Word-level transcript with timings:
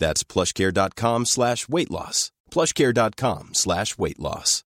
That's 0.00 0.24
plushcare.com 0.24 1.26
slash 1.26 1.68
weight 1.68 1.90
loss. 1.90 2.32
plushcare.com 2.50 3.50
slash 3.52 3.98
weight 3.98 4.18
loss. 4.18 4.64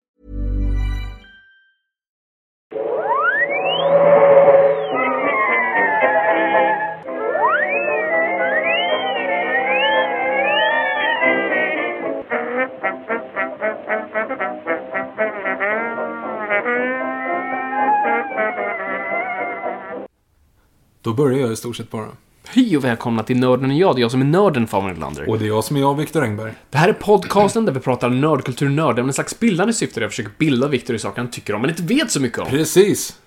Då 21.02 21.14
börjar 21.14 21.40
jag 21.40 21.52
i 21.52 21.56
stort 21.56 21.76
sett 21.76 21.90
bara. 21.90 22.12
Hej 22.52 22.78
och 22.78 22.84
välkomna 22.84 23.24
till 23.24 23.40
Nörden 23.40 23.72
och 23.72 23.78
jag. 23.78 23.96
Det 23.96 24.00
är 24.00 24.02
jag 24.02 24.12
som 24.12 24.22
är 24.22 24.26
nörden, 24.26 24.68
Fabian 24.68 25.00
Lander. 25.00 25.30
Och 25.30 25.40
det 25.40 25.46
är 25.46 25.48
jag 25.48 25.64
som 25.64 25.76
är 25.76 25.80
jag, 25.80 25.96
Viktor 25.98 26.24
Engberg. 26.24 26.54
Det 26.70 26.78
här 26.78 26.90
är 26.90 26.94
podcasten 26.94 27.66
där 27.66 27.74
vi 27.74 27.80
pratar 27.80 28.10
nördkultur, 28.10 28.70
nörd, 28.70 29.00
en 29.00 29.14
slags 29.14 29.40
bildande 29.40 29.74
syfte 29.74 30.00
där 30.00 30.02
jag 30.06 30.12
försöker 30.12 30.32
bilda 30.38 30.68
Viktor 30.68 30.96
i 30.96 31.00
saker 31.00 31.22
han 31.22 31.32
tycker 31.32 31.56
om, 31.56 31.62
men 31.62 31.70
inte 31.70 31.84
vet 31.84 32.12
så 32.12 32.22
mycket 32.22 32.40
om. 32.40 32.48
Precis! 32.48 33.18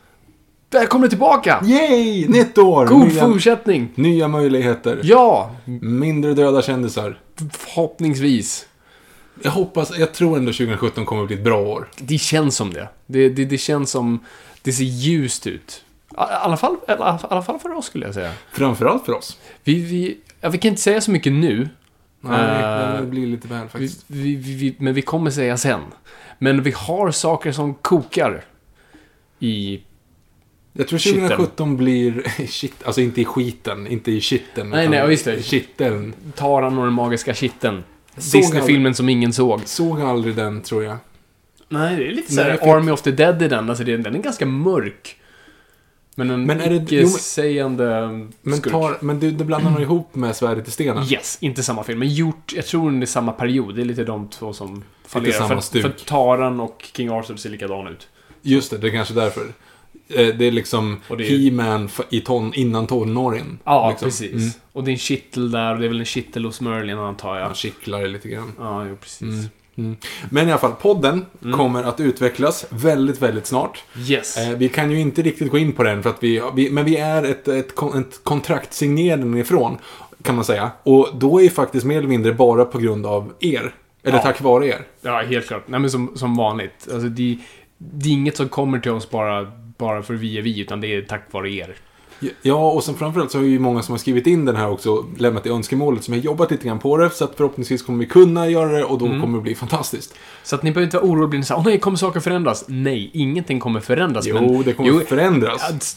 Välkommen 0.70 1.08
tillbaka! 1.08 1.62
Yay! 1.64 2.28
Nytt 2.28 2.58
år! 2.58 2.86
God 2.86 3.08
nya, 3.08 3.26
fortsättning! 3.26 3.92
nya 3.94 4.28
möjligheter. 4.28 5.00
Ja, 5.02 5.50
Mindre 5.80 6.34
döda 6.34 6.62
kändisar. 6.62 7.18
förhoppningsvis. 7.52 8.66
Jag 9.42 9.50
hoppas, 9.50 9.98
jag 9.98 10.12
tror 10.14 10.36
ändå 10.38 10.52
2017 10.52 11.04
kommer 11.04 11.22
att 11.22 11.28
bli 11.28 11.36
ett 11.36 11.44
bra 11.44 11.60
år. 11.60 11.88
Det 11.98 12.18
känns 12.18 12.56
som 12.56 12.72
det. 12.72 12.88
Det, 13.06 13.28
det, 13.28 13.44
det 13.44 13.58
känns 13.58 13.90
som... 13.90 14.20
Det 14.62 14.72
ser 14.72 14.84
ljust 14.84 15.46
ut. 15.46 15.84
I 16.12 16.14
alla 16.16 16.56
fall, 16.56 16.76
alla, 16.88 17.18
alla 17.22 17.42
fall 17.42 17.58
för 17.58 17.72
oss, 17.72 17.86
skulle 17.86 18.06
jag 18.06 18.14
säga. 18.14 18.32
Framförallt 18.52 19.04
för 19.06 19.12
oss. 19.12 19.38
Vi, 19.64 19.74
vi, 19.74 20.18
ja, 20.40 20.48
vi 20.48 20.58
kan 20.58 20.68
inte 20.68 20.80
säga 20.82 21.00
så 21.00 21.10
mycket 21.10 21.32
nu. 21.32 21.68
Nej, 22.20 22.62
Eh, 22.62 23.00
det 23.00 23.06
blir 23.06 23.26
lite 23.26 23.48
väl 23.48 23.68
faktiskt. 23.68 24.04
vi, 24.06 24.36
vi, 24.36 24.54
vi, 24.54 24.74
men 24.78 24.94
vi 24.94 25.02
kommer 25.02 25.30
säga 25.30 25.56
sen. 25.56 25.80
Men 26.38 26.62
vi 26.62 26.70
har 26.76 27.10
saker 27.10 27.52
som 27.52 27.74
kokar 27.74 28.44
i... 29.38 29.80
Jag 30.72 30.88
tror 30.88 30.98
Kitteln. 30.98 31.28
2017 31.28 31.76
blir... 31.76 32.22
Shit, 32.46 32.74
alltså 32.84 33.00
inte 33.00 33.20
i 33.20 33.24
skiten, 33.24 33.86
inte 33.86 34.12
i 34.12 34.20
kitteln. 34.20 34.70
Nej, 34.70 34.88
nej, 34.88 35.10
just 35.10 35.24
det. 35.24 35.42
Kitteln. 35.42 36.14
Taran 36.36 36.78
och 36.78 36.84
den 36.84 36.92
magiska 36.94 37.34
kitteln. 37.34 37.84
Disney-filmen 38.14 38.94
som 38.94 39.08
ingen 39.08 39.32
såg. 39.32 39.60
Såg 39.64 40.00
aldrig 40.00 40.36
den, 40.36 40.62
tror 40.62 40.84
jag. 40.84 40.96
Nej, 41.68 41.96
det 41.96 42.06
är 42.08 42.12
lite 42.12 42.32
såhär 42.32 42.76
Army 42.76 42.90
of 42.92 43.02
the 43.02 43.10
Dead 43.10 43.42
i 43.42 43.48
den. 43.48 43.68
Alltså, 43.68 43.84
den 43.84 44.06
är 44.06 44.18
ganska 44.18 44.46
mörk. 44.46 45.16
Men 46.14 46.30
en 46.30 46.46
Men 46.46 46.60
är 46.60 46.70
det- 46.70 46.96
icke-sägande 46.96 48.08
Men, 48.42 48.56
skurk. 48.56 48.72
tar, 48.72 48.96
men 49.00 49.20
du, 49.20 49.30
det 49.30 49.44
blandar 49.44 49.70
nog 49.70 49.80
ihop 49.82 50.14
med 50.14 50.36
Svärdet 50.36 50.68
i 50.68 50.70
stenen. 50.70 51.04
Yes, 51.12 51.38
inte 51.40 51.62
samma 51.62 51.84
film. 51.84 51.98
Men 51.98 52.08
gjort, 52.08 52.52
jag 52.56 52.66
tror 52.66 52.90
det 52.90 53.04
är 53.04 53.06
samma 53.06 53.32
period. 53.32 53.74
Det 53.74 53.80
är 53.80 53.84
lite 53.84 54.04
de 54.04 54.28
två 54.28 54.52
som 54.52 54.84
fallerar. 55.06 55.32
samma 55.32 55.48
för, 55.48 55.60
stuk. 55.60 55.82
för 55.82 55.90
Taran 55.90 56.60
och 56.60 56.90
King 56.96 57.08
Arthur 57.10 57.36
ser 57.36 57.50
likadan 57.50 57.86
ut. 57.88 58.08
Just 58.42 58.70
det, 58.70 58.78
det 58.78 58.86
är 58.88 58.90
kanske 58.92 59.14
därför. 59.14 59.42
Eh, 60.08 60.26
Det 60.36 60.44
är 60.44 60.50
liksom 60.52 61.00
det 61.08 61.14
är- 61.14 61.38
He-Man 61.50 61.88
ton, 62.24 62.54
innan 62.54 62.86
tonåren. 62.86 63.58
Ja, 63.64 63.90
liksom. 63.90 64.06
precis. 64.06 64.32
Mm. 64.32 64.48
Och 64.72 64.84
det 64.84 64.90
är 64.90 64.92
en 64.92 64.98
kittel 64.98 65.50
där 65.50 65.72
och 65.74 65.78
det 65.80 65.86
är 65.86 65.88
väl 65.88 66.00
en 66.00 66.04
kittel 66.06 66.44
hos 66.44 66.60
Merlin 66.60 66.98
antar 66.98 67.36
jag. 67.38 67.46
Han 67.46 67.54
kittlar 67.54 68.06
lite 68.06 68.28
grann. 68.28 68.52
Ja, 68.58 68.86
jo, 68.88 68.96
precis. 69.00 69.22
Mm. 69.22 69.44
Mm. 69.76 69.96
Men 70.30 70.48
i 70.48 70.50
alla 70.50 70.60
fall, 70.60 70.72
podden 70.72 71.26
Mm. 71.44 71.56
kommer 71.58 71.84
att 71.84 72.00
utvecklas 72.00 72.66
väldigt, 72.68 73.22
väldigt 73.22 73.46
snart. 73.46 73.84
Yes. 74.08 74.36
Eh, 74.38 74.56
vi 74.56 74.68
kan 74.68 74.90
ju 74.90 75.00
inte 75.00 75.22
riktigt 75.22 75.50
gå 75.50 75.58
in 75.58 75.72
på 75.72 75.82
den, 75.82 76.02
för 76.02 76.10
att 76.10 76.22
vi, 76.22 76.42
vi, 76.54 76.70
men 76.70 76.84
vi 76.84 76.96
är 76.96 77.22
ett, 77.24 77.48
ett, 77.48 77.72
ett 77.94 78.20
kontrakt 78.24 78.72
signerade 78.72 79.38
ifrån, 79.38 79.78
kan 80.22 80.34
man 80.34 80.44
säga. 80.44 80.70
Och 80.82 81.08
då 81.14 81.42
är 81.42 81.48
faktiskt 81.48 81.86
mer 81.86 81.98
eller 81.98 82.08
mindre 82.08 82.32
bara 82.32 82.64
på 82.64 82.78
grund 82.78 83.06
av 83.06 83.32
er. 83.40 83.74
Eller 84.02 84.16
Ja. 84.16 84.22
tack 84.22 84.40
vare 84.40 84.66
er. 84.66 84.80
Ja, 85.00 85.22
helt 85.22 85.46
klart. 85.48 85.62
Nej, 85.66 85.80
men 85.80 85.90
som, 85.90 86.12
som 86.16 86.36
vanligt. 86.36 86.88
Alltså, 86.92 87.08
det, 87.08 87.38
det 87.78 88.08
är 88.08 88.12
inget 88.12 88.36
som 88.36 88.48
kommer 88.48 88.78
till 88.78 88.90
oss 88.90 89.10
bara, 89.10 89.52
bara 89.78 90.02
för 90.02 90.14
vi 90.14 90.38
är 90.38 90.42
vi, 90.42 90.60
utan 90.60 90.80
det 90.80 90.86
är 90.96 91.02
tack 91.02 91.22
vare 91.30 91.50
er. 91.52 91.74
Ja, 92.42 92.70
och 92.70 92.84
sen 92.84 92.94
framförallt 92.94 93.30
så 93.30 93.38
det 93.38 93.46
ju 93.46 93.58
många 93.58 93.82
som 93.82 93.92
har 93.92 93.98
skrivit 93.98 94.26
in 94.26 94.44
den 94.44 94.56
här 94.56 94.70
också, 94.70 95.04
lämnat 95.16 95.46
i 95.46 95.48
önskemålet, 95.48 96.04
som 96.04 96.14
har 96.14 96.20
jobbat 96.20 96.50
lite 96.50 96.66
grann 96.66 96.78
på 96.78 96.96
det, 96.96 97.10
så 97.10 97.24
att 97.24 97.36
förhoppningsvis 97.36 97.82
kommer 97.82 97.98
vi 97.98 98.06
kunna 98.06 98.48
göra 98.48 98.72
det 98.72 98.84
och 98.84 98.98
då 98.98 99.06
Mm. 99.06 99.20
kommer 99.20 99.38
det 99.38 99.42
bli 99.42 99.54
fantastiskt. 99.54 100.14
Så 100.42 100.54
att 100.56 100.62
ni 100.62 100.70
behöver 100.72 100.84
inte 100.86 100.96
vara 100.96 101.06
oroliga 101.06 101.24
och 101.24 101.30
bli 101.30 101.42
såhär, 101.42 101.60
åh 101.60 101.64
nej, 101.66 101.80
kommer 101.80 101.96
saker 101.96 102.20
förändras? 102.20 102.64
Nej, 102.68 103.10
ingenting 103.14 103.60
kommer 103.60 103.80
förändras. 103.80 104.26
Jo, 104.26 104.34
men, 104.34 104.62
det 104.62 104.72
kommer 104.72 104.88
jo, 104.88 105.00
förändras. 105.00 105.96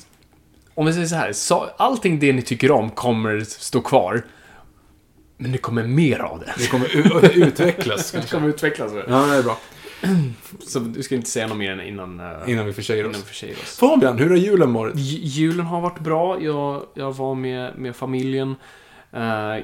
Om 0.73 0.85
vi 0.85 0.93
säger 0.93 1.07
så 1.07 1.15
här, 1.15 1.33
så, 1.33 1.65
allting 1.77 2.19
det 2.19 2.33
ni 2.33 2.41
tycker 2.41 2.71
om 2.71 2.89
kommer 2.89 3.41
stå 3.41 3.81
kvar. 3.81 4.25
Men 5.37 5.51
det 5.51 5.57
kommer 5.57 5.83
mer 5.83 6.19
av 6.19 6.39
det. 6.39 6.53
Det 6.57 6.67
kommer 6.67 6.95
utvecklas. 7.37 8.11
Det 8.11 8.29
kommer 8.31 8.47
utvecklas. 8.47 8.91
Ja, 9.07 9.25
det 9.25 9.35
är 9.35 9.43
bra. 9.43 9.57
Så 10.67 10.79
du 10.79 11.03
ska 11.03 11.15
inte 11.15 11.29
säga 11.29 11.47
något 11.47 11.57
mer 11.57 11.81
innan, 11.81 12.19
uh, 12.19 12.49
Innan 12.51 12.65
vi 12.65 12.73
försäger 12.73 13.09
oss. 13.09 13.17
oss. 13.61 13.77
Fabian, 13.79 14.17
hur 14.17 14.29
har 14.29 14.37
julen 14.37 14.73
varit? 14.73 14.95
J- 14.95 15.19
Julen 15.23 15.65
har 15.65 15.81
varit 15.81 15.99
bra. 15.99 16.41
Jag, 16.41 16.85
jag 16.93 17.13
var 17.15 17.35
med, 17.35 17.77
med 17.77 17.95
familjen 17.95 18.49
eh, 18.49 18.55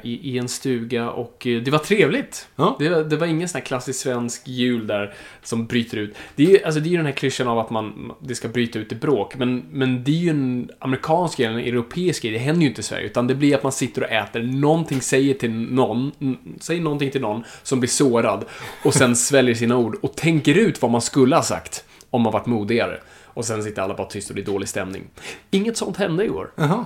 i, 0.04 0.20
i 0.32 0.38
en 0.38 0.48
stuga 0.50 1.10
och 1.12 1.48
eh, 1.48 1.62
det 1.62 1.72
var 1.72 1.80
trevligt. 1.80 2.48
Ja. 2.56 2.76
Det, 2.80 2.90
var- 2.90 3.04
det 3.04 3.18
var 3.18 3.28
ingen 3.28 3.50
sån 3.50 3.60
här 3.60 3.66
klassisk 3.66 4.00
svensk 4.00 4.48
jul 4.48 4.88
där 4.88 5.14
som 5.44 5.66
bryter 5.68 5.98
ut. 5.98 6.16
Det 6.36 6.44
är 6.44 6.50
ju 6.50 6.64
alltså, 6.64 6.80
det 6.80 6.88
är 6.90 6.92
ju 6.92 6.98
den 6.98 7.06
här 7.06 7.14
klyschan 7.14 7.48
av 7.48 7.60
att 7.60 7.70
man, 7.70 8.12
det 8.20 8.36
ska 8.36 8.48
bryta 8.48 8.80
ut 8.80 8.92
i 8.92 8.96
bråk. 8.96 9.36
Men, 9.36 9.64
men 9.72 10.04
det 10.04 10.12
är 10.12 10.16
ju 10.16 10.30
en 10.30 10.70
amerikansk 10.80 11.38
grej, 11.38 11.48
en 11.48 11.58
europeisk 11.58 12.24
grej. 12.24 12.32
Det 12.32 12.40
händer 12.40 12.62
ju 12.62 12.68
inte 12.68 12.82
i 12.82 12.84
Sverige. 12.84 13.06
Utan 13.06 13.28
det 13.28 13.36
blir 13.36 13.56
att 13.56 13.64
man 13.64 13.72
sitter 13.72 14.04
och 14.04 14.12
äter, 14.12 14.42
någonting 14.42 15.02
säger 15.02 15.34
till 15.34 15.52
någon, 15.52 16.12
säger 16.60 16.82
någonting 16.82 17.12
till 17.12 17.22
någon 17.22 17.44
som 17.64 17.80
blir 17.80 17.90
sårad. 17.90 18.46
Och 18.86 18.94
sen 18.94 19.16
sväljer 19.16 19.56
sina 19.56 19.78
ord 19.78 19.98
och 20.02 20.16
tänker 20.16 20.56
ut 20.58 20.82
vad 20.82 20.92
man 20.92 21.02
skulle 21.02 21.36
ha 21.36 21.44
sagt 21.44 21.84
om 22.10 22.22
man 22.22 22.34
varit 22.34 22.46
modigare. 22.46 23.00
Och 23.34 23.46
sen 23.46 23.64
sitter 23.64 23.82
alla 23.82 23.94
bara 23.94 24.08
tyst 24.08 24.30
och 24.30 24.36
det 24.36 24.42
är 24.42 24.46
dålig 24.46 24.70
stämning. 24.70 25.04
Inget 25.52 25.78
sånt 25.78 25.98
hände 25.98 26.26
i 26.26 26.30
år. 26.30 26.52
Jaha. 26.56 26.86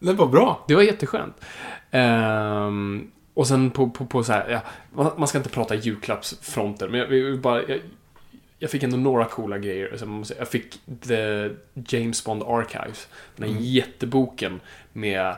Det 0.00 0.12
var 0.12 0.26
bra. 0.26 0.64
Det 0.68 0.74
var 0.74 0.82
jätteskönt. 0.82 1.34
Ehm, 1.90 3.10
och 3.34 3.46
sen 3.46 3.70
på, 3.70 3.90
på, 3.90 4.06
på 4.06 4.24
så 4.24 4.32
här, 4.32 4.50
ja, 4.50 4.60
man, 4.92 5.12
man 5.16 5.28
ska 5.28 5.38
inte 5.38 5.50
prata 5.50 5.74
julklappsfronter, 5.74 6.88
men 6.88 7.00
jag, 7.00 7.12
jag, 7.12 7.40
bara, 7.40 7.62
jag, 7.62 7.80
jag 8.58 8.70
fick 8.70 8.82
ändå 8.82 8.96
några 8.96 9.24
coola 9.24 9.58
grejer. 9.58 9.98
Jag 10.38 10.48
fick 10.48 10.80
The 11.00 11.50
James 11.74 12.24
Bond 12.24 12.42
Archives, 12.42 13.08
den 13.36 13.48
här 13.48 13.60
jätteboken 13.60 14.60
med 14.92 15.36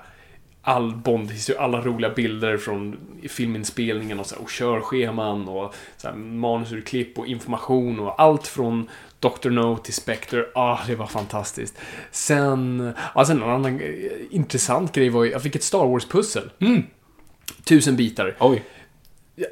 all 0.63 0.95
Bond-historia, 0.97 1.63
alla 1.63 1.81
roliga 1.81 2.11
bilder 2.11 2.57
från 2.57 2.97
filminspelningen 3.29 4.21
och, 4.21 4.27
så 4.27 4.35
här, 4.35 4.43
och 4.43 4.51
körscheman 4.51 5.49
och 5.49 5.75
så 5.97 6.09
här, 6.09 6.15
manusurklipp 6.17 7.19
och 7.19 7.27
information 7.27 8.01
och 8.01 8.21
allt 8.23 8.47
från 8.47 8.89
Dr. 9.21 9.51
No 9.51 9.77
till 9.77 9.95
Spectre. 9.95 10.47
Ah, 10.55 10.79
det 10.87 10.95
var 10.95 11.07
fantastiskt. 11.07 11.75
Sen, 12.11 12.93
sen 13.27 13.43
en 13.43 13.51
annan 13.51 13.81
eh, 13.81 13.91
intressant 14.31 14.93
grej 14.93 15.09
var 15.09 15.25
ju, 15.25 15.31
jag 15.31 15.43
fick 15.43 15.57
ett 15.57 15.63
Star 15.63 15.87
Wars-pussel. 15.87 16.51
Mm. 16.59 16.83
Tusen 17.65 17.97
bitar. 17.97 18.37
Oj. 18.41 18.65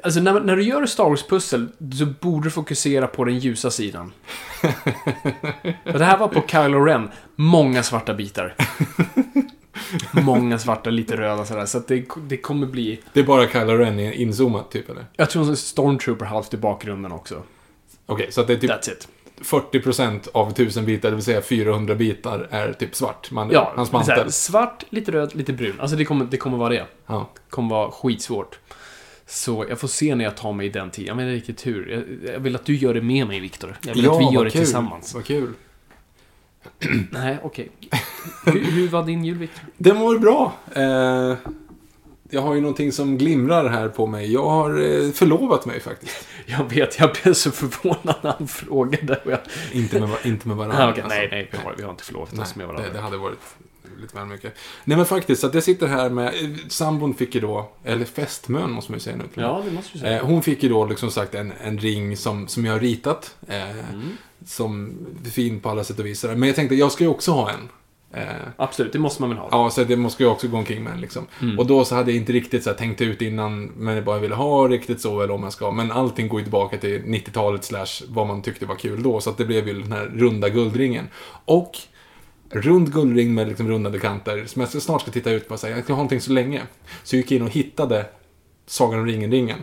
Alltså 0.03 0.19
när, 0.19 0.39
när 0.39 0.55
du 0.55 0.63
gör 0.63 0.83
ett 0.83 0.89
Star 0.89 1.03
Wars-pussel 1.03 1.67
så 1.97 2.05
borde 2.05 2.47
du 2.47 2.51
fokusera 2.51 3.07
på 3.07 3.23
den 3.23 3.39
ljusa 3.39 3.71
sidan. 3.71 4.13
Det 5.83 6.05
här 6.05 6.17
var 6.17 6.27
på 6.27 6.41
Kylo 6.47 6.85
Ren. 6.85 7.09
Många 7.35 7.83
svarta 7.83 8.13
bitar. 8.13 8.55
Många 10.11 10.59
svarta, 10.59 10.89
lite 10.89 11.17
röda 11.17 11.45
sådär. 11.45 11.65
Så 11.65 11.77
att 11.77 11.87
det, 11.87 12.05
det 12.27 12.37
kommer 12.37 12.67
bli... 12.67 13.01
Det 13.13 13.19
är 13.19 13.23
bara 13.23 13.47
Kylo 13.47 13.77
Ren 13.77 13.99
inzoomat, 13.99 14.71
typ, 14.71 14.89
eller? 14.89 15.05
Jag 15.15 15.29
tror 15.29 15.49
en 15.49 15.57
Stormtrooper 15.57 16.25
halvt 16.25 16.53
i 16.53 16.57
bakgrunden 16.57 17.11
också. 17.11 17.43
Okej, 18.05 18.31
så 18.31 18.41
att 18.41 18.47
det 18.47 18.53
är 18.53 18.57
typ 18.57 18.71
That's 18.71 18.91
it. 18.91 19.07
40% 19.43 20.27
av 20.33 20.49
1000 20.49 20.85
bitar, 20.85 21.09
det 21.09 21.15
vill 21.15 21.25
säga 21.25 21.41
400 21.41 21.95
bitar, 21.95 22.47
är 22.51 22.73
typ 22.73 22.95
svart. 22.95 23.31
Man, 23.31 23.49
Ja, 23.51 23.73
hans 23.75 23.89
så 23.89 23.97
här, 23.97 24.07
mantel. 24.07 24.31
svart, 24.31 24.83
lite 24.89 25.11
röd, 25.11 25.35
lite 25.35 25.53
brun. 25.53 25.75
Alltså 25.79 25.95
det 25.95 26.05
kommer, 26.05 26.25
det 26.25 26.37
kommer 26.37 26.57
vara 26.57 26.69
det. 26.69 26.85
Ja. 27.07 27.29
kommer 27.49 27.69
vara 27.69 27.91
skitsvårt. 27.91 28.59
Så 29.25 29.65
jag 29.69 29.79
får 29.79 29.87
se 29.87 30.15
när 30.15 30.25
jag 30.25 30.37
tar 30.37 30.53
mig 30.53 30.69
den 30.69 30.89
tiden. 30.89 31.07
Jag 31.07 31.17
menar 31.17 31.31
riktigt 31.31 31.57
tur. 31.57 31.89
Jag, 32.23 32.33
jag 32.33 32.39
vill 32.39 32.55
att 32.55 32.65
du 32.65 32.75
gör 32.75 32.93
det 32.93 33.01
med 33.01 33.27
mig, 33.27 33.39
Viktor. 33.39 33.77
Jag 33.81 33.93
vill 33.93 34.09
att 34.09 34.19
vi 34.19 34.33
gör 34.33 34.43
det 34.45 34.51
kul. 34.51 34.61
tillsammans. 34.61 35.13
Vad 35.13 35.25
kul. 35.25 35.53
Nej, 37.11 37.37
okej. 37.43 37.69
hur, 38.45 38.71
hur 38.71 38.87
var 38.87 39.03
din 39.03 39.25
jul, 39.25 39.37
Viktor? 39.37 39.63
Den 39.77 39.99
var 39.99 40.17
bra. 40.17 40.53
Eh, 40.73 41.37
jag 42.29 42.41
har 42.41 42.53
ju 42.53 42.61
någonting 42.61 42.91
som 42.91 43.17
glimrar 43.17 43.69
här 43.69 43.87
på 43.89 44.07
mig. 44.07 44.33
Jag 44.33 44.49
har 44.49 44.69
eh, 44.69 45.11
förlovat 45.11 45.65
mig 45.65 45.79
faktiskt. 45.79 46.27
Jag 46.45 46.69
vet, 46.69 46.99
jag 46.99 47.11
blev 47.23 47.33
så 47.33 47.51
förvånad 47.51 48.15
när 48.21 48.35
han 48.37 48.47
frågade. 48.47 49.19
Jag... 49.25 49.39
Inte 49.71 49.99
med, 49.99 50.09
inte 50.23 50.47
med 50.47 50.57
varandra. 50.57 50.85
Ah, 50.85 50.91
okej, 50.91 51.03
alltså. 51.03 51.17
nej, 51.19 51.27
nej, 51.31 51.49
vi 51.51 51.57
har, 51.57 51.73
vi 51.77 51.83
har 51.83 51.89
inte 51.91 52.03
förlovat 52.03 52.29
Nej, 52.33 52.41
oss 52.41 52.55
med 52.55 52.67
varandra. 52.67 52.87
det, 52.87 52.93
det 52.93 53.01
hade 53.01 53.17
varit 53.17 53.39
lite 54.01 54.15
väl 54.17 54.25
mycket. 54.25 54.53
Nej 54.83 54.97
men 54.97 55.05
faktiskt, 55.05 55.41
så 55.41 55.47
att 55.47 55.53
jag 55.53 55.63
sitter 55.63 55.87
här 55.87 56.09
med, 56.09 56.27
eh, 56.27 56.49
sambon 56.67 57.13
fick 57.13 57.35
ju 57.35 57.41
då, 57.41 57.69
eller 57.83 58.05
fästmön 58.05 58.71
måste 58.71 58.91
man 58.91 58.97
ju 58.97 59.03
säga 59.03 59.15
nu. 59.15 59.23
Ja, 59.33 59.61
det 59.65 59.71
måste 59.71 59.93
du 59.93 59.99
säga. 59.99 60.19
Eh, 60.19 60.25
hon 60.25 60.41
fick 60.43 60.63
ju 60.63 60.69
då 60.69 60.85
liksom 60.85 61.11
sagt 61.11 61.35
en, 61.35 61.53
en 61.63 61.77
ring 61.79 62.17
som, 62.17 62.47
som 62.47 62.65
jag 62.65 62.73
har 62.73 62.79
ritat. 62.79 63.35
Eh, 63.47 63.69
Mm. 63.93 64.17
Som 64.45 64.97
fin 65.33 65.59
på 65.59 65.69
alla 65.69 65.83
sätt 65.83 65.99
och 65.99 66.05
vis. 66.05 66.23
Men 66.23 66.43
jag 66.43 66.55
tänkte, 66.55 66.75
jag 66.75 66.91
ska 66.91 67.03
ju 67.03 67.09
också 67.09 67.31
ha 67.31 67.49
en. 67.49 67.69
Eh, 68.13 68.23
Absolut, 68.57 68.93
det 68.93 68.99
måste 68.99 69.21
man 69.21 69.29
väl 69.29 69.39
ha. 69.39 69.47
Ja, 69.51 69.69
så 69.69 69.83
det 69.83 69.95
måste 69.95 70.23
jag 70.23 70.31
också 70.31 70.47
gå 70.47 70.57
omkring 70.57 70.83
med 70.83 70.99
liksom. 70.99 71.27
Mm. 71.41 71.59
Och 71.59 71.65
då 71.65 71.85
så 71.85 71.95
hade 71.95 72.11
jag 72.11 72.17
inte 72.17 72.31
riktigt 72.31 72.63
så 72.63 72.69
här, 72.69 72.77
tänkt 72.77 73.01
ut 73.01 73.21
innan, 73.21 73.65
men 73.65 73.95
jag 73.95 74.03
bara 74.03 74.19
ville 74.19 74.35
ha 74.35 74.67
riktigt 74.67 75.01
så 75.01 75.21
eller 75.21 75.33
om 75.33 75.43
jag 75.43 75.53
ska. 75.53 75.71
Men 75.71 75.91
allting 75.91 76.27
går 76.27 76.39
ju 76.39 76.43
tillbaka 76.43 76.77
till 76.77 77.01
90-talet 77.01 77.63
slash 77.63 78.05
vad 78.07 78.27
man 78.27 78.41
tyckte 78.41 78.65
var 78.65 78.75
kul 78.75 79.03
då. 79.03 79.21
Så 79.21 79.29
att 79.29 79.37
det 79.37 79.45
blev 79.45 79.67
ju 79.67 79.81
den 79.81 79.91
här 79.91 80.05
runda 80.05 80.49
guldringen. 80.49 81.07
Och 81.45 81.71
rund 82.49 82.93
guldring 82.93 83.33
med 83.33 83.47
liksom 83.47 83.67
rundade 83.67 83.99
kanter 83.99 84.45
som 84.45 84.59
jag 84.59 84.69
snart 84.69 85.01
ska 85.01 85.11
titta 85.11 85.31
ut 85.31 85.47
på 85.47 85.53
och 85.53 85.59
säga, 85.59 85.75
jag 85.75 85.83
ska 85.83 85.93
ha 85.93 85.97
någonting 85.97 86.21
så 86.21 86.31
länge. 86.31 86.61
Så 87.03 87.15
jag 87.15 87.21
gick 87.21 87.31
in 87.31 87.41
och 87.41 87.49
hittade 87.49 88.05
Sagan 88.65 88.99
om 88.99 89.05
ringen-ringen. 89.05 89.59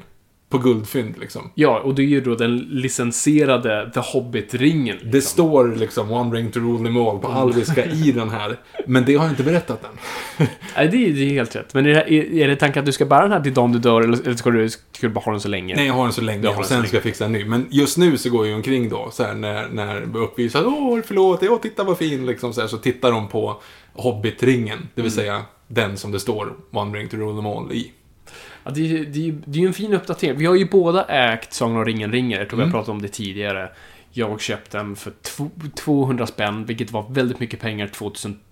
På 0.57 0.63
guldfynd 0.63 1.15
liksom. 1.21 1.51
Ja, 1.55 1.81
och 1.81 1.95
det 1.95 2.03
är 2.03 2.07
ju 2.07 2.21
då 2.21 2.35
den 2.35 2.57
licensierade 2.57 3.91
The 3.95 4.01
Hobbit-ringen. 4.01 4.95
Liksom. 4.95 5.11
Det 5.11 5.21
står 5.21 5.75
liksom 5.77 6.13
One 6.13 6.37
ring 6.37 6.51
to 6.51 6.61
rule 6.61 6.85
them 6.85 6.97
all 6.97 7.19
på 7.19 7.29
alviska 7.29 7.85
i 7.87 8.13
den 8.15 8.31
här. 8.31 8.57
Men 8.87 9.05
det 9.05 9.15
har 9.15 9.25
jag 9.25 9.33
inte 9.33 9.43
berättat 9.43 9.85
än. 9.85 10.47
Nej, 10.77 10.89
det 10.89 10.97
är, 10.97 11.13
det 11.13 11.21
är 11.25 11.31
helt 11.31 11.57
rätt. 11.57 11.75
Men 11.75 11.87
är 11.87 11.95
det, 11.95 12.13
är, 12.43 12.49
det 12.49 12.57
tanken 12.57 12.81
att 12.81 12.87
du 12.87 12.93
ska 12.93 13.05
bära 13.05 13.23
den 13.23 13.33
här 13.33 13.41
till 13.41 13.55
dagen 13.55 13.73
du 13.73 13.79
dör, 13.79 14.01
eller, 14.03 14.27
eller 14.27 14.37
ska, 14.37 14.51
du, 14.51 14.69
ska 14.71 14.81
du 15.01 15.09
bara 15.09 15.21
ha 15.21 15.33
den 15.33 15.41
så 15.41 15.49
länge? 15.49 15.77
Nej, 15.77 15.87
jag 15.87 15.95
har 15.95 16.03
den 16.03 16.13
så 16.13 16.21
länge 16.21 16.49
och 16.49 16.65
sen 16.65 16.87
ska 16.87 16.97
jag 16.97 17.05
fixa 17.05 17.25
en 17.25 17.33
ny. 17.33 17.45
Men 17.45 17.67
just 17.71 17.99
nu 17.99 18.19
så 18.19 18.31
går 18.31 18.41
jag 18.47 18.49
ju 18.51 18.55
omkring 18.57 18.89
då, 18.89 19.09
så 19.13 19.23
här 19.25 19.35
när, 19.35 19.69
när 19.69 20.17
uppvisad. 20.17 20.67
Åh, 20.67 21.01
förlåt, 21.05 21.43
åh, 21.43 21.59
titta 21.61 21.85
vad 21.85 21.99
fin, 21.99 22.27
liksom 22.27 22.53
så 22.53 22.61
här. 22.61 22.69
Så 22.69 22.77
tittar 22.77 23.13
de 23.13 23.29
på 23.29 23.61
Hobbit-ringen, 23.95 24.79
det 24.95 25.03
vill 25.03 25.13
Mm. 25.13 25.25
säga 25.25 25.43
den 25.69 25.97
som 25.97 26.13
det 26.13 26.21
står 26.21 26.53
One 26.73 26.99
ring 26.99 27.09
to 27.09 27.17
rule 27.17 27.37
them 27.37 27.47
all 27.47 27.73
i. 27.73 27.93
Ja, 28.67 28.73
det, 28.75 29.05
det, 29.05 29.35
det 29.45 29.59
är 29.59 29.63
ju 29.63 29.67
en 29.67 29.73
fin 29.73 29.95
uppdatering. 29.95 30.39
Vi 30.39 30.47
har 30.47 30.55
ju 30.55 30.69
båda 30.71 31.05
ägt 31.05 31.53
Sagan 31.53 31.77
om 31.77 31.85
ringen-ringer. 31.85 32.39
Jag 32.39 32.49
tror 32.49 32.59
Mm. 32.61 32.73
har 32.73 32.79
pratat 32.79 32.89
om 32.93 33.03
det 33.03 33.09
tidigare. 33.09 33.71
Jag 34.11 34.41
köpte 34.41 34.79
den 34.79 34.97
för 34.97 35.11
tw- 35.11 35.71
200 35.75 36.27
spänn, 36.27 36.65
vilket 36.65 36.91
var 36.91 37.07
väldigt 37.11 37.41
mycket 37.41 37.61
pengar 37.61 37.87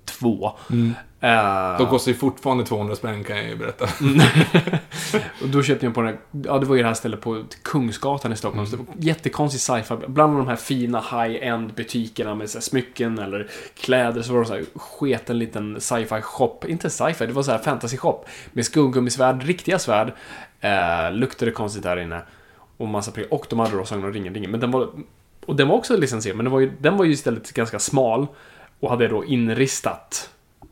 2002. 0.05 0.53
Eh, 1.21 1.79
De 1.79 1.87
kostar 1.87 2.13
ju 2.13 2.19
fortfarande 2.19 2.65
200 2.65 2.97
spänn 2.97 3.25
kan 3.25 3.37
jag 3.37 3.47
ju 3.47 3.57
berätta. 3.57 3.85
och 5.43 5.49
då 5.49 5.63
köpte 5.63 5.87
jag 5.87 5.95
på 5.95 6.01
den 6.01 6.11
här, 6.11 6.19
ja 6.45 6.59
det 6.59 6.67
var 6.67 6.77
ju 6.77 6.83
det 6.83 6.89
här 6.89 6.95
stället 6.95 7.21
på 7.21 7.45
Kungsgatan 7.63 8.33
i 8.33 8.37
Stockholm. 8.37 8.67
Så 8.67 8.77
det 8.77 8.83
var 8.83 8.95
jättekonstig 8.99 9.61
sci-fi. 9.61 9.95
Bland 10.07 10.37
de 10.37 10.47
här 10.49 10.57
fina 10.57 11.01
high-end 11.01 11.75
butikerna 11.75 12.35
med 12.35 12.51
så 12.51 12.61
smycken 12.61 13.19
eller 13.19 13.51
kläder 13.81 14.23
så 14.23 14.33
var 14.33 14.41
det 14.41 14.47
så 14.47 14.55
här 14.55 14.65
sketen 14.75 15.39
liten 15.39 15.81
sci-fi 15.81 16.21
shop. 16.23 16.61
Inte 16.69 16.91
sci-fi, 16.91 17.27
det 17.27 17.33
var 17.33 17.43
så 17.43 17.51
här 17.51 17.59
fantasy 17.59 17.97
shop. 17.97 18.25
Med 18.53 18.65
skuggummisvärd, 18.65 19.43
riktiga 19.43 19.79
svärd. 19.79 20.13
Eh, 20.61 21.13
luktade 21.13 21.51
konstigt 21.51 21.83
där 21.83 21.97
inne. 21.97 22.23
Och 22.77 22.89
massa 22.89 23.11
prylar. 23.11 23.35
Och 23.35 23.47
de 23.51 23.59
hade 23.59 23.77
då 23.77 23.85
Sagan 23.85 24.05
om 24.05 24.13
ringen-ringen. 24.13 24.51
Men 24.51 24.61
den 24.61 24.71
var, 24.71 24.89
och 25.47 25.57
den 25.57 25.69
var 25.69 25.77
också 25.77 25.97
licensierad, 25.97 26.37
men 26.37 26.45
den 26.45 26.53
var, 26.53 26.61
ju, 26.61 26.73
den 26.79 26.97
var 26.97 27.05
ju 27.05 27.13
istället 27.13 27.53
ganska 27.53 27.79
smal. 27.79 28.27
Och 28.81 28.91
hade 28.91 29.09
då 29.09 29.25
inristat. 29.25 30.31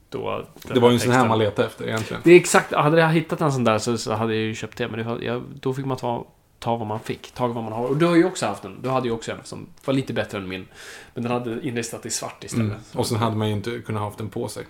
Då, 0.08 0.46
Det 0.62 0.80
var 0.80 0.88
ju 0.90 0.94
en 0.94 1.00
sån 1.00 1.12
här 1.12 1.28
man 1.28 1.38
letade 1.38 1.68
efter 1.68 1.88
egentligen. 1.88 2.22
Det 2.24 2.30
är 2.30 2.36
exakt, 2.36 2.74
hade 2.74 3.00
jag 3.00 3.08
hittat 3.08 3.40
en 3.40 3.52
sån 3.52 3.64
där 3.64 3.78
så, 3.78 3.98
så 3.98 4.12
hade 4.12 4.34
jag 4.34 4.42
ju 4.42 4.54
köpt 4.54 4.78
det. 4.78 4.88
Men 4.88 5.06
det, 5.06 5.24
jag, 5.24 5.42
då 5.60 5.74
fick 5.74 5.84
man 5.84 5.96
ta, 5.96 6.26
ta 6.58 6.76
vad 6.76 6.86
man 6.86 7.00
fick, 7.00 7.30
ta 7.30 7.46
vad 7.46 7.64
man 7.64 7.72
har. 7.72 7.86
Och 7.86 7.96
du 7.96 8.06
har 8.06 8.16
ju 8.16 8.24
också 8.24 8.46
haft 8.46 8.64
en. 8.64 8.82
Du 8.82 8.88
hade 8.88 9.08
ju 9.08 9.14
också 9.14 9.32
en 9.32 9.38
som 9.44 9.66
var 9.84 9.94
lite 9.94 10.12
bättre 10.12 10.38
än 10.38 10.48
min. 10.48 10.66
Men 11.14 11.22
den 11.22 11.32
hade 11.32 11.66
inristat 11.66 12.06
i 12.06 12.10
svart 12.10 12.44
istället. 12.44 12.66
Mm. 12.66 12.78
Och 12.92 13.06
sen 13.06 13.18
hade 13.18 13.36
man 13.36 13.48
ju 13.48 13.54
inte 13.54 13.78
kunnat 13.78 14.02
haft 14.02 14.18
den 14.18 14.28
på 14.28 14.48
sig. 14.48 14.64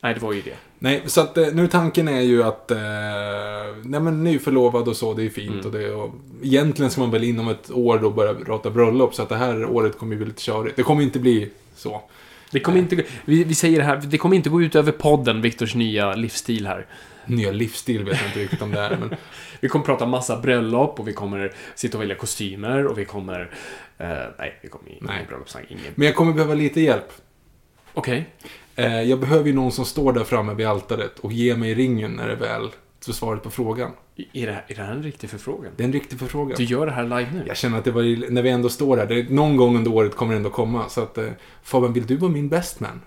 Nej, 0.00 0.14
det 0.14 0.20
var 0.20 0.32
ju 0.32 0.42
det. 0.42 0.56
Nej, 0.78 1.02
så 1.06 1.20
att 1.20 1.38
eh, 1.38 1.46
nu 1.52 1.68
tanken 1.68 2.08
är 2.08 2.20
ju 2.20 2.42
att... 2.42 2.70
Eh, 2.70 2.78
nej 3.82 4.00
men 4.00 4.24
nu 4.24 4.38
förlovad 4.38 4.88
och 4.88 4.96
så, 4.96 5.14
det 5.14 5.24
är 5.24 5.30
fint. 5.30 5.50
Mm. 5.50 5.66
Och 5.66 5.72
det, 5.72 5.92
och 5.92 6.14
egentligen 6.42 6.90
ska 6.90 7.00
man 7.00 7.10
väl 7.10 7.24
inom 7.24 7.48
ett 7.48 7.70
år 7.70 7.98
då 7.98 8.10
börja 8.10 8.32
rata 8.32 8.70
bröllop. 8.70 9.14
Så 9.14 9.22
att 9.22 9.28
det 9.28 9.36
här 9.36 9.64
året 9.64 9.98
kommer 9.98 10.12
ju 10.12 10.16
bli 10.16 10.26
lite 10.26 10.42
körigt. 10.42 10.76
Det 10.76 10.82
kommer 10.82 11.02
inte 11.02 11.18
bli 11.18 11.50
så. 11.76 12.02
Det 12.56 12.60
kommer 12.60 12.78
inte, 12.78 13.04
vi, 13.24 13.44
vi 13.44 13.54
säger 13.54 13.78
det 13.78 13.84
här, 13.84 13.96
det 13.96 14.18
kommer 14.18 14.36
inte 14.36 14.50
gå 14.50 14.62
ut 14.62 14.74
över 14.74 14.92
podden, 14.92 15.42
Viktors 15.42 15.74
nya 15.74 16.14
livsstil 16.14 16.66
här. 16.66 16.86
Nya 17.26 17.52
livsstil 17.52 18.04
vet 18.04 18.20
jag 18.20 18.28
inte 18.28 18.38
riktigt 18.38 18.62
om 18.62 18.70
det 18.70 18.80
är. 18.80 18.96
Men 18.96 19.16
Vi 19.60 19.68
kommer 19.68 19.84
prata 19.84 20.06
massa 20.06 20.40
bröllop 20.40 21.00
och 21.00 21.08
vi 21.08 21.12
kommer 21.12 21.52
sitta 21.74 21.98
och 21.98 22.02
välja 22.02 22.16
kostymer 22.16 22.86
och 22.86 22.98
vi 22.98 23.04
kommer... 23.04 23.50
Eh, 23.98 24.08
nej, 24.38 24.58
vi 24.62 24.68
kommer 24.68 24.88
Nej. 25.00 25.16
ingen 25.16 25.26
bröllopssnack, 25.28 25.64
ingen. 25.68 25.84
Men 25.94 26.06
jag 26.06 26.16
kommer 26.16 26.32
behöva 26.32 26.54
lite 26.54 26.80
hjälp. 26.80 27.12
Okej. 27.94 28.30
Eh, 28.76 29.02
jag 29.02 29.20
behöver 29.20 29.46
ju 29.46 29.52
någon 29.52 29.72
som 29.72 29.84
står 29.84 30.12
där 30.12 30.24
framme 30.24 30.54
vid 30.54 30.66
altaret 30.66 31.18
och 31.18 31.32
ger 31.32 31.56
mig 31.56 31.74
ringen 31.74 32.12
när 32.12 32.28
det 32.28 32.36
väl 32.36 32.70
så 33.06 33.12
svaret 33.12 33.42
på 33.42 33.50
frågan. 33.50 33.90
Är, 34.32 34.46
det, 34.46 34.52
här- 34.52 34.64
är 34.68 34.74
det 34.74 34.82
här 34.82 34.92
en 34.92 35.02
riktig 35.02 35.30
förfrågan? 35.30 35.72
Det 35.76 35.82
är 35.82 35.84
en 35.86 35.92
riktig 35.92 36.18
förfrågan. 36.18 36.54
Du 36.56 36.64
gör 36.64 36.86
det 36.86 36.92
här 36.92 37.02
live 37.02 37.28
nu? 37.32 37.44
Jag 37.46 37.56
känner 37.56 37.78
att 37.78 37.84
det 37.84 37.90
var, 37.90 38.30
när 38.30 38.42
vi 38.42 38.50
ändå 38.50 38.68
står 38.68 38.96
här, 38.96 39.06
det, 39.06 39.30
någon 39.30 39.56
gång 39.56 39.76
under 39.76 39.92
året 39.92 40.16
kommer 40.16 40.32
det 40.32 40.36
ändå 40.36 40.50
komma. 40.50 40.88
Så 40.88 41.00
att, 41.02 41.18
eh, 41.18 41.24
Fabian, 41.62 41.92
vill 41.92 42.06
du 42.06 42.16
vara 42.16 42.30
min 42.30 42.48
best 42.48 42.80
man? 42.80 43.00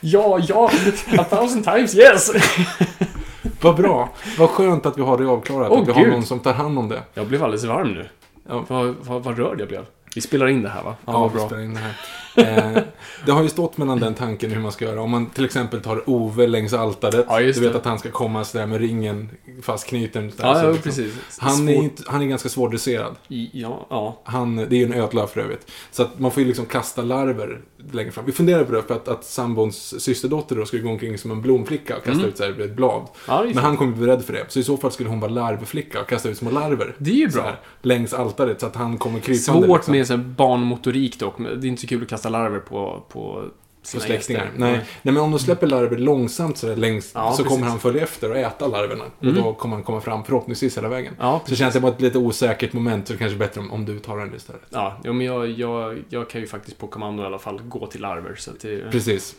Ja, 0.00 0.38
ja, 0.48 0.70
a 1.18 1.24
thousand 1.24 1.64
times 1.64 1.94
yes! 1.96 2.30
Vad 3.60 3.76
bra. 3.76 4.08
Vad 4.38 4.50
skönt 4.50 4.86
att 4.86 4.98
vi 4.98 5.02
har 5.02 5.18
det 5.18 5.26
avklarat. 5.26 5.70
Åh, 5.70 5.80
att 5.82 5.88
vi 5.88 5.92
har 5.92 6.00
Gud. 6.04 6.12
någon 6.12 6.22
som 6.24 6.38
tar 6.40 6.52
hand 6.52 6.78
om 6.78 6.88
det. 6.88 7.02
Jag 7.14 7.26
blev 7.26 7.44
alldeles 7.44 7.64
varm 7.64 7.92
nu. 7.94 8.08
Ja. 8.48 8.64
Vad, 8.68 8.94
vad, 9.02 9.22
vad 9.24 9.38
rörd 9.38 9.60
jag 9.60 9.68
blev. 9.68 9.84
Vi 10.14 10.20
spelar 10.20 10.48
in 10.48 10.62
det 10.62 10.68
här 10.68 10.82
va? 10.82 10.94
Ja, 11.06 11.12
vad 11.12 11.32
vi 11.32 11.38
bra. 11.38 11.46
spelar 11.46 11.62
in 11.62 11.74
det 11.74 11.80
här. 11.80 11.94
Eh, 12.36 12.78
det 13.26 13.32
har 13.32 13.42
ju 13.42 13.48
stått 13.48 13.78
mellan 13.78 14.00
den 14.00 14.14
tanken 14.14 14.50
hur 14.50 14.60
man 14.60 14.72
ska 14.72 14.84
göra. 14.84 15.02
Om 15.02 15.10
man 15.10 15.26
till 15.26 15.44
exempel 15.44 15.80
tar 15.80 16.10
Ove 16.10 16.46
längs 16.46 16.72
altaret. 16.72 17.26
Ja, 17.28 17.40
du 17.40 17.52
vet 17.60 17.74
att 17.74 17.84
han 17.84 17.98
ska 17.98 18.10
komma 18.10 18.44
sådär 18.44 18.66
med 18.66 18.80
ringen 18.80 19.30
fastknuten. 19.62 20.30
sådär, 20.30 20.48
Ja, 20.48 20.62
ja, 20.62 20.70
liksom. 20.70 20.82
precis. 20.82 21.12
Han 21.38 21.68
är, 21.68 21.74
inte, 21.74 22.02
han 22.06 22.22
är 22.22 22.26
ganska 22.26 22.48
svårdresserad. 22.48 23.14
Ja, 23.52 23.86
ja. 23.90 24.20
Han, 24.24 24.56
det 24.56 24.62
är 24.72 24.78
ju 24.78 24.84
en 24.84 24.94
ödla 24.94 25.26
för 25.26 25.40
övrigt. 25.40 25.70
Så 25.90 26.02
att 26.02 26.18
man 26.18 26.30
får 26.30 26.40
ju 26.42 26.46
liksom 26.46 26.66
kasta 26.66 27.02
larver 27.02 27.60
längre 27.92 28.10
fram. 28.10 28.24
Vi 28.26 28.32
funderar 28.32 28.64
på 28.64 28.72
det 28.72 28.82
för 28.82 28.94
att, 28.94 29.08
att 29.08 29.24
sambons 29.24 30.02
systerdotter 30.02 30.56
då 30.56 30.64
skulle 30.66 30.82
gå 30.82 30.88
omkring 30.90 31.18
som 31.18 31.30
en 31.30 31.42
blomflicka 31.42 31.96
och 31.96 32.04
kasta 32.04 32.18
Mm. 32.20 32.28
ut 32.28 32.36
så 32.38 32.44
här 32.44 32.60
ett 32.60 32.76
blad. 32.76 33.06
ja 33.28 33.42
Men 33.46 33.58
han 33.58 33.76
kommer 33.76 33.92
bli 33.96 34.06
rädd 34.06 34.24
för 34.24 34.32
det. 34.32 34.44
Så 34.48 34.58
i 34.58 34.62
så 34.64 34.76
fall 34.76 34.90
skulle 34.92 35.08
hon 35.08 35.20
vara 35.20 35.30
larvflicka 35.32 36.00
och 36.00 36.08
kasta 36.08 36.28
ut 36.28 36.38
små 36.38 36.50
larver. 36.50 36.94
det 36.98 37.10
är 37.10 37.14
ju 37.14 37.28
bra. 37.28 37.42
här, 37.42 37.60
längs 37.82 38.12
altaret 38.14 38.60
så 38.60 38.66
att 38.66 38.76
han 38.76 38.98
kommer 38.98 39.20
krypande. 39.20 39.66
Svårt 39.66 39.76
liksom, 39.78 39.92
med 39.92 40.06
så 40.06 40.16
barnmotorik 40.16 41.18
dock. 41.18 41.38
Det 41.38 41.44
är 41.44 41.66
inte 41.66 41.80
så 41.82 41.86
kul 41.88 42.02
att 42.02 42.08
kasta 42.08 42.19
larver 42.28 42.60
på, 42.60 43.02
på 43.08 43.50
sina 43.82 44.04
släktingar. 44.04 44.50
Nej. 44.56 44.72
Nej, 44.72 44.84
men 45.02 45.16
om 45.16 45.30
de 45.30 45.38
släpper 45.38 45.66
larver 45.66 45.98
långsamt 45.98 46.58
så 46.58 46.66
där 46.66 46.76
längs 46.76 47.10
Ja, 47.14 47.32
så 47.32 47.44
kommer 47.44 47.66
han 47.66 47.80
följa 47.80 48.02
efter 48.02 48.30
och 48.30 48.36
äta 48.36 48.66
larverna. 48.66 49.04
Mm. 49.20 49.36
Och 49.36 49.42
då 49.42 49.54
kommer 49.54 49.76
han 49.76 49.82
komma 49.84 50.00
fram 50.00 50.24
förhoppningsvis 50.24 50.76
hela 50.76 50.88
vägen. 50.88 51.14
Ja, 51.18 51.42
Så 51.46 51.56
känns 51.56 51.74
det 51.74 51.80
bara 51.80 51.92
ett 51.92 52.00
lite 52.00 52.18
osäkert 52.18 52.72
moment 52.72 53.06
så 53.06 53.12
det 53.12 53.18
kanske 53.18 53.36
är 53.36 53.38
bättre 53.38 53.60
om, 53.60 53.72
om 53.72 53.84
du 53.84 53.98
tar 53.98 54.18
den 54.18 54.34
istället. 54.34 54.62
Ja, 54.70 55.00
jo, 55.04 55.12
men 55.12 55.26
jag, 55.26 55.50
jag, 55.50 55.98
jag 56.08 56.30
kan 56.30 56.40
ju 56.40 56.46
faktiskt 56.46 56.78
på 56.78 56.86
kommando 56.86 57.22
i 57.22 57.26
alla 57.26 57.38
fall 57.38 57.60
gå 57.62 57.86
till 57.86 58.00
larver. 58.00 58.34
Så 58.34 58.50
det, 58.60 58.90
Precis. 58.90 59.34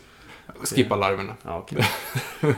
Skippa 0.62 0.96
larverna. 0.96 1.34
ja, 1.42 1.58
okej. 1.58 1.84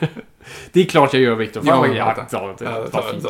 det 0.72 0.80
är 0.80 0.84
klart 0.84 1.14
jag 1.14 1.22
gör, 1.22 1.34
Viktor. 1.34 1.60
Fan 1.60 1.68
Ja, 1.68 1.96
ja, 1.96 2.26
ja, 2.30 2.54
det 2.58 2.64
Ja, 2.64 3.02
fint. 3.02 3.26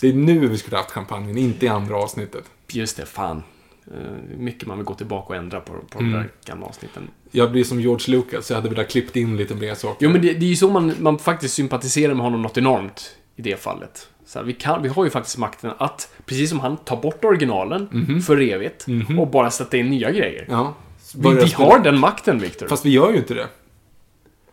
Det 0.00 0.08
är 0.08 0.12
nu 0.12 0.48
vi 0.48 0.58
skulle 0.58 0.76
haft 0.76 0.90
champagnen, 0.90 1.38
inte 1.38 1.66
i 1.66 1.68
andra 1.68 1.96
avsnittet. 1.96 2.44
Just 2.68 2.96
det, 2.96 3.06
fan. 3.06 3.42
Eh, 3.94 4.38
Mycket 4.38 4.68
man 4.68 4.76
vill 4.78 4.84
gå 4.84 4.94
tillbaka 4.94 5.28
och 5.28 5.36
ändra 5.36 5.60
på, 5.60 5.72
på 5.90 5.98
Mm. 5.98 6.12
de 6.12 6.18
där 6.18 6.28
gamla 6.46 6.66
avsnitten. 6.66 7.02
Jag 7.30 7.52
blir 7.52 7.64
som 7.64 7.80
George 7.80 8.16
Lucas, 8.16 8.50
jag 8.50 8.56
hade 8.56 8.68
velat 8.68 8.88
klippt 8.90 9.16
in 9.16 9.36
lite 9.36 9.54
mer 9.54 9.74
saker. 9.74 10.06
Jo, 10.06 10.12
men 10.12 10.22
det, 10.22 10.32
det 10.32 10.46
är 10.46 10.50
ju 10.50 10.56
så 10.56 10.70
man, 10.70 10.92
man 11.00 11.18
faktiskt 11.18 11.54
sympatiserar 11.54 12.14
med 12.14 12.22
honom 12.24 12.42
något 12.42 12.58
enormt 12.58 13.16
i 13.36 13.42
det 13.42 13.60
fallet. 13.60 14.08
Så 14.26 14.38
här, 14.38 14.46
vi, 14.46 14.52
kan, 14.52 14.82
vi 14.82 14.88
har 14.88 15.04
ju 15.04 15.10
faktiskt 15.10 15.38
makten 15.38 15.70
att, 15.78 16.12
precis 16.26 16.50
som 16.50 16.60
han, 16.60 16.76
ta 16.76 16.96
bort 16.96 17.24
originalen 17.24 17.88
Mhm. 17.92 18.20
för 18.22 18.40
evigt 18.40 18.86
Mhm. 18.86 19.18
och 19.18 19.28
bara 19.28 19.50
sätta 19.50 19.76
in 19.76 19.90
nya 19.90 20.10
grejer. 20.10 20.46
Ja. 20.50 20.74
Vi, 21.16 21.28
vi 21.34 21.52
har 21.52 21.78
den 21.78 21.98
makten, 21.98 22.38
Viktor. 22.38 22.68
Fast 22.68 22.84
vi 22.86 22.90
gör 22.90 23.10
ju 23.12 23.16
inte 23.16 23.34
det. 23.34 23.46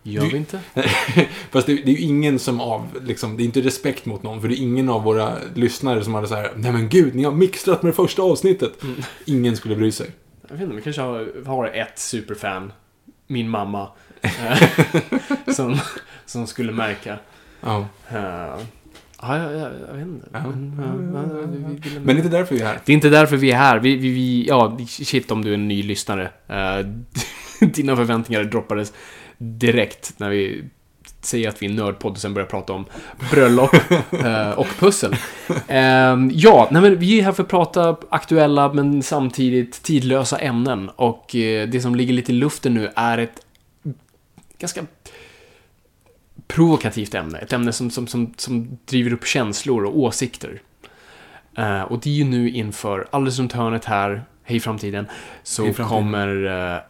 Gör 0.08 0.26
vi 0.26 0.38
inte? 0.38 0.60
Fast 1.52 1.68
det, 1.68 1.74
det 1.74 1.92
är 1.92 1.96
ju 1.96 2.00
ingen 2.00 2.40
som 2.40 2.62
av, 2.62 2.88
liksom, 3.06 3.38
det 3.38 3.44
är 3.44 3.46
inte 3.46 3.62
respekt 3.62 4.06
mot 4.06 4.24
någon, 4.24 4.42
för 4.42 4.48
det 4.48 4.56
är 4.56 4.62
ingen 4.62 4.90
av 4.90 5.04
våra 5.04 5.38
lyssnare 5.54 6.04
som 6.04 6.14
hade 6.14 6.28
så 6.28 6.36
här, 6.36 6.52
nej 6.56 6.72
men 6.72 6.90
gud, 6.90 7.16
ni 7.16 7.24
har 7.24 7.32
mixtrat 7.32 7.84
med 7.84 7.92
det 7.92 7.96
första 7.96 8.22
avsnittet. 8.22 8.84
Mm. 8.84 8.96
Ingen 9.26 9.58
skulle 9.58 9.76
bry 9.76 9.92
sig. 9.92 10.12
Jag 10.50 10.56
vet 10.56 10.64
inte, 10.64 10.76
vi 10.76 10.82
kanske 10.82 11.02
har, 11.02 11.46
har 11.46 11.68
ett 11.68 12.00
superfan. 12.00 12.72
Min 13.28 13.50
mamma. 13.50 13.90
eh, 14.22 14.58
som, 15.54 15.80
som 16.26 16.48
skulle 16.48 16.72
märka. 16.72 17.20
Ja. 17.62 17.78
Uh, 17.78 18.18
ja, 19.22 19.38
jag, 19.38 19.54
jag, 19.54 19.72
jag 19.88 19.94
vet 19.94 20.08
inte. 20.08 20.28
Ja. 20.32 20.40
Men, 20.40 21.12
ja, 21.14 21.22
Men 22.00 22.06
det 22.06 22.12
är 22.12 22.18
inte 22.18 22.30
därför 22.30 22.56
vi 22.56 22.62
är 22.62 22.66
här. 22.66 22.80
Det 22.86 22.92
är 22.92 22.96
inte 22.96 23.10
därför 23.10 23.38
vi 23.38 23.52
är 23.52 23.58
här. 23.58 23.80
Vi, 23.80 23.96
vi, 23.96 24.10
vi, 24.10 24.48
ja, 24.48 24.78
shit 24.88 25.32
om 25.32 25.44
du 25.44 25.50
är 25.50 25.54
en 25.54 25.68
ny 25.68 25.84
lyssnare. 25.84 26.32
Eh, 26.48 26.86
dina 27.68 27.96
förväntningar 27.96 28.44
droppades 28.44 28.94
direkt 29.38 30.14
när 30.18 30.30
vi 30.30 30.64
säger 31.22 31.50
att 31.50 31.62
vi 31.62 31.66
är 31.66 31.74
nördpodd 31.74 32.12
och 32.12 32.18
sen 32.18 32.34
börjar 32.34 32.48
prata 32.48 32.74
om 32.74 32.86
bröllop 33.32 33.74
eh, 34.12 34.50
och 34.52 34.68
pussel. 34.80 35.16
Eh, 35.68 36.18
ja, 36.32 36.68
nej 36.72 36.82
men 36.82 37.00
vi 37.00 37.20
är 37.20 37.24
här 37.24 37.32
för 37.32 37.44
att 37.44 37.50
prata 37.50 37.98
aktuella 38.10 38.74
men 38.74 39.04
samtidigt 39.04 39.84
tidlösa 39.84 40.38
ämnen. 40.38 40.90
Och 40.90 41.36
eh, 41.36 41.70
det 41.70 41.82
som 41.82 41.96
ligger 41.96 42.14
lite 42.14 42.32
i 42.32 42.36
luften 42.36 42.74
nu 42.74 42.92
är 42.96 43.18
ett 43.18 43.46
ganska 44.60 44.86
provokativt 46.48 47.14
ämne. 47.14 47.38
Ett 47.38 47.54
ämne 47.54 47.72
som, 47.72 47.90
som, 47.90 48.08
som, 48.08 48.34
som 48.38 48.78
driver 48.86 49.14
upp 49.14 49.26
känslor 49.26 49.86
och 49.86 50.00
åsikter. 50.00 50.62
Eh, 51.58 51.82
och 51.82 52.00
det 52.00 52.10
är 52.10 52.14
ju 52.14 52.24
nu 52.24 52.50
inför, 52.50 53.08
alldeles 53.12 53.40
runt 53.40 53.54
hörnet 53.54 53.86
här, 53.86 54.24
Hej 54.44 54.60
Framtiden, 54.60 55.08
så 55.44 55.64
Hej 55.64 55.74
Framtiden. 55.74 56.04
kommer 56.04 56.86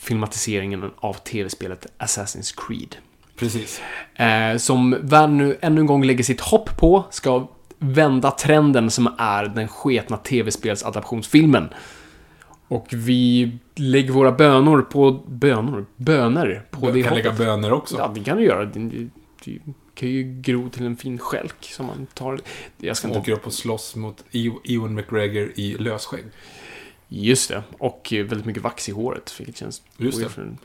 filmatiseringen 0.00 0.90
av 0.96 1.14
tv-spelet 1.14 1.86
Assassin's 1.98 2.54
Creed. 2.56 2.96
Precis. 3.36 3.80
Eh, 4.14 4.56
som 4.56 4.96
världen 5.02 5.36
nu 5.38 5.58
ännu 5.60 5.80
en 5.80 5.86
gång 5.86 6.04
lägger 6.04 6.24
sitt 6.24 6.40
hopp 6.40 6.76
på, 6.76 7.04
ska 7.10 7.48
vända 7.78 8.30
trenden 8.30 8.90
som 8.90 9.14
är 9.18 9.44
den 9.44 9.68
sketna 9.68 10.16
tv-spelsadaptionsfilmen. 10.16 11.68
Och 12.68 12.86
vi 12.90 13.52
lägger 13.74 14.12
våra 14.12 14.32
bönor 14.32 14.82
på... 14.82 15.12
Bönor? 15.26 15.86
Böner 15.96 16.62
på 16.70 16.86
Du 16.86 16.92
det 16.92 17.02
kan 17.02 17.14
lägga 17.14 17.30
hoppet. 17.30 17.46
böner 17.46 17.72
också. 17.72 17.96
Ja, 17.98 18.10
det 18.14 18.20
kan 18.24 18.36
du 18.36 18.44
göra. 18.44 18.64
Det, 18.64 18.78
det, 18.80 19.08
det 19.44 19.58
kan 19.94 20.08
ju 20.08 20.40
gro 20.40 20.68
till 20.68 20.86
en 20.86 20.96
fin 20.96 21.18
skälk 21.18 21.54
som 21.64 21.86
man 21.86 22.06
tar... 22.14 22.40
Jag 22.78 22.96
ska 22.96 23.02
Som 23.02 23.10
inte... 23.10 23.20
åker 23.20 23.32
upp 23.32 23.46
och 23.46 23.52
slåss 23.52 23.96
mot 23.96 24.24
E- 24.30 24.50
Ewan 24.74 24.94
McGregor 24.94 25.52
i 25.54 25.74
lösskägg. 25.78 26.24
Just 27.12 27.48
det. 27.50 27.62
Och 27.78 28.08
väldigt 28.12 28.44
mycket 28.44 28.62
vax 28.62 28.88
i 28.88 28.92
håret, 28.92 29.34
vilket 29.38 29.56
känns 29.56 29.82
Just 29.96 30.18
det. 30.36 30.56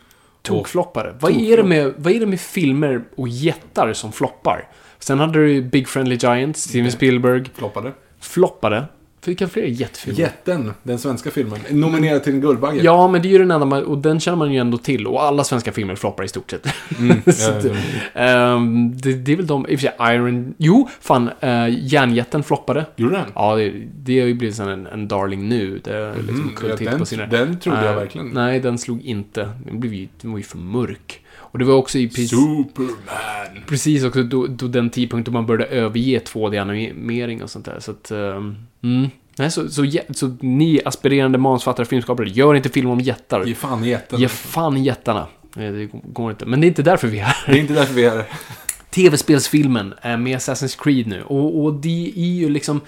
Tokfloppare. 0.42 1.16
Vad 1.20 1.32
är, 1.32 1.58
det 1.58 1.64
med, 1.64 1.94
vad 1.98 2.14
är 2.14 2.20
det 2.20 2.26
med 2.26 2.40
filmer 2.40 3.04
och 3.16 3.28
jättar 3.28 3.94
som 3.94 4.12
floppar? 4.12 4.68
Sen 5.00 5.20
hade 5.20 5.34
du 5.46 5.62
Big 5.62 5.88
Friendly 5.88 6.16
Giant, 6.16 6.58
Steven 6.58 6.86
Det- 6.86 6.92
Spielberg, 6.92 7.46
Floppade. 7.54 7.92
floppade. 8.20 8.86
Vilka 9.28 9.48
fler 9.48 9.64
jättefilmer? 9.64 10.20
Jätten, 10.20 10.74
den 10.84 11.00
svenska 11.00 11.32
filmen. 11.32 11.60
Nominerad 11.70 12.24
till 12.24 12.34
en 12.34 12.42
Guldbagge. 12.42 12.82
Ja, 12.84 13.08
men 13.08 13.22
det 13.22 13.28
är 13.28 13.30
ju 13.32 13.38
den 13.38 13.52
enda 13.52 13.66
man, 13.66 13.84
och 13.84 13.98
den 13.98 14.20
känner 14.20 14.38
man 14.38 14.54
ju 14.54 14.60
ändå 14.60 14.78
till. 14.78 15.08
Och 15.08 15.24
alla 15.24 15.44
svenska 15.44 15.72
filmer 15.72 15.96
floppar 15.96 16.24
i 16.24 16.28
stort 16.28 16.52
sett. 16.52 16.68
Mm, 17.00 17.22
ja, 17.26 17.72
Ehm, 18.14 18.98
det, 18.98 19.14
det 19.14 19.32
är 19.32 19.36
väl 19.36 19.48
de, 19.48 19.68
i 19.70 19.76
och 19.76 19.80
för 19.80 19.88
sig 19.88 20.16
Iron... 20.16 20.54
Jo, 20.58 20.90
fan, 21.02 21.30
uh, 21.44 21.70
Järnjätten 21.70 22.44
floppade. 22.44 22.86
Gjorde 22.96 23.16
den? 23.16 23.26
Ja, 23.36 23.56
det, 23.56 23.74
det 24.04 24.20
har 24.20 24.28
ju 24.28 24.34
blivit 24.34 24.60
en, 24.60 24.88
en 24.88 25.08
darling 25.08 25.50
nu. 25.50 25.82
Det 25.84 25.96
är 25.96 26.14
liksom 26.18 26.36
Mm, 26.36 26.70
ja, 26.70 26.76
den, 26.92 27.00
på 27.00 27.06
sina... 27.06 27.26
den 27.26 27.60
trodde 27.60 27.86
jag 27.86 27.92
Eh, 27.92 28.00
verkligen. 28.00 28.28
Nej, 28.28 28.60
den 28.60 28.78
slog 28.78 29.02
inte. 29.02 29.50
Den, 29.66 29.80
blev 29.80 29.94
ju, 29.94 30.08
den 30.22 30.32
var 30.32 30.38
ju 30.38 30.44
för 30.44 30.58
mörk. 30.58 31.22
Och 31.56 31.60
det 31.60 31.66
var 31.66 31.74
också 31.76 31.98
i 31.98 32.08
precis, 32.10 32.30
Superman. 32.30 33.64
precis 33.68 34.04
också 34.04 34.24
då, 34.24 34.48
då 34.48 34.68
den 34.68 34.90
tidpunkt 34.90 35.26
då 35.26 35.32
man 35.32 35.46
började 35.46 35.66
överge 35.66 36.20
2D-animering 36.20 37.44
och 37.44 37.50
sånt 37.50 37.66
där. 37.66 37.80
Så 37.80 37.92
att... 37.92 38.12
ehm, 38.12 38.56
mm. 38.84 39.10
Nej, 39.36 39.52
så, 39.52 39.70
så, 39.70 39.84
jä- 39.84 40.14
så, 40.14 40.38
ni 40.40 40.82
aspirerande 40.86 41.38
manusfattare, 41.38 41.86
filmskapare, 41.86 42.30
gör 42.30 42.56
inte 42.56 42.70
film 42.70 42.90
om 42.90 43.00
jättar. 43.00 43.46
Ge 43.46 43.56
fan 43.56 43.84
i 43.84 43.90
jätten. 43.90 44.20
Ge 44.20 44.28
fan 44.28 44.78
i 44.78 44.84
jättarna. 44.84 45.28
Det 45.54 45.90
går 46.04 46.32
inte. 46.32 46.46
Men 46.46 46.62
det 46.62 46.66
är 46.66 46.68
inte 46.68 46.84
därför 46.84 47.08
vi 47.08 47.20
är 47.20 47.24
här. 47.24 47.36
Det 47.48 47.52
är 47.52 47.62
inte 47.62 47.74
därför 47.74 47.94
vi 47.94 48.04
är 48.06 48.10
här. 48.10 48.26
Tv-spelsfilmen 48.90 49.94
med 50.04 50.38
Assassin's 50.38 50.84
Creed 50.84 51.08
nu. 51.08 51.24
Och, 51.24 51.64
och 51.64 51.74
det 51.74 52.14
är 52.16 52.34
ju 52.34 52.50
liksom... 52.50 52.82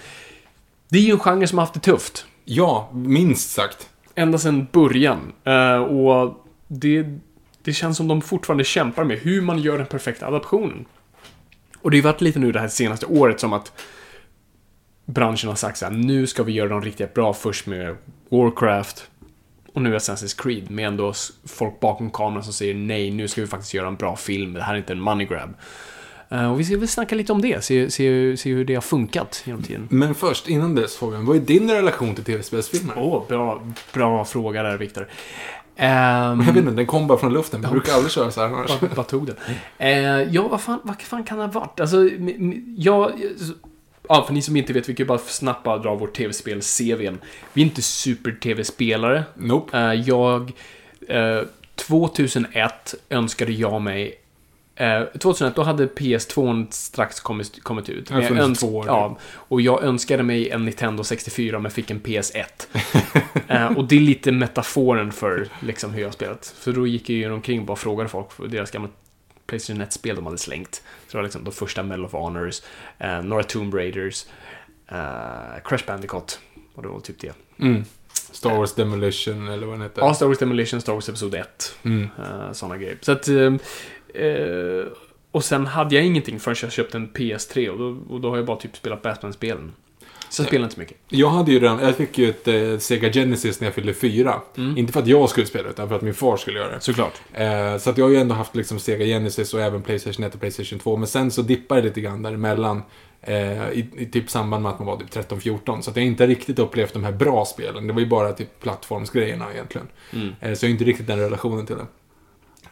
Det 0.89 0.97
är 0.97 1.03
ju 1.03 1.11
en 1.11 1.19
genre 1.19 1.47
som 1.47 1.57
har 1.57 1.65
haft 1.65 1.73
det 1.73 1.79
tufft. 1.91 2.25
Ja, 2.45 2.89
minst 2.93 3.49
sagt. 3.51 3.89
ända 4.15 4.37
sedan 4.37 4.67
början. 4.71 5.19
Eh, 5.43 5.77
och 5.77 6.45
det, 6.67 7.05
det 7.67 7.73
känns 7.73 7.97
som 7.97 8.07
de 8.07 8.21
fortfarande 8.21 8.63
kämpar 8.63 9.03
med 9.03 9.17
hur 9.17 9.41
man 9.41 9.59
gör 9.59 9.77
den 9.77 9.87
perfekta 9.87 10.27
adaptionen. 10.27 10.85
Och 11.81 11.91
det 11.91 11.97
har 11.97 12.03
varit 12.03 12.21
lite 12.21 12.39
nu 12.39 12.51
det 12.51 12.59
här 12.59 12.67
senaste 12.67 13.05
året 13.05 13.39
som 13.39 13.53
att 13.53 13.71
branschen 15.05 15.49
har 15.49 15.55
sagt 15.55 15.77
så 15.77 15.85
här, 15.85 15.91
nu 15.91 16.27
ska 16.27 16.43
vi 16.43 16.51
göra 16.51 16.69
dem 16.69 16.81
riktigt 16.81 17.13
bra 17.13 17.33
först 17.33 17.65
med 17.65 17.95
Warcraft 18.29 19.07
och 19.73 19.81
nu 19.81 19.97
Assassin's 19.97 20.41
Creed 20.41 20.71
med 20.71 20.87
ändå 20.87 21.13
folk 21.45 21.79
bakom 21.79 22.11
kameran 22.11 22.43
som 22.43 22.53
säger 22.53 22.73
nej, 22.73 23.11
nu 23.11 23.27
ska 23.27 23.41
vi 23.41 23.47
faktiskt 23.47 23.73
göra 23.73 23.87
en 23.87 23.95
bra 23.95 24.15
film, 24.15 24.53
det 24.53 24.63
här 24.63 24.73
är 24.73 24.77
inte 24.77 24.93
en 24.93 25.01
money 25.01 25.27
grab. 25.27 25.53
Eh, 26.29 26.51
och 26.51 26.59
vi 26.59 26.63
ska 26.63 26.77
väl 26.77 26.87
snacka 26.87 27.15
lite 27.15 27.31
om 27.31 27.41
det, 27.41 27.63
se, 27.63 27.91
se, 27.91 28.37
se 28.37 28.49
hur 28.49 28.65
det 28.65 28.73
har 28.73 28.81
funkat 28.81 29.43
genom 29.45 29.63
tiden. 29.63 29.87
Men 29.91 30.15
först, 30.15 30.47
innan 30.47 30.75
dess 30.75 30.97
Fabian, 30.97 31.25
vad 31.25 31.35
är 31.35 31.39
din 31.39 31.71
relation 31.71 32.15
till 32.15 32.23
tv-spelsfilmer? 32.23 32.93
Åh, 32.97 33.27
bra, 33.27 33.61
bra 33.93 34.25
fråga 34.25 34.63
där, 34.63 34.77
Viktor. 34.77 35.07
Ehm, 35.79 36.39
Jag 36.39 36.45
vet 36.53 36.55
inte, 36.57 36.71
den 36.71 36.85
kom 36.85 37.07
bara 37.07 37.17
från 37.17 37.33
luften. 37.33 37.61
Vi 37.61 37.67
brukar 37.67 37.93
aldrig 37.93 38.11
köra 38.11 38.31
så 38.31 38.41
här 38.41 38.47
annars. 38.47 38.81
Vad, 38.81 38.91
vad 38.95 39.07
tog 39.07 39.25
den? 39.27 39.35
Eh, 39.77 39.91
ja, 40.33 40.47
vad 40.47 40.61
fan, 40.61 40.79
vad 40.83 41.01
fan 41.01 41.23
kan 41.23 41.37
det 41.37 41.43
ha 41.43 41.51
varit? 41.51 41.79
Alltså, 41.79 42.09
jag... 42.77 43.11
Ja, 44.09 44.23
för 44.27 44.33
ni 44.33 44.41
som 44.41 44.55
inte 44.55 44.73
vet, 44.73 44.89
vi 44.89 44.95
kan 44.95 45.03
ju 45.03 45.07
bara 45.07 45.17
snabbt 45.17 45.63
bara 45.63 45.77
dra 45.77 45.95
vårt 45.95 46.13
tv-spel-CVn. 46.17 47.17
Vi 47.53 47.61
är 47.61 47.65
inte 47.65 47.81
super-tv-spelare. 47.81 49.23
Nope. 49.35 49.77
Eh, 49.77 49.93
jag... 49.93 50.51
Eh, 51.07 51.41
2001 51.75 52.95
önskade 53.09 53.51
jag 53.51 53.81
mig... 53.81 54.13
Eh, 54.79 55.03
2001, 55.19 55.55
då 55.55 55.63
hade 55.63 55.85
PS2 55.85 56.67
strax 56.69 57.19
kommit, 57.19 57.63
kommit 57.63 57.89
ut. 57.89 58.09
Jag 58.09 58.57
två 58.57 58.67
år. 58.67 58.87
Ja, 58.87 59.17
och 59.23 59.61
jag 59.61 59.83
önskade 59.83 60.23
mig 60.23 60.49
en 60.49 60.65
Nintendo 60.65 61.03
64 61.03 61.59
men 61.59 61.71
fick 61.71 61.91
en 61.91 62.01
PS1. 62.01 62.43
eh, 63.47 63.77
och 63.77 63.85
det 63.85 63.95
är 63.95 63.99
lite 63.99 64.31
metaforen 64.31 65.11
för 65.11 65.47
liksom, 65.59 65.91
hur 65.91 66.01
jag 66.01 66.07
har 66.07 66.13
spelat. 66.13 66.53
För 66.59 66.73
då 66.73 66.87
gick 66.87 67.09
jag 67.09 67.17
ju 67.17 67.31
omkring 67.31 67.59
och 67.59 67.65
bara 67.65 67.77
frågade 67.77 68.09
folk 68.09 68.31
för 68.31 68.47
deras 68.47 68.71
gamla 68.71 68.89
Playstation 69.47 69.81
1-spel 69.81 70.15
de 70.15 70.25
hade 70.25 70.37
slängt. 70.37 70.75
Så 70.75 71.11
det 71.11 71.17
var 71.17 71.23
liksom 71.23 71.43
de 71.43 71.51
första 71.51 71.83
Medal 71.83 72.05
of 72.05 72.11
Honors, 72.11 72.61
eh, 72.97 73.21
några 73.21 73.43
Tomb 73.43 73.73
Raiders, 73.73 74.25
eh, 74.87 75.63
Crash 75.63 75.85
Bandicoot. 75.87 76.39
Och 76.75 76.81
det 76.81 76.87
var 76.87 76.99
typ 76.99 77.19
det. 77.19 77.33
Mm. 77.59 77.83
Star 78.13 78.55
Wars 78.55 78.73
Demolition, 78.73 79.47
eller 79.47 79.67
vad 79.67 79.75
den 79.75 79.81
heter. 79.81 80.01
Ja, 80.01 80.13
Star 80.13 80.25
Wars 80.25 80.37
Demolition, 80.37 80.81
Star 80.81 80.93
Wars 80.93 81.09
Episod 81.09 81.35
1. 81.35 81.75
Mm. 81.83 82.07
Sådana 82.53 82.77
grejer. 82.77 82.97
Så 83.01 83.11
att... 83.11 83.27
eh, 84.13 84.25
eh, 84.25 84.85
och 85.31 85.43
sen 85.43 85.65
hade 85.65 85.95
jag 85.95 86.05
ingenting 86.05 86.39
förrän 86.39 86.57
jag 86.61 86.71
köpte 86.71 86.97
en 86.97 87.09
PS3 87.09 87.69
och 87.69 87.77
då, 87.77 88.13
och 88.13 88.21
då 88.21 88.29
har 88.29 88.37
jag 88.37 88.45
bara 88.45 88.57
typ 88.57 88.75
spelat 88.77 89.01
Batman-spelen. 89.01 89.71
Så 90.29 90.41
jag 90.41 90.47
spelar 90.47 90.63
inte 90.63 90.75
så 90.75 90.81
mycket. 90.81 90.97
Jag 91.09 91.29
hade 91.29 91.51
ju 91.51 91.59
redan, 91.59 91.79
jag 91.79 91.95
fick 91.95 92.17
ju 92.17 92.29
ett 92.29 92.47
eh, 92.47 92.77
Sega 92.77 93.11
Genesis 93.11 93.59
när 93.59 93.67
jag 93.67 93.75
fyllde 93.75 93.93
fyra. 93.93 94.41
Mm. 94.57 94.77
Inte 94.77 94.93
för 94.93 94.99
att 94.99 95.07
jag 95.07 95.29
skulle 95.29 95.45
spela, 95.45 95.69
utan 95.69 95.89
för 95.89 95.95
att 95.95 96.01
min 96.01 96.13
far 96.13 96.37
skulle 96.37 96.59
göra 96.59 96.71
det. 96.71 96.81
Såklart. 96.81 97.13
Eh, 97.33 97.77
så 97.77 97.89
att 97.89 97.97
jag 97.97 98.05
har 98.05 98.09
ju 98.11 98.17
ändå 98.17 98.35
haft 98.35 98.55
liksom 98.55 98.79
Sega 98.79 99.05
Genesis 99.05 99.53
och 99.53 99.61
även 99.61 99.81
Playstation 99.81 100.25
1 100.25 100.33
och 100.33 100.39
Playstation 100.39 100.79
2. 100.79 100.97
Men 100.97 101.07
sen 101.07 101.31
så 101.31 101.41
dippade 101.41 101.81
det 101.81 101.87
lite 101.87 102.01
grann 102.01 102.21
däremellan. 102.21 102.81
Eh, 103.21 103.69
i, 103.69 103.89
I 103.97 104.05
typ 104.05 104.29
samband 104.29 104.63
med 104.63 104.71
att 104.71 104.79
man 104.79 104.87
var 104.87 104.97
typ 104.97 105.29
13-14. 105.29 105.81
Så 105.81 105.89
att 105.89 105.97
jag 105.97 106.05
inte 106.05 106.27
riktigt 106.27 106.59
upplevt 106.59 106.93
de 106.93 107.03
här 107.03 107.11
bra 107.11 107.45
spelen. 107.45 107.87
Det 107.87 107.93
var 107.93 107.99
ju 107.99 108.07
bara 108.07 108.33
typ 108.33 108.59
plattformsgrejerna 108.59 109.53
egentligen. 109.53 109.87
Mm. 110.13 110.35
Eh, 110.41 110.53
så 110.53 110.65
jag 110.65 110.69
har 110.69 110.73
inte 110.73 110.83
riktigt 110.83 111.07
den 111.07 111.19
relationen 111.19 111.65
till 111.65 111.75
det. 111.75 111.85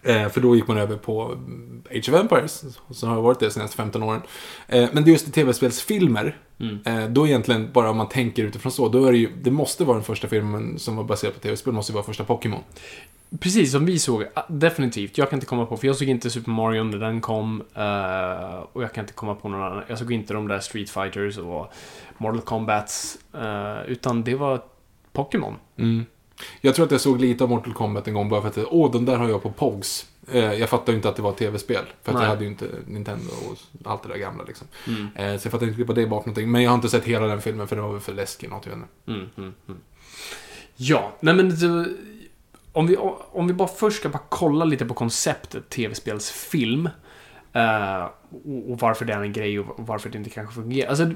Eh, 0.06 0.30
för 0.30 0.42
då 0.42 0.56
gick 0.56 0.68
man 0.68 0.78
över 0.78 0.96
på 0.98 1.38
Age 1.92 2.10
of 2.10 2.20
Empires. 2.22 2.64
Så 2.92 3.08
har 3.08 3.22
varit 3.22 3.40
det 3.40 3.46
de 3.46 3.52
senaste 3.52 3.78
15 3.78 4.04
åren. 4.04 4.22
Eh, 4.68 4.90
men 4.94 5.04
det 5.04 5.10
är 5.10 5.12
just 5.12 5.28
i 5.28 5.32
tv-spelsfilmer. 5.32 6.38
Mm. 6.60 6.80
Eh, 6.86 7.10
då 7.10 7.28
egentligen, 7.28 7.72
bara 7.72 7.90
om 7.90 7.98
man 7.98 8.10
tänker 8.10 8.44
utifrån 8.44 8.72
så, 8.72 8.90
då 8.90 9.06
är 9.06 9.12
det 9.12 9.18
ju, 9.18 9.30
det 9.42 9.52
måste 9.52 9.84
vara 9.84 9.98
den 9.98 10.04
första 10.04 10.28
filmen 10.28 10.80
som 10.80 10.96
var 10.96 11.04
baserad 11.04 11.34
på 11.34 11.40
tv-spel, 11.40 11.74
måste 11.74 11.92
ju 11.92 11.94
vara 11.94 12.04
första 12.06 12.24
Pokémon. 12.24 12.60
Precis, 13.40 13.72
som 13.72 13.86
vi 13.86 14.00
såg. 14.00 14.24
ah, 14.34 14.44
Definitivt. 14.50 15.18
Jag 15.18 15.30
kan 15.30 15.38
inte 15.38 15.46
komma 15.46 15.66
på, 15.66 15.78
för 15.78 15.88
jag 15.88 15.96
såg 15.96 16.08
inte 16.08 16.30
Super 16.30 16.52
Mario 16.52 16.84
när 16.84 16.98
den 16.98 17.22
kom. 17.22 17.64
eh, 17.74 18.60
och 18.74 18.84
jag 18.84 18.94
kan 18.94 19.04
inte 19.04 19.14
komma 19.14 19.36
på 19.36 19.50
någon 19.50 19.62
annan. 19.64 19.84
Jag 19.88 19.98
såg 20.00 20.12
inte 20.12 20.34
de 20.34 20.48
där 20.48 20.60
Street 20.60 20.90
Fighters 20.90 21.38
och 21.38 21.74
Mortal 22.18 22.42
Kombats. 22.42 23.18
eh, 23.34 23.92
utan 23.92 24.24
det 24.24 24.36
var 24.36 24.62
Pokémon. 25.14 25.56
Mm. 25.78 26.06
Jag 26.62 26.76
tror 26.76 26.86
att 26.86 26.92
jag 26.92 27.02
såg 27.02 27.22
lite 27.22 27.44
av 27.44 27.50
Mortal 27.50 27.74
Kombat 27.74 28.08
en 28.08 28.14
gång 28.14 28.30
bara 28.30 28.42
för 28.42 28.48
att, 28.62 28.68
åh, 28.70 28.92
den 28.92 29.06
där 29.06 29.18
har 29.18 29.30
jag 29.30 29.44
på 29.44 29.52
POGs. 29.52 30.08
Eh, 30.32 30.54
jag 30.54 30.70
fattade 30.70 30.92
ju 30.92 30.96
inte 30.96 31.10
att 31.10 31.16
det 31.16 31.22
var 31.22 31.32
ett 31.32 31.38
tv-spel. 31.38 31.84
För 32.04 32.12
att 32.12 32.16
Nej. 32.16 32.24
jag 32.24 32.30
hade 32.30 32.44
ju 32.44 32.50
inte 32.50 32.68
Nintendo 32.88 33.30
och 33.50 33.58
allt 33.92 34.04
det 34.04 34.10
där 34.10 34.18
gamla 34.18 34.44
liksom. 34.44 34.68
Mm. 34.88 35.08
Eh, 35.16 35.40
så 35.40 35.46
jag 35.46 35.52
fattade 35.52 35.72
inte 35.72 35.84
vad 35.84 35.96
det 35.96 36.02
är 36.02 36.08
bak 36.08 36.26
någonting. 36.26 36.52
Men 36.52 36.64
jag 36.64 36.72
har 36.72 36.76
inte 36.76 36.90
sett 36.90 37.04
hela 37.06 37.28
den 37.28 37.42
filmen 37.42 37.68
för 37.68 37.76
det 37.76 37.82
var 37.82 37.92
väl 37.92 38.02
för 38.02 38.14
läskig 38.14 38.50
något, 38.50 38.66
jag 38.66 38.76
vet 38.76 38.80
inte. 38.84 39.12
Mm, 39.12 39.30
mm, 39.38 39.54
mm. 39.68 39.80
Ja, 40.76 41.14
nej 41.20 41.34
men... 41.34 41.50
det- 41.50 41.90
om 42.72 42.88
vi, 42.88 42.98
om 43.32 43.48
vi 43.48 43.54
bara 43.54 43.68
först 43.68 43.98
ska 44.00 44.10
bara 44.10 44.24
kolla 44.30 44.66
lite 44.66 44.86
på 44.86 44.94
konceptet 44.94 45.70
tv-spelsfilm. 45.70 46.90
och, 48.32 48.72
och 48.72 48.80
varför 48.80 49.06
det 49.06 49.14
är 49.14 49.22
en 49.22 49.34
grej 49.34 49.60
och 49.60 49.66
varför 49.78 50.10
det 50.10 50.18
inte 50.18 50.30
kanske 50.30 50.56
fungerar. 50.56 50.90
Alltså, 50.90 51.12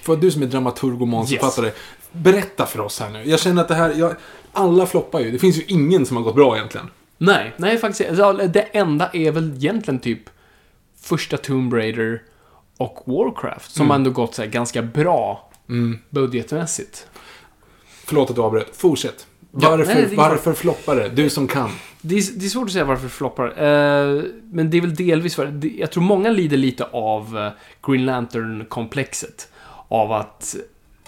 För 0.00 0.16
du 0.16 0.30
som 0.30 0.42
är 0.42 0.46
dramaturg 0.46 1.02
och 1.02 1.08
manusförfattare, 1.08 1.70
berätta 2.12 2.66
för 2.66 2.80
oss 2.80 3.00
här 3.00 3.10
nu. 3.10 3.22
Jag 3.24 3.40
känner 3.40 3.62
att 3.62 3.68
det 3.68 3.74
här, 3.74 3.94
jag, 3.98 4.14
alla 4.52 4.86
floppar 4.86 5.20
ju. 5.20 5.30
Det 5.30 5.38
finns 5.38 5.58
ju 5.58 5.64
ingen 5.66 6.06
som 6.06 6.16
har 6.16 6.24
gått 6.24 6.34
bra 6.34 6.56
egentligen. 6.56 6.90
nej, 7.18 7.52
nej 7.56 7.78
faktiskt 7.78 8.10
alltså, 8.10 8.48
Det 8.48 8.60
enda 8.60 9.10
är 9.12 9.30
väl 9.30 9.52
egentligen 9.56 10.00
typ 10.00 10.20
första 11.00 11.36
Tomb 11.36 11.74
Raider 11.74 12.22
och 12.76 13.02
Warcraft. 13.04 13.70
Som 13.74 13.90
ändå 13.90 14.10
gått 14.10 14.34
så 14.34 14.46
ganska 14.46 14.82
bra 14.82 15.50
budgetmässigt. 16.10 17.06
Förlåt 18.04 18.30
att 18.30 18.36
du 18.36 18.42
avbröt. 18.42 18.76
Fortsätt. 18.76 19.26
Ja, 19.60 19.70
Varför, 19.70 19.94
nej, 19.94 20.06
det 20.10 20.16
varför 20.16 20.52
floppar 20.52 20.96
det? 20.96 21.08
Du 21.08 21.30
som 21.30 21.48
kan. 21.48 21.70
Det 22.00 22.14
är, 22.18 22.38
det 22.38 22.44
är 22.46 22.48
svårt 22.48 22.66
att 22.66 22.72
säga 22.72 22.84
varför 22.84 23.04
det 23.04 23.10
floppar. 23.10 23.46
Eh, 23.46 24.22
men 24.44 24.70
det 24.70 24.76
är 24.76 24.80
väl 24.80 24.94
delvis 24.94 25.34
för... 25.34 25.60
Jag 25.78 25.90
tror 25.90 26.02
många 26.02 26.30
lider 26.30 26.56
lite 26.56 26.84
av 26.84 27.38
eh, 27.38 27.50
Green 27.90 28.04
Lantern-komplexet. 28.06 29.48
Av 29.92 30.12
att 30.12 30.56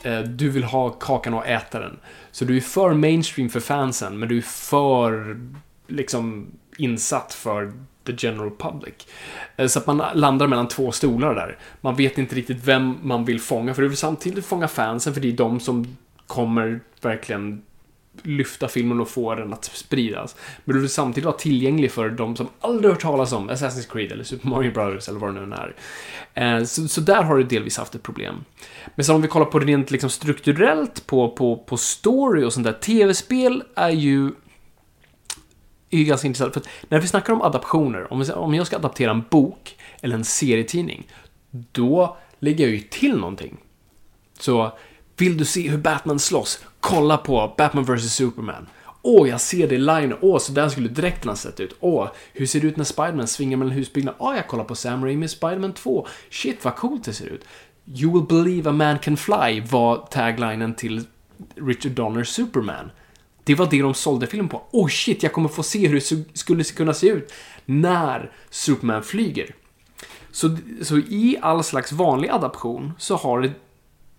eh, 0.03 0.21
du 0.21 0.51
vill 0.51 0.65
ha 0.65 0.91
kakan 0.91 1.35
och 1.35 1.47
äta 1.47 1.81
den. 1.81 1.97
Så 2.31 2.45
du 2.45 2.57
är 2.57 2.61
för 2.61 2.95
mainstream 2.95 3.49
för 3.49 3.61
fansen, 3.61 4.19
men 4.19 4.29
du 4.29 4.39
är 4.39 4.43
för 4.43 5.41
liksom 5.87 6.47
insatt 6.79 7.35
för 7.35 7.73
the 8.07 8.13
general 8.19 8.51
public. 8.59 8.95
Eh, 9.57 9.67
Så 9.67 9.79
att 9.79 9.87
man 9.87 10.03
landar 10.15 10.47
mellan 10.47 10.69
två 10.69 10.93
stolar 10.93 11.35
där. 11.35 11.59
Man 11.81 11.97
vet 11.97 12.19
inte 12.19 12.35
riktigt 12.35 12.65
vem 12.65 12.99
man 13.03 13.25
vill 13.25 13.41
fånga, 13.41 13.75
för 13.75 13.83
du 13.83 13.89
vill 13.89 13.97
samtidigt 13.97 14.45
fånga 14.47 14.69
fansen, 14.69 15.15
för 15.15 15.21
det 15.21 15.29
är 15.29 15.33
de 15.33 15.61
som 15.61 15.97
kommer 16.27 16.81
verkligen 17.03 17.63
lyfta 18.23 18.69
filmen 18.69 19.01
och 19.01 19.09
få 19.09 19.35
den 19.35 19.53
att 19.53 19.65
spridas. 19.65 20.37
Men 20.65 20.75
du 20.75 20.81
vill 20.81 20.91
samtidigt 20.91 21.25
vara 21.25 21.37
tillgänglig 21.37 21.93
för 21.93 22.11
de 22.11 22.37
som 22.37 22.49
aldrig 22.61 22.93
hört 22.93 23.03
talas 23.03 23.33
om 23.33 23.51
Assassin's 23.51 23.93
Creed 23.93 24.13
eller 24.13 24.25
Super 24.25 24.49
Mario 24.49 24.73
Brothers 24.73 25.09
eller 25.09 25.19
vad 25.19 25.35
det 25.35 25.47
nu 25.47 25.55
är. 25.55 25.75
Eh, 26.35 26.65
så, 26.65 26.89
så 26.89 27.01
där 27.01 27.23
har 27.23 27.37
du 27.37 27.43
delvis 27.43 27.79
haft 27.79 27.95
ett 27.95 28.03
problem. 28.03 28.45
Men 28.95 29.05
sen 29.05 29.15
om 29.15 29.23
vi 29.23 29.29
kollar 29.29 29.47
på 29.47 29.59
det 29.59 29.67
rent 29.67 29.91
liksom 29.91 30.11
strukturellt, 30.11 31.07
på, 31.07 31.31
på, 31.31 31.57
på 31.57 31.77
story 31.77 32.45
och 32.45 32.53
sånt 32.53 32.67
där. 32.67 32.73
Tv-spel 32.73 33.63
är 33.75 33.91
ju 33.91 34.31
är 35.91 35.99
ju 35.99 36.05
ganska 36.05 36.27
intressant. 36.27 36.55
För 36.55 36.61
att 36.61 36.69
när 36.89 37.01
vi 37.01 37.09
snackar 37.09 37.33
om 37.33 37.43
adaptioner, 37.43 38.13
om, 38.13 38.25
om 38.35 38.55
jag 38.55 38.67
ska 38.67 38.77
adaptera 38.77 39.11
en 39.11 39.25
bok 39.31 39.77
eller 40.01 40.15
en 40.15 40.25
serietidning, 40.25 41.07
då 41.51 42.17
lägger 42.39 42.65
jag 42.65 42.75
ju 42.75 42.81
till 42.81 43.17
någonting. 43.17 43.57
Så, 44.39 44.73
vill 45.17 45.37
du 45.37 45.45
se 45.45 45.69
hur 45.69 45.79
Batman 45.79 46.19
slåss? 46.19 46.65
Kolla 46.87 47.17
på 47.17 47.55
Batman 47.59 47.85
vs 47.85 48.15
Superman. 48.15 48.67
Åh, 49.03 49.29
jag 49.29 49.41
ser 49.41 49.69
det 49.69 49.75
i 49.75 49.79
line. 49.79 50.15
Åh, 50.21 50.39
så 50.39 50.53
där 50.53 50.69
skulle 50.69 50.89
dräkten 50.89 51.29
ha 51.29 51.37
sett 51.37 51.61
ut. 51.61 51.77
Åh, 51.81 52.09
hur 52.33 52.47
ser 52.47 52.61
det 52.61 52.67
ut 52.67 52.77
när 52.77 52.85
Spiderman 52.85 53.27
svingar 53.27 53.57
mellan 53.57 53.75
husbyggnader? 53.75 54.17
Åh, 54.21 54.37
jag 54.37 54.49
kollar 54.49 54.65
på 54.65 54.75
Sam 54.75 55.05
Raimi 55.05 55.29
Spiderman 55.29 55.73
2. 55.73 56.07
Shit, 56.31 56.65
vad 56.65 56.77
coolt 56.77 57.05
det 57.05 57.13
ser 57.13 57.27
ut. 57.27 57.45
You 57.87 58.13
will 58.13 58.23
believe 58.29 58.71
a 58.71 58.73
man 58.73 58.99
can 58.99 59.17
fly 59.17 59.61
var 59.71 60.09
taglinen 60.11 60.75
till 60.75 61.05
Richard 61.55 61.93
Donners 61.93 62.29
Superman. 62.29 62.91
Det 63.45 63.55
var 63.55 63.67
det 63.71 63.83
de 63.83 63.95
sålde 63.95 64.27
filmen 64.27 64.49
på. 64.49 64.63
Åh 64.71 64.89
shit, 64.89 65.23
jag 65.23 65.33
kommer 65.33 65.49
få 65.49 65.63
se 65.63 65.89
hur 65.89 65.95
det 65.95 66.39
skulle 66.39 66.65
kunna 66.65 66.95
se 66.95 67.09
ut 67.09 67.33
när 67.65 68.31
Superman 68.51 69.03
flyger. 69.03 69.55
Så, 70.31 70.57
så 70.83 70.97
i 70.97 71.39
all 71.43 71.65
slags 71.65 71.93
vanlig 71.93 72.29
adaption 72.29 72.93
så 72.99 73.17
har 73.17 73.41
det 73.41 73.53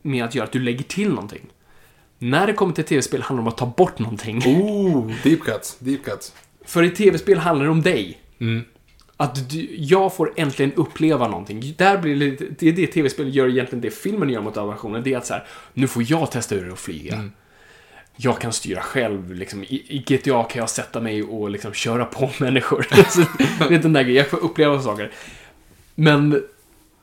med 0.02 0.26
att 0.26 0.36
göra 0.36 0.46
att 0.46 0.52
du 0.52 0.60
lägger 0.60 0.84
till 0.84 1.10
någonting. 1.10 1.50
När 2.30 2.48
det 2.48 2.54
kommer 2.54 2.74
till 2.74 2.84
tv-spel 2.84 3.22
handlar 3.22 3.42
det 3.44 3.48
om 3.48 3.54
att 3.54 3.58
ta 3.58 3.66
bort 3.66 4.00
någonting. 4.00 4.38
Oh, 4.46 5.12
deep 5.24 5.42
cuts. 5.44 5.78
Deep 5.80 6.04
cuts. 6.06 6.34
För 6.66 6.84
i 6.84 6.90
tv-spel 6.90 7.38
handlar 7.38 7.66
det 7.66 7.72
om 7.72 7.82
dig. 7.82 8.20
Mm. 8.40 8.64
Att 9.18 9.50
du, 9.50 9.76
jag 9.76 10.16
får 10.16 10.34
äntligen 10.36 10.74
uppleva 10.74 11.28
någonting. 11.28 11.74
Där 11.78 11.98
blir 11.98 12.14
det, 12.16 12.26
lite- 12.26 12.46
det 12.60 12.68
är 12.70 12.74
det 12.74 12.88
tv-spel 12.88 13.36
gör 13.36 13.48
egentligen 13.50 13.82
det 13.82 13.92
filmen 13.92 14.30
gör 14.30 14.42
mot 14.42 14.58
adaptionen. 14.58 15.04
Det 15.04 15.14
är 15.14 15.18
att 15.18 15.26
så 15.26 15.34
här, 15.34 15.44
nu 15.74 15.88
får 15.88 16.04
jag 16.12 16.32
testa 16.32 16.56
hur 16.56 16.62
det 16.62 16.68
är 16.68 16.72
att 16.74 16.80
flyga. 16.80 17.30
Jag 18.18 18.40
kan 18.42 18.54
styra 18.54 18.82
själv. 18.82 19.34
Liksom. 19.34 19.64
I, 19.64 19.84
I 19.88 19.98
GTA 20.08 20.44
kan 20.44 20.60
jag 20.60 20.70
sätta 20.70 21.02
mig 21.02 21.24
och 21.24 21.50
liksom 21.50 21.74
köra 21.74 22.06
på 22.06 22.30
människor. 22.40 22.88
det 23.70 23.76
är 23.76 23.80
den 23.80 23.94
där 23.94 24.04
grejen. 24.04 24.18
Jag 24.18 24.28
får 24.30 24.44
uppleva 24.44 24.82
saker. 24.82 25.12
Men 25.96 26.44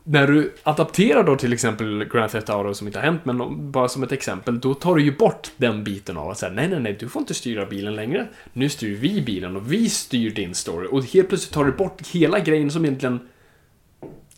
när 0.05 0.27
du 0.27 0.55
adapterar 0.63 1.25
då 1.25 1.37
till 1.37 1.53
exempel 1.53 2.05
Grand 2.05 2.31
Theft 2.31 2.51
Auto 2.51 2.75
som 2.75 2.87
inte 2.87 2.99
har 2.99 3.05
hänt, 3.05 3.25
men 3.25 3.71
bara 3.71 3.89
som 3.89 4.03
ett 4.03 4.13
exempel, 4.13 4.61
då 4.61 4.75
tar 4.75 4.95
du 4.95 5.03
ju 5.03 5.17
bort 5.17 5.51
den 5.57 5.85
biten 5.85 6.17
av 6.17 6.31
att 6.31 6.39
säga 6.39 6.53
nej, 6.53 6.69
nej, 6.69 6.81
nej, 6.81 6.97
du 7.01 7.09
får 7.09 7.21
inte 7.21 7.35
styra 7.35 7.67
bilen 7.67 7.95
längre. 7.95 8.29
Nu 8.53 8.69
styr 8.69 8.97
vi 8.97 9.23
bilen 9.23 9.57
och 9.57 9.73
vi 9.73 9.89
styr 9.89 10.31
din 10.31 10.55
story. 10.55 10.89
Och 10.91 11.05
helt 11.05 11.29
plötsligt 11.29 11.55
tar 11.55 11.65
du 11.65 11.73
bort 11.73 12.07
hela 12.07 12.39
grejen 12.39 12.71
som 12.71 12.85
egentligen 12.85 13.21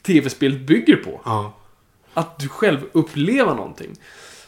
tv-spelet 0.03 0.61
bygger 0.61 0.97
på. 0.97 1.21
Ja. 1.25 1.55
Att 2.15 2.39
du 2.39 2.49
själv 2.49 2.81
upplever 2.93 3.55
någonting. 3.55 3.97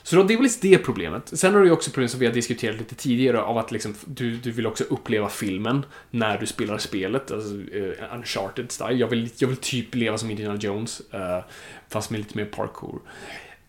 Så 0.06 0.16
då, 0.16 0.22
det 0.22 0.34
är 0.34 0.38
väl 0.38 0.48
det 0.60 0.78
problemet. 0.78 1.38
Sen 1.38 1.54
har 1.54 1.60
du 1.60 1.66
ju 1.66 1.72
också 1.72 1.90
problem 1.90 2.08
som 2.08 2.20
vi 2.20 2.26
har 2.26 2.32
diskuterat 2.32 2.78
lite 2.78 2.94
tidigare 2.94 3.40
av 3.40 3.58
att 3.58 3.72
liksom, 3.72 3.94
du, 4.04 4.36
du 4.36 4.50
vill 4.50 4.66
också 4.66 4.84
uppleva 4.84 5.28
filmen 5.28 5.84
när 6.10 6.38
du 6.38 6.46
spelar 6.46 6.78
spelet. 6.78 7.30
Alltså, 7.30 7.54
uh, 7.54 8.14
Uncharted 8.14 8.72
style. 8.72 8.92
Jag 8.92 9.08
vill, 9.08 9.28
jag 9.38 9.48
vill 9.48 9.56
typ 9.56 9.94
leva 9.94 10.18
som 10.18 10.30
Indiana 10.30 10.56
Jones. 10.56 11.02
uh, 11.14 11.44
fast 11.88 12.10
med 12.10 12.18
lite 12.20 12.36
mer 12.36 12.44
parkour. 12.44 13.00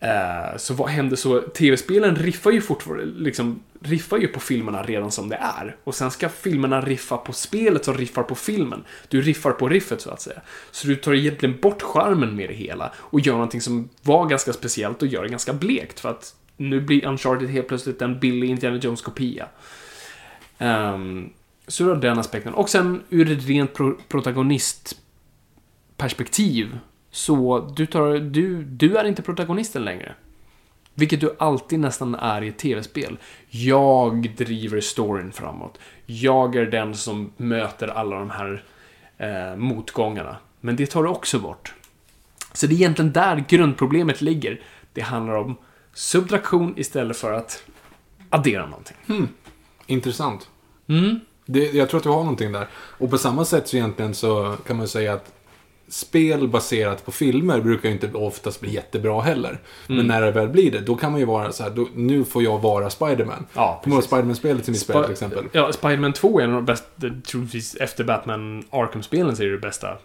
Uh, 0.03 0.57
så 0.57 0.73
vad 0.73 0.89
händer 0.89 1.15
så? 1.15 1.41
TV-spelen 1.41 2.15
riffar 2.15 2.51
ju 2.51 2.61
fortfarande, 2.61 3.05
liksom, 3.05 3.63
riffar 3.81 4.17
ju 4.17 4.27
på 4.27 4.39
filmerna 4.39 4.83
redan 4.83 5.11
som 5.11 5.29
det 5.29 5.35
är. 5.35 5.75
Och 5.83 5.95
sen 5.95 6.11
ska 6.11 6.29
filmerna 6.29 6.81
riffa 6.81 7.17
på 7.17 7.33
spelet 7.33 7.85
som 7.85 7.93
riffar 7.93 8.23
på 8.23 8.35
filmen. 8.35 8.83
Du 9.07 9.21
riffar 9.21 9.51
på 9.51 9.69
riffet 9.69 10.01
så 10.01 10.09
att 10.09 10.21
säga. 10.21 10.41
Så 10.71 10.87
du 10.87 10.95
tar 10.95 11.13
egentligen 11.13 11.59
bort 11.61 11.81
charmen 11.81 12.35
med 12.35 12.49
det 12.49 12.55
hela 12.55 12.93
och 12.97 13.19
gör 13.19 13.33
någonting 13.33 13.61
som 13.61 13.89
var 14.01 14.25
ganska 14.25 14.53
speciellt 14.53 15.01
och 15.01 15.07
gör 15.07 15.23
det 15.23 15.29
ganska 15.29 15.53
blekt. 15.53 15.99
För 15.99 16.09
att 16.09 16.35
nu 16.57 16.81
blir 16.81 17.05
Uncharted 17.05 17.49
helt 17.49 17.67
plötsligt 17.67 18.01
en 18.01 18.19
billig 18.19 18.49
Indiana 18.49 18.77
Jones-kopia. 18.77 19.47
Um, 20.57 21.29
så 21.67 21.83
du 21.83 21.89
har 21.89 21.95
den 21.95 22.19
aspekten. 22.19 22.53
Och 22.53 22.69
sen 22.69 23.03
ur 23.09 23.31
ett 23.31 23.45
rent 23.45 23.73
pro- 23.73 23.97
protagonistperspektiv 24.07 26.77
så 27.11 27.59
du, 27.75 27.85
tar, 27.85 28.13
du, 28.13 28.63
du 28.63 28.97
är 28.97 29.05
inte 29.05 29.21
protagonisten 29.21 29.85
längre. 29.85 30.15
Vilket 30.99 31.21
du 31.21 31.35
alltid 31.39 31.79
nästan 31.79 32.15
är 32.15 32.41
i 32.41 32.47
ett 32.47 32.57
tv-spel. 32.57 33.17
Jag 33.49 34.29
driver 34.37 34.81
storyn 34.81 35.31
framåt. 35.31 35.79
Jag 36.05 36.55
är 36.55 36.65
den 36.65 36.95
som 36.95 37.31
möter 37.37 37.87
alla 37.87 38.19
de 38.19 38.29
här 38.29 38.63
eh, 39.17 39.55
motgångarna. 39.55 40.37
Men 40.61 40.75
det 40.75 40.85
tar 40.85 41.03
du 41.03 41.09
också 41.09 41.39
bort. 41.39 41.73
Så 42.53 42.67
det 42.67 42.73
är 42.73 42.75
egentligen 42.75 43.11
där 43.11 43.45
grundproblemet 43.47 44.21
ligger. 44.21 44.61
Det 44.93 45.01
handlar 45.01 45.33
om 45.33 45.55
subtraktion 45.93 46.73
istället 46.77 47.17
för 47.17 47.33
att 47.33 47.63
addera 48.29 48.65
någonting. 48.65 48.97
Intressant. 49.85 50.49
Mm. 50.87 51.19
Det, 51.45 51.71
jag 51.71 51.89
tror 51.89 51.97
att 51.97 52.03
du 52.03 52.09
har 52.09 52.23
någonting 52.23 52.51
där. 52.51 52.67
Och 52.73 53.09
på 53.09 53.17
samma 53.17 53.45
sätt 53.45 53.67
så 53.67 53.77
egentligen 53.77 54.15
så 54.15 54.55
kan 54.67 54.77
man 54.77 54.87
säga 54.87 55.13
att 55.13 55.33
spel 55.89 56.47
baserat 56.47 57.05
på 57.05 57.11
filmer 57.11 57.61
brukar 57.61 57.89
ju 57.89 57.93
inte 57.95 58.11
oftast 58.13 58.61
bli 58.61 58.73
jättebra 58.73 59.21
heller. 59.21 59.59
Men 59.87 60.07
när 60.07 60.21
det 60.21 60.31
väl 60.31 60.47
blir 60.47 60.71
det, 60.71 60.79
då 60.79 60.95
kan 60.95 61.11
man 61.11 61.19
ju 61.19 61.25
vara 61.25 61.51
så 61.51 61.63
här, 61.63 61.69
då, 61.69 61.87
nu 61.95 62.23
får 62.23 62.43
jag 62.43 62.59
vara 62.59 62.89
Spiderman. 62.89 63.45
Ja, 63.53 63.81
Kommer. 63.83 64.01
Spiderman-spelet 64.01 64.65
som 64.65 64.73
vi 64.73 64.79
spelade 64.79 65.05
till 65.05 65.13
exempel? 65.13 65.45
Ja, 65.51 65.71
Spider-Man 65.71 66.13
2 66.13 66.39
är 66.39 66.43
en 66.43 66.49
av 66.49 66.55
de 66.55 66.65
bästa, 66.65 66.87
troligtvis 67.31 67.75
efter 67.75 68.03
Batman 68.03 68.63
Arkham-spelen 68.69 69.35
så 69.35 69.43
är 69.43 69.47
det 69.47 69.53
det 69.53 69.59
bästa 69.59 69.97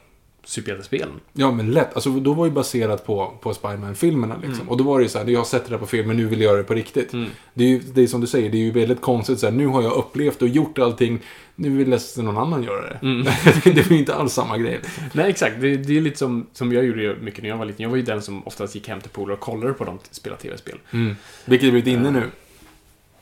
superhjältespelen. 0.44 1.20
Ja, 1.32 1.52
men 1.52 1.70
lätt. 1.70 1.94
Alltså, 1.94 2.10
då 2.10 2.32
var 2.32 2.44
ju 2.44 2.52
baserat 2.52 3.06
på, 3.06 3.32
på 3.40 3.54
Spiderman-filmerna. 3.54 4.34
Liksom. 4.34 4.54
Mm. 4.54 4.68
Och 4.68 4.76
då 4.76 4.84
var 4.84 4.98
det 4.98 5.02
ju 5.02 5.08
så 5.08 5.18
här, 5.18 5.26
jag 5.26 5.40
har 5.40 5.44
sett 5.44 5.64
det 5.64 5.70
där 5.70 5.78
på 5.78 5.86
film, 5.86 6.08
men 6.08 6.16
nu 6.16 6.26
vill 6.26 6.40
jag 6.40 6.50
göra 6.50 6.58
det 6.58 6.64
på 6.64 6.74
riktigt. 6.74 7.12
Det 7.54 7.64
är 7.64 7.68
ju 7.68 7.78
det 7.78 8.02
är 8.02 8.06
som 8.06 8.20
du 8.20 8.26
säger, 8.26 8.50
det 8.50 8.56
är 8.56 8.62
ju 8.62 8.70
väldigt 8.70 9.00
konstigt 9.00 9.38
så 9.38 9.46
här, 9.46 9.52
nu 9.52 9.66
har 9.66 9.82
jag 9.82 9.92
upplevt 9.92 10.42
och 10.42 10.48
gjort 10.48 10.78
allting, 10.78 11.20
nu 11.54 11.76
vill 11.76 11.88
nästan 11.88 12.24
någon 12.24 12.38
annan 12.38 12.62
göra 12.62 12.88
det. 12.88 12.98
Mm. 13.02 13.24
det 13.64 13.88
blir 13.88 13.98
inte 13.98 14.14
alls 14.14 14.32
samma 14.32 14.58
grej. 14.58 14.80
Nej, 15.12 15.30
exakt. 15.30 15.60
Det, 15.60 15.76
det 15.76 15.96
är 15.96 16.00
lite 16.00 16.18
som, 16.18 16.46
som 16.52 16.72
jag 16.72 16.84
gjorde 16.84 17.16
mycket 17.20 17.42
när 17.42 17.50
jag 17.50 17.56
var 17.56 17.64
liten. 17.64 17.82
Jag 17.82 17.90
var 17.90 17.96
ju 17.96 18.02
den 18.02 18.22
som 18.22 18.46
oftast 18.46 18.74
gick 18.74 18.88
hem 18.88 19.00
till 19.00 19.10
polare 19.10 19.34
och 19.34 19.40
kollade 19.40 19.72
på 19.72 19.84
dem 19.84 19.98
spela 20.10 20.36
tv-spel. 20.36 20.78
Mm. 20.90 21.16
Vilket 21.44 21.66
är 21.66 21.70
blivit 21.70 21.88
inne 21.88 22.10
nu. 22.10 22.22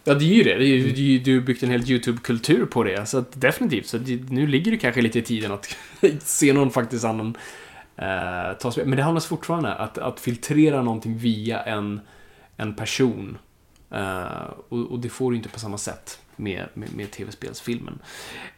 Ja, 0.05 0.15
det 0.15 0.25
är 0.25 0.35
ju 0.35 0.43
det. 0.43 0.55
det 0.59 0.65
är, 0.65 0.77
ju- 0.77 0.93
det 0.93 1.01
är, 1.01 1.05
ju- 1.05 1.19
du 1.19 1.35
har 1.39 1.47
byggt 1.47 1.63
en 1.63 1.71
hel 1.71 1.91
YouTube-kultur 1.91 2.67
på 2.67 2.85
det. 2.85 3.07
Så 3.07 3.19
att 3.19 3.41
definitivt. 3.41 3.87
Så 3.87 3.99
det, 3.99 4.31
nu 4.31 4.47
ligger 4.47 4.71
det 4.71 4.79
kanske 4.79 5.03
lite 5.03 5.19
i 5.19 5.23
tiden 5.23 5.53
att 5.53 5.77
se 6.23 6.53
någon 6.53 6.71
faktiskt 6.71 7.05
annan 7.05 7.37
eh, 7.97 8.53
ta 8.61 8.73
spel. 8.73 8.87
Men 8.87 8.97
det 8.97 9.03
handlar 9.03 9.21
fortfarande 9.21 9.69
om 9.77 9.85
att, 9.85 9.99
att 9.99 10.21
filtrera 10.21 10.83
någonting 10.83 11.19
via 11.19 11.63
en, 11.63 12.01
en 12.57 12.75
person 12.75 13.39
Eh, 13.93 14.51
och, 14.69 14.79
och 14.79 14.99
det 15.01 15.09
får 15.09 15.31
du 15.31 15.37
inte 15.37 15.49
på 15.49 15.59
samma 15.61 15.79
sätt 15.79 16.19
med, 16.40 16.66
med, 16.74 16.88
med 16.96 17.11
tv-spelsfilmen. 17.11 17.98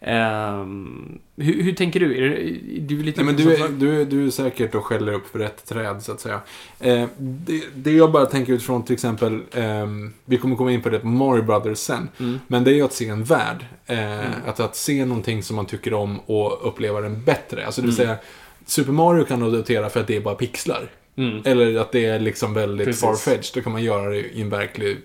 Ehm, 0.00 1.18
hur, 1.36 1.62
hur 1.62 1.72
tänker 1.72 2.00
du? 2.00 2.16
Är 2.16 2.20
det, 2.30 2.36
du 2.80 3.00
är 3.00 3.04
lite 3.04 3.22
Nej, 3.24 3.34
men 3.34 3.44
du, 3.44 3.54
är, 3.54 3.68
du, 3.68 4.04
du 4.04 4.26
är 4.26 4.30
säkert 4.30 4.74
och 4.74 4.84
skäller 4.84 5.12
upp 5.12 5.26
för 5.28 5.38
rätt 5.38 5.66
träd, 5.66 6.02
så 6.02 6.12
att 6.12 6.20
säga. 6.20 6.40
Eh, 6.80 7.08
det, 7.18 7.62
det 7.74 7.92
jag 7.92 8.12
bara 8.12 8.26
tänker 8.26 8.52
utifrån 8.52 8.84
till 8.84 8.94
exempel, 8.94 9.40
ehm, 9.52 10.12
vi 10.24 10.36
kommer 10.38 10.56
komma 10.56 10.72
in 10.72 10.82
på 10.82 10.88
det 10.88 10.98
på 10.98 11.06
Mario 11.06 11.42
Brothers 11.42 11.78
sen, 11.78 12.08
Mm. 12.20 12.38
men 12.46 12.64
det 12.64 12.70
är 12.70 12.74
ju 12.74 12.82
att 12.82 12.92
se 12.92 13.08
en 13.08 13.24
värld. 13.24 13.64
Eh, 13.86 14.20
att, 14.46 14.60
att 14.60 14.76
se 14.76 15.04
någonting 15.04 15.42
som 15.42 15.56
man 15.56 15.66
tycker 15.66 15.94
om 15.94 16.18
och 16.20 16.68
uppleva 16.68 17.00
den 17.00 17.24
bättre. 17.24 17.66
Alltså 17.66 17.80
det 17.80 17.86
vill 17.86 18.00
Mm. 18.00 18.06
säga, 18.06 18.18
Super 18.66 18.92
Mario 18.92 19.24
kan 19.24 19.40
du 19.40 19.46
notera 19.46 19.90
för 19.90 20.00
att 20.00 20.06
det 20.06 20.16
är 20.16 20.20
bara 20.20 20.34
pixlar. 20.34 20.90
Mm. 21.16 21.42
Eller 21.44 21.78
att 21.80 21.92
det 21.92 22.04
är 22.06 22.20
liksom 22.20 22.54
väldigt 22.54 22.98
farfetched. 22.98 23.50
Då 23.54 23.60
kan 23.60 23.72
man 23.72 23.82
göra 23.82 24.10
det 24.10 24.18
i 24.20 24.40
en 24.42 24.50
verklig 24.50 24.96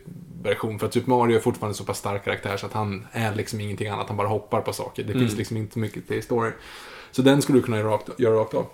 version. 0.43 0.79
För 0.79 0.87
att 0.87 0.93
Super 0.93 1.09
Mario 1.09 1.35
är 1.35 1.39
fortfarande 1.39 1.77
så 1.77 1.83
pass 1.83 1.97
stark 1.97 2.23
karaktär 2.25 2.57
så 2.57 2.65
att 2.65 2.73
han 2.73 3.07
är 3.11 3.35
liksom 3.35 3.59
ingenting 3.61 3.87
annat. 3.87 4.07
Han 4.07 4.17
bara 4.17 4.27
hoppar 4.27 4.61
på 4.61 4.73
saker. 4.73 5.03
Det 5.03 5.11
Mm. 5.13 5.25
finns 5.25 5.37
liksom 5.37 5.57
inte 5.57 5.79
mycket 5.79 6.07
till 6.07 6.23
story. 6.23 6.51
Så 7.11 7.21
den 7.21 7.41
skulle 7.41 7.57
du 7.59 7.63
kunna 7.63 7.77
göra 7.77 7.87
rakt, 7.89 8.19
göra 8.19 8.35
rakt 8.35 8.53
av. 8.53 8.65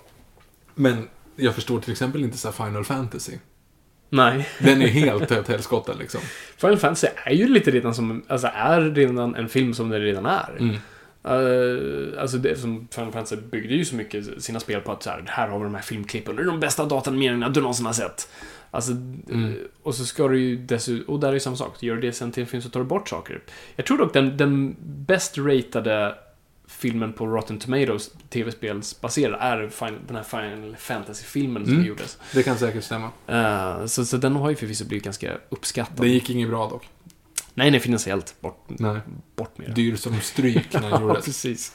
Men 0.75 1.07
jag 1.35 1.55
förstår 1.55 1.79
till 1.79 1.91
exempel 1.91 2.23
inte 2.23 2.37
så 2.37 2.51
Final 2.51 2.85
Fantasy. 2.85 3.33
Nej. 4.09 4.49
Den 4.59 4.81
är 4.81 4.87
helt 4.87 5.31
åt 5.31 5.47
helskotta 5.47 5.93
liksom. 5.93 6.21
Final 6.57 6.77
Fantasy 6.77 7.07
är 7.25 7.33
ju 7.33 7.47
lite 7.47 7.71
redan 7.71 7.95
som, 7.95 8.23
alltså 8.27 8.47
är 8.53 8.81
redan 8.81 9.35
en 9.35 9.49
film 9.49 9.73
som 9.73 9.89
det 9.89 9.99
redan 9.99 10.25
är. 10.25 10.57
Mm. 10.59 10.75
Eh, 11.25 12.21
alltså 12.21 12.37
det 12.37 12.59
som 12.59 12.87
Final 12.91 13.11
Fantasy 13.11 13.35
byggde 13.35 13.75
ju 13.75 13.85
så 13.85 13.95
mycket 13.95 14.43
sina 14.43 14.59
spel 14.59 14.81
på 14.81 14.91
att 14.91 15.03
så 15.03 15.09
här, 15.09 15.23
här 15.27 15.47
har 15.47 15.57
vi 15.59 15.63
de 15.63 15.75
här 15.75 15.81
filmklippen, 15.81 16.35
det 16.35 16.41
är 16.41 16.45
de 16.45 16.59
bästa 16.59 16.85
datanimeringarna 16.85 17.49
du 17.49 17.59
någonsin 17.61 17.85
har 17.85 17.93
sett. 17.93 18.29
Alltså, 18.73 18.91
Mm. 18.91 19.45
eh, 19.45 19.53
och 19.83 19.95
så 19.95 20.05
ska 20.05 20.27
du 20.27 20.39
ju 20.39 20.57
dessutom, 20.57 21.13
och 21.13 21.19
där 21.19 21.29
är 21.29 21.33
ju 21.33 21.39
samma 21.39 21.55
sak, 21.55 21.83
gör 21.83 21.95
du 21.95 22.01
det 22.01 22.13
sen 22.13 22.31
till 22.31 22.43
en 22.43 22.47
film 22.47 22.63
så 22.63 22.69
tar 22.69 22.79
du 22.79 22.85
bort 22.85 23.09
saker. 23.09 23.41
Jag 23.75 23.85
tror 23.85 23.97
dock 23.97 24.13
den, 24.13 24.37
den 24.37 24.75
bäst 24.81 25.37
ratade 25.37 26.15
filmen 26.67 27.13
på 27.13 27.25
Rotten 27.27 27.59
Tomatoes, 27.59 28.11
tv-spelsbaserad, 28.29 29.37
är 29.41 29.57
den 30.07 30.15
här 30.15 30.23
Final 30.23 30.75
Fantasy-filmen 30.75 31.65
som 31.65 31.73
Mm. 31.73 31.85
gjordes. 31.85 32.17
Det 32.33 32.43
kan 32.43 32.57
säkert 32.57 32.83
stämma. 32.83 33.09
Eh, 33.27 33.85
så, 33.85 34.05
så 34.05 34.17
den 34.17 34.35
har 34.35 34.49
ju 34.49 34.55
förvisso 34.55 34.85
blivit 34.85 35.03
ganska 35.03 35.37
uppskattad. 35.49 36.01
Det 36.05 36.07
gick 36.09 36.29
inget 36.29 36.49
bra 36.49 36.69
dock. 36.69 36.87
Nej, 37.53 37.71
nej, 37.71 37.79
finansiellt. 37.79 38.35
Bort, 38.41 38.65
Nej. 38.67 38.99
bort 39.35 39.57
med 39.57 39.67
det. 39.67 39.73
Dyr 39.73 39.95
som 39.95 40.21
stryk 40.21 40.73
när 40.73 40.89
den 40.89 41.01
gjordes. 41.07 41.25
precis. 41.25 41.73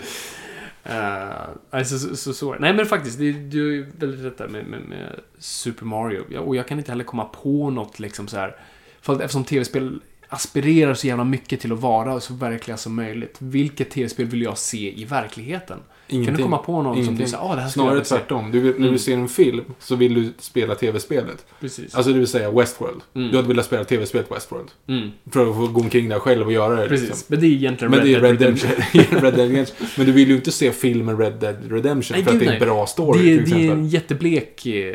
Uh, 0.88 1.48
alltså, 1.70 1.98
så, 1.98 2.16
så, 2.16 2.32
så. 2.32 2.54
Nej, 2.54 2.72
men 2.72 2.86
faktiskt, 2.86 3.18
det, 3.18 3.32
du 3.32 3.68
är 3.68 3.72
ju 3.72 3.86
väldigt 3.98 4.24
rätt 4.24 4.38
där 4.38 4.48
med, 4.48 4.66
med, 4.66 4.80
med 4.80 5.20
Super 5.38 5.86
Mario. 5.86 6.24
Jag, 6.30 6.48
och 6.48 6.56
jag 6.56 6.68
kan 6.68 6.78
inte 6.78 6.92
heller 6.92 7.04
komma 7.04 7.24
på 7.24 7.70
något 7.70 7.98
liksom 7.98 8.28
så 8.28 8.36
här. 8.36 8.56
För 9.00 9.12
att 9.12 9.20
eftersom 9.20 9.44
tv-spel 9.44 10.00
aspirerar 10.28 10.94
så 10.94 11.06
jävla 11.06 11.24
mycket 11.24 11.60
till 11.60 11.72
att 11.72 11.80
vara 11.80 12.20
så 12.20 12.34
verkliga 12.34 12.76
som 12.76 12.94
möjligt. 12.94 13.36
Vilket 13.38 13.90
tv-spel 13.90 14.26
vill 14.26 14.42
jag 14.42 14.58
se 14.58 15.00
i 15.00 15.04
verkligheten? 15.04 15.78
Kan 16.08 16.16
Ingenting. 16.16 16.36
du 16.36 16.42
komma 16.42 16.58
på 16.58 16.72
någon 16.82 16.94
som 16.94 17.02
Ingenting. 17.02 17.24
du 17.24 17.30
säger, 17.30 17.44
ah, 17.52 17.54
det 17.54 17.60
här 17.60 17.68
Snarare 17.68 18.04
tvärtom. 18.04 18.50
Du 18.52 18.60
vill, 18.60 18.70
när 18.72 18.78
Mm. 18.78 18.92
du 18.92 18.98
ser 18.98 19.14
en 19.14 19.28
film 19.28 19.64
så 19.78 19.96
vill 19.96 20.14
du 20.14 20.32
spela 20.38 20.74
tv-spelet. 20.74 21.46
Precis. 21.60 21.94
Alltså 21.94 22.12
det 22.12 22.18
vill 22.18 22.28
säga 22.28 22.50
Westworld. 22.50 23.00
Mm. 23.14 23.30
Du 23.30 23.36
hade 23.36 23.48
velat 23.48 23.66
spela 23.66 23.84
tv-spelet 23.84 24.30
Westworld. 24.32 24.68
mm, 24.86 25.10
För 25.30 25.48
att 25.50 25.56
få 25.56 25.66
gå 25.66 25.80
omkring 25.80 26.08
där 26.08 26.18
själv 26.18 26.46
och 26.46 26.52
göra 26.52 26.76
det. 26.82 26.88
precis. 26.88 27.08
Liksom. 27.08 27.24
Men 27.28 27.40
det 27.40 27.46
är 27.46 27.50
egentligen 27.50 27.90
Men 27.90 28.04
det 28.04 28.14
är 28.14 28.20
Red 28.20 28.38
Dead 28.38 28.40
Redemption. 28.40 28.70
Red 29.22 29.34
Dead 29.34 29.50
Redemption. 29.50 29.86
Men 29.96 30.06
du 30.06 30.12
vill 30.12 30.28
ju 30.28 30.34
inte 30.36 30.50
se 30.52 30.72
filmen 30.72 31.18
Red 31.18 31.32
Dead 31.40 31.56
Redemption 31.72 32.14
Nej, 32.16 32.24
för 32.24 32.32
att 32.32 32.40
det 32.40 32.46
är 32.46 32.52
en 32.52 32.58
bra 32.60 32.86
story 32.86 33.22
Det, 33.22 33.42
är- 33.52 33.58
det 33.58 33.66
är 33.68 33.72
en 33.72 33.88
jätteblek 33.88 34.66
eh, 34.66 34.86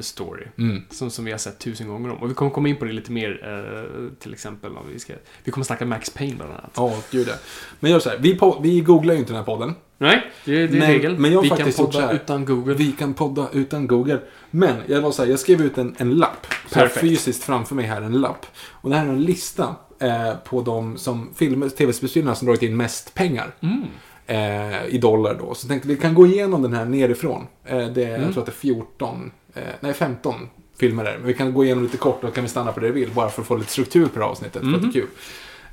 story. 0.00 0.44
Mm. 0.58 0.82
Som, 0.90 1.10
som 1.10 1.24
vi 1.24 1.30
har 1.30 1.38
sett 1.38 1.58
tusen 1.58 1.88
gånger 1.88 2.10
om. 2.10 2.16
Och 2.18 2.30
vi 2.30 2.34
kommer 2.34 2.50
komma 2.50 2.68
in 2.68 2.76
på 2.76 2.84
det 2.84 2.92
lite 2.92 3.12
mer, 3.12 3.30
eh, 3.44 4.08
till 4.18 4.32
exempel. 4.32 4.70
Om 4.76 4.84
vi, 4.92 4.98
ska, 4.98 5.12
vi 5.44 5.52
kommer 5.52 5.64
snacka 5.64 5.86
Max 5.86 6.10
Payne 6.10 6.34
bland 6.36 6.50
annat. 6.52 6.70
Ja, 6.76 6.94
gud 7.10 7.28
ja. 7.28 7.34
Men 7.80 7.90
gör 7.90 7.98
så 7.98 8.10
här. 8.10 8.18
Vi, 8.18 8.34
po- 8.34 8.62
vi 8.62 8.80
googlar 8.80 9.14
ju 9.14 9.20
inte 9.20 9.32
den 9.32 9.36
här 9.38 9.44
podden. 9.44 9.74
Nej, 9.98 10.30
det, 10.44 10.52
är- 10.62 10.68
det 10.68 10.76
är 10.76 10.78
Men- 10.80 10.88
regel. 10.92 11.18
men 11.18 11.32
jag 11.32 11.42
vi 11.42 11.48
faktiskt 11.48 11.76
kan 11.76 11.86
podda 11.86 12.00
här. 12.06 12.14
utan 12.14 12.44
Google. 12.44 12.74
Vi 12.74 12.92
kan 12.92 13.14
podda 13.14 13.48
utan 13.52 13.86
Google. 13.86 14.18
Men 14.50 14.74
jag 14.86 15.00
var 15.00 15.10
så 15.10 15.22
här, 15.22 15.30
jag 15.30 15.38
skrev 15.38 15.60
ut 15.62 15.78
en, 15.78 15.94
en 15.98 16.14
lapp. 16.14 16.46
Perfekt. 16.72 17.00
fysiskt 17.00 17.44
framför 17.44 17.74
mig 17.74 17.84
här 17.86 18.02
en 18.02 18.20
lapp. 18.20 18.46
Och 18.70 18.90
det 18.90 18.96
här 18.96 19.06
är 19.06 19.10
en 19.10 19.22
lista 19.22 19.74
eh, 20.00 20.32
på 20.44 20.62
de 20.62 20.96
som 20.98 21.28
filmer, 21.34 21.68
tv-spelsfilmerna 21.68 22.34
som 22.34 22.46
dragit 22.46 22.62
in 22.62 22.76
mest 22.76 23.14
pengar. 23.14 23.54
Mm. 23.60 23.82
eh, 24.26 24.86
i 24.86 24.98
dollar 24.98 25.34
då. 25.34 25.54
Så 25.54 25.64
jag 25.64 25.68
tänkte 25.68 25.88
vi 25.88 25.96
kan 25.96 26.14
gå 26.14 26.26
igenom 26.26 26.62
den 26.62 26.72
här 26.72 26.84
nerifrån. 26.84 27.46
Eh, 27.64 27.86
det 27.88 28.04
Mm. 28.04 28.22
Jag 28.22 28.32
tror 28.32 28.42
att 28.42 28.46
det 28.46 28.52
är 28.52 28.54
14, 28.54 29.30
eh, 29.54 29.62
nej 29.80 29.92
15 29.94 30.34
filmer 30.80 31.04
där. 31.04 31.16
Men 31.18 31.26
vi 31.26 31.34
kan 31.34 31.54
gå 31.54 31.64
igenom 31.64 31.82
lite 31.84 31.96
kort 31.96 32.24
och 32.24 32.34
kan 32.34 32.44
vi 32.44 32.50
stanna 32.50 32.72
på 32.72 32.80
det 32.80 32.90
vi 32.90 33.00
vill. 33.00 33.10
Bara 33.14 33.28
för 33.28 33.42
att 33.42 33.48
få 33.48 33.56
lite 33.56 33.70
struktur 33.72 34.06
på 34.06 34.18
det 34.18 34.24
här 34.24 34.30
avsnittet. 34.30 34.62
För 34.62 34.74
att 34.74 34.82
det 34.82 34.88
är 34.88 34.92
kul. 34.92 35.06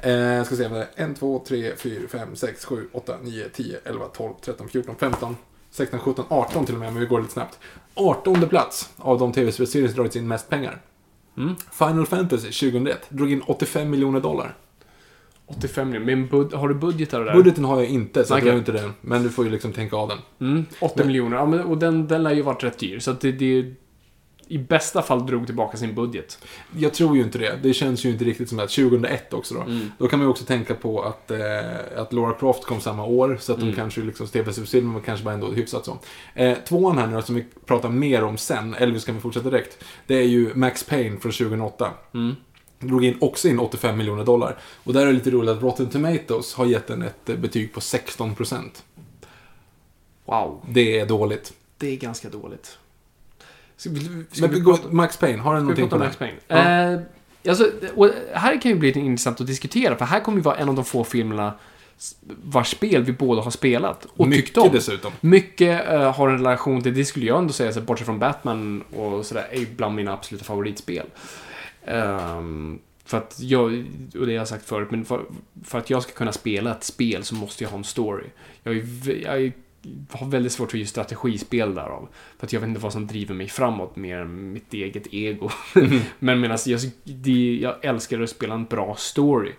Eh, 0.04 0.44
ska 0.44 0.56
se 0.56 0.66
om 0.66 0.74
det 0.74 0.88
är 0.96 1.12
1, 1.12 1.20
2, 1.20 1.44
3, 1.48 1.76
4, 1.76 2.08
5, 2.08 2.36
6, 2.36 2.66
7, 2.66 2.88
8, 2.92 3.16
9, 3.24 3.50
10, 3.50 3.80
11, 3.86 4.06
12, 4.06 4.34
13, 4.42 4.68
14, 4.68 4.96
15, 5.00 5.36
16, 5.72 6.00
17, 6.00 6.26
18 6.30 6.66
till 6.66 6.76
och 6.76 6.80
med. 6.80 6.94
Men 6.94 7.00
vi 7.00 7.08
går 7.08 7.22
lite 7.22 7.34
snabbt. 7.34 7.60
18 7.94 8.50
plats 8.50 8.90
av 8.98 9.20
de 9.20 9.32
tv-spelserier 9.32 9.88
som 9.88 9.96
dragits 9.96 10.16
in 10.16 10.28
mest 10.28 10.50
pengar. 10.50 10.82
Mm. 11.38 11.56
Final 11.72 12.06
Fantasy 12.06 12.52
2001 12.52 13.06
drog 13.10 13.32
in 13.32 13.42
85 13.42 13.90
miljoner 13.90 14.20
dollar. 14.20 14.56
85 15.46 15.90
miljoner. 15.90 16.16
Men 16.16 16.28
bud, 16.28 16.54
har 16.54 16.68
du 16.68 16.76
budgetar 16.76 17.26
där? 17.26 17.34
Budgeten 17.34 17.66
har 17.66 17.80
jag 17.80 17.90
inte, 17.90 18.26
så 18.26 18.38
Okej. 18.38 18.48
jag 18.48 18.58
inte 18.58 18.72
den. 18.72 18.94
Men 19.02 19.24
du 19.24 19.30
får 19.30 19.46
ju 19.46 19.52
liksom 19.52 19.74
tänka 19.74 19.96
av 19.96 20.10
den. 20.10 20.18
Mm, 20.40 20.66
80 20.80 21.04
miljoner. 21.04 21.38
Ja, 21.38 21.46
men, 21.46 21.60
och 21.60 21.78
den, 21.78 22.08
den 22.08 22.24
lär 22.24 22.32
ju 22.32 22.42
varit 22.42 22.64
rätt 22.64 22.80
dyr. 22.80 23.00
Så 23.00 23.12
att 23.12 23.22
det, 23.22 23.32
det 23.32 23.74
i 24.48 24.58
bästa 24.58 25.02
fall 25.02 25.26
drog 25.28 25.46
tillbaka 25.46 25.78
sin 25.78 25.96
budget. 25.96 26.40
Jag 26.78 26.94
tror 26.94 27.18
ju 27.18 27.24
inte 27.24 27.38
det. 27.38 27.60
Det 27.64 27.74
känns 27.74 28.06
ju 28.06 28.10
inte 28.10 28.24
riktigt 28.24 28.50
som 28.50 28.60
att 28.60 28.70
2001 28.70 29.34
också 29.34 29.54
då. 29.56 29.62
Mm. 29.62 29.92
Då 29.98 30.08
kan 30.08 30.20
man 30.20 30.26
ju 30.28 30.32
också 30.32 30.46
tänka 30.46 30.76
på 30.76 31.04
att, 31.04 31.32
eh, 31.32 31.40
att 31.98 32.14
Laura 32.14 32.34
Croft 32.34 32.64
kom 32.66 32.82
samma 32.82 33.06
år. 33.06 33.38
Så 33.42 33.52
att 33.52 33.60
de 33.60 33.64
Mm. 33.64 33.76
kanske 33.76 34.02
liksom, 34.02 34.28
tv-spelsfilmen 34.28 34.94
var 34.94 35.02
kanske 35.02 35.26
bara 35.26 35.34
ändå 35.34 35.52
hyfsat 35.52 35.86
så. 35.86 35.98
Eh, 36.36 36.58
tvåan 36.68 36.98
här 36.98 37.08
nu 37.08 37.22
som 37.22 37.36
vi 37.36 37.46
pratar 37.66 37.90
mer 37.90 38.24
om 38.24 38.38
sen, 38.38 38.74
eller 38.74 39.00
ska 39.00 39.12
vi 39.14 39.20
fortsätta 39.20 39.50
direkt. 39.50 39.84
Det 40.08 40.16
är 40.16 40.24
ju 40.28 40.56
Max 40.56 40.84
Payne 40.84 41.20
från 41.20 41.32
2008. 41.32 41.92
Mm. 42.14 42.36
Drog 42.80 43.06
in, 43.06 43.18
också 43.22 43.48
in 43.48 43.60
85 43.60 43.98
miljoner 43.98 44.24
dollar. 44.26 44.58
Och 44.84 44.94
där 44.94 45.02
är 45.02 45.06
det 45.06 45.12
lite 45.12 45.32
roligt 45.32 45.50
att 45.50 45.62
Rotten 45.64 45.90
Tomatoes 45.90 46.54
har 46.54 46.66
gett 46.66 46.88
den 46.88 47.02
ett 47.02 47.30
eh, 47.30 47.36
betyg 47.36 47.74
på 47.74 47.80
16%. 47.80 48.84
Wow. 50.26 50.66
Det 50.70 51.00
är 51.00 51.06
dåligt. 51.06 51.54
Det 51.78 51.88
är 51.88 51.96
ganska 51.98 52.30
dåligt. 52.30 52.78
Ska, 53.78 53.90
vi- 53.90 54.26
ska 54.32 54.42
Men 54.48 54.56
vi 54.56 54.64
prata, 54.64 54.88
Max 54.92 55.18
Payne, 55.18 55.42
har 55.42 55.56
du 55.56 55.62
någonting 55.62 55.90
på 55.90 55.98
det? 55.98 56.04
Max 56.06 56.18
Payne? 56.18 56.94
Eh, 56.94 57.00
alltså, 57.50 57.72
och 57.96 58.10
här 58.34 58.62
kan 58.62 58.72
ju 58.72 58.78
bli 58.78 58.88
lite 58.88 59.00
intressant 59.00 59.42
att 59.42 59.48
diskutera, 59.48 59.96
för 59.96 60.06
här 60.06 60.20
kommer 60.20 60.38
ju 60.38 60.42
vara 60.44 60.56
en 60.56 60.70
av 60.70 60.76
de 60.76 60.86
få 60.86 61.04
filmerna 61.04 61.54
vars 62.44 62.72
spel 62.72 63.04
vi 63.04 63.12
båda 63.12 63.42
har 63.42 63.52
spelat 63.52 64.06
och 64.06 64.26
tyckt 64.26 64.38
Mycket 64.38 64.58
om. 64.58 64.70
dessutom. 64.72 65.12
Mycket 65.22 65.90
eh, 65.90 66.12
har 66.16 66.30
en 66.30 66.38
relation 66.38 66.82
till, 66.84 66.94
det 66.94 67.06
skulle 67.06 67.26
jag 67.26 67.38
ändå 67.38 67.54
säga, 67.54 67.74
så 67.74 67.82
bortsett 67.82 68.06
från 68.06 68.20
Batman 68.20 68.82
och 68.96 69.26
sådär, 69.26 69.48
är 69.52 69.66
bland 69.76 69.96
mina 69.96 70.14
absoluta 70.14 70.46
favoritspel. 70.46 71.06
Ehm, 71.86 72.80
för 73.06 73.18
att 73.18 73.36
jag, 73.40 73.64
och 74.20 74.26
det 74.26 74.32
har 74.32 74.32
jag 74.32 74.48
sagt 74.48 74.66
förut, 74.66 74.88
men 74.92 75.06
för, 75.06 75.22
för 75.66 75.78
att 75.78 75.90
jag 75.90 76.04
ska 76.04 76.12
kunna 76.12 76.32
spela 76.32 76.72
ett 76.72 76.84
spel 76.84 77.24
så 77.24 77.36
måste 77.36 77.64
jag 77.64 77.72
ha 77.72 77.78
en 77.78 77.84
story. 77.84 78.26
Jag, 78.64 78.76
är, 78.78 78.86
jag 79.24 79.42
är, 79.42 79.52
har 80.12 80.28
väldigt 80.28 80.52
svårt 80.52 80.72
för 80.72 80.78
just 80.78 80.92
strategispel 80.92 81.76
därav. 81.76 82.10
För 82.40 82.48
att 82.48 82.54
jag 82.54 82.60
vet 82.60 82.68
inte 82.68 82.82
vad 82.82 82.94
som 82.94 83.08
driver 83.08 83.36
mig 83.36 83.48
framåt 83.48 83.96
mer 83.96 84.18
än 84.18 84.54
mitt 84.54 84.74
eget 84.74 85.14
ego. 85.14 85.50
men 86.20 86.40
medan 86.40 86.58
jag, 86.66 86.80
det, 87.04 87.60
jag 87.62 87.86
älskar 87.86 88.22
att 88.22 88.30
spela 88.30 88.54
en 88.54 88.66
bra 88.66 88.96
story. 88.96 89.52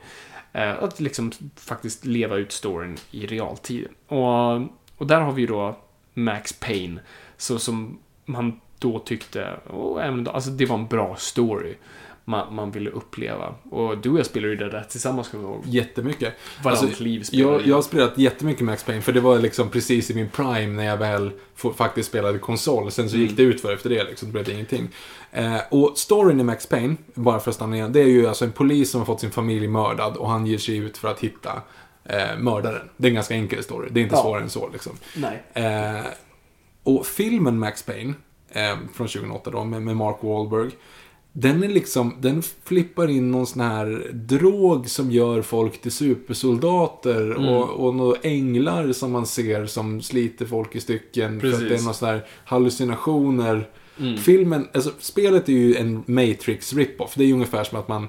Eh, 0.53 0.83
att 0.83 1.01
liksom 1.01 1.33
faktiskt 1.57 2.05
leva 2.05 2.37
ut 2.37 2.53
storyn 2.53 2.97
i 3.11 3.27
realtid. 3.27 3.89
Och, 4.09 4.55
och 4.97 5.07
där 5.07 5.21
har 5.21 5.33
vi 5.33 5.47
då 5.47 5.79
Max 6.15 6.53
Payne. 6.53 7.01
Så 7.37 7.59
som 7.59 7.99
man 8.25 8.61
då 8.79 8.99
tyckte, 8.99 9.57
och 9.67 10.03
även 10.03 10.25
då, 10.25 10.31
alltså 10.31 10.51
det 10.51 10.67
var 10.67 10.79
en 10.79 10.87
bra 10.87 11.17
story. 11.17 11.75
Man, 12.27 12.55
man 12.55 12.71
ville 12.71 12.91
uppleva. 12.91 13.55
Och 13.71 13.99
du 13.99 14.11
och 14.11 14.19
jag 14.19 14.27
spelade 14.27 14.53
ju 14.53 14.57
det 14.59 14.71
där 14.71 14.83
tillsammans, 14.91 15.29
kommer 15.29 15.45
jag 15.45 15.53
ihåg. 15.55 15.63
Jättemycket. 15.67 16.35
Alltså, 16.65 17.03
liv 17.03 17.25
Jag, 17.33 17.67
jag 17.67 17.75
har 17.75 17.83
spelat 17.83 18.19
jättemycket 18.19 18.65
Max 18.65 18.85
Payne, 18.85 19.03
för 19.03 19.13
det 19.13 19.21
var 19.21 19.39
liksom 19.39 19.69
precis 19.71 20.11
i 20.11 20.15
min 20.15 20.29
prime 20.29 20.67
när 20.67 20.85
jag 20.85 20.97
väl 20.97 21.31
faktiskt 21.77 22.09
spelade 22.09 22.39
konsol. 22.39 22.91
Sen 22.91 23.09
så 23.11 23.17
Mm. 23.17 23.27
gick 23.29 23.37
det 23.37 23.43
ut 23.43 23.61
för 23.61 23.73
efter 23.75 23.91
det, 23.91 24.05
liksom, 24.05 24.29
det 24.29 24.33
blev 24.33 24.45
det 24.45 24.53
ingenting. 24.53 24.89
Eh, 25.33 25.57
och 25.71 25.93
storyn 25.97 26.41
i 26.41 26.43
Max 26.45 26.67
Payne, 26.67 26.97
bara 27.15 27.41
för 27.41 27.51
att 27.51 27.55
stanna 27.55 27.77
igen, 27.77 27.93
det 27.93 28.01
är 28.01 28.07
ju 28.07 28.27
alltså 28.27 28.45
en 28.45 28.53
polis 28.53 28.91
som 28.91 29.01
har 29.01 29.07
fått 29.07 29.21
sin 29.21 29.31
familj 29.31 29.69
mördad 29.69 30.17
och 30.17 30.31
han 30.31 30.47
ger 30.47 30.59
sig 30.59 30.77
ut 30.77 30.97
för 30.99 31.09
att 31.09 31.21
hitta 31.21 31.63
eh, 32.05 32.39
mördaren. 32.39 32.89
Det 32.97 33.07
är 33.07 33.11
en 33.11 33.15
ganska 33.15 33.35
enkel 33.35 33.63
story, 33.63 33.89
det 33.91 34.01
är 34.01 34.03
inte 34.03 34.15
Ja. 34.15 34.23
svårare 34.23 34.43
än 34.43 34.51
så 34.51 34.69
liksom. 34.73 34.93
Nej. 35.17 35.43
Eh, 35.55 36.07
och 36.83 37.07
filmen 37.07 37.59
Max 37.59 37.83
Payne, 37.83 38.15
eh, 38.49 38.77
från 38.95 39.09
2008 39.09 39.51
då, 39.51 39.65
med, 39.65 39.83
med 39.83 39.97
Mark 39.97 40.17
Wahlberg. 40.21 40.71
Den 41.37 41.63
är 41.63 41.69
liksom, 41.69 42.15
den 42.21 42.43
flippar 42.65 43.09
in 43.11 43.31
någon 43.31 43.47
sån 43.47 43.61
här 43.61 44.11
drog 44.13 44.89
som 44.89 45.11
gör 45.11 45.43
folk 45.43 45.81
till 45.81 45.93
supersoldater 45.93 47.21
Mm. 47.31 47.49
och, 47.49 47.71
och 47.87 47.95
några 47.95 48.19
änglar 48.23 48.93
som 48.93 49.13
man 49.13 49.27
ser 49.27 49.67
som 49.67 50.03
sliter 50.03 50.47
folk 50.47 50.75
i 50.77 50.81
stycken. 50.81 51.41
För 51.41 51.49
att 51.49 51.53
Precis. 51.55 51.69
det 51.69 51.75
är 51.75 51.81
några 51.81 51.95
sån 51.95 52.09
här 52.09 52.25
hallucinationer. 52.45 53.69
Mm. 54.01 54.17
Filmen, 54.17 54.69
alltså 54.75 54.91
spelet 54.99 55.49
är 55.49 55.53
ju 55.53 55.75
en 55.77 56.03
Matrix 56.07 56.73
rip-off. 56.73 57.15
Det 57.17 57.25
är 57.25 57.27
ju 57.27 57.33
ungefär 57.35 57.65
som 57.65 57.79
att 57.79 57.89
man 57.89 58.09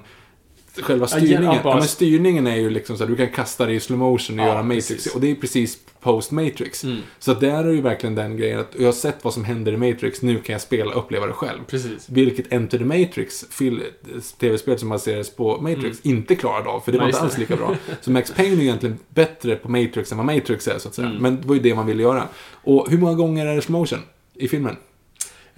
själva 0.82 1.06
styrningen. 1.06 1.42
ja, 1.64 1.74
men 1.74 1.82
styrningen 1.82 2.46
är 2.46 2.56
ju 2.56 2.70
liksom 2.70 2.96
så 2.96 3.02
att 3.04 3.10
du 3.10 3.16
kan 3.16 3.28
kasta 3.30 3.66
det 3.66 3.72
i 3.72 3.80
slow 3.80 3.98
motion 3.98 4.38
och 4.40 4.44
Ja, 4.46 4.48
göra 4.48 4.62
Matrix. 4.62 4.88
precis. 4.88 5.14
Och 5.14 5.20
det 5.20 5.30
är 5.30 5.34
precis 5.34 5.78
post 6.00 6.30
Matrix. 6.30 6.84
Mm. 6.84 6.98
Så 7.18 7.34
där 7.34 7.64
är 7.64 7.72
ju 7.72 7.80
verkligen 7.80 8.14
den 8.14 8.36
grejen 8.36 8.60
att 8.60 8.74
jag 8.78 8.84
har 8.86 8.92
sett 8.92 9.16
vad 9.24 9.34
som 9.34 9.44
händer 9.44 9.72
i 9.72 9.76
Matrix, 9.76 10.22
nu 10.22 10.38
kan 10.38 10.52
jag 10.52 10.60
spela 10.62 10.90
och 10.94 10.98
uppleva 11.04 11.26
det 11.26 11.32
själv. 11.32 11.58
Precis. 11.68 12.08
Vilket 12.08 12.52
Enter 12.52 12.78
the 12.78 12.84
Matrix, 12.84 13.44
fil- 13.50 13.82
tv-spel 14.40 14.78
som 14.78 14.88
baseras 14.88 15.30
på 15.30 15.60
Matrix, 15.60 16.00
inte 16.02 16.34
klarade 16.34 16.68
av. 16.68 16.80
För 16.80 16.92
det 16.92 16.98
Mm. 16.98 17.06
Nej, 17.08 17.12
var 17.12 17.18
inte 17.26 17.34
alls 17.34 17.38
lika 17.38 17.56
bra. 17.56 17.76
Så 18.00 18.10
Max 18.10 18.32
Payne 18.34 18.56
är 18.56 18.62
egentligen 18.62 18.98
bättre 19.08 19.56
på 19.56 19.70
Matrix 19.70 20.12
än 20.12 20.18
vad 20.18 20.26
Matrix 20.26 20.68
är, 20.68 20.78
så 20.78 20.88
att 20.88 20.94
säga. 20.94 21.08
Mm. 21.08 21.22
Men 21.22 21.40
det 21.40 21.48
var 21.48 21.54
ju 21.54 21.60
det 21.60 21.74
man 21.74 21.86
ville 21.86 22.02
göra. 22.02 22.28
Och 22.52 22.90
hur 22.90 22.98
många 22.98 23.14
gånger 23.14 23.46
är 23.46 23.54
det 23.56 23.62
slow 23.62 23.80
motion 23.80 23.98
i 24.34 24.48
filmen? 24.48 24.76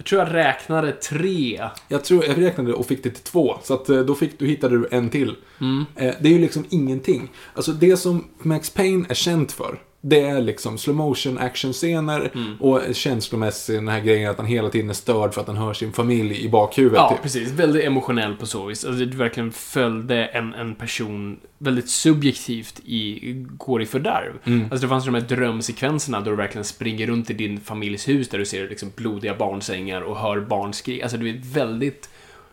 Jag 0.01 0.05
tror 0.05 0.21
jag 0.21 0.33
räknade 0.33 0.91
tre. 0.91 1.61
Jag 1.87 2.03
tror, 2.03 2.25
jag 2.25 2.37
räknade 2.41 2.73
och 2.73 2.85
fick 2.85 3.03
det 3.03 3.09
till 3.09 3.23
två. 3.23 3.57
Så 3.63 3.73
att 3.73 3.89
eh, 3.89 3.99
då, 3.99 4.15
fick, 4.15 4.39
då 4.39 4.45
hittade 4.45 4.77
du 4.77 4.87
en 4.91 5.09
till. 5.09 5.35
Mm. 5.61 5.85
Eh, 5.95 6.13
Det 6.21 6.29
är 6.29 6.33
ju 6.33 6.39
liksom 6.39 6.65
ingenting. 6.69 7.31
Alltså 7.53 7.71
det 7.71 7.97
som 7.97 8.27
Max 8.41 8.69
Payne 8.69 9.05
är 9.09 9.13
känt 9.13 9.51
för, 9.51 9.79
det 10.01 10.21
är 10.21 10.41
liksom 10.41 10.77
slow 10.77 10.95
motion 10.95 11.37
actionscener 11.37 12.31
Mm. 12.35 12.55
och 12.59 12.81
känslomässig 12.95 13.75
den 13.75 13.87
här 13.87 13.99
grejen 14.01 14.31
att 14.31 14.37
han 14.37 14.45
hela 14.45 14.69
tiden 14.69 14.89
är 14.89 14.93
störd 14.93 15.33
för 15.33 15.41
att 15.41 15.47
han 15.47 15.57
hör 15.57 15.73
sin 15.73 15.93
familj 15.93 16.45
i 16.45 16.49
bakhuvudet. 16.49 16.97
Ja, 16.97 17.09
typ. 17.09 17.21
precis. 17.23 17.51
Väldigt 17.51 17.83
emotionell 17.83 18.35
på 18.35 18.45
så 18.45 18.65
vis. 18.65 18.85
Alltså, 18.85 19.05
du 19.05 19.17
verkligen 19.17 19.51
följde 19.51 20.25
en, 20.25 20.53
en 20.53 20.75
person 20.75 21.39
väldigt 21.57 21.89
subjektivt 21.89 22.79
i 22.85 23.33
går 23.57 23.81
i 23.81 23.85
fördärv. 23.85 24.33
Mm. 24.43 24.61
Alltså 24.71 24.77
det 24.85 24.89
fanns 24.89 25.05
de 25.05 25.13
här 25.13 25.21
drömsekvenserna 25.21 26.19
då 26.21 26.29
du 26.29 26.35
verkligen 26.35 26.65
springer 26.65 27.07
runt 27.07 27.29
i 27.29 27.33
din 27.33 27.59
familjs 27.59 28.07
hus 28.07 28.29
där 28.29 28.37
du 28.37 28.45
ser 28.45 28.69
liksom 28.69 28.91
blodiga 28.95 29.35
barnsängar 29.35 30.01
och 30.01 30.17
hör 30.17 30.39
barn 30.39 30.73
skrika. 30.73 31.03
Alltså 31.03 31.17
det 31.17 31.29
är 31.29 31.41
väldigt 31.53 32.09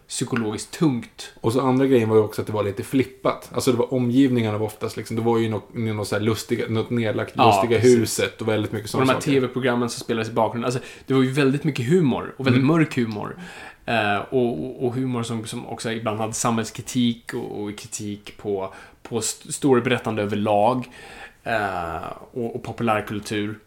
psykologiskt 0.09 0.71
tungt. 0.79 1.33
Och 1.41 1.53
så 1.53 1.61
andra 1.61 1.87
grejen 1.87 2.09
var 2.09 2.17
ju 2.17 2.23
också 2.23 2.41
att 2.41 2.47
det 2.47 2.53
var 2.53 2.63
lite 2.65 2.83
flippat. 2.83 3.51
Alltså 3.55 3.73
det 3.73 3.79
var 3.79 3.95
omgivningarna 3.95 4.59
var 4.59 4.67
oftast 4.67 4.97
liksom, 4.97 5.17
det 5.17 5.23
var 5.23 5.39
ju 5.39 5.49
något, 5.49 5.75
något 5.75 6.09
så 6.09 6.19
lustiga, 6.19 6.65
något 6.69 6.91
nedlagt 6.91 7.33
Ja, 7.37 7.47
lustiga 7.63 7.81
precis. 7.81 7.99
huset 8.01 8.41
och 8.43 8.49
väldigt 8.49 8.73
mycket 8.73 8.85
Och 8.85 8.91
sådana 8.91 9.07
de 9.07 9.13
här 9.15 9.21
saker. 9.21 9.33
tv-programmen 9.33 9.89
som 9.91 10.01
spelades 10.01 10.29
i 10.29 10.33
bakgrunden. 10.33 10.65
Alltså, 10.65 10.81
det 11.07 11.15
var 11.15 11.23
ju 11.23 11.31
väldigt 11.33 11.65
mycket 11.65 11.87
humor. 11.89 12.35
Och 12.37 12.47
väldigt 12.47 12.63
Mm. 12.63 12.77
mörk 12.77 12.97
humor. 12.97 13.37
Eh, 13.87 14.17
och, 14.31 14.65
och, 14.65 14.87
och 14.87 14.95
humor 14.95 15.23
som, 15.23 15.47
som 15.47 15.67
också 15.67 15.93
ibland 15.93 16.19
hade 16.21 16.33
samhällskritik 16.33 17.35
och, 17.35 17.63
och 17.63 17.79
kritik 17.79 18.37
på, 18.37 18.75
på 19.03 19.19
st- 19.19 19.53
storyberättande 19.53 20.23
överlag. 20.23 20.91
Eh, 21.45 21.97
och, 22.33 22.55
och 22.57 22.63
populärkultur. 22.63 23.59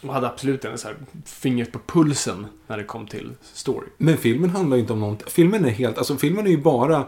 Och 0.00 0.14
hade 0.14 0.28
absolut 0.28 0.64
en 0.64 0.78
så 0.78 0.88
här 0.88 0.96
fingret 1.26 1.72
på 1.72 1.78
pulsen 1.86 2.46
när 2.66 2.76
det 2.76 2.84
kom 2.84 3.06
till 3.06 3.30
story. 3.42 3.86
Men 3.98 4.16
filmen 4.16 4.50
handlar 4.50 4.76
ju 4.76 4.80
inte 4.80 4.92
om 4.92 5.00
någonting. 5.00 5.28
Filmen 5.30 5.64
är 5.64 5.70
helt, 5.70 5.98
alltså 5.98 6.16
filmen 6.16 6.46
är 6.46 6.50
ju 6.50 6.58
bara 6.58 7.06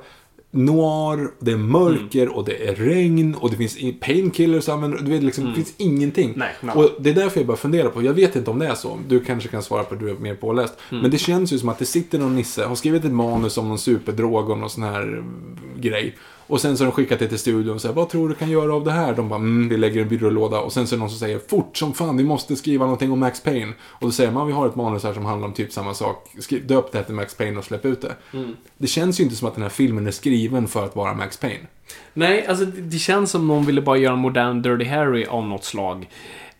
noir, 0.50 1.30
det 1.38 1.52
är 1.52 1.56
mörker 1.56 2.22
Mm. 2.22 2.34
och 2.34 2.44
det 2.44 2.68
är 2.68 2.74
regn 2.74 3.34
och 3.34 3.50
det 3.50 3.56
finns 3.56 3.78
painkillers 4.00 4.68
använder, 4.68 4.98
du 4.98 5.10
vet 5.10 5.22
liksom, 5.22 5.44
det 5.44 5.54
finns 5.54 5.74
ingenting. 5.76 6.26
Mm. 6.26 6.38
Nej, 6.38 6.54
nej. 6.60 6.74
Och 6.74 6.90
det 6.98 7.10
är 7.10 7.14
därför 7.14 7.40
jag 7.40 7.46
bara 7.46 7.56
funderar 7.56 7.88
på, 7.88 8.02
jag 8.02 8.14
vet 8.14 8.36
inte 8.36 8.50
om 8.50 8.58
det 8.58 8.66
är 8.66 8.74
så, 8.74 8.98
du 9.08 9.24
kanske 9.24 9.48
kan 9.48 9.62
svara 9.62 9.84
på, 9.84 9.94
du 9.94 10.10
är 10.10 10.14
mer 10.14 10.34
påläst. 10.34 10.74
Mm. 10.90 11.02
Men 11.02 11.10
det 11.10 11.18
känns 11.18 11.52
ju 11.52 11.58
som 11.58 11.68
att 11.68 11.78
det 11.78 11.84
sitter 11.84 12.18
någon 12.18 12.36
nisse, 12.36 12.64
har 12.64 12.74
skrivit 12.74 13.04
ett 13.04 13.12
manus 13.12 13.58
om 13.58 13.68
någon 13.68 13.78
superdrog 13.78 14.50
och 14.50 14.58
någon 14.58 14.70
sån 14.70 14.82
här 14.82 15.02
mm, 15.02 15.58
grej. 15.76 16.16
Och 16.46 16.60
sen 16.60 16.76
så 16.76 16.84
har 16.84 16.90
de 16.90 16.92
skickat 16.92 17.18
det 17.18 17.28
till 17.28 17.38
studion 17.38 17.74
och 17.74 17.80
säger, 17.80 17.94
vad 17.94 18.08
tror 18.08 18.28
du 18.28 18.34
kan 18.34 18.50
göra 18.50 18.74
av 18.74 18.84
det 18.84 18.90
här? 18.90 19.14
De 19.14 19.28
bara, 19.28 19.36
mm, 19.36 19.68
vi 19.68 19.76
lägger 19.76 20.02
en 20.02 20.08
byrålåda. 20.08 20.60
Och 20.60 20.72
sen 20.72 20.86
så 20.86 20.94
är 20.94 20.96
det 20.96 21.00
någon 21.00 21.10
som 21.10 21.18
säger, 21.18 21.38
fort 21.38 21.76
som 21.76 21.94
fan, 21.94 22.16
vi 22.16 22.24
måste 22.24 22.56
skriva 22.56 22.84
någonting 22.84 23.12
om 23.12 23.20
Max 23.20 23.40
Payne. 23.42 23.72
Och 23.80 24.06
då 24.06 24.10
säger 24.10 24.30
man, 24.30 24.46
vi 24.46 24.52
har 24.52 24.66
ett 24.66 24.76
manus 24.76 25.02
här 25.02 25.14
som 25.14 25.24
handlar 25.24 25.48
om 25.48 25.54
typ 25.54 25.72
samma 25.72 25.94
sak. 25.94 26.30
Skriv, 26.40 26.66
döp 26.66 26.92
det 26.92 26.98
här 26.98 27.04
till 27.04 27.14
Max 27.14 27.34
Payne 27.34 27.58
och 27.58 27.64
släpp 27.64 27.84
ut 27.84 28.00
det. 28.00 28.16
Mm. 28.32 28.56
Det 28.78 28.86
känns 28.86 29.20
ju 29.20 29.24
inte 29.24 29.36
som 29.36 29.48
att 29.48 29.54
den 29.54 29.62
här 29.62 29.70
filmen 29.70 30.06
är 30.06 30.10
skriven 30.10 30.68
för 30.68 30.84
att 30.84 30.96
vara 30.96 31.14
Max 31.14 31.36
Payne. 31.36 31.66
Nej, 32.14 32.46
alltså 32.46 32.64
det, 32.64 32.98
känns 32.98 33.30
som 33.30 33.48
någon 33.48 33.64
ville 33.64 33.82
bara 33.82 33.96
göra 33.96 34.14
en 34.14 34.18
modern 34.18 34.62
Dirty 34.62 34.84
Harry 34.84 35.24
av 35.24 35.44
något 35.46 35.64
slag. 35.64 36.08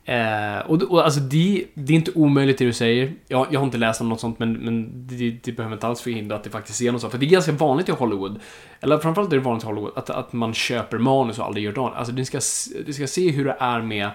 Eh, 0.05 0.59
och, 0.67 0.83
och 0.83 1.05
alltså 1.05 1.21
det, 1.21 1.65
det 1.75 1.93
är 1.93 1.97
inte 1.97 2.13
omöjligt 2.15 2.59
det 2.59 2.65
du 2.65 2.73
säger. 2.73 3.13
Jag, 3.29 3.47
jag 3.51 3.61
har 3.61 3.65
inte 3.65 3.79
läst 3.79 4.01
om 4.01 4.09
något 4.09 4.21
sånt, 4.21 4.39
men, 4.39 4.53
men 4.53 5.07
det, 5.07 5.31
det 5.31 5.53
behöver 5.53 5.77
inte 5.77 5.87
alls 5.87 6.01
förhindra 6.01 6.37
att 6.37 6.45
det 6.45 6.51
faktiskt 6.51 6.83
är 6.83 6.93
något 6.93 7.01
sånt. 7.01 7.11
För 7.11 7.19
det 7.19 7.27
är 7.27 7.31
ganska 7.31 7.53
vanligt 7.53 7.89
i 7.89 7.93
Hollywood, 7.93 8.41
eller 8.81 8.99
framförallt 8.99 9.33
är 9.33 9.37
det 9.37 9.43
vanligt 9.43 9.65
i 9.65 9.67
Hollywood, 9.67 9.93
att, 9.97 10.11
att 10.11 10.33
man 10.33 10.55
köper 10.55 10.99
manus 10.99 11.39
och 11.39 11.45
aldrig 11.45 11.65
gör 11.65 11.73
det. 11.73 11.81
Alltså 11.81 12.13
du 12.13 12.25
ska, 12.25 12.41
du 12.87 12.93
ska 12.93 13.07
se 13.07 13.31
hur 13.31 13.45
det 13.45 13.57
är 13.61 13.83
med 13.83 14.11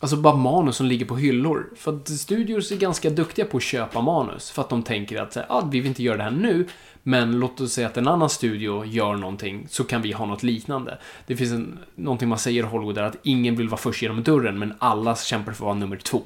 Alltså 0.00 0.16
bara 0.16 0.36
manus 0.36 0.76
som 0.76 0.86
ligger 0.86 1.06
på 1.06 1.16
hyllor. 1.16 1.70
För 1.76 1.96
att 1.96 2.08
studios 2.08 2.72
är 2.72 2.76
ganska 2.76 3.10
duktiga 3.10 3.44
på 3.44 3.56
att 3.56 3.62
köpa 3.62 4.00
manus. 4.00 4.50
För 4.50 4.62
att 4.62 4.68
de 4.68 4.82
tänker 4.82 5.20
att 5.20 5.34
här, 5.34 5.46
ah, 5.48 5.68
vi 5.70 5.80
vill 5.80 5.88
inte 5.88 6.02
göra 6.02 6.16
det 6.16 6.22
här 6.22 6.30
nu. 6.30 6.66
Men 7.02 7.40
låt 7.40 7.60
oss 7.60 7.72
säga 7.72 7.86
att 7.86 7.96
en 7.96 8.08
annan 8.08 8.30
studio 8.30 8.84
gör 8.84 9.16
någonting, 9.16 9.66
så 9.70 9.84
kan 9.84 10.02
vi 10.02 10.12
ha 10.12 10.26
något 10.26 10.42
liknande. 10.42 10.98
Det 11.26 11.36
finns 11.36 11.52
en, 11.52 11.78
någonting 11.94 12.28
man 12.28 12.38
säger 12.38 12.62
i 12.62 12.66
Hollywood 12.66 12.94
där 12.94 13.02
att 13.02 13.16
ingen 13.22 13.56
vill 13.56 13.68
vara 13.68 13.80
först 13.80 14.02
genom 14.02 14.22
dörren, 14.22 14.58
men 14.58 14.74
alla 14.78 15.16
kämpar 15.16 15.52
för 15.52 15.52
att 15.52 15.60
vara 15.60 15.74
nummer 15.74 15.96
två. 15.96 16.22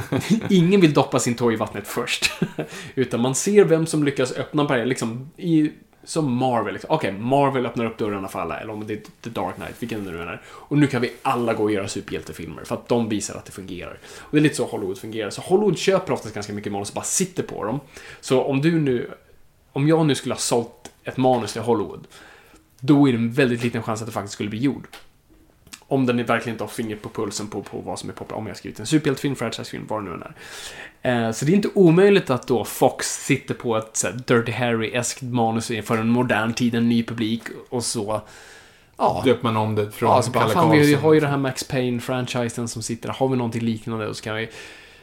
ingen 0.50 0.80
vill 0.80 0.92
doppa 0.92 1.18
sin 1.18 1.34
tå 1.34 1.52
i 1.52 1.56
vattnet 1.56 1.88
först. 1.88 2.32
Utan 2.94 3.20
man 3.20 3.34
ser 3.34 3.64
vem 3.64 3.86
som 3.86 4.04
lyckas 4.04 4.32
öppna 4.32 4.64
barriären, 4.64 4.88
liksom 4.88 5.30
i, 5.36 5.72
som 6.04 6.32
Marvel. 6.32 6.72
Liksom. 6.72 6.90
Okej, 6.90 7.12
Marvel 7.12 7.66
öppnar 7.66 7.84
upp 7.84 7.98
dörrarna 7.98 8.28
för 8.28 8.38
alla, 8.38 8.60
eller 8.60 8.72
om 8.72 8.86
det 8.86 8.94
är 8.94 9.00
The 9.20 9.30
Dark 9.30 9.54
Knight, 9.54 9.74
vilken 9.78 10.04
det 10.04 10.10
nu 10.10 10.22
än 10.22 10.28
är. 10.28 10.42
Och 10.46 10.78
nu 10.78 10.86
kan 10.86 11.02
vi 11.02 11.12
alla 11.22 11.54
gå 11.54 11.62
och 11.62 11.72
göra 11.72 11.88
superhjältefilmer, 11.88 12.64
för 12.64 12.74
att 12.74 12.88
de 12.88 13.08
visar 13.08 13.34
att 13.34 13.44
det 13.44 13.52
fungerar. 13.52 13.98
Och 14.18 14.30
det 14.30 14.38
är 14.38 14.42
lite 14.42 14.54
så 14.54 14.64
Hollywood 14.64 14.98
fungerar. 14.98 15.30
Så 15.30 15.40
Hollywood 15.40 15.78
köper 15.78 16.12
oftast 16.12 16.34
ganska 16.34 16.52
mycket 16.52 16.72
manus 16.72 16.88
och 16.88 16.94
bara 16.94 17.04
sitter 17.04 17.42
på 17.42 17.64
dem. 17.64 17.80
Så 18.20 18.42
om 18.42 18.60
du 18.60 18.80
nu, 18.80 19.10
om 19.72 19.88
jag 19.88 20.06
nu 20.06 20.14
skulle 20.14 20.34
ha 20.34 20.40
sålt 20.40 20.92
ett 21.04 21.16
manus 21.16 21.52
till 21.52 21.62
Hollywood, 21.62 22.06
då 22.80 23.08
är 23.08 23.12
det 23.12 23.18
en 23.18 23.32
väldigt 23.32 23.62
liten 23.62 23.82
chans 23.82 24.00
att 24.00 24.06
det 24.06 24.12
faktiskt 24.12 24.34
skulle 24.34 24.50
bli 24.50 24.58
gjord. 24.58 24.86
Om 25.86 26.06
den 26.06 26.24
verkligen 26.24 26.54
inte 26.54 26.64
har 26.64 26.68
fingret 26.68 27.02
på 27.02 27.08
pulsen 27.08 27.48
på, 27.48 27.62
på 27.62 27.78
vad 27.78 27.98
som 27.98 28.08
är 28.08 28.14
populärt. 28.14 28.38
Om 28.38 28.46
jag 28.46 28.54
har 28.54 28.58
skrivit 28.58 28.80
en 28.80 28.86
superhjältefilm, 28.86 29.36
franchisefilm, 29.36 29.86
vad 29.88 30.00
det 30.00 30.08
nu 30.08 30.14
än 30.14 30.22
är. 30.22 30.34
Eh, 31.04 31.30
så 31.30 31.44
det 31.44 31.52
är 31.52 31.56
inte 31.56 31.68
omöjligt 31.74 32.30
att 32.30 32.46
då 32.46 32.64
Fox 32.64 33.24
sitter 33.24 33.54
på 33.54 33.76
ett 33.76 33.96
så 33.96 34.06
här, 34.06 34.14
Dirty 34.26 34.52
Harry-eskt 34.52 35.22
manus 35.22 35.70
för 35.84 35.98
en 35.98 36.08
modern 36.08 36.52
tid, 36.52 36.74
en 36.74 36.88
ny 36.88 37.02
publik 37.04 37.42
och 37.68 37.84
så. 37.84 38.20
Ja, 38.96 39.22
Döper 39.24 39.42
man 39.42 39.56
om 39.56 39.74
det 39.74 39.90
från 39.90 40.10
ja 40.10 40.22
så 40.22 40.30
bara, 40.30 40.48
fan, 40.48 40.70
vi 40.70 40.94
har 40.94 41.14
ju 41.14 41.20
det 41.20 41.26
här 41.26 41.36
Max 41.36 41.68
Payne-franchisen 41.68 42.66
som 42.66 42.82
sitter 42.82 43.08
där. 43.08 43.14
Har 43.14 43.28
vi 43.28 43.36
någonting 43.36 43.62
liknande 43.62 44.08
och 44.08 44.16
så 44.16 44.24
kan 44.24 44.36
vi... 44.36 44.48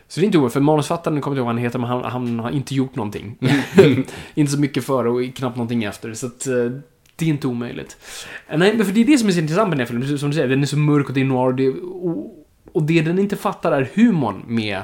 Så 0.08 0.20
det 0.20 0.24
är 0.24 0.26
inte 0.26 0.38
omöjligt, 0.38 0.54
för 0.54 0.60
manusfattaren, 0.60 1.22
kommer 1.22 1.36
inte 1.36 1.40
ihåg 1.40 1.46
vad 1.46 1.56
han 1.56 1.64
heter, 1.64 1.80
men 1.80 1.90
han, 1.90 2.04
han 2.04 2.40
har 2.40 2.52
inte 2.52 2.76
gjort 2.76 2.96
någonting. 2.96 3.38
inte 4.36 4.52
så 4.52 4.60
mycket 4.60 4.86
före 4.86 5.10
och 5.10 5.36
knappt 5.36 5.56
någonting 5.58 5.84
efter, 5.84 6.14
så 6.14 6.28
att... 6.28 6.48
eh, 6.48 6.54
Det 7.16 7.26
är 7.26 7.30
inte 7.30 7.48
omöjligt. 7.48 7.98
Eh, 8.48 8.58
Nej, 8.58 8.74
men 8.78 8.86
för 8.86 8.94
det 8.94 9.02
är 9.02 9.06
det 9.06 9.18
som 9.18 9.28
är 9.28 9.34
så 9.34 9.40
intressant 9.40 9.70
med 9.70 9.78
den 9.78 9.88
här 9.88 10.00
filmen. 10.00 10.18
Som 10.20 10.30
du 10.30 10.36
säger, 10.36 10.48
den 10.50 10.62
är 10.62 10.66
så 10.66 10.78
mörk 10.78 11.08
och 11.08 11.14
det 11.14 11.22
är 11.22 11.26
noir. 11.26 11.48
Och 11.48 11.56
det, 11.56 11.70
och, 11.70 12.46
och 12.74 12.84
det 12.84 13.02
den 13.02 13.20
inte 13.20 13.36
fattar 13.36 13.72
är 13.72 13.90
humorn 13.96 14.44
med 14.48 14.82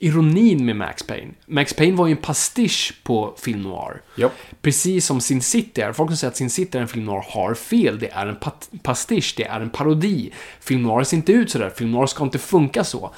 ironin 0.00 0.64
med 0.64 0.76
Max 0.76 1.02
Payne. 1.02 1.32
Max 1.46 1.74
Payne 1.74 1.96
var 1.96 2.06
ju 2.06 2.10
en 2.10 2.16
pastisch 2.16 2.94
på 3.02 3.34
film 3.38 3.62
noir. 3.62 4.02
Japp. 4.16 4.32
Precis 4.62 5.06
som 5.06 5.20
Sin 5.20 5.42
City 5.42 5.80
är. 5.80 5.92
Folk 5.92 6.10
som 6.10 6.16
säger 6.16 6.30
att 6.30 6.36
Sin 6.36 6.50
City 6.50 6.78
är 6.78 6.82
en 6.82 6.88
film 6.88 7.04
noir 7.04 7.24
har 7.28 7.54
fel. 7.54 7.98
Det 7.98 8.08
är 8.08 8.26
en 8.26 8.36
pastisch, 8.82 9.34
det 9.36 9.44
är 9.44 9.60
en 9.60 9.70
parodi. 9.70 10.30
Film 10.60 10.82
noir 10.82 11.04
ser 11.04 11.16
inte 11.16 11.32
ut 11.32 11.50
sådär. 11.50 11.70
Film 11.70 11.90
noir 11.90 12.06
ska 12.06 12.24
inte 12.24 12.38
funka 12.38 12.84
så. 12.84 13.14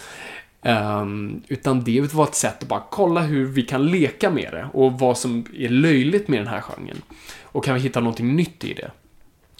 Ehm, 0.63 1.43
utan 1.49 1.85
det 1.85 2.15
var 2.15 2.25
ett 2.25 2.35
sätt 2.35 2.63
att 2.63 2.69
bara 2.69 2.83
kolla 2.91 3.21
hur 3.21 3.47
vi 3.47 3.63
kan 3.63 3.87
leka 3.87 4.31
med 4.31 4.53
det 4.53 4.69
och 4.73 4.99
vad 4.99 5.19
som 5.19 5.47
är 5.57 5.69
löjligt 5.69 6.29
med 6.29 6.41
den 6.41 6.49
här 6.49 6.61
genren. 6.61 7.03
Och 7.43 7.65
kan 7.65 7.75
vi 7.75 7.81
hitta 7.81 8.01
någonting 8.01 8.37
nytt 8.37 8.65
i 8.65 8.75
det? 8.75 8.91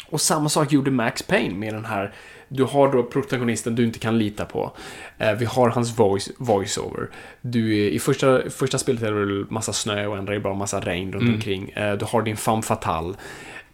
Och 0.07 0.21
samma 0.21 0.49
sak 0.49 0.73
gjorde 0.73 0.91
Max 0.91 1.23
Payne 1.23 1.55
med 1.55 1.75
den 1.75 1.85
här 1.85 2.15
du 2.53 2.65
har 2.65 2.93
då 2.93 3.03
protagonisten 3.03 3.75
du 3.75 3.85
inte 3.85 3.99
kan 3.99 4.19
lita 4.19 4.45
på. 4.45 4.73
Eh, 5.19 5.33
vi 5.35 5.45
har 5.45 5.69
hans 5.71 5.99
voice, 5.99 6.31
voiceover. 6.39 7.09
Du 7.41 7.79
är, 7.87 7.89
I 7.91 7.99
första, 7.99 8.51
första 8.51 8.79
spelet 8.79 9.03
är 9.03 9.13
det 9.13 9.19
väl 9.27 9.47
massa 9.51 9.73
snö 9.73 10.07
och 10.07 10.17
andra 10.17 10.35
är 10.35 10.39
bara 10.39 10.55
massa 10.55 10.81
regn 10.81 11.13
runt 11.13 11.23
Mm. 11.23 11.35
omkring. 11.35 11.69
Eh, 11.71 11.93
du 11.97 12.05
har 12.05 12.23
din 12.23 12.37
femme 12.37 12.63
fatale. 12.63 13.15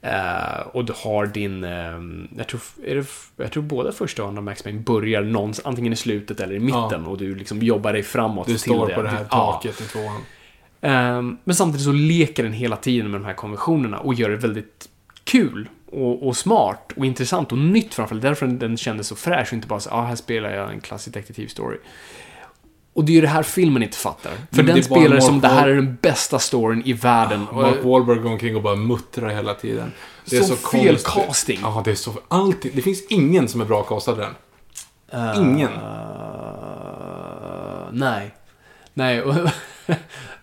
Eh, 0.03 0.61
och 0.73 0.85
du 0.85 0.93
har 1.05 1.27
din, 1.27 1.65
eh, 1.65 1.71
jag, 2.37 2.47
tror, 2.49 2.61
är 2.87 2.95
det, 2.95 3.07
jag 3.37 3.53
tror 3.53 3.63
båda 3.63 3.93
första 3.93 4.23
och 4.23 4.29
andra 4.29 4.43
Max 4.43 4.63
Payne 4.63 4.79
börjar 4.81 5.23
någonstans, 5.23 5.67
antingen 5.67 5.93
i 5.93 5.97
slutet 5.97 6.41
eller 6.41 6.55
i 6.55 6.59
mitten. 6.59 7.07
Och 7.07 7.19
du 7.19 7.35
liksom 7.35 7.59
jobbar 7.63 7.93
dig 7.93 8.03
framåt 8.03 8.47
Du 8.47 8.59
står 8.59 8.87
det. 8.89 8.95
på 8.95 9.03
det 9.03 9.09
här 9.09 9.27
Ja. 9.31 9.53
taket 9.63 9.81
i 9.81 9.85
tvåan. 9.85 10.21
Ehm, 10.81 11.37
Men 11.45 11.55
samtidigt 11.57 11.85
så 11.85 11.93
leker 11.93 12.43
den 12.43 12.53
hela 12.53 12.77
tiden 12.77 13.11
med 13.11 13.21
de 13.21 13.25
här 13.27 13.35
konventionerna 13.35 13.99
och 13.99 14.15
gör 14.15 14.31
det 14.31 14.37
väldigt 14.37 14.89
kul 15.25 15.69
och, 15.93 16.27
och 16.29 16.37
smart 16.37 16.93
och 16.97 17.07
intressant 17.07 17.53
och 17.53 17.59
nytt 17.59 17.95
framförallt. 17.95 18.23
Därför 18.23 18.47
den, 18.47 18.77
kändes 18.77 19.07
så 19.07 19.17
fräsch 19.17 19.49
och 19.49 19.53
inte 19.53 19.69
bara 19.69 19.81
så 19.81 19.91
ah, 19.91 20.05
här 20.05 20.17
spelar 20.17 20.51
jag 20.51 20.73
en 20.73 20.81
klassisk 20.81 21.15
detektivstory. 21.15 21.79
Och 22.93 23.05
det 23.05 23.13
är 23.13 23.15
ju 23.15 23.21
det 23.21 23.29
här 23.29 23.43
filmen 23.43 23.83
inte 23.83 23.97
fattar. 23.97 24.33
För 24.53 24.63
den 24.63 24.83
spelar 24.83 25.09
Mark 25.09 25.23
som 25.23 25.41
det 25.41 25.49
här 25.49 25.69
är 25.69 25.75
den 25.75 25.99
bästa 26.03 26.39
storyn 26.39 26.83
i 26.85 26.93
världen. 26.93 27.47
Mark 27.53 27.77
Och- 27.79 27.85
Wahlberg 27.91 28.19
går 28.19 28.31
omkring 28.31 28.57
och 28.57 28.63
bara 28.63 28.77
muttrar 28.77 29.29
hela 29.29 29.55
tiden. 29.55 29.93
Det 30.25 30.37
är 30.37 30.41
Så 30.43 30.57
så, 30.57 30.69
fel 30.69 30.97
konstigt. 30.99 31.27
casting. 31.27 31.59
Ja, 31.63 31.83
det 31.85 31.91
är 31.91 31.95
så... 31.95 32.13
Alltid. 32.29 32.73
Det 32.75 32.83
finns 32.83 33.07
ingen 33.09 33.49
som 33.49 33.61
är 33.61 33.65
bra 33.65 33.83
castad 33.83 34.15
den. 34.15 34.35
Ingen. 35.37 35.73
Eh, 35.73 35.79
nej. 37.93 38.35
Nej, 38.95 39.23
och 39.23 39.35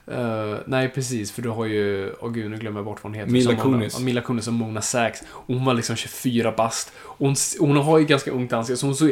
Eh, 0.07 0.57
nej, 0.65 0.89
precis, 0.89 1.31
för 1.31 1.41
du 1.41 1.49
har 1.49 1.65
ju... 1.65 2.13
Åh 2.19 2.31
gud, 2.31 2.51
nu 2.51 2.57
glömmer 2.57 2.79
jag 2.79 2.85
bort 2.85 3.03
vad 3.03 3.11
hon 3.11 3.19
heter. 3.19 3.31
Mila 3.31 3.55
Kunis. 3.55 3.99
Mila 3.99 4.21
Kunis 4.21 4.47
och 4.47 4.53
Mona 4.53 4.81
Sachs. 4.81 5.23
Hon 5.27 5.65
var 5.65 5.73
liksom 5.73 5.95
24 5.95 6.51
bast. 6.51 6.91
Hon, 6.97 7.35
hon 7.59 7.77
har 7.77 7.99
ju 7.99 8.05
ganska 8.05 8.31
ungt 8.31 8.53
ansikte, 8.53 8.77
så 8.77 8.85
hon 8.85 8.95
så, 8.95 9.11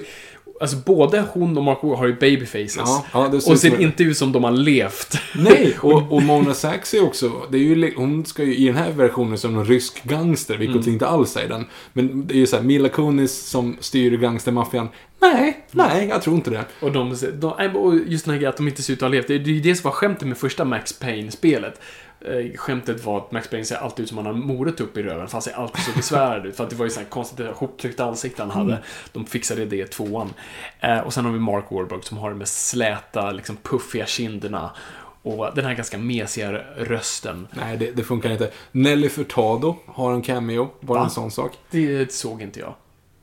Alltså 0.63 0.77
både 0.77 1.23
hon 1.33 1.57
och 1.57 1.63
Mark 1.63 1.77
Wahlberg 1.83 1.99
har 1.99 2.07
ju 2.07 2.13
babyfaces. 2.13 2.75
Ja, 2.77 3.05
ja, 3.13 3.27
det 3.27 3.37
och 3.37 3.43
som 3.43 3.57
ser 3.57 3.81
inte 3.81 4.03
ut 4.03 4.17
som 4.17 4.31
de 4.31 4.43
har 4.43 4.51
levt. 4.51 5.17
Nej, 5.35 5.77
och, 5.81 6.11
och 6.11 6.23
Mona 6.23 6.53
Sachs 6.53 6.93
är 6.93 7.03
också, 7.03 7.31
det 7.51 7.57
är 7.57 7.61
ju, 7.61 7.93
hon 7.95 8.25
ska 8.25 8.43
ju 8.43 8.55
i 8.55 8.65
den 8.65 8.75
här 8.75 8.91
versionen 8.91 9.37
som 9.37 9.57
en 9.57 9.65
rysk 9.65 10.03
gangster, 10.03 10.57
vilket 10.57 10.81
Mm. 10.81 10.93
inte 10.93 11.07
alls 11.07 11.37
är 11.37 11.47
den. 11.47 11.65
Men 11.93 12.27
det 12.27 12.33
är 12.33 12.37
ju 12.37 12.47
såhär, 12.47 12.63
Mila 12.63 12.89
Kunis 12.89 13.45
som 13.49 13.77
styr 13.79 14.17
gangstermaffian. 14.17 14.87
Nej, 15.21 15.65
nej, 15.71 16.07
jag 16.09 16.21
tror 16.21 16.35
inte 16.35 16.49
det. 16.49 16.65
Och, 16.79 16.91
de, 16.91 17.15
de, 17.33 17.75
och 17.75 17.95
just 18.07 18.25
den 18.25 18.33
här 18.33 18.39
grejen 18.39 18.49
att 18.49 18.57
de 18.57 18.67
inte 18.67 18.81
ser 18.83 18.93
ut 18.93 18.99
att 18.99 19.01
ha 19.01 19.09
levt. 19.09 19.27
Det 19.27 19.33
är 19.33 19.39
ju 19.39 19.59
det 19.59 19.75
som 19.75 19.83
var 19.83 19.91
skämtet 19.91 20.27
med 20.27 20.37
första 20.37 20.65
Max 20.65 20.93
Payne-spelet. 20.99 21.81
Eh, 22.25 22.57
skämtet 22.57 23.05
var 23.05 23.17
att 23.17 23.31
Max 23.31 23.47
Payne 23.49 23.65
ser 23.65 23.75
alltid 23.75 24.03
ut 24.03 24.09
som 24.09 24.17
han 24.17 24.25
har 24.25 24.33
morot 24.33 24.81
upp 24.81 24.97
i 24.97 25.03
röven, 25.03 25.27
för 25.27 25.31
han 25.31 25.41
ser 25.41 25.53
alltid 25.53 25.83
så 25.83 25.91
besvärad 25.95 26.45
ut. 26.45 26.55
För 26.55 26.63
att 26.63 26.69
det 26.69 26.75
var 26.75 26.85
ju 26.85 26.89
sån 26.89 27.03
här 27.03 27.09
konstigt 27.09 27.47
hoptryckt 27.47 27.99
ansikte 27.99 28.41
han 28.41 28.51
hade. 28.51 28.83
De 29.11 29.25
fixade 29.25 29.65
det 29.65 29.77
i 29.77 29.83
tvåan. 29.87 30.33
Eh, 30.79 30.99
och 30.99 31.13
sen 31.13 31.25
har 31.25 31.31
vi 31.31 31.39
Mark 31.39 31.65
Wahlberg 31.69 31.99
som 32.03 32.17
har 32.17 32.29
de 32.29 32.37
med 32.37 32.47
släta, 32.47 33.31
liksom 33.31 33.57
puffiga 33.63 34.05
kinderna. 34.05 34.71
Och 35.21 35.55
den 35.55 35.65
här 35.65 35.73
ganska 35.73 35.97
mesiga 35.97 36.51
rösten. 36.77 37.47
Nej, 37.51 37.77
det, 37.77 37.91
det 37.91 38.03
funkar 38.03 38.29
inte. 38.29 38.51
Nelly 38.71 39.09
Furtado 39.09 39.75
har 39.85 40.13
en 40.13 40.21
cameo, 40.21 40.69
bara 40.79 40.99
Va? 40.99 41.05
en 41.05 41.11
sån 41.11 41.31
sak. 41.31 41.51
Det 41.71 42.13
såg 42.13 42.41
inte 42.41 42.59
jag. 42.59 42.73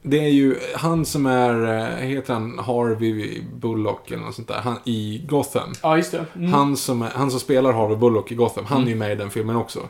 Det 0.03 0.19
är 0.19 0.29
ju 0.29 0.57
han 0.75 1.05
som 1.05 1.27
är, 1.27 1.79
eh, 1.79 2.07
heter 2.07 2.35
han 2.35 2.59
Harvey 2.59 3.43
Bullock 3.55 4.11
eller 4.11 4.23
något 4.23 4.35
sånt 4.35 4.49
där, 4.49 4.61
han 4.61 4.77
i 4.85 5.23
Gotham. 5.29 5.73
Ja, 5.83 5.97
just 5.97 6.13
det. 6.13 6.27
Mm. 6.35 6.53
Han, 6.53 6.77
som, 6.77 7.03
är, 7.03 7.11
han 7.15 7.31
som 7.31 7.41
spelar 7.41 7.73
Harvey 7.73 7.97
Bullock 7.97 8.33
i 8.33 8.35
Gotham, 8.35 8.65
han 8.65 8.83
är 8.83 8.89
ju 8.89 8.95
med 8.95 9.13
i 9.13 9.15
den 9.15 9.31
filmen 9.31 9.57
också. 9.57 9.81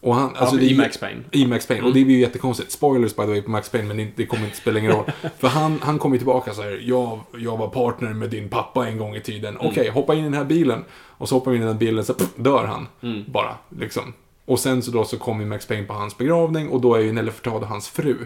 Och 0.00 0.14
han, 0.14 0.36
alltså 0.36 0.56
ja, 0.56 0.60
det 0.60 0.66
är 0.66 0.70
I 0.70 0.76
Max 0.76 0.98
Payne. 0.98 1.22
I 1.32 1.46
Max 1.46 1.66
Payne. 1.66 1.78
Mm. 1.78 1.88
Och 1.90 1.94
det 1.94 2.04
blir 2.04 2.14
ju 2.14 2.20
jättekonstigt. 2.20 2.72
Spoilers 2.72 3.16
by 3.16 3.22
the 3.22 3.28
way 3.28 3.42
på 3.42 3.50
Max 3.50 3.68
Payne, 3.68 3.88
men 3.88 3.96
det, 3.96 4.08
det 4.16 4.26
kommer 4.26 4.44
inte 4.44 4.56
spela 4.56 4.78
ingen 4.78 4.92
roll. 4.92 5.04
För 5.38 5.48
han, 5.48 5.78
han 5.82 5.98
kommer 5.98 6.16
tillbaka 6.16 6.54
så 6.54 6.62
här. 6.62 6.80
Jag, 6.84 7.20
jag 7.38 7.56
var 7.56 7.68
partner 7.68 8.12
med 8.12 8.30
din 8.30 8.48
pappa 8.48 8.88
en 8.88 8.98
gång 8.98 9.16
i 9.16 9.20
tiden. 9.20 9.56
Mm. 9.56 9.66
Okej, 9.66 9.90
hoppa 9.90 10.14
in 10.14 10.20
i 10.20 10.22
den 10.22 10.34
här 10.34 10.44
bilen. 10.44 10.84
Och 10.92 11.28
så 11.28 11.34
hoppar 11.34 11.50
vi 11.50 11.56
in 11.56 11.62
i 11.62 11.66
den 11.66 11.78
bilen, 11.78 12.04
så 12.04 12.14
pff, 12.14 12.30
dör 12.36 12.64
han. 12.64 12.86
Mm. 13.02 13.24
Bara, 13.26 13.56
liksom. 13.78 14.12
Och 14.44 14.58
sen 14.58 14.82
så 14.82 14.90
då 14.90 15.04
så 15.04 15.18
kommer 15.18 15.44
Max 15.44 15.66
Payne 15.66 15.86
på 15.86 15.94
hans 15.94 16.18
begravning 16.18 16.68
och 16.68 16.80
då 16.80 16.94
är 16.94 17.00
ju 17.00 17.12
Nelly 17.12 17.30
Furtado 17.30 17.66
hans 17.66 17.88
fru. 17.88 18.16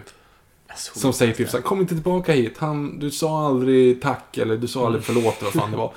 Såg 0.75 0.97
Som 1.01 1.13
säger 1.13 1.31
det. 1.31 1.37
typ 1.37 1.49
såhär, 1.49 1.63
kom 1.63 1.79
inte 1.81 1.93
tillbaka 1.93 2.33
hit. 2.33 2.55
Han, 2.57 2.99
du 2.99 3.11
sa 3.11 3.47
aldrig 3.47 4.01
tack 4.01 4.37
eller 4.37 4.57
du 4.57 4.67
sa 4.67 4.85
aldrig 4.85 5.03
Mm. 5.09 5.21
förlåt 5.21 5.41
eller 5.41 5.51
vad 5.51 5.63
fan 5.63 5.71
det 5.71 5.77
var. 5.77 5.93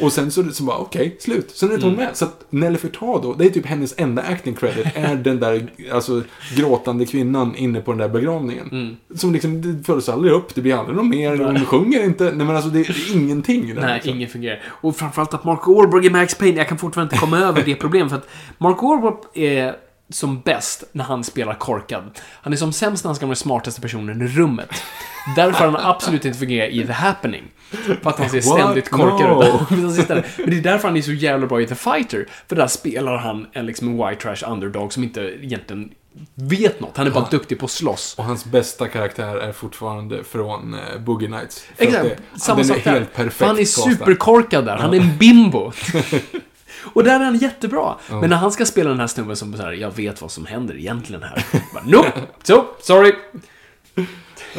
Och 0.00 0.12
sen 0.12 0.30
så, 0.30 0.44
så 0.44 0.62
bara, 0.64 0.76
okej, 0.78 1.16
slut. 1.20 1.50
Sen 1.50 1.70
är 1.70 1.74
inte 1.74 1.86
Mm. 1.86 1.98
hon 1.98 2.04
med. 2.06 2.16
Så 2.16 2.24
att 2.24 2.44
Nelly 2.50 2.78
Furtado, 2.78 3.32
det 3.34 3.44
är 3.44 3.50
typ 3.50 3.66
hennes 3.66 3.94
enda 3.98 4.22
acting 4.22 4.54
credit, 4.54 4.86
är 4.94 5.14
den 5.24 5.40
där, 5.40 5.72
alltså, 5.92 6.22
gråtande 6.56 7.06
kvinnan 7.06 7.56
inne 7.56 7.80
på 7.80 7.90
den 7.92 7.98
där 7.98 8.08
begravningen. 8.08 8.68
Mm. 8.72 8.96
Som 9.14 9.32
liksom, 9.32 9.62
det 9.62 9.84
följs 9.84 10.08
aldrig 10.08 10.32
upp, 10.32 10.54
det 10.54 10.60
blir 10.60 10.74
aldrig 10.74 10.96
något 10.96 11.06
mer, 11.06 11.36
hon 11.36 11.64
sjunger 11.64 12.04
inte. 12.04 12.24
Nej 12.24 12.46
men 12.46 12.50
alltså, 12.56 12.70
det 12.70 12.80
är 12.80 13.14
ingenting. 13.16 13.74
Där, 13.74 13.82
Nej, 13.82 13.94
liksom. 13.94 14.14
ingen 14.14 14.28
fungerar. 14.28 14.62
Och 14.68 14.96
framförallt 14.96 15.34
att 15.34 15.44
Mark 15.44 15.66
Wahlberg 15.66 16.06
i 16.06 16.10
Max 16.10 16.34
Payne, 16.34 16.56
jag 16.58 16.68
kan 16.68 16.78
fortfarande 16.78 17.14
inte 17.14 17.20
komma 17.20 17.38
över 17.48 17.62
det 17.64 17.74
problemet. 17.74 18.10
För 18.10 18.16
att 18.18 18.28
Mark 18.58 18.82
Wahlberg 18.82 19.14
är 19.34 19.76
som 20.10 20.40
bäst 20.40 20.84
när 20.92 21.04
han 21.04 21.24
spelar 21.24 21.54
korkad. 21.54 22.10
Han 22.42 22.52
är 22.52 22.56
som 22.56 22.72
sämst 22.72 23.04
när 23.04 23.08
han 23.08 23.16
ska 23.16 23.26
vara 23.26 23.30
den 23.30 23.36
smartaste 23.36 23.80
personen 23.80 24.22
i 24.22 24.26
rummet. 24.26 24.70
Därför 25.36 25.64
har 25.64 25.72
han 25.78 25.90
absolut 25.90 26.24
inte 26.24 26.38
fungerat 26.38 26.70
i 26.70 26.86
The 26.86 26.92
Happening. 26.92 27.44
För 28.02 28.10
att 28.10 28.18
han 28.18 28.30
ser 28.30 28.40
ständigt 28.58 28.90
korkad 28.90 29.30
No. 29.30 29.42
ut. 29.70 30.08
Men 30.38 30.50
det 30.50 30.56
är 30.56 30.62
därför 30.62 30.88
han 30.88 30.96
är 30.96 31.02
så 31.02 31.12
jävla 31.12 31.46
bra 31.46 31.60
i 31.60 31.66
The 31.66 31.74
Fighter. 31.74 32.26
För 32.48 32.56
där 32.56 32.66
spelar 32.66 33.16
han 33.16 33.46
en, 33.52 33.66
liksom, 33.66 33.96
white 34.06 34.20
trash 34.22 34.50
underdog 34.52 34.92
som 34.92 35.02
inte 35.02 35.20
egentligen 35.20 35.90
vet 36.34 36.80
något. 36.80 36.96
Han 36.96 37.06
är 37.06 37.10
bara 37.10 37.24
Ja. 37.24 37.28
duktig 37.30 37.58
på 37.58 37.64
att 37.64 37.70
slåss. 37.70 38.14
Och 38.18 38.24
hans 38.24 38.44
bästa 38.44 38.88
karaktär 38.88 39.36
är 39.36 39.52
fortfarande 39.52 40.24
från 40.24 40.74
uh, 40.74 40.80
Boogie 41.00 41.28
Nights. 41.28 41.64
Exakt, 41.78 42.20
samma 42.36 42.64
sak 42.64 42.76
är 42.76 42.84
där. 42.84 42.92
helt 42.92 43.14
perfekt 43.14 43.36
För 43.36 43.46
han 43.46 43.58
är 43.58 43.64
superkorkad 43.64 44.64
där. 44.64 44.76
Han 44.76 44.94
är 44.94 45.00
en 45.00 45.16
bimbo. 45.18 45.72
Och 46.92 47.04
där 47.04 47.20
är 47.20 47.24
han 47.24 47.36
jättebra. 47.36 47.94
Ja. 48.10 48.20
Men 48.20 48.30
när 48.30 48.36
han 48.36 48.52
ska 48.52 48.66
spela 48.66 48.90
den 48.90 49.00
här 49.00 49.06
snubben 49.06 49.36
som 49.36 49.54
så 49.56 49.62
här, 49.62 49.72
jag 49.72 49.96
vet 49.96 50.20
vad 50.22 50.30
som 50.30 50.46
händer 50.46 50.76
egentligen 50.76 51.22
här. 51.22 51.44
Bara, 51.74 51.84
nope! 51.86 52.12
So, 52.42 52.64
sorry! 52.80 53.12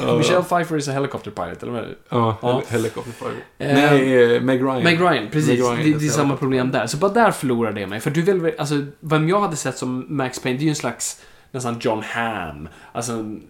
Ja. 0.01 0.17
Michelle 0.17 0.43
Pfeiffer 0.43 0.77
is 0.77 0.87
a 0.87 0.91
helicopter 0.91 1.31
pilot, 1.31 1.63
eller 1.63 1.71
vad 1.73 1.81
är 1.83 1.87
det? 1.87 1.95
Ja, 2.09 2.37
Ja. 2.41 2.51
Hel- 2.51 2.63
Helicopter 2.67 3.11
Fire. 3.11 3.31
Eh, 3.69 3.73
Nej, 3.75 4.35
eh, 4.35 4.41
Meg 4.41 4.61
Ryan. 4.61 4.83
Meg 4.83 4.99
Ryan, 5.01 5.27
precis. 5.31 5.49
Meg 5.49 5.59
Ryan 5.59 5.75
det, 5.77 5.99
det 5.99 6.05
är 6.05 6.09
samma 6.09 6.35
problem 6.35 6.71
där. 6.71 6.87
Så 6.87 6.97
bara 6.97 7.11
där 7.13 7.31
förlorar 7.31 7.71
det 7.71 7.87
mig. 7.87 7.99
För 7.99 8.11
du 8.11 8.21
vill 8.21 8.41
väl, 8.41 8.53
alltså, 8.57 8.85
vem 8.99 9.29
jag 9.29 9.39
hade 9.41 9.55
sett 9.55 9.77
som 9.77 10.05
Max 10.09 10.39
Payne, 10.39 10.57
det 10.57 10.61
är 10.61 10.65
ju 10.65 10.69
en 10.69 10.75
slags 10.75 11.21
nästan 11.51 11.77
John 11.79 12.03
Hamm. 12.05 12.69
Alltså 12.93 13.11
en 13.11 13.43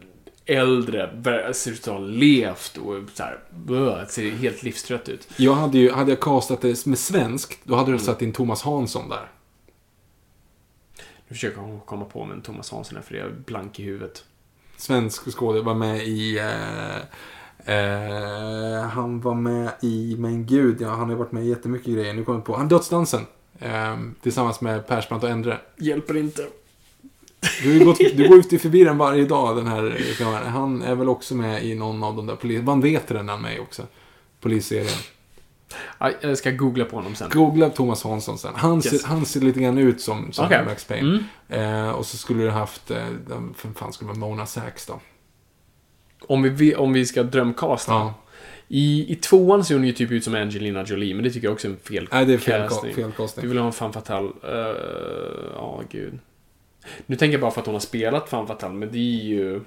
äldre, 0.48 1.54
ser 1.54 1.72
ut 1.72 1.88
att 1.88 1.94
ha 1.94 2.00
levt 2.00 2.78
och 2.78 2.96
så 3.14 3.24
här, 3.24 3.40
bö, 3.50 4.06
ser 4.06 4.32
helt 4.32 4.64
livstrött 4.64 5.10
ut. 5.10 5.28
Jag 5.38 5.54
hade 5.54 5.78
ju, 5.78 5.92
hade 5.92 6.12
jag 6.12 6.20
castat 6.20 6.62
det 6.62 6.86
med 6.86 7.00
svensk, 7.00 7.60
då 7.64 7.74
Mm. 7.74 7.86
hade 7.86 7.98
du 7.98 8.04
satt 8.04 8.22
in 8.22 8.34
Thomas 8.34 8.62
Hansson 8.62 9.10
där. 9.10 9.32
Nu 11.28 11.36
försöker 11.36 11.62
jag 11.62 11.82
komma 11.86 12.06
på 12.06 12.26
med 12.26 12.36
en 12.36 12.42
Thomas 12.42 12.72
Hansson 12.72 12.96
här, 12.96 13.04
för 13.04 13.16
jag 13.16 13.26
är 13.26 13.32
blank 13.46 13.80
i 13.80 13.84
huvudet. 13.84 14.24
Svensk 14.78 15.22
skådespelare 15.24 15.62
var 15.62 15.74
med 15.76 16.08
i... 16.08 16.38
Eh, 16.40 16.98
eh, 17.76 18.82
han 18.82 19.22
var 19.22 19.36
med 19.36 19.72
i, 19.82 20.16
men 20.20 20.46
gud, 20.46 20.82
ja, 20.82 20.90
han 20.90 21.00
har 21.00 21.10
ju 21.10 21.16
varit 21.16 21.32
med 21.32 21.46
i 21.46 21.50
jättemycket 21.50 21.94
grejer. 21.94 22.14
Nu 22.14 22.24
kommer 22.24 22.40
jag 22.40 22.46
på. 22.46 22.56
Han 22.58 22.68
Dödsdansen. 22.68 23.22
Eh, 23.60 23.98
tillsammans 24.22 24.62
med 24.62 24.88
Persbrandt 24.88 25.24
och 25.24 25.30
Endre. 25.30 25.58
Hjälper 25.78 26.18
inte. 26.18 26.48
Du, 27.64 27.86
gått, 27.86 27.98
du 28.14 28.28
går 28.28 28.44
ju 28.52 28.60
förbi 28.60 28.84
den 28.84 28.98
varje 28.98 29.26
dag, 29.26 29.56
den 29.58 29.68
här. 29.68 29.98
Han 30.46 30.82
är 30.82 30.96
väl 30.96 31.10
också 31.10 31.36
med 31.36 31.66
i 31.66 31.76
någon 31.76 32.04
av 32.04 32.16
de 32.16 32.26
där 32.28 32.36
polis... 32.36 32.62
Man 32.64 32.82
vet 32.82 33.08
den 33.08 33.30
är 33.30 33.38
med 33.38 33.60
också. 33.60 33.84
Polisserien. 34.42 34.88
Ja, 36.00 36.12
Jag 36.22 36.38
ska 36.38 36.52
googla 36.52 36.86
på 36.86 36.96
honom 36.96 37.16
sen. 37.16 37.30
Googla 37.34 37.70
Thomas 37.70 38.04
Hansson 38.04 38.38
sen. 38.38 38.54
Han, 38.56 38.76
Yes. 38.76 39.02
ser, 39.02 39.08
han 39.08 39.26
ser 39.26 39.42
lite 39.42 39.60
grann 39.60 39.78
ut 39.78 40.02
som, 40.02 40.32
som 40.32 40.46
Okej. 40.46 40.66
Max 40.66 40.86
Payne. 40.86 41.20
Mm. 41.50 41.86
Eh, 41.86 41.90
och 41.90 42.06
så 42.06 42.18
skulle 42.18 42.44
du 42.44 42.50
haft, 42.50 42.92
eh, 42.92 43.06
vem 43.28 43.54
fan 43.76 43.94
skulle 43.94 44.12
det 44.14 44.20
vara, 44.20 44.30
Mona 44.30 44.46
Sachs 44.46 44.86
då? 44.86 45.00
Om, 46.28 46.56
vi, 46.56 46.76
om 46.76 46.94
vi 46.94 47.06
ska 47.06 47.24
drömcasta. 47.24 47.92
Ja. 47.92 48.14
I, 48.68 49.12
I 49.14 49.16
tvåan 49.16 49.66
ser 49.66 49.76
hon 49.76 49.84
ju 49.88 49.92
typ 49.94 50.12
ut 50.12 50.24
som 50.24 50.36
Angelina 50.36 50.84
Jolie, 50.84 51.14
men 51.14 51.24
det 51.24 51.32
tycker 51.32 51.48
jag 51.48 51.54
också 51.54 51.68
är 51.68 51.72
en 51.72 51.78
fel 51.78 52.08
Nej, 52.12 52.26
det 52.26 52.34
är 52.34 52.38
fel, 52.38 52.68
casting. 52.70 52.94
fel 52.96 53.12
Du 53.42 53.48
vill 53.48 53.58
ha 53.58 53.66
en 53.66 53.74
fan 53.74 53.94
fatal. 53.94 54.26
eh, 54.26 54.52
Ja, 55.56 55.82
gud. 55.92 56.20
Nu 57.06 57.16
tänker 57.16 57.34
jag 57.34 57.42
bara 57.42 57.52
för 57.52 57.62
att 57.62 57.66
hon 57.66 57.76
har 57.76 57.80
spelat 57.80 58.30
fan 58.30 58.48
fatal, 58.48 58.74
men 58.74 58.92
det 58.92 58.98
är 58.98 59.24
ju... 59.24 59.62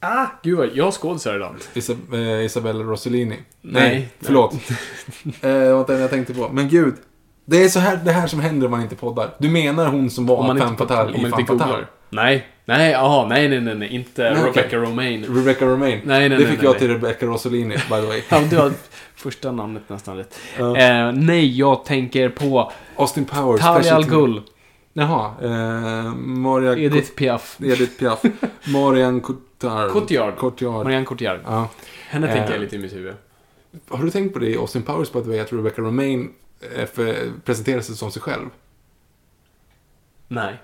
Ah, 0.00 0.26
gud 0.42 0.58
vad... 0.58 0.68
Jag 0.74 0.84
har 0.84 0.92
skådisar 0.92 1.36
idag. 1.36 1.54
Isab 1.74 2.14
eh, 2.14 2.44
Isabella 2.44 2.84
Rossellini. 2.84 3.36
Nej, 3.60 3.90
Nej, 3.90 4.08
förlåt. 4.20 4.54
eh, 5.24 5.30
det 5.40 5.74
var 5.74 5.86
den 5.86 6.00
jag 6.00 6.10
tänkte 6.10 6.34
på. 6.34 6.48
Men 6.48 6.68
gud. 6.68 6.94
Det 7.44 7.64
är 7.64 7.68
så 7.68 7.80
här, 7.80 8.00
det 8.04 8.12
här 8.12 8.26
som 8.26 8.40
händer 8.40 8.66
om 8.66 8.70
man 8.70 8.82
inte 8.82 8.96
poddar. 8.96 9.30
Du 9.38 9.48
menar 9.48 9.86
hon 9.86 10.10
som 10.10 10.26
var 10.26 10.42
man 10.46 10.58
Femme 10.58 10.70
inte, 10.70 10.86
Fatale 10.86 11.10
i 11.10 11.20
Femme 11.20 11.40
inte 11.40 11.58
Fatale? 11.58 11.86
Nej, 12.10 12.46
nej, 12.64 12.90
jaha, 12.90 13.26
nej, 13.26 13.48
nej, 13.48 13.60
nej, 13.60 13.74
nej, 13.74 13.88
inte 13.88 14.30
Nej. 14.30 14.44
Rebecca 14.44 14.76
Romaine. 14.76 15.26
Rebecca 15.28 15.66
Romaine. 15.66 16.00
Nej, 16.04 16.20
nej, 16.20 16.28
det 16.28 16.38
nej, 16.38 16.46
fick 16.46 16.58
nej, 16.58 16.64
jag 16.64 16.78
till 16.78 16.88
Rebecca 16.88 17.26
Rossellini, 17.26 17.74
by 17.74 18.00
the 18.00 18.06
way. 18.06 18.22
Ja, 18.28 18.40
du 18.50 18.56
har 18.56 18.72
första 19.14 19.52
namnet 19.52 19.82
nästan 19.88 20.16
rätt. 20.16 20.38
Ja. 20.58 20.76
Eh, 20.76 21.12
nej, 21.12 21.58
jag 21.58 21.84
tänker 21.84 22.28
på 22.28 22.72
Austin 22.96 23.24
Powers. 23.24 23.60
Talia 23.60 23.94
Al 23.94 24.04
Ghul, 24.04 24.40
Jaha. 24.92 25.34
Eh, 25.42 26.14
Maria... 26.14 26.76
Edith 26.76 27.14
Piaf, 27.14 27.58
Edith 27.62 27.98
Piaf. 27.98 28.22
Marianne 28.72 29.20
Cotillard. 29.20 29.90
Cotillard. 29.92 30.36
Cotillard. 30.36 30.84
Marianne 30.84 31.04
Cotillard. 31.04 31.40
Ja. 31.44 31.68
Henne 32.08 32.28
Eh. 32.28 32.34
tänker 32.34 32.52
jag 32.52 32.60
lite 32.60 32.76
i 32.76 32.78
mitt 32.78 32.92
huvud. 32.94 33.14
Har 33.88 34.04
du 34.04 34.10
tänkt 34.10 34.32
på 34.32 34.38
det 34.38 34.46
i 34.50 34.56
Austin 34.56 34.82
Powers, 34.82 35.12
by 35.12 35.20
the 35.22 35.28
way, 35.28 35.38
att 35.38 35.52
Rebecca 35.52 35.82
Romaine 35.82 36.28
eh, 36.76 36.88
presenterar 37.44 37.80
sig 37.80 37.96
som 37.96 38.10
sig 38.10 38.22
själv? 38.22 38.46
Nej. 40.28 40.60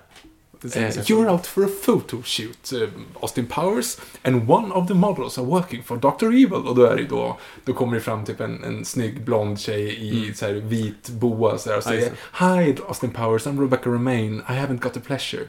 You're 1.09 1.29
out 1.29 1.45
for 1.45 1.63
a 1.65 1.69
photo 1.81 2.21
shoot, 2.23 2.73
uh, 2.73 2.87
Austin 3.19 3.45
Powers, 3.45 3.97
and 4.23 4.49
one 4.49 4.71
of 4.71 4.87
the 4.87 4.93
models 4.93 5.37
are 5.37 5.45
working 5.45 5.83
for 5.83 5.97
Dr. 5.97 6.25
Evil. 6.25 6.67
Och 6.67 6.75
då 6.75 6.83
är 6.83 6.95
det 6.97 7.03
då, 7.03 7.37
då 7.65 7.73
kommer 7.73 7.95
det 7.95 8.01
fram 8.01 8.25
typ 8.25 8.39
en, 8.39 8.63
en 8.63 8.85
snygg 8.85 9.21
blond 9.21 9.59
tjej 9.59 9.89
i 9.89 10.19
Mm. 10.23 10.33
så 10.33 10.45
här, 10.45 10.53
vit 10.53 11.09
boa 11.09 11.57
så 11.57 11.69
här, 11.69 11.77
och 11.77 11.83
säger 11.83 12.11
Hi 12.39 12.75
Austin 12.87 13.11
Powers, 13.11 13.47
I'm 13.47 13.61
Rebecca 13.61 13.89
Romaine, 13.89 14.35
I 14.49 14.51
haven't 14.51 14.79
got 14.79 14.93
the 14.93 14.99
pleasure. 14.99 15.43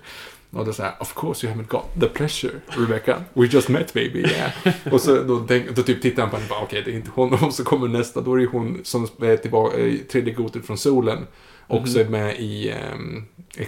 Och 0.52 0.64
då 0.64 0.72
säger 0.72 0.92
Of 1.00 1.14
course 1.14 1.46
you 1.46 1.56
haven't 1.56 1.68
got 1.68 1.84
the 2.00 2.06
pleasure, 2.06 2.52
Rebecca. 2.68 3.22
We 3.34 3.46
just 3.46 3.68
met 3.68 3.94
baby, 3.94 4.18
yeah. 4.20 4.50
och 4.92 5.00
så 5.00 5.22
då, 5.22 5.44
tänk, 5.48 5.70
då 5.76 5.82
typ 5.82 6.02
tittar 6.02 6.22
han 6.22 6.30
på 6.30 6.36
henne 6.36 6.48
och 6.48 6.56
bara, 6.56 6.64
okej, 6.64 6.82
det 6.84 6.90
är 6.90 6.94
inte 6.94 7.10
hon. 7.14 7.32
Och 7.34 7.54
så 7.54 7.64
kommer 7.64 7.88
nästa, 7.88 8.20
då 8.20 8.34
är 8.34 8.38
det 8.38 8.46
hon 8.46 8.80
som 8.84 9.08
är 9.20 9.36
tillbaka, 9.36 9.78
eh, 9.78 9.94
tredje 9.96 10.34
gotet 10.34 10.66
från 10.66 10.78
solen. 10.78 11.26
Också 11.70 11.98
Mhm. 11.98 12.06
är 12.06 12.10
med 12.10 12.40
i 12.40 12.74
um, 12.94 13.24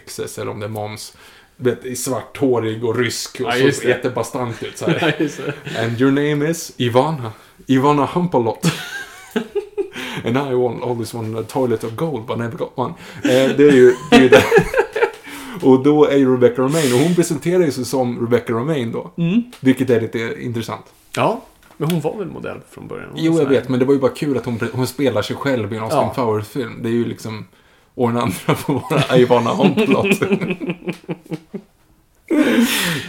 XS, 0.07 0.39
eller 0.39 0.51
om 0.51 0.61
det 0.61 0.69
är. 0.69 1.15
Vet, 1.57 1.85
i 1.85 1.97
svarthårig 1.97 2.85
och 2.85 2.97
rysk 2.99 3.41
och 3.41 3.47
Ja, 3.47 3.73
så 3.73 3.89
jättebastant 3.89 4.63
ut 4.63 4.79
så 4.79 4.87
här. 4.87 5.15
Ja. 5.19 5.83
And 5.85 6.01
your 6.01 6.11
name 6.13 6.51
is 6.51 6.73
Ivana. 6.77 7.33
Ivana 7.67 8.07
Humpalot. 8.07 8.67
And 10.25 10.37
I 10.37 10.55
always 10.83 11.15
wanted 11.15 11.37
a 11.37 11.45
toilet 11.49 11.85
of 11.85 11.97
gold 11.97 12.27
but 12.27 12.39
never 12.39 12.57
got 12.59 12.73
one. 12.75 12.95
Eh, 13.25 13.57
det 13.57 13.69
är 13.69 13.73
ju 13.73 13.95
det. 14.11 14.17
Är 14.17 14.21
ju 14.23 14.29
det. 14.29 14.45
Och 15.63 15.83
då 15.83 16.05
är 16.05 16.17
ju 16.17 16.33
Rebecca 16.35 16.63
Romaine, 16.63 16.93
och 16.95 16.99
hon 16.99 17.15
presenterar 17.15 17.71
sig 17.71 17.85
som 17.85 18.21
Rebecca 18.21 18.53
Romaine 18.53 18.93
då. 18.93 19.11
Mm. 19.17 19.43
Vilket 19.61 19.91
är 19.91 20.01
lite 20.01 20.19
intressant. 20.41 20.85
Ja, 21.17 21.43
men 21.77 21.91
hon 21.91 22.01
var 22.01 22.19
väl 22.19 22.29
modell 22.29 22.61
från 22.71 22.89
början? 22.89 23.09
Hon 23.13 23.25
Jo, 23.25 23.39
jag 23.39 23.47
vet, 23.49 23.69
men 23.69 23.79
det 23.81 23.85
var 23.85 23.95
ju 23.95 24.01
bara 24.01 24.11
kul 24.13 24.37
att 24.37 24.45
hon, 24.45 24.61
hon 24.73 24.87
spelar 24.87 25.23
sig 25.23 25.37
själv 25.37 25.73
i 25.73 25.77
en 25.77 25.83
Austin 25.83 25.99
Ja. 26.01 26.13
Powers-film. 26.15 26.79
Det 26.83 26.89
är 26.89 26.93
ju 26.93 27.05
liksom... 27.05 27.47
Och 27.95 28.09
den 28.09 28.19
andra 28.19 28.55
får 28.55 28.83
vara 28.91 29.17
Ivana 29.19 29.51
Hontplot. 29.51 30.21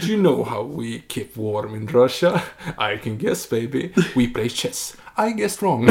Do 0.00 0.08
you 0.08 0.20
know 0.20 0.44
how 0.48 0.62
we 0.62 1.00
keep 1.08 1.28
warm 1.34 1.74
in 1.74 1.88
Russia? 1.88 2.42
I 2.78 2.98
can 3.02 3.18
guess, 3.18 3.50
baby. 3.50 3.92
We 4.16 4.26
play 4.26 4.48
chess. 4.48 4.96
I 5.16 5.30
guessed 5.30 5.62
wrong. 5.62 5.88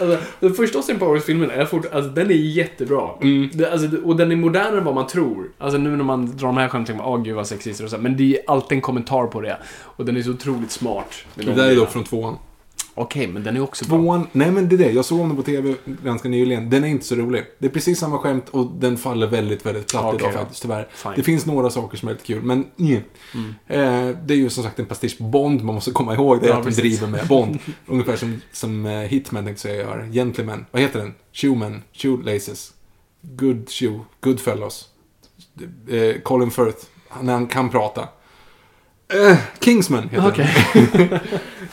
Alltså, 0.00 0.18
den 0.40 0.54
första 0.54 0.78
Austin 0.78 0.98
Powers-filmen 0.98 1.50
är 1.50 1.64
fort, 1.64 1.86
alltså 1.92 2.10
den 2.10 2.30
är 2.30 2.34
jättebra. 2.34 3.10
Mm. 3.22 3.50
Det, 3.52 3.72
alltså, 3.72 3.96
och 4.04 4.16
den 4.16 4.32
är 4.32 4.36
modernare 4.36 4.78
än 4.78 4.84
vad 4.84 4.94
man 4.94 5.06
tror. 5.06 5.50
Alltså 5.58 5.78
nu 5.78 5.96
när 5.96 6.04
man 6.04 6.36
drar 6.36 6.46
de 6.46 6.56
här 6.56 6.68
skämten, 6.68 6.86
tänker 6.96 7.04
man 7.04 7.18
åh 7.18 7.24
gud 7.24 7.34
vad 7.36 7.46
sexistiskt 7.46 7.84
och 7.84 7.90
så. 7.90 7.96
här, 7.96 8.02
Men 8.02 8.16
det 8.16 8.36
är 8.36 8.40
alltid 8.46 8.76
en 8.76 8.82
kommentar 8.82 9.26
på 9.26 9.40
det. 9.40 9.56
Och 9.82 10.04
den 10.04 10.16
är 10.16 10.22
så 10.22 10.30
otroligt 10.30 10.70
smart. 10.70 11.14
Det 11.34 11.42
de 11.42 11.52
där 11.52 11.70
är 11.70 11.76
dock 11.76 11.90
från 11.90 12.04
tvåan. 12.04 12.36
Okej, 13.00 13.26
men 13.26 13.44
den 13.44 13.56
är 13.56 13.60
också 13.60 13.84
bra. 13.88 13.98
Tvåan, 13.98 14.26
nej 14.32 14.50
men 14.50 14.68
det 14.68 14.74
är 14.74 14.78
det. 14.78 14.90
Jag 14.92 15.04
såg 15.04 15.18
den 15.28 15.36
på 15.36 15.42
tv 15.42 15.74
ganska 16.04 16.28
nyligen. 16.28 16.70
Den 16.70 16.84
är 16.84 16.88
inte 16.88 17.04
så 17.04 17.14
rolig. 17.14 17.44
Det 17.58 17.66
är 17.66 17.70
precis 17.70 17.98
samma 17.98 18.18
skämt 18.18 18.48
och 18.48 18.66
den 18.78 18.96
faller 18.96 19.26
väldigt, 19.26 19.66
väldigt 19.66 19.88
platt 19.90 20.04
Okej, 20.04 20.18
idag 20.20 20.32
ja. 20.34 20.38
faktiskt, 20.38 20.62
tyvärr. 20.62 20.88
Fine. 20.94 21.12
Det 21.16 21.22
finns 21.22 21.46
några 21.46 21.70
saker 21.70 21.98
som 21.98 22.08
är 22.08 22.12
lite 22.12 22.26
kul, 22.26 22.42
men 22.42 22.66
nej. 22.76 23.02
Eh, 23.66 24.08
det 24.24 24.34
är 24.34 24.36
ju 24.36 24.50
som 24.50 24.64
sagt 24.64 24.78
en 24.78 24.86
pastisch 24.86 25.18
på 25.18 25.24
Bond, 25.24 25.64
man 25.64 25.74
måste 25.74 25.90
komma 25.90 26.14
ihåg 26.14 26.40
det, 26.40 26.46
Ja, 26.46 26.52
att 26.56 26.58
de 26.62 26.64
precis. 26.64 26.80
driver 26.98 27.06
med 27.06 27.26
Bond. 27.26 27.58
Ungefär 27.86 28.16
som, 28.16 28.40
som 28.52 28.86
eh, 28.86 28.92
Hitman 28.92 29.44
tänkte 29.44 29.68
jag 29.68 29.74
säga 29.76 29.88
gör. 29.96 30.08
Gentleman, 30.12 30.66
vad 30.70 30.82
heter 30.82 30.98
den? 30.98 31.14
Shoeman, 31.32 31.82
Shoelaces. 31.92 32.72
Good 33.22 33.70
Shoe, 33.70 34.00
Goodfellows. 34.20 34.88
Eh, 35.88 36.20
Colin 36.22 36.50
Firth, 36.50 36.84
han- 37.08 37.28
han 37.28 37.46
kan 37.46 37.68
prata. 37.70 38.08
Eh, 39.30 39.38
Kingsman 39.60 40.08
heter 40.08 40.28
Okej. 40.28 40.48
den. 40.92 41.18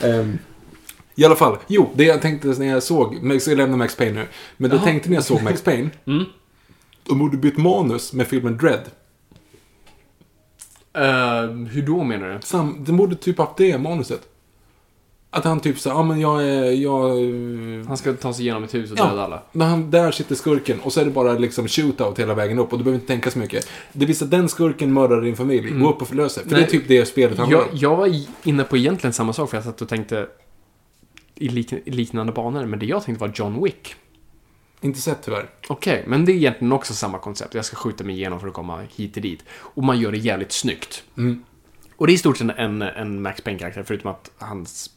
Ehm, 0.20 0.38
I 1.18 1.24
alla 1.24 1.36
fall, 1.36 1.56
jo, 1.66 1.90
det 1.94 2.04
jag 2.04 2.22
tänkte 2.22 2.48
när 2.48 2.66
jag 2.66 2.82
såg, 2.82 3.18
jag 3.22 3.42
ska 3.42 3.54
lämna 3.54 3.76
Max 3.76 3.96
Payne 3.96 4.12
nu. 4.20 4.26
Men 4.56 4.70
det 4.70 4.76
jag 4.76 4.84
tänkte 4.84 5.08
när 5.08 5.16
jag 5.16 5.24
såg 5.24 5.42
Max 5.42 5.62
Payne, 5.62 5.90
Mm. 6.06 6.24
de 7.08 7.18
borde 7.18 7.36
bytt 7.36 7.56
manus 7.56 8.12
med 8.12 8.26
filmen 8.26 8.56
Dread. 8.56 8.80
Eh, 10.94 11.50
hur 11.70 11.82
då 11.82 12.04
menar 12.04 12.28
du? 12.28 12.38
Sam, 12.42 12.84
de 12.86 12.96
borde 12.96 13.14
typ 13.16 13.38
haft 13.38 13.56
det 13.56 13.78
manuset. 13.78 14.20
Att 15.30 15.44
han 15.44 15.60
typ 15.60 15.78
så 15.78 15.88
ja 15.88 16.02
men 16.02 16.20
jag 16.20 16.44
är, 16.44 16.64
jag... 16.70 17.08
Han 17.88 17.96
ska 17.96 18.12
ta 18.12 18.32
sig 18.32 18.44
igenom 18.44 18.64
ett 18.64 18.74
hus 18.74 18.92
och 18.92 18.98
Ja. 18.98 19.04
döda 19.10 19.22
alla. 19.24 19.42
Men 19.52 19.68
han, 19.68 19.90
där 19.90 20.10
sitter 20.10 20.34
skurken 20.34 20.80
och 20.80 20.92
så 20.92 21.00
är 21.00 21.04
det 21.04 21.10
bara 21.10 21.32
liksom 21.32 21.68
shootout 21.68 22.18
hela 22.18 22.34
vägen 22.34 22.58
upp 22.58 22.72
och 22.72 22.78
du 22.78 22.84
behöver 22.84 23.00
inte 23.00 23.12
tänka 23.12 23.30
så 23.30 23.38
mycket. 23.38 23.68
Det 23.92 24.06
visar 24.06 24.26
att 24.26 24.30
den 24.30 24.48
skurken 24.48 24.92
mördar 24.92 25.20
din 25.20 25.36
familj. 25.36 25.70
Gå 25.70 25.90
upp 25.90 26.02
och 26.02 26.08
förlös 26.08 26.34
dig. 26.34 26.44
För 26.44 26.50
Mm. 26.50 26.60
Nej. 26.60 26.70
det 26.70 26.76
är 26.76 26.80
typ 26.80 26.88
det 26.88 27.06
spelet 27.06 27.38
handlar 27.38 27.58
Jag, 27.58 27.66
om. 27.68 27.76
jag 27.78 27.96
var 27.96 28.10
inne 28.42 28.64
på 28.64 28.76
egentligen 28.76 29.12
samma 29.12 29.32
sak, 29.32 29.50
för 29.50 29.56
jag 29.56 29.64
satt 29.64 29.82
och 29.82 29.88
tänkte 29.88 30.26
i, 31.36 31.48
lik, 31.48 31.72
i 31.72 31.90
liknande 31.90 32.32
banor, 32.32 32.66
men 32.66 32.78
det 32.78 32.86
jag 32.86 33.04
tänkte 33.04 33.26
var 33.26 33.32
John 33.34 33.64
Wick. 33.64 33.94
Inte 34.80 35.00
sett 35.00 35.22
tyvärr. 35.22 35.50
Okej, 35.68 36.04
men 36.06 36.24
det 36.24 36.32
är 36.32 36.34
egentligen 36.34 36.72
också 36.72 36.94
samma 36.94 37.18
koncept. 37.18 37.54
Jag 37.54 37.64
ska 37.64 37.76
skjuta 37.76 38.04
mig 38.04 38.14
igenom 38.14 38.40
för 38.40 38.48
att 38.48 38.54
komma 38.54 38.82
hit 38.96 39.16
och 39.16 39.22
dit. 39.22 39.44
Och 39.50 39.84
man 39.84 40.00
gör 40.00 40.12
det 40.12 40.18
jävligt 40.18 40.52
snyggt. 40.52 41.04
Mm. 41.16 41.44
Och 41.96 42.06
det 42.06 42.12
är 42.12 42.14
i 42.14 42.18
stort 42.18 42.36
sett 42.36 42.58
en, 42.58 42.82
en 42.82 43.22
Max 43.22 43.40
Payne-karaktär, 43.40 43.82
förutom 43.86 44.10
att 44.10 44.30
hans 44.38 44.90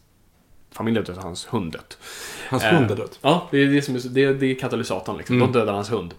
familj 0.71 0.95
dött 0.95 1.09
och 1.09 1.23
hans 1.23 1.53
hund 1.53 1.71
dött. 1.71 1.97
Hans 2.49 2.63
Eh, 2.63 2.73
hund 2.73 2.91
är 2.91 2.95
död. 2.95 3.17
Ja, 3.21 3.47
det 3.51 3.57
är, 3.57 3.67
det 3.67 3.81
som 3.81 3.95
är, 3.95 3.99
det 4.09 4.23
är, 4.23 4.33
det 4.33 4.45
är 4.45 4.55
katalysatorn 4.55 5.17
liksom. 5.17 5.35
Mm. 5.35 5.51
De 5.51 5.59
dödar 5.59 5.73
hans 5.73 5.91
hund. 5.91 6.13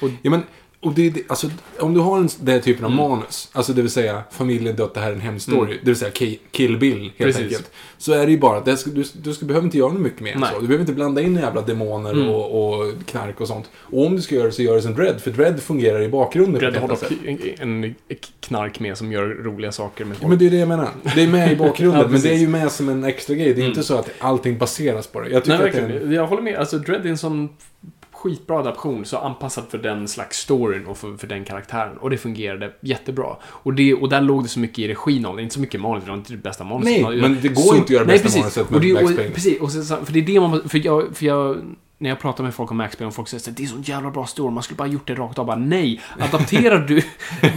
Ja, 0.00 0.30
men, 0.30 0.42
och 0.80 0.92
det, 0.94 1.10
det, 1.10 1.22
alltså, 1.28 1.50
om 1.80 1.94
du 1.94 2.00
har 2.00 2.18
en, 2.18 2.28
den 2.40 2.60
typen 2.60 2.84
av 2.84 2.90
Mm. 2.92 3.08
manus, 3.10 3.48
alltså 3.52 3.72
det 3.72 3.82
vill 3.82 3.90
säga 3.90 4.22
familjen 4.30 4.76
dött, 4.76 4.94
det 4.94 5.00
här 5.00 5.08
är 5.10 5.14
en 5.14 5.20
hemsk 5.20 5.50
story, 5.50 5.78
det 5.80 5.86
vill 5.86 5.96
säga 5.96 6.10
Ki- 6.10 6.38
Kill 6.50 6.78
Bill 6.78 7.00
helt 7.00 7.16
Precis. 7.18 7.42
enkelt. 7.42 7.70
Så 7.98 8.12
är 8.12 8.26
det 8.26 8.32
ju 8.32 8.38
bara, 8.38 8.76
ska, 8.76 8.90
du, 8.90 9.04
du 9.22 9.34
ska, 9.34 9.46
behöver 9.46 9.64
inte 9.66 9.78
göra 9.78 9.92
något 9.92 10.00
mycket 10.02 10.20
mer 10.20 10.32
än 10.34 10.40
så. 10.40 10.60
Du 10.60 10.66
behöver 10.66 10.80
inte 10.80 10.92
blanda 10.92 11.20
in 11.22 11.34
jävla 11.34 11.62
demoner 11.62 12.10
Mm. 12.10 12.28
och, 12.28 12.68
och 12.80 12.92
knark 13.06 13.40
och 13.40 13.48
sånt. 13.48 13.70
Och 13.76 14.06
om 14.06 14.16
du 14.16 14.22
ska 14.22 14.34
göra 14.34 14.46
det 14.46 14.52
så 14.52 14.62
gör 14.62 14.74
det 14.74 14.82
som 14.82 14.94
Dread, 14.94 15.20
för 15.20 15.30
Dread 15.30 15.60
fungerar 15.62 16.02
i 16.02 16.08
bakgrunden. 16.08 16.74
På 16.74 16.80
har 16.80 16.88
dock 16.88 17.02
en, 17.58 17.84
en 17.84 17.94
knark 18.40 18.80
med 18.80 18.98
som 18.98 19.12
gör 19.12 19.26
roliga 19.26 19.72
saker 19.72 20.04
med 20.04 20.14
Ja, 20.14 20.18
folk. 20.20 20.28
men 20.28 20.38
det 20.38 20.46
är 20.46 20.50
det 20.50 20.56
jag 20.56 20.68
menar. 20.68 20.88
Det 21.14 21.22
är 21.22 21.28
med 21.28 21.52
i 21.52 21.56
bakgrunden, 21.66 22.00
Ja, 22.00 22.08
men 22.08 22.20
det 22.20 22.30
är 22.30 22.38
ju 22.38 22.48
med 22.48 22.72
som 22.72 22.88
en 22.88 23.04
extra 23.04 23.34
grej. 23.34 23.44
Det 23.46 23.52
är 23.52 23.56
Mm. 23.56 23.68
inte 23.68 23.82
så 23.82 23.94
att 23.94 24.10
allting 24.18 24.58
baseras 24.58 25.06
på 25.06 25.20
det. 25.20 25.28
Jag 25.30 25.44
tycker 25.44 25.58
Nej, 25.58 25.66
att 25.68 25.72
det 25.74 25.80
är 25.80 26.00
en... 26.00 26.12
Jag 26.12 26.26
håller 26.26 26.42
med. 26.42 26.56
Alltså, 26.56 26.78
Dread 26.78 27.06
är 27.06 27.10
en 27.10 27.18
sån 27.18 27.48
skitbra 28.22 28.58
adaption, 28.58 29.04
så 29.04 29.16
anpassad 29.16 29.64
för 29.70 29.78
den 29.78 30.08
slags 30.08 30.38
storyn 30.38 30.86
och 30.86 30.98
för, 30.98 31.16
för 31.16 31.26
den 31.26 31.44
karaktären. 31.44 31.98
Och 31.98 32.10
det 32.10 32.18
fungerade 32.18 32.72
jättebra. 32.80 33.36
Och, 33.42 33.74
det, 33.74 33.94
och 33.94 34.08
där 34.08 34.20
låg 34.20 34.42
det 34.42 34.48
så 34.48 34.60
mycket 34.60 34.78
i 34.78 34.88
regin 34.88 35.26
av 35.26 35.36
det. 35.36 35.42
Inte 35.42 35.54
så 35.54 35.60
mycket 35.60 35.80
manus, 35.80 36.04
det 36.04 36.10
var 36.10 36.18
inte 36.18 36.32
det 36.32 36.36
bästa 36.36 36.64
manuset. 36.64 36.92
Nej, 36.92 37.02
Man- 37.02 37.18
men 37.18 37.40
det 37.42 37.48
går 37.48 37.62
så, 37.62 37.74
inte 37.74 37.84
att 37.84 37.90
göra 37.90 38.04
nej, 38.04 38.14
bästa 38.14 38.26
precis. 38.26 38.40
manuset 38.40 38.66
och 38.66 38.72
med 38.72 38.80
det, 38.80 38.92
Max 38.92 39.10
och, 39.10 39.16
Payne. 39.16 39.30
Precis, 39.34 39.60
och 39.60 39.72
så, 39.72 39.96
för 39.96 40.12
det 40.12 40.18
är 40.18 40.26
det 40.26 40.40
man... 40.40 40.68
För 40.68 40.86
jag, 40.86 41.16
för 41.16 41.26
jag 41.26 41.56
när 42.00 42.10
jag 42.10 42.20
pratar 42.20 42.44
med 42.44 42.54
folk 42.54 42.70
om 42.70 42.76
Max 42.76 42.96
Payne 42.96 43.08
och 43.08 43.14
folk 43.14 43.28
säger 43.28 43.50
att 43.50 43.56
det 43.56 43.62
är 43.62 43.66
så 43.66 43.80
jävla 43.84 44.10
bra 44.10 44.26
story, 44.26 44.54
man 44.54 44.62
skulle 44.62 44.76
bara 44.76 44.88
gjort 44.88 45.06
det 45.06 45.14
rakt 45.14 45.38
av. 45.38 45.46
Bara, 45.46 45.56
nej, 45.56 46.00
adapterar 46.18 46.78
du 46.78 47.02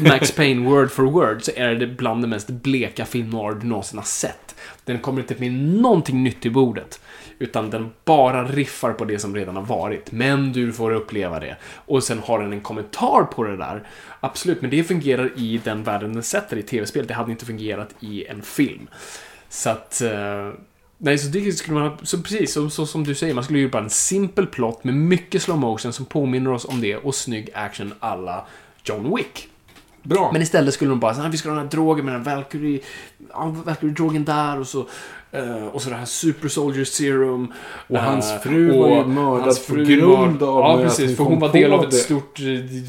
Max 0.10 0.32
Payne 0.32 0.70
word 0.70 0.92
for 0.92 1.04
word 1.04 1.44
så 1.44 1.52
är 1.56 1.76
det 1.76 1.88
bland 1.88 2.24
det 2.24 2.28
mest 2.28 2.50
bleka 2.50 3.06
film 3.06 3.30
noir 3.30 3.58
du 3.62 3.68
någonsin 3.68 3.98
har 3.98 4.06
sett. 4.06 4.56
Den 4.86 5.00
kommer 5.00 5.22
inte 5.22 5.36
med 5.40 5.52
någonting 5.54 6.24
nytt 6.24 6.42
till 6.42 6.52
bordet. 6.52 7.00
Utan 7.42 7.70
den 7.70 7.92
bara 8.06 8.44
riffar 8.44 8.94
på 8.94 9.06
det 9.06 9.20
som 9.20 9.36
redan 9.36 9.56
har 9.56 9.64
varit. 9.64 10.12
Men 10.12 10.54
du 10.54 10.74
får 10.74 10.92
uppleva 10.92 11.40
det. 11.40 11.56
Och 11.86 12.04
sen 12.04 12.20
har 12.20 12.40
den 12.40 12.54
en 12.54 12.62
kommentar 12.62 13.24
på 13.24 13.44
det 13.44 13.58
där. 13.58 13.84
Absolut, 14.20 14.62
men 14.62 14.70
det 14.70 14.84
fungerar 14.84 15.32
i 15.36 15.62
den 15.64 15.84
världen 15.84 16.14
den 16.14 16.24
sätter 16.24 16.58
i 16.58 16.64
tv-spel. 16.64 17.08
Det 17.08 17.14
hade 17.14 17.32
inte 17.32 17.46
fungerat 17.46 17.90
i 18.00 18.26
en 18.26 18.42
film. 18.42 18.88
Så 19.50 19.70
att... 19.70 20.02
eh, 20.02 20.50
Nej, 21.04 21.18
så 21.18 21.28
det 21.28 21.52
skulle 21.52 21.80
man 21.80 21.98
så 22.04 22.22
precis 22.22 22.54
så, 22.54 22.70
så 22.70 22.86
som 22.86 23.04
du 23.04 23.16
säger, 23.16 23.34
man 23.34 23.44
skulle 23.44 23.60
ju 23.60 23.70
bara 23.70 23.84
en 23.84 23.90
simpel 23.90 24.48
plott 24.48 24.84
med 24.84 24.94
mycket 24.94 25.42
slow 25.42 25.58
motion 25.58 25.94
som 25.94 26.06
påminner 26.06 26.52
oss 26.52 26.66
om 26.66 26.82
det 26.82 26.96
och 26.98 27.16
snygg 27.16 27.50
action 27.54 27.94
alla 28.00 28.46
John 28.84 29.16
Wick. 29.16 29.48
Bra. 30.04 30.30
Men 30.34 30.42
istället 30.42 30.74
skulle 30.74 30.90
de 30.90 31.00
bara 31.00 31.14
säga 31.16 31.30
vi 31.30 31.38
ska 31.38 31.50
ha 31.50 31.56
den 31.56 31.64
här 31.66 31.72
drogen 31.72 32.06
med 32.06 32.14
den 32.14 32.24
Valkyrie, 32.24 32.80
ja, 33.34 33.56
Valkyrie-drogen 33.66 34.26
där 34.26 34.60
och 34.60 34.68
så, 34.68 34.88
eh, 35.32 35.66
och 35.68 35.82
så 35.82 35.90
det 35.90 35.96
här 35.96 36.06
Super 36.06 36.48
Soldier 36.48 36.86
Serum. 36.86 37.54
Och 37.88 37.98
hans 37.98 38.32
eh, 38.32 38.40
fru 38.40 38.80
var 38.80 38.88
ju 38.90 38.98
och 39.00 39.10
mördad 39.10 39.42
hans 39.42 39.68
på 39.68 39.76
grund 39.76 40.44
av 40.44 40.60
Ja, 40.60 40.80
precis. 40.84 41.08
hon 41.08 41.16
För 41.18 41.24
hon 41.24 41.40
var 41.40 41.50
del 41.52 41.74
av 41.74 41.82
det. 41.82 41.88
ett 41.88 41.94
stort 41.94 42.40
eh, 42.40 42.46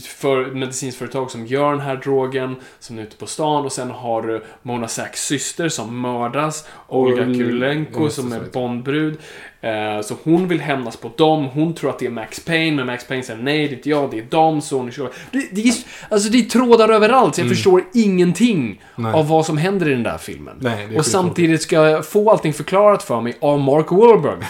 för 0.08 0.50
medicinsföretag 0.54 1.30
som 1.30 1.46
gör 1.46 1.70
den 1.70 1.80
här 1.80 1.96
drogen, 1.96 2.56
som 2.78 2.98
är 2.98 3.02
ute 3.02 3.16
på 3.16 3.26
stan. 3.26 3.64
Och 3.64 3.72
sen 3.72 3.90
har 3.90 4.22
du 4.22 4.44
Mona 4.62 4.88
Sachs 4.88 5.26
syster 5.26 5.68
som 5.68 6.00
mördas. 6.00 6.66
Olga 6.88 7.24
det, 7.24 8.10
som 8.10 8.32
är. 8.32 8.40
Bondbrud. 8.52 9.18
Eh, 9.62 10.00
Så 10.02 10.16
hon 10.24 10.48
vill 10.48 10.60
hämnas 10.60 10.96
på 10.96 11.10
dem. 11.16 11.44
Hon 11.46 11.74
tror 11.74 11.90
att 11.90 11.98
det 11.98 12.06
är 12.06 12.10
Max 12.10 12.44
Payne, 12.44 12.76
men 12.76 12.86
Max 12.86 13.06
Payne 13.06 13.22
säger 13.22 13.42
nej, 13.42 13.58
det 13.68 13.74
är 13.74 13.76
inte 13.76 13.90
jag, 13.90 14.10
det 14.10 14.18
är 14.18 14.22
dem. 14.22 14.60
Så 14.60 14.76
hon 14.76 14.90
kör. 14.92 15.10
Det, 15.30 15.48
det, 15.52 15.60
är, 15.68 15.74
alltså 16.08 16.28
det 16.30 16.38
är 16.38 16.42
trådar 16.42 16.88
överallt, 16.88 17.34
så 17.34 17.40
jag 17.40 17.48
förstår 17.48 17.84
ingenting 17.94 18.58
Mm. 18.62 18.78
Nej. 18.96 19.12
av 19.20 19.28
vad 19.28 19.46
som 19.46 19.58
händer 19.58 19.88
i 19.88 19.92
den 19.92 20.02
där 20.02 20.18
filmen. 20.18 20.56
Nej, 20.60 20.98
och 20.98 21.06
samtidigt 21.06 21.62
ska 21.62 21.88
jag 21.88 22.06
få 22.06 22.30
allting 22.30 22.52
förklarat 22.52 23.02
för 23.02 23.20
mig 23.20 23.38
av 23.40 23.60
Mark 23.60 23.90
Wahlberg. 23.90 24.46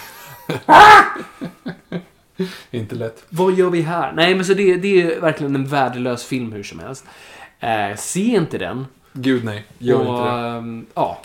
Inte 2.71 2.95
lätt. 2.95 3.25
Vad 3.29 3.55
gör 3.55 3.71
vi 3.71 3.81
här? 3.83 4.13
Nej, 4.13 4.35
men 4.35 4.45
så 4.45 4.55
det, 4.55 4.77
det 4.77 5.03
är 5.03 5.21
verkligen 5.21 5.55
en 5.55 5.67
värdelös 5.67 6.25
film 6.25 6.53
hur 6.53 6.63
som 6.63 6.79
helst. 6.79 7.05
Eh, 7.61 7.97
se 7.97 8.21
inte 8.21 8.59
den. 8.59 8.87
Gud 9.13 9.45
nej, 9.45 9.65
gör 9.79 9.97
och, 10.01 10.01
inte 10.19 10.31
det. 10.31 10.49
ehm, 10.49 10.87
ja. 10.95 11.19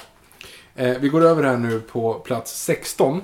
Eh, 0.75 0.97
vi 0.99 1.09
går 1.09 1.25
över 1.25 1.43
här 1.43 1.57
nu 1.57 1.79
på 1.79 2.13
plats 2.13 2.63
16 2.63 3.13
eh, 3.17 3.21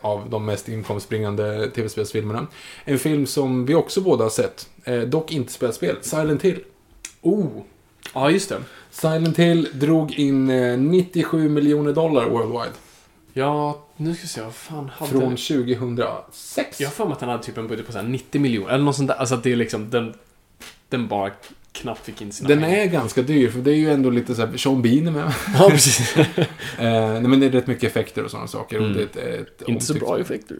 av 0.00 0.30
de 0.30 0.44
mest 0.44 0.68
inkomstbringande 0.68 1.70
tv-spelsfilmerna. 1.70 2.46
En 2.84 2.98
film 2.98 3.26
som 3.26 3.66
vi 3.66 3.74
också 3.74 4.00
båda 4.00 4.24
har 4.24 4.30
sett, 4.30 4.68
eh, 4.84 5.00
dock 5.00 5.32
inte 5.32 5.52
spelat 5.52 5.74
spel, 5.74 5.96
Silent 6.02 6.42
Hill. 6.42 6.60
Oh. 7.20 7.46
Ja, 8.14 8.30
just 8.30 8.48
det. 8.48 8.58
Silent 8.90 9.38
Hill 9.38 9.68
drog 9.72 10.12
in 10.12 10.50
eh, 10.50 10.78
97 10.78 11.48
miljoner 11.48 11.92
dollar 11.92 12.28
worldwide. 12.28 12.72
Ja, 13.32 13.82
nu 13.96 14.14
ska 14.14 14.22
vi 14.22 14.28
se. 14.28 14.40
Vad 14.40 14.54
fan 14.54 14.90
hade... 14.96 15.10
Från 15.10 15.36
2006. 15.36 16.80
Jag 16.80 16.88
har 16.88 16.92
för 16.92 17.04
mig 17.04 17.12
att 17.12 17.20
den 17.20 17.28
hade 17.28 17.42
typ 17.42 17.58
en 17.58 17.68
budget 17.68 17.86
på 17.86 17.92
så 17.92 17.98
här 17.98 18.06
90 18.06 18.40
miljoner. 18.40 18.68
Eller 18.68 18.84
något 18.84 18.96
sånt 18.96 19.08
där. 19.08 19.14
Alltså 19.14 19.34
att 19.34 19.42
det 19.42 19.52
är 19.52 19.56
liksom... 19.56 19.90
Den, 19.90 20.14
den 20.88 21.08
bara 21.08 21.30
knappt 21.72 22.04
fick 22.06 22.22
in 22.22 22.32
sina 22.32 22.48
Den 22.48 22.60
pengar. 22.60 22.78
är 22.78 22.86
ganska 22.86 23.22
dyr, 23.22 23.50
för 23.50 23.58
det 23.58 23.70
är 23.70 23.74
ju 23.76 23.90
ändå 23.90 24.10
lite 24.10 24.34
så 24.34 24.46
här, 24.46 24.56
Sean 24.56 24.82
Bean 24.82 25.06
är 25.06 25.10
med. 25.10 25.32
Ja, 25.58 25.70
precis. 25.70 26.16
eh, 26.16 26.24
nej, 26.78 27.22
men 27.22 27.40
det 27.40 27.46
är 27.46 27.50
rätt 27.50 27.66
mycket 27.66 27.84
effekter 27.90 28.24
och 28.24 28.30
sådana 28.30 28.46
saker. 28.48 28.78
Och 28.78 28.86
Mm. 28.86 28.96
det 29.14 29.20
är 29.22 29.38
ett, 29.40 29.62
ett 29.62 29.68
Inte 29.68 29.84
så 29.84 29.94
bra 29.94 30.18
effekter. 30.20 30.56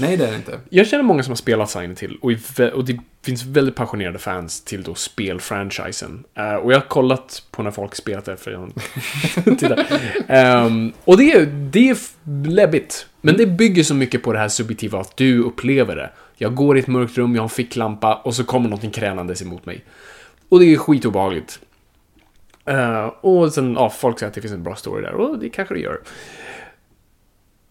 Nej, 0.00 0.16
det 0.16 0.26
är 0.26 0.30
det 0.30 0.36
inte. 0.36 0.60
Jag 0.70 0.86
känner 0.86 1.04
många 1.04 1.22
som 1.22 1.30
har 1.30 1.36
spelat 1.36 1.70
Silent 1.70 2.00
Hill 2.00 2.18
och, 2.22 2.32
och 2.74 2.84
det 2.84 2.98
finns 3.24 3.44
väldigt 3.44 3.74
passionerade 3.74 4.18
fans 4.18 4.64
till 4.64 4.82
då 4.82 4.94
spelfranchisen. 4.94 6.24
Eh, 6.38 6.54
och 6.54 6.72
jag 6.72 6.76
har 6.80 6.88
kollat 6.88 7.42
på 7.50 7.62
när 7.62 7.70
folk 7.70 7.94
spelat 7.94 8.24
det 8.24 8.36
för 8.36 8.50
jag 8.50 8.72
Titta. 9.58 9.76
Ehm, 10.28 10.92
Och 11.04 11.16
det 11.16 11.32
är, 11.32 11.46
det 11.46 11.90
är 11.90 11.96
läbbigt. 12.48 13.06
Men 13.20 13.36
det 13.36 13.46
bygger 13.46 13.82
så 13.82 13.94
mycket 13.94 14.22
på 14.22 14.32
det 14.32 14.38
här 14.38 14.48
subjektiva 14.48 15.00
att 15.00 15.16
du 15.16 15.38
upplever 15.42 15.96
det. 15.96 16.10
Jag 16.36 16.54
går 16.54 16.76
i 16.76 16.80
ett 16.80 16.86
mörkt 16.86 17.18
rum, 17.18 17.34
jag 17.34 17.42
har 17.42 17.46
en 17.46 17.50
ficklampa 17.50 18.14
och 18.14 18.34
så 18.34 18.44
kommer 18.44 18.68
någonting 18.68 18.90
kränandes 18.90 19.42
emot 19.42 19.66
mig. 19.66 19.84
Och 20.52 20.60
det 20.60 20.72
är 20.72 20.76
skitobehagligt. 20.76 21.60
Eh, 22.64 23.06
och 23.06 23.52
sen, 23.52 23.74
ja, 23.74 23.90
folk 23.90 24.18
säger 24.18 24.28
att 24.28 24.34
det 24.34 24.40
finns 24.40 24.54
en 24.54 24.62
bra 24.62 24.76
story 24.76 25.02
där 25.02 25.14
och 25.14 25.38
det 25.38 25.48
kanske 25.48 25.74
det 25.74 25.80
gör. 25.80 26.00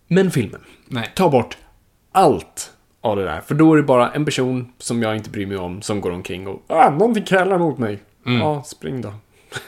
Men 0.08 0.32
filmen. 0.32 0.62
Nej. 0.88 1.12
Ta 1.16 1.30
bort 1.30 1.58
allt 2.12 2.72
av 3.02 3.18
det 3.18 3.24
där. 3.24 3.42
För 3.42 3.56
då 3.56 3.74
är 3.74 3.78
det 3.78 3.84
bara 3.84 4.12
en 4.12 4.26
person 4.26 4.72
som 4.78 5.02
jag 5.02 5.16
inte 5.16 5.30
bryr 5.30 5.46
mig 5.46 5.58
om 5.58 5.82
som 5.82 6.02
går 6.02 6.12
omkring 6.12 6.48
och 6.48 6.64
ah, 6.68 6.90
någonting 6.90 7.24
krälar 7.24 7.58
mot 7.58 7.78
mig. 7.78 8.00
Ja, 8.24 8.64
spring 8.64 9.02
då. 9.02 9.14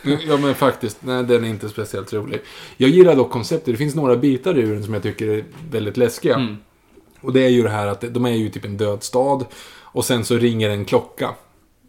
Ja, 0.28 0.38
men 0.38 0.55
faktiskt. 0.55 0.97
Nej, 0.99 1.24
den 1.24 1.43
är 1.43 1.49
inte 1.49 1.70
speciellt 1.70 2.14
rolig. 2.14 2.41
Jag 2.78 2.89
gillar 2.89 3.16
dock 3.16 3.32
konceptet. 3.32 3.66
Det 3.66 3.78
finns 3.78 3.95
några 3.95 4.16
bitar 4.16 4.57
ur 4.57 4.74
den 4.74 4.84
som 4.84 4.93
jag 4.93 5.03
tycker 5.03 5.28
är 5.28 5.43
väldigt 5.72 5.97
läskiga. 5.97 6.36
Mm. 6.36 6.57
Och 7.22 7.34
det 7.34 7.45
är 7.45 7.49
ju 7.49 7.64
det 7.64 7.70
här 7.70 7.88
att 7.88 8.01
de 8.01 8.26
är 8.26 8.32
ju 8.32 8.49
typ 8.49 8.66
en 8.66 8.78
död 8.78 9.03
stad. 9.03 9.45
Och 9.82 10.05
sen 10.05 10.26
så 10.26 10.38
ringer 10.38 10.70
en 10.70 10.86
klocka. 10.86 11.30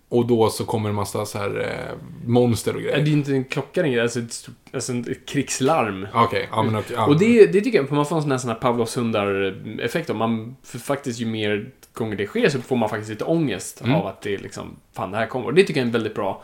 Och 0.09 0.27
då 0.27 0.51
så 0.51 0.65
kommer 0.65 0.89
en 0.89 0.95
massa 0.95 1.27
så 1.27 1.39
här 1.39 1.61
eh, 1.61 1.97
monster 2.29 2.75
och 2.77 2.83
Det 2.83 2.89
är 2.91 3.01
grejer. 3.01 3.13
inte 3.17 3.33
en 3.33 3.45
klocka 3.45 3.83
längre, 3.83 4.03
alltså 4.03 4.19
ett, 4.19 4.33
stort- 4.33 4.55
alltså 4.75 4.93
ett 4.93 5.27
krigslarm. 5.29 6.07
Okej, 6.15 6.49
ja 6.51 6.63
men 6.63 6.77
okej. 6.77 6.97
ja. 6.97 7.07
Och 7.07 7.19
det, 7.19 7.47
det 7.47 7.61
tycker 7.61 7.79
jag, 7.79 7.89
för 7.89 7.95
man 7.97 8.07
får 8.07 8.17
en 8.17 8.23
sån 8.23 8.31
här, 8.31 8.39
sån 8.39 8.51
här 8.51 8.57
Pavlovs 8.57 8.97
hundar-effekt. 8.97 10.11
Om 10.11 10.17
Man, 10.17 10.57
för 10.63 10.79
faktiskt, 10.79 11.21
ju 11.21 11.27
mer 11.27 11.71
gånger 11.93 12.17
det 12.17 12.27
sker 12.27 12.49
så 12.49 12.61
får 12.61 12.77
man 12.77 12.89
faktiskt 12.89 13.11
lite 13.11 13.25
ångest 13.25 13.81
Mm. 13.81 13.95
av 13.97 14.07
att 14.07 14.23
det 14.23 14.35
är 14.35 14.39
liksom, 14.39 14.77
fan 14.93 15.11
det 15.11 15.17
här 15.17 15.27
kommer. 15.27 15.47
Och 15.47 15.55
det 15.55 15.63
tycker 15.65 15.81
jag 15.81 15.83
är 15.85 15.87
en 15.87 15.93
väldigt 15.93 16.15
bra 16.15 16.43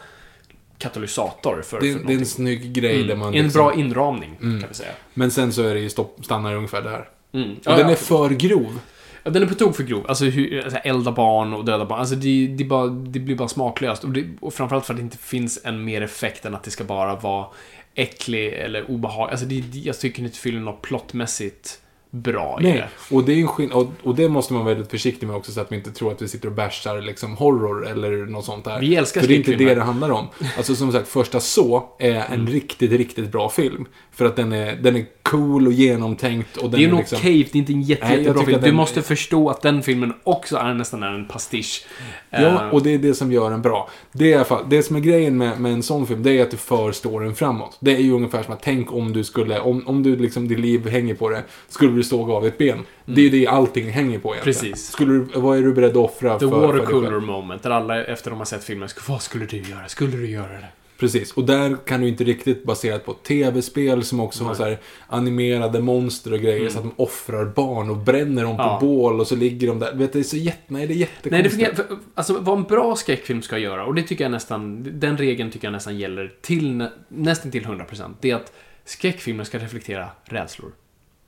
katalysator 0.78 1.62
för, 1.62 1.80
det, 1.80 1.92
för 1.92 2.06
det 2.06 2.12
är 2.12 2.18
en 2.18 2.26
snygg 2.26 2.72
grej 2.72 3.02
där 3.04 3.16
man 3.16 3.34
En 3.34 3.42
liksom, 3.44 3.58
bra 3.62 3.74
inramning, 3.74 4.36
kan 4.40 4.64
vi 4.68 4.74
säga. 4.74 4.92
Men 5.14 5.30
sen 5.30 5.52
så 5.52 5.62
är 5.62 5.74
det 5.74 5.80
ju 5.80 5.90
stopp, 5.90 6.24
stannar 6.24 6.54
ungefär 6.54 6.82
där. 6.82 7.08
Mm. 7.32 7.50
Och 7.52 7.56
Ja, 7.64 7.70
den 7.76 7.86
ja. 7.86 7.92
är 7.92 7.96
för 7.96 8.30
grov. 8.30 8.80
Ja, 9.22 9.30
den 9.30 9.42
är 9.42 9.46
på 9.46 9.54
tok 9.54 9.76
för 9.76 9.82
grov. 9.82 10.04
Alltså, 10.08 10.24
hur, 10.24 10.62
alltså 10.64 10.78
elda 10.78 11.12
barn 11.12 11.54
och 11.54 11.64
döda 11.64 11.84
barn. 11.84 12.00
Alltså, 12.00 12.14
det, 12.14 12.46
det, 12.46 12.64
bara, 12.64 12.86
det 12.86 13.20
blir 13.20 13.36
bara 13.36 13.48
smaklöst. 13.48 14.04
Och, 14.04 14.10
det, 14.10 14.26
och 14.40 14.54
framförallt 14.54 14.86
för 14.86 14.94
att 14.94 14.98
det 14.98 15.02
inte 15.04 15.18
finns 15.18 15.60
en 15.64 15.84
mer 15.84 16.02
effekt 16.02 16.44
än 16.44 16.54
att 16.54 16.62
det 16.62 16.70
ska 16.70 16.84
bara 16.84 17.16
vara 17.16 17.46
äcklig 17.94 18.52
eller 18.52 18.90
obehaglig. 18.90 19.30
Alltså, 19.32 19.46
det, 19.46 19.60
det- 19.60 19.78
jag 19.78 19.98
tycker 19.98 20.22
inte 20.22 20.38
fyller 20.38 20.60
något 20.60 20.82
plottmässigt 20.82 21.80
bra 22.10 22.58
i 22.60 22.62
Nej, 22.62 22.72
det. 22.72 23.14
och 23.16 23.24
det 23.24 23.32
är 23.32 23.62
en 23.62 23.72
och, 23.72 23.92
och 24.02 24.14
det 24.14 24.28
måste 24.28 24.52
man 24.52 24.64
vara 24.64 24.74
väldigt 24.74 24.90
försiktig 24.90 25.26
med 25.26 25.36
också 25.36 25.52
så 25.52 25.60
att 25.60 25.72
vi 25.72 25.76
inte 25.76 25.90
tror 25.92 26.12
att 26.12 26.22
vi 26.22 26.28
sitter 26.28 26.48
och 26.48 26.54
bashar 26.54 27.00
liksom 27.00 27.36
horror 27.36 27.88
eller 27.88 28.10
något 28.26 28.44
sånt 28.44 28.64
där. 28.64 28.80
Vi 28.80 28.96
älskar 28.96 29.20
För 29.20 29.28
det 29.28 29.34
är 29.34 29.36
inte 29.36 29.54
det 29.54 29.74
det 29.74 29.82
handlar 29.82 30.10
om. 30.10 30.26
Alltså 30.56 30.74
som 30.76 30.92
sagt, 30.92 31.08
första 31.08 31.40
Så 31.40 31.82
är 31.98 32.10
en 32.14 32.20
Mm. 32.40 32.46
riktigt, 32.46 32.92
riktigt 32.92 33.32
bra 33.32 33.48
film. 33.48 33.86
För 34.12 34.24
att 34.24 34.36
den 34.36 34.52
är, 34.52 34.76
den 34.76 34.96
är 34.96 35.06
cool 35.22 35.66
och 35.66 35.72
genomtänkt 35.72 36.56
och 36.56 36.70
den 36.70 36.80
Det 36.80 36.86
är 36.86 36.92
är 36.92 36.96
liksom... 36.96 37.18
okej, 37.18 37.48
det 37.52 37.58
är 37.58 37.60
inte 37.60 37.72
en 37.72 37.82
jätte, 37.82 38.04
Nej, 38.04 38.12
jag 38.12 38.20
jättebra 38.22 38.44
film. 38.44 38.54
att 38.56 38.62
Du 38.62 38.66
den- 38.68 38.76
måste 38.76 39.02
förstå 39.02 39.50
att 39.50 39.62
den 39.62 39.82
filmen 39.82 40.12
också 40.24 40.56
är 40.56 40.74
nästan 40.74 41.02
en 41.02 41.28
pastisch. 41.28 41.84
Ja, 42.30 42.38
Eh, 42.38 42.68
och 42.74 42.82
det 42.82 42.94
är 42.94 42.98
det 42.98 43.14
som 43.14 43.32
gör 43.32 43.50
den 43.50 43.62
bra. 43.62 43.90
Det, 44.12 44.24
är 44.24 44.28
i 44.28 44.34
alla 44.34 44.44
fall, 44.44 44.64
det 44.68 44.82
som 44.82 44.96
är 44.96 45.00
grejen 45.00 45.36
med, 45.38 45.60
med 45.60 45.72
en 45.72 45.82
sån 45.82 46.06
film, 46.06 46.22
det 46.22 46.38
är 46.38 46.42
att 46.42 46.50
du 46.50 46.56
för 46.56 46.92
storyn 46.92 47.34
framåt. 47.34 47.76
Det 47.80 47.90
är 47.96 47.98
ju 48.00 48.12
ungefär 48.12 48.42
som 48.42 48.52
att 48.54 48.62
tänk 48.62 48.92
om 48.92 49.12
du 49.12 49.24
skulle, 49.24 49.60
om, 49.60 49.88
om 49.88 50.02
du 50.02 50.16
liksom, 50.16 50.48
ditt 50.48 50.58
liv 50.60 50.88
hänger 50.88 51.14
på 51.14 51.28
det, 51.28 51.42
skulle 51.68 51.92
du 52.00 52.04
såga 52.08 52.32
av 52.34 52.46
ett 52.46 52.58
ben. 52.58 52.78
Det 53.04 53.26
är 53.26 53.30
det 53.30 53.46
allting 53.46 53.90
hänger 53.90 54.18
på 54.18 54.34
egentligen. 54.34 54.58
Mm. 54.60 54.72
Precis. 54.72 54.86
Skulle 54.92 55.12
du, 55.12 55.26
vad 55.40 55.58
är 55.58 55.62
du 55.62 55.72
beredd 55.72 55.90
att 55.90 55.96
offra 55.96 56.38
The 56.38 56.48
för, 56.48 56.60
watercooler 56.66 57.10
själv? 57.10 57.22
moment, 57.22 57.62
där 57.62 57.70
alla 57.70 58.04
efter 58.04 58.30
de 58.30 58.38
har 58.38 58.44
sett 58.46 58.64
filmen, 58.64 58.88
vad 59.08 59.22
skulle 59.22 59.46
du 59.46 59.56
göra? 59.56 59.88
Skulle 59.88 60.16
du 60.16 60.30
göra 60.30 60.52
det? 60.52 60.66
Precis, 60.98 61.32
och 61.32 61.44
där 61.44 61.76
kan 61.86 62.00
du 62.00 62.08
inte 62.08 62.24
riktigt 62.24 62.64
baserat 62.64 63.04
på 63.06 63.12
tv-spel 63.14 64.04
som 64.04 64.20
också 64.20 64.44
har 64.44 64.54
så 64.54 64.64
här 64.64 64.78
animerade 65.06 65.80
monster 65.80 66.32
och 66.32 66.38
grejer 66.40 66.68
så 66.68 66.78
att 66.78 66.84
de 66.84 66.92
offrar 66.96 67.44
barn 67.44 67.90
och 67.90 67.96
bränner 67.96 68.42
dem 68.44 68.56
på 68.56 68.62
Mm. 68.62 68.72
Ja. 68.74 68.78
bål 68.80 69.20
och 69.20 69.26
så 69.26 69.36
ligger 69.36 69.66
de 69.68 69.78
där. 69.78 69.94
Vet 69.94 70.12
du, 70.12 70.18
det 70.18 70.22
är 70.22 70.28
så 70.28 70.36
jätte, 70.36 70.58
nej 70.66 70.86
det 70.86 70.94
är 70.94 70.96
jättekonstigt. 70.96 71.32
Nej, 71.32 71.42
det 71.42 71.50
fungerar, 71.50 71.74
för, 71.74 71.86
alltså 72.14 72.38
vad 72.40 72.58
en 72.58 72.64
bra 72.64 72.96
skräckfilm 72.96 73.42
ska 73.42 73.58
göra, 73.58 73.84
och 73.84 73.94
det 73.94 74.02
tycker 74.02 74.24
jag 74.24 74.30
nästan, 74.30 74.86
den 75.00 75.16
regeln 75.18 75.50
tycker 75.50 75.66
jag 75.66 75.72
nästan 75.72 75.98
gäller 75.98 76.32
till, 76.40 76.72
nä- 76.76 76.92
nästan 77.08 77.50
till 77.50 77.64
100%, 77.64 78.14
det 78.20 78.30
är 78.30 78.34
att 78.36 78.52
skräckfilmer 78.84 79.44
ska 79.44 79.58
reflektera 79.58 80.08
rädslor. 80.24 80.70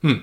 Mm. 0.03 0.19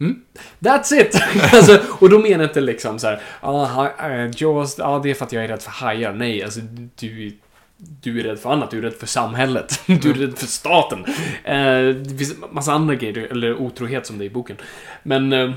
Mm. 0.00 0.20
That's 0.58 0.94
it! 1.00 1.22
alltså, 1.52 1.80
och 2.00 2.10
då 2.10 2.18
menar 2.18 2.44
jag 2.44 2.50
inte 2.50 2.60
liksom 2.60 2.98
så 2.98 3.06
här, 3.06 3.22
ah, 3.40 3.88
eh, 4.08 4.30
Jaws, 4.36 4.80
ah, 4.80 4.98
det 4.98 5.10
är 5.10 5.14
för 5.14 5.24
att 5.24 5.32
jag 5.32 5.44
är 5.44 5.48
rädd 5.48 5.62
för 5.62 5.70
hajar. 5.70 6.12
Nej, 6.12 6.42
alltså 6.42 6.60
du, 6.96 7.32
du 7.76 8.20
är 8.20 8.24
rädd 8.24 8.38
för 8.38 8.50
annat, 8.50 8.70
du 8.70 8.78
är 8.78 8.82
rädd 8.82 8.94
för 8.94 9.06
samhället, 9.06 9.80
du 9.86 10.10
är 10.10 10.14
rädd 10.14 10.38
för 10.38 10.46
staten. 10.46 11.04
Eh, 11.44 11.96
det 11.96 12.18
finns 12.18 12.34
massa 12.52 12.72
andra 12.72 12.94
grejer, 12.94 13.18
eller 13.30 13.56
otrohet 13.56 14.06
som 14.06 14.18
det 14.18 14.24
är 14.24 14.26
i 14.26 14.30
boken. 14.30 14.56
Men, 15.02 15.32
eh, 15.32 15.50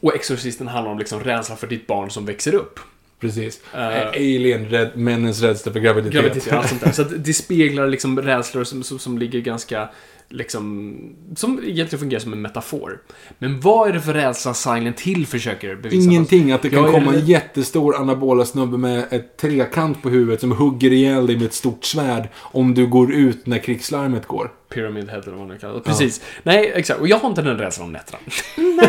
och 0.00 0.14
Exorcisten 0.14 0.68
handlar 0.68 0.92
om 0.92 0.98
liksom 0.98 1.20
rädsla 1.20 1.56
för 1.56 1.66
ditt 1.66 1.86
barn 1.86 2.10
som 2.10 2.26
växer 2.26 2.54
upp. 2.54 2.80
Precis. 3.20 3.60
Eh, 3.74 4.08
Alien, 4.08 4.68
rädd, 4.68 4.90
männens 4.94 5.42
rädsla 5.42 5.72
för 5.72 5.80
graviditet. 5.80 6.22
graviditet 6.22 6.52
allt 6.52 6.68
sånt 6.68 6.84
där. 6.84 6.92
Så 6.92 7.02
det 7.02 7.32
speglar 7.32 7.86
liksom 7.86 8.22
rädslor 8.22 8.64
som, 8.64 8.82
som, 8.82 8.98
som 8.98 9.18
ligger 9.18 9.40
ganska, 9.40 9.88
liksom, 10.30 10.96
som 11.36 11.60
egentligen 11.64 12.00
fungerar 12.00 12.20
som 12.20 12.32
en 12.32 12.42
metafor. 12.42 13.00
Men 13.38 13.60
vad 13.60 13.88
är 13.88 13.92
det 13.92 14.00
för 14.00 14.14
rädsla 14.14 14.54
Silent 14.54 15.00
Hill 15.00 15.26
försöker 15.26 15.76
bevisa? 15.76 16.10
Ingenting, 16.10 16.52
att 16.52 16.62
det 16.62 16.70
kan 16.70 16.92
komma 16.92 17.14
en 17.14 17.26
jättestor 17.26 17.96
anabola 17.96 18.44
snubbe 18.44 18.78
med 18.78 19.06
ett 19.10 19.36
trekant 19.36 20.02
på 20.02 20.08
huvudet 20.08 20.40
som 20.40 20.52
hugger 20.52 20.92
ihjäl 20.92 21.26
dig 21.26 21.36
med 21.36 21.46
ett 21.46 21.54
stort 21.54 21.84
svärd 21.84 22.28
om 22.36 22.74
du 22.74 22.86
går 22.86 23.14
ut 23.14 23.46
när 23.46 23.58
krigslarmet 23.58 24.26
går. 24.26 24.52
Pyramid 24.68 25.08
Head 25.10 25.22
eller 25.26 25.36
vad 25.36 25.48
det 25.48 25.58
kallas. 25.58 25.82
Precis. 25.82 26.20
Nej, 26.42 26.72
exakt. 26.74 27.00
Och 27.00 27.08
jag 27.08 27.18
har 27.18 27.28
inte 27.28 27.42
den 27.42 27.58
rädslan 27.58 27.86
om 27.86 27.92
nätterna. 27.92 28.18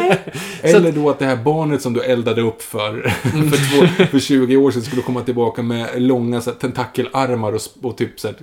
Eller 0.61 0.91
då 0.91 1.09
att 1.09 1.19
det 1.19 1.25
här 1.25 1.35
barnet 1.35 1.81
som 1.81 1.93
du 1.93 2.01
eldade 2.01 2.41
upp 2.41 2.61
för, 2.61 3.01
för, 3.21 3.97
två, 3.97 4.05
för 4.05 4.19
20 4.19 4.57
år 4.57 4.71
sedan 4.71 4.81
skulle 4.81 5.01
komma 5.01 5.21
tillbaka 5.21 5.61
med 5.61 6.01
långa 6.01 6.41
så 6.41 6.49
här, 6.49 6.57
tentakelarmar 6.57 7.53
och, 7.53 7.61
och 7.81 7.97
typ 7.97 8.19
så 8.19 8.27
här, 8.27 8.35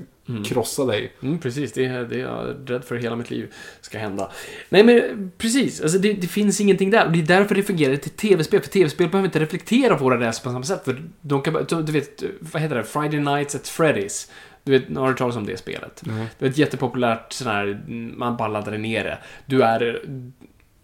krossa 0.44 0.84
dig. 0.84 1.12
Mm, 1.22 1.38
precis, 1.38 1.72
det 1.72 1.84
är, 1.84 2.04
det 2.04 2.14
är 2.14 2.20
jag 2.20 2.56
rädd 2.66 2.84
för 2.84 2.96
hela 2.96 3.16
mitt 3.16 3.30
liv 3.30 3.52
ska 3.80 3.98
hända. 3.98 4.30
Nej, 4.68 4.84
men 4.84 5.32
precis. 5.38 5.80
Alltså, 5.80 5.98
det, 5.98 6.12
det 6.12 6.26
finns 6.26 6.60
ingenting 6.60 6.90
där. 6.90 7.06
Och 7.06 7.12
det 7.12 7.18
är 7.18 7.26
därför 7.26 7.54
det 7.54 7.62
fungerar 7.62 7.96
till 7.96 8.10
tv-spel. 8.10 8.60
För 8.60 8.68
tv-spel 8.68 9.08
behöver 9.08 9.28
inte 9.28 9.40
reflektera 9.40 9.96
våra 9.96 10.20
rädslor 10.20 10.50
på 10.50 10.54
samma 10.54 10.64
sätt. 10.64 10.84
För 10.84 11.02
de 11.20 11.42
kan 11.42 11.84
du 11.84 11.92
vet, 11.92 12.22
vad 12.40 12.62
heter 12.62 12.76
det? 12.76 12.84
Friday 12.84 13.20
Nights 13.20 13.54
at 13.54 13.62
Freddy's. 13.62 14.30
Du 14.66 14.72
vet, 14.72 14.88
har 14.88 14.94
du 14.94 15.00
hört 15.00 15.18
talas 15.18 15.36
om 15.36 15.46
det 15.46 15.56
spelet? 15.56 16.02
Nej. 16.06 16.26
Det 16.38 16.46
är 16.46 16.50
ett 16.50 16.58
jättepopulärt 16.58 17.32
sån 17.32 17.46
här, 17.46 17.84
man 18.16 18.36
bara 18.36 18.48
laddar 18.48 18.78
ner 18.78 19.04
det. 19.04 19.18
Du 19.46 19.62
är, 19.62 20.02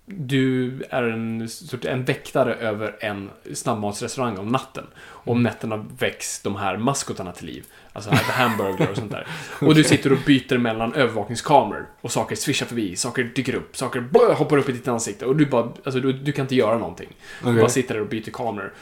du 0.06 0.72
är 0.90 1.02
en, 1.02 1.48
en 1.82 2.04
väktare 2.04 2.54
över 2.54 2.96
en 3.00 3.30
snabbmatsrestaurang 3.52 4.38
om 4.38 4.48
natten. 4.48 4.84
Och 4.96 5.32
om 5.32 5.42
nätterna 5.42 5.86
väcks 5.98 6.42
de 6.42 6.56
här 6.56 6.76
maskotarna 6.76 7.32
till 7.32 7.46
liv. 7.46 7.64
Alltså 7.92 8.10
här 8.10 8.44
hamburgare 8.44 8.90
och 8.90 8.96
sånt 8.96 9.10
där. 9.10 9.26
Och 9.60 9.74
du 9.74 9.84
sitter 9.84 10.12
och 10.12 10.18
byter 10.26 10.58
mellan 10.58 10.94
övervakningskameror. 10.94 11.86
Och 12.00 12.12
saker 12.12 12.36
svischar 12.36 12.66
förbi, 12.66 12.96
saker 12.96 13.24
dyker 13.24 13.54
upp, 13.54 13.76
saker 13.76 14.00
bö, 14.00 14.32
hoppar 14.32 14.58
upp 14.58 14.68
i 14.68 14.72
ditt 14.72 14.88
ansikte. 14.88 15.26
Och 15.26 15.36
du 15.36 15.46
bara, 15.46 15.72
alltså 15.84 16.00
du, 16.00 16.12
du 16.12 16.32
kan 16.32 16.44
inte 16.44 16.54
göra 16.54 16.78
någonting. 16.78 17.08
Du 17.42 17.48
Okej. 17.48 17.60
bara 17.60 17.68
sitter 17.68 17.94
där 17.94 18.00
och 18.00 18.08
byter 18.08 18.30
kameror. 18.30 18.72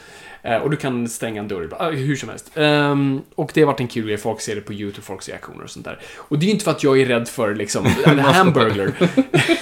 Eh, 0.43 0.57
och 0.57 0.69
du 0.69 0.77
kan 0.77 1.07
stänga 1.07 1.41
en 1.41 1.47
dörr 1.47 1.69
ah, 1.79 1.89
hur 1.89 2.15
som 2.15 2.29
helst. 2.29 2.51
Ehm, 2.55 3.21
och 3.35 3.51
det 3.53 3.61
har 3.61 3.67
varit 3.67 3.79
en 3.79 3.87
kul 3.87 4.07
grej, 4.07 4.17
folk 4.17 4.41
ser 4.41 4.55
det 4.55 4.61
på 4.61 4.73
YouTube, 4.73 5.01
folk 5.01 5.21
ser 5.21 5.35
aktioner 5.35 5.63
och 5.63 5.69
sånt 5.69 5.85
där. 5.85 5.99
Och 6.17 6.39
det 6.39 6.45
är 6.45 6.47
ju 6.47 6.53
inte 6.53 6.63
för 6.63 6.71
att 6.71 6.83
jag 6.83 7.01
är 7.01 7.05
rädd 7.05 7.27
för 7.27 7.55
liksom, 7.55 7.85
en 8.05 8.19
hamburger. 8.19 8.93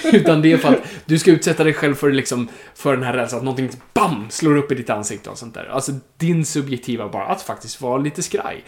utan 0.12 0.42
det 0.42 0.52
är 0.52 0.56
för 0.56 0.68
att 0.68 0.82
du 1.04 1.18
ska 1.18 1.30
utsätta 1.30 1.64
dig 1.64 1.72
själv 1.72 1.94
för 1.94 2.12
liksom, 2.12 2.48
för 2.74 2.94
den 2.96 3.04
här 3.04 3.12
rädslan 3.12 3.38
att 3.38 3.44
någonting 3.44 3.70
BAM! 3.94 4.26
slår 4.30 4.56
upp 4.56 4.72
i 4.72 4.74
ditt 4.74 4.90
ansikte 4.90 5.30
och 5.30 5.38
sånt 5.38 5.54
där. 5.54 5.66
Alltså 5.72 5.92
din 6.16 6.44
subjektiva 6.44 7.08
bara, 7.08 7.26
att 7.26 7.42
faktiskt 7.42 7.80
vara 7.80 7.98
lite 7.98 8.22
skraj. 8.22 8.64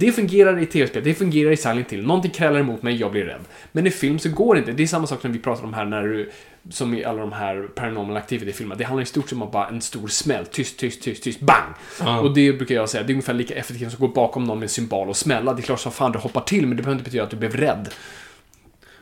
Det 0.00 0.12
fungerar 0.12 0.58
i 0.58 0.66
tv-spel, 0.66 1.04
det 1.04 1.14
fungerar 1.14 1.50
i 1.50 1.56
Silent 1.56 1.92
Hill. 1.92 2.06
Någonting 2.06 2.30
krälar 2.30 2.60
emot 2.60 2.82
mig, 2.82 2.96
jag 2.96 3.12
blir 3.12 3.24
rädd. 3.24 3.40
Men 3.72 3.86
i 3.86 3.90
film 3.90 4.18
så 4.18 4.28
går 4.28 4.54
det 4.54 4.58
inte. 4.58 4.72
Det 4.72 4.82
är 4.82 4.86
samma 4.86 5.06
sak 5.06 5.20
som 5.20 5.32
vi 5.32 5.38
pratar 5.38 5.64
om 5.64 5.74
här 5.74 5.84
när 5.84 6.02
du, 6.02 6.30
som 6.70 6.94
i 6.94 7.04
alla 7.04 7.20
de 7.20 7.32
här 7.32 7.68
Paranormal 7.74 8.16
Activity-filmerna. 8.16 8.78
Det 8.78 8.84
handlar 8.84 9.02
i 9.02 9.06
stort 9.06 9.28
sett 9.28 9.38
om 9.42 9.50
bara 9.50 9.68
en 9.68 9.80
stor 9.80 10.08
smäll. 10.08 10.46
Tyst, 10.46 10.78
tyst, 10.78 11.02
tyst, 11.02 11.22
tyst, 11.22 11.40
bang! 11.40 11.74
Ja. 12.00 12.20
Och 12.20 12.34
det 12.34 12.52
brukar 12.52 12.74
jag 12.74 12.88
säga, 12.88 13.02
det 13.02 13.10
är 13.10 13.14
ungefär 13.14 13.34
lika 13.34 13.54
effektivt 13.54 13.92
som 13.92 14.04
att 14.04 14.08
gå 14.10 14.20
bakom 14.20 14.44
någon 14.44 14.58
med 14.58 14.64
en 14.64 14.68
symbol 14.68 15.08
och 15.08 15.16
smälla. 15.16 15.54
Det 15.54 15.60
är 15.60 15.62
klart 15.62 15.80
som 15.80 15.92
fan 15.92 16.12
du 16.12 16.18
hoppar 16.18 16.40
till, 16.40 16.66
men 16.66 16.76
det 16.76 16.82
behöver 16.82 16.98
inte 16.98 17.04
betyda 17.04 17.24
att 17.24 17.30
du 17.30 17.36
blev 17.36 17.56
rädd. 17.56 17.88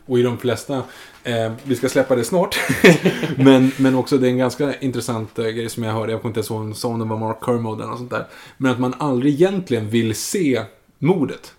Och 0.06 0.18
i 0.18 0.22
de 0.22 0.38
flesta, 0.38 0.82
eh, 1.24 1.52
vi 1.62 1.76
ska 1.76 1.88
släppa 1.88 2.16
det 2.16 2.24
snart, 2.24 2.58
men, 3.36 3.72
men 3.76 3.94
också 3.94 4.18
det 4.18 4.26
är 4.26 4.30
en 4.30 4.38
ganska 4.38 4.74
intressant 4.74 5.38
eh, 5.38 5.44
grej 5.44 5.68
som 5.68 5.82
jag 5.82 5.92
hörde, 5.92 6.12
jag 6.12 6.22
kommer 6.22 6.30
inte 6.30 6.54
ens 6.54 6.84
ihåg 6.84 6.92
om 6.92 6.98
det 6.98 7.04
var 7.04 7.18
Mark 7.18 7.38
Kermode 7.44 7.82
eller 7.82 7.90
något 7.90 7.98
sånt 7.98 8.10
där. 8.10 8.26
Men 8.56 8.72
att 8.72 8.78
man 8.78 8.94
aldrig 8.98 9.32
egentligen 9.32 9.90
vill 9.90 10.14
se 10.14 10.64
mordet. 10.98 11.52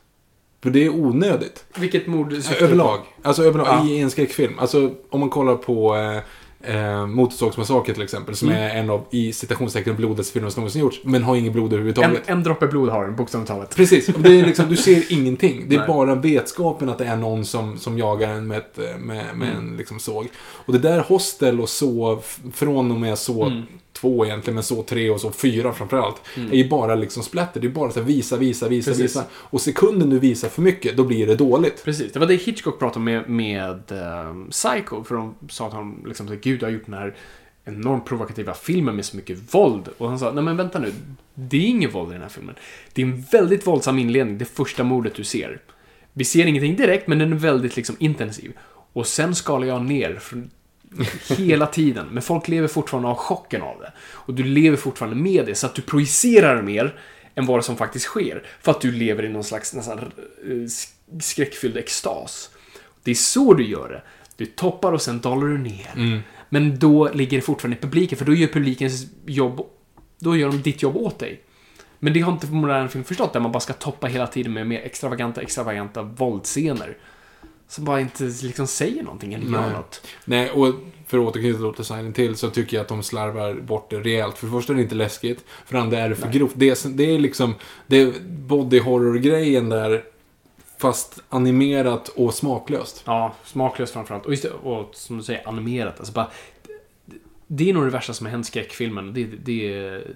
För 0.64 0.70
det 0.70 0.86
är 0.86 0.90
onödigt. 0.90 1.66
Vilket 1.78 2.08
mord 2.08 2.30
på? 2.48 2.64
Överlag. 2.64 3.00
Alltså 3.22 3.44
överlag 3.44 3.68
Ja. 3.68 3.86
i 3.90 4.00
en 4.00 4.12
skräckfilm. 4.12 4.60
Alltså 4.60 4.92
om 5.10 5.20
man 5.20 5.30
kollar 5.30 5.56
på 5.56 5.96
eh, 5.96 6.76
eh, 6.76 7.08
Motorsågsmassakern 7.08 7.94
till 7.96 8.04
exempel. 8.04 8.36
Som 8.36 8.50
Mm. 8.50 8.62
är 8.64 8.70
en 8.76 8.90
av, 8.90 9.06
i 9.12 9.34
citationstecken, 9.34 9.96
blodigaste 9.96 10.34
filmer 10.34 10.50
som 10.50 10.62
någonsin 10.62 10.82
gjorts. 10.82 11.00
Men 11.04 11.24
har 11.24 11.36
ingen 11.36 11.54
blod 11.54 11.74
överhuvudtaget. 11.74 12.22
En, 12.30 12.38
en 12.38 12.44
droppe 12.44 12.68
blod 12.68 12.90
har 12.90 13.04
den, 13.06 13.16
bokstavligt 13.16 13.48
talat. 13.52 13.76
Precis, 13.76 14.06
det 14.06 14.40
är 14.40 14.46
liksom, 14.46 14.70
du 14.70 14.76
ser 14.78 15.04
ingenting. 15.14 15.66
Det 15.70 15.76
är 15.76 15.80
Nej. 15.80 15.88
bara 15.88 16.16
vetskapen 16.16 16.90
att 16.90 16.98
det 16.98 17.06
är 17.06 17.16
någon 17.16 17.46
som, 17.46 17.78
som 17.78 17.98
jagar 17.98 18.30
en 18.30 18.48
med, 18.48 18.58
ett, 18.58 18.80
eh, 18.80 18.84
med, 18.98 19.26
med 19.36 19.50
Mm. 19.50 19.58
en 19.72 19.78
liksom 19.78 20.00
såg. 20.00 20.28
Och 20.38 20.74
det 20.74 20.80
där 20.80 21.00
Hostel 21.00 21.62
och 21.62 21.70
så, 21.70 22.20
från 22.54 22.92
och 22.92 23.00
med 23.00 23.18
så 23.18 23.44
Mm. 23.46 23.64
Två 24.02 24.26
egentligen, 24.26 24.56
men 24.56 24.64
så 24.64 24.84
tre 24.84 25.10
och 25.10 25.22
så 25.22 25.32
fyra 25.32 25.74
framförallt. 25.74 26.22
Är 26.52 26.58
ju 26.58 26.70
bara 26.70 26.96
liksom 26.96 27.24
splatter. 27.24 27.62
Det 27.62 27.68
är 27.68 27.72
bara 27.72 27.92
så 27.92 28.00
här, 28.00 28.08
visa, 28.08 28.38
visa, 28.38 28.68
visa, 28.68 28.92
Precis. 28.92 29.04
visa. 29.04 29.24
Och 29.34 29.62
sekunden 29.62 30.10
du 30.10 30.20
visar 30.20 30.50
för 30.50 30.62
mycket, 30.62 30.98
då 30.98 31.04
blir 31.04 31.28
det 31.28 31.36
dåligt. 31.36 31.84
Precis, 31.84 32.14
det 32.14 32.20
var 32.20 32.28
det 32.28 32.36
Hitchcock 32.36 32.80
pratade 32.80 33.06
med, 33.06 33.30
med 33.30 33.92
ehm, 33.92 34.50
Psycho. 34.50 35.04
För 35.04 35.16
de 35.16 35.36
sa 35.50 35.68
att 35.68 35.74
han 35.74 36.04
liksom, 36.06 36.28
så, 36.28 36.36
Gud, 36.42 36.60
du 36.60 36.66
har 36.66 36.72
gjort 36.72 36.86
den 36.86 36.94
här 36.94 37.16
enormt 37.66 38.06
provokativa 38.06 38.54
filmen 38.54 38.96
med 38.96 39.06
så 39.06 39.18
mycket 39.18 39.54
våld. 39.56 39.90
Och 39.98 40.10
han 40.10 40.20
sa, 40.20 40.32
nej 40.32 40.44
men 40.44 40.58
vänta 40.58 40.80
nu. 40.80 40.94
Det 41.34 41.58
är 41.58 41.68
inget 41.68 41.96
våld 41.96 42.10
i 42.10 42.14
den 42.14 42.22
här 42.22 42.30
filmen. 42.30 42.56
Det 42.94 43.02
är 43.02 43.06
en 43.06 43.22
väldigt 43.32 43.68
våldsam 43.68 44.00
inledning, 44.00 44.38
det 44.38 44.46
första 44.46 44.84
mordet 44.84 45.16
du 45.16 45.24
ser. 45.24 45.62
Vi 46.14 46.26
ser 46.26 46.46
ingenting 46.46 46.76
direkt, 46.76 47.08
men 47.08 47.20
den 47.20 47.34
är 47.34 47.38
väldigt 47.38 47.76
liksom 47.76 47.96
intensiv. 48.00 48.54
Och 48.94 49.08
sen 49.08 49.36
skalar 49.36 49.68
jag 49.68 49.86
ner 49.86 50.22
hela 51.38 51.66
tiden. 51.66 52.08
Men 52.12 52.24
folk 52.24 52.48
lever 52.48 52.68
fortfarande 52.68 53.10
av 53.10 53.16
chocken 53.16 53.62
av 53.62 53.80
det. 53.80 53.92
Och 54.00 54.34
du 54.34 54.44
lever 54.44 54.78
fortfarande 54.78 55.16
med 55.16 55.46
det, 55.46 55.56
så 55.56 55.66
att 55.66 55.76
du 55.76 55.82
projicerar 55.82 56.62
mer 56.62 57.00
än 57.36 57.46
vad 57.46 57.66
som 57.66 57.78
faktiskt 57.78 58.06
sker. 58.06 58.44
För 58.62 58.72
att 58.72 58.82
du 58.82 58.92
lever 58.92 59.26
i 59.26 59.30
någon 59.30 59.44
slags 59.44 59.74
nästan 59.74 60.00
eh, 60.00 60.50
sk- 60.50 61.20
skräckfylld 61.22 61.78
extas. 61.78 62.50
Det 63.04 63.12
är 63.12 63.16
så 63.16 63.54
du 63.54 63.64
gör 63.68 63.90
det. 63.90 64.02
Du 64.38 64.46
toppar 64.46 64.92
och 64.92 65.02
sen 65.02 65.20
dalar 65.22 65.48
du 65.48 65.58
ner. 65.58 66.24
Men 66.50 66.80
då 66.80 67.10
ligger 67.14 67.38
det 67.38 67.42
fortfarande 67.42 67.78
i 67.78 67.82
publiken, 67.82 68.18
för 68.18 68.26
då 68.26 68.34
gör 68.34 68.48
publikens 68.48 69.06
jobb, 69.26 69.62
då 70.20 70.36
gör 70.38 70.48
de 70.48 70.62
ditt 70.62 70.82
jobb 70.84 70.98
åt 70.98 71.20
dig. 71.20 71.42
Men 72.00 72.14
det 72.14 72.20
har 72.20 72.32
inte 72.32 72.48
modern 72.48 72.90
film 72.90 73.04
förstått, 73.04 73.34
där 73.34 73.40
man 73.40 73.52
bara 73.52 73.60
ska 73.60 73.74
toppa 73.74 74.08
hela 74.08 74.28
tiden 74.28 74.54
med 74.54 74.68
mer 74.68 74.80
extravaganta, 74.80 75.42
extravaganta 75.42 76.02
våldsscener. 76.02 76.98
Som 77.70 77.86
bara 77.86 78.02
inte 78.02 78.24
liksom 78.24 78.68
säger 78.68 79.04
någonting 79.04 79.34
eller 79.34 79.46
gör 79.46 79.62
Nej. 79.62 79.72
något. 79.72 80.08
Nej, 80.26 80.52
och 80.52 80.74
för 81.08 81.18
att 81.18 81.24
återknyta 81.24 81.72
till 81.74 81.86
Silent 81.86 82.20
Hill 82.20 82.36
så 82.36 82.50
tycker 82.50 82.78
jag 82.78 82.82
att 82.82 82.88
de 82.88 83.04
slarvar 83.04 83.54
bort 83.54 83.90
det 83.90 84.00
rejält. 84.00 84.38
För 84.38 84.48
det 84.48 84.54
första 84.54 84.74
är 84.74 84.78
det 84.78 84.84
inte 84.84 84.96
läskigt, 84.96 85.46
för 85.66 85.76
det 85.76 85.82
andra 85.82 86.00
är 86.00 86.10
det 86.10 86.16
för 86.16 86.30
grovt. 86.30 86.54
Det 86.56 86.86
är, 86.86 86.90
det 86.90 87.04
är 87.04 87.20
liksom, 87.20 87.56
det 87.88 88.02
är 88.02 88.14
body 88.28 88.80
horror-grejen 88.80 89.70
där, 89.70 90.04
fast 90.78 91.20
animerat 91.30 92.08
och 92.08 92.34
smaklöst. 92.34 93.04
Ja, 93.06 93.36
smaklöst 93.44 93.94
framförallt. 93.94 94.26
Och, 94.26 94.32
just 94.32 94.46
och 94.46 94.90
som 94.94 95.18
du 95.18 95.24
säger, 95.24 95.48
animerat. 95.48 96.00
Alltså 96.00 96.14
bara, 96.14 96.32
det 97.48 97.70
är 97.70 97.74
nog 97.74 97.84
det 97.84 97.90
värsta 97.90 98.14
som 98.14 98.26
har 98.26 98.32
hänt 98.32 98.48
skräckfilmen. 98.48 99.14
Det, 99.14 99.26
det 99.26 99.74
är 99.74 100.08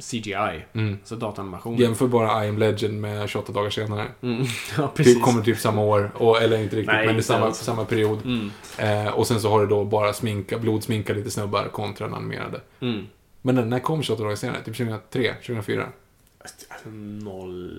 CGI. 0.00 0.64
Mm. 0.72 0.92
Alltså 1.00 1.16
dataanimation. 1.16 1.76
Jämför 1.76 2.06
bara 2.06 2.44
I 2.44 2.48
am 2.48 2.58
Legend 2.58 3.00
med 3.00 3.28
28 3.28 3.52
dagar 3.52 3.70
senare. 3.70 4.06
Mm. 4.22 4.46
Ja, 4.78 4.92
precis. 4.94 5.14
Det 5.14 5.20
kommer 5.20 5.42
typ 5.42 5.58
samma 5.58 5.82
år, 5.82 6.10
och, 6.14 6.42
eller 6.42 6.58
inte 6.58 6.76
riktigt, 6.76 6.94
Nej, 6.94 7.06
men 7.06 7.18
i 7.18 7.22
samma, 7.22 7.46
alls. 7.46 7.58
samma 7.58 7.84
period. 7.84 8.18
Mm. 8.24 8.50
Eh, 8.78 9.12
och 9.12 9.26
sen 9.26 9.40
så 9.40 9.50
har 9.50 9.60
du 9.60 9.66
då 9.66 9.84
bara 9.84 10.12
sminka, 10.12 10.58
blodsminka 10.58 11.12
lite 11.12 11.30
snubbar 11.30 11.68
kontra 11.68 12.06
den 12.06 12.16
animerade. 12.16 12.60
Mm. 12.80 13.06
Men 13.42 13.56
den, 13.56 13.68
när 13.70 13.78
kom 13.78 14.02
28 14.02 14.22
dagar 14.22 14.36
senare? 14.36 14.58
Typ 14.64 14.76
2003, 14.76 15.34
2004? 15.34 15.88
Alltså, 16.40 16.56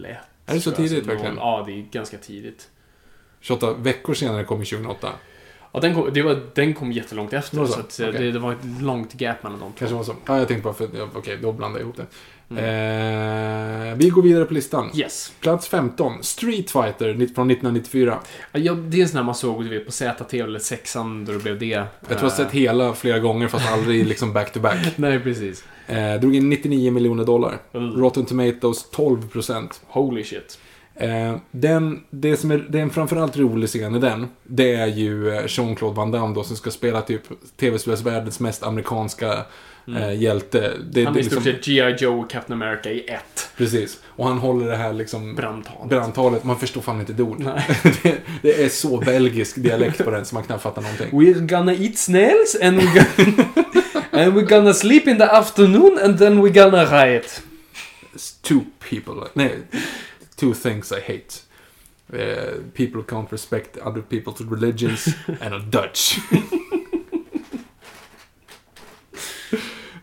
01. 0.05 0.17
Är 0.45 0.53
det 0.53 0.61
så 0.61 0.69
jag. 0.69 0.75
tidigt 0.77 0.93
Alltså, 0.97 1.09
verkligen? 1.09 1.35
Ja, 1.35 1.63
det 1.65 1.71
är 1.71 1.85
ganska 1.91 2.17
tidigt. 2.17 2.69
28 3.39 3.73
veckor 3.73 4.13
senare 4.13 4.43
kom 4.43 4.59
ju 4.59 4.65
2008. 4.65 5.09
Ja, 5.73 5.79
den 5.79 5.93
kom, 5.95 6.13
det 6.13 6.21
var, 6.21 6.41
den 6.53 6.73
kom 6.73 6.91
jättelångt 6.91 7.33
efter. 7.33 7.59
Det 7.59 7.67
så 7.67 7.73
så? 7.73 7.79
att, 7.79 7.99
eh, 7.99 8.07
Okej. 8.07 8.21
det, 8.21 8.31
det 8.31 8.39
var 8.39 8.51
ett 8.51 8.81
långt 8.81 9.13
gap 9.13 9.43
mellan 9.43 9.59
de 9.59 9.71
två. 9.71 9.79
Kanske 9.79 9.95
var 9.95 10.03
så. 10.03 10.15
Ja, 10.25 10.37
jag 10.37 10.47
tänkte 10.47 10.63
bara 10.63 10.73
för 10.73 10.89
ja, 10.97 11.07
okej, 11.13 11.37
då 11.41 11.51
blandade 11.51 11.79
jag 11.79 11.85
ihop 11.85 11.97
det. 11.97 12.05
Mm. 12.49 13.89
Eh, 13.91 13.95
vi 13.95 14.09
går 14.09 14.21
vidare 14.21 14.45
på 14.45 14.53
listan. 14.53 14.91
Yes. 14.95 15.31
Plats 15.39 15.67
15, 15.67 16.23
Street 16.23 16.71
Fighter 16.71 17.13
från 17.13 17.51
1994. 17.51 18.19
Ja, 18.51 18.73
det 18.73 18.97
är 18.97 19.01
en 19.01 19.07
sån 19.07 19.17
här 19.17 19.23
man 19.23 19.35
såg 19.35 19.63
du 19.63 19.69
vet, 19.69 19.85
på 19.85 19.91
ZT 19.91 20.33
eller 20.33 20.59
sexan 20.59 21.25
då 21.25 21.31
det 21.31 21.39
blev 21.39 21.59
det. 21.59 21.67
Jag 21.67 21.87
tror 22.07 22.19
jag 22.19 22.19
har 22.19 22.29
sett 22.29 22.51
hela 22.51 22.93
flera 22.93 23.19
gånger 23.19 23.47
fast 23.47 23.71
aldrig 23.71 24.07
liksom 24.07 24.33
back 24.33 24.53
to 24.53 24.59
back. 24.59 24.97
Nej, 24.97 25.19
precis. 25.19 25.63
Eh, 25.87 26.13
drog 26.13 26.35
in 26.35 26.49
99 26.49 26.91
miljoner 26.91 27.25
dollar. 27.25 27.57
Mm. 27.73 28.01
Rotten 28.01 28.25
Tomatoes 28.25 28.89
12 28.89 29.29
procent. 29.29 29.81
Holy 29.87 30.23
shit. 30.23 30.59
Eh, 30.95 31.35
den, 31.51 32.03
det 32.09 32.37
som 32.37 32.51
är, 32.51 32.65
det 32.69 32.77
är 32.77 32.83
en 32.83 32.89
framförallt 32.89 33.37
rolig 33.37 33.69
scen 33.69 33.95
i 33.95 33.99
den, 33.99 34.27
det 34.43 34.73
är 34.75 34.87
ju 34.87 35.29
eh, 35.29 35.43
Jean-Claude 35.47 35.95
Van 35.95 36.11
Damme 36.11 36.35
då 36.35 36.43
som 36.43 36.55
ska 36.55 36.71
spela 36.71 37.01
typ 37.01 37.21
tv-spelsvärldens 37.59 38.39
mest 38.39 38.63
amerikanska 38.63 39.45
eh, 39.97 40.13
hjälte. 40.21 40.71
Det, 40.91 41.01
Mm. 41.01 41.05
Han 41.05 41.15
är 41.15 41.19
i 41.19 41.23
stort 41.23 41.45
liksom, 41.45 41.53
sett 41.53 41.65
G.I. 41.65 41.95
Joe 41.99 42.19
och 42.23 42.29
Captain 42.29 42.61
America 42.61 42.89
i 42.89 42.99
ett 43.07 43.49
Precis. 43.57 43.99
Och 44.05 44.27
han 44.27 44.37
håller 44.37 44.67
det 44.67 44.75
här 44.75 44.93
liksom 44.93 45.35
brandtal. 45.35 45.87
brandtalet, 45.87 46.43
man 46.43 46.59
förstår 46.59 46.81
fan 46.81 46.99
inte 46.99 47.13
ett 47.13 47.19
ord. 47.19 47.43
Det, 48.03 48.15
det 48.41 48.63
är 48.63 48.69
så 48.69 48.97
belgisk 48.97 49.55
dialekt 49.55 50.03
på 50.05 50.11
den 50.11 50.25
så 50.25 50.35
man 50.35 50.43
knappt 50.43 50.63
fattar 50.63 50.81
någonting. 50.81 51.09
We're 51.11 51.47
gonna 51.47 51.73
eat 51.73 51.97
snails 51.97 52.57
and 52.61 52.79
we're 52.79 52.93
gonna, 52.93 53.45
and 54.23 54.33
we're 54.33 54.47
gonna 54.49 54.73
sleep 54.73 55.07
in 55.07 55.17
the 55.17 55.23
afternoon 55.23 55.99
and 56.03 56.17
then 56.19 56.41
we're 56.41 56.63
gonna 56.63 56.85
riot. 56.85 57.41
It's 58.15 58.33
two 58.41 58.59
people, 58.89 59.13
nej, 59.33 59.59
two 60.35 60.53
things 60.53 60.91
I 60.91 60.95
hate. 61.01 61.41
Eh, 62.13 62.53
people 62.73 63.01
can't 63.03 63.27
respect 63.31 63.77
other 63.77 64.01
people's 64.01 64.41
religions 64.51 65.07
and 65.41 65.53
a 65.53 65.59
Dutch. 65.59 66.17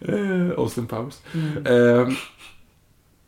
Eh, 0.01 0.59
Austin 0.59 0.87
Powers. 0.87 1.19
Eh, 1.67 2.09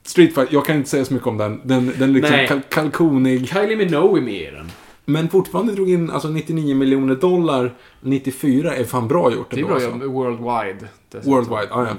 Street 0.03 0.34
Fight, 0.34 0.53
jag 0.53 0.66
kan 0.66 0.76
inte 0.76 0.90
säga 0.90 1.05
så 1.05 1.14
mycket 1.14 1.28
om 1.28 1.38
den. 1.38 1.61
Den, 1.64 1.92
den 1.98 2.12
liksom 2.12 2.36
Nej. 2.36 2.46
kal 2.48 2.61
kalkonig. 2.68 3.48
Kylie 3.48 3.76
Minogue 3.76 4.20
är 4.20 4.24
med 4.24 4.34
i 4.34 4.50
den. 4.50 4.70
Men 5.05 5.28
fortfarande 5.28 5.72
drog 5.72 5.90
in 5.90 6.11
alltså 6.11 6.28
99 6.28 6.74
miljoner 6.76 7.14
dollar 7.14 7.74
94 8.00 8.76
är 8.76 8.84
fan 8.84 9.09
bra 9.09 9.32
gjort 9.32 9.50
Det 9.50 9.57
är 9.57 9.59
ändå, 9.64 9.74
bra 9.74 9.84
alltså. 9.86 10.09
worldwide. 10.09 10.88
dessutom. 11.11 11.32
Worldwide, 11.32 11.66
ja, 11.70 11.86
ja. 11.86 11.96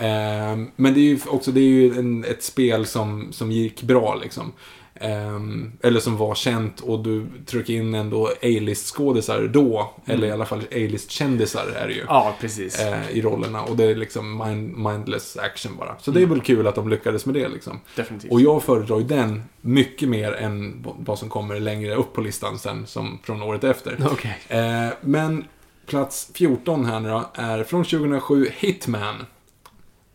Ehm, 0.00 0.70
men 0.76 0.94
det 0.94 1.00
är 1.00 1.04
ju 1.04 1.18
också 1.28 1.50
det 1.52 1.60
är 1.60 1.64
ju 1.64 1.98
en, 1.98 2.24
ett 2.24 2.42
spel 2.42 2.86
som, 2.86 3.32
som 3.32 3.52
gick 3.52 3.82
bra 3.82 4.14
liksom. 4.22 4.52
Ehm, 4.94 5.72
eller 5.82 6.00
som 6.00 6.16
var 6.16 6.34
känt 6.34 6.80
och 6.80 7.02
du 7.02 7.26
trycker 7.46 7.74
in 7.74 7.94
ändå 7.94 8.26
A-list 8.26 8.94
skådisar 8.94 9.42
då. 9.42 9.94
Eller 10.06 10.26
i 10.28 10.30
alla 10.30 10.46
fall 10.46 10.58
A-list 10.60 11.10
kändisar 11.10 11.66
är 11.76 11.88
det 11.88 11.94
ju. 11.94 12.04
Ja, 12.08 12.34
precis. 12.40 12.80
eh, 12.80 13.10
I 13.10 13.22
rollerna 13.22 13.62
och 13.62 13.76
det 13.76 13.84
är 13.84 13.94
liksom 13.94 14.38
mind, 14.46 14.76
mindless 14.76 15.36
action 15.36 15.76
bara. 15.76 15.96
Så 16.00 16.10
det 16.10 16.22
är 16.22 16.26
väl 16.26 16.40
kul 16.40 16.66
att 16.66 16.74
de 16.74 16.88
lyckades 16.88 17.26
med 17.26 17.34
det 17.34 17.48
liksom. 17.48 17.80
Definitivt. 17.96 18.32
Och 18.32 18.40
jag 18.40 18.62
föredrar 18.62 18.98
ju 18.98 19.04
den 19.04 19.42
mycket 19.60 20.08
mer 20.08 20.32
än 20.32 20.86
vad 20.98 21.18
som 21.18 21.28
kommer 21.28 21.60
längre 21.60 21.94
upp 21.94 22.12
på 22.12 22.20
listan 22.20 22.58
sen, 22.58 22.86
som 22.86 23.18
från 23.22 23.42
året 23.42 23.64
efter. 23.64 23.98
Okej. 24.12 24.38
Eh, 24.48 24.88
men 25.00 25.44
plats 25.86 26.30
14 26.34 26.84
här 26.84 27.00
nu 27.00 27.08
då 27.08 27.30
är 27.34 27.64
från 27.64 27.84
2007 27.84 28.48
Hitman. 28.58 29.14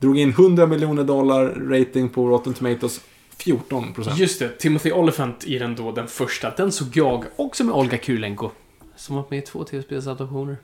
Drog 0.06 0.18
in 0.18 0.30
100 0.30 0.68
miljoner 0.68 1.04
dollar 1.04 1.46
rating 1.46 2.10
på 2.10 2.28
Rotten 2.28 2.54
Tomatoes. 2.54 3.02
14 3.38 3.94
procent. 3.94 4.20
Just 4.20 4.40
det, 4.40 4.50
Timothy 4.50 4.92
Olyphant 4.92 5.44
i 5.46 5.60
den 5.60 5.76
då, 5.76 5.92
den 5.92 6.08
första. 6.08 6.54
Den 6.58 6.72
såg 6.72 6.88
jag 6.94 7.26
också 7.36 7.64
med 7.64 7.76
Olga 7.76 7.98
Kurenko. 7.98 8.52
Som 8.96 9.16
var 9.16 9.26
med 9.30 9.40
i 9.40 9.42
två 9.42 9.64
tv-spelsadaptioner. 9.64 10.58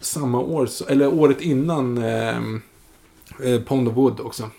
Samma 0.00 0.40
år, 0.40 0.68
eller 0.88 1.14
året 1.14 1.40
innan 1.40 1.98
eh, 1.98 2.38
eh, 3.42 3.60
Pond 3.66 3.88
of 3.88 3.96
Wood 3.96 4.20
också. 4.20 4.50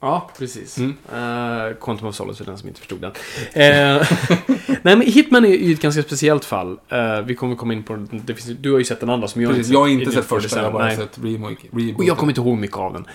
Ja, 0.00 0.30
precis. 0.38 0.78
Mm. 0.78 0.90
Uh, 0.90 1.74
Quantum 1.74 2.08
of 2.08 2.14
Solace 2.14 2.38
för 2.38 2.44
den 2.44 2.58
som 2.58 2.68
inte 2.68 2.80
förstod 2.80 3.00
den. 3.00 3.12
Eh, 3.52 4.02
Nej, 4.66 4.96
men 4.96 5.00
Hitman 5.00 5.44
är 5.44 5.48
ju 5.48 5.72
ett 5.72 5.80
ganska 5.80 6.02
speciellt 6.02 6.44
fall. 6.44 6.78
Eh, 6.88 7.20
vi 7.20 7.34
kommer 7.34 7.56
komma 7.56 7.72
in 7.72 7.82
på 7.82 8.06
det. 8.10 8.34
Finns, 8.34 8.58
du 8.58 8.72
har 8.72 8.78
ju 8.78 8.84
sett 8.84 9.00
den 9.00 9.10
andra 9.10 9.28
som 9.28 9.42
jag 9.42 9.50
Precis, 9.50 9.72
jag 9.72 9.80
har 9.80 9.88
inte 9.88 10.12
sett 10.12 10.24
första, 10.24 10.56
jag 10.56 10.64
har 10.64 10.72
bara 10.72 10.84
Nej. 10.84 10.96
sett 10.96 11.18
remake. 11.22 11.94
Och 11.96 12.04
jag 12.04 12.16
kommer 12.16 12.30
inte 12.30 12.40
ihåg 12.40 12.58
mycket 12.58 12.76
av 12.76 12.92
den. 12.92 13.06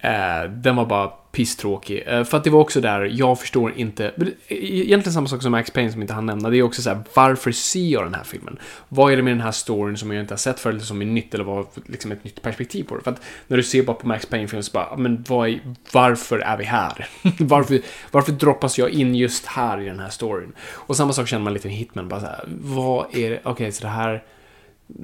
Eh, 0.00 0.50
den 0.50 0.76
var 0.76 0.86
bara 0.86 1.08
pisstråkig. 1.32 2.02
Eh, 2.06 2.24
för 2.24 2.36
att 2.36 2.44
det 2.44 2.50
var 2.50 2.60
också 2.60 2.80
där, 2.80 3.04
jag 3.12 3.40
förstår 3.40 3.72
inte... 3.76 4.04
E- 4.06 4.12
e- 4.48 4.84
egentligen 4.84 5.12
samma 5.12 5.26
sak 5.26 5.42
som 5.42 5.52
Max 5.52 5.70
Payne 5.70 5.92
som 5.92 6.02
inte 6.02 6.14
han 6.14 6.26
nämna. 6.26 6.50
Det 6.50 6.56
är 6.56 6.62
också 6.62 6.82
så 6.82 6.90
här, 6.90 7.00
varför 7.14 7.52
ser 7.52 7.86
jag 7.88 8.04
den 8.04 8.14
här 8.14 8.24
filmen? 8.24 8.58
Vad 8.88 9.12
är 9.12 9.16
det 9.16 9.22
med 9.22 9.32
den 9.32 9.40
här 9.40 9.52
storyn 9.52 9.96
som 9.96 10.12
jag 10.12 10.20
inte 10.22 10.34
har 10.34 10.38
sett 10.38 10.60
förut, 10.60 10.74
eller 10.74 10.84
som 10.84 11.02
är 11.02 11.06
nytt, 11.06 11.34
eller 11.34 11.44
vad 11.44 11.66
liksom 11.86 12.12
ett 12.12 12.24
nytt 12.24 12.42
perspektiv 12.42 12.84
på 12.84 12.96
det? 12.96 13.02
För 13.02 13.10
att 13.10 13.22
när 13.46 13.56
du 13.56 13.62
ser 13.62 13.82
bara 13.82 13.96
på 13.96 14.06
Max 14.06 14.26
Payne-filmen 14.26 14.62
så 14.62 14.72
bara, 14.72 14.96
men 14.96 15.24
vad 15.28 15.48
är, 15.48 15.60
varför 15.92 16.38
är 16.38 16.56
vi 16.56 16.64
här? 16.64 17.08
varför, 17.38 17.80
varför 18.10 18.32
droppas 18.32 18.78
jag 18.78 18.90
in 18.90 19.14
just 19.14 19.46
här 19.46 19.80
i 19.80 19.84
den 19.84 20.00
här 20.00 20.10
storyn? 20.10 20.52
Och 20.60 20.96
samma 20.96 21.12
sak 21.12 21.28
känner 21.28 21.44
man 21.44 21.54
lite 21.54 21.68
i 21.68 21.70
Hitman, 21.70 22.08
bara 22.08 22.20
så 22.20 22.26
här, 22.26 22.44
vad 22.48 23.16
är 23.16 23.30
det, 23.30 23.40
okej, 23.44 23.72
så 23.72 23.82
det 23.82 23.88
här 23.88 24.22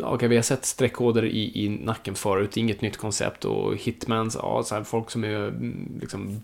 okej, 0.01 0.28
vi 0.28 0.37
har 0.37 0.43
sett 0.43 0.64
streckkoder 0.64 1.24
i, 1.24 1.64
i 1.64 1.68
nacken 1.68 2.14
förut, 2.14 2.51
det 2.53 2.61
är 2.61 2.62
inget 2.62 2.80
nytt 2.80 2.97
koncept 2.97 3.45
och 3.45 3.76
hitmans, 3.76 4.37
ja, 4.43 4.62
så 4.62 4.74
här, 4.74 4.85
folk 4.85 5.11
som 5.11 5.24
är 5.24 5.49
mm, 5.49 5.99
liksom 6.01 6.41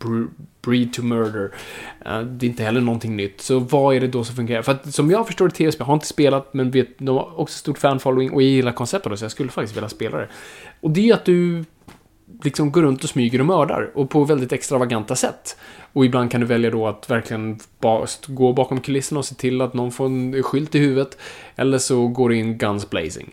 breed 0.62 0.93
to 0.93 1.03
murder. 1.03 1.55
Det 2.24 2.47
är 2.47 2.51
inte 2.51 2.62
heller 2.62 2.80
någonting 2.80 3.16
nytt. 3.16 3.41
Så 3.41 3.59
vad 3.59 3.97
är 3.97 4.01
det 4.01 4.09
då 4.09 4.24
som 4.24 4.36
fungerar? 4.36 4.62
För 4.62 4.72
att 4.72 4.95
som 4.95 5.11
jag 5.11 5.26
förstår 5.26 5.49
det, 5.49 5.55
tv-spel, 5.55 5.86
har 5.86 5.95
inte 5.95 6.07
spelat, 6.07 6.55
men 6.55 6.70
vet, 6.70 6.99
de 6.99 7.16
har 7.16 7.41
också 7.41 7.59
stort 7.59 7.78
fan-following 7.78 8.30
och 8.30 8.43
jag 8.43 8.51
gillar 8.51 8.72
konceptet 8.72 9.18
så 9.18 9.24
jag 9.24 9.32
skulle 9.32 9.51
faktiskt 9.51 9.76
vilja 9.76 9.88
spela 9.88 10.18
det. 10.18 10.28
Och 10.80 10.91
det 10.91 11.01
är 11.01 11.05
ju 11.05 11.12
att 11.12 11.24
du 11.24 11.64
liksom 12.44 12.72
går 12.72 12.82
runt 12.82 13.04
och 13.04 13.10
smyger 13.10 13.40
och 13.40 13.46
mördar 13.46 13.90
och 13.94 14.10
på 14.10 14.24
väldigt 14.24 14.52
extravaganta 14.52 15.16
sätt. 15.16 15.56
Och 15.92 16.04
ibland 16.04 16.30
kan 16.30 16.40
du 16.40 16.46
välja 16.46 16.70
då 16.70 16.86
att 16.86 17.10
verkligen 17.10 17.58
gå 18.26 18.52
bakom 18.52 18.80
kulisserna 18.80 19.18
och 19.18 19.24
se 19.24 19.34
till 19.34 19.60
att 19.60 19.74
någon 19.74 19.92
får 19.92 20.06
en 20.06 20.42
skylt 20.42 20.74
i 20.74 20.78
huvudet. 20.78 21.18
Eller 21.56 21.78
så 21.78 22.08
går 22.08 22.28
du 22.28 22.36
in 22.36 22.58
guns 22.58 22.90
blazing. 22.90 23.30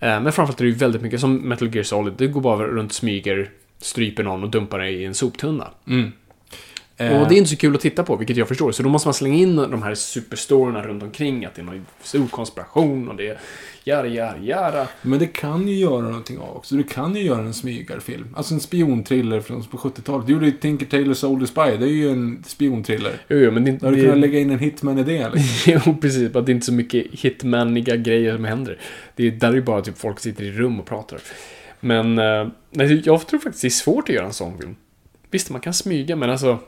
Eh, 0.00 0.20
men 0.20 0.32
framförallt 0.32 0.60
är 0.60 0.64
det 0.64 0.70
ju 0.70 0.76
väldigt 0.76 1.02
mycket 1.02 1.20
som 1.20 1.36
Metal 1.36 1.74
Gear 1.74 1.84
Solid. 1.84 2.14
Du 2.16 2.28
går 2.28 2.40
bara 2.40 2.66
runt, 2.66 2.92
smyger, 2.92 3.50
stryper 3.78 4.22
någon 4.22 4.42
och 4.42 4.50
dumpar 4.50 4.78
dig 4.78 4.94
i 4.94 5.04
en 5.04 5.14
soptunna. 5.14 5.68
Mm. 5.86 6.12
Och 7.00 7.28
det 7.28 7.34
är 7.34 7.38
inte 7.38 7.50
så 7.50 7.56
kul 7.56 7.74
att 7.74 7.80
titta 7.80 8.02
på, 8.04 8.16
vilket 8.16 8.36
jag 8.36 8.48
förstår. 8.48 8.72
Så 8.72 8.82
då 8.82 8.88
måste 8.88 9.08
man 9.08 9.14
slänga 9.14 9.36
in 9.36 9.56
de 9.56 9.82
här 9.82 9.94
superstorierna 9.94 10.82
runt 10.82 11.02
omkring. 11.02 11.44
Att 11.44 11.54
det 11.54 11.62
är 11.62 11.64
någon 11.64 11.86
stor 12.02 12.26
konspiration 12.26 13.08
och 13.08 13.16
det 13.16 13.28
är 13.28 13.38
jara, 13.84 14.06
jara, 14.06 14.38
jara. 14.42 14.86
Men 15.02 15.18
det 15.18 15.26
kan 15.26 15.68
ju 15.68 15.74
göra 15.74 16.00
någonting 16.00 16.38
av 16.38 16.56
också. 16.56 16.74
Du 16.74 16.82
kan 16.82 17.16
ju 17.16 17.22
göra 17.22 17.40
en 17.40 17.54
smygarfilm. 17.54 18.34
Alltså 18.36 18.54
en 18.54 18.60
spionthriller 18.60 19.40
från 19.40 19.62
på 19.64 19.76
70-talet. 19.76 20.26
Du 20.26 20.32
gjorde 20.32 20.46
ju 20.46 20.52
Tinker 20.52 20.86
Tailor 20.86 21.14
Soldier 21.14 21.46
Spy. 21.46 21.76
Det 21.78 21.84
är 21.84 21.92
ju 21.92 22.10
en 22.10 22.42
spionthriller. 22.46 23.12
Jo, 23.28 23.36
jo, 23.36 23.50
men 23.50 23.64
det. 23.64 23.70
Där 23.70 23.90
du 23.90 23.96
det- 23.96 24.02
kunnat 24.02 24.18
lägga 24.18 24.38
in 24.38 24.50
en 24.50 24.58
hitman 24.58 24.98
i 24.98 25.02
det. 25.02 25.30
Liksom. 25.34 25.72
jo, 25.86 25.96
precis. 26.00 26.36
Att 26.36 26.46
det 26.46 26.52
är 26.52 26.54
inte 26.54 26.66
så 26.66 26.72
mycket 26.72 27.06
hitmaniga 27.12 27.96
grejer 27.96 28.34
som 28.36 28.44
händer. 28.44 28.78
Det 29.16 29.26
är, 29.26 29.30
där 29.30 29.48
är 29.48 29.54
ju 29.54 29.62
bara 29.62 29.80
typ 29.82 29.98
folk 29.98 30.20
sitter 30.20 30.44
i 30.44 30.50
rum 30.50 30.80
och 30.80 30.86
pratar. 30.86 31.18
Men 31.80 32.18
eh, 32.18 32.48
jag 33.04 33.26
tror 33.26 33.40
faktiskt 33.40 33.62
det 33.62 33.68
är 33.68 33.70
svårt 33.70 34.08
att 34.08 34.14
göra 34.14 34.26
en 34.26 34.32
sån 34.32 34.58
film. 34.58 34.76
Visst, 35.30 35.50
man 35.50 35.60
kan 35.60 35.74
smyga, 35.74 36.16
men 36.16 36.30
alltså... 36.30 36.58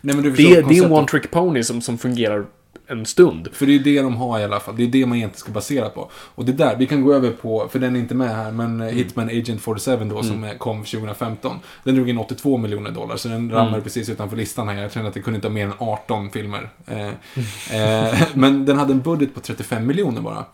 Nej, 0.00 0.16
men 0.16 0.34
Det, 0.34 0.42
är 0.52 0.84
en 0.84 0.92
one-trick 0.92 1.30
pony 1.30 1.62
som, 1.62 1.80
som 1.80 1.98
fungerar 1.98 2.46
en 2.90 3.06
stund. 3.06 3.48
För 3.52 3.66
det 3.66 3.74
är 3.74 3.78
det 3.78 4.02
de 4.02 4.16
har 4.16 4.38
i 4.40 4.44
alla 4.44 4.60
fall. 4.60 4.76
Det 4.76 4.82
är 4.82 4.86
det 4.88 5.06
man 5.06 5.18
egentligen 5.18 5.40
ska 5.40 5.52
basera 5.52 5.88
på. 5.88 6.10
Och 6.12 6.44
det 6.44 6.52
där, 6.52 6.76
vi 6.76 6.86
kan 6.86 7.02
gå 7.02 7.14
över 7.14 7.30
på, 7.30 7.68
för 7.72 7.78
den 7.78 7.96
är 7.96 8.00
inte 8.00 8.14
med 8.14 8.36
här, 8.36 8.52
men 8.52 8.80
eh, 8.80 8.88
Hitman 8.88 9.28
Agent 9.28 9.60
47 9.62 9.96
då 10.04 10.22
som 10.22 10.44
eh, 10.44 10.52
kom 10.52 10.84
2015. 10.84 11.56
Den 11.84 11.94
drog 11.94 12.08
in 12.08 12.18
82 12.18 12.56
miljoner 12.56 12.90
dollar, 12.90 13.16
så 13.16 13.28
den 13.28 13.50
ramlade 13.50 13.82
precis 13.82 14.08
utanför 14.08 14.36
listan 14.36 14.68
här. 14.68 14.82
Jag 14.82 14.92
kände 14.92 15.08
att 15.08 15.14
det 15.14 15.20
kunde 15.20 15.36
inte 15.36 15.48
ha 15.48 15.52
mer 15.54 15.66
än 15.66 15.72
18 15.78 16.30
filmer. 16.30 16.70
Eh, 16.86 17.08
eh, 18.08 18.14
men 18.34 18.64
den 18.66 18.78
hade 18.78 18.92
en 18.92 19.00
budget 19.00 19.34
på 19.34 19.40
35 19.40 19.86
miljoner 19.86 20.20
bara. 20.20 20.44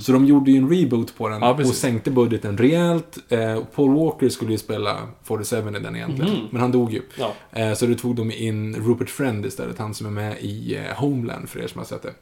Så 0.00 0.12
de 0.12 0.26
gjorde 0.26 0.50
ju 0.50 0.58
en 0.58 0.70
reboot 0.70 1.16
på 1.18 1.28
den 1.28 1.40
Ja, 1.42 1.50
och 1.70 1.74
sänkte 1.74 2.10
budgeten 2.10 2.58
rejält. 2.58 3.18
Eh, 3.28 3.58
Paul 3.74 3.94
Walker 3.94 4.28
skulle 4.28 4.52
ju 4.52 4.58
spela 4.58 4.96
47 5.24 5.56
i 5.68 5.80
den 5.80 5.96
egentligen, 5.96 6.32
men 6.50 6.60
han 6.60 6.72
dog 6.72 6.92
ju. 6.92 7.02
Ja. 7.18 7.32
Eh, 7.52 7.72
Så 7.74 7.86
då 7.86 7.94
tog 7.94 8.16
de 8.16 8.32
in 8.32 8.74
Rupert 8.76 9.10
Friend 9.10 9.46
istället, 9.46 9.78
han 9.78 9.94
som 9.94 10.06
är 10.06 10.10
med 10.10 10.36
i 10.40 10.76
eh, 10.76 10.96
Homeland 10.96 11.48
för 11.48 11.60
er 11.60 11.66
som 11.66 11.78
har 11.78 11.85
sett 11.86 12.02
det. 12.02 12.12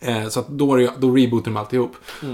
Eh, 0.00 0.28
Så 0.28 0.44
då, 0.48 0.74
är 0.74 0.78
det- 0.78 0.92
då 0.98 1.10
rebootar 1.16 1.44
de 1.50 1.56
alltihop. 1.56 1.92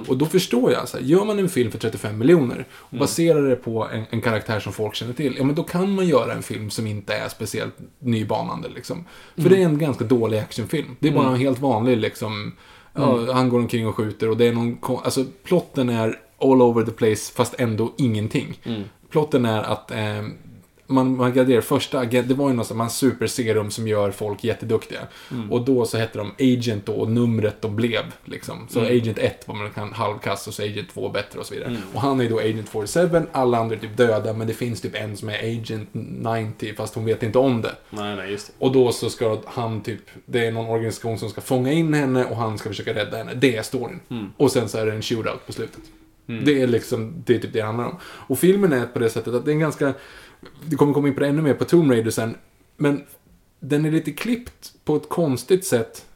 Och 0.09 0.16
då 0.18 0.26
förstår 0.26 0.72
jag, 0.72 0.88
så 0.88 0.97
här, 0.97 1.05
gör 1.05 1.24
man 1.24 1.38
en 1.38 1.49
film 1.49 1.70
för 1.70 1.78
35 1.78 2.18
miljoner 2.18 2.66
och 2.72 2.97
baserar 2.99 3.43
det 3.49 3.57
på 3.57 3.88
en, 3.93 4.03
en 4.11 4.20
karaktär 4.20 4.61
som 4.61 4.72
folk 4.72 4.95
känner 4.95 5.12
till, 5.14 5.34
ja 5.38 5.45
men 5.45 5.55
då 5.55 5.62
kan 5.62 5.95
man 5.95 6.07
göra 6.09 6.32
en 6.32 6.43
film 6.43 6.70
som 6.70 6.86
inte 6.86 7.14
är 7.14 7.28
speciellt 7.28 7.74
nybanande 7.99 8.68
liksom. 8.68 9.05
För 9.36 9.49
det 9.51 9.57
är 9.57 9.64
en 9.64 9.78
ganska 9.78 10.05
dålig 10.05 10.38
actionfilm. 10.38 10.97
Det 11.01 11.09
är 11.09 11.12
bara 11.12 11.28
en 11.28 11.36
helt 11.41 11.59
vanlig 11.59 11.97
liksom, 11.99 12.53
ja, 12.95 13.32
han 13.32 13.49
går 13.49 13.59
omkring 13.59 13.86
och 13.88 13.97
skjuter 13.97 14.30
och 14.30 14.36
det 14.36 14.47
är 14.49 14.53
någon, 14.53 14.78
alltså 15.05 15.24
plotten 15.45 15.88
är 15.88 16.18
all 16.41 16.62
over 16.62 16.82
the 16.84 16.93
place 16.93 17.32
fast 17.34 17.55
ändå 17.59 17.93
ingenting. 17.99 18.61
Plotten 19.11 19.45
är 19.45 19.62
att 19.62 19.91
eh, 19.91 20.22
man, 20.91 21.16
man 21.16 21.32
graderar 21.32 21.61
första 21.61 21.99
agent, 21.99 22.28
det 22.28 22.34
var 22.34 22.49
ju 22.49 22.55
något 22.55 22.66
sånt, 22.66 22.78
man 22.78 22.91
superserum 22.91 23.70
som 23.70 23.88
gör 23.88 24.11
folk 24.11 24.45
jätteduktiga. 24.45 25.01
Och 25.51 25.64
då 25.64 25.84
så 25.84 25.99
hette 25.99 26.18
de 26.18 26.32
Agent 26.57 26.86
då, 26.86 26.93
och 26.93 27.11
numret 27.11 27.62
de 27.62 27.76
blev. 27.76 28.03
Liksom. 28.24 28.66
Så 28.70 28.80
Agent 28.80 29.18
1 29.18 29.49
var 29.49 29.55
man 29.55 29.70
kan 29.70 29.93
halvkast 29.93 30.49
och 30.49 30.55
så 30.55 30.62
Agent 30.62 30.88
2 30.95 31.09
bättre 31.09 31.38
och 31.38 31.47
så 31.47 31.55
vidare. 31.55 31.76
Och 31.95 32.01
han 32.01 32.20
är 32.20 32.28
då 32.28 32.38
Agent 32.38 32.68
47, 32.68 33.20
alla 33.32 33.59
andra 33.59 33.76
är 33.76 33.80
typ 33.80 33.97
döda, 33.97 34.32
men 34.32 34.47
det 34.47 34.55
finns 34.55 34.80
typ 34.80 34.95
en 34.95 35.16
som 35.16 35.28
är 35.28 35.38
Agent 35.38 35.88
90, 35.93 36.74
fast 36.76 36.95
hon 36.95 37.05
vet 37.05 37.22
inte 37.22 37.38
om 37.38 37.62
det. 37.62 37.74
Nej, 37.91 38.16
nej, 38.16 38.30
just 38.30 38.47
det. 38.47 38.53
Och 38.59 38.72
då 38.72 38.93
så 38.93 39.11
ska 39.11 39.38
han 39.47 39.80
typ, 39.82 40.03
det 40.26 40.47
är 40.47 40.53
någon 40.53 40.66
organisation 40.66 41.18
som 41.18 41.28
ska 41.30 41.41
fånga 41.41 41.72
in 41.72 41.95
henne 41.95 42.24
och 42.24 42.36
han 42.36 42.59
ska 42.59 42.68
försöka 42.68 42.95
rädda 42.95 43.16
henne. 43.16 43.34
Det 43.34 43.57
är 43.57 43.62
storyn. 43.62 44.01
Och 44.36 44.53
sen 44.53 44.68
så 44.68 44.78
är 44.78 44.86
det 44.86 44.93
en 44.93 45.03
shootout 45.03 45.47
på 45.47 45.53
slutet. 45.53 45.82
Det 46.45 46.62
är 46.62 46.66
liksom, 46.66 47.22
det 47.26 47.34
är 47.34 47.38
typ 47.38 47.53
det 47.53 47.59
det 47.59 47.64
handlar 47.64 47.84
om. 47.84 47.97
Och 48.03 48.38
filmen 48.38 48.72
är 48.72 48.86
på 48.86 48.99
det 48.99 49.11
sättet 49.11 49.34
att 49.34 49.45
det 49.45 49.51
är 49.51 49.53
en 49.53 49.61
ganska, 49.61 49.95
vi 50.68 50.76
kommer 50.76 50.93
komma 50.93 51.09
in 51.09 51.14
på 51.14 51.20
det 51.20 51.26
ännu 51.26 51.43
mer 51.43 51.55
på 51.55 51.64
Tomb 51.64 51.91
Raider 51.91 52.11
sen, 52.11 52.36
men 52.76 53.05
den 53.61 53.84
är 53.84 53.91
lite 53.91 54.12
klippt 54.12 54.72
på 54.84 54.97
ett 54.97 55.09
konstigt 55.09 55.66
sätt. 55.66 56.07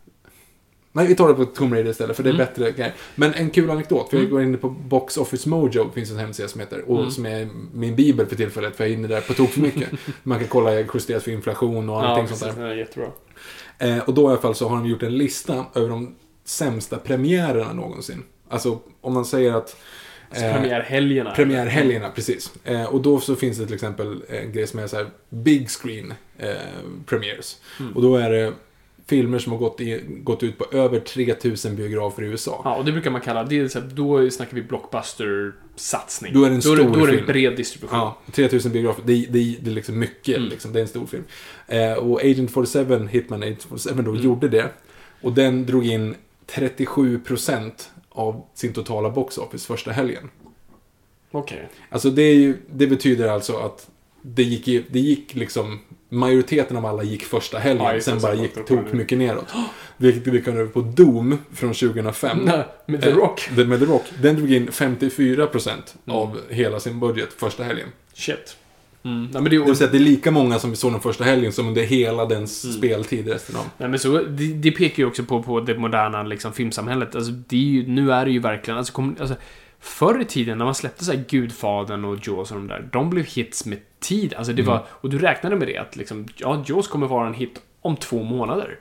Nej, 0.93 1.07
vi 1.07 1.15
tar 1.15 1.29
det 1.29 1.35
på 1.35 1.45
Tomb 1.45 1.73
Raider 1.73 1.91
istället, 1.91 2.17
för 2.17 2.23
det 2.23 2.31
är 2.31 2.35
bättre 2.35 2.71
grejer. 2.71 2.95
Men 3.15 3.35
en 3.35 3.51
kul 3.51 3.71
anekdot, 3.71 4.11
för 4.11 4.17
jag 4.17 4.31
går 4.31 4.43
in 4.43 4.59
på 4.59 4.71
Box 4.71 5.17
Office 5.17 5.49
Mojo, 5.49 5.91
finns 5.95 6.11
en 6.11 6.19
hemsida 6.19 6.49
som 6.49 6.61
heter, 6.61 6.91
och 6.91 7.13
som 7.13 7.27
är 7.27 7.49
min 7.75 7.97
bibel 7.97 8.27
för 8.27 8.37
tillfället, 8.37 8.77
för 8.77 8.85
jag 8.85 8.91
är 8.91 8.97
inne 8.97 9.09
där 9.09 9.21
på 9.21 9.35
tok 9.35 9.51
för 9.51 9.61
mycket. 9.61 9.91
Man 10.23 10.39
kan 10.39 10.49
kolla 10.49 10.81
justerat 10.95 11.23
för 11.23 11.31
inflation 11.31 11.89
och 11.89 12.05
allting 12.05 12.27
Ja, 12.31 12.37
sånt 12.37 12.57
där. 12.57 12.67
Ja, 12.69 12.75
jättebra. 12.75 13.09
Eh, 13.79 13.99
och 13.99 14.15
då 14.15 14.23
i 14.23 14.27
alla 14.27 14.41
fall 14.41 14.55
så 14.55 14.69
har 14.69 14.77
de 14.77 14.87
gjort 14.87 15.03
en 15.03 15.19
lista 15.19 15.65
över 15.75 15.89
de 15.89 16.15
sämsta 16.45 16.99
premiärerna 16.99 17.73
någonsin. 17.73 18.23
Alltså, 18.49 18.79
om 19.01 19.13
man 19.13 19.25
säger 19.25 19.55
att... 19.55 19.77
Alltså, 20.35 20.45
eh, 20.47 20.53
premiärhelgerna. 20.61 21.31
Premiärhelgerna, 21.31 22.11
precis. 22.11 22.53
Eh, 22.65 22.85
och 22.85 23.01
då 23.03 23.21
så 23.21 23.37
finns 23.37 23.59
det 23.59 23.65
till 23.67 23.75
exempel 23.75 24.23
en 24.29 24.53
grej 24.53 24.67
som 24.67 24.79
är 24.79 24.87
så 24.87 24.97
här 24.97 25.07
big 25.31 25.69
screen 25.71 26.15
eh, 26.39 26.49
premieres. 27.07 27.61
Och 27.95 28.03
då 28.03 28.17
är 28.17 28.31
det 28.31 28.53
filmer 29.07 29.39
som 29.39 29.53
har 29.53 29.59
gått, 29.59 29.81
i, 29.81 30.01
gått 30.09 30.43
ut 30.43 30.59
på 30.59 30.67
över 30.77 31.01
3000 31.01 31.77
biografer 31.77 32.23
i 32.23 32.27
USA. 32.27 32.61
Ja, 32.65 32.75
och 32.75 32.85
det 32.85 32.93
brukar 32.93 33.11
man 33.11 33.21
kalla, 33.21 33.45
det 33.45 33.59
är 33.59 33.69
så 33.69 33.81
här, 33.81 33.87
då 33.95 34.31
snackar 34.31 34.55
vi 34.55 34.63
blockbuster-satsning. 34.63 36.33
Då 36.35 36.45
är 36.45 36.49
det 36.49 36.55
en 36.55 36.61
då 36.61 36.61
stor 36.61 36.81
är 36.81 36.85
det, 36.85 36.91
då 36.99 37.07
är 37.07 37.13
det 37.13 37.19
en 37.19 37.27
bred 37.27 37.57
distribution. 37.57 37.99
Ja, 37.99 38.19
3000 38.33 38.73
biografer. 38.73 39.03
Det, 39.07 39.27
det, 39.31 39.57
det 39.61 39.71
är 39.71 39.75
liksom 39.75 39.99
mycket. 39.99 40.37
Mm. 40.37 40.49
Liksom. 40.49 40.73
Det 40.73 40.79
är 40.79 40.83
en 40.83 40.89
stor 40.89 41.07
film. 41.07 41.25
Eh, 41.67 41.93
och 41.93 42.21
Agent 42.25 42.51
47, 42.51 43.09
Hitman 43.11 43.43
Agent 43.43 43.63
47 43.63 44.03
då, 44.03 44.11
Mm. 44.11 44.23
gjorde 44.25 44.49
det. 44.49 44.69
Och 45.21 45.33
den 45.33 45.67
drog 45.67 45.87
in 45.87 46.15
37% 46.47 47.89
av 48.15 48.43
sin 48.55 48.73
totala 48.73 49.11
box 49.11 49.39
office 49.39 49.67
första 49.67 49.91
helgen. 49.93 50.31
Okej. 51.31 51.69
Alltså 51.91 52.11
det, 52.11 52.33
ju, 52.33 52.57
det 52.73 52.87
betyder 52.87 53.29
alltså 53.29 53.57
att 53.57 53.91
det 54.23 54.43
gick, 54.43 54.65
det 54.91 54.99
gick 55.01 55.35
liksom, 55.35 55.81
majoriteten 56.09 56.77
av 56.77 56.87
alla 56.87 57.03
gick 57.03 57.23
första 57.25 57.59
helgen, 57.59 57.87
Ja, 57.95 58.01
sen 58.01 58.21
bara 58.21 58.35
gick 58.35 58.67
tok 58.67 58.93
mycket 58.93 59.19
neråt. 59.19 59.53
Vilket 59.97 60.27
vi 60.27 60.31
över 60.61 60.67
på 60.71 60.81
Doom 60.81 61.39
från 61.53 61.73
2005. 61.75 62.39
Nej, 62.45 62.65
med 62.87 63.03
The 63.03 63.09
Eh, 63.11 63.17
Rock. 63.17 63.49
Den 63.57 63.69
med 63.69 63.81
The 63.81 63.87
Rock. 63.87 64.03
Den 64.23 64.37
drog 64.37 64.53
in 64.53 64.69
54% 64.71 65.71
Mm. 66.07 66.17
av 66.19 66.41
hela 66.51 66.81
sin 66.81 67.01
budget 67.01 67.33
första 67.33 67.65
helgen. 67.65 67.89
Shit. 68.15 68.57
Mm. 69.05 69.23
Nej, 69.23 69.31
men 69.33 69.45
det, 69.45 69.51
Det 69.51 69.59
vill 69.59 69.71
är, 69.71 69.75
säga 69.75 69.87
att 69.87 69.93
det 69.93 69.99
är 69.99 70.01
lika 70.01 70.31
många 70.31 70.59
som 70.59 70.71
vi 70.71 70.77
såg 70.77 70.93
den 70.93 71.01
första 71.01 71.25
helgen 71.25 71.53
som 71.53 71.69
under 71.69 71.83
hela 71.83 72.25
dens 72.27 72.65
Mm. 72.65 72.77
speltid 72.77 73.29
resten 73.29 73.57
av. 73.57 73.65
nej, 73.79 73.89
men 73.89 73.99
så, 73.99 74.19
det, 74.23 74.55
det 74.55 74.71
pekar 74.71 75.03
ju 75.03 75.07
också 75.07 75.25
på, 75.25 75.43
på 75.43 75.61
det 75.61 75.79
moderna 75.79 76.23
liksom, 76.23 76.53
filmsamhället. 76.53 77.15
Alltså, 77.15 77.33
det 77.33 77.57
är 77.57 77.61
ju, 77.61 77.87
nu 77.87 78.13
är 78.13 78.25
det 78.25 78.31
ju 78.31 78.39
verkligen... 78.39 78.79
Alltså, 78.79 78.93
kom, 78.93 79.17
alltså, 79.21 79.35
förr 79.81 80.21
i 80.21 80.25
tiden 80.25 80.59
när 80.59 80.65
man 80.65 80.75
släppte 80.75 81.05
så 81.05 81.13
här 81.13 81.25
Gudfadern 81.29 82.05
och 82.05 82.19
Jaws 82.29 82.51
och 82.51 82.57
de 82.57 82.67
där, 82.69 82.89
de 82.93 83.11
blev 83.11 83.27
hits 83.27 83.67
med 83.67 83.79
tid. 84.01 84.35
Alltså, 84.35 84.53
det 84.53 84.63
Mm. 84.63 84.73
var, 84.73 84.85
och 84.91 85.11
du 85.11 85.19
räknade 85.19 85.57
med 85.57 85.69
det 85.69 85.77
att 85.79 85.97
liksom, 85.97 86.27
ja, 86.37 86.65
Jaws 86.67 86.89
kommer 86.89 87.07
vara 87.07 87.27
en 87.27 87.35
hit 87.35 87.61
om 87.83 87.97
två 87.97 88.23
månader. 88.23 88.79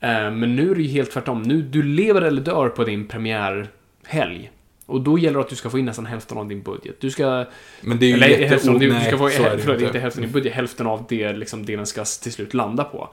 Eh, 0.00 0.30
men 0.30 0.56
nu 0.56 0.70
är 0.70 0.74
det 0.74 0.82
ju 0.82 0.88
helt 0.88 1.10
tvärtom. 1.10 1.42
Nu, 1.42 1.62
du 1.62 1.82
lever 1.82 2.22
eller 2.22 2.42
dör 2.42 2.68
på 2.68 2.84
din 2.84 3.08
premiärhelg. 3.08 4.50
Och 4.90 5.00
då 5.00 5.18
gäller 5.18 5.34
det 5.34 5.40
att 5.40 5.48
du 5.48 5.56
ska 5.56 5.70
få 5.70 5.78
in 5.78 5.84
nästan 5.84 6.06
hälften 6.06 6.38
av 6.38 6.48
din 6.48 6.62
budget. 6.62 6.96
Du 7.00 7.10
ska... 7.10 7.44
Men 7.80 7.98
det 7.98 8.06
är 8.06 8.08
ju 8.08 8.14
Eller 8.14 8.26
hälften 8.26 8.50
jätteod... 8.50 8.80
din, 8.80 8.88
du 8.88 8.94
Nej, 8.94 9.06
ska 9.06 9.18
få, 9.18 9.28
förlåt, 9.28 9.68
inte. 9.68 9.84
inte 9.84 9.98
hälften 9.98 10.22
av 10.22 10.26
din 10.26 10.32
budget, 10.32 10.52
hälften 10.52 10.86
av 10.86 11.04
det, 11.08 11.32
liksom, 11.32 11.66
det 11.66 11.76
den 11.76 11.86
ska 11.86 12.04
till 12.04 12.32
slut 12.32 12.54
landa 12.54 12.84
på. 12.84 13.08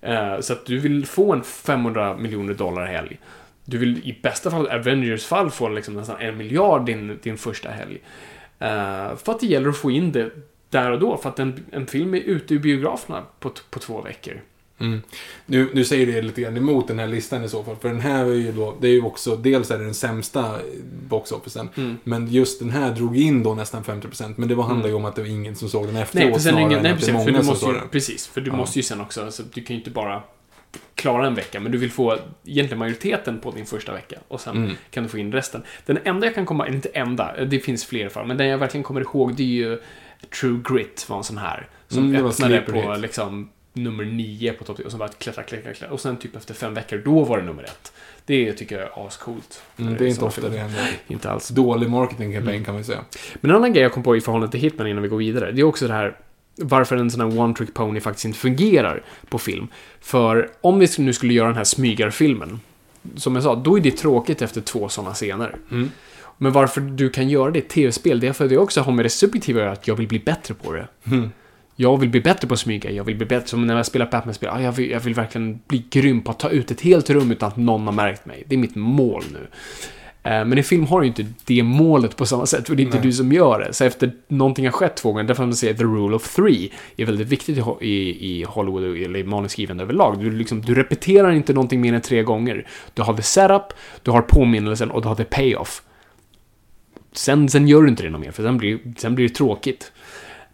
Eh, 0.00 0.40
så 0.40 0.52
att 0.52 0.66
du 0.66 0.78
vill 0.78 1.06
få 1.06 1.32
en 1.32 1.42
500 1.42 2.16
miljoner 2.16 2.54
dollar 2.54 2.86
helg. 2.86 3.18
Du 3.64 3.78
vill 3.78 3.98
i 3.98 4.18
bästa 4.22 4.50
fall, 4.50 4.68
Avengers 4.68 5.24
fall, 5.24 5.50
få 5.50 5.68
liksom 5.68 5.94
nästan 5.94 6.20
en 6.20 6.36
miljard 6.36 6.86
din, 6.86 7.18
din 7.22 7.38
första 7.38 7.68
helg. 7.68 7.98
Eh, 8.58 9.16
för 9.16 9.32
att 9.32 9.40
det 9.40 9.46
gäller 9.46 9.68
att 9.68 9.76
få 9.76 9.90
in 9.90 10.12
det 10.12 10.30
där 10.70 10.90
och 10.90 11.00
då, 11.00 11.16
för 11.16 11.28
att 11.28 11.38
en, 11.38 11.64
en 11.70 11.86
film 11.86 12.14
är 12.14 12.18
ute 12.20 12.54
ur 12.54 12.58
biograferna 12.58 13.22
på, 13.40 13.52
på 13.70 13.78
två 13.78 14.00
veckor. 14.00 14.40
Mm. 14.78 15.02
Nu, 15.46 15.70
nu 15.74 15.84
säger 15.84 16.06
det 16.06 16.22
lite 16.22 16.40
grann 16.40 16.56
emot 16.56 16.88
den 16.88 16.98
här 16.98 17.06
listan 17.06 17.44
i 17.44 17.48
så 17.48 17.62
fall. 17.62 17.76
För 17.76 17.88
den 17.88 18.00
här 18.00 18.24
är 18.24 18.34
ju 18.34 18.52
då, 18.52 18.76
det 18.80 18.88
är 18.88 18.92
ju 18.92 19.02
också, 19.02 19.36
dels 19.36 19.70
är 19.70 19.78
det 19.78 19.84
den 19.84 19.94
sämsta 19.94 20.58
boxofficen. 21.08 21.68
Mm. 21.76 21.96
Men 22.04 22.28
just 22.28 22.58
den 22.58 22.70
här 22.70 22.90
drog 22.90 23.16
in 23.16 23.42
då 23.42 23.54
nästan 23.54 23.84
50%. 23.84 24.34
Men 24.36 24.48
det 24.48 24.54
var, 24.54 24.64
handlar 24.64 24.88
ju 24.88 24.94
om 24.94 25.04
att 25.04 25.14
det 25.16 25.22
var 25.22 25.28
ingen 25.28 25.56
som 25.56 25.68
såg 25.68 25.86
den 25.86 25.96
efteråt 25.96 26.30
Nej, 26.30 26.40
snarare 26.40 26.60
ingen, 26.60 26.72
än 26.76 26.82
nej 26.82 26.92
att 26.92 27.00
det 27.00 27.06
precis, 27.06 27.08
är 27.08 27.24
för 27.24 27.32
många 27.32 27.38
du 27.38 27.44
som 27.44 27.46
måste 27.52 27.64
såg 27.64 27.74
ju, 27.74 27.80
den. 27.80 27.88
precis, 27.88 28.26
för 28.26 28.40
du 28.40 28.50
Ja. 28.50 28.56
måste 28.56 28.78
ju 28.78 28.82
sen 28.82 29.00
också, 29.00 29.24
alltså, 29.24 29.42
du 29.54 29.60
kan 29.64 29.76
ju 29.76 29.80
inte 29.80 29.90
bara 29.90 30.22
klara 30.94 31.26
en 31.26 31.34
vecka, 31.34 31.60
men 31.60 31.72
du 31.72 31.78
vill 31.78 31.90
få 31.90 32.18
egentligen 32.44 32.78
majoriteten 32.78 33.40
på 33.40 33.50
din 33.50 33.66
första 33.66 33.92
vecka. 33.92 34.16
Och 34.28 34.40
sen 34.40 34.56
Mm. 34.56 34.76
kan 34.90 35.02
du 35.02 35.08
få 35.08 35.18
in 35.18 35.32
resten. 35.32 35.62
Den 35.86 35.98
enda 36.04 36.26
jag 36.26 36.34
kan 36.34 36.46
komma, 36.46 36.68
inte 36.68 36.88
enda, 36.88 37.44
det 37.44 37.58
finns 37.60 37.84
fler 37.84 38.08
fall, 38.08 38.26
men 38.26 38.36
den 38.36 38.46
jag 38.48 38.58
verkligen 38.58 38.84
kommer 38.84 39.00
ihåg 39.00 39.34
det 39.34 39.42
är 39.42 39.46
ju 39.46 39.78
True 40.40 40.60
Grit 40.68 41.06
var 41.08 41.16
en 41.18 41.24
sån 41.24 41.38
här. 41.38 41.68
Som 41.88 41.98
Mm, 42.14 42.26
öppnade 42.26 42.60
på 42.60 42.96
liksom 42.98 43.48
nummer 43.76 44.04
nio 44.04 44.52
på 44.52 44.64
topp 44.64 44.76
10 44.76 44.84
och 44.84 44.90
sen 44.90 44.98
bara 44.98 45.08
klättra, 45.08 45.42
klättra, 45.42 45.72
klättra. 45.74 45.94
Och 45.94 46.00
sen 46.00 46.16
typ 46.16 46.36
efter 46.36 46.54
fem 46.54 46.74
veckor, 46.74 47.02
då 47.04 47.24
var 47.24 47.38
det 47.38 47.44
nummer 47.44 47.62
ett. 47.62 47.92
Det 48.26 48.52
tycker 48.52 48.78
jag 48.78 48.84
är 48.84 49.06
ascoolt. 49.06 49.62
Mm, 49.78 49.96
det 49.96 50.04
är 50.04 50.08
inte 50.08 50.24
ofta 50.24 50.40
filmer. 50.40 50.56
det 50.56 50.62
händer. 50.62 50.90
Inte 51.08 51.30
alls. 51.30 51.48
Dålig 51.48 51.90
marketingkampanj 51.90 52.54
Mm. 52.54 52.64
kan 52.64 52.74
man 52.74 52.84
säga. 52.84 53.04
Men 53.40 53.50
en 53.50 53.56
annan 53.56 53.72
grej 53.72 53.82
jag 53.82 53.92
kom 53.92 54.02
på 54.02 54.16
i 54.16 54.20
förhållande 54.20 54.50
till 54.52 54.60
Hitman 54.60 54.86
innan 54.86 55.02
vi 55.02 55.08
går 55.08 55.16
vidare, 55.18 55.52
det 55.52 55.60
är 55.60 55.64
också 55.64 55.86
det 55.88 55.94
här 55.94 56.16
varför 56.58 56.96
en 56.96 57.10
sån 57.10 57.20
här 57.32 57.40
one 57.40 57.54
trick 57.54 57.74
pony 57.74 58.00
faktiskt 58.00 58.24
inte 58.24 58.38
fungerar 58.38 59.02
på 59.28 59.38
film. 59.38 59.68
För 60.00 60.50
om 60.60 60.78
vi 60.78 60.88
nu 60.98 61.12
skulle 61.12 61.34
göra 61.34 61.46
den 61.48 61.56
här 61.56 61.64
smygarfilmen, 61.64 62.60
som 63.16 63.34
jag 63.34 63.44
sa, 63.44 63.54
då 63.54 63.76
är 63.76 63.80
det 63.80 63.90
tråkigt 63.90 64.42
efter 64.42 64.60
två 64.60 64.88
sådana 64.88 65.14
scener. 65.14 65.56
Mm. 65.70 65.90
Men 66.38 66.52
varför 66.52 66.80
du 66.80 67.10
kan 67.10 67.28
göra 67.28 67.50
det 67.50 67.58
i 67.58 67.62
tv-spel, 67.62 68.20
det 68.20 68.26
är 68.26 68.32
för 68.32 68.44
att 68.44 68.50
det 68.50 68.58
också 68.58 68.80
har 68.80 68.92
med 68.92 69.04
det 69.04 69.08
subjektiva 69.10 69.70
att 69.70 69.88
jag 69.88 69.96
vill 69.96 70.08
bli 70.08 70.18
bättre 70.18 70.54
på 70.54 70.72
det. 70.72 70.88
Mm. 71.04 71.30
Jag 71.76 71.96
vill 72.00 72.08
bli 72.08 72.20
bättre 72.20 72.48
på 72.48 72.54
att 72.54 72.60
smyga, 72.60 72.90
jag 72.90 73.04
vill 73.04 73.16
bli 73.16 73.26
bättre, 73.26 73.48
som 73.48 73.66
när 73.66 73.76
jag 73.76 73.86
spelar 73.86 74.10
Batman-spel, 74.10 74.50
ah, 74.52 74.60
jag, 74.60 74.72
vill, 74.72 74.90
jag 74.90 75.00
vill 75.00 75.14
verkligen 75.14 75.60
bli 75.68 75.84
grym 75.90 76.22
på 76.22 76.30
att 76.30 76.38
ta 76.38 76.48
ut 76.48 76.70
ett 76.70 76.80
helt 76.80 77.10
rum 77.10 77.30
utan 77.30 77.48
att 77.48 77.56
någon 77.56 77.86
har 77.86 77.92
märkt 77.92 78.26
mig. 78.26 78.44
Det 78.46 78.54
är 78.54 78.58
mitt 78.58 78.74
mål 78.74 79.24
nu. 79.32 79.46
Eh, 80.26 80.44
Men 80.44 80.58
i 80.58 80.62
film 80.62 80.86
har 80.86 81.00
du 81.00 81.06
ju 81.06 81.08
inte 81.08 81.26
det 81.44 81.62
målet 81.62 82.16
på 82.16 82.26
samma 82.26 82.46
sätt, 82.46 82.66
för 82.66 82.74
det 82.74 82.82
är 82.82 82.84
inte 82.84 82.96
Nej. 82.96 83.06
du 83.06 83.12
som 83.12 83.32
gör 83.32 83.60
det. 83.60 83.72
Så 83.72 83.84
efter 83.84 84.12
någonting 84.28 84.64
har 84.64 84.72
skett 84.72 84.96
två 84.96 85.12
gånger, 85.12 85.24
därför 85.24 85.42
man 85.42 85.54
säger 85.54 85.74
the 85.74 85.84
rule 85.84 86.16
of 86.16 86.34
three 86.34 86.72
är 86.96 87.06
väldigt 87.06 87.28
viktigt 87.28 87.58
i, 87.80 87.86
i, 88.32 88.44
Hollywood, 88.48 88.84
eller 88.84 89.18
i 89.18 89.24
manusskrivande 89.24 89.82
överlag. 89.82 90.18
Du, 90.18 90.30
liksom, 90.30 90.60
du 90.62 90.74
repeterar 90.74 91.30
inte 91.30 91.52
någonting 91.52 91.80
mer 91.80 91.92
än 91.92 92.00
tre 92.00 92.22
gånger. 92.22 92.66
Du 92.94 93.02
har 93.02 93.14
the 93.14 93.22
setup, 93.22 93.72
du 94.02 94.10
har 94.10 94.22
påminnelsen 94.22 94.90
och 94.90 95.02
du 95.02 95.08
har 95.08 95.14
the 95.14 95.24
payoff. 95.24 95.82
Sen, 97.12 97.48
sen 97.48 97.68
gör 97.68 97.82
du 97.82 97.88
inte 97.88 98.02
det 98.02 98.10
något 98.10 98.20
mer, 98.20 98.30
för 98.30 98.42
sen 98.42 98.58
blir, 98.58 98.78
sen 98.96 99.14
blir 99.14 99.28
det 99.28 99.34
tråkigt. 99.34 99.92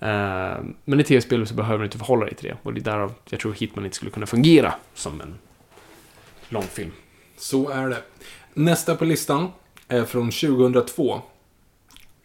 Eh, 0.03 0.65
men 0.85 1.01
i 1.01 1.05
tv-spel 1.05 1.47
så 1.47 1.55
behöver 1.55 1.79
du 1.79 1.85
inte 1.85 1.99
förhålla 1.99 2.25
dig 2.27 2.35
till 2.35 2.49
det. 2.49 2.57
Och 2.63 2.75
det 2.75 2.81
är 2.81 2.85
därav 2.85 3.15
jag 3.31 3.41
tror 3.41 3.53
Hitman 3.53 3.85
inte 3.85 3.97
skulle 3.97 4.11
kunna 4.11 4.27
fungera 4.27 4.75
som 4.95 5.21
en 5.21 5.35
långfilm. 6.49 6.93
Så 7.37 7.69
är 7.69 7.89
det. 7.89 8.03
Nästa 8.55 8.95
på 8.97 9.05
listan 9.05 9.49
är 9.89 10.05
från 10.05 10.31
2002. 10.31 11.15
Eh, 11.15 11.21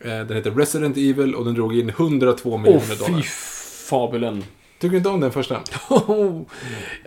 Den 0.05 0.33
heter 0.37 0.51
Resident 0.51 0.97
Evil 0.97 1.35
och 1.35 1.45
den 1.45 1.53
drog 1.53 1.79
in 1.79 1.89
102 1.89 2.49
Åh, 2.53 2.59
miljoner 2.61 2.81
fy 2.81 2.95
dollar. 2.95 3.21
fabulen. 3.89 4.43
Tycker 4.79 4.91
du 4.91 4.97
inte 4.97 5.09
om 5.09 5.19
den 5.19 5.31
första? 5.31 5.53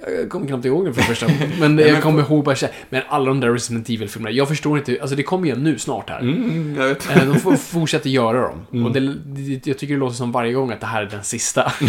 jag 0.06 0.30
kommer 0.30 0.46
knappt 0.46 0.64
ihåg 0.64 0.84
den 0.84 0.94
för 0.94 1.02
första. 1.02 1.26
Men 1.60 1.78
jag 1.78 2.02
kommer 2.02 2.22
ihåg 2.22 2.44
bara 2.44 2.56
Men 2.90 3.02
alla 3.08 3.24
de 3.24 3.40
där 3.40 3.52
Resident 3.52 3.88
Evil-filmerna, 3.88 4.30
jag 4.30 4.48
förstår 4.48 4.78
inte. 4.78 4.98
Alltså 5.00 5.16
det 5.16 5.22
kommer 5.22 5.46
igen 5.46 5.62
nu 5.64 5.78
snart 5.78 6.10
här. 6.10 6.20
Mm, 6.20 6.76
jag 6.78 6.88
vet. 6.88 7.10
Eh, 7.10 7.24
De 7.24 7.38
får 7.40 7.56
fortsätta 7.56 8.08
göra 8.08 8.40
dem. 8.42 8.66
Mm. 8.72 8.86
Och 8.86 8.92
det, 8.92 9.00
det, 9.24 9.66
jag 9.66 9.78
tycker 9.78 9.94
det 9.94 10.00
låter 10.00 10.16
som 10.16 10.32
varje 10.32 10.52
gång 10.52 10.72
att 10.72 10.80
det 10.80 10.86
här 10.86 11.02
är 11.02 11.10
den 11.10 11.24
sista. 11.24 11.72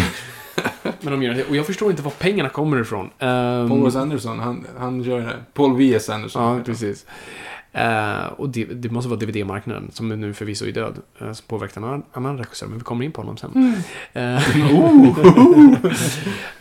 Men 0.82 1.12
de 1.12 1.22
gör 1.22 1.34
det. 1.34 1.44
Och 1.44 1.56
jag 1.56 1.66
förstår 1.66 1.90
inte 1.90 2.02
var 2.02 2.10
pengarna 2.10 2.48
kommer 2.48 2.80
ifrån. 2.80 3.04
Um, 3.04 3.68
Paul 3.68 3.84
Wes 3.84 3.96
Anderson, 3.96 4.38
han, 4.38 4.66
han 4.78 5.02
gör 5.02 5.20
det. 5.20 5.36
Paul 5.54 5.76
V.S. 5.76 6.08
Anderson. 6.08 6.56
Ja, 6.56 6.64
precis. 6.64 7.06
Eh, 7.74 8.26
och 8.26 8.48
det, 8.48 8.64
det 8.64 8.90
måste 8.90 9.08
vara 9.08 9.20
DVD-marknaden, 9.20 9.90
som 9.92 10.08
nu 10.08 10.34
förvisso 10.34 10.66
är 10.66 10.72
död, 10.72 10.98
uh, 11.22 11.32
som 11.32 11.46
påverkat 11.46 11.76
en 11.76 11.84
annan, 11.84 12.02
annan 12.12 12.38
regissör, 12.38 12.66
men 12.66 12.78
vi 12.78 12.84
kommer 12.84 13.04
in 13.04 13.12
på 13.12 13.20
honom 13.20 13.36
sen. 13.36 13.74
Eh, 14.12 14.42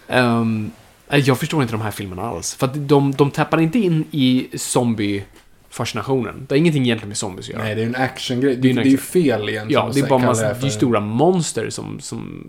ehm, 0.17 0.71
eh, 1.09 1.19
jag 1.19 1.39
förstår 1.39 1.61
inte 1.61 1.73
de 1.73 1.81
här 1.81 1.91
filmerna 1.91 2.21
alls. 2.21 2.55
För 2.55 2.67
att 2.67 2.87
de, 2.87 3.11
de 3.11 3.31
tappar 3.31 3.61
inte 3.61 3.79
in 3.79 4.03
i 4.11 4.47
zombie-fascinationen. 4.53 6.45
Det 6.47 6.55
har 6.55 6.57
ingenting 6.57 6.83
egentligen 6.83 7.07
med 7.09 7.17
zombies 7.17 7.49
att 7.49 7.53
göra. 7.53 7.63
Nej, 7.63 7.75
det 7.75 7.81
är 7.81 7.85
en 7.85 7.95
actiongrej. 7.95 8.55
Det 8.55 8.61
Det, 8.61 8.79
är 8.79 8.83
det 8.83 8.89
ju 8.89 8.97
fel 8.97 9.49
egentligen 9.49 9.85
ja, 9.85 9.91
det 9.93 9.99
är 9.99 10.07
bara 10.07 10.19
massa, 10.19 10.43
här 10.43 10.53
det 10.53 10.59
är 10.59 10.61
för- 10.61 10.69
stora 10.69 10.99
monster 10.99 11.69
som, 11.69 11.99
som 11.99 12.43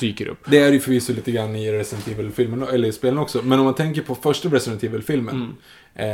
dyker 0.00 0.28
upp. 0.28 0.38
Det 0.50 0.58
är 0.58 0.72
ju 0.72 0.80
förvisso 0.80 1.12
lite 1.12 1.32
grann 1.32 1.56
i 1.56 1.72
Resident 1.72 2.08
Evil-filmen, 2.08 2.62
eller 2.62 2.88
i 2.88 2.92
spelen 2.92 3.18
också. 3.18 3.42
Men 3.42 3.58
om 3.58 3.64
man 3.64 3.74
tänker 3.74 4.02
på 4.02 4.14
första 4.14 4.48
Resident 4.48 4.84
Evil-filmen. 4.84 5.34
Mm. 5.34 5.54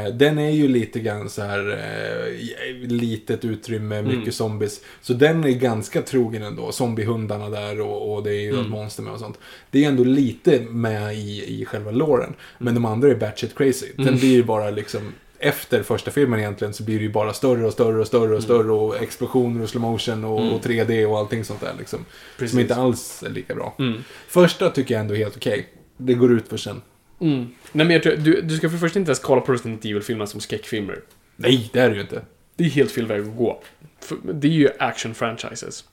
Eh, 0.06 0.14
den 0.14 0.38
är 0.38 0.50
ju 0.50 0.68
lite 0.68 1.00
grann 1.00 1.28
så 1.30 1.42
här 1.42 1.70
eh, 1.70 2.88
litet 2.88 3.44
utrymme, 3.44 4.02
mycket 4.02 4.16
Mm. 4.18 4.32
zombies. 4.32 4.80
Så 5.02 5.12
den 5.12 5.44
är 5.44 5.50
ganska 5.50 6.02
trogen 6.02 6.42
ändå. 6.42 6.72
Zombiehundarna 6.72 7.48
där 7.50 7.80
och, 7.80 8.14
och 8.14 8.22
det 8.22 8.30
är 8.30 8.40
ju 8.40 8.50
Mm. 8.58 8.70
monster 8.70 9.02
med 9.02 9.12
och 9.12 9.18
sånt. 9.18 9.38
Det 9.70 9.84
är 9.84 9.88
ändå 9.88 10.04
lite 10.04 10.60
med 10.60 11.14
i, 11.14 11.60
i 11.60 11.64
själva 11.64 11.90
låren. 11.90 12.34
Men 12.58 12.74
de 12.74 12.84
andra 12.84 13.08
är 13.10 13.14
batshit 13.14 13.54
crazy. 13.56 13.86
Den 13.96 14.08
Mm. 14.08 14.20
blir 14.20 14.32
ju 14.32 14.42
bara 14.44 14.70
liksom 14.70 15.00
efter 15.44 15.82
första 15.82 16.10
filmen 16.10 16.40
egentligen 16.40 16.74
så 16.74 16.82
blir 16.82 16.96
det 16.98 17.02
ju 17.04 17.12
bara 17.12 17.32
större 17.32 17.66
och 17.66 17.72
större 17.72 18.00
och 18.00 18.06
större 18.06 18.36
och 18.36 18.42
större 18.42 18.72
och 18.72 19.02
explosioner 19.02 19.62
och 19.62 19.68
slow 19.68 19.82
motion 19.82 20.24
och, 20.24 20.40
Mm. 20.40 20.52
och 20.52 20.60
3D 20.64 21.04
och 21.06 21.18
allting 21.18 21.44
sånt 21.44 21.60
där 21.60 21.74
liksom. 21.78 22.04
Precis. 22.38 22.50
Som 22.50 22.60
inte 22.60 22.74
alls 22.76 23.22
är 23.22 23.30
lika 23.30 23.54
bra. 23.54 23.74
Mm. 23.78 24.04
Första 24.28 24.70
tycker 24.70 24.94
jag 24.94 25.00
ändå 25.00 25.14
är 25.14 25.18
helt 25.18 25.36
okej. 25.36 25.68
Det 25.96 26.14
går 26.14 26.32
ut 26.32 26.48
för 26.48 26.56
sen. 26.56 26.82
Mm. 27.20 27.38
Nej, 27.72 27.86
men 27.86 27.90
jag 27.90 28.02
tror, 28.02 28.16
du, 28.16 28.40
du 28.40 28.56
ska 28.56 28.68
för 28.68 28.74
det 28.74 28.80
första 28.80 28.98
inte 28.98 29.08
ens 29.10 29.18
kolla 29.18 29.40
på 29.40 29.52
Resident 29.52 29.84
Evil-filmerna 29.84 30.26
som 30.26 30.40
skräckfilmer. 30.40 31.00
Nej, 31.36 31.70
det 31.72 31.80
är 31.80 31.88
det 31.88 31.94
ju 31.94 32.00
inte. 32.00 32.22
Det 32.56 32.64
är 32.64 32.68
helt 32.68 32.90
fel 32.92 33.06
väg 33.06 33.20
att 33.20 33.36
gå. 33.36 33.62
För 34.00 34.16
det 34.34 34.48
är 34.48 34.52
ju 34.52 34.68
action-franchises. 34.78 35.84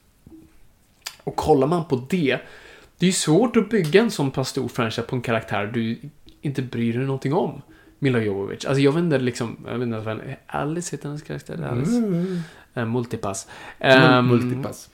Och 1.24 1.36
kollar 1.36 1.68
man 1.68 1.86
på 1.86 2.06
det, 2.10 2.39
det 2.97 3.06
är 3.06 3.08
ju 3.08 3.12
svårt 3.12 3.58
att 3.58 3.70
bygga 3.70 4.02
en 4.02 4.12
sån 4.12 4.32
pass 4.32 4.49
stor 4.49 4.68
franchise 4.68 5.02
på 5.02 5.16
en 5.16 5.22
karaktär 5.22 5.66
du 5.74 5.97
inte 6.41 6.62
bryr 6.62 6.93
dig 6.93 7.06
någonting 7.06 7.34
om. 7.34 7.62
Mila 8.04 8.20
Jovovich. 8.22 8.66
Alltså 8.66 8.82
jag 8.82 8.91
vet 8.91 9.04
inte 9.04 9.18
liksom, 9.18 9.58
jag 9.66 9.74
vet 9.74 9.82
inte 9.82 9.99
vad 9.99 10.22
Alice 10.47 10.95
heter 10.95 11.08
hennes 11.08 11.22
karaktär, 11.24 11.68
Alice. 11.72 11.97
Mm. 11.97 12.39
Eh, 12.74 12.86
multipass. 12.86 13.47
Mul- 13.80 13.88
Ehm, 13.88 14.28
Multipass. 14.28 14.89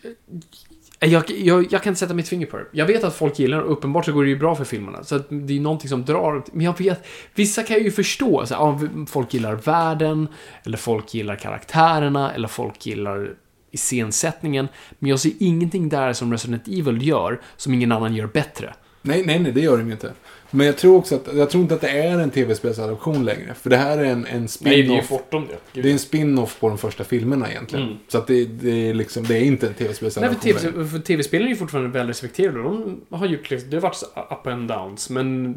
jag, 0.99 1.29
jag, 1.31 1.65
jag 1.71 1.83
kan 1.83 1.91
inte 1.91 1.99
sätta 1.99 2.13
mitt 2.13 2.27
finger 2.27 2.45
på 2.45 2.57
det. 2.57 2.65
Jag 2.71 2.85
vet 2.85 3.03
att 3.03 3.15
folk 3.15 3.39
gillar 3.39 3.57
det, 3.57 3.63
och 3.63 3.71
uppenbart 3.71 4.05
så 4.05 4.11
går 4.11 4.23
det 4.23 4.29
ju 4.29 4.39
bra 4.39 4.55
för 4.55 4.63
filmerna. 4.63 5.03
Så 5.03 5.15
att 5.15 5.25
det 5.29 5.53
är 5.57 5.59
någonting 5.59 5.89
som 5.89 6.05
drar. 6.05 6.43
Men 6.53 6.65
jag 6.65 6.79
vet, 6.79 7.05
vissa 7.35 7.63
kan 7.63 7.75
jag 7.75 7.83
ju 7.83 7.91
förstå. 7.91 8.45
Så, 8.45 8.53
ja, 8.53 8.79
folk 9.07 9.33
gillar 9.33 9.55
världen, 9.55 10.27
eller 10.63 10.77
folk 10.77 11.13
gillar 11.13 11.35
karaktärerna, 11.35 12.31
eller 12.33 12.47
folk 12.47 12.85
gillar 12.85 13.33
iscensättningen. 13.71 14.67
Men 14.99 15.09
jag 15.09 15.19
ser 15.19 15.31
ingenting 15.39 15.89
där 15.89 16.13
som 16.13 16.31
Resident 16.31 16.67
Evil 16.67 17.07
gör, 17.07 17.41
som 17.57 17.73
ingen 17.73 17.91
annan 17.91 18.15
gör 18.15 18.27
bättre. 18.27 18.73
Nej, 19.01 19.23
nej, 19.25 19.39
nej, 19.39 19.51
det 19.51 19.61
gör 19.61 19.77
de 19.77 19.85
ju 19.87 19.91
inte. 19.93 20.13
Men 20.51 20.65
jag 20.65 20.77
tror 20.77 20.97
också 20.97 21.15
att, 21.15 21.35
jag 21.35 21.49
tror 21.49 21.61
inte 21.61 21.75
att 21.75 21.81
det 21.81 21.89
är 21.89 22.19
en 22.19 22.29
tv-spelsadaption 22.29 23.25
längre. 23.25 23.53
För 23.53 23.69
det 23.69 23.77
här 23.77 23.97
är 23.97 24.03
en, 24.03 24.25
en 24.25 24.47
spin-off. 24.47 25.09
bortom 25.09 25.47
det. 25.47 25.81
Det 25.81 25.89
är 25.89 25.93
en 25.93 25.99
spin-off 25.99 26.59
på 26.59 26.69
de 26.69 26.77
första 26.77 27.03
filmerna 27.03 27.51
egentligen. 27.51 27.85
Mm. 27.85 27.97
Så 28.07 28.17
att 28.17 28.27
det, 28.27 28.45
det, 28.45 28.89
är 28.89 28.93
liksom, 28.93 29.23
det 29.23 29.37
är 29.37 29.41
inte 29.41 29.67
en 29.67 29.73
Nej, 29.79 29.87
tv-spelsadaption 29.87 30.53
för, 30.53 30.71
TV, 30.71 30.85
för 30.87 30.99
tv-spelen 30.99 31.47
är 31.47 31.51
ju 31.51 31.55
fortfarande 31.55 31.89
väl 31.89 32.07
respekterade. 32.07 32.63
De 32.63 33.01
har 33.09 33.25
gjort 33.25 33.49
liksom, 33.49 33.69
det 33.69 33.75
har 33.75 33.81
varit 33.81 34.03
up 34.31 34.47
and 34.47 34.67
downs, 34.67 35.09
men 35.09 35.55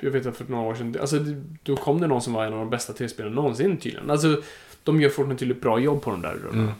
jag 0.00 0.10
vet 0.10 0.26
att 0.26 0.36
för 0.36 0.44
några 0.48 0.64
år 0.64 0.74
sedan, 0.74 0.96
alltså 1.00 1.16
då 1.62 1.76
kom 1.76 2.00
det 2.00 2.06
någon 2.06 2.22
som 2.22 2.32
var 2.32 2.44
en 2.44 2.52
av 2.52 2.58
de 2.58 2.70
bästa 2.70 2.92
tv-spelen 2.92 3.32
någonsin 3.32 3.76
tydligen. 3.76 4.10
Alltså, 4.10 4.42
de 4.82 5.00
gör 5.00 5.08
fortfarande 5.08 5.36
tydligt 5.36 5.60
bra 5.60 5.78
jobb 5.78 6.02
på 6.02 6.10
de 6.10 6.22
där 6.22 6.34
rullarna. 6.34 6.62
Mm. 6.62 6.74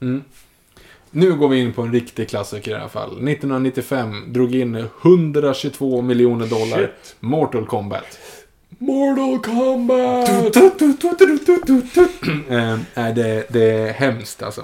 Mm. 0.00 0.22
Nu 1.16 1.34
går 1.34 1.48
vi 1.48 1.60
in 1.60 1.72
på 1.72 1.82
en 1.82 1.92
riktig 1.92 2.28
klassiker 2.28 2.70
i 2.70 2.74
alla 2.74 2.88
fall. 2.88 3.08
1995 3.10 4.32
drog 4.32 4.54
in 4.54 4.84
122 5.02 6.02
miljoner 6.02 6.46
dollar. 6.46 6.78
Shit. 6.78 7.16
Mortal 7.20 7.66
Kombat. 7.66 8.18
Mortal 8.78 9.38
Kombat! 9.38 10.28
Eh, 12.94 13.14
det, 13.14 13.46
det 13.52 13.62
är 13.70 13.92
hemskt 13.92 14.42
alltså. 14.42 14.62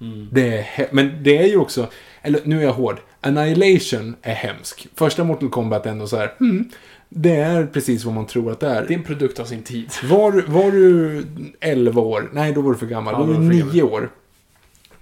Mm. 0.00 0.28
Det 0.32 0.58
är 0.58 0.62
he- 0.62 0.88
men 0.92 1.22
det 1.22 1.38
är 1.38 1.46
ju 1.46 1.56
också, 1.56 1.86
eller 2.22 2.40
nu 2.44 2.58
är 2.58 2.62
jag 2.64 2.72
hård. 2.72 3.00
Annihilation 3.20 4.16
är 4.22 4.34
hemsk. 4.34 4.86
Första 4.94 5.24
Mortal 5.24 5.48
Kombat 5.48 5.86
är 5.86 5.90
ändå 5.90 6.06
så 6.06 6.16
här, 6.16 6.32
hmm, 6.38 6.68
det 7.08 7.36
är 7.36 7.66
precis 7.66 8.04
vad 8.04 8.14
man 8.14 8.26
tror 8.26 8.52
att 8.52 8.60
det 8.60 8.68
är. 8.68 8.84
Det 8.88 8.94
är 8.94 8.98
en 8.98 9.04
produkt 9.04 9.40
av 9.40 9.44
sin 9.44 9.62
tid. 9.62 9.90
Var, 10.10 10.44
var 10.46 10.70
du 10.70 11.24
11 11.60 12.00
år? 12.00 12.30
Nej, 12.32 12.52
då 12.52 12.60
var 12.60 12.72
du 12.72 12.78
för 12.78 12.86
gammal. 12.86 13.14
Ja, 13.14 13.18
då 13.18 13.24
var 13.26 13.32
du 13.40 13.46
var 13.46 13.54
jag 13.54 13.66
för 13.66 13.72
9 13.74 13.82
år. 13.82 14.10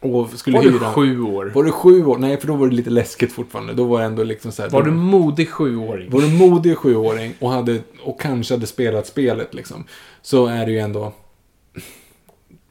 Och 0.04 0.30
skulle 0.30 0.56
Var 0.56 0.64
du 0.64 0.70
hyra... 0.70 0.92
sju 0.92 1.20
år? 1.22 1.52
Var 1.54 1.64
du 1.64 1.72
sju 1.72 2.04
år? 2.04 2.18
Nej, 2.18 2.40
för 2.40 2.46
då 2.46 2.54
var 2.54 2.66
det 2.68 2.74
lite 2.74 2.90
läskigt 2.90 3.32
fortfarande. 3.32 3.72
Då 3.72 3.84
var 3.84 3.98
det 4.00 4.04
ändå 4.06 4.24
liksom 4.24 4.52
så 4.52 4.62
här, 4.62 4.70
Var 4.70 4.82
då- 4.82 4.86
du 4.90 4.92
modig 4.96 5.48
sjuåring? 5.50 6.10
var 6.10 6.20
du 6.20 6.28
modig 6.28 6.76
sjuåring 6.78 7.34
och, 7.38 7.50
hade, 7.50 7.78
och 8.02 8.20
kanske 8.20 8.54
hade 8.54 8.66
spelat 8.66 9.06
spelet 9.06 9.54
liksom. 9.54 9.84
Så 10.22 10.46
är 10.46 10.66
det 10.66 10.72
ju 10.72 10.78
ändå... 10.78 11.12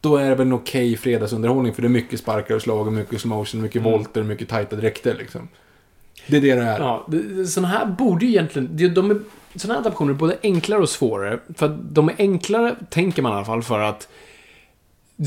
Då 0.01 0.17
är 0.17 0.29
det 0.29 0.36
väl 0.36 0.47
en 0.47 0.53
okej 0.53 0.97
fredagsunderhållning 0.97 1.73
för 1.73 1.81
det 1.81 1.88
är 1.88 1.89
mycket 1.89 2.19
sparkar 2.19 2.55
och 2.55 2.61
slag 2.61 2.88
och 2.88 2.93
mycket 2.93 3.25
motion, 3.25 3.61
mycket 3.61 3.81
Mm. 3.81 3.91
volter, 3.91 4.23
mycket 4.23 4.49
tajta 4.49 4.75
dräkter 4.75 5.15
liksom. 5.19 5.47
Det 6.27 6.38
är 6.38 6.41
det 6.41 6.55
det 6.55 6.61
är. 6.61 6.79
Ja, 6.79 7.07
såna 7.47 7.67
här 7.67 7.86
borde 7.86 8.25
ju 8.25 8.31
egentligen... 8.31 8.93
de- 8.93 9.11
är, 9.11 9.19
såna 9.55 9.73
här 9.73 9.81
adaptioner 9.81 10.13
är 10.13 10.17
både 10.17 10.38
enklare 10.43 10.81
och 10.81 10.89
svårare. 10.89 11.39
För 11.55 11.65
att 11.65 11.93
de 11.95 12.09
är 12.09 12.15
enklare, 12.17 12.75
tänker 12.89 13.21
man 13.21 13.31
i 13.31 13.36
alla 13.36 13.45
fall, 13.45 13.63
för 13.63 13.79
att 13.79 14.07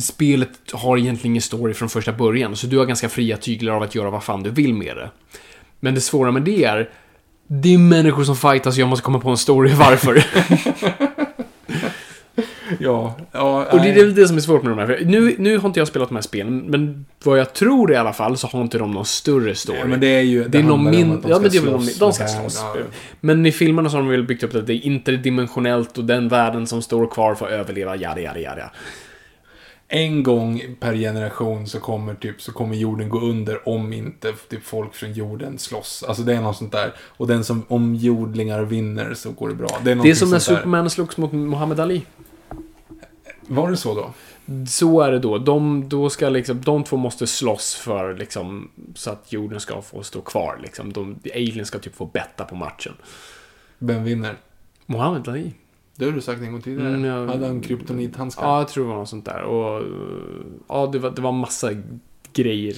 spelet 0.01 0.51
har 0.73 0.99
egentligen 0.99 1.33
ingen 1.33 1.43
story 1.43 1.75
från 1.75 1.89
första 1.89 2.13
början. 2.13 2.57
Så 2.57 2.67
du 2.67 2.79
har 2.79 2.87
ganska 2.87 3.09
fria 3.09 3.37
tyglar 3.37 3.73
av 3.73 3.83
att 3.83 3.95
göra 3.95 4.11
vad 4.11 4.25
fan 4.25 4.43
du 4.43 4.51
vill 4.51 4.75
med 4.75 4.97
det. 4.97 5.11
Men 5.81 5.95
det 5.95 6.01
svåra 6.01 6.31
med 6.31 6.43
det 6.43 6.65
är 6.65 6.91
Det 7.47 7.75
är 7.75 7.79
människor 7.79 8.25
som 8.25 8.37
fightas, 8.37 8.77
jag 8.77 8.89
måste 8.89 9.05
komma 9.05 9.21
på 9.21 9.31
en 9.31 9.37
story 9.37 9.75
varför. 9.75 10.25
Ja, 12.79 13.19
ja 13.33 13.67
Och 13.73 13.81
det 13.81 13.91
är 13.91 13.95
väl 13.95 14.15
det 14.15 14.29
som 14.29 14.37
är 14.37 14.41
svårt 14.41 14.63
med 14.63 14.73
de 14.73 14.79
här. 14.79 15.03
Nu, 15.05 15.35
nu 15.39 15.59
har 15.59 15.69
inte 15.69 15.81
jag 15.81 15.89
spelat 15.89 16.09
de 16.09 16.15
här 16.15 16.23
spelen, 16.23 16.59
men 16.59 17.07
vad 17.25 17.39
jag 17.39 17.53
tror 17.53 17.93
i 17.93 17.97
alla 17.97 18.13
fall 18.13 18.37
så 18.37 18.47
har 18.47 18.63
inte 18.63 18.79
de 18.79 18.91
någon 18.91 19.05
större 19.05 19.55
story. 19.55 19.79
Ja, 19.79 19.87
men 19.87 20.01
det 20.01 20.07
är 20.07 20.21
ju... 20.21 20.49
Det 20.49 20.59
är 20.59 20.63
någon 20.63 20.91
min... 20.91 21.21
de 21.21 21.31
Ja, 21.31 21.39
men 21.39 21.51
det 21.51 21.59
är 21.59 21.63
väl 21.63 21.73
någon... 21.73 21.89
De 21.99 22.13
ska 22.13 22.27
slåss. 22.27 22.61
Ja. 22.63 22.77
Men 23.21 23.47
i 23.47 23.53
filmerna 23.53 23.91
så 23.91 23.97
har 23.97 24.03
de 24.03 24.11
väl 24.11 24.23
byggt 24.23 24.43
upp 24.43 24.53
det 24.53 24.63
det 24.63 24.73
är 24.73 24.87
interdimensionellt 24.87 25.99
och 25.99 26.05
den 26.05 26.29
världen 26.29 26.67
som 26.67 26.83
står 26.83 27.07
kvar 27.07 27.35
får 27.35 27.49
överleva, 27.49 27.97
jada, 27.97 28.21
jada, 28.21 28.41
jada. 28.41 28.71
En 29.89 30.23
gång 30.23 30.63
per 30.81 30.95
generation 30.95 31.67
så 31.67 31.81
kommer, 31.81 32.15
typ, 32.15 32.43
så 32.43 32.53
kommer 32.53 32.77
jorden 32.77 33.09
gå 33.09 33.21
under 33.21 33.69
om 33.69 33.93
inte 33.93 34.33
typ, 34.49 34.65
folk 34.65 34.95
från 34.95 35.13
jorden 35.13 35.59
slåss. 35.59 36.05
Alltså 36.09 36.23
det 36.23 36.35
är 36.35 36.41
något 36.41 36.57
sånt 36.57 36.73
där. 36.73 36.95
Och 36.99 37.27
den 37.27 37.45
som, 37.45 37.63
om 37.69 37.95
jordlingar 37.95 38.63
vinner 38.63 39.15
så 39.15 39.31
går 39.31 39.49
det 39.49 39.55
bra. 39.55 39.69
Det 39.85 39.91
är, 39.91 39.97
Det 39.97 40.11
är 40.11 40.15
som 40.15 40.29
när 40.29 40.35
där. 40.35 40.41
Superman 40.41 40.91
slogs 40.91 41.17
mot 41.17 41.33
Muhammad 41.33 41.81
Ali. 41.81 42.03
Var 43.41 43.71
det 43.71 43.77
så 43.77 43.95
då? 43.95 44.13
Så 44.69 45.01
är 45.01 45.13
det 45.13 45.19
då. 45.19 45.39
De, 45.39 45.89
då 45.89 46.11
ska 46.11 46.29
liksom, 46.29 46.61
de 46.61 46.85
två 46.85 46.97
måste 46.97 47.27
slåss 47.27 47.75
för 47.75 48.15
liksom, 48.15 48.71
så 48.95 49.11
att 49.11 49.33
jorden 49.33 49.61
ska 49.61 49.83
få 49.83 50.03
stå 50.03 50.21
kvar. 50.21 50.59
Liksom. 50.63 50.93
De, 50.93 51.19
alien 51.35 51.67
ska 51.67 51.79
typ 51.79 51.97
få 51.97 52.07
betta 52.07 52.45
på 52.45 52.55
matchen. 52.55 52.93
Vem 53.79 54.05
vinner? 54.05 54.37
Muhammad 54.87 55.29
Ali. 55.29 55.53
Det 55.99 56.05
har 56.05 56.13
du 56.13 56.21
sagt 56.21 56.43
en 56.43 56.53
gång 56.53 56.63
tidigare. 56.63 56.89
Mm, 56.89 57.05
jag- 57.05 57.27
Hade 57.27 57.47
han 57.47 57.61
kryptonithandskar? 57.61 58.43
Ja, 58.47 58.59
jag 58.59 58.69
tror 58.69 58.85
det 58.85 58.91
var 58.91 58.97
något 58.97 59.09
sånt 59.09 59.25
där. 59.25 59.43
Och, 59.43 59.83
ja, 60.69 60.87
det 60.93 60.99
var, 60.99 61.11
det 61.11 61.23
var 61.23 61.33
massa 61.33 61.71
grejer 62.33 62.77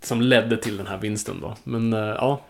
som 0.00 0.20
ledde 0.20 0.56
till 0.56 0.76
den 0.76 0.86
här 0.86 0.98
vinsten 0.98 1.36
då. 1.40 1.56
Men 1.64 1.92
eh, 1.92 1.98
ja, 1.98 2.40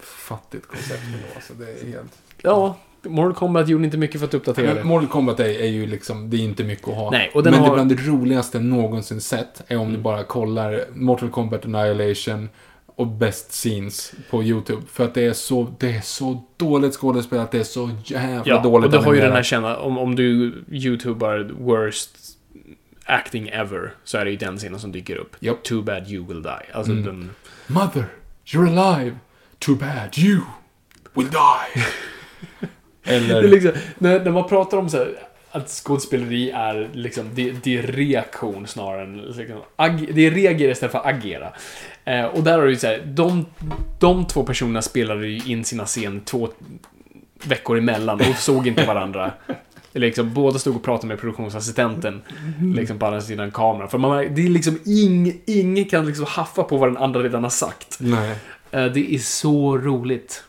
Fattigt 0.00 0.66
koncept 0.66 1.02
ändå. 1.06 1.18
Alltså, 1.34 1.52
det 1.54 1.64
är 1.64 1.86
helt... 1.92 2.12
ja, 2.42 2.76
Mortal 3.02 3.34
Kombat 3.34 3.68
gjorde 3.68 3.84
inte 3.84 3.96
mycket 3.96 4.20
för 4.20 4.26
att 4.28 4.34
uppdatera 4.34 4.74
det. 4.74 4.84
Mortal 4.84 5.08
Kombat 5.08 5.40
är, 5.40 5.44
är 5.44 5.66
ju 5.66 5.86
liksom, 5.86 6.30
det 6.30 6.36
är 6.36 6.40
inte 6.40 6.64
mycket 6.64 6.88
att 6.88 6.94
ha. 6.94 7.10
Nej, 7.10 7.30
och 7.34 7.42
den 7.42 7.52
Men 7.52 7.60
har- 7.60 7.68
det 7.68 7.74
bland 7.74 7.90
det 7.90 8.02
roligaste 8.02 8.60
någonsin 8.60 9.20
sett 9.20 9.62
är 9.66 9.76
om 9.76 9.82
Mm. 9.82 9.92
du 9.96 9.98
bara 10.02 10.24
kollar 10.24 10.84
Mortal 10.94 11.30
Kombat 11.30 11.64
Annihilation 11.64 12.48
och 12.96 13.06
Best 13.06 13.50
Scenes 13.52 14.12
på 14.30 14.42
YouTube. 14.42 14.82
För 14.92 15.04
att 15.04 15.14
det 15.14 15.22
är 15.26 15.32
så, 15.32 15.74
det 15.78 15.96
är 15.96 16.00
så 16.00 16.42
dåligt 16.56 16.94
skådespelat, 16.94 17.50
det 17.50 17.58
är 17.58 17.64
så 17.64 17.90
jävla 18.04 18.42
Ja, 18.54 18.62
dåligt 18.62 18.86
och 18.86 18.92
du 18.92 18.98
har 18.98 19.14
ju 19.14 19.20
den 19.20 19.32
här 19.32 19.42
känna, 19.42 19.76
om, 19.76 19.98
om 19.98 20.16
du 20.16 20.54
youtubar 20.70 21.50
worst 21.58 22.16
acting 23.04 23.48
ever, 23.48 23.94
så 24.04 24.18
är 24.18 24.24
det 24.24 24.30
ju 24.30 24.36
den 24.36 24.56
scenen 24.58 24.80
som 24.80 24.92
dyker 24.92 25.16
upp. 25.16 25.36
Japp. 25.40 25.62
Too 25.62 25.82
bad 25.82 26.08
you 26.10 26.26
will 26.26 26.42
die. 26.42 26.72
Alltså 26.72 26.92
Mm. 26.92 27.04
den... 27.04 27.30
Mother, 27.66 28.04
you're 28.46 28.78
alive. 28.80 29.16
Too 29.58 29.74
bad, 29.76 30.18
you 30.18 30.40
will 31.14 31.28
die. 31.30 31.82
Eller... 33.14 33.42
Det 33.42 33.48
är 33.48 33.50
liksom, 33.50 33.72
när, 33.98 34.24
när 34.24 34.30
man 34.30 34.48
pratar 34.48 34.78
om 34.78 34.88
så 34.88 34.96
här, 34.96 35.14
att 35.52 35.68
skådespeleri 35.68 36.50
är 36.50 36.90
liksom, 36.92 37.30
det, 37.34 37.52
det 37.64 37.78
är 37.78 37.82
reaktion 37.82 38.66
snarare 38.66 39.02
än 39.02 39.16
liksom, 39.16 39.58
ag, 39.76 40.08
det 40.14 40.26
är 40.26 40.30
reagera 40.30 40.72
istället 40.72 40.92
för 40.92 40.98
att 40.98 41.06
agera. 41.06 41.52
Eh, 42.04 42.24
och 42.24 42.42
där 42.42 42.58
har 42.58 42.64
du 42.64 42.70
ju 42.70 42.76
så 42.76 42.86
här, 42.86 43.02
de, 43.06 43.46
de 43.98 44.26
två 44.26 44.42
personerna 44.44 44.82
spelade 44.82 45.26
ju 45.26 45.52
in 45.52 45.64
sina 45.64 45.86
scener 45.86 46.20
två 46.24 46.48
veckor 47.44 47.78
emellan 47.78 48.20
och 48.20 48.36
såg 48.36 48.66
inte 48.66 48.86
varandra. 48.86 49.32
Liksom, 49.94 50.34
båda 50.34 50.58
stod 50.58 50.76
och 50.76 50.82
pratade 50.82 51.08
med 51.08 51.20
produktionsassistenten 51.20 52.22
liksom 52.74 52.98
på 52.98 53.06
andra 53.06 53.20
sidan 53.20 53.50
kameran. 53.50 53.88
För 53.88 53.98
man, 53.98 54.34
det 54.34 54.46
är 54.46 54.48
liksom 54.48 54.78
ing, 54.84 55.40
ingen 55.46 55.84
kan 55.84 56.06
liksom 56.06 56.26
haffa 56.28 56.62
på 56.62 56.76
vad 56.76 56.88
den 56.88 56.96
andra 56.96 57.22
redan 57.22 57.42
har 57.42 57.50
sagt. 57.50 57.98
Nej. 58.00 58.36
Eh, 58.70 58.84
det 58.84 59.14
är 59.14 59.18
så 59.18 59.78
roligt. 59.78 60.44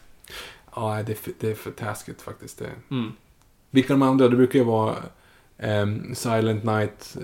Ja, 0.76 1.04
det 1.06 1.12
är, 1.12 1.16
för, 1.16 1.32
det 1.40 1.52
är 1.52 1.56
för 1.56 1.72
taskigt 1.72 2.22
faktiskt. 2.22 2.60
Det. 2.60 2.70
Mm. 2.92 3.12
Vilka 3.74 3.94
de 3.94 4.02
andra? 4.02 4.30
Det 4.30 4.36
brukar 4.36 4.60
ju 4.60 4.66
vara 4.66 4.96
ehm, 5.58 6.16
Silent 6.16 6.64
Night 6.64 7.18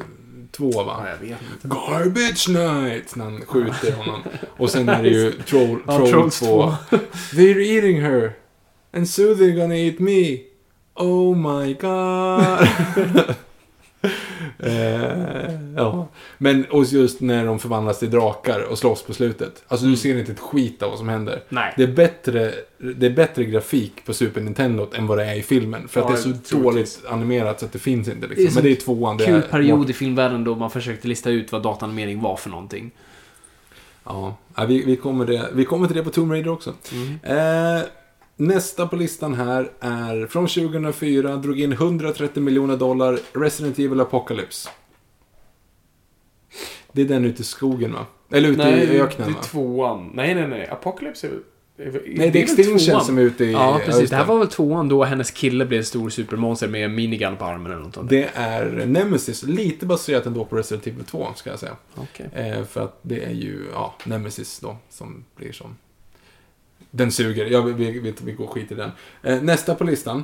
2, 0.51 0.83
va? 0.83 1.05
Ja, 1.05 1.09
jag 1.09 1.17
vet 1.17 1.39
inte. 1.53 1.67
Garbage 1.67 2.49
Night! 2.49 3.15
När 3.15 3.25
han 3.25 3.41
skjuter 3.45 3.91
honom. 3.91 4.21
Och 4.57 4.69
sen 4.69 4.89
är 4.89 5.03
det 5.03 5.09
ju 5.09 5.31
Troll, 5.31 5.79
Ja, 5.87 5.97
Troll 5.97 6.09
Trolls 6.09 6.39
2. 6.39 6.73
They're 7.31 7.61
eating 7.61 8.01
her. 8.01 8.33
And 8.93 9.09
so 9.09 9.21
they're 9.21 9.61
gonna 9.61 9.75
eat 9.75 9.99
me. 9.99 10.37
Oh 10.95 11.35
my 11.35 11.73
god. 11.73 12.67
eh, 14.59 15.73
ja. 15.75 16.07
Men 16.37 16.65
och 16.65 16.85
just 16.85 17.21
när 17.21 17.45
de 17.45 17.59
förvandlas 17.59 17.99
till 17.99 18.11
drakar 18.11 18.59
och 18.59 18.77
slåss 18.77 19.03
på 19.03 19.13
slutet. 19.13 19.63
Alltså 19.67 19.85
du 19.85 19.97
ser 19.97 20.19
inte 20.19 20.31
ett 20.31 20.39
skit 20.39 20.83
av 20.83 20.89
vad 20.89 20.99
som 20.99 21.09
händer. 21.09 21.43
Nej. 21.49 21.73
Det 21.77 21.83
är, 21.83 21.87
bättre, 21.87 22.53
det 22.77 23.05
är 23.05 23.09
bättre 23.09 23.45
grafik 23.45 24.05
på 24.05 24.13
Super 24.13 24.41
Nintendo 24.41 24.87
än 24.95 25.07
vad 25.07 25.17
det 25.17 25.25
är 25.25 25.35
i 25.35 25.41
filmen. 25.41 25.87
För 25.87 26.01
att 26.01 26.05
Ja, 26.09 26.11
det 26.13 26.19
är 26.19 26.33
så 26.33 26.39
troligtvis. 26.49 27.01
dåligt 27.01 27.11
animerat 27.11 27.59
så 27.59 27.65
att 27.65 27.73
det 27.73 27.79
finns 27.79 28.07
inte. 28.07 28.27
Liksom. 28.27 28.45
Det 28.45 28.53
Men 28.53 28.63
det 28.63 28.71
är 28.71 28.75
tvåan. 28.75 29.17
Det 29.17 29.25
Kul 29.25 29.41
period 29.41 29.89
i 29.89 29.93
filmvärlden 29.93 30.43
då 30.43 30.55
man 30.55 30.71
försökte 30.71 31.07
lista 31.07 31.29
ut 31.29 31.51
vad 31.51 31.63
dataanimering 31.63 32.21
var 32.21 32.35
för 32.35 32.49
någonting. 32.49 32.91
Ja, 34.03 34.35
vi, 34.67 34.83
vi, 34.85 34.95
kommer 34.95 35.25
det, 35.25 35.49
vi 35.53 35.65
kommer 35.65 35.87
till 35.87 35.95
det 35.95 36.03
på 36.03 36.09
Tomb 36.09 36.31
Raider 36.31 36.51
också. 36.51 36.69
Eh, 37.23 37.81
nästa 38.39 38.87
på 38.87 38.95
listan 38.95 39.33
här 39.33 39.71
är 39.79 40.27
från 40.27 40.47
2004, 40.47 41.35
drog 41.35 41.59
in 41.59 41.71
130 41.71 42.43
miljoner 42.43 42.77
dollar, 42.77 43.19
Resident 43.33 43.79
Evil 43.79 44.01
Apocalypse. 44.01 44.69
Det 46.91 47.01
är 47.01 47.05
den 47.05 47.25
ute 47.25 47.41
i 47.41 47.45
skogen 47.45 47.93
va? 47.93 48.05
Eller 48.31 48.49
ute 48.49 48.61
i 48.61 48.85
det 48.85 49.01
öknen 49.01 49.29
är 49.29 49.33
va? 49.33 49.41
tvåan. 49.41 50.11
Nej, 50.13 50.35
nej, 50.35 50.47
nej. 50.47 50.67
Apocalypse 50.67 51.27
är, 51.27 51.31
är, 51.77 51.87
är 51.87 51.91
Nej, 51.91 52.01
det 52.15 52.23
är 52.23 52.31
väl 52.31 52.59
Extinction 52.59 53.01
som 53.01 53.17
är 53.17 53.21
ute 53.21 53.45
i... 53.45 53.51
Ja, 53.51 53.81
precis. 53.85 54.09
det 54.09 54.15
här 54.15 54.25
var 54.25 54.37
väl 54.37 54.47
tvåan 54.47 54.89
då 54.89 55.03
hennes 55.03 55.31
kille 55.31 55.65
blev 55.65 55.83
stor 55.83 56.09
supermonster 56.09 56.67
med 56.67 56.91
minigun 56.91 57.37
på 57.37 57.45
armen 57.45 57.71
eller 57.71 57.83
något 57.83 57.95
sånt. 57.95 58.09
Det 58.09 58.29
är 58.33 58.85
Nemesis, 58.85 59.43
lite 59.43 59.85
baserat 59.85 60.25
ändå 60.25 60.45
på 60.45 60.55
Resident 60.55 60.87
Evil 60.87 61.05
2, 61.05 61.27
ska 61.35 61.49
jag 61.49 61.59
säga. 61.59 61.75
Okej. 61.95 62.29
Eh, 62.33 62.63
för 62.63 62.83
att 62.83 62.99
det 63.01 63.23
är 63.23 63.33
ju, 63.33 63.65
ja, 63.73 63.95
Nemesis 64.03 64.59
då, 64.59 64.77
som 64.89 65.25
blir 65.35 65.51
som... 65.51 65.77
Den 66.91 67.11
suger. 67.11 67.45
Jag, 67.45 67.61
vi, 67.61 67.99
vi, 67.99 68.13
vi 68.21 68.31
går 68.31 68.47
skit 68.47 68.71
i 68.71 68.75
den. 68.75 68.91
Eh, 69.23 69.41
nästa 69.41 69.75
på 69.75 69.83
listan. 69.83 70.23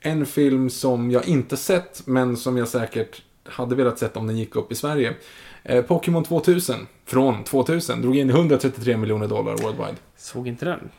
En 0.00 0.26
film 0.26 0.70
som 0.70 1.10
jag 1.10 1.28
inte 1.28 1.56
sett, 1.56 2.06
men 2.06 2.36
som 2.36 2.56
jag 2.56 2.68
säkert 2.68 3.22
hade 3.44 3.74
velat 3.74 3.98
sett 3.98 4.16
om 4.16 4.26
den 4.26 4.38
gick 4.38 4.56
upp 4.56 4.72
i 4.72 4.74
Sverige. 4.74 5.14
Eh, 5.62 5.84
Pokémon 5.84 6.24
2000, 6.24 6.86
från 7.04 7.44
2000, 7.44 8.02
drog 8.02 8.16
in 8.16 8.30
133 8.30 8.96
miljoner 8.96 9.26
dollar 9.26 9.56
worldwide. 9.56 9.96
Såg 10.16 10.48
inte 10.48 10.64
den. 10.64 10.90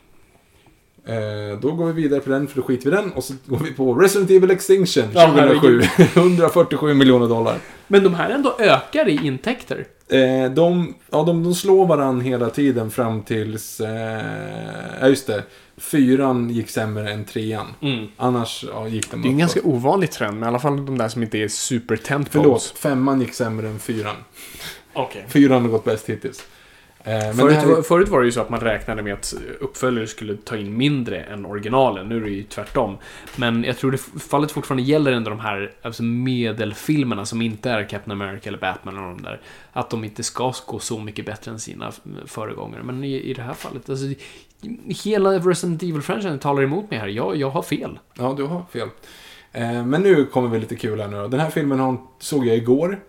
Eh, 1.06 1.60
då 1.62 1.72
går 1.72 1.86
vi 1.86 2.02
vidare 2.02 2.20
på 2.20 2.30
den, 2.30 2.47
för 2.47 2.56
då 2.56 2.62
skiter 2.68 2.89
vi 2.89 2.95
den. 2.95 3.12
Och 3.12 3.24
så 3.24 3.34
går 3.45 3.58
vi 3.58 3.72
på 3.74 3.93
Resident 3.95 4.32
Evil 4.32 4.52
Extinction, 4.52 5.04
Ja, 5.14 5.28
2007. 5.28 5.82
147 6.16 6.93
miljoner 6.93 7.28
dollar. 7.28 7.58
Men 7.88 8.04
de 8.04 8.14
här 8.14 8.30
ändå 8.30 8.56
ökar 8.60 9.08
i 9.10 9.28
intäkter. 9.28 9.86
Eh, 10.10 10.52
de, 10.52 10.93
ja, 11.12 11.24
de, 11.24 11.43
de 11.43 11.56
slår 11.56 11.86
varann 11.86 12.22
hela 12.22 12.50
tiden 12.50 12.91
fram 12.91 13.22
tills... 13.24 13.82
Eh, 13.82 14.22
ja, 15.02 15.08
just 15.08 15.28
det. 15.28 15.43
Fyran 15.78 16.50
gick 16.50 16.70
sämre 16.70 17.12
än 17.12 17.26
trean. 17.26 17.66
Annars 18.18 18.66
ja, 18.74 18.88
gick 18.88 19.12
de 19.12 19.16
Mm. 19.16 19.22
Det 19.22 19.28
är 19.28 19.30
en 19.30 19.34
uppåt. 19.34 19.39
ganska 19.39 19.62
ovanlig 19.64 20.12
trend, 20.12 20.34
men 20.39 20.43
i 20.43 20.47
alla 20.47 20.60
fall 20.60 20.86
de 20.86 20.97
där 20.97 21.08
som 21.10 21.24
inte 21.24 21.38
är 21.38 21.47
super 21.47 21.95
tentpoles. 21.95 22.43
Förlåt, 22.43 22.64
femman 22.80 23.22
gick 23.22 23.34
sämre 23.34 23.68
än 23.68 23.80
fyran. 23.80 24.16
Okej. 24.93 25.26
Fyran 25.30 25.62
har 25.62 25.70
gått 25.70 25.84
bäst 25.86 26.10
hittills. 26.10 26.43
Eh, 27.04 27.14
men 27.14 27.36
Förut, 27.36 27.56
här, 27.56 27.66
var, 27.66 27.82
förut 27.82 28.10
var 28.10 28.20
det 28.20 28.26
ju 28.26 28.32
så 28.32 28.41
att 28.41 28.50
man 28.50 28.60
räknade 28.60 29.02
med 29.02 29.14
att 29.14 29.34
uppföljare 29.60 30.08
skulle 30.08 30.38
ta 30.38 30.58
in 30.58 30.78
mindre 30.78 31.24
än 31.24 31.45
originalen. 31.45 32.10
Nu 32.10 32.18
är 32.18 32.22
det 32.22 32.30
ju 32.30 32.43
tvärtom. 32.43 32.97
Men 33.36 33.64
jag 33.64 33.78
tror 33.78 33.91
det 33.91 33.97
fallet 34.22 34.52
fortfarande 34.52 34.84
gäller 34.84 35.12
ändå 35.12 35.30
de 35.30 35.39
här 35.39 35.72
alltså 35.82 36.04
medelfilmerna 36.04 37.26
som 37.26 37.41
inte 37.41 37.70
är 37.70 37.89
Captain 37.89 38.22
America 38.22 38.50
eller 38.50 38.58
Batman 38.58 38.97
eller 38.97 39.08
de 39.08 39.22
där. 39.22 39.41
Att 39.74 39.89
de 39.89 40.04
inte 40.04 40.24
ska 40.24 40.54
gå 40.68 40.80
så 40.80 41.00
mycket 41.00 41.26
bättre 41.26 41.52
än 41.52 41.60
sina 41.60 41.91
föregångare. 42.26 42.84
Men 42.84 43.04
i, 43.04 43.14
i 43.14 43.34
det 43.34 43.41
här 43.41 43.54
fallet, 43.54 43.89
alltså 43.89 44.06
hela 45.04 45.30
Resident 45.30 45.84
Evil-franchisen 45.84 46.39
talar 46.39 46.64
emot 46.64 46.91
mig 46.91 47.00
här. 47.00 47.08
Jag, 47.08 47.36
jag 47.36 47.50
har 47.50 47.62
fel. 47.62 48.00
Ja, 48.18 48.34
du 48.38 48.43
har 48.43 48.64
fel. 48.72 48.88
Eh, 49.52 49.86
men 49.86 50.02
nu 50.02 50.26
kommer 50.26 50.50
vi 50.50 50.60
lite 50.60 50.76
kul 50.76 51.02
här 51.02 51.08
nu 51.08 51.18
då. 51.18 51.28
Den 51.28 51.39
här 51.39 51.50
filmen 51.50 51.97
såg 52.20 52.47
jag 52.47 52.56
igår. 52.56 53.00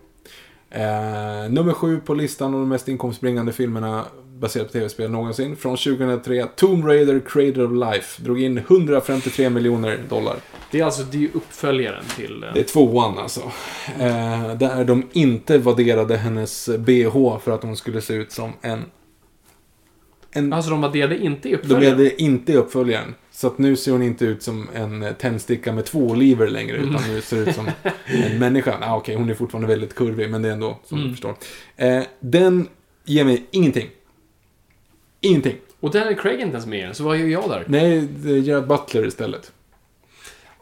Eh, 0.71 1.51
nummer 1.51 1.73
sju 1.73 2.01
på 2.01 2.15
listan 2.15 2.55
av 2.55 2.61
de 2.61 2.69
mest 2.69 2.89
inkomstbringande 2.89 3.53
filmerna 3.53 4.05
baserat 4.39 4.67
på 4.67 4.73
tv-spel 4.73 5.11
någonsin. 5.11 5.57
Från 5.57 5.77
2003. 5.77 6.47
Tomb 6.57 6.85
Raider 6.87 7.21
Creator 7.27 7.65
of 7.65 7.93
Life. 7.93 8.23
Drog 8.23 8.43
in 8.43 8.59
153 8.59 9.51
miljoner 9.51 9.99
dollar. 10.09 10.37
Det 10.71 10.81
är 10.81 10.85
alltså 10.85 11.03
det 11.03 11.25
är 11.25 11.29
uppföljaren 11.35 12.05
till... 12.17 12.45
eh, 12.45 12.51
Det 12.55 12.61
är 12.61 12.65
tvåan 12.65 13.19
alltså. 13.19 13.41
Eh, 13.99 14.55
där 14.55 14.85
de 14.85 15.07
inte 15.13 15.59
vadderade 15.59 16.17
hennes 16.17 16.69
BH 16.79 17.39
för 17.45 17.51
att 17.51 17.63
hon 17.63 17.77
skulle 17.77 18.01
se 18.01 18.15
ut 18.15 18.33
som 18.33 18.53
en... 18.63 18.85
en 20.33 20.53
Alltså 20.53 20.71
de 20.71 20.81
vadderade 20.81 21.19
inte 21.19 21.49
i 21.49 21.53
de 21.53 21.57
uppföljaren? 21.59 21.99
ledde 21.99 22.23
inte 22.23 22.53
i 22.53 22.57
uppföljaren. 22.57 23.15
Så 23.33 23.47
att 23.47 23.59
nu 23.59 23.77
ser 23.77 23.93
hon 23.93 24.03
inte 24.03 24.25
ut 24.25 24.43
som 24.43 24.69
en 24.75 25.03
eh, 25.03 25.13
tändsticka 25.13 25.73
med 25.73 25.85
två 25.85 25.99
oliver 25.99 26.49
längre, 26.51 26.77
utan 26.77 27.03
nu 27.09 27.21
ser 27.21 27.49
ut 27.49 27.55
som 27.55 27.69
en 28.07 28.39
människa. 28.39 28.79
Ah, 28.81 28.97
Okej, 28.97 29.17
hon 29.17 29.31
är 29.31 29.35
fortfarande 29.35 29.69
väldigt 29.69 29.95
kurvig, 29.95 30.31
men 30.31 30.43
det 30.43 30.49
är 30.49 30.53
ändå 30.53 30.79
som 30.85 30.99
du 30.99 31.03
Mm. 31.05 31.15
förstår. 31.15 31.35
Eh, 31.77 32.03
den 32.21 32.69
ger 33.05 33.25
mig 33.25 33.47
ingenting. 33.51 33.89
Ingenting. 35.21 35.57
Och 35.81 35.93
Craig 35.93 36.09
är 36.25 36.33
inte 36.33 36.43
ens 36.43 36.67
med 36.67 36.79
i 36.79 36.83
den, 36.83 36.95
så 36.95 37.05
vad 37.05 37.19
gör 37.19 37.27
jag 37.27 37.49
där? 37.51 37.65
Nej, 37.67 38.01
det 38.01 38.31
är 38.31 38.37
Gerard 38.39 38.67
Butler 38.67 39.07
istället. 39.07 39.53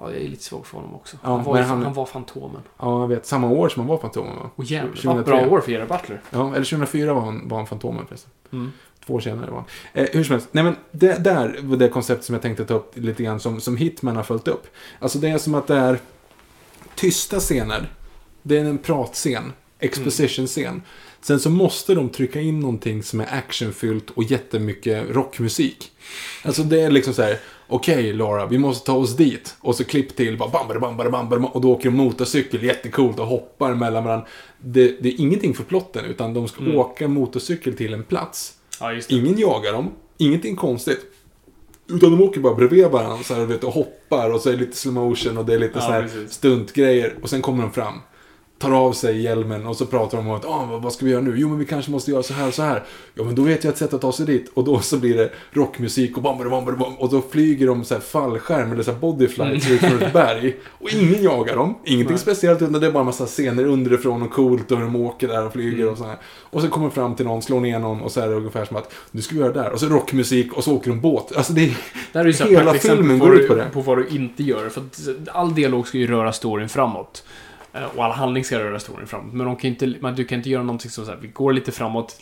Ja, 0.01 0.11
jag 0.13 0.21
är 0.23 0.29
lite 0.29 0.45
svag 0.45 0.67
för 0.67 0.77
honom 0.77 0.95
också. 0.95 1.17
Ja, 1.23 1.29
han, 1.29 1.45
var, 1.45 1.57
ju- 1.59 1.63
han- 1.63 1.83
han 1.83 1.93
var 1.95 2.07
Fantomen. 2.07 2.61
Ja, 2.79 3.01
jag 3.01 3.09
vet. 3.09 3.27
Samma 3.27 3.49
år 3.51 3.69
som 3.69 3.81
han 3.81 3.89
var 3.89 3.99
Fantomen, 3.99 4.37
va? 4.37 4.51
Och 4.57 4.65
jävlar, 4.65 4.95
2003. 4.97 5.23
bra 5.37 5.49
år 5.49 5.61
för 5.61 5.73
Gerard 5.73 5.89
Butler. 5.89 6.21
Ja, 6.31 6.47
eller 6.55 6.65
2004 6.65 7.15
var 7.15 7.21
han, 7.21 7.49
var 7.49 7.57
han 7.59 7.67
Fantomen 7.67 8.07
förresten. 8.07 8.31
Mm. 8.53 8.73
Två 9.07 9.15
år 9.15 9.21
senare 9.21 9.51
var. 9.51 9.65
Eh, 9.93 10.07
hur 10.13 10.25
som 10.25 10.33
helst, 10.33 10.49
nej 10.53 10.65
men 10.65 10.77
det 10.91 11.25
där 11.25 11.57
var 11.63 11.77
det 11.77 11.89
koncept 11.89 12.25
som 12.25 12.33
jag 12.33 12.43
tänkte 12.43 12.65
ta 12.65 12.75
upp 12.75 12.93
lite 12.95 13.23
grann 13.23 13.41
som, 13.41 13.61
som 13.61 13.77
Hitman 13.77 14.17
har 14.17 14.23
följt 14.23 14.49
upp. 14.49 14.67
Alltså 14.99 15.19
det 15.19 15.29
är 15.29 15.39
som 15.39 15.55
att 15.55 15.67
det 15.67 15.77
är 15.77 15.99
tysta 16.95 17.41
scener. 17.41 17.93
Det 18.43 18.59
är 18.59 18.65
en 18.65 18.79
pratscen, 18.79 19.53
exposition-scen. 19.79 20.83
Sen 21.21 21.41
så 21.41 21.51
måste 21.51 21.95
de 21.95 22.09
trycka 22.09 22.41
in 22.41 22.61
någonting 22.61 23.03
som 23.03 23.21
är 23.21 23.35
actionfyllt 23.35 24.11
och 24.11 24.23
jättemycket 24.23 25.11
rockmusik. 25.11 25.93
Alltså 26.43 26.63
det 26.63 26.81
är 26.81 26.91
liksom 26.91 27.15
så 27.15 27.23
här, 27.23 27.39
okej 27.67 28.13
Laura, 28.13 28.47
vi 28.47 28.59
måste 28.59 28.87
ta 28.87 28.93
oss 28.93 29.17
dit. 29.17 29.57
Och 29.61 29.75
så 29.75 29.85
klipp 29.85 30.17
till, 30.17 30.39
bara 30.39 30.49
bam, 30.49 30.69
bam, 30.69 30.97
bam, 30.97 31.11
bam, 31.13 31.29
bam, 31.29 31.45
och 31.45 31.61
då 31.61 31.73
åker 31.73 31.91
de 31.91 31.97
motorcykel 31.97 32.63
jättecoolt 32.63 33.19
och 33.19 33.27
hoppar 33.27 33.75
mellan 33.75 34.05
varandra. 34.05 34.27
Det, 34.59 34.97
det 35.01 35.09
är 35.09 35.21
ingenting 35.21 35.55
för 35.55 35.65
plotten, 35.65 36.05
utan 36.05 36.35
de 36.35 36.49
ska 36.49 36.65
åka 36.65 37.09
motorcykel 37.09 37.77
till 37.77 37.95
en 37.95 38.05
plats. 38.05 38.58
Ja. 38.81 39.01
Ingen 39.09 39.39
jagar 39.39 39.73
dem, 39.73 39.91
ingenting 40.19 40.57
konstigt. 40.57 41.01
Utan 41.91 42.11
de 42.11 42.23
åker 42.23 42.41
bara 42.41 42.55
bredvid 42.55 42.87
varandra 42.87 43.25
så 43.25 43.35
här, 43.35 43.45
vet, 43.45 43.65
och 43.65 43.73
hoppar 43.73 44.31
och 44.31 44.41
så 44.41 44.49
är 44.49 44.53
det 44.53 44.59
lite 44.59 44.77
slow 44.77 44.95
motion 44.95 45.39
och 45.39 45.45
det 45.47 45.55
är 45.55 45.59
lite 45.59 45.73
Ja, 45.79 45.81
så 45.81 45.91
här 45.93 46.03
precis. 46.03 46.33
stuntgrejer. 46.33 47.15
Och 47.23 47.31
sen 47.31 47.43
kommer 47.43 47.63
de 47.63 47.73
fram. 47.73 47.95
Tar 48.59 48.71
av 48.73 48.93
sig 48.93 49.21
hjälmen 49.23 49.67
och 49.67 49.77
så 49.77 49.87
pratar 49.87 50.19
de 50.19 50.29
om 50.29 50.35
att 50.37 50.45
ah, 50.45 50.79
vad- 50.83 50.93
ska 50.93 51.05
vi 51.05 51.11
göra 51.11 51.23
nu? 51.23 51.35
Jo 51.37 51.49
men 51.49 51.59
vi 51.59 51.65
kanske 51.65 51.91
måste 51.91 52.11
göra 52.11 52.23
så 52.23 52.35
här 52.35 52.51
så 52.51 52.63
här. 52.63 52.85
Ja 53.15 53.25
men 53.25 53.35
då 53.35 53.43
vet 53.43 53.65
jag 53.65 53.73
ett 53.73 53.79
sätt 53.79 53.95
att 53.95 54.01
ta 54.01 54.13
sig 54.13 54.27
dit. 54.27 54.51
Och 54.55 54.65
då 54.65 54.81
så 54.81 54.97
blir 54.97 55.17
det 55.17 55.31
rockmusik 55.53 56.17
och 56.17 56.23
bam, 56.23 56.39
bam, 56.39 56.51
bam, 56.51 56.79
bam, 56.79 56.95
Och 56.99 57.09
då 57.11 57.23
flyger 57.31 57.67
de 57.67 57.85
så 57.85 57.95
här 57.95 58.01
fallskärm 58.01 58.73
eller 58.73 58.83
så 58.83 58.93
här 58.93 58.99
bodyflights 58.99 59.71
ut 59.71 59.81
från 59.81 60.03
ett 60.03 60.13
berg. 60.13 60.57
Och 60.67 60.91
ingen 60.93 61.23
jagar 61.23 61.57
dem. 61.57 61.69
Ingenting 61.85 61.95
Mm. 62.01 62.07
Nej. 62.11 62.19
speciellt 62.19 62.63
utan 62.63 62.81
det 62.81 62.87
är 62.87 62.91
bara 62.91 63.01
en 63.01 63.07
massa 63.07 63.27
scener 63.27 63.65
underifrån 63.67 64.23
och 64.23 64.31
coolt 64.31 64.73
och 64.73 64.81
de 64.81 64.97
åker 64.97 65.29
där 65.29 65.47
och 65.47 65.53
flyger 65.53 65.79
Mm. 65.83 65.89
och 65.93 65.99
så 65.99 66.05
här. 66.05 66.17
Och 66.43 66.63
så 66.63 66.69
kommer 66.69 66.87
de 66.89 66.95
fram 66.95 67.15
till 67.15 67.27
någon, 67.27 67.43
slår 67.43 67.61
ner 67.61 67.79
någon 67.79 68.01
och 68.01 68.13
så 68.13 68.21
är 68.21 68.29
det 68.29 68.35
ungefär 68.35 68.65
som 68.65 68.77
att 68.77 68.93
nu 69.11 69.23
ska 69.23 69.35
vi 69.35 69.41
göra 69.41 69.53
det 69.53 69.61
där. 69.63 69.71
Och 69.73 69.81
så 69.81 69.87
rockmusik 69.87 70.53
och 70.53 70.65
så 70.65 70.75
åker 70.77 70.91
de 70.91 71.01
båt. 71.01 71.37
Alltså 71.37 71.53
det 71.53 71.65
är... 71.65 71.77
Det 72.13 72.19
är 72.19 72.25
ju 72.25 72.33
Hela 72.57 72.75
filmen 72.75 73.19
går 73.19 73.37
ut 73.41 73.49
på 73.49 73.55
det. 73.55 73.67
på 73.73 73.81
vad 73.81 73.99
du 73.99 74.07
inte 74.09 74.43
gör. 74.43 74.69
För 74.69 74.81
att 74.81 74.99
all 75.33 75.55
dialog 75.55 75.89
ska 75.89 75.99
ju 75.99 76.07
röra 76.07 76.33
storyn 76.33 76.69
framåt. 76.69 77.25
Eh, 77.73 77.85
Och 77.97 78.05
all 78.05 78.13
handling 78.13 78.45
ska 78.45 78.59
röra 78.59 78.81
storyn 78.81 79.07
framåt. 79.07 79.33
Men 79.35 79.47
de 79.47 79.57
kan 79.57 79.71
inte, 79.71 79.95
men 80.01 80.15
du 80.15 80.25
kan 80.25 80.39
inte 80.39 80.51
göra 80.51 80.63
någonting 80.63 80.91
som 80.91 81.05
så 81.05 81.11
här, 81.11 81.19
vi 81.23 81.29
går 81.29 81.53
lite 81.53 81.73
framåt, 81.73 82.17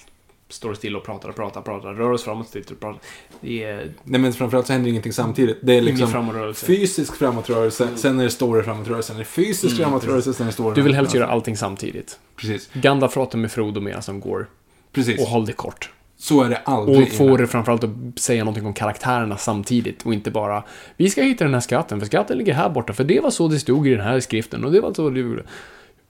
står 0.48 0.74
still 0.74 0.96
och 0.96 1.04
pratar 1.04 1.28
och 1.28 1.36
pratar, 1.36 1.62
pratar, 1.62 1.94
rör 1.94 2.10
oss 2.12 2.24
framåt, 2.24 2.48
still 2.48 2.64
och 2.70 2.80
pratar. 2.80 3.00
Det 3.40 3.62
är 3.64 3.92
Nej 4.04 4.20
men 4.20 4.32
framförallt 4.32 4.66
så 4.66 4.72
händer 4.72 4.90
ingenting 4.90 5.12
samtidigt. 5.12 5.58
Det 5.62 5.72
är 5.74 5.80
liksom 5.80 6.08
framåtrörelse. 6.08 6.66
fysisk 6.66 7.16
framåtrörelse, 7.16 7.88
sen 7.96 8.20
är 8.20 8.24
det 8.24 8.30
story 8.30 8.62
framåtrörelse. 8.62 9.06
Sen 9.06 9.16
är 9.16 9.18
det 9.20 9.24
fysisk 9.24 9.64
Mm, 9.78 9.84
framåtrörelse, 9.84 10.32
sen 10.34 10.44
är 10.46 10.48
det 10.48 10.52
story 10.54 10.74
Du 10.74 10.82
vill 10.82 10.94
helst 10.94 11.14
göra 11.14 11.26
allting 11.26 11.56
samtidigt. 11.56 12.18
Precis. 12.36 12.70
Gandalf 12.72 13.14
pratar 13.14 13.38
med 13.38 13.52
Frodo 13.52 13.80
medan 13.80 14.02
de 14.06 14.20
går. 14.20 14.46
Precis. 14.92 15.20
Och 15.20 15.26
håll 15.26 15.46
det 15.46 15.52
kort. 15.52 15.90
Så 16.18 16.42
är 16.42 16.50
det 16.50 16.56
aldrig. 16.56 17.02
Och 17.02 17.08
får 17.08 17.38
det 17.38 17.46
framförallt 17.46 17.84
att 17.84 17.90
säga 18.16 18.44
någonting 18.44 18.66
om 18.66 18.74
karaktärerna 18.74 19.36
samtidigt 19.36 20.02
och 20.06 20.14
inte 20.14 20.30
bara 20.30 20.62
Vi 20.96 21.10
ska 21.10 21.22
hitta 21.22 21.44
den 21.44 21.54
här 21.54 21.60
skatten, 21.60 22.00
för 22.00 22.06
skatten 22.06 22.38
ligger 22.38 22.54
här 22.54 22.68
borta, 22.68 22.92
för 22.92 23.04
det 23.04 23.20
var 23.20 23.30
så 23.30 23.48
det 23.48 23.58
stod 23.58 23.88
i 23.88 23.90
den 23.90 24.00
här 24.00 24.20
skriften 24.20 24.64
och 24.64 24.72
det 24.72 24.80
var 24.80 24.94
så 24.94 25.10
det 25.10 25.20
gjorde. 25.20 25.42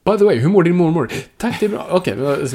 By 0.04 0.18
the 0.18 0.24
way, 0.24 0.36
hur 0.36 0.48
mår 0.48 0.62
din 0.62 0.76
mormor? 0.76 1.10
Tack, 1.36 1.60
det 1.60 1.66
är 1.66 1.70
bra. 1.70 1.86
Okej, 1.90 2.22
okay, 2.22 2.36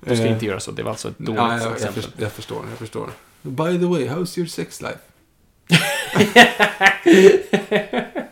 du 0.00 0.16
ska 0.16 0.24
Eh, 0.26 0.32
inte 0.32 0.46
göra 0.46 0.60
så. 0.60 0.70
Det 0.70 0.82
var 0.82 0.90
alltså 0.90 1.08
ett 1.08 1.18
dåligt 1.18 1.40
Ja, 1.40 1.58
jag, 1.62 1.72
exempel. 1.72 2.02
jag 2.16 2.32
förstår, 2.32 2.62
jag 2.70 2.78
förstår. 2.78 3.10
By 3.42 3.78
the 3.78 3.84
way, 3.86 4.08
how's 4.08 4.38
your 4.38 4.48
sex 4.48 4.82
life? 4.82 4.98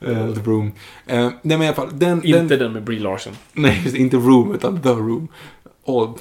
Eh, 0.00 0.34
the 0.34 0.40
Room. 0.40 0.72
Eh, 1.06 1.30
nej 1.42 1.42
men 1.42 1.62
i 1.62 1.66
alla 1.66 1.74
fall, 1.74 1.98
den... 1.98 2.24
Inte 2.24 2.38
den 2.38 2.48
den 2.58 2.72
med 2.72 2.82
Brie 2.82 3.00
Larson. 3.00 3.32
nej, 3.52 3.80
just 3.84 3.96
inte 3.96 4.16
Room, 4.16 4.54
utan 4.54 4.82
The 4.82 4.88
Room. 4.88 5.28
Och 5.84 6.18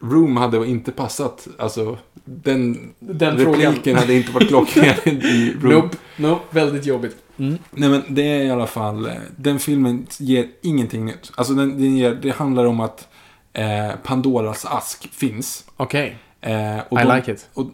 Room 0.00 0.36
hade 0.36 0.66
inte 0.66 0.92
passat, 0.92 1.48
alltså 1.58 1.98
den, 2.24 2.92
Den 2.98 3.36
repliken 3.36 3.74
frågan. 3.74 3.98
hade 3.98 4.14
inte 4.14 4.32
varit 4.32 4.48
klockren 4.48 4.94
i 5.08 5.54
Room. 5.60 5.72
Nope, 5.74 5.96
nope, 6.16 6.42
väldigt 6.50 6.86
jobbigt. 6.86 7.16
Mm. 7.38 7.58
Nej 7.70 7.88
men 7.88 8.02
det 8.08 8.22
är 8.22 8.44
i 8.44 8.50
alla 8.50 8.66
fall, 8.66 9.06
eh, 9.06 9.12
den 9.36 9.58
filmen 9.58 10.06
ger 10.18 10.46
ingenting 10.62 11.04
nytt. 11.04 11.32
Alltså 11.34 11.54
den, 11.54 11.70
den 11.78 11.96
ger, 11.96 12.14
det 12.14 12.30
handlar 12.30 12.64
om 12.64 12.80
att 12.80 13.08
eh, 13.52 13.90
Pandoras 14.02 14.64
ask 14.64 15.08
finns. 15.14 15.64
Okej, 15.76 16.16
Eh, 16.44 16.78
och 16.88 17.00
I 17.00 17.04
de, 17.04 17.16
like 17.16 17.32
it. 17.32 17.48
Och 17.54 17.66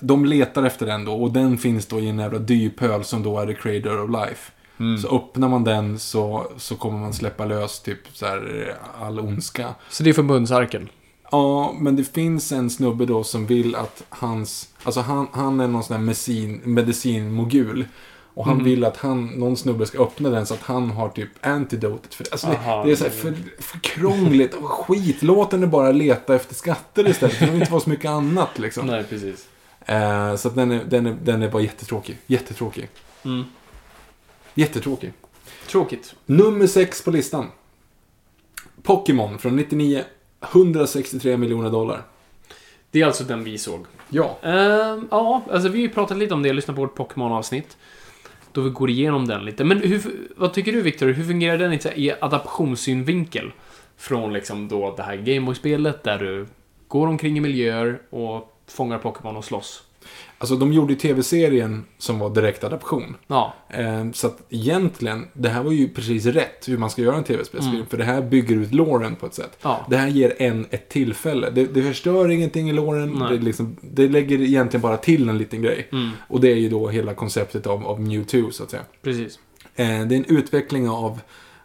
de 0.00 0.24
letar 0.24 0.62
efter 0.62 0.86
den 0.86 1.04
då 1.04 1.12
och 1.12 1.32
den 1.32 1.58
finns 1.58 1.86
då 1.86 2.00
i 2.00 2.08
en 2.08 2.18
jävla 2.18 2.38
dypöl 2.38 3.04
som 3.04 3.22
då 3.22 3.38
är 3.38 3.46
the 3.46 3.54
creator 3.54 4.04
of 4.04 4.10
life. 4.10 4.52
Mm. 4.80 4.98
Så 4.98 5.16
öppnar 5.16 5.48
man 5.48 5.64
den 5.64 5.98
så, 5.98 6.46
så 6.56 6.76
kommer 6.76 6.98
man 6.98 7.12
släppa 7.12 7.44
lös 7.44 7.80
typ 7.80 7.98
så 8.12 8.26
här 8.26 8.74
all 9.00 9.20
ondska. 9.20 9.74
Så 9.88 10.02
det 10.02 10.10
är 10.10 10.14
förbundsarken? 10.14 10.88
Ja, 11.30 11.74
men 11.78 11.96
det 11.96 12.04
finns 12.04 12.52
en 12.52 12.70
snubbe 12.70 13.06
då 13.06 13.24
som 13.24 13.46
vill 13.46 13.74
att 13.76 14.02
hans... 14.08 14.68
Alltså 14.84 15.00
han, 15.00 15.26
han 15.32 15.60
är 15.60 15.68
någon 15.68 15.84
sån 15.84 15.96
här 15.96 16.02
medicin, 16.02 16.60
medicinmogul. 16.64 17.84
Och 18.36 18.46
han 18.46 18.54
Mhm. 18.56 18.64
vill 18.64 18.84
att 18.84 18.96
han, 18.96 19.26
någon 19.26 19.56
snubbe 19.56 19.86
ska 19.86 20.02
öppna 20.02 20.28
den 20.30 20.46
så 20.46 20.54
att 20.54 20.62
han 20.62 20.90
har 20.90 21.08
typ 21.08 21.28
antidotet 21.46 22.14
för 22.14 22.24
det. 22.24 22.32
Alltså 22.32 22.46
Aha. 22.46 22.76
det, 22.82 22.86
det 22.88 22.92
är 22.92 22.96
så 22.96 23.04
här 23.04 23.10
för, 23.10 23.34
för 23.62 23.78
krångligt 23.78 24.54
och 24.54 24.70
skit. 24.70 25.22
Låt 25.22 25.50
den 25.50 25.70
bara 25.70 25.92
leta 25.92 26.34
efter 26.34 26.54
skatter 26.54 27.08
istället. 27.08 27.34
Det 27.34 27.40
behöver 27.40 27.60
inte 27.60 27.72
vara 27.72 27.80
så 27.82 27.90
mycket 27.90 28.10
annat 28.10 28.58
liksom. 28.58 28.86
Nej, 28.86 29.04
precis. 29.04 29.46
Eh, 29.86 30.36
så 30.36 30.48
att 30.48 30.54
den, 30.54 30.70
är, 30.70 30.84
den, 30.84 31.06
är, 31.06 31.16
den 31.22 31.42
är 31.42 31.50
bara 31.50 31.62
jättetråkig. 31.62 32.18
Jättetråkig. 32.26 32.88
Mm. 33.24 33.44
Jättetråkig. 34.54 35.12
Tråkigt. 35.66 36.14
Nummer 36.26 36.66
sex 36.66 37.04
på 37.04 37.10
listan. 37.10 37.46
Pokémon 38.82 39.38
från 39.38 39.56
99. 39.56 40.04
163 40.52 41.36
miljoner 41.36 41.70
dollar. 41.70 42.02
Det 42.90 43.00
är 43.00 43.06
alltså 43.06 43.24
den 43.24 43.44
vi 43.44 43.58
såg. 43.58 43.86
Ja. 44.08 44.38
Ehm, 44.42 45.08
ja, 45.10 45.42
alltså 45.50 45.68
vi 45.68 45.78
har 45.78 45.82
ju 45.82 45.88
pratat 45.88 46.16
lite 46.16 46.34
om 46.34 46.42
det, 46.42 46.52
lyssnat 46.52 46.76
på 46.76 46.82
vårt 46.82 46.96
Pokémon-avsnitt. 46.96 47.76
Då 48.52 48.60
vi 48.60 48.70
går 48.70 48.90
igenom 48.90 49.26
den 49.26 49.44
lite. 49.44 49.64
Men 49.64 49.78
hur, 49.78 50.02
vad 50.36 50.52
tycker 50.52 50.72
du 50.72 50.82
Viktor? 50.82 51.06
Hur 51.06 51.24
fungerar 51.24 51.58
den 51.58 51.72
i, 51.72 52.14
adaptionssynvinkel? 52.20 53.52
Från 53.96 54.32
liksom 54.32 54.68
då 54.68 54.94
det 54.96 55.02
här 55.02 55.16
Gameboy-spelet 55.16 56.02
där 56.02 56.18
du 56.18 56.46
går 56.88 57.06
omkring 57.06 57.36
i 57.36 57.40
miljöer 57.40 58.00
och 58.10 58.58
fångar 58.66 58.98
Pokémon 58.98 59.36
och 59.36 59.44
slåss. 59.44 59.82
Alltså 60.44 60.56
de 60.56 60.72
gjorde 60.72 60.92
ju 60.92 60.98
tv-serien 60.98 61.84
som 61.98 62.18
var 62.18 62.30
direkt 62.30 62.64
adaption. 62.64 63.16
Ja, 63.26 63.54
Eh, 63.68 64.10
så 64.12 64.26
att 64.26 64.38
egentligen, 64.50 65.26
det 65.32 65.48
här 65.48 65.62
var 65.62 65.72
ju 65.72 65.88
precis 65.88 66.26
rätt 66.26 66.68
hur 66.68 66.78
man 66.78 66.90
ska 66.90 67.02
göra 67.02 67.16
en 67.16 67.24
tv-spelsfilm. 67.24 67.74
Mm. 67.76 67.86
För 67.86 67.96
det 67.98 68.04
här 68.04 68.22
bygger 68.22 68.56
ut 68.56 68.74
låren 68.74 69.16
på 69.16 69.26
ett 69.26 69.34
sätt. 69.34 69.58
ja. 69.62 69.86
Det 69.90 69.96
här 69.96 70.08
ger 70.08 70.34
en 70.38 70.66
ett 70.70 70.88
tillfälle. 70.88 71.50
Det, 71.50 71.64
det 71.66 71.82
förstör 71.82 72.30
ingenting 72.30 72.70
i 72.70 72.72
låren. 72.72 73.18
Det, 73.18 73.36
liksom, 73.38 73.76
det 73.80 74.08
lägger 74.08 74.40
egentligen 74.42 74.82
bara 74.82 74.96
till 74.96 75.28
en 75.28 75.38
liten 75.38 75.62
grej. 75.62 75.88
Mm, 75.92 76.10
Och 76.28 76.40
det 76.40 76.52
är 76.52 76.56
ju 76.56 76.68
då 76.68 76.88
hela 76.88 77.14
konceptet 77.14 77.66
av, 77.66 77.86
av 77.86 78.00
Mewtwo, 78.00 78.50
så 78.50 78.62
att 78.62 78.70
säga. 78.70 78.82
precis. 79.02 79.38
Eh, 79.76 79.86
det 79.86 79.92
är 80.14 80.16
en 80.16 80.24
utveckling 80.24 80.88
av, 80.88 81.20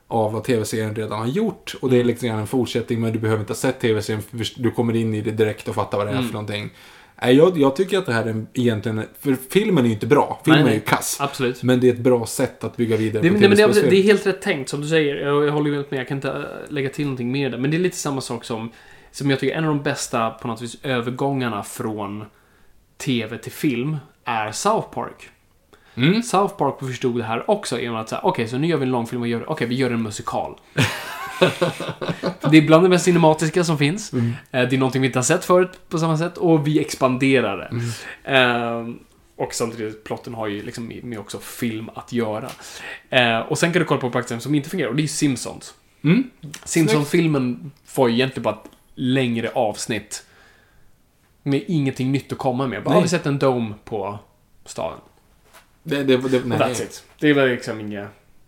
av 0.07 0.33
vad 0.33 0.43
tv-serien 0.43 0.95
redan 0.95 1.19
har 1.19 1.27
gjort. 1.27 1.75
Och 1.81 1.89
det 1.89 1.97
är 1.99 2.03
liksom 2.03 2.29
en 2.29 2.47
fortsättning, 2.47 3.01
men 3.01 3.13
du 3.13 3.19
behöver 3.19 3.39
inte 3.41 3.51
ha 3.53 3.57
sett 3.57 3.79
tv-serien. 3.79 4.23
Du 4.57 4.71
kommer 4.71 4.95
in 4.95 5.13
i 5.13 5.21
det 5.21 5.31
direkt 5.31 5.67
och 5.67 5.75
fattar 5.75 5.97
vad 5.97 6.07
det 6.07 6.11
är 6.11 6.15
Mm. 6.15 6.25
för 6.27 6.33
någonting. 6.33 6.69
Nej, 7.21 7.35
jag, 7.35 7.57
jag 7.57 7.75
tycker 7.75 7.97
att 7.97 8.05
det 8.05 8.13
här 8.13 8.23
är 8.23 8.29
en- 8.29 8.47
egentligen... 8.53 9.03
För 9.19 9.37
filmen 9.49 9.83
är 9.83 9.87
ju 9.87 9.93
inte 9.93 10.07
bra. 10.07 10.41
Filmen 10.45 10.63
Nej, 10.63 10.71
är 10.71 10.75
ju 10.75 10.81
kass. 10.81 11.17
Absolut. 11.19 11.63
Men 11.63 11.79
det 11.79 11.89
är 11.89 11.93
ett 11.93 11.99
bra 11.99 12.25
sätt 12.25 12.63
att 12.63 12.77
bygga 12.77 12.97
vidare 12.97 13.23
Det, 13.23 13.29
på 13.29 13.39
nej, 13.39 13.49
men 13.49 13.57
det, 13.57 13.89
det 13.89 13.97
är 13.97 14.03
helt 14.03 14.27
rätt 14.27 14.41
tänkt, 14.41 14.69
som 14.69 14.81
du 14.81 14.87
säger. 14.87 15.15
Jag, 15.15 15.45
jag 15.45 15.51
håller 15.51 15.71
ju 15.71 15.75
med, 15.77 15.99
jag 15.99 16.07
kan 16.07 16.17
inte 16.17 16.29
äh, 16.29 16.73
lägga 16.73 16.89
till 16.89 17.05
någonting 17.05 17.31
mer 17.31 17.49
där. 17.49 17.57
Men 17.57 17.71
det 17.71 17.77
är 17.77 17.79
lite 17.79 17.97
samma 17.97 18.21
sak 18.21 18.45
som, 18.45 18.71
som 19.11 19.29
jag 19.29 19.39
tycker 19.39 19.55
en 19.55 19.63
av 19.63 19.69
de 19.69 19.83
bästa, 19.83 20.29
på 20.29 20.47
något 20.47 20.61
vis, 20.61 20.77
övergångarna 20.83 21.63
från 21.63 22.25
TV 22.97 23.37
till 23.37 23.51
film 23.51 23.97
är 24.25 24.51
South 24.51 24.87
Park. 24.89 25.29
Mm. 25.95 26.23
South 26.23 26.55
Park 26.55 26.79
förstod 26.79 27.17
det 27.17 27.23
här 27.23 27.51
också 27.51 27.79
genom 27.79 27.97
att 27.97 28.09
säga, 28.09 28.21
okej, 28.23 28.47
så 28.47 28.57
nu 28.57 28.67
gör 28.67 28.77
vi 28.77 28.83
en 28.83 28.91
långfilm 28.91 29.21
och 29.21 29.27
gör, 29.27 29.49
okej, 29.49 29.67
vi 29.67 29.75
gör 29.75 29.91
en 29.91 30.01
musikal. 30.01 30.55
det 32.51 32.57
är 32.57 32.61
bland 32.61 32.85
det 32.85 32.89
mest 32.89 33.05
cinematiska 33.05 33.63
som 33.63 33.77
finns. 33.77 34.13
Mm. 34.13 34.33
Eh, 34.51 34.69
Det 34.69 34.75
är 34.75 34.77
någonting 34.79 35.01
vi 35.01 35.07
inte 35.07 35.19
har 35.19 35.23
sett 35.23 35.45
förut 35.45 35.79
på 35.89 35.97
samma 35.99 36.17
sätt 36.17 36.37
och 36.37 36.67
vi 36.67 36.79
expanderar 36.79 37.57
det. 37.57 37.65
Mm. 37.71 37.85
Ehm, 38.23 38.99
och 39.35 39.53
samtidigt, 39.53 40.03
plotten 40.03 40.33
har 40.33 40.47
ju 40.47 40.61
liksom 40.63 40.91
med 41.03 41.19
också 41.19 41.39
film 41.39 41.89
att 41.95 42.13
göra. 42.13 42.49
Eh, 43.09 43.39
och 43.39 43.57
sen 43.57 43.71
kan 43.73 43.79
du 43.79 43.85
kolla 43.85 44.01
på 44.01 44.09
praktiskt 44.09 44.41
som 44.43 44.55
inte 44.55 44.69
fungerar 44.69 44.89
och 44.89 44.95
det 44.95 45.03
är 45.03 45.07
Simpsons. 45.07 45.73
Mm. 46.03 46.29
Simpsons-filmen 46.63 47.71
var 47.95 48.07
ju 48.07 48.13
egentligen 48.13 48.43
bara 48.43 48.55
ett 48.55 48.69
längre 48.95 49.51
avsnitt. 49.53 50.23
Med 51.43 51.63
ingenting 51.67 52.11
nytt 52.11 52.31
att 52.31 52.37
komma 52.37 52.67
med. 52.67 52.83
Bara, 52.83 52.93
har 52.95 53.01
vi 53.01 53.07
sett 53.07 53.25
en 53.25 53.39
dome 53.39 53.73
på 53.83 54.19
staden? 54.65 54.99
Det, 55.83 56.03
det, 56.03 56.17
det, 56.17 56.39
Och 56.41 56.47
nej. 56.47 56.59
That's 56.59 56.83
it. 56.83 57.03
Det 57.19 57.29
är 57.29 57.33
väl 57.33 57.49
liksom 57.49 57.79
inga... 57.79 58.07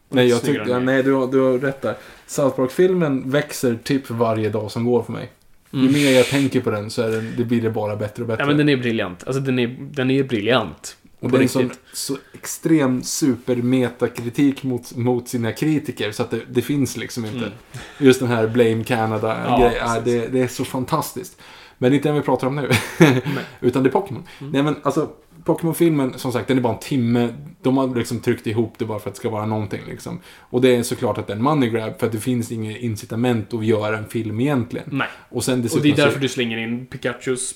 Nej, 0.09 0.27
jag 0.27 0.69
än 0.69 0.85
nej 0.85 1.03
du, 1.03 1.13
har- 1.13 1.27
du 1.27 1.39
har 1.39 1.57
rätt 1.57 1.81
där. 1.81 1.95
South 2.31 2.55
Park-filmen 2.55 3.29
växer 3.31 3.79
typ 3.83 4.09
varje 4.09 4.49
dag 4.49 4.71
som 4.71 4.85
går 4.85 5.03
för 5.03 5.13
mig. 5.13 5.31
Ju 5.71 5.89
mer 5.89 6.11
jag 6.11 6.25
tänker 6.25 6.61
på 6.61 6.71
den 6.71 6.89
så 6.89 7.01
den, 7.01 7.33
det 7.37 7.43
blir 7.43 7.61
det 7.61 7.69
bara 7.69 7.95
bättre 7.95 8.23
och 8.23 8.27
bättre. 8.27 8.43
Ja, 8.43 8.47
men 8.47 8.57
den 8.57 8.69
är 8.69 8.77
briljant. 8.77 9.23
Alltså 9.27 9.41
den 9.41 9.59
är, 9.59 9.77
den 9.79 10.11
är 10.11 10.23
briljant. 10.23 10.97
och 11.19 11.31
det 11.31 11.37
är 11.37 11.41
en 11.41 11.49
sån 11.49 11.71
så 11.93 12.17
extrem 12.33 13.03
supermetakritik 13.03 14.63
mot, 14.63 14.95
mot 14.95 15.27
sina 15.27 15.51
kritiker 15.51 16.11
så 16.11 16.23
att 16.23 16.31
det, 16.31 16.41
det 16.49 16.61
finns 16.61 16.97
liksom 16.97 17.25
inte. 17.25 17.37
Mm. 17.37 17.51
Just 17.97 18.19
den 18.19 18.29
här 18.29 18.47
Blame 18.47 18.83
Canada 18.83 19.41
Ja, 19.47 19.71
ja, 19.79 19.85
precis. 19.85 20.03
det, 20.03 20.27
det 20.27 20.39
är 20.39 20.47
så 20.47 20.65
fantastiskt. 20.65 21.41
Men 21.77 21.91
det 21.91 21.95
är 21.95 21.97
inte 21.97 22.09
den 22.09 22.15
vi 22.15 22.21
pratar 22.21 22.47
om 22.47 22.55
nu. 22.55 22.69
Utan 23.61 23.83
det 23.83 23.89
är 23.89 23.93
Pokémon. 23.93 24.23
Mm. 24.39 24.51
Nej 24.51 24.63
men 24.63 24.75
alltså, 24.83 25.09
Pokémon-filmen, 25.43 26.19
som 26.19 26.31
sagt, 26.31 26.47
den 26.47 26.57
är 26.57 26.61
bara 26.61 26.73
en 26.73 26.79
timme. 26.79 27.33
De 27.61 27.77
har 27.77 27.95
liksom 27.95 28.19
tryckt 28.19 28.47
ihop 28.47 28.73
det 28.77 28.85
bara 28.85 28.99
för 28.99 29.09
att 29.09 29.15
det 29.15 29.19
ska 29.19 29.29
vara 29.29 29.45
någonting 29.45 29.81
liksom. 29.87 30.19
Och 30.39 30.61
det 30.61 30.75
är 30.75 30.83
såklart 30.83 31.17
att 31.17 31.27
det 31.27 31.33
är 31.33 31.37
en 31.37 31.43
money 31.43 31.69
grab, 31.69 31.99
för 31.99 32.05
att 32.05 32.11
det 32.11 32.19
finns 32.19 32.51
inget 32.51 32.81
incitament 32.81 33.53
att 33.53 33.65
göra 33.65 33.97
en 33.97 34.07
film 34.07 34.39
egentligen. 34.39 34.89
Nej. 34.91 35.07
Och 35.29 35.43
sen 35.43 35.63
Och 35.73 35.81
det 35.81 35.91
är 35.91 35.95
därför 35.95 36.13
så... 36.13 36.19
du 36.19 36.29
slänger 36.29 36.57
in 36.57 36.85
Pikachus... 36.85 37.55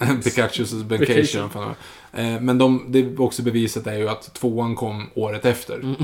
Pikachu's 0.24 0.82
Vacation. 0.82 1.42
Vacation. 1.48 1.74
Eh, 2.12 2.40
Men 2.40 2.58
de, 2.58 2.84
det 2.88 2.98
är 2.98 3.20
också 3.20 3.42
bevisat 3.42 3.86
är 3.86 3.98
ju 3.98 4.08
att 4.08 4.34
tvåan 4.34 4.74
kom 4.76 5.06
året 5.14 5.44
efter. 5.44 5.74
Mm. 5.74 5.94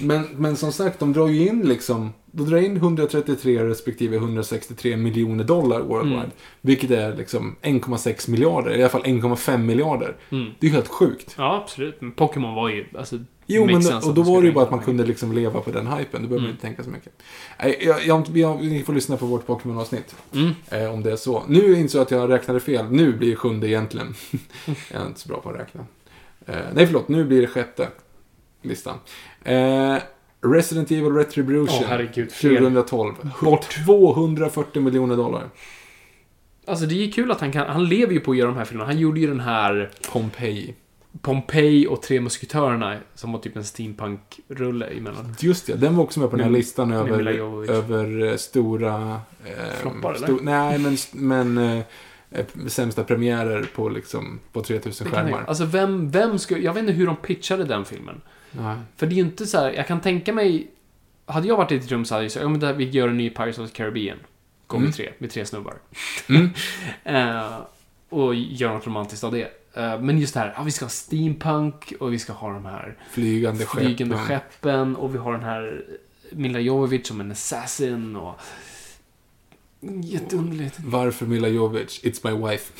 Men, 0.00 0.28
men 0.36 0.56
som 0.56 0.72
sagt, 0.72 1.00
de 1.00 1.12
drar 1.12 1.28
ju 1.28 1.48
in 1.48 1.68
liksom, 1.68 2.12
de 2.26 2.50
drar 2.50 2.58
in 2.58 2.76
133 2.76 3.64
respektive 3.64 4.16
163 4.16 4.96
miljoner 4.96 5.44
dollar 5.44 5.80
worldwide. 5.80 6.18
Mm. 6.18 6.30
Vilket 6.60 6.90
är 6.90 7.16
liksom 7.16 7.56
1,6 7.62 8.30
miljarder, 8.30 8.76
i 8.76 8.82
alla 8.82 8.88
fall 8.88 9.02
1,5 9.04 9.58
miljarder. 9.58 10.16
Mm. 10.30 10.50
Det 10.60 10.66
är 10.66 10.70
ju 10.70 10.74
helt 10.74 10.88
sjukt. 10.88 11.34
Ja, 11.38 11.62
absolut. 11.62 12.00
Men 12.00 12.12
Pokémon 12.12 12.54
var 12.54 12.68
ju... 12.68 12.86
Alltså, 12.98 13.18
Jo, 13.50 13.66
men 13.66 13.82
sense 13.82 14.08
och 14.08 14.14
då 14.14 14.22
var 14.22 14.40
det 14.40 14.46
ju 14.46 14.52
bara 14.52 14.64
att 14.64 14.70
man 14.70 14.80
kunde 14.80 15.04
liksom 15.04 15.32
leva 15.32 15.60
på 15.60 15.70
den 15.70 15.86
hypen. 15.86 16.22
Då 16.22 16.28
behöver 16.28 16.34
man 16.36 16.38
Mm. 16.38 16.50
inte 16.50 16.62
tänka 16.62 16.84
så 16.84 16.90
mycket. 16.90 17.12
Jag, 17.80 18.06
jag, 18.06 18.36
jag, 18.36 18.64
ni 18.64 18.82
får 18.82 18.92
lyssna 18.92 19.16
på 19.16 19.26
vårt 19.26 19.46
Pokémon-avsnitt. 19.46 20.14
Mm. 20.34 20.50
Eh, 20.70 20.92
om 20.94 21.02
det 21.02 21.12
är 21.12 21.16
så. 21.16 21.42
Nu 21.48 21.74
insåg 21.78 21.98
jag 21.98 22.04
att 22.04 22.10
jag 22.10 22.30
räknade 22.30 22.60
fel. 22.60 22.86
Nu 22.90 23.12
blir 23.12 23.30
det 23.30 23.36
sjunde 23.36 23.68
egentligen. 23.68 24.14
jag 24.92 25.02
är 25.02 25.06
inte 25.06 25.20
så 25.20 25.28
bra 25.28 25.40
på 25.40 25.48
att 25.50 25.56
räkna. 25.56 25.86
Eh, 26.46 26.54
nej, 26.74 26.86
förlåt. 26.86 27.08
Nu 27.08 27.24
blir 27.24 27.40
det 27.40 27.46
sjätte 27.46 27.88
listan. 28.62 28.96
Eh, 29.44 29.96
Resident 30.40 30.90
Evil 30.90 31.12
Retribution. 31.12 31.68
Åh, 31.82 31.86
herregud. 31.88 32.32
Fel. 32.32 32.56
2012. 32.56 33.14
Bort 33.42 33.62
240 33.86 34.82
miljoner 34.82 35.16
dollar. 35.16 35.50
Alltså 36.66 36.86
det 36.86 37.04
är 37.04 37.12
kul 37.12 37.30
att 37.30 37.40
han 37.40 37.52
kan... 37.52 37.66
Han 37.68 37.84
lever 37.88 38.12
ju 38.12 38.20
på 38.20 38.30
att 38.30 38.36
göra 38.36 38.48
de 38.48 38.56
här 38.56 38.64
filmerna. 38.64 38.90
Han 38.90 38.98
gjorde 38.98 39.20
ju 39.20 39.26
den 39.26 39.40
här 39.40 39.90
Pompeji. 40.12 40.74
Pompeji 41.22 41.86
och 41.86 42.02
Tre 42.02 42.20
Musketörerna 42.20 42.98
som 43.14 43.32
var 43.32 43.38
typ 43.40 43.56
en 43.56 43.64
steampunk-rulle 43.64 44.86
emellan. 44.86 45.34
Just 45.40 45.66
det, 45.66 45.74
den 45.74 45.96
var 45.96 46.04
också 46.04 46.20
med 46.20 46.30
på 46.30 46.36
den 46.36 46.44
här 46.44 46.52
listan 46.52 46.88
med 46.88 46.98
över, 46.98 47.70
över 47.70 48.26
eh, 48.28 48.36
stora... 48.36 49.20
Eh, 49.44 49.72
Floppar, 49.80 50.14
eller? 50.14 50.26
sto- 50.26 50.38
nej, 50.42 50.78
men, 50.78 50.96
men 51.12 51.58
eh, 51.78 51.84
eh, 52.30 52.46
sämsta 52.66 53.04
premiärer 53.04 53.62
på, 53.74 53.88
liksom, 53.88 54.40
på 54.52 54.62
3000 54.62 55.04
Det 55.04 55.10
kan 55.10 55.20
jag- 55.20 55.34
skärmar. 55.34 55.48
Alltså 55.48 55.64
vem, 55.64 56.10
vem 56.10 56.38
skulle... 56.38 56.60
Jag 56.60 56.72
vet 56.74 56.80
inte 56.80 56.92
hur 56.92 57.06
de 57.06 57.16
pitchade 57.16 57.64
den 57.64 57.84
filmen. 57.84 58.20
Nej. 58.50 58.76
För 58.96 59.06
det 59.06 59.12
är 59.14 59.16
ju 59.16 59.22
inte 59.22 59.46
så 59.46 59.58
här, 59.58 59.72
jag 59.72 59.86
kan 59.86 60.00
tänka 60.00 60.32
mig... 60.32 60.70
Hade 61.26 61.48
jag 61.48 61.56
varit 61.56 61.72
i 61.72 61.76
ett 61.76 61.90
rum 61.90 62.04
så 62.04 62.14
hade 62.14 62.24
jag 62.24 62.32
sagt, 62.32 62.42
ja 62.42 62.48
men 62.48 62.60
där, 62.60 62.72
vi 62.72 62.84
gör 62.90 63.08
en 63.08 63.16
ny 63.16 63.30
Pirates 63.30 63.58
of 63.58 63.70
the 63.70 63.76
Caribbean. 63.76 64.18
Gånger 64.66 64.82
Mm. 64.84 64.92
tre, 64.92 65.10
med 65.18 65.30
tre 65.30 65.46
snubbar. 65.46 65.74
Mm. 66.28 66.50
Eh, 67.04 67.58
och 68.10 68.34
gör 68.34 68.72
något 68.74 68.86
romantiskt 68.86 69.24
av 69.24 69.32
det. 69.32 69.48
Eh, 69.78 70.00
men 70.00 70.18
just 70.18 70.34
det 70.34 70.40
här, 70.40 70.54
ja, 70.56 70.62
vi 70.62 70.70
ska 70.70 70.84
ha 70.84 70.90
steampunk 70.90 71.92
och 72.00 72.12
vi 72.12 72.18
ska 72.18 72.32
ha 72.32 72.52
de 72.52 72.64
här 72.64 72.96
Flygande 73.10 73.66
flygande 73.66 74.16
skeppen 74.16 74.96
och 74.96 75.14
vi 75.14 75.18
har 75.18 75.32
den 75.32 75.42
här 75.42 75.84
Mila 76.30 76.60
Jovovich 76.60 77.06
som 77.06 77.20
en 77.20 77.32
assassin 77.32 78.16
och... 78.16 78.40
Jätteunderligt. 80.02 80.76
Varför 80.84 81.26
Mila 81.26 81.48
Jovovich? 81.48 82.04
It's 82.04 82.30
my 82.30 82.48
wife. 82.48 82.72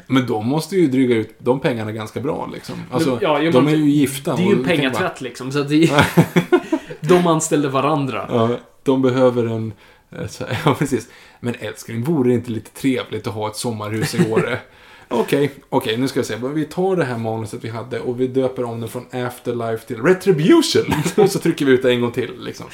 men 0.07 0.27
de 0.27 0.47
måste 0.47 0.77
ju 0.77 0.87
dryga 0.87 1.17
ut 1.17 1.35
de 1.39 1.61
pengarna 1.61 1.93
ganska 1.93 2.21
bra 2.21 2.51
liksom. 2.53 2.77
Alltså, 2.91 3.19
Ja, 3.23 3.51
de 3.51 3.69
är 3.69 3.77
ju 3.77 3.91
gifta. 3.91 4.37
Det 4.37 4.43
är 4.43 4.47
ju 4.47 4.53
en 4.53 4.65
tänk 4.65 4.81
bara- 4.83 4.91
pengatvätt 4.91 5.21
liksom, 5.21 5.53
så 5.53 5.61
att 5.61 5.69
det 5.69 5.91
De 7.01 7.27
anställde 7.27 7.69
varandra. 7.69 8.27
Ja, 8.29 8.57
de 8.83 9.03
behöver 9.03 9.47
en... 9.47 9.73
eh, 10.11 10.27
så 10.27 10.45
Ja, 10.65 10.75
precis. 10.75 11.09
Men 11.41 11.55
älskling, 11.59 12.05
vore 12.05 12.29
det 12.29 12.35
inte 12.35 12.51
lite 12.51 12.71
trevligt 12.71 13.27
att 13.27 13.35
ha 13.35 13.49
ett 13.49 13.57
sommarhus 13.57 14.15
i 14.15 14.31
Åre? 14.31 14.59
Okej, 15.13 15.51
okej, 15.69 15.97
nu 15.97 16.09
ska 16.09 16.21
vi 16.21 16.27
se. 16.27 16.37
Vi 16.37 16.65
tar 16.65 16.97
det 16.97 17.05
här 17.05 17.19
manuset 17.19 17.65
vi 17.65 17.69
hade 17.69 18.01
och 18.01 18.21
vi 18.21 18.27
döper 18.27 18.65
om 18.65 18.81
det 18.81 18.89
från 18.89 19.07
Afterlife 19.13 19.87
till 19.87 20.03
Retribution. 20.03 20.95
och 21.17 21.31
så 21.31 21.39
trycker 21.39 21.67
vi 21.67 21.73
ut 21.73 21.83
det 21.83 21.91
en 21.91 22.01
gång 22.01 22.13
till, 22.13 22.45
liksom. 22.45 22.67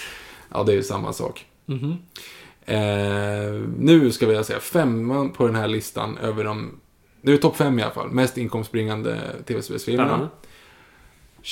Ja, 0.53 0.63
det 0.63 0.73
är 0.73 0.77
ju 0.77 0.83
samma 0.83 1.13
sak. 1.13 1.47
Mhm. 1.67 1.97
Eh, 2.67 3.63
nu 3.79 4.13
ska 4.13 4.27
vi 4.27 4.45
säga 4.45 4.61
femman 4.61 5.31
på 5.31 5.47
den 5.47 5.57
här 5.57 5.69
listan 5.69 6.19
över 6.19 6.45
de... 6.45 6.81
Nu 7.21 7.35
är 7.35 7.37
topp 7.37 7.57
fem 7.57 7.79
i 7.79 7.83
alla 7.83 7.93
fall. 7.93 8.11
Mest 8.11 8.39
inkomstbringande 8.39 9.19
tv-spelsfilmerna. 9.47 10.09
Spännande. 10.09 10.29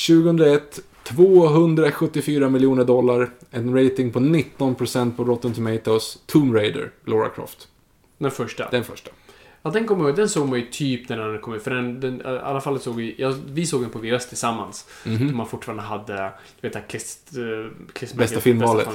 2001, 0.07 0.81
274 1.05 2.49
miljoner 2.49 2.85
dollar. 2.85 3.31
En 3.55 3.85
rating 3.85 4.13
på 4.13 4.21
19% 4.21 5.17
på 5.17 5.25
Rotten 5.25 5.55
Tomatoes. 5.55 6.19
Tomb 6.27 6.55
Raider, 6.55 6.91
Laura 7.05 7.29
Croft. 7.29 7.69
Den 8.19 8.31
första. 8.31 8.71
Den 8.71 8.85
första. 8.85 9.11
Ja, 9.63 9.71
den 9.71 9.87
kommer. 9.87 10.13
Den 10.13 10.29
såg 10.29 10.49
man 10.49 10.59
ju 10.59 10.67
typ 10.67 11.09
när 11.09 11.19
den 11.19 11.41
kom 11.41 11.55
ut. 11.55 11.63
För 11.63 11.71
den, 11.71 12.01
den, 12.01 12.21
i 12.21 12.25
alla 12.25 12.61
fall 12.61 12.81
såg 12.81 12.97
vi, 12.97 13.15
ja, 13.19 13.35
vi 13.47 13.67
såg 13.67 13.81
den 13.81 13.91
på 13.91 13.99
VHS 13.99 14.29
tillsammans. 14.29 14.89
Mhm. 15.05 15.29
Då 15.29 15.37
man 15.37 15.47
fortfarande 15.47 15.83
hade, 15.83 16.13
jag 16.13 16.33
vet 16.61 16.77
inte, 16.77 16.81
klist, 16.89 17.31
uh, 17.39 18.17
Bästa 18.17 18.41
filmvalet. 18.41 18.89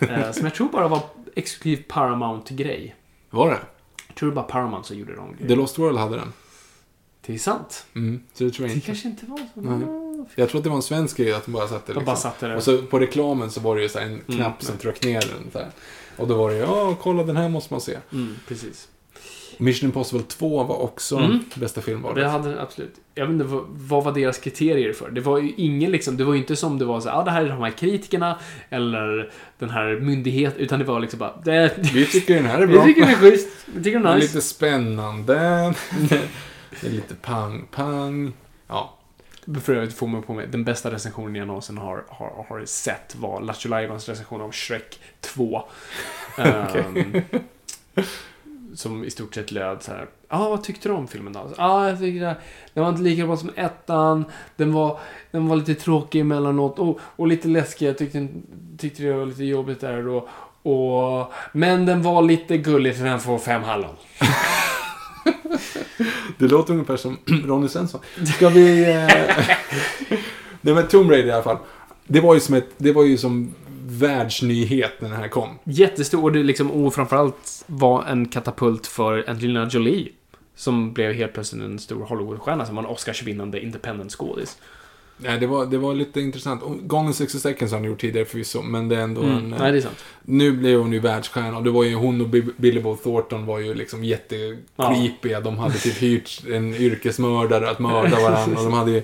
Eh, 0.00 0.32
som 0.32 0.44
jag 0.44 0.54
tror 0.54 0.68
bara 0.68 0.88
var 0.88 1.00
exklusiv 1.34 1.84
Paramount-grej. 1.88 2.94
Var 3.30 3.50
det? 3.50 3.58
Jag 4.06 4.16
tror 4.16 4.28
det 4.28 4.34
bara 4.34 4.44
Paramount 4.44 4.88
som 4.88 4.98
gjorde 4.98 5.14
de 5.14 5.48
The. 5.48 5.54
Lost 5.54 5.78
World 5.78 5.98
hade 5.98 6.16
den. 6.16 6.32
Det 7.26 7.34
är 7.34 7.38
sant. 7.38 7.86
Mm, 7.94 8.20
så 8.34 8.44
det 8.44 8.50
tror 8.50 8.68
jag 8.68 8.70
Det 8.70 8.74
inte. 8.74 8.86
kanske 8.86 9.08
inte 9.08 9.26
var 9.26 9.38
så. 9.38 9.60
Nej. 9.60 10.26
Jag 10.34 10.48
tror 10.48 10.58
att 10.58 10.64
det 10.64 10.70
var 10.70 10.76
en 10.76 10.82
svensk 10.82 11.16
grej 11.16 11.32
att 11.32 11.44
de 11.44 11.50
bara 11.52 11.68
satte 11.68 11.86
De 11.86 11.92
liksom. 11.92 12.04
bara 12.04 12.16
satte 12.16 12.46
det. 12.48 12.56
Och 12.56 12.62
så 12.62 12.78
på 12.82 12.98
reklamen 12.98 13.50
så 13.50 13.60
var 13.60 13.76
det 13.76 13.82
ju 13.82 13.88
så 13.88 13.98
här 13.98 14.06
en 14.06 14.20
knapp 14.20 14.38
Mm. 14.38 14.54
som 14.60 14.76
tryck 14.78 15.04
ner 15.04 15.20
den. 15.20 15.50
Så 15.52 15.58
här. 15.58 15.68
Och 16.16 16.28
då 16.28 16.34
var 16.36 16.50
det 16.50 16.56
ja, 16.56 16.96
kolla 17.00 17.22
den 17.24 17.36
här 17.36 17.48
måste 17.48 17.72
man 17.72 17.80
se. 17.80 17.98
Mm, 18.12 18.36
precis. 18.48 18.88
Mission 19.58 19.86
Impossible 19.88 20.22
2 20.28 20.64
var 20.64 20.82
också 20.82 21.16
Mm. 21.16 21.38
bästa 21.54 21.80
filmvalet. 21.80 22.16
det 22.24 22.28
hade 22.28 22.48
den 22.48 22.58
absolut. 22.58 22.94
Jag 23.14 23.26
vet 23.26 23.32
inte, 23.32 23.44
vad, 23.44 23.64
vad 23.68 24.04
var 24.04 24.12
deras 24.12 24.38
kriterier 24.38 24.92
för? 24.92 25.10
Det 25.10 25.20
var 25.20 25.38
ju 25.38 25.52
ingen 25.56 25.90
liksom, 25.92 26.16
det 26.16 26.24
var 26.24 26.32
ju 26.34 26.38
inte 26.40 26.56
som 26.56 26.78
det 26.78 26.84
var 26.84 27.00
så 27.00 27.08
ja 27.08 27.14
ah, 27.14 27.24
det 27.24 27.30
här 27.30 27.44
är 27.44 27.48
de 27.48 27.58
här 27.62 27.70
kritikerna, 27.70 28.38
eller 28.70 29.30
den 29.58 29.70
här 29.70 30.00
myndigheten, 30.00 30.60
utan 30.60 30.78
det 30.78 30.84
var 30.84 31.00
liksom 31.00 31.18
bara, 31.18 31.40
det, 31.44 31.74
Vi 31.94 32.06
tycker 32.06 32.34
den 32.34 32.44
här 32.46 32.62
är 32.62 32.66
vi 32.66 32.74
bra. 32.74 32.84
tycker 32.84 33.06
det 33.06 33.12
är 33.12 33.16
schysst, 33.16 33.48
vi 33.74 33.82
tycker 33.84 34.00
är 34.00 34.04
är 34.10 34.14
nice. 34.14 34.26
lite 34.26 34.40
spännande. 34.46 35.74
det 36.80 36.86
är 36.86 36.90
lite 36.90 37.14
pang-pang. 37.14 38.32
Ja. 38.66 38.94
För 39.62 39.74
övrigt 39.74 39.94
får 39.94 40.06
man 40.06 40.22
på 40.22 40.34
mig, 40.34 40.46
den 40.46 40.64
bästa 40.64 40.90
recensionen 40.90 41.34
jag 41.34 41.46
någonsin 41.46 41.78
har, 41.78 42.04
har, 42.08 42.44
har 42.48 42.64
sett 42.64 43.16
var 43.16 43.40
Lattjo 43.40 43.68
Lajbans 43.68 44.08
recension 44.08 44.40
av 44.40 44.52
Shrek 44.52 45.00
2. 45.20 45.62
Ehm, 46.38 47.22
som 48.74 49.04
i 49.04 49.10
stort 49.10 49.34
sett 49.34 49.52
löd 49.52 49.82
så 49.82 49.92
här. 49.92 50.08
Ja, 50.28 50.46
ah, 50.46 50.48
vad 50.48 50.62
tyckte 50.64 50.88
du 50.88 50.94
om 50.94 51.08
filmen 51.08 51.32
då? 51.32 51.50
Ja, 51.56 51.64
ah, 51.64 51.88
jag 51.88 51.98
tyckte 51.98 52.36
den 52.74 52.84
var 52.84 52.90
inte 52.90 53.02
lika 53.02 53.26
bra 53.26 53.36
som 53.36 53.50
ettan. 53.56 54.24
Den 54.56 54.72
var, 54.72 54.98
den 55.30 55.48
var 55.48 55.56
lite 55.56 55.74
tråkig 55.74 56.20
emellanåt 56.20 56.78
och, 56.78 57.00
och 57.00 57.26
lite 57.26 57.48
läskig. 57.48 57.88
Jag 57.88 57.98
tyckte, 57.98 58.28
tyckte 58.78 59.02
det 59.02 59.12
var 59.12 59.26
lite 59.26 59.44
jobbigt 59.44 59.80
där 59.80 60.02
då. 60.02 60.28
Och, 60.70 61.32
men 61.52 61.86
den 61.86 62.02
var 62.02 62.22
lite 62.22 62.58
gullig 62.58 62.96
för 62.96 63.04
den 63.04 63.20
får 63.20 63.38
fem 63.38 63.62
hallon. 63.62 63.96
Det 66.38 66.48
låter 66.48 66.72
ungefär 66.72 66.96
som 66.96 67.18
Ronny 67.46 67.68
Svensson. 67.68 68.00
Ska 68.36 68.48
vi... 68.48 68.92
Eh... 68.92 69.06
Nej 70.60 70.74
men 70.74 70.88
Tomb 70.88 71.10
Raider 71.10 71.28
i 71.28 71.32
alla 71.32 71.42
fall. 71.42 71.58
Det 72.06 72.20
var 72.20 72.34
ju 72.34 72.40
som 72.40 72.54
ett... 72.54 72.68
Det 72.76 72.92
var 72.92 73.04
ju 73.04 73.18
som 73.18 73.54
världsnyhet 73.86 75.00
när 75.00 75.08
den 75.08 75.18
här 75.18 75.28
kom. 75.28 75.58
Jättestor 75.64 76.22
och 76.22 76.32
det 76.32 76.42
liksom, 76.42 76.70
och 76.70 76.94
framförallt 76.94 77.64
var 77.66 78.04
en 78.04 78.28
katapult 78.28 78.86
för 78.86 79.24
Angelina 79.28 79.68
Jolie. 79.68 80.08
Som 80.56 80.92
blev 80.92 81.12
helt 81.12 81.32
plötsligt 81.32 81.62
en 81.62 81.78
stor 81.78 82.04
Hollywoodstjärna 82.04 82.66
som 82.66 82.76
var 82.76 82.82
en 82.82 82.88
Oscarsvinnande 82.88 83.60
independent-skådis. 83.60 84.56
Nej, 85.24 85.38
det 85.40 85.46
var, 85.46 85.66
det 85.66 85.78
var 85.78 85.94
lite 85.94 86.20
intressant. 86.20 86.62
Gone 86.82 87.06
in 87.08 87.14
60 87.14 87.38
seconds 87.38 87.72
har 87.72 87.78
hon 87.78 87.88
gjort 87.88 88.00
tidigare 88.00 88.26
förvisso, 88.26 88.62
men 88.62 88.88
det 88.88 88.96
är 88.96 89.00
ändå 89.00 89.22
Mm. 89.22 89.36
en... 89.36 89.52
eh, 89.52 89.58
Nej, 89.60 89.72
det 89.72 89.78
är 89.78 89.82
sant. 89.82 90.04
Nu 90.22 90.52
blev 90.52 90.78
hon 90.80 90.92
ju 90.92 90.98
världsstjärna 90.98 91.56
och 91.56 91.64
det 91.64 91.70
var 91.70 91.84
ju 91.84 91.94
hon 91.94 92.20
och 92.20 92.28
Bi- 92.28 92.52
Billy 92.56 92.80
Bob 92.80 93.02
Thornton 93.02 93.46
var 93.46 93.58
ju 93.58 93.74
liksom 93.74 94.04
jättecreepiga. 94.04 95.40
De 95.40 95.58
hade 95.58 95.74
typ 95.78 96.02
hyrt 96.02 96.40
en 96.52 96.74
yrkesmördare 96.74 97.70
att 97.70 97.78
mörda 97.78 98.20
varandra 98.20 98.58
och 98.58 98.64
de 98.64 98.72
hade 98.72 98.90
ju 98.90 98.96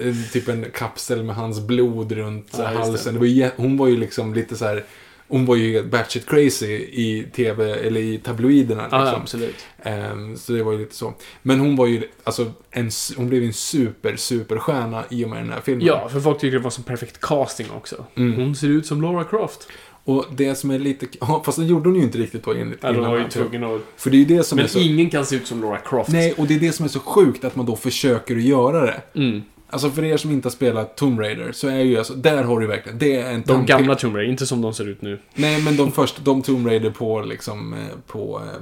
eh, 0.00 0.14
typ 0.32 0.48
en 0.48 0.66
kapsel 0.74 1.22
med 1.22 1.36
hans 1.36 1.60
blod 1.60 2.12
runt 2.12 2.46
Ja, 2.58 2.62
just 2.64 2.74
det. 2.74 2.78
halsen. 2.78 3.14
Det 3.14 3.20
var 3.20 3.26
ju, 3.26 3.50
hon 3.56 3.76
var 3.76 3.86
ju 3.88 3.96
liksom 3.96 4.34
lite 4.34 4.56
så 4.56 4.64
här. 4.64 4.84
Hon 5.28 5.46
var 5.46 5.56
ju 5.56 5.82
batshit 5.82 6.26
crazy 6.26 6.66
i 6.76 7.26
tv, 7.34 7.74
eller 7.86 8.00
i 8.00 8.18
tabloiderna. 8.18 8.82
Liksom. 8.82 9.00
ja, 9.00 9.16
absolut. 9.16 9.66
Ehm, 9.82 10.36
så 10.36 10.52
det 10.52 10.62
var 10.62 10.72
ju 10.72 10.78
lite 10.78 10.94
så. 10.94 11.14
Men 11.42 11.60
hon 11.60 11.76
var 11.76 11.86
ju, 11.86 12.02
alltså, 12.24 12.52
en, 12.70 12.90
hon 13.16 13.28
blev 13.28 13.42
en 13.42 13.52
super, 13.52 14.16
superstjärna 14.16 15.04
i 15.10 15.24
och 15.24 15.30
med 15.30 15.38
den 15.38 15.52
här 15.52 15.60
filmen. 15.60 15.86
Ja, 15.86 16.08
för 16.08 16.20
folk 16.20 16.38
tyckte 16.40 16.56
det 16.56 16.62
var 16.62 16.70
som 16.70 16.84
perfekt 16.84 17.20
casting 17.20 17.66
också. 17.76 18.04
Mm. 18.14 18.40
Hon 18.40 18.56
ser 18.56 18.68
ut 18.68 18.86
som 18.86 19.02
Laura 19.02 19.24
Croft. 19.24 19.68
Och 20.04 20.26
det 20.36 20.54
som 20.54 20.70
är 20.70 20.78
lite... 20.78 21.06
Ja, 21.20 21.42
fast 21.44 21.58
det 21.58 21.64
gjorde 21.64 21.88
hon 21.88 21.98
ju 21.98 22.02
inte 22.02 22.18
riktigt 22.18 22.44
då 22.44 22.52
enligt 22.52 22.78
Ja, 22.82 22.92
var 22.92 23.18
ju 23.18 23.28
tvungen 23.28 23.64
att... 23.64 23.80
För 23.96 24.10
det 24.10 24.16
är 24.16 24.24
det 24.24 24.44
som 24.44 24.58
är 24.58 24.62
Men 24.62 24.68
så... 24.68 24.78
ingen 24.78 25.10
kan 25.10 25.26
se 25.26 25.36
ut 25.36 25.46
som 25.46 25.60
Laura 25.60 25.78
Croft. 25.78 26.10
Nej, 26.10 26.32
och 26.32 26.46
det 26.46 26.54
är 26.54 26.60
det 26.60 26.72
som 26.72 26.84
är 26.84 26.88
så 26.88 27.00
sjukt 27.00 27.44
att 27.44 27.56
man 27.56 27.66
då 27.66 27.76
försöker 27.76 28.36
att 28.36 28.42
göra 28.42 28.80
det. 28.86 29.02
Mm. 29.14 29.42
Alltså 29.76 29.90
för 29.90 30.04
er 30.04 30.16
som 30.16 30.30
inte 30.30 30.46
har 30.46 30.52
spelat 30.52 30.96
Tomb 30.96 31.20
Raider 31.20 31.52
så 31.52 31.68
är 31.68 31.80
ju 31.80 31.98
alltså, 31.98 32.14
där 32.14 32.42
har 32.42 32.60
du 32.60 32.66
verkligen, 32.66 32.98
det 32.98 33.16
är 33.16 33.32
en 33.32 33.42
De 33.46 33.66
gamla 33.66 33.94
Tomb 33.94 34.16
Raider, 34.16 34.30
inte 34.30 34.46
som 34.46 34.62
de 34.62 34.74
ser 34.74 34.88
ut 34.88 35.02
nu. 35.02 35.18
Nej, 35.34 35.62
men 35.62 35.76
de 35.76 35.92
första, 35.92 36.22
de 36.22 36.42
Tomb 36.42 36.66
Raider 36.66 36.90
på 36.90 37.20
liksom, 37.20 37.72
eh, 37.72 37.78
på 38.06 38.42
eh, 38.44 38.60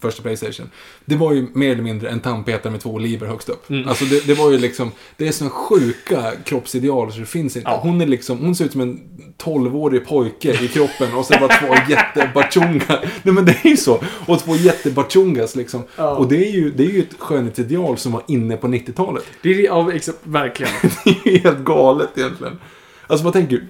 första 0.00 0.22
Playstation. 0.22 0.70
Det 1.04 1.16
var 1.16 1.32
ju 1.32 1.46
mer 1.54 1.72
eller 1.72 1.82
mindre 1.82 2.08
en 2.08 2.20
tandpetare 2.20 2.70
med 2.72 2.80
två 2.80 2.90
oliver 2.90 3.26
högst 3.26 3.48
upp. 3.48 3.70
Mm. 3.70 3.88
Alltså 3.88 4.04
det, 4.04 4.26
det 4.26 4.34
var 4.34 4.50
ju 4.50 4.58
liksom, 4.58 4.92
det 5.16 5.28
är 5.28 5.32
såna 5.32 5.50
sjuka 5.50 6.32
kroppsideal 6.44 7.12
så 7.12 7.18
det 7.18 7.26
finns 7.26 7.56
inte. 7.56 7.70
Ja. 7.70 7.80
Hon 7.82 8.00
är 8.00 8.06
liksom, 8.06 8.38
hon 8.38 8.56
ser 8.56 8.64
ut 8.64 8.72
som 8.72 8.80
en 8.80 9.00
12-årig 9.38 10.06
pojke 10.06 10.64
i 10.64 10.68
kroppen 10.68 11.14
och 11.14 11.24
sen 11.24 11.40
bara 11.40 11.56
två 11.56 11.74
jättebarchungar. 11.88 13.10
Nej 13.22 13.34
men 13.34 13.44
det 13.44 13.56
är 13.64 13.68
ju 13.68 13.76
så. 13.76 14.02
Och 14.26 14.38
två 14.38 14.56
jättebarchungas 14.56 15.56
liksom. 15.56 15.82
Ja. 15.96 16.16
Och 16.16 16.28
det 16.28 16.48
är, 16.48 16.50
ju, 16.50 16.70
det 16.70 16.84
är 16.84 16.90
ju 16.90 17.00
ett 17.00 17.14
skönhetsideal 17.18 17.98
som 17.98 18.12
var 18.12 18.22
inne 18.28 18.56
på 18.56 18.66
90-talet. 18.66 19.24
Det 19.42 19.48
är, 19.48 19.64
ja, 19.64 19.92
exakt, 20.10 20.26
verkligen. 20.26 20.72
Det 21.04 21.10
är 21.10 21.32
ju 21.32 21.38
helt 21.38 21.64
galet 21.64 22.08
egentligen. 22.16 22.58
Alltså 23.06 23.24
vad 23.24 23.32
tänker 23.32 23.66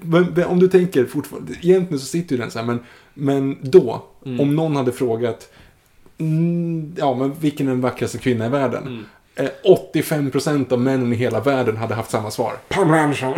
Om 0.46 0.60
du 0.60 0.68
tänker 0.68 1.04
fortfarande, 1.04 1.52
egentligen 1.62 1.98
så 1.98 2.06
sitter 2.06 2.36
ju 2.36 2.42
den 2.42 2.50
så 2.50 2.58
här, 2.58 2.66
men, 2.66 2.80
men 3.14 3.56
då, 3.62 4.04
Mm. 4.26 4.40
om 4.40 4.56
någon 4.56 4.76
hade 4.76 4.92
frågat, 4.92 5.48
mm, 6.18 6.94
ja 6.98 7.14
men 7.14 7.32
vilken 7.40 7.66
är 7.66 7.70
den 7.70 7.80
vackraste 7.80 8.18
kvinnan 8.18 8.46
i 8.46 8.50
världen? 8.50 8.82
Mm. 8.86 9.04
Eh, 9.36 9.50
85% 9.92 10.72
av 10.72 10.80
männen 10.80 11.12
i 11.12 11.16
hela 11.16 11.40
världen 11.40 11.76
hade 11.76 11.94
haft 11.94 12.10
samma 12.10 12.30
svar. 12.30 12.52
Pamela 12.68 13.02
Anderson. 13.04 13.34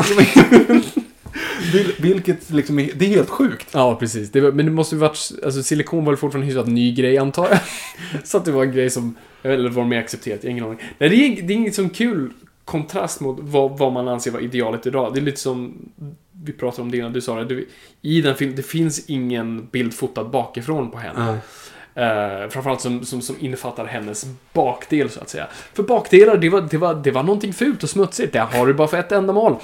Vil, 1.73 1.93
vilket 1.98 2.51
liksom 2.51 2.78
är, 2.78 2.90
det 2.94 3.05
är 3.05 3.09
helt 3.09 3.31
sjukt. 3.31 3.66
Ja, 3.73 3.97
precis. 3.97 4.31
Det 4.32 4.40
var, 4.40 4.52
men 4.52 4.66
det 4.66 4.73
måste 4.73 4.94
ju 4.94 5.01
varit... 5.01 5.31
Alltså 5.44 5.62
silikon 5.62 6.05
var 6.05 6.12
väl 6.12 6.16
fortfarande 6.18 6.47
en 6.47 6.51
hyfsat 6.51 6.66
ny 6.66 6.94
grej, 6.94 7.18
antar 7.18 7.48
jag. 7.51 7.59
Så 8.24 8.36
att 8.36 8.44
det 8.44 8.52
var 8.52 8.64
en 8.64 8.73
grej 8.73 8.90
som... 8.90 9.14
Inte, 9.44 9.68
var 9.68 9.85
mer 9.85 9.98
accepterat. 9.98 10.39
Jag 10.43 10.51
har 10.51 10.52
ingen 10.52 10.64
aning. 10.64 10.78
Nej, 10.98 11.09
det 11.09 11.16
är, 11.16 11.43
det 11.43 11.52
är 11.52 11.56
inget 11.56 11.74
sån 11.74 11.90
kul 11.90 12.32
kontrast 12.67 13.21
mot 13.21 13.39
vad, 13.41 13.79
vad 13.79 13.93
man 13.93 14.09
anser 14.09 14.31
vara 14.31 14.43
idealet 14.43 14.87
idag. 14.87 15.15
Det 15.15 15.21
är 15.21 15.23
lite 15.23 15.41
som... 15.41 15.75
Vi 16.45 16.53
pratade 16.53 16.83
om 16.83 16.91
det 16.91 16.97
innan 16.97 17.13
du 17.13 17.21
sa 17.21 17.35
det. 17.35 17.55
det. 17.55 17.65
I 18.03 18.21
den 18.21 18.35
filmen, 18.35 18.57
det 18.57 18.63
finns 18.63 19.11
ingen 19.11 19.67
bild 19.67 19.95
fotad 19.95 20.31
bakifrån 20.31 20.91
på 20.91 20.99
henne. 20.99 21.31
Uh, 21.31 22.51
framförallt 22.51 22.81
som, 22.81 23.05
som, 23.05 23.23
som 23.23 23.37
innefattar 23.41 23.87
hennes 23.87 24.27
bakdel, 24.53 25.11
så 25.11 25.21
att 25.21 25.29
säga. 25.29 25.47
För 25.73 25.83
bakdelar, 25.83 26.37
det 26.37 26.49
var, 26.49 26.61
det 26.61 26.79
var, 26.79 26.95
det 26.95 27.11
var 27.11 27.23
någonting 27.23 27.53
fult 27.53 27.83
och 27.83 27.91
smutsigt. 27.91 28.33
Det 28.33 28.39
har 28.39 28.67
du 28.67 28.75
bara 28.75 28.89
för 28.89 28.99
ett 28.99 29.13
ändamål. 29.13 29.57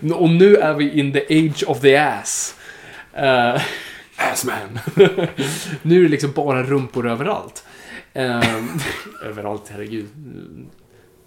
och 0.14 0.28
nu 0.28 0.56
är 0.56 0.74
vi 0.74 0.98
in 0.98 1.12
the 1.12 1.20
age 1.20 1.64
of 1.66 1.80
the 1.80 1.96
ass. 1.96 2.56
Uh, 3.18 3.62
Assman. 4.16 4.78
nu 5.82 5.98
är 5.98 6.02
det 6.02 6.08
liksom 6.08 6.32
bara 6.32 6.62
rumpor 6.62 7.08
överallt. 7.08 7.64
Ehm, 8.14 8.68
överallt, 9.24 9.70
herregud. 9.72 10.06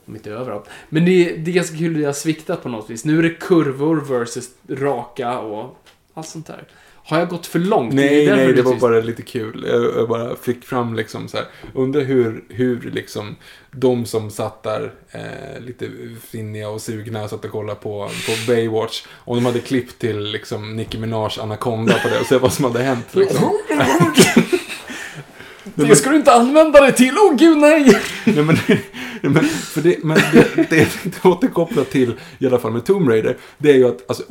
Om 0.07 0.15
inte 0.15 0.31
överallt. 0.31 0.69
Men 0.89 1.05
det, 1.05 1.11
är- 1.29 1.37
det 1.37 1.51
är 1.51 1.55
ganska 1.55 1.77
kul 1.77 1.95
att 1.95 1.99
det 2.01 2.05
har 2.05 2.13
sviktat 2.13 2.63
på 2.63 2.69
något 2.69 2.89
vis. 2.89 3.05
Nu 3.05 3.19
är 3.19 3.23
det 3.23 3.29
kurvor 3.29 4.01
versus 4.19 4.49
raka 4.69 5.39
och 5.39 5.77
allt 6.13 6.27
sånt 6.27 6.47
där. 6.47 6.63
Har 7.07 7.19
jag 7.19 7.29
gått 7.29 7.45
för 7.47 7.59
långt? 7.59 7.91
Det 7.91 7.95
Nej, 7.95 8.25
därför 8.25 8.43
nej, 8.45 8.53
det 8.53 8.61
var 8.61 8.71
tyst. 8.71 8.81
bara 8.81 8.99
lite 8.99 9.21
kul. 9.21 9.65
Jag, 9.69 9.83
jag 9.83 10.07
bara 10.09 10.35
fick 10.35 10.65
fram 10.65 10.95
liksom 10.95 11.27
så 11.27 11.37
här. 11.37 11.45
Undrar 11.73 12.01
hur, 12.01 12.43
hur 12.49 12.81
liksom 12.93 13.35
de 13.71 14.05
som 14.05 14.31
satt 14.31 14.63
där 14.63 14.93
eh, 15.11 15.59
lite 15.65 15.89
finniga 16.21 16.69
och 16.69 16.81
sugna 16.81 17.27
satt 17.27 17.45
och 17.45 17.51
kollade 17.51 17.79
på, 17.79 18.09
på 18.27 18.51
Baywatch. 18.51 19.03
Om 19.15 19.35
de 19.37 19.45
hade 19.45 19.59
klippt 19.59 19.99
till 19.99 20.19
liksom 20.19 20.75
Nicki 20.75 20.97
Minaj 20.97 21.31
Anaconda 21.41 21.93
på 22.03 22.09
det 22.09 22.19
och 22.19 22.25
se 22.25 22.37
vad 22.37 22.53
som 22.53 22.65
hade 22.65 22.79
hänt. 22.83 23.05
Liksom. 23.15 23.49
Det 25.75 25.95
ska 25.95 26.09
du 26.09 26.15
inte 26.15 26.33
använda 26.33 26.81
det 26.81 26.91
till! 26.91 27.13
Åh 27.17 27.31
oh, 27.31 27.35
gud, 27.35 27.57
nej! 27.57 28.01
nej, 28.25 28.43
men, 28.43 28.57
men, 29.21 29.43
för 29.45 29.81
det, 29.81 30.03
men 30.03 30.17
det, 30.33 30.69
det 30.69 30.77
jag 30.77 30.91
tänkte 30.91 31.27
återkoppla 31.27 31.83
till, 31.83 32.13
i 32.39 32.47
alla 32.47 32.59
fall 32.59 32.71
med 32.71 32.85
Tomb 32.85 33.09
Raider, 33.09 33.37
det 33.57 33.69
är 33.69 33.75
ju 33.75 33.87
att 33.87 34.09
alltså, 34.09 34.23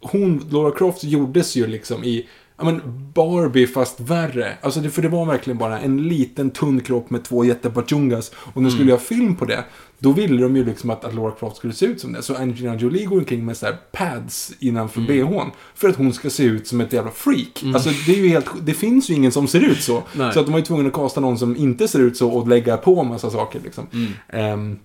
hon, 0.00 0.48
Laura 0.50 0.70
Croft 0.70 1.04
gjordes 1.04 1.56
ju 1.56 1.66
liksom 1.66 2.04
i 2.04 2.28
Ja 2.58 2.64
men 2.64 2.80
Barbie 3.14 3.66
fast 3.66 4.00
värre. 4.00 4.52
Alltså 4.60 4.80
det, 4.80 4.90
för 4.90 5.02
det 5.02 5.08
var 5.08 5.26
verkligen 5.26 5.58
bara 5.58 5.80
en 5.80 6.08
liten 6.08 6.50
tunn 6.50 6.80
kropp 6.80 7.10
med 7.10 7.24
två 7.24 7.44
jättebachungas. 7.44 8.32
Och 8.36 8.62
de 8.62 8.70
skulle 8.70 8.90
göra 8.90 9.00
film 9.00 9.36
på 9.36 9.44
det. 9.44 9.64
Då 9.98 10.12
ville 10.12 10.42
de 10.42 10.56
ju 10.56 10.64
liksom 10.64 10.90
att, 10.90 11.04
att 11.04 11.14
Laura 11.14 11.32
Croft 11.32 11.56
skulle 11.56 11.72
se 11.72 11.86
ut 11.86 12.00
som 12.00 12.12
det. 12.12 12.22
Så 12.22 12.34
Angelina 12.34 12.76
Jolie 12.76 13.04
går 13.04 13.18
omkring 13.18 13.44
med 13.44 13.56
så 13.56 13.66
pads 13.92 14.52
innanför 14.58 15.00
bhn. 15.00 15.50
För 15.74 15.88
att 15.88 15.96
hon 15.96 16.12
ska 16.12 16.30
se 16.30 16.44
ut 16.44 16.66
som 16.66 16.80
ett 16.80 16.92
jävla 16.92 17.10
freak. 17.10 17.64
Alltså 17.74 17.90
det 18.06 18.12
är 18.12 18.16
ju 18.22 18.28
helt, 18.28 18.46
det 18.62 18.74
finns 18.74 19.10
ju 19.10 19.14
ingen 19.14 19.32
som 19.32 19.48
ser 19.48 19.60
ut 19.60 19.82
så. 19.82 20.02
Så 20.16 20.40
att 20.40 20.46
de 20.46 20.52
var 20.52 20.58
ju 20.58 20.64
tvungna 20.64 20.88
att 20.88 20.94
kasta 20.94 21.20
någon 21.20 21.38
som 21.38 21.56
inte 21.56 21.88
ser 21.88 21.98
ut 21.98 22.16
så 22.16 22.30
och 22.30 22.48
lägga 22.48 22.76
på 22.76 23.00
en 23.00 23.08
massa 23.08 23.30
saker 23.30 23.60
liksom. 23.64 23.86
Ehm, 24.28 24.78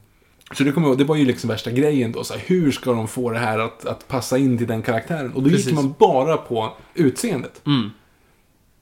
så 0.54 0.64
det, 0.64 0.72
kommer 0.72 0.88
jag 0.88 0.92
ihåg, 0.92 0.98
det 0.98 1.04
var 1.04 1.16
ju 1.16 1.26
liksom 1.26 1.50
värsta 1.50 1.72
grejen 1.72 2.12
då. 2.12 2.24
Så 2.24 2.34
här, 2.34 2.42
hur 2.46 2.72
ska 2.72 2.92
de 2.94 3.08
få 3.08 3.30
det 3.30 3.40
här 3.40 3.60
att, 3.60 3.86
att 3.86 4.08
passa 4.08 4.38
in 4.38 4.58
till 4.58 4.68
den 4.68 4.82
karaktären? 4.82 5.32
Och 5.34 5.44
då 5.44 5.50
Precis. 5.50 5.66
gick 5.66 5.76
man 5.76 5.94
bara 6.00 6.38
på 6.38 6.74
utseendet. 6.94 7.62
Mm. 7.66 7.90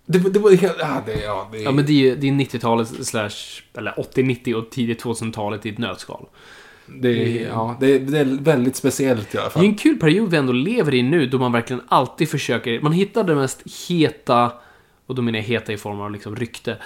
Det, 0.06 0.20
det 0.20 0.40
var 0.40 0.52
helt... 0.52 0.82
Ah, 0.84 1.02
det, 1.06 1.22
ja, 1.22 1.50
det, 1.52 1.58
Ja, 1.62 1.72
men 1.72 1.86
det 1.86 1.92
är 1.92 1.96
ju 1.96 2.16
det 2.16 2.28
är 2.28 2.32
90-talet 2.32 3.08
slash, 3.08 3.30
eller 3.78 3.92
80-90 3.92 4.54
och 4.54 4.70
tidigt 4.70 5.04
2000-talet 5.04 5.66
i 5.66 5.70
ett 5.70 5.78
nötskal. 5.78 6.26
det, 6.88 7.10
är- 7.10 7.48
ja, 7.48 7.78
det, 7.80 8.00
det 8.00 8.20
är 8.20 8.26
väldigt 8.26 8.76
speciellt 8.76 9.36
i 9.36 9.38
alla 9.38 9.46
Det 9.46 9.50
är 9.50 9.52
fall. 9.52 9.66
en 9.66 9.76
kul 9.76 9.98
period 9.98 10.30
vi 10.32 10.38
ändå 10.38 10.54
lever 10.54 10.94
i 10.94 11.04
nu, 11.04 11.26
då 11.26 11.38
man 11.40 11.52
verkligen 11.52 11.82
alltid 11.88 12.30
försöker... 12.30 12.82
Man 12.82 12.92
hittar 12.92 13.24
den 13.24 13.38
mest 13.38 13.62
heta, 13.90 14.52
och 15.06 15.16
då 15.16 15.22
menar 15.22 15.40
jag 15.40 15.44
heta 15.46 15.74
i 15.74 15.78
form 15.78 16.00
av 16.02 16.12
liksom 16.12 16.36
rykte, 16.36 16.78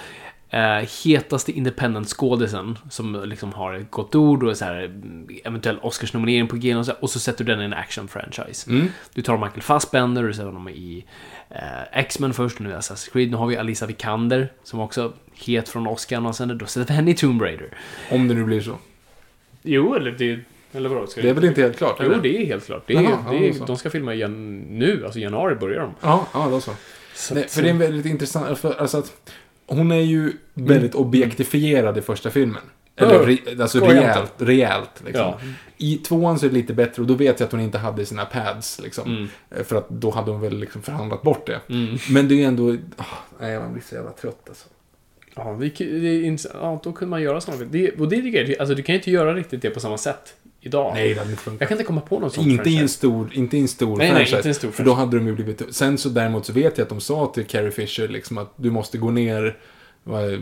eh, 0.54 0.88
hetaste 1.04 1.52
independent-skådisen 1.52 2.78
som 2.90 3.22
liksom 3.24 3.52
har 3.52 3.74
ett 3.74 3.90
gott 3.90 4.14
ord 4.14 4.42
och 4.42 4.56
så 4.56 4.64
här, 4.64 4.84
mm, 4.84 5.28
eventuell 5.44 5.78
Oscarsnominering 5.78 6.48
på 6.48 6.56
G 6.56 6.76
och 6.76 6.86
så, 6.86 6.92
här, 6.92 7.02
och 7.02 7.10
så 7.10 7.20
sätter 7.20 7.44
du 7.44 7.52
den 7.52 7.62
i 7.62 7.64
en 7.64 7.74
action-franchise. 7.74 8.70
Mm. 8.70 8.88
Du 9.14 9.22
tar 9.22 9.38
Michael 9.38 9.62
Fassbender, 9.62 10.22
du 10.22 10.32
sätter 10.32 10.46
honom 10.46 10.68
i 10.68 11.04
eh, 11.50 11.58
X-Men 11.92 12.34
först, 12.34 12.56
och 12.56 12.62
nu 12.62 12.72
är 12.72 12.78
Assassin's 12.78 13.12
Creed. 13.12 13.30
Nu 13.30 13.36
har 13.36 13.46
vi 13.46 13.56
Alisa 13.56 13.86
Vikander, 13.86 14.52
som 14.62 14.80
också 14.80 15.12
het 15.34 15.68
från 15.68 15.86
Oscar 15.86 16.26
och 16.26 16.36
sen 16.36 16.58
då 16.58 16.66
sätter 16.66 16.88
vi 16.88 16.94
henne 16.94 17.10
i 17.10 17.14
Tomb 17.14 17.42
Raider. 17.42 17.78
Om 18.10 18.28
det 18.28 18.34
nu 18.34 18.44
blir 18.44 18.60
så. 18.60 18.78
Jo, 19.62 19.94
eller 19.94 20.10
det... 20.10 20.38
Eller 20.72 20.88
vadå? 20.88 21.06
Ska 21.06 21.22
Det 21.22 21.28
är 21.28 21.34
väl 21.34 21.44
inte 21.44 21.62
helt 21.62 21.76
klart? 21.78 21.96
Jo, 22.00 22.06
eller? 22.06 22.22
det 22.22 22.42
är 22.42 22.46
helt 22.46 22.66
klart. 22.66 22.82
Det 22.86 22.94
är, 22.94 23.02
Jaha, 23.02 23.30
det 23.30 23.36
ja, 23.36 23.42
är, 23.42 23.52
så. 23.52 23.64
de 23.64 23.76
ska 23.76 23.90
filma 23.90 24.14
igen 24.14 24.60
nu, 24.68 25.04
alltså 25.04 25.18
i 25.18 25.22
januari 25.22 25.54
börjar 25.54 25.80
de. 25.80 25.94
Ja, 26.00 26.26
ja, 26.34 26.48
då 26.50 26.60
så. 26.60 26.72
Så 27.14 27.34
Nej, 27.34 27.48
för 27.48 27.62
det 27.62 27.68
är 27.68 27.70
en 27.70 27.78
väldigt 27.78 28.06
intressant... 28.06 28.58
För, 28.58 28.80
alltså 28.80 28.98
att 28.98 29.32
hon 29.66 29.92
är 29.92 30.00
ju 30.00 30.32
väldigt 30.54 30.94
objektifierad 30.94 31.98
i 31.98 32.02
första 32.02 32.30
filmen. 32.30 32.62
Eller 32.96 33.26
re, 33.26 33.62
alltså 33.62 33.80
rejält, 33.80 34.32
rejält 34.38 35.02
liksom. 35.06 35.22
Ja. 35.22 35.38
I 35.76 35.96
tvåan 35.96 36.38
så 36.38 36.46
är 36.46 36.50
det 36.50 36.54
lite 36.54 36.74
bättre 36.74 37.02
och 37.02 37.08
då 37.08 37.14
vet 37.14 37.40
jag 37.40 37.46
att 37.46 37.52
hon 37.52 37.60
inte 37.60 37.78
hade 37.78 38.06
sina 38.06 38.24
pads 38.24 38.80
liksom. 38.82 39.10
Mm. 39.10 39.28
Eh, 39.50 39.64
För 39.64 39.76
att 39.76 39.88
då 39.88 40.10
hade 40.10 40.30
hon 40.30 40.40
väl 40.40 40.58
liksom 40.58 40.82
förhandlat 40.82 41.22
bort 41.22 41.46
det. 41.46 41.60
Mm. 41.68 41.98
Men 42.10 42.28
det 42.28 42.34
är 42.34 42.36
ju 42.36 42.44
ändå... 42.44 42.76
ah, 42.96 43.04
nej, 43.40 43.58
man 43.58 43.72
blir 43.72 43.82
så 43.82 43.94
jävla 43.94 44.10
trött 44.10 44.44
alltså. 44.48 44.68
Ja, 45.34 45.52
vi, 45.52 45.68
det 45.68 46.28
är 46.28 46.38
ja, 46.54 46.80
då 46.84 46.92
kunde 46.92 47.10
man 47.10 47.22
göra 47.22 47.40
sådana. 47.40 47.64
Det, 47.64 47.90
och 47.90 48.08
det 48.08 48.16
är. 48.16 48.60
Alltså, 48.60 48.74
du 48.74 48.82
kan 48.82 48.92
ju 48.92 48.98
inte 48.98 49.10
göra 49.10 49.34
riktigt 49.34 49.62
det 49.62 49.70
på 49.70 49.80
samma 49.80 49.98
sätt 49.98 50.34
idag. 50.66 50.94
Nej, 50.94 51.14
det 51.14 51.18
hade 51.20 51.30
inte 51.30 51.42
funkat. 51.42 51.60
Jag 51.60 51.68
kan 51.68 51.76
inte 51.78 51.86
komma 51.86 52.00
på 52.00 52.18
någon 52.20 52.30
sån 52.30 52.44
Inte 52.50 52.70
i 52.70 52.72
en 52.72 52.78
franchise. 52.78 52.94
stor, 52.98 53.30
inte 53.34 53.56
i 53.56 53.60
en 53.60 53.68
stor 53.68 53.96
Nej, 53.96 54.08
nej, 54.08 54.16
franchise. 54.16 54.36
inte 54.36 54.48
en 54.48 54.54
stor 54.54 54.70
För 54.70 54.84
då 54.84 54.94
hade 54.94 55.16
de 55.16 55.26
ju 55.26 55.34
blivit... 55.34 55.62
Sen 55.74 55.98
så 55.98 56.08
däremot 56.08 56.46
så 56.46 56.52
vet 56.52 56.78
jag 56.78 56.82
att 56.84 56.88
de 56.88 57.00
sa 57.00 57.26
till 57.34 57.44
Carrie 57.44 57.70
Fisher 57.70 58.08
liksom 58.08 58.38
att 58.38 58.52
du 58.56 58.70
måste 58.70 58.98
gå 58.98 59.10
ner 59.10 59.56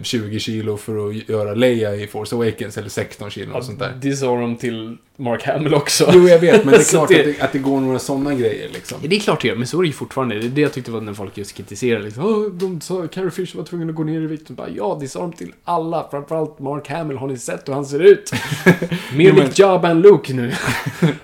20 0.02 0.38
kilo 0.40 0.76
för 0.76 1.08
att 1.08 1.28
göra 1.28 1.54
Leia 1.54 1.94
i 1.94 2.06
Force 2.06 2.34
Awakens, 2.36 2.78
eller 2.78 2.88
16 2.88 3.30
kilo 3.30 3.56
och 3.56 3.64
sånt 3.64 3.78
där. 3.78 3.92
Det 4.00 4.12
sa 4.12 4.40
de 4.40 4.56
till 4.56 4.96
Mark 5.16 5.42
Hamill 5.46 5.74
också. 5.74 6.10
Jo, 6.14 6.28
jag 6.28 6.38
vet, 6.38 6.64
men 6.64 6.74
det 6.74 6.80
är 6.80 6.84
klart 6.90 7.08
det- 7.08 7.20
Att, 7.20 7.26
det, 7.38 7.40
att 7.44 7.52
det 7.52 7.58
går 7.58 7.80
några 7.80 7.98
sådana 7.98 8.34
grejer 8.34 8.68
liksom. 8.72 8.98
Ja, 9.02 9.08
Det 9.08 9.16
är 9.16 9.20
klart 9.20 9.42
det 9.42 9.48
gör, 9.48 9.56
men 9.56 9.66
så 9.66 9.78
är 9.78 9.82
det 9.82 9.86
ju 9.86 9.92
fortfarande. 9.92 10.38
Det 10.38 10.46
är 10.46 10.50
det 10.50 10.60
jag 10.60 10.72
tyckte 10.72 10.90
var 10.90 11.00
när 11.00 11.14
folk 11.14 11.38
just 11.38 11.52
kritiserade. 11.54 12.04
Liksom, 12.04 12.58
de 12.58 12.80
sa 12.80 13.06
Carrie 13.06 13.30
Fisher 13.30 13.58
var 13.58 13.64
tvungen 13.64 13.88
att 13.90 13.94
gå 13.94 14.04
ner 14.04 14.20
i 14.20 14.26
vikt. 14.26 14.50
Och 14.50 14.56
Bara, 14.56 14.68
ja, 14.68 14.98
det 15.00 15.08
sa 15.08 15.20
de 15.20 15.32
till 15.32 15.52
alla. 15.64 16.08
Framförallt 16.10 16.58
Mark 16.58 16.88
Hamill. 16.88 17.16
Har 17.16 17.26
ni 17.28 17.38
sett 17.38 17.68
hur 17.68 17.74
han 17.74 17.86
ser 17.86 18.00
ut? 18.00 18.32
Mer 19.16 19.32
likt 19.32 19.58
Jabba 19.58 19.88
än 19.88 20.00
Luke 20.00 20.34
nu. 20.34 20.48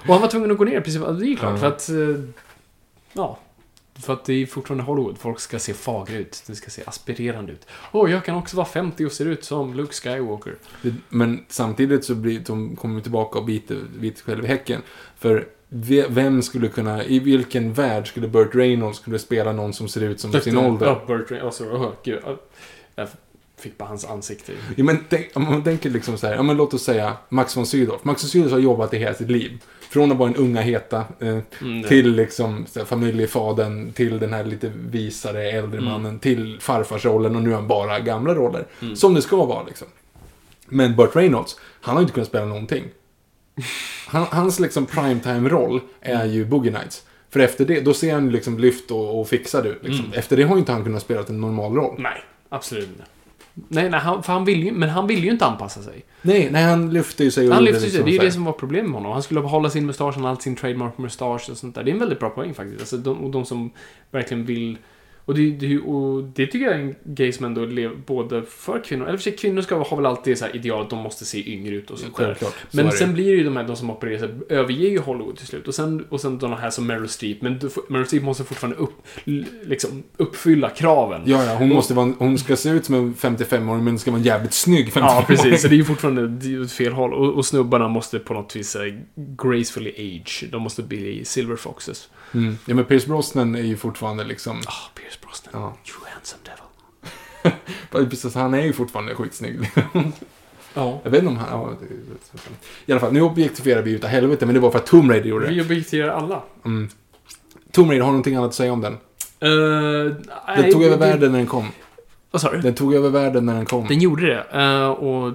och 0.07 0.13
han 0.13 0.21
var 0.21 0.29
tvungen 0.29 0.51
att 0.51 0.59
gå 0.59 0.65
ner, 0.65 0.81
precis. 0.81 1.01
Det 1.01 1.07
är 1.07 1.29
ju 1.29 1.37
klart, 1.37 1.51
Ja. 1.53 1.57
för 1.59 1.67
att... 1.67 1.89
eh, 1.89 2.25
Ja. 3.13 3.39
För 4.03 4.13
att 4.13 4.25
det 4.25 4.33
är 4.43 4.47
fortfarande 4.47 4.85
Hollywood. 4.85 5.19
Folk 5.19 5.41
ska 5.41 5.59
se 5.59 5.75
fagra 5.75 6.17
ut. 6.17 6.43
Det 6.47 6.55
ska 6.55 6.71
se 6.71 6.83
aspirerande 6.87 7.53
ut. 7.53 7.67
Åh, 7.93 8.11
jag 8.11 8.25
kan 8.25 8.37
också 8.37 8.57
vara 8.57 8.67
50 8.67 9.07
och 9.07 9.13
ser 9.13 9.27
ut 9.27 9.45
som 9.45 9.75
Luke 9.75 9.93
Skywalker. 9.95 10.55
Det- 10.83 10.95
Men 11.09 11.45
samtidigt 11.49 12.05
så 12.05 12.15
blir 12.15 12.41
de 12.47 12.77
kommer 12.77 13.01
tillbaka 13.01 13.39
och 13.39 13.45
biter, 13.45 13.79
biter 14.01 14.23
själv 14.23 14.45
i 14.45 14.49
häcken. 14.49 14.83
För 15.19 15.49
ve- 15.69 16.07
vem 16.09 16.43
skulle 16.43 16.69
kunna, 16.69 17.05
i 17.05 17.19
vilken 17.19 17.73
värld 17.73 18.09
skulle 18.09 18.29
Burt 18.29 18.55
Reynolds 18.55 18.99
kunna 19.01 19.19
spela 19.19 19.53
någon 19.53 19.73
som 19.73 19.89
ser 19.89 20.01
ut 20.01 20.21
som 20.21 20.33
sin 20.33 20.57
ålder? 20.59 20.87
Ja, 20.87 21.03
Burt 21.07 21.31
Reynolds. 21.31 21.61
Alltså, 21.61 21.77
åh, 21.77 21.93
gud. 22.05 22.21
Ja, 22.97 23.07
fick 23.59 23.79
bara 23.79 23.89
hans 23.89 24.05
ansikte. 24.05 24.53
Ja, 24.77 24.85
men 24.85 24.99
tänk, 25.09 25.31
om 25.35 25.43
man 25.45 25.63
tänker 25.65 25.91
liksom 25.91 26.19
så 26.19 26.27
här, 26.27 26.35
ja, 26.35 26.43
men 26.43 26.57
låt 26.57 26.75
oss 26.75 26.83
säga 26.85 27.17
Max 27.29 27.57
von 27.57 27.67
Sydow. 27.67 27.99
Max 28.03 28.25
von 28.25 28.29
Sydow 28.31 28.51
har 28.53 28.59
jobbat 28.59 28.95
i 28.95 28.99
hela 28.99 29.15
sitt 29.15 29.31
liv. 29.31 29.59
Från 29.91 30.13
att 30.13 30.19
vara 30.19 30.29
en 30.29 30.37
unga 30.37 30.61
heta 30.61 31.05
eh, 31.21 31.39
Mm, 31.61 31.83
till 31.83 32.15
liksom 32.15 32.67
familjefadern, 32.87 33.93
till 33.93 34.19
den 34.19 34.33
här 34.33 34.45
lite 34.45 34.73
visare 34.75 35.51
äldre 35.51 35.79
Mm. 35.79 35.85
mannen, 35.93 36.19
till 36.19 36.59
farfarsrollen 36.61 37.37
och 37.37 37.43
nu 37.43 37.51
är 37.51 37.55
han 37.55 37.69
bara 37.69 38.01
gamla 38.01 38.35
roller. 38.35 38.65
Som 38.95 39.15
det 39.15 39.23
ska 39.23 39.45
vara 39.45 39.63
liksom. 39.65 39.89
Men 40.67 40.97
Burt 40.97 41.17
Reynolds, 41.17 41.61
han 41.81 41.95
har 41.95 42.03
inte 42.03 42.15
kunnat 42.15 42.29
spela 42.29 42.45
någonting. 42.45 42.85
Han, 44.09 44.27
hans 44.31 44.61
liksom 44.61 44.87
primetime-roll 44.87 45.81
är 46.01 46.25
ju 46.27 46.45
Boogie 46.45 46.73
Nights. 46.73 47.03
För 47.31 47.41
efter 47.41 47.65
det, 47.65 47.81
då 47.81 47.95
ser 47.95 48.15
han 48.15 48.31
liksom 48.31 48.59
lyft 48.59 48.91
och, 48.91 49.21
och 49.21 49.29
fixad 49.29 49.67
ut. 49.67 49.79
Liksom. 49.83 50.05
Mm. 50.05 50.19
Efter 50.19 50.37
det 50.37 50.43
har 50.43 50.55
ju 50.55 50.59
inte 50.59 50.73
han 50.73 50.85
kunnat 50.85 51.03
spela 51.03 51.25
en 51.29 51.41
normal 51.41 51.75
roll. 51.75 51.95
Nej, 51.99 52.23
absolut 52.49 52.89
inte. 52.89 53.05
Nej, 53.69 53.91
nej 53.91 54.01
han, 54.01 54.23
för 54.23 54.33
han 54.33 54.45
vill 54.45 54.63
ju, 54.63 54.73
men 54.73 54.89
han 54.89 55.07
vill 55.07 55.25
ju 55.25 55.31
inte 55.31 55.47
anpassa 55.47 55.83
sig. 55.83 56.05
Nej, 56.23 56.49
nej, 56.53 56.65
han 56.65 56.93
lyfte 56.93 57.25
ju 57.25 57.31
sig 57.31 57.49
och 57.49 57.55
Han 57.55 57.65
lyfter 57.65 57.81
sig, 57.81 57.89
liksom 57.89 58.05
det 58.05 58.11
är 58.11 58.13
ju 58.13 58.19
det 58.19 58.33
som 58.33 58.45
var 58.45 58.53
problemet 58.53 58.91
med 58.91 58.95
honom. 58.95 59.13
Han 59.13 59.23
skulle 59.23 59.41
behålla 59.41 59.71
sin 59.71 59.87
mustasch, 59.87 60.15
han 60.15 60.27
allt 60.27 60.43
sin 60.43 60.57
trademark 60.57 60.99
mustasch 60.99 61.51
och 61.51 61.57
sånt 61.57 61.75
där. 61.75 61.85
Det 61.85 61.91
är 61.91 61.93
en 61.93 61.99
väldigt 61.99 62.21
bra 62.21 62.31
poäng 62.31 62.55
faktiskt. 62.55 62.81
Alltså, 62.81 62.97
de, 62.97 63.25
och 63.25 63.31
de 63.31 63.45
som 63.45 63.71
verkligen 64.11 64.45
vill... 64.45 64.79
Och 65.29 65.35
det, 65.35 65.51
det, 65.51 65.79
och 65.79 66.23
det 66.23 66.47
tycker 66.47 66.67
jag 66.67 66.75
är 66.75 66.79
en 66.79 66.95
grej 67.05 67.33
som 67.33 67.47
ändå 67.47 67.65
lever 67.65 67.97
både 68.07 68.43
för 68.43 68.85
kvinnor, 68.85 69.07
eller 69.07 69.17
för 69.17 69.23
sig 69.23 69.37
kvinnor 69.37 69.63
ska 69.63 69.77
ha 69.77 69.97
väl 69.97 70.07
alltid 70.07 70.39
så 70.39 70.45
här 70.45 70.57
ideal 70.57 70.83
att 70.83 70.91
de 70.91 70.99
måste 70.99 71.25
se 71.25 71.53
yngre 71.53 71.75
ut 71.75 71.91
och 71.91 71.99
sånt 71.99 72.17
där. 72.17 72.25
Självklart. 72.25 72.55
så 72.71 72.77
Men 72.77 72.87
det. 72.87 72.93
sen 72.93 73.15
blir 73.15 73.25
det 73.25 73.37
ju 73.37 73.45
de 73.45 73.57
här 73.57 73.65
de 73.65 73.77
som 73.77 73.91
opererar 73.91 74.19
sig, 74.19 74.29
överger 74.49 74.91
ju 74.91 74.99
Hollywood 74.99 75.37
till 75.37 75.47
slut. 75.47 75.69
Och 75.69 75.75
sen, 75.75 76.05
och 76.09 76.21
sen 76.21 76.39
de 76.39 76.53
här 76.53 76.71
som 76.71 76.87
Meryl 76.87 77.09
Streep. 77.09 77.43
Men 77.43 77.61
Meryl 77.89 78.07
Streep 78.07 78.23
måste 78.23 78.45
fortfarande 78.45 78.77
upp, 78.77 79.03
liksom, 79.65 80.03
uppfylla 80.17 80.71
kraven. 80.71 81.23
Ja, 81.25 81.45
ja, 81.45 81.55
hon 81.55 81.69
måste 81.69 81.95
vara, 81.95 82.13
hon 82.19 82.39
ska 82.39 82.57
se 82.57 82.71
ut 82.71 82.85
som 82.85 82.95
en 82.95 83.15
55-åring 83.15 83.85
men 83.85 83.99
ska 83.99 84.11
vara 84.11 84.19
en 84.19 84.27
jävligt 84.27 84.55
snygg 84.55 84.89
55-åring. 84.89 85.05
Ja, 85.05 85.25
precis. 85.27 85.63
Så 85.63 85.69
det 85.69 85.75
är 85.75 85.79
ju 85.79 85.85
fortfarande 85.85 86.61
åt 86.61 86.73
fel 86.73 86.93
håll. 86.93 87.15
Och, 87.15 87.35
och 87.35 87.47
snubbarna 87.47 87.89
måste 87.89 88.19
på 88.19 88.35
något 88.35 88.57
vis 88.57 88.77
eh, 88.77 88.95
gracefully 89.15 89.91
age. 89.99 90.45
De 90.53 90.63
måste 90.63 90.83
bli 90.83 91.25
silver 91.25 91.57
foxes. 91.57 92.09
Mm. 92.35 92.59
Ja, 92.67 92.75
men 92.75 92.85
Pierce 92.85 93.07
Brosnan 93.07 93.55
är 93.55 93.63
ju 93.63 93.77
fortfarande 93.77 94.25
liksom... 94.25 94.63
Ah, 94.67 94.91
Pierce 94.95 95.18
Brosnan. 95.23 95.63
Ja, 95.63 95.77
You 95.89 96.13
handsome 96.15 96.43
devil. 96.45 98.09
precis, 98.11 98.35
han 98.35 98.55
är 98.55 98.63
ju 98.63 98.73
fortfarande 98.73 99.15
skitsnygg. 99.15 99.71
Ja. 100.75 101.01
Jag 101.03 101.11
vet 101.11 101.19
inte 101.19 101.31
om 101.31 101.37
han... 101.37 101.49
Ja, 101.51 101.73
det, 101.81 101.87
I 102.87 102.93
alla 102.93 103.01
fall, 103.01 103.13
nu 103.13 103.21
objektifierar 103.23 103.83
vi 103.83 103.91
utav 103.91 104.11
helvete, 104.11 104.47
men 104.47 104.55
det 104.55 104.61
var 104.61 104.71
för 104.71 104.79
att 104.79 104.87
Tomb 104.87 105.11
Raider 105.11 105.29
gjorde 105.29 105.47
det. 105.47 105.53
Vi 105.55 105.63
objektiverar 105.63 106.09
alla. 106.09 106.43
Mm. 106.65 106.89
Tomb 107.73 107.91
Raider, 107.91 108.05
har 108.05 108.11
du 108.11 108.13
någonting 108.13 108.35
annat 108.35 108.49
att 108.49 108.55
säga 108.55 108.73
om 108.73 108.81
den? 108.81 108.93
Uh, 109.45 110.15
Den 110.47 110.73
tog 110.73 110.83
över 110.83 110.97
världen 110.97 111.33
när 111.33 111.39
den 111.39 111.47
kom. 111.47 111.69
Vad 112.31 112.43
sa 112.43 112.51
du? 112.53 112.61
Den 112.61 112.75
tog 112.75 112.95
över 112.95 113.11
världen 113.11 113.47
när 113.47 113.55
den 113.55 113.67
kom. 113.67 113.87
Den 113.87 113.99
gjorde 113.99 114.27
det. 114.27 114.61
Eh, 114.61 114.89
och 114.89 115.33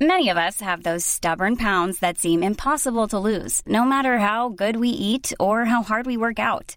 Many 0.00 0.30
of 0.30 0.36
us 0.36 0.60
have 0.60 0.82
those 0.82 1.04
stubborn 1.04 1.56
pounds 1.56 1.98
that 1.98 2.18
seem 2.18 2.42
impossible 2.42 3.08
to 3.08 3.18
lose, 3.18 3.62
no 3.66 3.84
matter 3.84 4.18
how 4.18 4.48
good 4.48 4.76
we 4.76 4.88
eat 4.88 5.32
or 5.38 5.64
how 5.64 5.82
hard 5.82 6.06
we 6.06 6.16
work 6.16 6.38
out. 6.38 6.76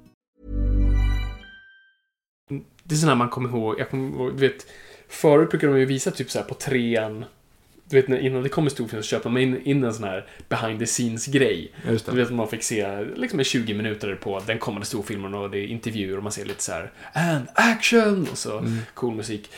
Det 2.91 2.95
är 2.95 2.97
sådana 2.97 3.15
man 3.15 3.29
kommer 3.29 3.49
ihåg. 3.49 3.79
Jag 3.79 3.89
kommer 3.89 4.09
ihåg, 4.09 4.31
du 4.37 4.47
vet, 4.47 4.65
förut 5.07 5.49
brukade 5.49 5.73
de 5.73 5.79
ju 5.79 5.85
visa 5.85 6.11
typ 6.11 6.31
så 6.31 6.39
här 6.39 6.45
på 6.45 6.53
trean. 6.53 7.25
Du 7.85 7.95
vet, 7.95 8.07
när- 8.07 8.19
innan 8.19 8.43
det 8.43 8.49
kom 8.49 8.63
en 8.63 8.69
storfilm 8.69 9.03
så 9.03 9.07
köper 9.07 9.29
man 9.29 9.41
in, 9.41 9.61
in 9.63 9.83
en 9.83 9.93
sån 9.93 10.03
här 10.03 10.27
behind 10.49 10.79
the 10.79 10.85
scenes-grej. 10.85 11.71
Just 11.89 12.05
det. 12.05 12.11
Du 12.11 12.17
vet, 12.17 12.31
man 12.31 12.47
fick 12.47 12.63
se 12.63 13.05
liksom 13.15 13.39
en 13.39 13.45
20 13.45 13.73
minuter 13.73 14.15
på 14.15 14.41
den 14.47 14.59
kommande 14.59 14.85
storfilmen 14.87 15.33
och 15.33 15.49
det 15.49 15.57
är 15.57 15.67
intervjuer 15.67 16.17
och 16.17 16.23
man 16.23 16.31
ser 16.31 16.45
lite 16.45 16.63
så 16.63 16.71
här 16.71 16.91
and 17.13 17.47
action 17.55 18.27
och 18.31 18.37
så 18.37 18.65
cool 18.93 19.15
musik. 19.15 19.49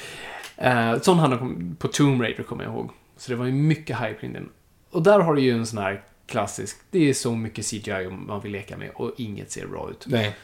Uh, 0.66 1.00
sån 1.02 1.20
hade 1.20 1.36
de 1.36 1.76
på 1.80 1.88
Tomb 1.88 2.22
Raider 2.22 2.44
kommer 2.44 2.64
jag 2.64 2.74
ihåg. 2.74 2.90
Så 3.18 3.32
det 3.32 3.36
var 3.36 3.46
ju 3.46 3.52
mycket 3.52 4.00
hype 4.00 4.14
kring 4.20 4.34
den. 4.34 4.50
Och 4.90 5.04
där 5.04 5.20
har 5.20 5.36
du 5.36 5.42
ju 5.42 5.52
en 5.52 5.66
sån 5.66 5.78
här 5.80 6.04
klassisk, 6.28 6.78
det 6.92 7.10
är 7.10 7.14
så 7.14 7.36
mycket 7.36 7.66
CGI 7.66 8.10
man 8.10 8.42
vill 8.42 8.52
leka 8.52 8.78
med 8.78 8.90
och 8.96 9.12
inget 9.18 9.52
ser 9.52 9.68
bra 9.68 9.90
ut. 9.92 10.06
Nej. 10.08 10.36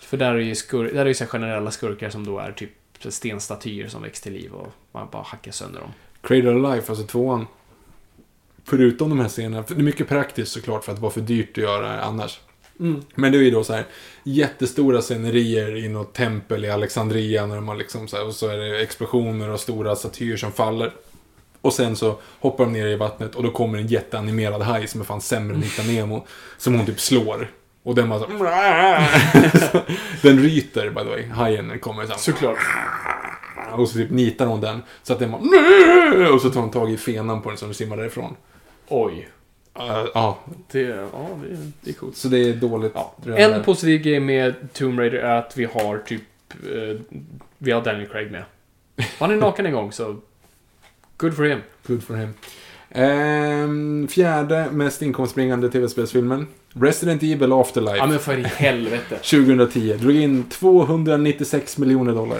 För 0.00 0.16
där 0.16 0.34
är 0.34 0.38
ju, 0.38 0.54
skur 0.54 0.92
där 0.92 1.00
är 1.00 1.06
ju 1.06 1.14
så 1.14 1.26
generella 1.26 1.70
skurkar 1.70 2.10
som 2.10 2.26
då 2.26 2.38
är 2.38 2.52
typ 2.52 2.70
stenstatyer 3.08 3.88
som 3.88 4.02
väcks 4.02 4.20
till 4.20 4.32
liv 4.32 4.52
och 4.52 4.72
man 4.92 5.08
bara 5.12 5.22
hackar 5.22 5.52
sönder 5.52 5.80
dem. 5.80 5.90
Cradle 6.22 6.50
of 6.50 6.74
Life, 6.74 6.92
alltså 6.92 7.06
tvåan. 7.06 7.46
Förutom 8.64 9.08
de 9.08 9.20
här 9.20 9.28
scenerna, 9.28 9.64
det 9.68 9.74
är 9.74 9.78
mycket 9.78 10.08
praktiskt 10.08 10.52
såklart 10.52 10.84
för 10.84 10.92
att 10.92 10.98
det 10.98 11.02
var 11.02 11.10
för 11.10 11.20
dyrt 11.20 11.50
att 11.50 11.64
göra 11.64 12.00
annars. 12.00 12.40
Men 13.14 13.32
det 13.32 13.38
är 13.38 13.42
ju 13.42 13.50
då 13.50 13.64
så 13.64 13.72
här 13.72 13.86
jättestora 14.22 15.02
scenerier 15.02 15.76
i 15.76 15.88
något 15.88 16.14
tempel 16.14 16.64
i 16.64 16.70
Alexandria 16.70 17.46
när 17.46 17.56
har 17.56 17.76
liksom 17.76 18.08
så 18.08 18.16
här, 18.16 18.26
och 18.26 18.34
så 18.34 18.48
är 18.48 18.56
det 18.56 18.82
explosioner 18.82 19.48
och 19.50 19.60
stora 19.60 19.96
statyer 19.96 20.36
som 20.36 20.52
faller. 20.52 20.92
Och 21.60 21.72
sen 21.72 21.96
så 21.96 22.18
hoppar 22.40 22.64
de 22.64 22.72
ner 22.72 22.86
i 22.86 22.96
vattnet 22.96 23.34
och 23.34 23.42
då 23.42 23.50
kommer 23.50 23.78
en 23.78 23.86
jätteanimerad 23.86 24.62
haj 24.62 24.86
som 24.86 25.00
är 25.00 25.04
fan 25.04 25.20
sämre 25.20 25.56
än 25.56 25.62
Hitta 25.62 25.82
Nemo. 25.82 26.26
Som 26.58 26.74
hon 26.74 26.86
typ 26.86 27.00
slår. 27.00 27.50
Och 27.82 27.94
den 27.94 28.08
bara 28.08 28.18
så, 28.20 28.26
Den 30.22 30.38
ryter 30.38 30.90
by 30.90 31.00
the 31.00 31.08
way, 31.08 31.26
hajen 31.28 31.78
kommer 31.78 32.04
så 32.06 32.10
här, 32.12 32.18
Såklart. 32.18 32.58
och 33.72 33.88
så 33.88 33.94
typ 33.94 34.10
nitar 34.10 34.46
hon 34.46 34.60
den. 34.60 34.82
Så 35.02 35.12
att 35.12 35.18
den 35.18 35.30
bara... 35.30 35.40
Och 36.34 36.40
så 36.40 36.50
tar 36.50 36.60
hon 36.60 36.70
tag 36.70 36.90
i 36.90 36.96
fenan 36.96 37.42
på 37.42 37.48
den 37.48 37.58
så 37.58 37.64
den 37.64 37.74
simmar 37.74 37.96
därifrån. 37.96 38.36
Oj. 38.88 39.28
Uh, 39.78 40.06
ja, 40.14 40.38
Det, 40.70 40.80
ja, 40.80 41.28
det, 41.42 41.56
det 41.80 41.90
är 41.90 41.94
coolt. 41.94 42.16
så 42.16 42.28
det 42.28 42.38
är 42.38 42.54
dåligt. 42.54 42.92
Ja. 42.94 43.36
En 43.36 43.62
positiv 43.64 44.02
grej 44.02 44.20
med 44.20 44.54
Tomb 44.72 44.98
Raider 44.98 45.18
är 45.18 45.36
att 45.38 45.56
vi 45.56 45.64
har 45.64 45.98
typ... 45.98 46.22
Eh, 46.52 47.00
vi 47.58 47.70
har 47.72 47.82
Daniel 47.82 48.08
Craig 48.08 48.30
med. 48.30 48.44
Han 49.18 49.30
är 49.30 49.36
naken 49.36 49.66
en 49.66 49.72
gång, 49.72 49.92
så... 49.92 50.16
Good 51.16 51.36
for 51.36 51.44
him. 51.44 51.60
Good 51.86 52.02
for 52.02 52.14
him. 52.14 52.34
Ehm, 52.90 54.08
fjärde 54.08 54.68
mest 54.70 55.02
inkomstbringande 55.02 55.70
tv-spelsfilmen. 55.70 56.46
Resident 56.74 57.22
Evil 57.22 57.52
Afterlife. 57.52 57.96
Ja, 57.96 58.06
men 58.06 58.18
för 58.18 58.38
i 58.38 58.42
helvete. 58.42 59.16
2010. 59.30 59.92
Drog 60.00 60.14
in 60.16 60.44
296 60.48 61.78
miljoner 61.78 62.12
dollar. 62.14 62.38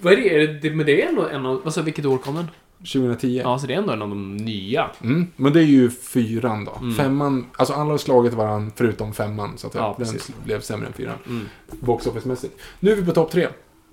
Vad 0.00 0.12
är 0.12 0.16
det? 0.16 0.34
Är 0.42 0.58
det? 0.62 0.70
Men 0.70 0.86
det 0.86 1.02
är 1.02 1.08
ändå 1.08 1.28
en 1.28 1.46
av... 1.46 1.70
Sa 1.70 1.82
vilket 1.82 2.04
år 2.04 2.18
kom 2.18 2.34
den? 2.34 2.46
2010. 2.78 3.40
Ja, 3.44 3.58
så 3.58 3.66
det 3.66 3.74
är 3.74 3.78
ändå 3.78 3.92
en 3.92 4.02
av 4.02 4.08
de 4.08 4.36
nya. 4.36 4.90
Mm, 5.02 5.26
men 5.36 5.52
det 5.52 5.60
är 5.60 5.64
ju 5.64 5.90
fyran 5.90 6.64
då. 6.64 6.78
Mm. 6.80 6.94
Femman, 6.94 7.46
alltså 7.56 7.74
alla 7.74 7.90
har 7.90 7.98
slagit 7.98 8.32
varandra 8.34 8.72
förutom 8.76 9.12
femman. 9.14 9.58
Så 9.58 9.66
att 9.66 9.74
Ja, 9.74 9.94
den 9.98 10.06
precis. 10.06 10.30
blev 10.44 10.60
sämre 10.60 10.86
än 10.86 10.92
fyran. 10.92 11.14
Mm. 11.26 11.48
Box 11.80 12.06
office-mässigt. 12.06 12.52
Nu 12.80 12.90
är 12.92 12.96
vi 12.96 13.04
på 13.04 13.12
topp 13.12 13.30
tre. 13.30 13.48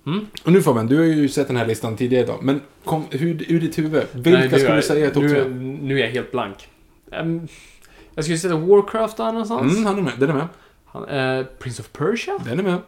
Mm. 0.06 0.26
Och 0.44 0.52
nu 0.52 0.62
Fabian, 0.62 0.88
du 0.88 0.98
har 0.98 1.04
ju 1.06 1.30
sett 1.30 1.48
den 1.48 1.58
här 1.58 1.66
listan 1.68 1.98
tidigare 1.98 2.24
idag. 2.24 2.40
Men 2.42 2.62
kom, 2.84 3.06
hur, 3.10 3.52
ur 3.52 3.60
ditt 3.60 3.78
huvud, 3.78 4.04
vilka 4.12 4.30
Nej, 4.40 4.50
nu 4.52 4.60
skulle 4.60 4.76
du 4.76 4.82
säga 4.82 5.06
är 5.06 5.10
topp 5.12 5.24
nu, 5.24 5.30
tre? 5.30 5.40
är- 5.40 5.50
nu 5.82 6.00
är 6.00 6.04
jag 6.06 6.12
helt 6.12 6.32
blank. 6.32 6.56
Ehm, 7.12 7.48
jag 8.16 8.26
skulle 8.26 8.38
sätta 8.38 8.56
Warcraft 8.56 9.18
där 9.18 9.32
någonstans. 9.32 9.74
Mm, 9.74 9.86
han 9.86 9.98
är 9.98 10.02
med. 10.02 10.14
Den 10.20 10.30
är 10.30 10.34
med. 10.34 10.48
Han, 10.86 11.06
eh, 11.06 11.46
Prince 11.46 11.82
of 11.82 11.92
Persia. 11.92 12.38
Den 12.46 12.60
är 12.60 12.64
med. 12.64 12.80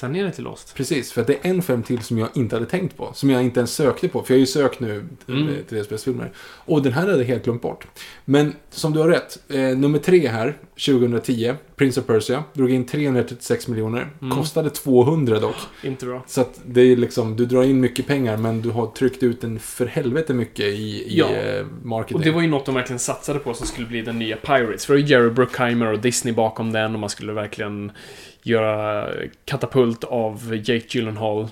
Sen 0.00 0.16
är 0.16 0.24
det 0.24 0.30
till 0.30 0.44
Lost. 0.44 0.74
Precis, 0.74 1.12
för 1.12 1.20
att 1.20 1.26
det 1.26 1.32
är 1.32 1.50
en 1.50 1.62
film 1.62 1.82
till 1.82 2.02
som 2.02 2.18
jag 2.18 2.28
inte 2.34 2.56
hade 2.56 2.66
tänkt 2.66 2.96
på. 2.96 3.10
Som 3.14 3.30
jag 3.30 3.42
inte 3.42 3.60
ens 3.60 3.72
sökte 3.74 4.08
på, 4.08 4.22
för 4.22 4.34
jag 4.34 4.36
har 4.36 4.40
ju 4.40 4.46
sökt 4.46 4.80
nu 4.80 5.04
Mm. 5.28 5.54
till 5.68 5.84
spelsfilmer. 5.84 6.30
Och 6.38 6.82
den 6.82 6.92
här 6.92 7.00
hade 7.06 7.18
jag 7.18 7.24
helt 7.24 7.44
glömt 7.44 7.62
bort. 7.62 7.86
Men 8.24 8.54
som 8.70 8.92
du 8.92 8.98
har 9.00 9.08
rätt, 9.08 9.38
eh, 9.48 9.60
nummer 9.60 9.98
tre 9.98 10.28
här, 10.28 10.56
2010, 10.86 11.54
Prince 11.76 12.00
of 12.00 12.06
Persia, 12.06 12.44
drog 12.52 12.70
in 12.70 12.86
336 12.86 13.68
miljoner. 13.68 14.10
Mm. 14.22 14.36
Kostade 14.36 14.70
200 14.70 15.38
dock. 15.40 15.54
Inte 15.82 16.06
bra. 16.06 16.24
Så 16.26 16.40
att 16.40 16.60
det 16.66 16.80
är 16.80 16.96
liksom, 16.96 17.36
du 17.36 17.46
drar 17.46 17.62
in 17.62 17.80
mycket 17.80 18.06
pengar 18.06 18.36
men 18.36 18.62
du 18.62 18.70
har 18.70 18.86
tryckt 18.86 19.22
ut 19.22 19.44
en 19.44 19.58
för 19.58 19.86
helvete 19.86 20.34
mycket 20.34 20.64
i, 20.66 20.70
i 21.14 21.18
Ja. 21.18 21.28
eh, 21.30 21.66
marketing. 21.82 22.16
Och 22.16 22.22
det 22.22 22.30
var 22.30 22.42
ju 22.42 22.48
något 22.48 22.66
de 22.66 22.74
verkligen 22.74 22.98
satsade 22.98 23.38
på 23.38 23.54
som 23.54 23.66
skulle 23.66 23.86
bli 23.86 24.02
den 24.02 24.18
nya 24.18 24.36
Pirates. 24.36 24.86
För 24.86 24.94
det 24.94 25.00
var 25.02 25.08
ju 25.08 25.14
Jerry 25.14 25.30
Bruckheimer 25.30 25.92
och 25.92 25.98
Disney 25.98 26.34
bakom 26.34 26.72
den 26.72 26.94
och 26.94 27.00
man 27.00 27.10
skulle 27.10 27.32
verkligen 27.32 27.92
göra 28.42 29.08
katapult 29.44 30.04
av 30.04 30.54
Jake 30.54 30.86
Gyllenhaal. 30.88 31.48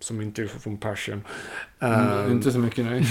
Som 0.00 0.20
inte 0.20 0.42
är 0.42 0.46
från 0.46 0.76
Persian. 0.76 1.22
Mm, 1.80 2.00
Ehm, 2.00 2.32
inte 2.32 2.52
så 2.52 2.58
mycket, 2.58 2.84
nej. 2.84 3.02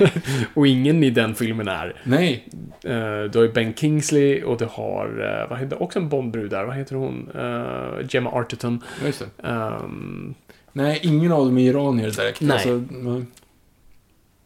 och 0.54 0.66
ingen 0.66 1.04
i 1.04 1.10
den 1.10 1.34
filmen 1.34 1.68
är. 1.68 2.00
nej, 2.04 2.48
Uh, 2.84 3.24
du 3.24 3.38
har 3.38 3.42
ju 3.42 3.52
Ben 3.52 3.74
Kingsley 3.74 4.42
och 4.42 4.58
du 4.58 4.64
har, 4.64 5.06
eh, 5.42 5.50
vad 5.50 5.58
heter 5.58 5.82
också 5.82 5.98
en 5.98 6.08
Bondbrud 6.08 6.50
där, 6.50 6.64
vad 6.64 6.76
heter 6.76 6.96
hon? 6.96 7.30
Eh, 7.34 8.06
Gemma 8.10 8.30
Arterton. 8.30 8.82
just 9.04 9.18
det. 9.36 9.48
Ehm, 9.48 10.34
Nej, 10.72 11.00
ingen 11.02 11.32
av 11.32 11.44
dem 11.46 11.58
är 11.58 11.62
iranier 11.62 12.10
direkt. 12.10 12.40
Nej. 12.40 12.52
Alltså, 12.52 12.84
nej. 12.90 13.24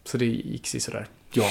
så 0.04 0.18
det 0.18 0.26
gick 0.26 0.66
sådär. 0.66 1.06
ja. 1.32 1.50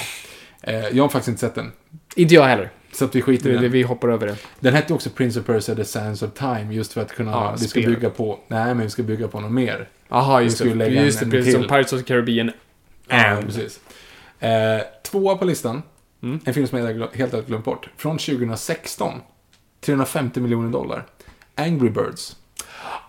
Eh, 0.62 0.88
jag 0.88 1.04
har 1.04 1.10
faktiskt 1.10 1.28
inte 1.28 1.40
sett 1.40 1.56
den. 1.56 1.72
Inte 2.16 2.34
jag 2.36 2.44
heller. 2.44 2.70
Så 2.98 3.06
att 3.06 3.16
vi 3.16 3.22
skiter 3.22 3.50
i 3.50 3.58
Det, 3.58 3.68
vi 3.70 3.84
hoppar 3.84 4.10
över 4.10 4.28
det. 4.28 4.36
Den 4.60 4.74
hette 4.74 4.94
också 4.94 5.10
Prince 5.10 5.40
of 5.40 5.46
Persia 5.46 5.76
The 5.76 5.86
Sands 5.86 6.22
of 6.22 6.34
Time 6.34 6.74
just 6.74 6.94
för 6.94 7.02
att 7.02 7.12
kunna, 7.16 7.32
Ja, 7.32 7.52
vi 7.52 7.58
ska 7.68 7.68
spel. 7.82 7.96
bygga 7.96 8.10
på, 8.10 8.40
nej 8.48 8.66
men 8.66 8.80
vi 8.80 8.90
ska 8.90 9.04
bygga 9.04 9.28
på 9.28 9.40
något 9.40 9.52
mer. 9.52 9.90
Jaha, 10.10 10.42
just 10.42 10.58
skulle 10.58 10.86
det. 10.86 10.92
Just 10.92 11.20
det, 11.20 11.26
precis 11.30 11.54
som. 11.54 11.64
Pirates 11.68 11.94
of 11.94 12.00
the 12.00 12.06
Caribbean. 12.06 12.52
Ja, 13.08 13.38
precis. 13.46 13.80
Eh, 14.40 14.82
tvåa 15.12 15.38
på 15.38 15.46
listan, 15.46 15.84
Mm. 16.24 16.40
en 16.46 16.54
film 16.54 16.68
som 16.68 16.80
jag 16.80 17.08
helt 17.14 17.34
har 17.34 17.42
glömt 17.42 17.66
bort, 17.66 17.90
från 17.98 18.18
2016. 18.18 19.22
350 19.82 20.40
miljoner 20.42 20.70
dollar. 20.72 21.06
Angry 21.56 21.90
Birds. 21.90 22.36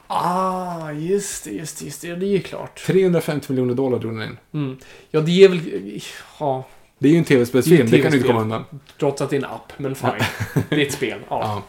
Ah, 0.07 0.91
just 0.93 1.45
det, 1.45 1.51
just 1.51 1.79
det, 1.79 1.85
just 1.85 2.03
det. 2.03 2.17
Det 2.17 2.27
är 2.27 2.39
klart. 2.39 2.83
350 2.87 3.53
miljoner 3.53 3.75
dollar 3.75 3.99
drog 3.99 4.19
den 4.19 4.23
in. 4.29 4.39
Mm. 4.55 4.77
Ja, 5.11 5.21
det 5.21 5.45
är 5.45 5.49
väl... 5.49 6.01
Ja, 6.41 6.67
Det 6.99 7.09
är 7.09 7.13
ju 7.13 7.19
en 7.19 7.23
Det 7.23 7.29
tv-spelsfilm, 7.29 7.85
ett 7.85 7.91
det 7.91 8.01
kan 8.01 8.11
du 8.11 8.17
inte 8.17 8.29
komma 8.29 8.41
undan. 8.41 8.65
trots 8.99 9.23
att 9.23 9.31
det 9.31 9.37
är 9.37 9.39
en 9.39 9.45
app, 9.45 9.73
men 9.77 9.95
fine. 9.95 10.11
det 10.69 10.77
är 10.77 10.87
ett 10.87 10.93
spel. 10.93 11.19
Ja. 11.29 11.63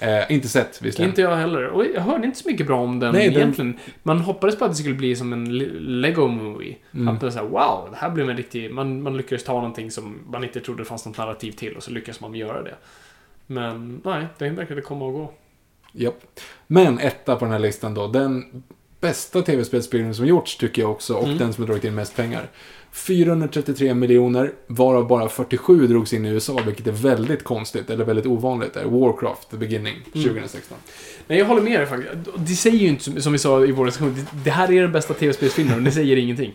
Ja. 0.00 0.08
Eh, 0.08 0.32
inte 0.32 0.48
sett, 0.48 0.82
visst 0.82 0.98
Inte 1.00 1.20
jag 1.20 1.36
heller. 1.36 1.66
Och 1.66 1.84
jag 1.94 2.00
hörde 2.00 2.26
inte 2.26 2.38
så 2.38 2.48
mycket 2.48 2.66
bra 2.66 2.80
om 2.80 3.00
den 3.00 3.12
Nej, 3.14 3.28
den- 3.28 3.36
egentligen. 3.38 3.78
Man 4.02 4.18
hoppades 4.18 4.58
på 4.58 4.64
att 4.64 4.70
det 4.70 4.76
skulle 4.76 4.94
bli 4.94 5.16
som 5.16 5.32
en 5.32 5.58
le- 5.58 5.78
Lego-movie. 5.80 6.76
Mm. 6.94 7.08
Att 7.08 7.22
man 7.22 7.32
säger 7.32 7.46
wow, 7.46 7.88
det 7.90 7.96
här 7.96 8.10
blev 8.10 8.30
en 8.30 8.36
riktig... 8.36 8.72
Man, 8.74 9.02
man 9.02 9.16
lyckades 9.16 9.44
ta 9.44 9.52
någonting 9.52 9.90
som 9.90 10.18
man 10.26 10.44
inte 10.44 10.60
trodde 10.60 10.80
det 10.82 10.84
fanns 10.84 11.06
något 11.06 11.18
narrativ 11.18 11.52
till 11.52 11.76
och 11.76 11.82
så 11.82 11.90
lyckas 11.90 12.20
man 12.20 12.34
göra 12.34 12.62
det. 12.62 12.74
Men 13.46 14.00
nej, 14.04 14.26
det 14.38 14.48
verkade 14.50 14.80
komma 14.80 15.04
och 15.04 15.12
gå. 15.12 15.32
Japp. 15.92 16.40
Men 16.66 16.98
etta 16.98 17.36
på 17.36 17.44
den 17.44 17.52
här 17.52 17.58
listan 17.60 17.94
då, 17.94 18.06
den 18.06 18.62
bästa 19.00 19.42
tv-spelsfilmen 19.42 20.14
som 20.14 20.26
gjorts 20.26 20.56
tycker 20.56 20.82
jag 20.82 20.90
också 20.90 21.14
och 21.14 21.24
Mm. 21.24 21.38
den 21.38 21.52
som 21.52 21.62
har 21.62 21.66
dragit 21.68 21.84
in 21.84 21.94
mest 21.94 22.16
pengar. 22.16 22.48
433 22.92 23.94
miljoner, 23.94 24.52
varav 24.66 25.06
bara 25.08 25.28
47 25.28 25.86
drogs 25.86 26.12
in 26.12 26.24
i 26.26 26.28
USA, 26.28 26.58
vilket 26.66 26.86
är 26.86 26.92
väldigt 26.92 27.44
konstigt, 27.44 27.90
eller 27.90 28.04
väldigt 28.04 28.26
ovanligt. 28.26 28.74
Det 28.74 28.80
är 28.80 28.84
Warcraft, 28.84 29.50
The 29.50 29.56
Beginning, 29.56 29.94
Mm. 30.14 30.28
2016. 30.28 30.78
Nej, 31.26 31.38
jag 31.38 31.46
håller 31.46 31.62
med 31.62 31.80
dig 31.80 31.86
faktiskt. 31.86 32.12
Det 32.36 32.54
säger 32.54 32.78
ju 32.78 32.88
inte, 32.88 33.22
som- 33.22 33.32
vi 33.32 33.38
sa 33.38 33.64
i 33.64 33.72
vår 33.72 33.86
diskussion, 33.86 34.26
det- 34.44 34.50
här 34.50 34.72
är 34.72 34.82
den 34.82 34.92
bästa 34.92 35.14
tv-spelsfilmen 35.14 35.76
och 35.76 35.82
det 35.82 35.92
säger 35.92 36.16
ingenting. 36.16 36.52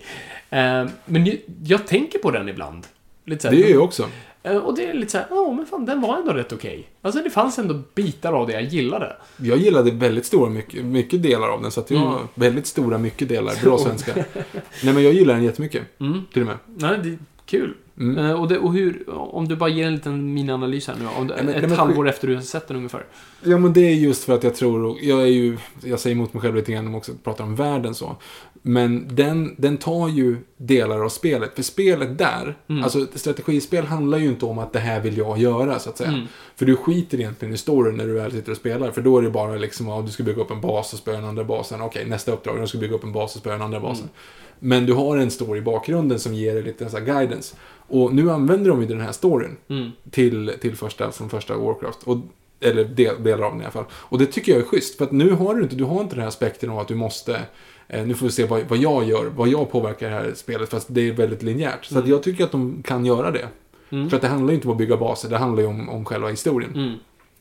Eh, 0.49 0.85
men 1.05 1.31
jag 1.63 1.87
tänker 1.87 2.19
på 2.19 2.31
den 2.31 2.49
ibland. 2.49 2.83
Lite 3.25 3.41
så 3.41 3.47
här, 3.47 3.55
Det 3.55 3.63
är 3.63 3.69
ju 3.69 3.77
också. 3.77 4.09
Eh, 4.51 4.57
Och 4.57 4.75
det 4.75 4.85
är 4.89 4.93
lite 4.93 5.11
så 5.11 5.17
här, 5.17 5.27
ja 5.29 5.51
men 5.53 5.65
fan 5.65 5.85
den 5.85 6.01
var 6.01 6.17
ändå 6.17 6.33
rätt 6.33 6.53
okej. 6.53 6.87
Alltså 7.01 7.21
det 7.23 7.29
fanns 7.29 7.59
ändå 7.59 7.81
bitar 7.95 8.33
av 8.33 8.47
det 8.47 8.53
jag 8.53 8.63
gillade. 8.63 9.15
Jag 9.37 9.57
gillade 9.57 9.91
väldigt 9.91 10.25
stora, 10.25 10.49
mycket, 10.49 10.85
mycket 10.85 11.23
delar 11.23 11.47
av 11.49 11.61
den, 11.61 11.71
så 11.71 11.79
att 11.79 11.91
jag, 11.91 12.01
Mm. 12.01 12.13
väldigt 12.35 12.67
stora, 12.67 12.97
mycket 12.97 13.29
delar, 13.29 13.53
bra 13.63 13.77
svenska. 13.85 14.13
Nej 14.83 14.93
men 14.93 15.03
jag 15.03 15.13
gillar 15.13 15.33
den 15.33 15.43
jättemycket, 15.43 15.83
Mm. 15.99 16.21
till 16.33 16.41
och 16.41 16.47
med. 16.47 16.57
Nej, 16.65 16.99
det 17.03 17.17
kul. 17.47 17.73
Mm. 17.99 18.17
Eh, 18.25 18.31
och, 18.41 18.47
det, 18.47 18.57
och 18.59 18.73
hur, 18.73 19.03
om 19.09 19.47
du 19.47 19.55
bara 19.55 19.69
ger 19.69 19.87
en 19.87 19.93
liten 19.95 20.33
minianalys 20.33 20.87
här 20.87 20.95
nu. 20.99 21.05
Om, 21.17 21.27
men- 21.27 21.49
ett 21.49 21.61
men- 21.61 21.71
halvår 21.71 22.09
efter 22.09 22.27
du 22.27 22.35
har 22.35 22.41
sett 22.41 22.67
den 22.67 22.77
ungefär. 22.77 23.05
Ja, 23.43 23.57
men 23.57 23.73
det 23.73 23.81
är 23.81 23.93
just 23.93 24.23
för 24.23 24.33
att 24.35 24.43
jag 24.43 24.55
tror, 24.55 24.83
och 24.83 24.97
jag 25.01 25.21
är 25.21 25.25
ju, 25.25 25.57
jag 25.83 25.99
säger 25.99 26.15
emot 26.15 26.33
mig 26.33 26.41
själv 26.41 26.55
lite 26.55 26.71
grann 26.71 26.87
om 26.87 26.95
också 26.95 27.11
pratar 27.23 27.43
om 27.43 27.55
världen 27.55 27.93
så. 27.95 28.15
Men 28.61 29.15
den, 29.15 29.55
den 29.57 29.77
tar 29.77 30.09
ju 30.09 30.37
delar 30.57 31.03
av 31.05 31.09
spelet. 31.09 31.55
För 31.55 31.63
spelet 31.63 32.17
där, 32.17 32.55
Mm. 32.69 32.83
alltså 32.83 33.07
strategispel 33.15 33.85
handlar 33.85 34.17
ju 34.17 34.27
inte 34.27 34.45
om 34.45 34.59
att 34.59 34.73
det 34.73 34.79
här 34.79 34.99
vill 35.01 35.17
jag 35.17 35.37
göra, 35.37 35.79
så 35.79 35.89
att 35.89 35.97
säga. 35.97 36.09
Mm. 36.09 36.25
För 36.55 36.65
du 36.65 36.75
skiter 36.75 37.19
egentligen 37.19 37.53
i 37.53 37.57
storyn 37.57 37.97
när 37.97 38.05
du 38.05 38.13
väl 38.13 38.31
sitter 38.31 38.51
och 38.51 38.57
spelar. 38.57 38.91
För 38.91 39.01
då 39.01 39.17
är 39.17 39.21
det 39.21 39.29
bara 39.29 39.55
liksom, 39.55 39.87
ja, 39.87 40.01
du 40.05 40.11
ska 40.11 40.23
bygga 40.23 40.41
upp 40.41 40.51
en 40.51 40.61
bas 40.61 40.93
och 40.93 40.99
spöa 40.99 41.15
den 41.15 41.25
andra 41.25 41.43
basen. 41.43 41.81
Okej, 41.81 42.05
nästa 42.05 42.31
uppdrag, 42.31 42.61
du 42.61 42.67
ska 42.67 42.77
bygga 42.77 42.95
upp 42.95 43.03
en 43.03 43.11
bas 43.11 43.35
och 43.35 43.39
spöa 43.41 43.53
den 43.53 43.61
andra 43.61 43.79
basen. 43.79 44.03
Mm. 44.03 44.13
Men 44.59 44.85
du 44.85 44.93
har 44.93 45.17
en 45.17 45.31
story 45.31 45.59
i 45.59 45.61
bakgrunden 45.61 46.19
som 46.19 46.33
ger 46.33 46.53
dig 46.53 46.63
lite 46.63 46.89
så 46.89 46.99
guidance. 46.99 47.55
Och 47.89 48.15
nu 48.15 48.31
använder 48.31 48.69
de 48.69 48.81
ju 48.81 48.87
den 48.87 49.01
här 49.01 49.11
storyn 49.11 49.57
Mm. 49.69 49.91
till, 50.11 50.53
till 50.61 50.75
första, 50.75 51.11
från 51.11 51.29
första 51.29 51.57
Warcraft. 51.57 52.03
Och, 52.03 52.17
eller 52.59 52.83
del, 52.83 53.23
delar 53.23 53.45
av 53.45 53.51
den 53.51 53.61
i 53.61 53.63
alla 53.63 53.71
fall. 53.71 53.85
Och 53.91 54.17
det 54.17 54.25
tycker 54.25 54.51
jag 54.51 54.61
är 54.61 54.65
schysst. 54.65 54.97
För 54.97 55.05
att 55.05 55.11
nu 55.11 55.31
har 55.31 55.55
du 55.55 55.63
inte, 55.63 55.75
du 55.75 55.83
har 55.83 56.01
inte 56.01 56.15
den 56.15 56.21
här 56.21 56.27
aspekten 56.27 56.69
av 56.69 56.79
att 56.79 56.87
du 56.87 56.95
måste 56.95 57.41
eh, 57.87 58.05
nu 58.05 58.13
får 58.13 58.25
vi 58.25 58.31
se 58.31 58.45
vad, 58.45 58.61
vad 58.67 58.77
jag 58.77 59.03
gör, 59.03 59.25
vad 59.25 59.47
jag 59.47 59.71
påverkar 59.71 60.09
det 60.09 60.15
här 60.15 60.31
spelet, 60.35 60.69
fast 60.69 60.87
det 60.91 61.07
är 61.09 61.11
väldigt 61.13 61.43
linjärt. 61.43 61.85
Så 61.85 61.99
att 61.99 62.07
jag 62.07 62.23
tycker 62.23 62.43
att 62.43 62.51
de 62.51 62.83
kan 62.83 63.05
göra 63.05 63.31
det. 63.31 63.47
Mm. 63.89 64.09
För 64.09 64.15
att 64.15 64.21
det 64.21 64.27
handlar 64.27 64.49
ju 64.51 64.55
inte 64.55 64.67
om 64.67 64.71
att 64.71 64.77
bygga 64.77 64.97
baser, 64.97 65.29
det 65.29 65.37
handlar 65.37 65.61
ju 65.63 65.69
om, 65.69 65.89
om 65.89 66.05
själva 66.05 66.27
historien. 66.29 66.71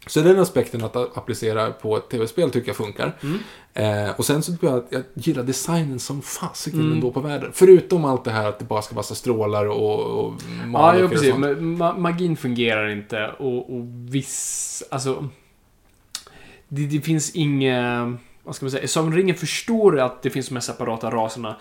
Så 0.09 0.21
den 0.21 0.39
aspekten 0.39 0.85
att 0.85 0.97
applicera 0.97 1.71
på 1.71 1.97
ett 1.97 2.09
tv-spel 2.09 2.51
tycker 2.51 2.69
jag 2.69 2.77
funkar. 2.77 3.13
Mm. 3.23 3.39
Eh, 4.09 4.11
och 4.17 4.25
sen 4.25 4.43
så 4.43 4.53
tycker 4.53 4.67
jag 4.67 4.77
att 4.77 4.87
jag 4.91 5.03
gillar 5.15 5.43
designen 5.43 5.99
som 5.99 6.23
fasiken 6.23 6.81
Mm. 6.81 6.93
ändå 6.93 7.13
på 7.13 7.21
världen. 7.21 7.51
Förutom 7.55 8.05
allt 8.05 8.25
det 8.25 8.31
här 8.31 8.49
att 8.49 8.59
det 8.59 8.65
bara 8.65 8.83
ska 8.83 8.95
vara 8.95 9.05
strålar 9.05 9.67
och, 9.67 10.25
och 10.27 10.35
Ja, 10.73 10.99
ja, 10.99 11.09
precis. 11.09 11.35
Men 11.37 11.77
ma- 11.77 11.99
magin 11.99 12.37
fungerar 12.37 12.89
inte 12.89 13.29
och, 13.39 13.75
och 13.77 13.85
viss... 14.15 14.83
Alltså... 14.91 15.29
Det, 16.69 16.87
det 16.87 17.01
finns 17.01 17.31
inget... 17.35 18.07
Vad 18.43 18.57
ska 18.57 18.65
man 18.65 18.71
säga? 18.71 18.89
Sagan 18.89 19.13
ringen 19.15 19.37
förstår 19.37 20.01
att 20.01 20.23
det 20.23 20.31
finns 20.31 20.49
de 20.49 20.55
här 20.55 20.61
separata 20.61 21.11
raserna 21.11 21.57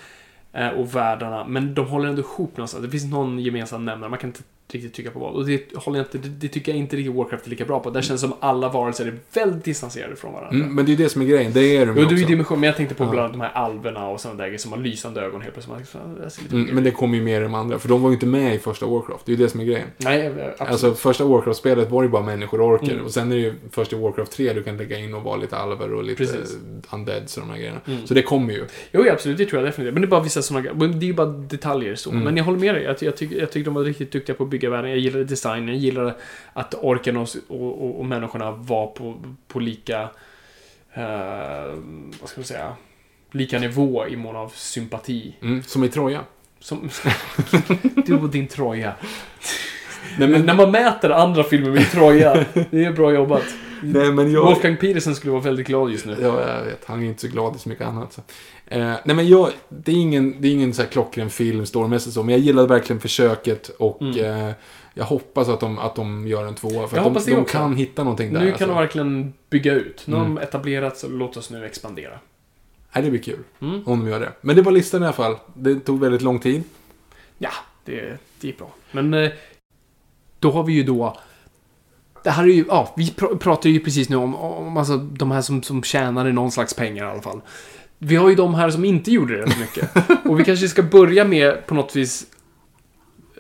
eh, 0.54 0.68
och 0.68 0.96
världarna, 0.96 1.46
men 1.48 1.74
de 1.74 1.88
håller 1.88 2.10
ändå 2.10 2.22
ihop 2.22 2.58
någonstans. 2.58 2.84
Det 2.84 2.90
finns 2.90 3.06
någon 3.12 3.40
gemensam 3.40 3.86
nämnare, 3.86 4.10
man 4.10 4.20
kan 4.20 4.30
inte 4.30 4.42
riktigt 4.72 4.94
tycka 4.94 5.12
på. 5.12 5.20
Och 5.20 5.46
det, 5.46 5.76
håller 5.76 6.00
jag 6.00 6.06
inte, 6.06 6.18
det, 6.18 6.30
det 6.30 6.48
tycker 6.48 6.72
jag 6.72 6.80
inte 6.80 6.96
riktigt 6.96 7.16
Warcraft 7.16 7.46
är 7.46 7.50
lika 7.50 7.66
bra 7.66 7.80
på. 7.80 7.90
Där 7.90 8.02
känns 8.02 8.22
det 8.22 8.28
som 8.28 8.38
alla 8.40 8.70
varelser 8.70 9.06
är 9.06 9.14
väldigt 9.34 9.64
distanserade 9.64 10.16
från 10.16 10.34
varandra. 10.34 10.56
Mm, 10.56 10.76
men 10.76 10.86
det 10.86 10.90
är 10.90 10.98
ju 10.98 11.04
det 11.04 11.10
som 11.10 11.22
är 11.22 11.26
grejen, 11.26 11.54
det 11.54 11.78
är 11.78 11.86
de 11.86 11.98
Jo, 11.98 12.06
det 12.10 12.22
är 12.22 12.28
dimension, 12.28 12.60
men 12.60 12.68
jag 12.68 12.78
tänkte 12.78 12.96
på 12.96 13.06
bland 13.06 13.20
annat 13.20 13.32
de 13.32 13.42
här 13.42 13.52
alverna 13.52 14.08
och 14.08 14.22
sådana 14.22 14.38
där 14.38 14.46
grejer 14.46 14.58
som 14.58 14.72
har 14.72 14.80
lysande 14.80 15.22
ögon 15.22 15.42
helt 15.42 15.54
plötsligt. 15.54 16.52
Mm, 16.52 16.76
men 16.76 16.84
det 16.84 16.92
kommer 16.92 17.18
ju 17.18 17.24
mer 17.24 17.40
i 17.42 17.44
de 17.44 17.56
andra, 17.56 17.80
för 17.80 17.90
de 17.90 18.02
var 18.02 18.10
ju 18.10 18.14
inte 18.14 18.26
med 18.26 18.56
i 18.56 18.60
första 18.60 18.86
Warcraft. 18.86 19.26
Det 19.26 19.32
är 19.32 19.38
ju 19.38 19.44
det 19.44 19.50
som 19.50 19.60
är 19.60 19.66
grejen. 19.66 19.88
Nej, 19.98 20.26
eh, 20.26 20.32
absolut. 20.32 20.72
Alltså 20.72 20.94
första 20.94 21.26
Warcraft-spelet 21.26 21.92
var 21.92 22.04
ju 22.04 22.10
bara 22.10 22.24
människor 22.24 22.62
och 22.62 22.68
orker. 22.68 22.94
Mm. 22.94 23.06
Och 23.06 23.12
sen 23.12 23.32
är 23.32 23.36
det 23.36 23.42
ju 23.42 23.54
första 23.72 23.98
Warcraft 23.98 24.32
3 24.32 24.54
du 24.54 24.64
kan 24.64 24.78
lägga 24.78 25.00
in 25.00 25.14
och 25.14 25.24
vara 25.24 25.38
lite 25.38 25.58
alver 25.58 25.94
och 25.94 26.04
lite 26.04 26.18
Precis. 26.18 26.58
undeads 26.92 27.38
och 27.38 27.44
de 27.44 27.50
här 27.50 27.58
grejerna. 27.58 27.82
Mm. 27.86 28.08
Så 28.08 28.14
det 28.14 28.22
kommer 28.22 28.54
ju. 28.54 28.66
Jo, 28.92 29.06
absolut. 29.12 29.38
Det 29.38 29.46
tror 29.46 29.62
jag 29.62 29.70
definitivt. 29.70 29.94
Men 29.94 30.02
det 30.02 30.06
är 30.06 30.10
bara 30.10 30.24
vissa 30.24 30.42
sådana 30.42 30.62
grejer. 30.62 30.94
Det 30.94 31.06
är 31.06 31.08
ju 31.08 31.14
bara 31.14 31.28
detaljer 31.28 31.96
så. 31.96 32.12
Mm. 32.12 32.24
Men 32.24 32.38
jag 32.38 32.44
håller 32.44 32.60
med 32.60 32.76
dig. 32.76 32.84
Jag, 32.84 32.96
jag, 33.00 33.18
tycker, 33.18 33.40
jag 33.40 33.52
tycker 33.52 33.66
de 33.66 33.74
var 33.74 33.84
riktigt 33.84 34.12
duktiga 34.12 34.36
på 34.36 34.44
att 34.44 34.50
bygga 34.56 34.70
världen. 34.70 34.90
Jag 34.92 35.00
gillade 35.00 35.24
designen. 35.24 35.68
Jag 35.68 35.78
gillade 35.78 36.16
att 36.54 36.74
orken 36.74 37.18
och, 37.18 37.30
och, 37.48 37.84
och, 37.84 38.00
och 38.00 38.06
människorna 38.06 38.52
var 38.52 38.88
på, 38.88 39.16
på 39.48 39.60
lika... 39.60 40.02
eh, 40.94 41.74
vad 42.22 42.30
ska 42.30 42.40
man 42.40 42.46
säga? 42.46 42.76
Lika 43.32 43.60
nivå 43.60 44.08
i 44.08 44.16
mån 44.16 44.36
av 44.36 44.50
sympati. 44.50 45.36
Mm, 45.42 45.64
som 45.64 45.84
i 45.84 45.90
Troja. 45.90 46.22
Som, 46.60 46.90
du 48.06 48.14
och 48.14 48.30
din 48.30 48.48
Troja. 48.48 48.94
Nej, 50.20 50.28
Men 50.28 50.46
när 50.46 50.56
man 50.56 50.72
mäter 50.72 51.10
andra 51.10 51.44
filmer 51.44 51.72
med 51.72 51.92
Troja, 51.92 52.46
det 52.72 52.86
är 52.86 52.92
bra 52.94 53.14
jobbat. 53.14 53.44
nej, 53.84 54.12
men 54.12 54.32
jag... 54.32 54.46
Wolfgang 54.46 54.78
Petersen 54.78 55.16
skulle 55.16 55.32
vara 55.32 55.42
väldigt 55.42 55.68
glad 55.68 55.92
just 55.92 56.06
nu. 56.06 56.18
Ja, 56.22 56.42
jag 56.48 56.66
vet. 56.66 56.86
Han 56.86 57.04
är 57.04 57.08
inte 57.08 57.22
så 57.22 57.28
glad 57.28 57.56
i 57.56 57.60
så 57.60 57.70
mycket 57.70 57.88
annat. 57.88 58.14
Så. 58.14 58.22
Eh, 58.68 58.94
nej, 59.04 59.16
men 59.16 59.28
jag... 59.28 59.52
Det 59.70 59.92
är 59.92 59.96
ingen, 59.96 60.42
det 60.42 60.48
är 60.48 60.52
ingen 60.52 60.74
så 60.74 60.82
här 60.82 60.90
klockren 60.90 61.30
film, 61.30 61.66
stormässigt 61.66 62.14
så, 62.14 62.24
men 62.24 62.30
jag 62.36 62.40
gillade 62.42 62.68
verkligen 62.68 63.00
försöket 63.00 63.70
och 63.70 64.02
Mm. 64.02 64.48
eh, 64.48 64.54
jag 64.94 65.06
hoppas 65.06 65.50
att 65.50 65.60
de, 65.60 65.80
att 65.80 65.96
de 65.96 66.28
gör 66.28 66.46
en 66.48 66.56
tvåa. 66.56 66.88
För 66.88 66.98
Jag 66.98 67.18
att 67.18 67.26
de, 67.26 67.32
de 67.32 67.46
kan 67.46 67.76
hitta 67.76 68.04
någonting 68.04 68.34
där. 68.34 68.40
Nu 68.40 68.46
kan 68.46 68.52
alltså. 68.54 68.68
de 68.68 68.76
verkligen 68.76 69.34
bygga 69.50 69.74
ut. 69.74 70.04
Nu 70.08 70.16
har 70.16 70.24
Mm. 70.26 70.36
de 70.36 70.42
etablerat, 70.42 70.98
så 70.98 71.08
låt 71.08 71.38
oss 71.38 71.50
nu 71.50 71.66
expandera. 71.66 72.20
Nej, 72.96 73.04
det 73.04 73.10
blir 73.10 73.22
kul. 73.22 73.40
Mm. 73.62 73.84
Om 73.88 74.00
de 74.00 74.08
gör 74.12 74.20
det. 74.20 74.32
Men 74.42 74.56
det 74.56 74.62
var 74.62 74.72
listan 74.72 75.02
i 75.02 75.06
alla 75.06 75.14
fall. 75.14 75.36
Det 75.54 75.80
tog 75.80 76.00
väldigt 76.00 76.22
lång 76.22 76.40
tid. 76.40 76.64
Ja, 77.38 77.52
det, 77.86 78.18
det 78.42 78.48
gick 78.48 78.58
bra. 78.58 78.70
Men 78.92 79.14
eh, 79.14 79.32
då 80.40 80.52
har 80.52 80.64
vi 80.64 80.74
ju 80.74 80.84
då... 80.84 81.18
Det 82.24 82.30
här 82.32 82.44
är 82.44 82.48
ju, 82.48 82.66
ja, 82.68 82.94
vi 82.98 83.12
pr 83.12 83.26
pratar 83.26 83.70
ju 83.70 83.80
precis 83.80 84.10
nu 84.10 84.16
om, 84.16 84.36
om 84.36 84.78
alltså, 84.78 84.98
de 84.98 85.32
här 85.32 85.42
som, 85.42 85.64
som 85.64 85.84
tjänade 85.84 86.32
någon 86.32 86.52
slags 86.52 86.74
pengar 86.74 87.06
i 87.08 87.12
alla 87.12 87.22
fall. 87.22 87.42
Vi 88.00 88.16
har 88.16 88.30
ju 88.30 88.36
de 88.36 88.54
här 88.54 88.70
som 88.70 88.86
inte 88.86 89.12
gjorde 89.12 89.38
det 89.38 89.52
så 89.52 89.60
mycket. 89.60 89.90
Och 90.26 90.40
vi 90.40 90.44
kanske 90.44 90.68
ska 90.68 90.84
börja 90.84 91.26
med 91.26 91.68
på 91.68 91.76
något 91.76 91.96
vis 91.96 92.26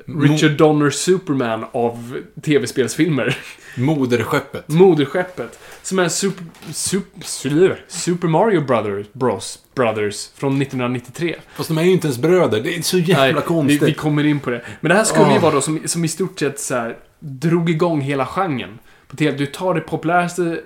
Richard 0.07 0.51
Donner 0.51 0.89
Superman 0.89 1.65
av 1.71 2.17
tv-spelsfilmer. 2.41 3.37
Moderskeppet. 3.77 4.67
Moderskeppet. 4.67 5.59
Som 5.81 5.99
är 5.99 6.09
Super, 6.09 6.45
super, 6.71 7.83
Super 7.87 8.27
Mario 8.27 8.61
Brothers, 8.61 9.07
Bros, 9.13 9.59
Brothers 9.75 10.29
från 10.35 10.61
1993. 10.61 11.35
Fast 11.55 11.69
de 11.69 11.77
är 11.77 11.83
ju 11.83 11.91
inte 11.91 12.07
ens 12.07 12.17
bröder. 12.17 12.61
Det 12.61 12.77
är 12.77 12.81
så 12.81 12.97
jävla 12.97 13.39
Nej, 13.39 13.47
konstigt. 13.47 13.81
Vi, 13.81 13.85
vi 13.85 13.93
kommer 13.93 14.25
in 14.25 14.39
på 14.39 14.49
det. 14.49 14.61
Men 14.81 14.89
det 14.89 14.95
här 14.95 15.03
skulle 15.03 15.29
ju 15.29 15.35
Åh. 15.35 15.41
vara 15.41 15.53
då 15.53 15.61
som, 15.61 15.79
som 15.85 16.05
i 16.05 16.07
stort 16.07 16.39
sett 16.39 16.59
så 16.59 16.75
här, 16.75 16.97
drog 17.19 17.69
igång 17.69 18.01
hela 18.01 18.25
genren. 18.25 18.79
På 19.07 19.15
tv. 19.15 19.37
Du 19.37 19.45
tar 19.45 19.73
det 19.73 19.81
populäraste 19.81 20.59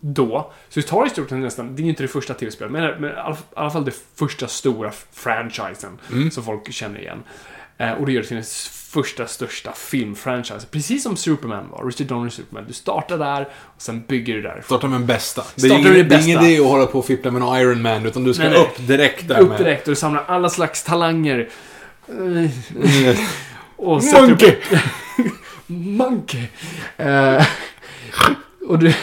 då, 0.00 0.52
så 0.68 0.80
du 0.80 0.82
tar 0.86 1.06
i 1.06 1.10
stort 1.10 1.28
sett 1.28 1.38
nästan, 1.38 1.76
det 1.76 1.82
är 1.82 1.84
ju 1.84 1.90
inte 1.90 2.02
det 2.02 2.08
första 2.08 2.34
tv-spelet, 2.34 2.72
men, 2.72 3.00
men 3.00 3.10
i 3.10 3.14
alla- 3.54 3.70
fall 3.70 3.84
det 3.84 3.94
första 4.16 4.48
stora 4.48 4.90
franchisen 5.12 5.98
Mm. 6.12 6.30
som 6.30 6.44
folk 6.44 6.72
känner 6.72 7.00
igen. 7.00 7.22
Eh, 7.78 7.92
och 7.92 8.06
det 8.06 8.12
gör 8.12 8.20
det 8.22 8.26
till 8.28 8.36
den 8.36 8.44
första 8.92 9.26
största 9.26 9.72
filmfranchise. 9.72 10.66
Precis 10.70 11.02
som 11.02 11.16
Superman 11.16 11.64
var, 11.70 11.84
Richard 11.86 12.06
Donner 12.06 12.30
Superman. 12.30 12.64
Du 12.68 12.72
startar 12.72 13.18
där 13.18 13.48
och 13.76 13.82
sen 13.82 14.02
bygger 14.08 14.34
du 14.34 14.42
därifrån. 14.42 14.62
Starta 14.62 14.86
med 14.88 15.00
den 15.00 15.06
bästa. 15.06 15.44
Det 15.54 15.66
är, 15.66 15.78
ingen, 15.78 15.92
det 15.92 16.02
det 16.02 16.14
är 16.14 16.22
ingen 16.24 16.36
bästa. 16.38 16.50
idé 16.50 16.60
att 16.62 16.66
hålla 16.70 16.86
på 16.86 16.98
och 16.98 17.06
fippla 17.06 17.30
med 17.30 17.40
någon 17.40 17.58
Iron 17.60 17.82
Man, 17.82 18.06
utan 18.06 18.24
du 18.24 18.34
ska 18.34 18.42
Nej, 18.42 18.52
nej. 18.52 18.60
upp 18.62 18.86
direkt 18.88 19.28
där 19.28 19.40
Upp 19.40 19.58
direkt 19.58 19.88
och 19.88 19.90
du 19.92 19.96
samlar 19.96 20.24
alla 20.26 20.50
slags 20.50 20.82
talanger. 20.82 21.48
Och 23.76 24.02
Monkey! 24.04 24.56
Monkey! 25.66 26.44
Eh, 26.96 27.46
och, 28.74 28.78
det, 28.78 28.96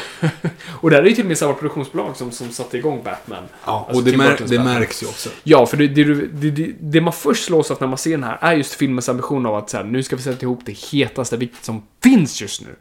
och 0.81 0.89
där 0.89 1.01
är 1.01 1.05
ju 1.05 1.15
till 1.15 1.23
och 1.23 1.27
med 1.27 1.37
samma 1.37 1.53
produktionsbolag 1.53 2.15
som, 2.15 2.31
som 2.31 2.51
satte 2.51 2.77
igång 2.77 3.03
Batman. 3.03 3.43
Ja, 3.65 3.85
Alltså 3.87 3.97
och 3.99 4.03
det, 4.03 4.11
Tim 4.11 4.19
mär, 4.19 4.37
det 4.47 4.59
märks 4.59 5.03
ju 5.03 5.07
också. 5.07 5.29
Ja, 5.43 5.65
för 5.65 5.77
det, 5.77 5.87
det, 5.87 6.03
det, 6.03 6.51
det, 6.51 6.73
det 6.79 7.01
man 7.01 7.13
först 7.13 7.45
slås 7.45 7.71
av 7.71 7.77
när 7.79 7.87
man 7.87 7.97
ser 7.97 8.11
den 8.11 8.23
här 8.23 8.37
är 8.41 8.53
just 8.53 8.73
filmens 8.73 9.09
ambition 9.09 9.45
av 9.45 9.55
att 9.55 9.69
så 9.69 9.77
här, 9.77 9.83
nu 9.83 10.03
ska 10.03 10.15
vi 10.15 10.21
sätta 10.21 10.45
ihop 10.45 10.59
det 10.65 10.71
hetaste 10.71 11.37
vilket 11.37 11.63
som 11.63 11.83
finns 12.03 12.41
just 12.41 12.61
nu. 12.61 12.75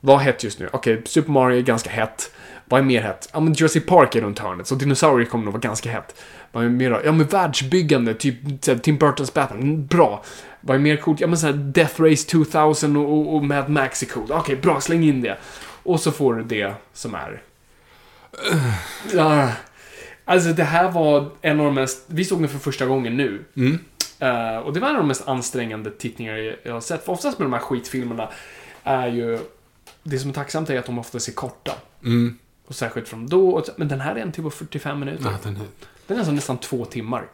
Vad 0.00 0.20
är 0.20 0.24
hett 0.24 0.44
just 0.44 0.58
nu? 0.58 0.68
Okej, 0.72 1.02
Super 1.04 1.30
Mario 1.30 1.58
är 1.58 1.62
ganska 1.62 1.90
hett. 1.90 2.30
Vad 2.64 2.80
är 2.80 2.84
mer 2.84 3.02
hett? 3.02 3.28
Ja, 3.32 3.40
men 3.40 3.52
Jurassic 3.52 3.86
Park 3.86 4.14
är 4.14 4.20
runt 4.20 4.38
hörnet, 4.38 4.66
så 4.66 4.74
dinosaurier 4.74 5.28
kommer 5.28 5.44
nog 5.44 5.52
vara 5.52 5.60
ganska 5.60 5.90
hett. 5.90 6.14
Vad 6.52 6.64
är 6.64 6.68
mer 6.68 6.90
då? 6.90 7.00
Ja, 7.04 7.12
men 7.12 7.26
världsbyggande, 7.26 8.14
typ 8.14 8.36
Tim 8.82 8.96
Burtons 8.96 9.34
Batman. 9.34 9.62
Mm, 9.62 9.86
Bra. 9.86 10.24
Vad 10.60 10.76
är 10.76 10.80
mer 10.80 10.96
coolt? 10.96 11.20
Ja, 11.20 11.26
men 11.26 11.38
så 11.38 11.46
här 11.46 11.52
Death 11.52 12.02
Race 12.02 12.28
2000 12.28 12.96
och, 12.96 13.12
och, 13.12 13.34
och 13.34 13.44
Mad 13.44 13.68
Max 13.68 14.02
är 14.02 14.06
coolt. 14.06 14.30
Okej, 14.30 14.56
bra, 14.56 14.80
släng 14.80 15.04
in 15.04 15.20
det. 15.20 15.38
Och 15.86 16.00
så 16.00 16.12
får 16.12 16.34
du 16.34 16.42
det 16.44 16.74
som 16.92 17.14
är... 17.14 17.42
Ja. 19.12 19.52
Alltså 20.24 20.52
det 20.52 20.64
här 20.64 20.90
var 20.90 21.30
en 21.42 21.60
av 21.60 21.66
de 21.66 21.74
mest... 21.74 22.04
Vi 22.06 22.24
såg 22.24 22.40
den 22.40 22.48
för 22.48 22.58
första 22.58 22.86
gången 22.86 23.16
nu. 23.16 23.44
Mm. 23.56 23.78
Eh, 24.18 24.56
och 24.58 24.72
det 24.72 24.80
var 24.80 24.88
en 24.88 24.94
av 24.96 25.00
de 25.02 25.08
mest 25.08 25.28
ansträngande 25.28 25.90
tittningar 25.90 26.56
jag- 26.62 26.72
har 26.72 26.80
sett. 26.80 27.04
För 27.04 27.12
oftast 27.12 27.38
med 27.38 27.46
de 27.46 27.52
här 27.52 27.60
skitfilmerna 27.60 28.28
är 28.84 29.08
ju... 29.08 29.38
Det 30.02 30.18
som 30.18 30.30
är 30.30 30.34
tacksamt 30.34 30.70
är 30.70 30.78
att 30.78 30.86
de 30.86 30.98
oftast 30.98 31.28
är 31.28 31.32
korta. 31.32 31.72
Mm. 32.04 32.38
Och 32.66 32.74
särskilt 32.74 33.08
från 33.08 33.26
då. 33.26 33.64
Men 33.76 33.88
den 33.88 34.00
här 34.00 34.14
är 34.16 34.20
en 34.20 34.32
timme 34.32 34.46
och 34.46 34.54
45 34.54 35.00
minuter. 35.00 35.24
Ja, 35.24 35.38
den 35.42 35.56
är... 35.56 35.60
Den 36.06 36.16
är 36.16 36.20
alltså 36.20 36.32
nästan 36.32 36.58
två 36.58 36.84
timmar. 36.84 37.24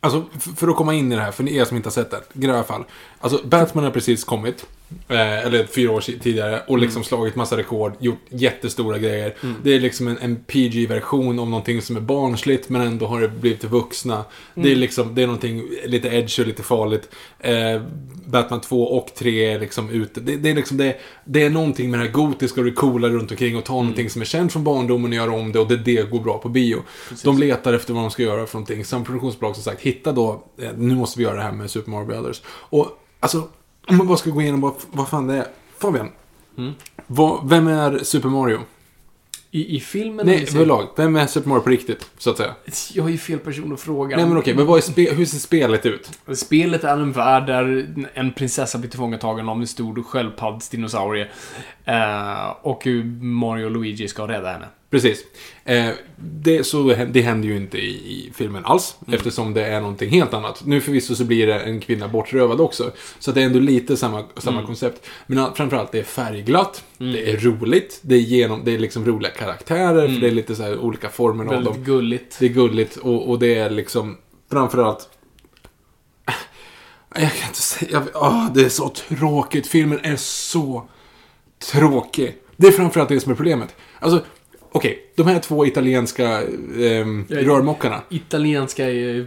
Alltså, 0.00 0.24
för 0.56 0.68
att 0.68 0.76
komma 0.76 0.94
in 0.94 1.12
i 1.12 1.16
det 1.16 1.22
här, 1.22 1.32
för 1.32 1.48
er 1.48 1.64
som 1.64 1.76
inte 1.76 1.86
har 1.86 1.92
sett 1.92 2.10
det, 2.10 2.46
i 2.46 2.50
alla 2.50 2.64
fall. 2.64 2.84
Alltså, 3.20 3.46
Batman 3.46 3.84
har 3.84 3.90
precis 3.90 4.24
kommit. 4.24 4.66
Eh, 5.08 5.46
eller 5.46 5.66
fyra 5.66 5.90
år 5.90 6.00
tidigare. 6.00 6.62
Och 6.66 6.78
liksom 6.78 7.04
slagit 7.04 7.36
massa 7.36 7.56
rekord, 7.56 7.92
gjort 7.98 8.20
jättestora 8.28 8.98
grejer. 8.98 9.36
Det 9.62 9.74
är 9.74 9.80
liksom 9.80 10.08
en, 10.08 10.18
en 10.18 10.36
PG-version 10.36 11.38
om 11.38 11.50
någonting 11.50 11.82
som 11.82 11.96
är 11.96 12.00
barnsligt, 12.00 12.68
men 12.68 12.82
ändå 12.82 13.06
har 13.06 13.20
det 13.20 13.28
blivit 13.28 13.60
till 13.60 13.68
vuxna. 13.68 14.24
Det 14.54 14.72
är 14.72 14.76
liksom, 14.76 15.14
det 15.14 15.22
är 15.22 15.26
någonting 15.26 15.62
lite 15.84 16.08
edge 16.08 16.40
och 16.40 16.46
lite 16.46 16.62
farligt. 16.62 17.08
Eh, 17.38 17.82
Batman 18.26 18.60
2 18.60 18.82
och 18.82 19.14
3 19.14 19.52
är 19.54 19.60
liksom 19.60 19.90
ute. 19.90 20.20
Det, 20.20 20.36
det 20.36 20.50
är 20.50 20.54
liksom, 20.54 20.76
det, 20.76 20.96
det 21.24 21.42
är 21.42 21.50
någonting 21.50 21.90
med 21.90 22.00
det 22.00 22.04
här 22.06 22.12
gotiska 22.12 22.60
och 22.60 22.64
det 22.64 22.72
coola 22.72 23.08
runt 23.08 23.30
omkring 23.30 23.56
och 23.56 23.64
ta 23.64 23.72
någonting 23.72 24.10
som 24.10 24.20
är 24.20 24.26
känt 24.26 24.52
från 24.52 24.64
barndomen 24.64 25.10
och 25.10 25.16
göra 25.16 25.32
om 25.32 25.52
det 25.52 25.58
och 25.58 25.68
det, 25.68 25.76
det 25.76 26.10
går 26.10 26.20
bra 26.20 26.38
på 26.38 26.48
bio. 26.48 26.82
De 27.24 27.38
letar 27.38 27.72
efter 27.72 27.94
vad 27.94 28.02
de 28.02 28.10
ska 28.10 28.22
göra 28.22 28.46
för 28.46 28.58
någonting. 28.58 28.84
Samma 28.84 29.04
produktionsbolag 29.04 29.54
som 29.54 29.64
sagt, 29.64 29.80
hitta 29.80 30.12
då, 30.12 30.44
eh, 30.58 30.70
nu 30.76 30.94
måste 30.94 31.18
vi 31.18 31.24
göra 31.24 31.36
det 31.36 31.42
här 31.42 31.52
med 31.52 31.70
Super 31.70 31.90
Mario 31.90 32.06
Brothers. 32.06 32.42
Och 32.46 32.88
alltså, 33.20 33.48
om 33.88 33.96
man 33.96 34.06
bara 34.06 34.16
ska 34.16 34.30
gå 34.30 34.42
igenom 34.42 34.60
vad, 34.60 34.74
vad 34.90 35.08
fan 35.08 35.26
det 35.26 35.34
är. 35.34 35.46
Fabian, 35.78 36.10
vad, 37.06 37.48
vem 37.48 37.68
är 37.68 37.98
Super 37.98 38.28
Mario? 38.28 38.58
I, 39.50 39.76
i 39.76 39.80
filmen... 39.80 40.26
Nej, 40.26 40.46
överlag. 40.54 40.88
Vem 40.96 41.16
är 41.16 41.26
Super 41.26 41.48
Mario 41.48 41.60
på 41.60 41.70
riktigt, 41.70 42.10
så 42.18 42.30
att 42.30 42.36
säga? 42.36 42.54
Jag 42.92 43.06
är 43.06 43.10
ju 43.10 43.18
fel 43.18 43.38
person 43.38 43.72
att 43.72 43.80
fråga. 43.80 44.16
Nej 44.16 44.26
men 44.26 44.38
okej, 44.38 44.54
men 44.54 44.66
vad 44.66 44.78
är 44.78 44.82
spe, 44.82 45.14
hur 45.14 45.24
ser 45.24 45.38
spelet 45.38 45.86
ut? 45.86 46.10
Spelet 46.34 46.84
är 46.84 46.92
en 46.92 47.12
värld 47.12 47.46
där 47.46 47.94
en 48.14 48.32
prinsessa 48.32 48.78
blir 48.78 48.90
tillfångatagen 48.90 49.48
av 49.48 49.60
en 49.60 49.66
stor 49.66 50.02
sköldpaddsdinosaurie. 50.02 51.28
Eh, 51.84 52.50
och 52.62 52.86
Mario 53.20 53.64
och 53.64 53.70
Luigi 53.70 54.08
ska 54.08 54.28
rädda 54.28 54.52
henne. 54.52 54.66
Precis. 54.92 55.24
Eh, 55.64 55.88
det, 56.16 56.64
så, 56.64 56.82
det 57.08 57.20
händer 57.22 57.48
ju 57.48 57.56
inte 57.56 57.78
i, 57.78 57.90
i 57.90 58.32
filmen 58.34 58.64
alls, 58.64 58.96
eftersom 59.12 59.54
det 59.54 59.66
är 59.66 59.80
någonting 59.80 60.10
helt 60.10 60.34
annat. 60.34 60.62
Nu 60.66 60.80
förvisso 60.80 61.14
så 61.14 61.24
blir 61.24 61.46
det 61.46 61.60
en 61.60 61.80
kvinna 61.80 62.08
bortrövad 62.08 62.60
också, 62.60 62.92
så 63.18 63.32
det 63.32 63.40
är 63.42 63.44
ändå 63.46 63.58
lite 63.58 63.96
samma, 63.96 64.24
samma 64.36 64.66
koncept. 64.66 65.06
Men 65.26 65.38
all- 65.38 65.54
framförallt, 65.54 65.92
det 65.92 65.98
är 65.98 66.02
färgglatt, 66.04 66.84
det 66.98 67.30
är 67.30 67.36
roligt, 67.36 67.98
det 68.02 68.14
är, 68.14 68.18
genom, 68.18 68.64
det 68.64 68.74
är 68.74 68.78
liksom 68.78 69.04
roliga 69.06 69.30
karaktärer, 69.32 70.08
för 70.08 70.20
det 70.20 70.26
är 70.26 70.30
lite 70.32 70.56
så 70.56 70.62
här 70.62 70.78
olika 70.78 71.08
former 71.08 71.44
av 71.44 71.50
Väldigt 71.50 71.74
dem. 71.74 71.84
gulligt. 71.84 72.36
Det 72.38 72.44
är 72.46 72.50
gulligt 72.50 72.96
och, 72.96 73.28
och 73.30 73.38
det 73.38 73.54
är 73.54 73.70
liksom, 73.70 74.16
framförallt... 74.50 75.08
Jag 77.14 77.32
kan 77.36 77.48
inte 77.48 77.62
säga... 77.62 77.90
Jag, 77.92 78.02
åh, 78.22 78.52
det 78.54 78.64
är 78.64 78.68
så 78.68 78.88
tråkigt. 78.88 79.66
Filmen 79.66 80.00
är 80.02 80.16
så 80.16 80.88
tråkig. 81.72 82.34
Det 82.56 82.66
är 82.66 82.72
framförallt 82.72 83.08
det 83.08 83.20
som 83.20 83.32
är 83.32 83.36
problemet. 83.36 83.74
Alltså, 83.98 84.24
okej. 84.72 84.98
de 85.16 85.26
här 85.26 85.38
två 85.38 85.66
italienska 85.66 86.22
Ja, 86.22 86.44
rörmokarna. 87.28 88.02
Italienska 88.10 88.84
är... 88.90 89.26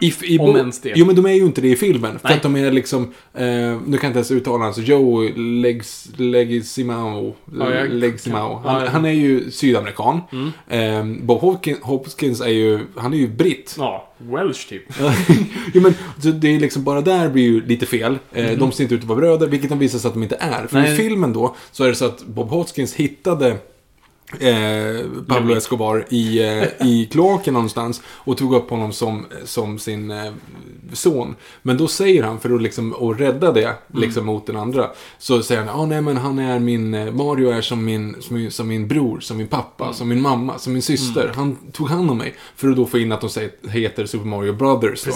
I, 0.00 0.12
i, 0.22 0.38
Om 0.38 0.56
ens 0.56 0.80
det. 0.80 0.92
Jo, 0.96 1.06
men 1.06 1.16
de 1.16 1.26
är 1.26 1.32
ju 1.32 1.44
inte 1.44 1.60
det 1.60 1.68
i 1.68 1.76
filmen. 1.76 2.18
För 2.18 2.28
Nej. 2.28 2.36
att 2.36 2.42
de 2.42 2.56
är 2.56 2.70
liksom... 2.72 3.02
Eh, 3.34 3.44
nu 3.44 3.76
kan 3.76 3.80
jag 3.86 3.94
inte 3.94 4.06
ens 4.18 4.30
uttala 4.30 4.64
hans. 4.64 4.78
Joe 4.78 5.28
Legs, 5.36 6.08
Legisimao. 6.16 7.34
Ja, 7.58 7.74
jag- 7.74 7.90
Legisimao. 7.90 8.60
Han, 8.64 8.82
ja. 8.84 8.88
han 8.90 9.04
är 9.04 9.10
ju 9.12 9.50
sydamerikan. 9.50 10.20
Mm. 10.32 11.16
Eh, 11.18 11.24
Bob 11.24 11.40
Hopkins, 11.40 11.80
Hopkins 11.82 12.40
är 12.40 12.48
ju... 12.48 12.80
Han 12.96 13.12
är 13.12 13.18
ju 13.18 13.28
britt. 13.28 13.74
Ja, 13.78 14.12
Welsh 14.18 14.68
typ. 14.68 14.82
jo, 15.74 15.80
men 15.82 15.94
så 16.22 16.28
det 16.28 16.48
är 16.54 16.60
liksom 16.60 16.84
bara 16.84 17.00
där 17.00 17.28
blir 17.28 17.42
ju 17.44 17.66
lite 17.66 17.86
fel. 17.86 18.18
Eh, 18.32 18.58
De 18.58 18.72
ser 18.72 18.82
inte 18.82 18.94
ut 18.94 19.00
att 19.00 19.06
vara 19.08 19.18
bröder, 19.18 19.46
vilket 19.46 19.70
de 19.70 19.78
visar 19.78 19.98
sig 19.98 20.08
att 20.08 20.14
de 20.14 20.22
inte 20.22 20.36
är. 20.40 20.66
För 20.66 20.80
Nej. 20.80 20.92
i 20.92 20.96
filmen 20.96 21.32
då, 21.32 21.56
så 21.72 21.84
är 21.84 21.88
det 21.88 21.94
så 21.94 22.04
att 22.06 22.22
Bob 22.26 22.48
Hoskins 22.48 22.94
hittade 22.94 23.56
Eh, 24.40 25.06
Pablo 25.28 25.56
Escobar 25.56 26.06
i, 26.08 26.42
eh, 26.42 26.86
i 26.86 27.08
kloaken 27.12 27.54
någonstans 27.54 28.02
och 28.06 28.36
tog 28.36 28.54
upp 28.54 28.70
honom 28.70 28.92
som, 28.92 29.26
som 29.44 29.78
sin 29.78 30.10
eh, 30.10 30.32
son. 30.92 31.36
Men 31.62 31.76
då 31.76 31.88
säger 31.88 32.22
han, 32.22 32.40
för 32.40 32.54
att, 32.54 32.62
liksom, 32.62 32.94
att 32.94 33.20
rädda 33.20 33.52
det 33.52 33.74
liksom, 33.94 34.26
mot 34.26 34.46
den 34.46 34.56
andra, 34.56 34.90
så 35.18 35.42
säger 35.42 35.64
han, 35.64 35.80
ah, 35.80 35.86
nej 35.86 36.02
men 36.02 36.16
han 36.16 36.38
är 36.38 36.58
min, 36.58 36.94
eh, 36.94 37.12
Mario 37.12 37.50
är 37.50 37.60
som 37.60 37.84
min, 37.84 38.16
som 38.20 38.50
som 38.50 38.68
min 38.68 38.88
bror, 38.88 39.20
som 39.20 39.36
min 39.36 39.46
pappa, 39.46 39.92
som 39.92 40.08
min 40.08 40.20
mamma, 40.20 40.58
som 40.58 40.72
min 40.72 40.82
syster. 40.82 41.32
Han 41.34 41.56
tog 41.72 41.88
hand 41.88 42.10
om 42.10 42.18
mig. 42.18 42.34
För 42.56 42.68
att 42.68 42.76
då 42.76 42.86
få 42.86 42.98
in 42.98 43.12
att 43.12 43.20
de 43.20 43.30
säger, 43.30 43.50
heter 43.68 44.06
Super 44.06 44.26
Mario 44.26 44.52
Brothers. 44.52 45.06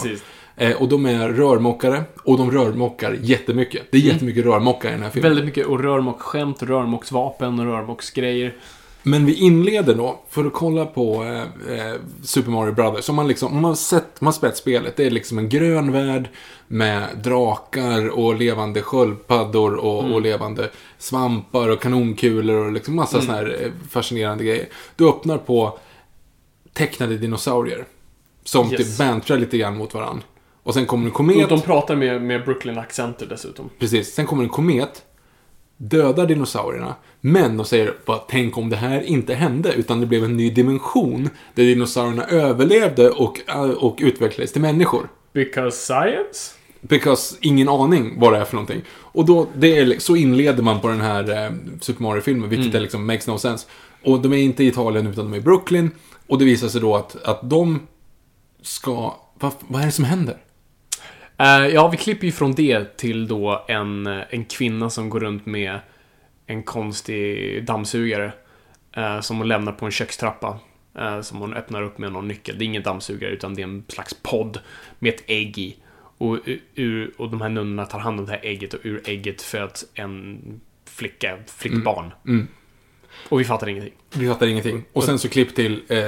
Eh, 0.56 0.82
och 0.82 0.88
de 0.88 1.06
är 1.06 1.28
rörmokare, 1.28 2.02
och 2.24 2.38
de 2.38 2.50
rörmokar 2.50 3.18
jättemycket. 3.22 3.82
Det 3.90 3.98
är 3.98 4.02
jättemycket 4.02 4.44
rörmokare 4.44 4.92
i 4.92 4.94
den 4.94 5.02
här 5.02 5.10
filmen. 5.10 5.30
Väldigt 5.30 5.44
mycket 5.44 5.66
och 5.66 5.80
rörmoksskämt, 5.80 6.62
rörmocksvapen 6.62 7.58
och 7.58 7.66
rörmocksgrejer. 7.66 8.54
Men 9.02 9.26
vi 9.26 9.34
inleder 9.34 9.94
då, 9.94 10.20
för 10.28 10.44
att 10.44 10.52
kolla 10.52 10.86
på 10.86 11.24
eh, 11.24 11.78
eh, 11.78 11.94
Super 12.22 12.50
Mario 12.50 12.72
Brothers. 12.72 13.08
Om 13.08 13.16
man, 13.16 13.28
liksom, 13.28 13.48
om 13.48 13.54
man 13.62 13.64
har 13.64 13.74
sett, 13.74 14.20
man 14.20 14.26
har 14.26 14.32
spelat 14.32 14.56
spelet, 14.56 14.96
det 14.96 15.04
är 15.04 15.10
liksom 15.10 15.38
en 15.38 15.48
grön 15.48 15.92
värld 15.92 16.28
med 16.68 17.02
drakar 17.24 18.08
och 18.08 18.34
levande 18.34 18.82
sköldpaddor 18.82 19.74
och, 19.74 20.12
och 20.12 20.20
levande 20.20 20.70
svampar 20.98 21.68
och 21.68 21.80
kanonkulor 21.82 22.66
och 22.66 22.72
liksom 22.72 22.94
massa 22.96 23.20
såna 23.20 23.32
här 23.34 23.58
eh, 23.64 23.70
fascinerande 23.90 24.44
grejer. 24.44 24.68
Du 24.96 25.08
öppnar 25.08 25.38
på 25.38 25.78
tecknade 26.72 27.16
dinosaurier. 27.16 27.84
Som 28.44 28.70
Yes. 28.72 28.76
typ 28.76 28.98
bantrar 28.98 29.38
lite 29.38 29.58
grann 29.58 29.76
mot 29.76 29.94
varandra. 29.94 30.22
Och 30.62 30.74
sen 30.74 30.86
kommer 30.86 31.04
en 31.04 31.10
Och 31.10 31.14
komet. 31.16 31.48
de 31.48 31.60
pratar 31.60 31.96
med, 31.96 32.22
med 32.22 32.44
Brooklyn-accenter 32.44 33.26
dessutom. 33.26 33.70
Precis, 33.78 34.14
sen 34.14 34.26
kommer 34.26 34.42
en 34.42 34.48
komet. 34.48 35.04
Dödar 35.80 36.26
dinosaurierna. 36.26 36.94
Men 37.20 37.56
de 37.56 37.66
säger 37.66 37.94
bara, 38.06 38.18
tänk 38.18 38.58
om 38.58 38.70
det 38.70 38.76
här 38.76 39.02
inte 39.02 39.34
hände, 39.34 39.72
utan 39.72 40.00
det 40.00 40.06
blev 40.06 40.24
en 40.24 40.36
ny 40.36 40.50
dimension 40.50 41.28
där 41.54 41.64
dinosaurierna 41.64 42.24
överlevde 42.24 43.10
och, 43.10 43.40
eh, 43.48 43.70
och 43.70 43.96
utvecklades 44.00 44.52
till 44.52 44.62
människor. 44.62 45.08
Because 45.32 45.76
science? 45.76 46.54
Because 46.80 47.36
ingen 47.40 47.68
aning 47.68 48.20
vad 48.20 48.32
det 48.32 48.38
är 48.38 48.44
för 48.44 48.54
någonting. 48.54 48.82
Och 48.90 49.26
då, 49.26 49.46
det 49.56 49.78
är, 49.78 49.98
så 49.98 50.16
inleder 50.16 50.62
man 50.62 50.80
på 50.80 50.88
den 50.88 51.00
här 51.00 51.44
eh, 51.44 51.52
Super 51.80 52.02
Mario-filmen, 52.02 52.50
vilket 52.50 52.74
är 52.74 52.80
liksom 52.80 53.06
makes 53.06 53.26
no 53.26 53.38
sense. 53.38 53.66
Och 54.04 54.20
de 54.20 54.32
är 54.32 54.36
inte 54.36 54.64
i 54.64 54.66
Italien 54.66 55.06
utan 55.06 55.24
de 55.24 55.34
är 55.34 55.38
i 55.38 55.40
Brooklyn. 55.40 55.90
Och 56.26 56.38
det 56.38 56.44
visar 56.44 56.68
sig 56.68 56.80
då 56.80 56.96
att, 56.96 57.22
att 57.24 57.50
de 57.50 57.80
ska... 58.62 59.14
Vad, 59.34 59.52
vad 59.68 59.82
är 59.82 59.86
det 59.86 59.92
som 59.92 60.04
händer? 60.04 60.36
Eh, 61.40 61.66
ja, 61.66 61.88
vi 61.88 61.96
klipper 61.96 62.26
ju 62.26 62.32
från 62.32 62.52
det 62.52 62.96
till 62.96 63.28
då 63.28 63.64
en, 63.68 64.06
eh, 64.06 64.22
en 64.30 64.44
kvinna 64.44 64.90
som 64.90 65.10
går 65.10 65.20
runt 65.20 65.46
med 65.46 65.78
en 66.46 66.62
konstig 66.62 67.64
dammsugare. 67.64 68.32
Eh, 68.96 69.20
som 69.20 69.38
hon 69.38 69.48
lämnar 69.48 69.72
på 69.72 69.86
en 69.86 69.92
kökstrappa. 69.92 70.58
som 71.22 71.38
hon 71.38 71.54
öppnar 71.54 71.82
upp 71.82 71.98
med 71.98 72.12
någon 72.12 72.28
nyckel. 72.28 72.58
Det 72.58 72.64
är 72.64 72.66
ingen 72.66 72.82
dammsugare 72.82 73.30
utan 73.30 73.54
det 73.54 73.62
är 73.62 73.66
en 73.66 73.84
slags 73.88 74.14
podd 74.22 74.60
med 74.98 75.14
ett 75.14 75.22
ägg 75.26 75.58
i. 75.58 75.76
Och, 76.18 76.38
ur, 76.74 77.10
och 77.16 77.30
de 77.30 77.40
här 77.40 77.48
nunnorna 77.48 77.86
tar 77.86 77.98
hand 77.98 78.20
om 78.20 78.26
det 78.26 78.32
här 78.32 78.40
ägget 78.42 78.74
och 78.74 78.80
ur 78.82 79.02
ägget 79.04 79.42
föds 79.42 79.86
en 79.94 80.40
flicka, 80.84 81.38
flickbarn. 81.46 82.04
Mm. 82.04 82.36
mm. 82.36 82.48
Och 83.28 83.40
vi 83.40 83.44
fattar 83.44 83.68
ingenting. 83.68 83.92
Vi 84.14 84.28
fattar 84.28 84.46
ingenting. 84.46 84.84
Och 84.92 85.04
sen 85.04 85.18
så 85.18 85.28
klipp 85.28 85.54
till 85.54 85.82
eh, 85.88 85.98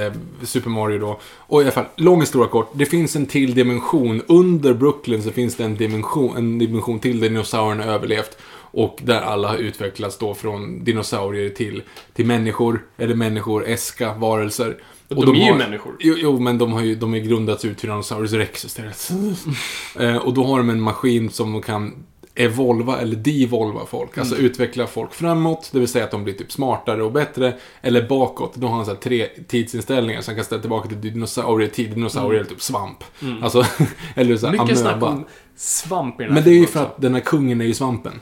Super 0.43 0.69
Mario 0.69 0.99
då. 0.99 1.19
Och 1.37 1.61
i 1.61 1.63
alla 1.63 1.71
fall, 1.71 1.85
lång 1.95 2.19
historia 2.19 2.47
kort. 2.47 2.71
Det 2.73 2.85
finns 2.85 3.15
en 3.15 3.25
till 3.25 3.53
dimension. 3.53 4.21
Under 4.27 4.73
Brooklyn 4.73 5.23
så 5.23 5.31
finns 5.31 5.55
det 5.55 5.63
en 5.63 5.75
dimension, 5.75 6.37
en 6.37 6.59
dimension 6.59 6.99
till 6.99 7.19
där 7.19 7.29
dinosaurierna 7.29 7.83
överlevt. 7.83 8.37
Och 8.75 8.99
där 9.03 9.21
alla 9.21 9.47
har 9.47 9.57
utvecklats 9.57 10.17
då 10.17 10.33
från 10.33 10.83
dinosaurier 10.83 11.49
till, 11.49 11.83
till 12.13 12.25
människor. 12.25 12.85
Eller 12.97 13.15
människor, 13.15 13.67
äska, 13.67 14.13
varelser. 14.13 14.77
Och 15.09 15.25
de 15.25 15.35
är 15.35 15.45
ju 15.45 15.55
människor. 15.55 15.95
Jo, 15.99 16.15
jo, 16.17 16.39
men 16.39 16.57
de 16.57 16.73
har 16.73 16.81
ju 16.81 16.95
de 16.95 17.13
är 17.13 17.19
grundats 17.19 17.65
ur 17.65 17.73
Tyrannosaurus 17.73 18.33
rex 18.33 18.65
istället. 18.65 19.09
eh, 19.99 20.15
och 20.15 20.33
då 20.33 20.43
har 20.43 20.57
de 20.57 20.69
en 20.69 20.81
maskin 20.81 21.29
som 21.29 21.61
kan 21.61 21.93
evolva 22.35 22.99
eller 23.01 23.15
devolva 23.15 23.85
folk. 23.85 24.17
Alltså 24.17 24.35
Mm. 24.35 24.45
utveckla 24.45 24.87
folk 24.87 25.13
framåt, 25.13 25.69
det 25.73 25.79
vill 25.79 25.87
säga 25.87 26.05
att 26.05 26.11
de 26.11 26.23
blir 26.23 26.33
typ 26.33 26.51
smartare 26.51 27.03
och 27.03 27.11
bättre. 27.11 27.53
Eller 27.81 28.07
bakåt, 28.07 28.55
då 28.55 28.67
har 28.67 28.75
han 28.75 28.85
så 28.85 28.91
här 28.91 28.97
tre 28.99 29.27
tidsinställningar 29.47 30.21
som 30.21 30.35
kan 30.35 30.43
ställa 30.43 30.61
tillbaka 30.61 30.87
till 30.89 31.01
dinosaurietid. 31.01 31.89
Dinosaurier 31.89 32.41
är 32.41 32.45
typ 32.45 32.61
svamp. 32.61 33.03
Alltså, 33.41 33.63
eller 34.15 34.37
så 34.37 34.47
här 34.47 34.53
Mm. 34.53 34.63
Mycket 34.65 34.79
snack 34.79 34.93
amöba. 34.93 35.07
om 35.11 35.25
svamp 35.55 36.21
i 36.21 36.23
den 36.23 36.31
här 36.33 36.41
Men 36.41 36.43
det 36.43 36.49
är 36.57 36.59
ju 36.59 36.65
för 36.65 36.79
också. 36.83 36.93
att 36.95 37.01
den 37.01 37.13
här 37.13 37.21
kungen 37.21 37.61
är 37.61 37.65
ju 37.65 37.73
svampen. 37.73 38.13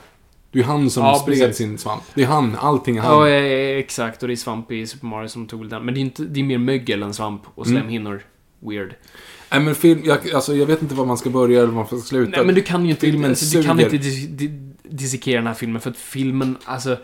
Det 0.52 0.58
är 0.58 0.62
ju 0.62 0.66
han 0.68 0.90
som 0.90 1.02
Ja, 1.04 1.14
spred 1.14 1.38
precis. 1.38 1.56
sin 1.56 1.78
svamp. 1.78 2.02
Det 2.14 2.22
är 2.22 2.26
han, 2.26 2.56
allting 2.60 2.96
är 2.96 3.00
han. 3.02 3.18
Ja, 3.20 3.28
exakt. 3.78 4.22
Och 4.22 4.28
det 4.28 4.34
är 4.34 4.36
svamp 4.36 4.72
i 4.72 4.86
Super 4.86 5.06
Mario 5.06 5.28
som 5.28 5.46
tog 5.46 5.68
den. 5.68 5.84
Men 5.84 5.94
det 5.94 6.00
är, 6.00 6.02
inte, 6.02 6.22
det 6.22 6.40
är 6.40 6.44
mer 6.44 6.58
mögel 6.58 7.02
än 7.02 7.14
svamp 7.14 7.42
och 7.54 7.66
Mm. 7.66 7.78
slemhinnor. 7.80 8.22
Weird. 8.60 8.94
Nej 9.52 9.60
men 9.60 9.74
film, 9.74 10.00
jag, 10.04 10.30
alltså 10.34 10.54
jag 10.54 10.66
vet 10.66 10.82
inte 10.82 10.94
var 10.94 11.06
man 11.06 11.18
ska 11.18 11.30
börja 11.30 11.58
eller 11.58 11.72
var 11.72 11.74
man 11.74 11.86
ska 11.86 11.98
sluta. 11.98 12.36
Nej, 12.36 12.46
men 12.46 12.54
du 12.54 12.62
kan 12.62 12.84
ju 12.84 12.90
inte, 12.90 13.06
Filmen 13.06 13.30
alltså, 13.30 13.58
du 13.58 13.64
kan 13.64 13.80
inte 13.80 13.96
dis, 13.96 14.26
di, 14.26 14.48
dissekera 14.82 15.36
den 15.36 15.46
här 15.46 15.54
filmen 15.54 15.80
för 15.80 15.90
att 15.90 15.96
filmen, 15.96 16.56
alltså... 16.64 16.96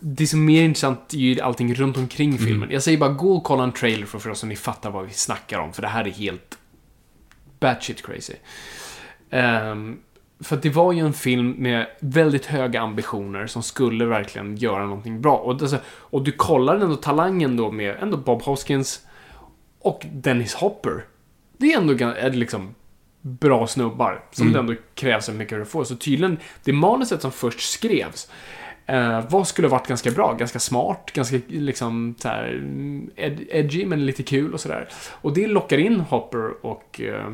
Det 0.00 0.26
som 0.26 0.40
är 0.40 0.44
mer 0.44 0.62
intressant 0.62 1.14
är 1.14 1.18
ju 1.18 1.40
allting 1.40 1.74
runt 1.74 1.96
omkring 1.96 2.30
Mm. 2.30 2.44
filmen. 2.46 2.70
Jag 2.70 2.82
säger 2.82 2.98
bara 2.98 3.12
gå 3.12 3.32
och 3.36 3.44
kolla 3.44 3.64
en 3.64 3.72
trailer 3.72 4.06
för, 4.06 4.18
för 4.18 4.30
oss 4.30 4.38
så 4.38 4.46
ni 4.46 4.56
fattar 4.56 4.90
vad 4.90 5.06
vi 5.06 5.12
snackar 5.12 5.58
om. 5.58 5.72
För 5.72 5.82
det 5.82 5.88
här 5.88 6.04
är 6.06 6.10
helt 6.10 6.58
batshit 7.60 8.06
crazy. 8.06 8.34
Ehm, 9.30 9.98
för 10.40 10.56
det 10.56 10.70
var 10.70 10.92
ju 10.92 11.06
en 11.06 11.12
film 11.12 11.50
med 11.50 11.86
väldigt 12.00 12.46
höga 12.46 12.80
ambitioner 12.80 13.46
som 13.46 13.62
skulle 13.62 14.04
verkligen 14.04 14.56
göra 14.56 14.86
någonting 14.86 15.20
bra. 15.20 15.36
Och, 15.36 15.62
alltså, 15.62 15.78
och 15.86 16.22
du 16.22 16.32
kollar 16.32 16.76
ändå 16.76 16.96
talangen 16.96 17.56
då 17.56 17.70
med 17.70 17.96
ändå 18.00 18.16
Bob 18.16 18.42
Hoskins 18.42 19.00
och 19.80 20.06
Dennis 20.12 20.54
Hopper. 20.54 21.04
Det 21.58 21.72
är 21.72 21.76
ändå 21.78 22.04
är 22.04 22.30
liksom 22.30 22.74
bra 23.20 23.66
snubbar 23.66 24.24
som 24.30 24.52
det 24.52 24.58
ändå 24.58 24.74
krävs 24.94 25.24
så 25.24 25.32
mycket 25.32 25.50
för 25.50 25.60
att 25.60 25.68
få. 25.68 25.84
Så 25.84 25.96
tydligen, 25.96 26.38
det 26.64 26.72
manuset 26.72 27.22
som 27.22 27.32
först 27.32 27.60
skrevs 27.60 28.30
eh, 28.86 29.24
vad 29.30 29.48
skulle 29.48 29.68
varit 29.68 29.86
ganska 29.86 30.10
bra, 30.10 30.34
ganska 30.34 30.58
smart, 30.58 31.10
ganska 31.14 31.40
liksom 31.48 32.14
så 32.18 32.28
här, 32.28 32.48
mm, 32.48 33.10
ed- 33.16 33.46
edgy 33.50 33.86
men 33.86 34.06
lite 34.06 34.22
kul 34.22 34.54
och 34.54 34.60
sådär. 34.60 34.88
Och 35.10 35.32
det 35.32 35.46
lockar 35.46 35.78
in 35.78 36.00
Hopper 36.00 36.66
och 36.66 37.00
eh, 37.00 37.32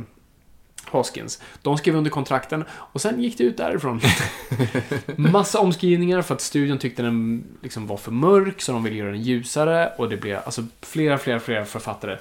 Hoskins. 0.87 1.43
De 1.63 1.79
skrev 1.79 1.97
under 1.97 2.11
kontrakten 2.11 2.65
och 2.71 3.01
sen 3.01 3.23
gick 3.23 3.39
det 3.39 3.45
ut 3.45 3.57
därifrån. 3.57 4.01
Massa 5.17 5.61
omskrivningar 5.61 6.23
för 6.23 6.35
att 6.35 6.41
studion 6.41 6.79
tyckte 6.79 7.03
den 7.03 7.45
liksom 7.63 7.87
var 7.87 7.97
för 7.97 8.13
mörk 8.13 8.63
så 8.63 8.73
de 8.73 8.83
ville 8.85 8.97
göra 8.97 9.11
den 9.11 9.23
ljusare 9.23 9.93
och 9.99 10.09
det 10.09 10.17
blev 10.17 10.39
alltså 10.45 10.67
flera, 10.83 11.19
flera, 11.19 11.41
flera 11.41 11.65
författare 11.65 12.17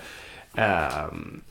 ehm, 0.56 1.42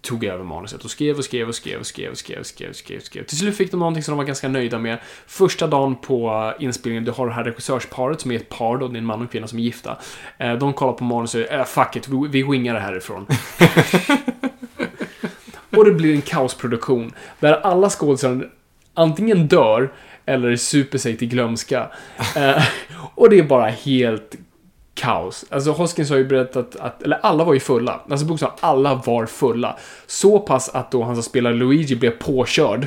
tog 0.00 0.24
över 0.24 0.44
manuset 0.44 0.84
och 0.84 0.90
skrev 0.90 1.18
och 1.18 1.24
skrev 1.24 1.48
och 1.48 1.54
skrev 1.54 1.80
och 1.80 1.86
skrev 1.86 2.10
och 2.10 2.16
skrev 2.16 2.40
och 2.40 2.46
skrev 2.46 2.70
och 2.70 2.76
skrev, 2.76 2.98
och 2.98 3.04
skrev. 3.04 3.24
Till 3.24 3.38
slut 3.38 3.56
fick 3.56 3.70
de 3.70 3.76
någonting 3.76 4.02
som 4.02 4.12
de 4.12 4.16
var 4.16 4.24
ganska 4.24 4.48
nöjda 4.48 4.78
med. 4.78 4.98
Första 5.26 5.66
dagen 5.66 5.96
på 5.96 6.52
eh, 6.58 6.64
inspelningen, 6.64 7.04
du 7.04 7.10
har 7.10 7.26
det 7.26 7.32
här 7.32 7.44
regissörsparet 7.44 8.20
som 8.20 8.30
är 8.30 8.36
ett 8.36 8.48
par 8.48 8.78
då, 8.78 8.88
det 8.88 8.96
är 8.96 8.98
en 8.98 9.04
man 9.04 9.16
och 9.16 9.22
en 9.22 9.28
kvinna 9.28 9.46
som 9.46 9.58
är 9.58 9.62
gifta. 9.62 9.98
Eh, 10.38 10.52
de 10.54 10.72
kollar 10.72 10.92
på 10.92 11.04
manuset, 11.04 11.50
äh, 11.50 11.60
eh, 11.60 11.64
fuck 11.64 11.96
it, 11.96 12.08
vi, 12.08 12.42
wingar 12.42 12.74
det 12.74 12.80
härifrån. 12.80 13.26
och 15.76 15.84
det 15.84 15.92
blir 15.92 16.14
en 16.14 16.22
kaosproduktion 16.22 17.12
där 17.40 17.52
alla 17.52 17.90
skådespelare 17.90 18.48
antingen 18.94 19.46
dör 19.48 19.92
eller 20.26 20.56
super 20.56 20.98
sig 20.98 21.16
till 21.16 21.28
glömska. 21.28 21.90
Och 23.14 23.30
det 23.30 23.38
är 23.38 23.42
bara 23.42 23.66
helt 23.66 24.36
kaos. 25.02 25.44
Alltså 25.50 25.70
Hoskins 25.70 26.10
har 26.10 26.16
ju 26.16 26.24
berättat 26.24 26.76
att, 26.76 27.02
eller 27.02 27.18
alla 27.22 27.44
var 27.44 27.54
ju 27.54 27.60
fulla. 27.60 28.00
Alltså 28.10 28.26
bokstavligt 28.26 28.64
alla 28.64 28.94
var 28.94 29.26
fulla. 29.26 29.76
Så 30.06 30.38
pass 30.38 30.68
att 30.68 30.90
då 30.90 31.02
han 31.02 31.14
som 31.14 31.22
spelar 31.22 31.52
Luigi 31.52 31.96
blev 31.96 32.10
påkörd. 32.10 32.86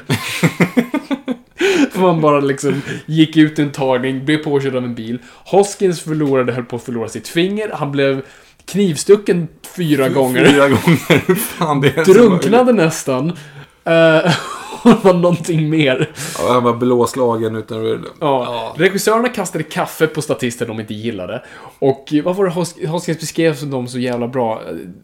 För 1.92 2.00
man 2.02 2.22
bara 2.22 2.40
liksom 2.40 2.82
gick 3.06 3.38
ut 3.38 3.60
en 3.60 3.72
tagning, 3.72 4.26
blev 4.26 4.38
påkörd 4.38 4.76
av 4.76 4.84
en 4.84 4.96
bil. 4.96 5.20
Hoskins 5.32 6.02
förlorade, 6.02 6.54
höll 6.54 6.66
på 6.66 6.76
att 6.76 6.84
förlora 6.84 7.10
sitt 7.10 7.28
finger. 7.28 7.72
Han 7.74 7.92
blev 7.92 8.22
knivstucken 8.66 9.48
fyra 9.78 10.10
gånger. 10.10 10.46
Fyra 10.46 10.70
gånger. 10.70 11.36
Fan, 11.36 11.82
det 11.82 11.98
är 11.98 12.06
Drunknade 12.06 12.74
nästan. 12.74 13.38
Det 13.84 14.36
var 15.04 15.14
någonting 15.14 15.70
mer. 15.70 16.10
Ja, 16.40 16.54
han 16.54 16.64
var 16.64 16.74
blåslagen 16.74 17.56
utan... 17.56 18.06
Ja. 18.20 18.74
Regissörerna 18.78 19.30
kastade 19.30 19.64
kaffe 19.64 20.08
på 20.08 20.22
statister 20.22 20.66
de 20.66 20.80
inte 20.80 20.94
gillade. 20.94 21.44
Och 21.80 22.14
eh, 22.14 22.24
vad 22.24 22.36
var 22.36 22.46
det 22.46 22.52
Hos- 22.52 22.88
Hoskins 22.88 23.20
beskrev 23.20 23.56
som 23.56 23.70
dem 23.72 23.88
så 23.88 24.00
jävla 24.00 24.28
bra? 24.28 24.62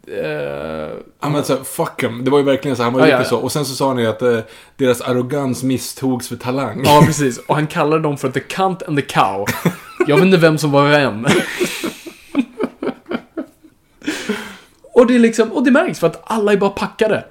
Eh, 0.07 0.89
Han 1.19 1.33
var 1.33 1.41
såhär, 1.41 1.63
fuck 1.63 2.03
him. 2.03 2.23
Det 2.25 2.31
var 2.31 2.37
ju 2.37 2.43
verkligen 2.45 2.77
så. 2.77 2.83
Han 2.83 2.93
var 2.93 2.99
Ja, 3.01 3.07
ja, 3.07 3.17
lite 3.17 3.25
ja. 3.25 3.29
så. 3.39 3.43
Och 3.43 3.51
sen 3.51 3.65
så 3.65 3.75
sa 3.75 3.87
han 3.87 3.97
ju 3.99 4.07
att 4.07 4.21
eh, 4.21 4.37
deras 4.77 5.01
arrogans 5.01 5.63
misstogs 5.63 6.27
för 6.27 6.35
talang. 6.35 6.81
ja, 6.85 7.03
precis. 7.05 7.37
Och 7.47 7.55
han 7.55 7.67
kallade 7.67 8.01
dem 8.03 8.17
för 8.17 8.29
the 8.29 8.39
cunt 8.39 8.83
and 8.83 8.97
the 8.97 9.01
cow. 9.05 9.45
Jag 10.07 10.15
vet 10.15 10.25
inte 10.25 10.37
vem 10.37 10.57
som 10.57 10.71
var 10.71 10.87
vem. 10.89 11.27
Och 15.01 15.07
det 15.07 15.15
är 15.15 15.19
liksom, 15.19 15.51
och 15.51 15.63
det 15.63 15.71
märks 15.71 15.99
för 15.99 16.07
att 16.07 16.21
alla 16.23 16.53
är 16.53 16.57
bara 16.57 16.69
packade. 16.69 17.23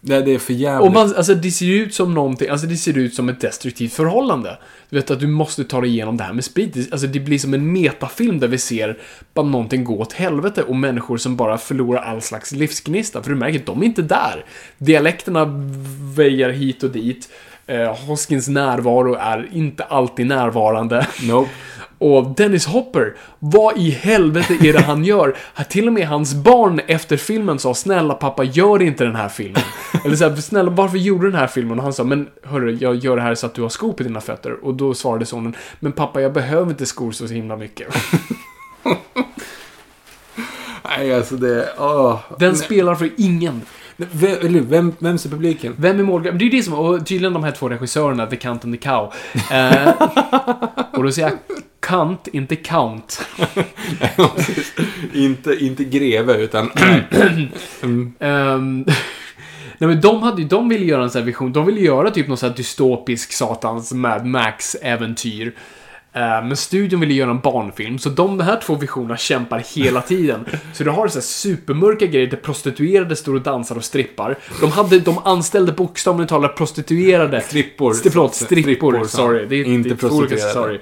Nej, 0.00 0.22
det 0.22 0.34
är 0.34 0.38
för 0.38 0.52
jävligt. 0.52 0.88
Och 0.88 0.94
man, 0.94 1.14
alltså 1.16 1.34
det 1.34 1.50
ser 1.50 1.66
ut 1.66 1.94
som 1.94 2.14
någonting, 2.14 2.48
alltså 2.48 2.66
det 2.66 2.76
ser 2.76 2.98
ut 2.98 3.14
som 3.14 3.28
ett 3.28 3.40
destruktivt 3.40 3.92
förhållande. 3.92 4.58
Du 4.90 4.96
vet 4.96 5.10
att 5.10 5.20
du 5.20 5.26
måste 5.26 5.64
ta 5.64 5.80
dig 5.80 5.90
igenom 5.90 6.16
det 6.16 6.24
här 6.24 6.32
med 6.32 6.44
sprit. 6.44 6.92
Alltså 6.92 7.06
det 7.06 7.20
blir 7.20 7.38
som 7.38 7.54
en 7.54 7.72
metafilm 7.72 8.40
där 8.40 8.48
vi 8.48 8.58
ser 8.58 8.98
bara 9.34 9.46
någonting 9.46 9.84
gå 9.84 10.00
åt 10.00 10.12
helvete 10.12 10.62
och 10.62 10.76
människor 10.76 11.16
som 11.16 11.36
bara 11.36 11.58
förlorar 11.58 12.02
all 12.02 12.22
slags 12.22 12.52
livsgnista. 12.52 13.22
För 13.22 13.30
du 13.30 13.36
märker 13.36 13.58
att 13.58 13.66
de 13.66 13.82
är 13.82 13.86
inte 13.86 14.02
där. 14.02 14.44
Dialekterna 14.78 15.44
väjar 16.16 16.50
hit 16.50 16.82
och 16.82 16.90
dit. 16.90 17.28
Eh, 17.66 17.94
Hoskins 17.94 18.48
närvaro 18.48 19.14
är 19.14 19.48
inte 19.52 19.84
alltid 19.84 20.26
närvarande. 20.26 21.06
Nope. 21.22 21.50
Och 21.98 22.34
Dennis 22.36 22.66
Hopper, 22.66 23.16
vad 23.38 23.78
i 23.78 23.90
helvete 23.90 24.54
är 24.60 24.72
det 24.72 24.80
han 24.80 25.04
gör? 25.04 25.36
Till 25.68 25.86
och 25.86 25.92
med 25.92 26.08
hans 26.08 26.34
barn 26.34 26.80
efter 26.86 27.16
filmen 27.16 27.58
sa 27.58 27.74
Snälla 27.74 28.14
pappa, 28.14 28.44
gör 28.44 28.82
inte 28.82 29.04
den 29.04 29.16
här 29.16 29.28
filmen. 29.28 29.62
Eller 30.04 30.16
såhär, 30.16 30.36
snälla 30.36 30.70
varför 30.70 30.98
gjorde 30.98 31.26
du 31.26 31.30
den 31.30 31.40
här 31.40 31.46
filmen? 31.46 31.78
Och 31.78 31.84
han 31.84 31.92
sa, 31.92 32.04
men 32.04 32.28
hörru, 32.42 32.78
jag 32.80 32.96
gör 32.96 33.16
det 33.16 33.22
här 33.22 33.34
så 33.34 33.46
att 33.46 33.54
du 33.54 33.62
har 33.62 33.68
skor 33.68 33.92
på 33.92 34.02
dina 34.02 34.20
fötter. 34.20 34.64
Och 34.64 34.74
då 34.74 34.94
svarade 34.94 35.26
sonen, 35.26 35.56
men 35.80 35.92
pappa, 35.92 36.20
jag 36.20 36.32
behöver 36.32 36.70
inte 36.70 36.86
skor 36.86 37.12
så 37.12 37.26
himla 37.26 37.56
mycket. 37.56 37.94
Nej, 40.88 41.14
alltså 41.14 41.36
det... 41.36 41.74
Åh. 41.78 42.18
Den 42.38 42.56
spelar 42.56 42.94
för 42.94 43.10
ingen. 43.16 43.62
Vem, 43.96 44.68
vem, 44.68 44.92
vems 44.98 45.26
är 45.26 45.30
publiken? 45.30 45.74
Vem 45.78 45.98
är 45.98 46.02
målgruppen? 46.02 46.38
Det 46.38 46.44
är 46.44 46.46
ju 46.46 46.56
det 46.56 46.62
som, 46.62 46.74
och 46.74 47.06
tydligen 47.06 47.32
de 47.32 47.44
här 47.44 47.52
två 47.52 47.68
regissörerna, 47.68 48.26
The 48.26 48.36
Count 48.36 48.64
and 48.64 48.80
the 48.80 48.88
Cow. 48.88 49.12
Eh, 49.50 49.88
och 50.92 51.02
då 51.02 51.12
säger 51.12 51.28
jag 51.28 51.38
Kant, 51.80 52.28
inte 52.32 52.56
Count. 52.56 53.26
inte, 55.14 55.56
inte 55.64 55.84
greve, 55.84 56.34
utan... 56.36 56.70
mm. 57.82 58.12
Ehm, 58.20 58.84
Nej 59.78 59.88
men 59.88 60.00
de, 60.00 60.22
hade, 60.22 60.44
de 60.44 60.68
ville 60.68 60.84
göra 60.84 61.02
en 61.02 61.10
sån 61.10 61.20
här 61.20 61.26
vision. 61.26 61.52
De 61.52 61.66
ville 61.66 61.80
göra 61.80 62.10
typ 62.10 62.28
någon 62.28 62.36
sån 62.36 62.48
här 62.48 62.56
dystopisk 62.56 63.32
satans 63.32 63.92
Mad 63.92 64.26
Max-äventyr. 64.26 65.52
Eh, 66.16 66.44
Men 66.46 66.56
studion 66.56 67.00
ville 67.00 67.14
göra 67.14 67.30
en 67.30 67.40
barnfilm, 67.40 67.98
så 67.98 68.08
de 68.08 68.40
här 68.40 68.60
två 68.60 68.74
visionerna 68.74 69.16
kämpar 69.16 69.62
hela 69.74 70.00
tiden. 70.02 70.46
Så 70.72 70.84
du 70.84 70.90
har 70.90 71.08
så 71.08 71.14
här 71.18 71.22
supermörka 71.22 72.06
grejer 72.06 72.26
där 72.26 72.36
prostituerade 72.36 73.16
står 73.16 73.34
och 73.34 73.40
dansar 73.40 73.76
och 73.76 73.84
strippar. 73.84 74.36
De, 74.60 74.70
hade, 74.72 74.98
de 75.00 75.18
anställde 75.24 75.72
bokstavligt 75.72 76.28
talat 76.30 76.56
prostituerade. 76.56 77.40
Strippor. 77.40 77.90
St- 77.92 78.10
Förlåt, 78.10 78.34
strippor. 78.34 78.62
Strippor, 78.92 79.04
sorry. 79.04 79.46
Det 79.46 79.56
är, 79.56 79.64
inte 79.64 79.88
det 79.88 79.94
är 79.94 79.96
prostituerade. 79.96 80.52
Sorry. 80.52 80.78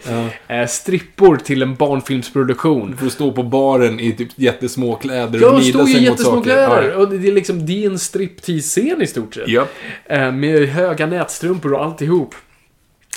Eh, 0.48 0.66
strippor 0.66 1.36
till 1.36 1.62
en 1.62 1.74
barnfilmsproduktion. 1.74 2.96
För 2.96 3.06
att 3.06 3.12
stå 3.12 3.32
på 3.32 3.42
baren 3.42 4.00
i 4.00 4.12
typ 4.12 4.28
jättesmå 4.36 4.94
kläder 4.96 5.38
Ja, 5.40 5.48
och 5.50 5.60
ju 5.60 5.68
i 5.68 5.72
sig 5.72 5.80
mot 5.80 5.90
jättesmå 5.90 6.30
saker. 6.30 6.42
kläder. 6.42 6.90
Ja. 6.90 6.96
Och 6.96 7.08
det 7.08 7.28
är 7.28 7.32
liksom, 7.32 7.66
det 7.66 7.84
är 7.84 7.90
en 7.90 7.98
striptease-scen 7.98 9.02
i 9.02 9.06
stort 9.06 9.34
sett. 9.34 9.48
Japp. 9.48 9.68
Eh, 10.06 10.32
Med 10.32 10.68
höga 10.68 11.06
nätstrumpor 11.06 11.72
och 11.74 11.84
alltihop. 11.84 12.34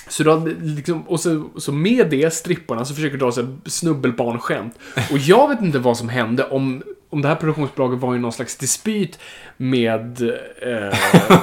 Så 0.09 0.23
då, 0.23 0.47
liksom, 0.61 1.01
och 1.01 1.19
så, 1.19 1.49
så 1.57 1.71
med 1.71 2.09
det, 2.09 2.34
stripporna, 2.34 2.85
så 2.85 2.95
försöker 2.95 3.17
dra 3.17 3.25
här 3.25 3.57
snubbelbarnskämt. 3.65 4.79
Och 5.11 5.17
jag 5.17 5.49
vet 5.49 5.61
inte 5.61 5.79
vad 5.79 5.97
som 5.97 6.09
hände, 6.09 6.43
om, 6.43 6.84
om 7.09 7.21
det 7.21 7.27
här 7.27 7.35
produktionsbolaget 7.35 7.99
var 7.99 8.15
i 8.15 8.19
någon 8.19 8.31
slags 8.31 8.55
dispyt 8.55 9.19
med, 9.57 10.21
eh, 10.61 10.97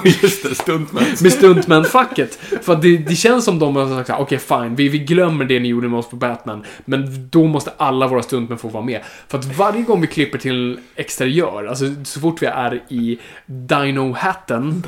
Just 0.23 0.43
det, 0.43 0.55
stuntman. 0.55 1.05
med 1.23 1.33
stuntman-facket. 1.33 2.39
För 2.63 2.77
det, 2.77 2.97
det 2.97 3.15
känns 3.15 3.45
som 3.45 3.59
de 3.59 3.77
har 3.77 4.05
sagt 4.05 4.21
okej 4.21 4.39
fine, 4.39 4.75
vi, 4.75 4.89
vi 4.89 4.99
glömmer 4.99 5.45
det 5.45 5.61
ni 5.61 5.69
gjorde 5.69 5.89
med 5.89 5.99
oss 5.99 6.11
på 6.11 6.17
Batman, 6.17 6.65
men 6.85 7.29
då 7.31 7.47
måste 7.47 7.73
alla 7.77 8.07
våra 8.07 8.23
stuntmän 8.23 8.59
få 8.59 8.69
vara 8.69 8.85
med. 8.85 9.01
För 9.29 9.39
att 9.39 9.45
varje 9.45 9.83
gång 9.83 10.01
vi 10.01 10.07
klipper 10.07 10.39
till 10.39 10.79
exteriör, 10.97 11.67
alltså 11.67 11.85
så 12.05 12.21
fort 12.21 12.43
vi 12.43 12.47
är 12.47 12.83
i 12.89 13.19
Dino-hatten, 13.47 14.87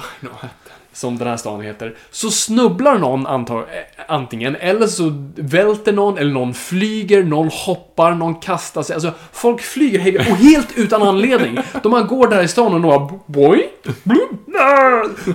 som 0.96 1.18
den 1.18 1.28
här 1.28 1.36
stan 1.36 1.60
heter, 1.60 1.94
så 2.10 2.30
snubblar 2.30 2.98
någon 2.98 3.26
antag, 3.26 3.58
eh, 3.58 3.64
antingen, 4.08 4.56
eller 4.56 4.86
så 4.86 5.30
välter 5.36 5.92
någon, 5.92 6.18
eller 6.18 6.32
någon 6.32 6.54
flyger, 6.54 7.22
någon 7.22 7.48
hoppar, 7.48 8.14
någon 8.14 8.34
kastar 8.34 8.82
sig. 8.82 8.94
Alltså, 8.94 9.12
folk 9.32 9.60
flyger 9.60 9.98
hej, 9.98 10.18
och 10.18 10.24
helt 10.24 10.68
utan 10.76 11.02
anledning. 11.02 11.58
De 11.82 11.92
bara 11.92 12.02
går 12.02 12.28
där 12.28 12.42
i 12.42 12.48
stan 12.48 12.74
och 12.74 12.80
några 12.80 13.08
boy, 13.26 13.68
blum, 14.02 14.38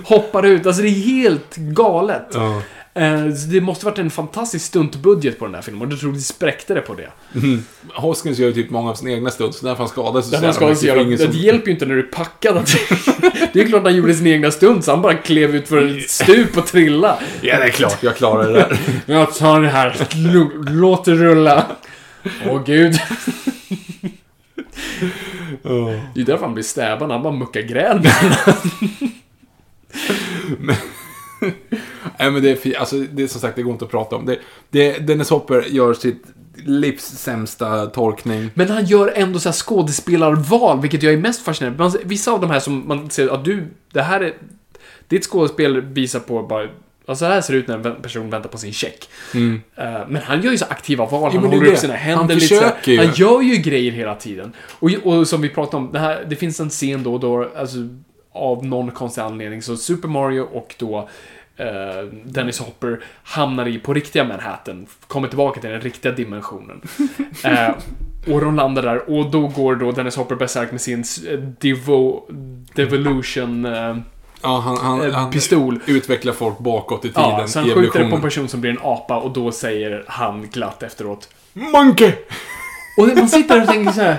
hoppar 0.04 0.46
ut. 0.46 0.66
Alltså 0.66 0.82
det 0.82 0.88
är 0.88 1.22
helt 1.22 1.56
galet. 1.56 2.28
Ja. 2.34 2.62
Eh, 2.94 3.34
så 3.34 3.46
det 3.46 3.60
måste 3.60 3.84
varit 3.86 3.98
en 3.98 4.10
fantastisk 4.10 4.64
stuntbudget 4.66 5.38
på 5.38 5.44
den 5.44 5.54
här 5.54 5.62
filmen 5.62 5.82
och 5.82 5.88
det 5.88 5.96
troligtvis 5.96 6.26
spräckte 6.28 6.74
det 6.74 6.80
på 6.80 6.94
det. 6.94 7.08
Hoskins 7.94 8.38
gör 8.38 8.46
ju 8.48 8.52
typ 8.54 8.70
många 8.70 8.90
av 8.90 8.94
sina 8.94 9.10
egna 9.10 9.30
stunts, 9.30 9.60
därför 9.60 9.78
han 9.78 9.88
skadades 9.88 10.30
så 10.30 10.36
han 10.36 10.42
jävla 10.42 10.52
ska 10.54 10.66
mycket, 10.68 10.82
göra, 10.82 10.98
för 10.98 11.04
ingen 11.06 11.18
det 11.18 11.24
som- 11.24 11.32
hjälper 11.42 11.66
ju 11.66 11.72
inte 11.72 11.86
när 11.86 11.94
du 11.94 12.00
är 12.00 12.06
packad. 12.12 12.70
det 13.52 13.60
är 13.60 13.68
klart 13.68 13.82
han 13.82 13.96
gjorde 13.96 14.14
sina 14.14 14.30
egna 14.30 14.50
stunts, 14.50 14.86
han 14.86 15.02
bara 15.02 15.14
klev 15.14 15.56
ut 15.56 15.68
för 15.68 15.98
ett 15.98 16.10
stup 16.10 16.56
och 16.56 16.66
trilla. 16.66 17.18
Ja, 17.40 17.58
det 17.58 17.64
är 17.64 17.68
klart 17.70 18.02
jag 18.02 18.16
klarar 18.16 18.46
det 18.48 18.52
där. 18.52 18.78
Jag 19.06 19.34
tar 19.34 19.60
det 19.60 19.68
här, 19.68 19.96
låt 20.70 21.04
det 21.04 21.14
rulla. 21.14 21.66
Åh 22.48 22.62
gud. 22.66 22.92
Det 26.14 26.20
är 26.20 26.24
därför 26.24 26.44
han 26.44 26.54
blir 26.54 26.64
stävad, 26.64 27.10
han 27.10 27.22
bara 27.22 27.32
muckar 27.32 27.60
gräl 27.60 28.00
med 30.58 30.76
Nej 32.18 32.30
men 32.30 32.42
det 32.42 32.66
är 32.66 32.78
alltså 32.78 32.96
det 32.96 33.22
är 33.22 33.26
som 33.26 33.40
sagt, 33.40 33.56
det 33.56 33.62
går 33.62 33.72
inte 33.72 33.84
att 33.84 33.90
prata 33.90 34.16
om. 34.16 34.26
Det, 34.26 34.38
det, 34.70 34.98
Dennis 34.98 35.30
Hopper 35.30 35.62
gör 35.68 35.94
sitt 35.94 36.22
livs 36.64 37.04
sämsta 37.04 37.86
tolkning. 37.86 38.50
Men 38.54 38.68
han 38.70 38.84
gör 38.84 39.12
ändå 39.14 39.38
så 39.38 39.48
här 39.48 39.54
skådespelarval, 39.54 40.80
vilket 40.80 41.02
jag 41.02 41.12
är 41.12 41.16
mest 41.16 41.44
fascinerad 41.44 41.78
man, 41.78 41.92
Vissa 42.04 42.32
av 42.32 42.40
de 42.40 42.50
här 42.50 42.60
som 42.60 42.88
man 42.88 43.10
ser 43.10 43.28
att 43.28 43.44
du, 43.44 43.66
det 43.92 44.02
här 44.02 44.20
är... 44.20 44.34
Ditt 45.08 45.24
skådespel 45.24 45.80
visar 45.80 46.20
på 46.20 46.42
bara... 46.42 46.68
Alltså 47.06 47.24
så 47.24 47.30
här 47.30 47.40
ser 47.40 47.52
det 47.52 47.58
ut 47.58 47.68
när 47.68 47.86
en 47.86 48.02
person 48.02 48.30
väntar 48.30 48.48
på 48.48 48.58
sin 48.58 48.72
check. 48.72 49.08
Eh, 49.34 50.08
men 50.08 50.22
han 50.22 50.42
gör 50.42 50.50
ju 50.50 50.58
så 50.58 50.64
aktiva 50.64 51.06
val, 51.06 51.30
Jo, 51.34 51.40
han 51.40 51.50
håller 51.50 51.64
det. 51.64 51.72
upp 51.72 51.78
sina 51.78 51.94
händer 51.94 52.24
Han 52.24 52.38
lite 52.38 52.46
så 52.46 52.90
ju. 52.90 52.98
Han 52.98 53.12
gör 53.14 53.42
ju 53.42 53.56
grejer 53.56 53.92
hela 53.92 54.14
tiden. 54.14 54.52
Och, 54.78 54.90
och 55.04 55.28
som 55.28 55.40
vi 55.40 55.48
pratade 55.48 55.76
om, 55.76 55.92
det, 55.92 55.98
här, 55.98 56.24
det 56.28 56.36
finns 56.36 56.60
en 56.60 56.70
scen 56.70 57.02
då, 57.02 57.18
då 57.18 57.48
alltså, 57.56 57.78
av 58.32 58.66
någon 58.66 58.90
konstig 58.90 59.22
anledning, 59.22 59.62
så 59.62 59.76
Super 59.76 60.08
Mario 60.08 60.40
och 60.40 60.74
då 60.78 61.08
eh, 61.56 61.66
Dennis 62.24 62.58
Hopper 62.58 63.00
hamnar 63.22 63.68
i 63.68 63.78
på 63.78 63.94
riktiga 63.94 64.24
Manhattan, 64.24 64.86
kommer 65.06 65.28
tillbaka 65.28 65.60
till 65.60 65.70
den 65.70 65.80
riktiga 65.80 66.12
dimensionen. 66.12 66.82
Eh, 67.44 67.74
och 68.34 68.40
de 68.40 68.56
landar 68.56 68.82
där 68.82 69.10
och 69.10 69.30
då 69.30 69.48
går 69.48 69.76
då 69.76 69.92
Dennis 69.92 70.16
Hopper 70.16 70.34
besärk 70.34 70.70
med 70.70 70.80
sin 70.80 71.04
eh, 71.28 71.38
Devo, 71.38 72.22
Devolution 72.74 73.64
eh, 73.64 73.96
Ja, 74.42 74.58
han, 74.58 74.76
han, 74.76 75.02
eh, 75.02 75.12
han 75.12 75.30
pistol. 75.30 75.80
utvecklar 75.86 76.32
folk 76.32 76.58
bakåt 76.58 77.04
i 77.04 77.08
tiden 77.08 77.30
Ja, 77.30 77.46
så 77.46 77.58
han 77.58 77.68
skjuter 77.68 78.10
på 78.10 78.16
en 78.16 78.22
person 78.22 78.48
som 78.48 78.60
blir 78.60 78.70
en 78.70 78.78
apa 78.82 79.16
och 79.16 79.30
då 79.30 79.52
säger 79.52 80.04
han 80.08 80.48
glatt 80.52 80.82
efteråt 80.82 81.28
Monkey! 81.52 82.12
Och 82.98 83.08
man 83.16 83.28
sitter 83.28 83.62
och 83.62 83.68
tänker 83.68 83.92
så 83.92 84.00
här. 84.00 84.16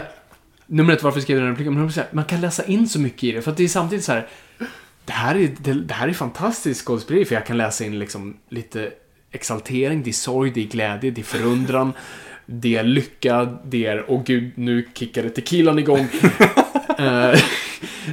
Nummer 0.73 0.93
ett, 0.93 1.03
varför 1.03 1.19
skrev 1.19 1.37
jag 1.37 1.45
den 1.45 1.51
repliken? 1.51 1.73
Men 1.73 1.89
här, 1.89 2.07
man 2.11 2.25
kan 2.25 2.41
läsa 2.41 2.63
in 2.63 2.89
så 2.89 2.99
mycket 2.99 3.23
i 3.23 3.31
det. 3.31 3.41
För 3.41 3.51
att 3.51 3.57
det 3.57 3.63
är 3.63 3.67
samtidigt 3.67 4.05
så 4.05 4.11
här. 4.11 4.27
Det 5.05 5.13
här 5.13 5.35
är, 5.35 5.49
det, 5.57 5.73
det 5.73 5.93
här 5.93 6.07
är 6.07 6.13
fantastiskt 6.13 6.85
skådespeleri. 6.85 7.25
För 7.25 7.35
jag 7.35 7.45
kan 7.45 7.57
läsa 7.57 7.85
in 7.85 7.99
liksom 7.99 8.37
lite 8.49 8.91
exaltering, 9.31 10.03
det 10.03 10.09
är 10.09 10.13
sorg, 10.13 10.51
det 10.51 10.61
är 10.61 10.67
glädje, 10.67 11.11
det 11.11 11.21
är 11.21 11.25
förundran. 11.25 11.93
Det 12.45 12.75
är 12.75 12.83
lycka, 12.83 13.57
det 13.65 13.85
är, 13.85 14.05
åh 14.07 14.23
gud, 14.25 14.51
nu 14.55 14.87
kickade 14.93 15.29
tequilan 15.29 15.79
igång. 15.79 16.07
Eh, 16.97 17.39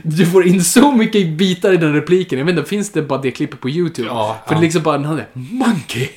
du 0.03 0.27
får 0.27 0.47
in 0.47 0.65
så 0.65 0.93
mycket 0.93 1.29
bitar 1.29 1.73
i 1.73 1.77
den 1.77 1.93
repliken. 1.93 2.39
Jag 2.39 2.47
vet 2.47 2.57
inte, 2.57 2.69
finns 2.69 2.91
det 2.91 3.03
bara 3.03 3.21
det 3.21 3.31
klippet 3.31 3.61
på 3.61 3.71
YouTube? 3.71 4.09
Ja, 4.09 4.41
För 4.47 4.55
ja. 4.55 4.59
det 4.59 4.63
är 4.63 4.65
liksom 4.65 4.83
bara 4.83 4.99
den 4.99 5.07
här, 5.07 5.27
monkey! 5.33 6.09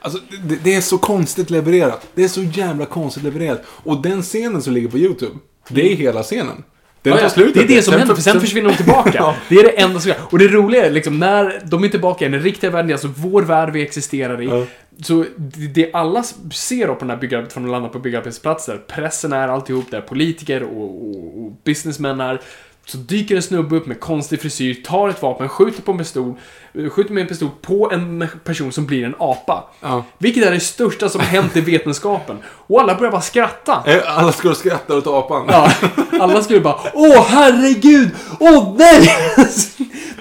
Alltså, 0.00 0.20
det, 0.42 0.64
det 0.64 0.74
är 0.74 0.80
så 0.80 0.98
konstigt 0.98 1.50
levererat. 1.50 2.06
Det 2.14 2.24
är 2.24 2.28
så 2.28 2.42
jävla 2.42 2.86
konstigt 2.86 3.22
levererat. 3.22 3.62
Och 3.66 4.02
den 4.02 4.22
scenen 4.22 4.62
som 4.62 4.72
ligger 4.72 4.88
på 4.88 4.98
YouTube, 4.98 5.36
det 5.68 5.92
är 5.92 5.96
hela 5.96 6.22
scenen. 6.22 6.64
Den 7.02 7.14
Ja, 7.14 7.20
tar 7.20 7.28
slut 7.28 7.54
det 7.54 7.60
är 7.60 7.68
det 7.68 7.82
som 7.82 7.92
sen 7.92 7.98
händer, 7.98 8.14
för 8.14 8.22
sen 8.22 8.40
försvinner 8.40 8.70
de 8.70 8.76
tillbaka. 8.76 9.10
Ja. 9.14 9.36
Det 9.48 9.54
är 9.54 9.62
det 9.62 9.80
enda 9.80 10.00
som 10.00 10.12
Och 10.20 10.38
det 10.38 10.48
roliga 10.48 10.86
är 10.86 10.90
liksom, 10.90 11.18
när 11.18 11.60
de 11.64 11.84
är 11.84 11.88
tillbaka 11.88 12.26
i 12.26 12.28
den 12.28 12.40
riktiga 12.40 12.70
världen, 12.70 12.92
alltså 12.92 13.08
vår 13.16 13.42
värld 13.42 13.72
vi 13.72 13.82
existerar 13.82 14.42
i. 14.42 14.46
Ja. 14.46 14.64
Så 15.02 15.24
det, 15.36 15.66
det 15.66 15.92
alla 15.92 16.22
ser 16.52 16.86
då 16.86 16.94
på 16.94 17.00
den 17.00 17.10
här 17.10 17.16
byggarbetsplatsen, 17.16 17.62
från 17.62 17.64
att 17.64 17.70
landa 17.70 17.88
på 17.88 17.98
byggarbetsplatser, 17.98 18.80
pressen 18.86 19.32
är 19.32 19.48
alltihop 19.48 19.90
där, 19.90 20.00
politiker 20.00 20.62
och, 20.62 21.08
och, 21.08 21.44
och 21.44 21.52
businessmän 21.64 22.20
är. 22.20 22.40
Så 22.88 22.98
dyker 22.98 23.36
en 23.36 23.42
snubbe 23.42 23.76
upp 23.76 23.86
med 23.86 24.00
konstig 24.00 24.40
frisyr, 24.40 24.74
tar 24.74 25.08
ett 25.08 25.22
vapen, 25.22 25.48
skjuter 25.48 25.82
på 25.82 25.92
en 25.92 25.98
pistol, 25.98 26.34
eh, 26.74 26.90
skjuter 26.90 27.12
med 27.12 27.20
en 27.20 27.26
pistol 27.28 27.48
på 27.62 27.90
en 27.92 28.28
person 28.44 28.72
som 28.72 28.86
blir 28.86 29.04
en 29.04 29.14
apa. 29.18 29.64
Ja. 29.80 30.04
Vilket 30.18 30.46
är 30.46 30.50
det 30.50 30.60
största 30.60 31.08
som 31.08 31.20
hänt 31.20 31.56
i 31.56 31.60
vetenskapen. 31.60 32.38
Och 32.46 32.80
alla 32.80 32.94
börjar 32.94 33.12
bara 33.12 33.20
skratta. 33.20 33.82
Eh, 33.86 34.18
Alla 34.18 34.32
och 34.44 34.56
skratta 34.56 34.96
åt 34.96 35.06
apan. 35.06 35.46
Ja, 35.48 35.72
alla 36.20 36.42
skulle 36.42 36.60
bara 36.60 36.78
Åh 36.94 37.24
herregud! 37.28 38.08
Åh 38.40 38.74
nej! 38.78 39.10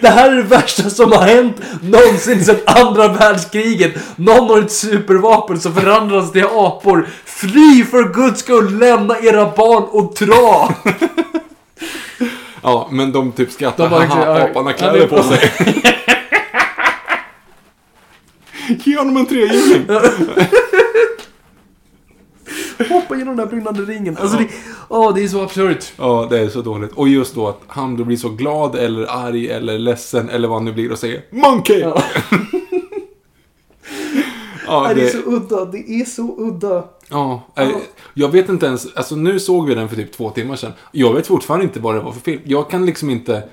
Det 0.01 0.09
här 0.09 0.31
är 0.31 0.35
det 0.35 0.41
värsta 0.41 0.89
som 0.89 1.11
har 1.11 1.21
hänt 1.21 1.55
någonsin 1.81 2.45
sedan 2.45 2.57
andra 2.65 3.07
världskriget. 3.07 3.91
Någon 4.15 4.49
har 4.49 4.59
ett 4.61 4.71
supervapen 4.71 5.59
som 5.59 5.73
förvandlas 5.73 6.31
till 6.31 6.45
apor. 6.45 7.07
Fly 7.25 7.85
för 7.91 8.13
guds 8.13 8.39
skull! 8.39 8.79
Lämna 8.79 9.19
era 9.19 9.45
barn 9.57 9.83
och 9.83 10.13
dra! 10.19 10.73
Ja, 12.65 12.87
men 12.91 13.11
de 13.11 13.31
typ 13.31 13.51
skrattar. 13.51 13.83
De 13.83 13.89
bara 13.89 14.05
Haha, 14.05 14.43
apan 14.43 14.65
har 14.65 14.73
kläder 14.73 14.99
är 14.99 15.07
på 15.07 15.23
sig. 15.23 15.51
Ge 18.83 18.97
honom 18.97 19.17
en 19.17 19.25
trehjuling. 19.25 19.85
Hoppa 22.89 23.15
genom 23.15 23.37
den 23.37 23.47
här 23.47 23.55
brinnande 23.55 23.81
ringen. 23.81 24.17
Alltså 24.17 24.37
det, 24.37 24.47
åh, 24.89 25.15
det 25.15 25.23
är 25.23 25.27
så 25.27 25.41
absurt. 25.41 25.93
Ja, 25.97 26.27
det 26.29 26.39
är 26.39 26.49
så 26.49 26.61
dåligt. 26.61 26.91
Och 26.91 27.07
just 27.07 27.35
då 27.35 27.47
att 27.47 27.61
han 27.67 27.97
då 27.97 28.03
blir 28.03 28.17
så 28.17 28.29
glad 28.29 28.75
eller 28.75 29.25
arg 29.25 29.51
eller 29.51 29.79
ledsen 29.79 30.29
eller 30.29 30.47
vad 30.47 30.57
han 30.57 30.65
nu 30.65 30.73
blir 30.73 30.91
och 30.91 30.99
säger 30.99 31.21
Monkey! 31.31 31.79
Ja, 31.79 32.03
Ja. 34.67 34.83
Det 34.83 34.89
är 35.01 35.05
det, 35.05 35.09
så 35.09 35.17
udda, 35.17 35.65
det 35.65 36.01
är 36.01 36.05
så 36.05 36.35
udda. 36.37 36.83
Ja, 37.09 37.47
eh, 37.55 37.69
jag 38.13 38.29
vet 38.29 38.49
inte 38.49 38.65
ens, 38.65 38.95
alltså 38.95 39.15
nu 39.15 39.39
såg 39.39 39.67
vi 39.67 39.75
den 39.75 39.89
för 39.89 39.95
typ 39.95 40.11
två 40.11 40.29
timmar 40.29 40.55
sedan. 40.55 40.73
Jag 40.91 41.13
vet 41.13 41.27
fortfarande 41.27 41.63
inte 41.63 41.79
vad 41.79 41.95
det 41.95 42.01
var 42.01 42.11
för 42.11 42.21
film. 42.21 42.41
Jag 42.45 42.69
kan 42.69 42.85
liksom 42.85 43.09
inte, 43.09 43.49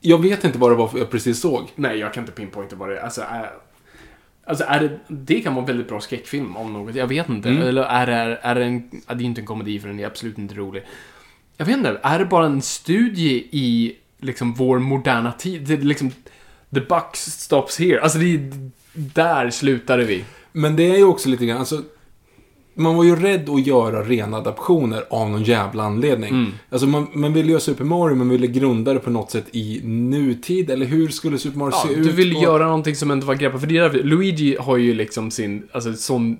jag 0.00 0.22
vet 0.22 0.44
inte 0.44 0.58
vad 0.58 0.70
det 0.70 0.74
var 0.74 0.88
för 0.88 0.98
jag 0.98 1.10
precis 1.10 1.40
såg. 1.40 1.72
Nej, 1.74 1.98
jag 1.98 2.14
kan 2.14 2.22
inte 2.22 2.32
pinpointa 2.32 2.76
vad 2.76 2.88
det 2.88 2.98
är. 2.98 3.02
Alltså, 3.04 3.20
är, 3.20 3.50
alltså 4.46 4.64
är 4.68 4.80
det, 4.80 4.98
det 5.08 5.40
kan 5.40 5.54
vara 5.54 5.62
en 5.62 5.66
väldigt 5.66 5.88
bra 5.88 6.00
skräckfilm 6.00 6.56
om 6.56 6.72
något. 6.72 6.94
Jag 6.94 7.06
vet 7.06 7.28
inte. 7.28 7.48
Eller 7.48 7.82
är 7.82 8.06
det, 8.06 8.38
är 8.42 8.54
det 8.54 8.64
en... 8.64 8.90
Det 8.90 9.12
är 9.12 9.22
inte 9.22 9.40
en 9.40 9.46
komedi 9.46 9.80
för 9.80 9.88
den 9.88 10.00
är 10.00 10.06
absolut 10.06 10.38
inte 10.38 10.54
rolig. 10.54 10.82
Jag 11.56 11.66
vet 11.66 11.76
inte. 11.76 12.00
Är 12.02 12.18
det 12.18 12.24
bara 12.24 12.46
en 12.46 12.62
studie 12.62 13.48
i 13.50 13.96
liksom 14.18 14.54
vår 14.54 14.78
moderna 14.78 15.32
tid? 15.32 15.62
Det 15.62 15.74
är 15.74 15.78
liksom... 15.78 16.10
The 16.74 16.80
buck 16.80 17.16
stops 17.16 17.78
here. 17.78 18.00
Alltså 18.00 18.18
det 18.18 18.34
är, 18.34 18.70
Där 18.92 19.50
slutade 19.50 20.04
vi. 20.04 20.24
Men 20.52 20.76
det 20.76 20.90
är 20.90 20.96
ju 20.96 21.04
också 21.04 21.28
lite 21.28 21.46
grann, 21.46 21.58
alltså 21.58 21.82
man 22.74 22.96
var 22.96 23.04
ju 23.04 23.16
rädd 23.16 23.48
att 23.50 23.66
göra 23.66 24.02
rena 24.02 24.36
adaptioner 24.36 25.04
av 25.10 25.30
någon 25.30 25.42
jävla 25.42 25.82
anledning. 25.82 26.30
Mm. 26.30 26.52
Alltså 26.70 26.86
man, 26.86 27.06
man 27.12 27.32
ville 27.32 27.50
göra 27.50 27.60
Super 27.60 27.84
Mario, 27.84 28.14
man 28.14 28.28
ville 28.28 28.46
grunda 28.46 28.92
det 28.94 28.98
på 29.00 29.10
något 29.10 29.30
sätt 29.30 29.44
i 29.52 29.80
nutid, 29.84 30.70
eller 30.70 30.86
hur 30.86 31.08
skulle 31.08 31.38
Super 31.38 31.58
Mario 31.58 31.72
Ja, 31.74 31.84
se 31.88 31.94
ut? 31.94 32.04
du 32.06 32.12
vill 32.12 32.34
på- 32.34 32.42
göra 32.42 32.66
någonting 32.66 32.96
som 32.96 33.12
inte 33.12 33.26
var 33.26 33.34
greppat. 33.34 33.60
För 33.60 33.66
det 33.68 33.76
är 33.76 33.82
därför, 33.82 33.98
Luigi 34.02 34.56
har 34.60 34.76
ju 34.76 34.94
liksom 34.94 35.30
sin, 35.30 35.68
alltså 35.72 35.92
sån 35.92 36.38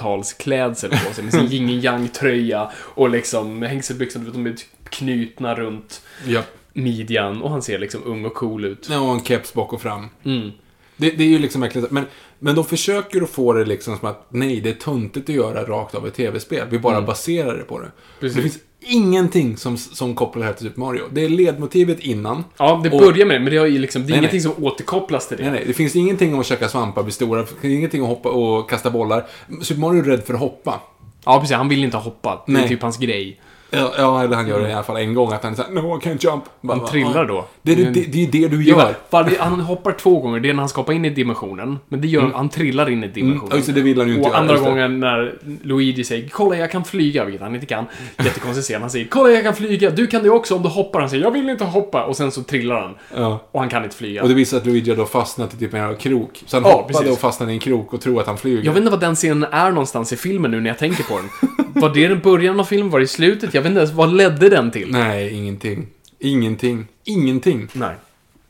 90-talsklädsel 0.00 0.88
på 1.08 1.14
sig. 1.14 1.24
Med 1.24 1.32
sin 1.32 1.46
yin 1.52 1.80
yang 1.80 2.08
tröja 2.08 2.70
och 2.76 3.10
liksom 3.10 3.62
hängselbyxor, 3.62 4.20
du 4.20 4.24
vet, 4.26 4.34
de 4.34 4.46
är 4.46 4.50
typ 4.52 4.90
knutna 4.90 5.54
runt 5.54 6.02
Ja. 6.26 6.40
midjan. 6.72 7.42
Och 7.42 7.50
han 7.50 7.62
ser 7.62 7.78
liksom 7.78 8.00
ung 8.04 8.24
och 8.24 8.34
cool 8.34 8.64
ut. 8.64 8.86
Ja, 8.90 9.00
och 9.00 9.14
en 9.14 9.24
keps 9.24 9.54
bak 9.54 9.72
och 9.72 9.80
fram. 9.82 10.08
Mm. 10.24 10.50
Det, 10.96 11.10
det 11.10 11.24
är 11.24 11.28
ju 11.28 11.38
liksom 11.38 11.60
verkligen 11.60 11.88
men, 11.90 12.04
men 12.38 12.54
de 12.54 12.64
försöker 12.64 13.22
att 13.22 13.30
få 13.30 13.52
det 13.52 13.64
liksom 13.64 13.98
som 13.98 14.08
att 14.08 14.26
nej, 14.28 14.60
det 14.60 14.68
är 14.70 14.74
töntigt 14.74 15.28
att 15.28 15.34
göra 15.34 15.64
rakt 15.64 15.94
av 15.94 16.06
ett 16.06 16.14
tv-spel. 16.14 16.66
Vi 16.70 16.78
bara 16.78 17.02
baserar 17.02 17.56
det 17.56 17.62
på 17.62 17.78
det. 17.78 17.84
Mm. 17.84 17.92
Precis. 18.20 18.36
Det 18.36 18.42
finns 18.42 18.58
ingenting 18.80 19.56
som, 19.56 19.76
som 19.76 20.14
kopplar 20.14 20.40
det 20.42 20.46
här 20.46 20.54
till 20.54 20.66
Super 20.66 20.80
Mario. 20.80 21.02
Det 21.12 21.24
är 21.24 21.28
ledmotivet 21.28 22.00
innan. 22.00 22.44
Ja, 22.56 22.80
det 22.84 22.90
Och- 22.90 22.98
börjar 23.00 23.26
med 23.26 23.36
det, 23.36 23.40
men 23.40 23.52
det, 23.52 23.58
har 23.58 23.68
liksom, 23.68 24.02
det 24.02 24.06
är 24.06 24.10
Nej, 24.10 24.18
ingenting 24.18 24.40
nej. 24.44 24.54
som 24.54 24.64
återkopplas 24.64 25.28
till 25.28 25.36
det. 25.36 25.42
Nej, 25.42 25.52
nej, 25.52 25.64
det 25.66 25.72
finns 25.72 25.96
ingenting 25.96 26.34
om 26.34 26.40
att 26.40 26.46
käka 26.46 26.68
svampar, 26.68 27.02
bli 27.02 27.12
stora, 27.12 27.40
det 27.40 27.46
finns 27.46 27.64
ingenting 27.78 28.02
om 28.02 28.10
att 28.10 28.16
hoppa 28.16 28.28
och 28.28 28.70
kasta 28.70 28.90
bollar. 28.90 29.26
Super 29.62 29.80
Mario 29.80 30.00
är 30.00 30.04
rädd 30.04 30.24
för 30.24 30.34
att 30.34 30.40
hoppa. 30.40 30.80
Ja, 31.24 31.40
precis. 31.40 31.56
Han 31.56 31.68
vill 31.68 31.84
inte 31.84 31.96
hoppa. 31.96 32.42
Det 32.46 32.52
är 32.52 32.54
Nej. 32.54 32.68
typ 32.68 32.82
hans 32.82 32.98
grej. 32.98 33.40
Ja, 33.70 33.92
ja, 33.98 34.22
eller 34.24 34.36
han 34.36 34.48
gör 34.48 34.60
det 34.60 34.68
i 34.68 34.72
alla 34.72 34.82
fall 34.82 34.96
en 34.96 35.14
gång, 35.14 35.32
att 35.32 35.42
han 35.42 35.52
är 35.52 35.56
såhär, 35.56 35.70
no, 35.70 35.80
I 35.96 36.00
can't 36.00 36.24
jump. 36.30 36.44
Bara, 36.60 36.78
Han 36.78 36.86
trillar 36.86 37.24
"Ah." 37.24 37.26
då. 37.26 37.44
Det 37.62 37.72
är 37.72 37.76
det, 37.76 37.84
det, 37.90 38.00
det, 38.00 38.22
är 38.22 38.26
det 38.26 38.48
du 38.56 38.64
gör. 38.64 38.94
varje, 39.10 39.42
han 39.42 39.60
hoppar 39.60 39.92
två 39.92 40.20
gånger. 40.20 40.40
Det 40.40 40.48
är 40.48 40.52
när 40.54 40.60
han 40.60 40.68
ska 40.68 40.80
hoppa 40.80 40.92
in 40.92 41.04
i 41.04 41.10
dimensionen. 41.10 41.78
Men 41.88 42.00
det 42.00 42.08
gör 42.08 42.30
han 42.34 42.48
trillar 42.48 42.90
in 42.90 43.04
i 43.04 43.08
dimensionen. 43.08 43.46
Mm, 43.46 43.56
just 43.56 43.74
det, 43.74 43.80
vill 43.80 43.98
han 43.98 44.08
ju 44.08 44.14
inte 44.14 44.28
Och 44.28 44.34
göra, 44.34 44.40
andra 44.40 44.58
gången 44.58 45.00
när 45.00 45.34
Luigi 45.62 46.04
säger 46.04 46.28
“Kolla, 46.28 46.56
jag 46.56 46.70
kan 46.70 46.84
flyga”, 46.84 47.24
vilket 47.24 47.42
han 47.42 47.54
inte 47.54 47.66
kan. 47.66 47.84
Jättekonstig 48.24 48.64
scen. 48.64 48.80
Han 48.80 48.90
säger 48.90 49.06
“Kolla, 49.10 49.30
jag 49.30 49.44
kan 49.44 49.54
flyga. 49.54 49.90
Du 49.90 50.06
kan 50.06 50.22
det 50.22 50.30
också 50.30 50.56
om 50.56 50.62
du 50.62 50.68
hoppar”. 50.68 51.00
Han 51.00 51.10
säger 51.10 51.24
“Jag 51.24 51.30
vill 51.30 51.48
inte 51.48 51.64
hoppa” 51.64 52.04
och 52.04 52.16
sen 52.16 52.30
så 52.32 52.42
trillar 52.42 52.80
han. 52.80 52.94
Ja. 53.16 53.38
Och 53.52 53.60
han 53.60 53.68
kan 53.68 53.84
inte 53.84 53.96
flyga. 53.96 54.22
Och 54.22 54.28
det 54.28 54.34
visar 54.34 54.56
att 54.56 54.66
Luigi 54.66 54.90
har 54.90 54.96
då 54.96 55.04
fastnat 55.06 55.54
i 55.54 55.56
typ 55.56 55.74
en 55.74 55.96
krok. 55.96 56.42
Så 56.46 56.56
han 56.56 56.64
Ja, 56.64 56.72
hoppade 56.76 56.92
precis. 56.92 57.12
och 57.12 57.18
fastnade 57.18 57.52
i 57.52 57.54
en 57.54 57.60
krok 57.60 57.94
och 57.94 58.00
tror 58.00 58.20
att 58.20 58.26
han 58.26 58.38
flyger. 58.38 58.62
Jag 58.64 58.72
vet 58.72 58.78
inte 58.80 58.90
vad 58.90 59.00
den 59.00 59.14
scenen 59.14 59.44
är 59.52 59.70
någonstans 59.70 60.12
i 60.12 60.16
filmen 60.16 60.50
nu 60.50 60.60
när 60.60 60.70
jag 60.70 60.78
tänker 60.78 61.02
på 61.04 61.14
den. 61.16 61.50
Var 61.80 61.94
det 61.94 62.08
den 62.08 62.20
början 62.20 62.60
av 62.60 62.64
filmen? 62.64 62.90
Var 62.90 62.98
det 62.98 63.04
i 63.04 63.08
slutet? 63.08 63.54
Jag 63.54 63.62
vet 63.62 63.70
inte 63.70 63.80
ens. 63.80 63.92
Vad 63.92 64.12
ledde 64.12 64.48
den 64.48 64.70
till? 64.70 64.92
Nej, 64.92 65.34
ingenting. 65.34 65.86
Ingenting. 66.18 66.86
Ingenting. 67.04 67.68
Nej. 67.72 67.94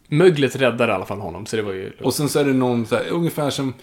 Möglet 0.09 0.57
räddade 0.57 0.93
i 0.93 0.95
alla 0.95 1.07
fall 1.07 1.21
honom, 1.21 1.47
så 1.47 1.57
det 1.57 1.63
var 1.63 1.73
ju... 1.73 1.93
Och 2.03 2.15
sen 2.15 2.29
så 2.29 2.39
är 2.39 2.45
det 2.45 2.53
någon 2.53 2.87
så 2.87 2.97
här, 2.97 3.09
ungefär 3.11 3.51
som, 3.51 3.75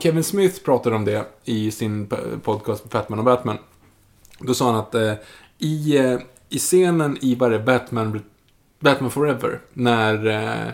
Kevin 0.00 0.24
Smith 0.24 0.62
pratade 0.64 0.96
om 0.96 1.04
det 1.04 1.24
i 1.44 1.70
sin 1.70 2.06
podcast 2.42 2.90
Batman 2.90 3.18
och 3.18 3.24
Batman. 3.24 3.58
Då 4.38 4.54
sa 4.54 4.66
han 4.66 4.76
att 4.76 4.94
eh, 4.94 5.12
i, 5.58 5.96
eh, 5.96 6.18
i 6.48 6.58
scenen 6.58 7.18
i 7.20 7.34
varje 7.34 7.58
Batman, 7.58 8.20
Batman 8.80 9.10
Forever, 9.10 9.60
när 9.72 10.26
eh, 10.26 10.72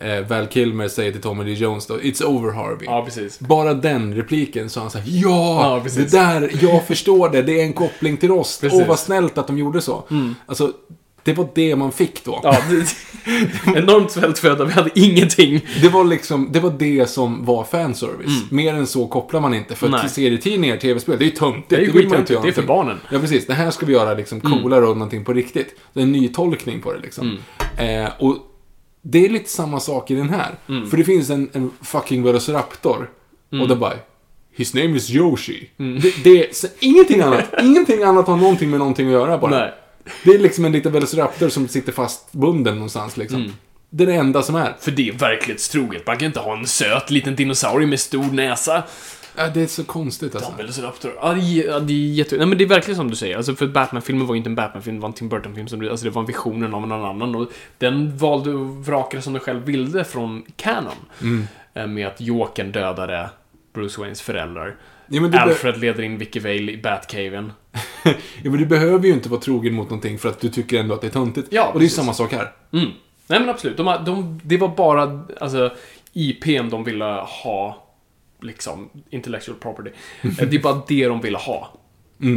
eh, 0.00 0.20
Val 0.28 0.46
Kilmer 0.46 0.88
säger 0.88 1.12
till 1.12 1.20
Tommy 1.20 1.44
Lee 1.44 1.54
Jones 1.54 1.86
då, 1.86 1.98
It's 1.98 2.24
over 2.24 2.52
Harvey. 2.52 2.86
Ja, 2.86 3.04
precis. 3.04 3.40
Bara 3.40 3.74
den 3.74 4.14
repliken 4.14 4.70
sa 4.70 4.80
han 4.80 4.90
såhär, 4.90 5.04
ja! 5.08 5.74
Ja, 5.74 5.80
precis. 5.82 6.10
det 6.10 6.18
där, 6.18 6.50
jag 6.60 6.86
förstår 6.86 7.28
det, 7.28 7.42
det 7.42 7.60
är 7.60 7.64
en 7.64 7.72
koppling 7.72 8.16
till 8.16 8.30
oss. 8.30 8.62
Mm. 8.62 8.76
Åh, 8.76 8.86
vad 8.86 8.98
snällt 8.98 9.38
att 9.38 9.46
de 9.46 9.58
gjorde 9.58 9.80
så. 9.80 10.02
Alltså, 10.46 10.72
det 11.22 11.32
var 11.32 11.48
det 11.54 11.76
man 11.76 11.92
fick 11.92 12.24
då. 12.24 12.40
Ja, 12.42 12.56
det, 12.70 12.86
enormt 13.78 14.10
svältfödda. 14.10 14.64
Vi 14.64 14.72
hade 14.72 14.90
ingenting. 14.94 15.60
Det 15.82 15.88
var 15.88 16.04
liksom, 16.04 16.48
det 16.52 16.60
var 16.60 16.70
det 16.78 17.10
som 17.10 17.44
var 17.44 17.64
fanservice. 17.64 18.50
Mer 18.50 18.74
än 18.74 18.86
så 18.86 19.06
kopplar 19.06 19.40
man 19.40 19.54
inte. 19.54 19.74
För 19.74 19.86
Mm. 19.86 20.00
Nej. 20.00 20.10
serietidningar, 20.10 20.76
tv-spel, 20.76 21.16
det 21.18 21.24
är 21.24 21.26
ju 21.26 21.32
töntigt. 21.32 21.68
Det 21.68 21.76
är 21.76 21.80
ju 21.80 21.92
skittöntigt. 21.92 22.30
göra 22.30 22.42
Det 22.42 22.48
är 22.48 22.52
för 22.52 22.62
barnen. 22.62 23.00
Ja, 23.10 23.18
precis. 23.18 23.46
Det 23.46 23.54
här 23.54 23.70
ska 23.70 23.86
vi 23.86 23.92
göra 23.92 24.14
liksom 24.14 24.40
coolare 24.40 24.86
och 24.86 24.96
någonting 24.96 25.24
på 25.24 25.32
riktigt. 25.32 25.74
Det 25.92 26.00
är 26.00 26.04
en 26.04 26.12
ny 26.12 26.28
tolkning 26.28 26.80
på 26.80 26.92
det 26.92 26.98
liksom. 26.98 27.38
Mm. 27.78 28.04
Eh, 28.04 28.10
och 28.18 28.36
det 29.02 29.24
är 29.24 29.28
lite 29.28 29.50
samma 29.50 29.80
sak 29.80 30.10
i 30.10 30.14
den 30.14 30.30
här. 30.30 30.54
Mm. 30.68 30.90
För 30.90 30.96
det 30.96 31.04
finns 31.04 31.30
en, 31.30 31.50
en 31.52 31.70
fucking 31.82 32.22
Velociraptor. 32.22 33.10
Och 33.60 33.68
det 33.68 33.76
bara, 33.76 33.94
His 34.52 34.74
name 34.74 34.96
is 34.96 35.10
Yoshi. 35.10 35.68
Mm. 35.78 36.00
Det, 36.00 36.24
det 36.24 36.56
så, 36.56 36.66
ingenting 36.80 37.20
annat. 37.20 37.44
ingenting 37.62 38.02
annat 38.02 38.26
har 38.26 38.36
någonting 38.36 38.70
med 38.70 38.78
någonting 38.78 39.06
att 39.06 39.12
göra 39.12 39.38
bara. 39.38 39.50
Nej. 39.50 39.74
Det 40.24 40.30
är 40.30 40.38
liksom 40.38 40.64
en 40.64 40.72
liten 40.72 40.92
Velociraptor 40.92 41.48
som 41.48 41.68
sitter 41.68 41.92
fastbunden 41.92 42.74
någonstans 42.74 43.16
liksom. 43.16 43.40
Mm. 43.40 43.52
Det 43.90 44.04
är 44.04 44.06
det 44.06 44.14
enda 44.14 44.42
som 44.42 44.54
är. 44.54 44.76
För 44.80 44.90
det 44.90 45.08
är 45.08 45.12
verklighetstroget. 45.12 46.06
Man 46.06 46.16
kan 46.16 46.26
inte 46.26 46.40
ha 46.40 46.58
en 46.58 46.66
söt 46.66 47.10
liten 47.10 47.36
dinosaurie 47.36 47.86
med 47.86 48.00
stor 48.00 48.32
näsa. 48.32 48.82
Ja, 49.36 49.48
det 49.54 49.62
är 49.62 49.66
så 49.66 49.84
konstigt 49.84 50.34
alltså. 50.34 50.52
Velociraptor. 50.56 51.12
Ja, 51.22 51.32
det 51.32 51.40
är, 51.40 51.68
ja, 51.68 51.80
det 51.80 51.92
är 51.92 51.96
jätte... 51.96 52.36
Nej, 52.36 52.46
men 52.46 52.58
det 52.58 52.64
är 52.64 52.68
verkligen 52.68 52.96
som 52.96 53.10
du 53.10 53.16
säger. 53.16 53.36
Alltså, 53.36 53.54
för 53.54 53.66
Batman-filmen 53.66 54.26
var 54.26 54.34
inte 54.34 54.48
en 54.48 54.54
Batman-film, 54.54 54.96
det 54.96 55.02
var 55.02 55.08
en 55.08 55.12
Tim 55.12 55.28
Burton-film. 55.28 55.68
Som, 55.68 55.88
alltså, 55.90 56.04
det 56.04 56.10
var 56.10 56.22
en 56.22 56.26
visionen 56.26 56.74
av 56.74 56.86
någon 56.86 57.04
annan. 57.04 57.34
Och 57.34 57.50
den 57.78 58.16
valde 58.16 58.50
att 58.50 58.86
vraka 58.86 59.22
som 59.22 59.32
den 59.32 59.40
själv 59.40 59.64
ville 59.64 60.04
från 60.04 60.42
Canon. 60.56 60.92
Mm. 61.22 61.46
Eh, 61.74 61.86
Med 61.86 62.06
att 62.06 62.20
Jokern 62.20 62.72
dödade 62.72 63.30
Bruce 63.72 64.00
Waynes 64.00 64.22
föräldrar. 64.22 64.76
Ja, 65.08 65.40
Alfred 65.40 65.80
leder 65.80 66.02
in 66.02 66.18
Vicky 66.18 66.40
Vale 66.40 66.72
i 66.72 66.76
Batcaven. 66.76 67.52
ja, 68.04 68.12
men 68.42 68.52
du 68.52 68.66
behöver 68.66 69.06
ju 69.06 69.12
inte 69.12 69.28
vara 69.28 69.40
trogen 69.40 69.74
mot 69.74 69.90
någonting 69.90 70.18
för 70.18 70.28
att 70.28 70.40
du 70.40 70.48
tycker 70.48 70.80
ändå 70.80 70.94
att 70.94 71.00
det 71.00 71.06
är 71.06 71.10
töntigt. 71.10 71.48
Ja, 71.50 71.66
och 71.66 71.78
det 71.78 71.82
är 71.82 71.88
ju 71.88 71.94
samma 71.94 72.14
sak 72.14 72.32
här. 72.32 72.52
Mm. 72.72 72.90
Nej 73.26 73.40
men 73.40 73.48
absolut. 73.48 73.76
De, 73.76 73.98
de, 74.06 74.40
det 74.44 74.56
var 74.56 74.68
bara 74.68 75.24
alltså, 75.40 75.72
IPn 76.12 76.68
de 76.70 76.84
ville 76.84 77.04
ha. 77.44 77.86
Liksom, 78.42 78.90
intellectual 79.10 79.58
property. 79.58 79.90
Eh, 80.22 80.48
det 80.48 80.56
är 80.56 80.62
bara 80.62 80.82
det 80.88 81.06
de 81.06 81.20
ville 81.20 81.38
ha. 81.38 81.79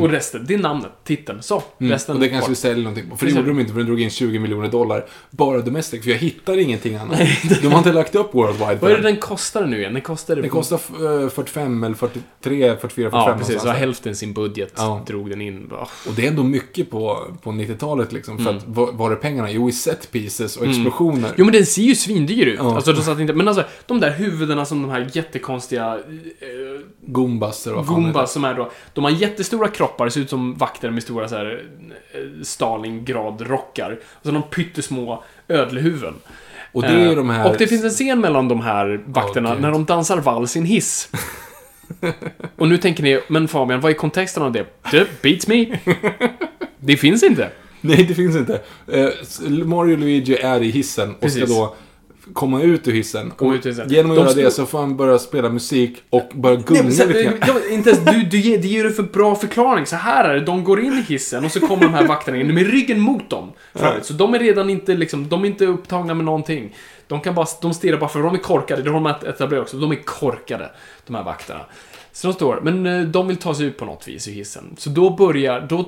Och 0.01 0.09
resten, 0.09 0.45
det 0.47 0.53
är 0.53 0.57
namnet, 0.57 0.91
titeln. 1.03 1.41
Så, 1.41 1.63
resten 1.77 2.13
Mm. 2.13 2.21
Och 2.21 2.27
det 2.27 2.29
kanske 2.29 2.49
vi 2.49 2.55
säljer 2.55 2.83
någonting 2.83 3.09
på. 3.09 3.17
För 3.17 3.25
det 3.25 3.31
gjorde 3.31 3.47
de 3.47 3.59
inte, 3.59 3.71
för 3.73 3.79
de 3.79 3.85
drog 3.85 4.01
in 4.01 4.09
20 4.09 4.39
miljoner 4.39 4.67
dollar. 4.67 5.05
Bara 5.29 5.61
domestic, 5.61 6.03
för 6.03 6.09
jag 6.11 6.17
hittar 6.17 6.57
ingenting 6.57 6.95
annat. 6.95 7.19
de 7.61 7.67
har 7.67 7.77
inte 7.77 7.91
lagt 7.91 8.15
upp 8.15 8.33
worldwide 8.35 8.75
Vad 8.81 8.91
är 8.91 8.95
det 8.97 9.01
den. 9.03 9.17
kostar 9.17 9.65
nu 9.65 9.79
igen? 9.79 9.93
Den 9.93 10.01
kostar... 10.01 10.35
Den 10.35 10.49
kostar 10.49 10.75
eh, 11.23 11.29
45 11.29 11.83
eller 11.83 11.95
43, 11.95 12.21
44, 12.41 12.79
45 12.81 13.11
Ja, 13.11 13.35
precis. 13.39 13.61
Så 13.61 13.67
hälften 13.69 14.15
sin 14.15 14.33
budget 14.33 14.73
Ja. 14.77 15.03
drog 15.07 15.29
den 15.29 15.41
in. 15.41 15.67
Bara, 15.67 15.81
Och 15.81 16.13
det 16.15 16.23
är 16.25 16.27
ändå 16.27 16.43
mycket 16.43 16.91
på, 16.91 17.27
på 17.41 17.51
90-talet 17.51 18.11
liksom. 18.13 18.37
För 18.37 18.49
att, 18.51 18.67
var, 18.67 18.91
var 18.91 19.11
är 19.11 19.15
pengarna? 19.15 19.51
Jo, 19.51 19.69
i 19.69 19.71
set 19.71 20.11
pieces 20.11 20.57
och 20.57 20.65
explosioner. 20.67 21.17
Mm. 21.17 21.31
Jo 21.37 21.45
men 21.45 21.53
den 21.53 21.65
ser 21.65 21.81
ju 21.81 21.95
svindyr 21.95 22.45
ut. 22.45 22.59
Ja. 22.59 22.75
Alltså, 22.75 22.93
de 22.93 23.01
satt 23.01 23.19
inte, 23.19 23.33
men 23.33 23.47
alltså, 23.47 23.63
de 23.85 23.99
där 23.99 24.11
huvudena 24.11 24.65
som 24.65 24.81
de 24.81 24.91
här 24.91 25.09
jättekonstiga 25.13 25.95
eh, 25.95 26.85
Goombas 27.01 27.67
eller 27.67 27.75
vad 27.75 27.85
fan 27.85 27.95
det 27.95 28.01
Goombas 28.01 28.33
som 28.33 28.45
är 28.45 28.53
då, 28.53 28.71
de 28.93 29.03
har 29.03 29.11
jättestora 29.11 29.67
kroppar, 29.73 30.09
ser 30.09 30.21
ut 30.21 30.29
som 30.29 30.55
vakter 30.55 30.89
med 30.89 31.03
stora 31.03 31.27
så 31.29 31.35
här 31.35 31.63
eh, 32.13 32.19
Stalingrad-rockar. 32.43 33.99
Och 34.13 34.25
så 34.25 34.31
de 34.31 34.43
pyttesmå 34.43 35.23
ödlehuvuden. 35.47 36.13
heter. 36.13 36.71
Och 36.71 36.81
det 36.81 36.87
är 36.87 37.09
Eh, 37.09 37.15
de 37.15 37.29
här... 37.29 37.49
Och 37.51 37.57
det 37.57 37.67
finns 37.67 37.83
en 37.83 37.89
scen 37.89 38.21
mellan 38.21 38.47
de 38.47 38.61
här 38.61 39.03
vakterna 39.05 39.53
gud. 39.53 39.61
när 39.61 39.71
de 39.71 39.85
dansar 39.85 40.17
vals 40.17 40.55
i 40.55 40.59
en 40.59 40.65
hiss. 40.65 41.09
och 42.55 42.67
nu 42.67 42.77
tänker 42.77 43.03
ni, 43.03 43.19
men 43.27 43.47
Fabian, 43.47 43.81
vad 43.81 43.91
är 43.91 43.95
kontexten 43.95 44.43
av 44.43 44.51
det? 44.51 44.65
Det 44.91 45.21
beats 45.21 45.47
me. 45.47 45.65
Det 46.79 46.97
finns 46.97 47.23
inte. 47.23 47.49
Nej, 47.81 48.03
det 48.03 48.13
finns 48.15 48.35
inte. 48.35 48.61
Eh, 48.87 49.09
Mario 49.49 49.93
och 49.93 49.99
Luigi 49.99 50.35
är 50.35 50.63
i 50.63 50.71
hissen 50.71 51.15
och 51.15 51.21
Precis. 51.21 51.43
ska 51.43 51.53
då 51.53 51.75
komma 52.33 52.61
ut 52.61 52.87
ur 52.87 52.91
hissen. 52.91 53.31
Komma 53.31 53.55
ut 53.55 53.65
ur 53.65 53.69
hissen. 53.69 53.89
Genom 53.89 54.11
att 54.11 54.17
De 54.17 54.23
göra 54.23 54.33
det 54.33 54.51
så 54.51 54.65
får 54.65 54.79
han 54.79 54.97
börja 54.97 55.19
spela 55.19 55.49
musik 55.49 56.03
och 56.09 56.29
börja 56.33 56.55
Nej, 56.55 56.65
gunga 56.67 56.91
sen, 56.91 57.07
lite 57.07 57.23
grann. 57.23 57.33
ja, 57.47 57.53
inte 57.71 57.89
ens, 57.89 58.05
du, 58.05 58.23
du 58.23 58.39
ger, 58.39 58.57
det 58.57 58.67
ger 58.67 58.83
du 58.83 58.91
för 58.91 59.03
bra 59.03 59.35
förklaring. 59.35 59.85
Så 59.85 59.95
här 59.95 60.29
är 60.29 60.33
det, 60.33 60.41
de 60.45 60.63
går 60.63 60.79
in 60.79 60.93
i 60.93 61.01
hissen 61.01 61.45
och 61.45 61.51
så 61.51 61.59
kommer 61.59 61.83
de 61.83 61.93
här 61.93 62.07
vakterna 62.07 62.37
in 62.37 62.53
med 62.53 62.71
ryggen 62.71 62.99
mot 62.99 63.29
dem. 63.29 63.51
Förut. 63.75 64.05
Så 64.05 64.13
de 64.13 64.33
är 64.33 64.39
redan 64.39 64.69
inte 64.69 64.93
liksom, 64.93 65.29
de 65.29 65.43
är 65.43 65.47
inte 65.47 65.65
upptagna 65.65 66.13
med 66.13 66.25
någonting. 66.25 66.75
De 67.07 67.21
kan 67.21 67.35
bara, 67.35 67.47
de 67.61 67.73
stirrar 67.73 67.97
bara 67.97 68.09
för 68.09 68.23
de 68.23 68.33
är 68.33 68.39
korkade, 68.39 68.81
det 68.81 68.89
har 68.89 69.01
de 69.01 69.27
etablerat 69.29 69.61
också. 69.63 69.77
De 69.77 69.91
är 69.91 69.95
korkade, 69.95 70.71
de 71.07 71.15
här 71.15 71.23
vakterna. 71.23 71.59
Så 72.11 72.27
de 72.27 72.33
står, 72.33 72.59
men 72.63 72.85
eh, 72.85 73.01
de 73.01 73.27
vill 73.27 73.37
ta 73.37 73.55
sig 73.55 73.65
ut 73.65 73.77
på 73.77 73.85
något 73.85 74.07
vis 74.07 74.27
ur 74.27 74.31
hissen. 74.31 74.75
Så 74.77 74.89
då 74.89 75.09
börjar, 75.09 75.67
då 75.69 75.85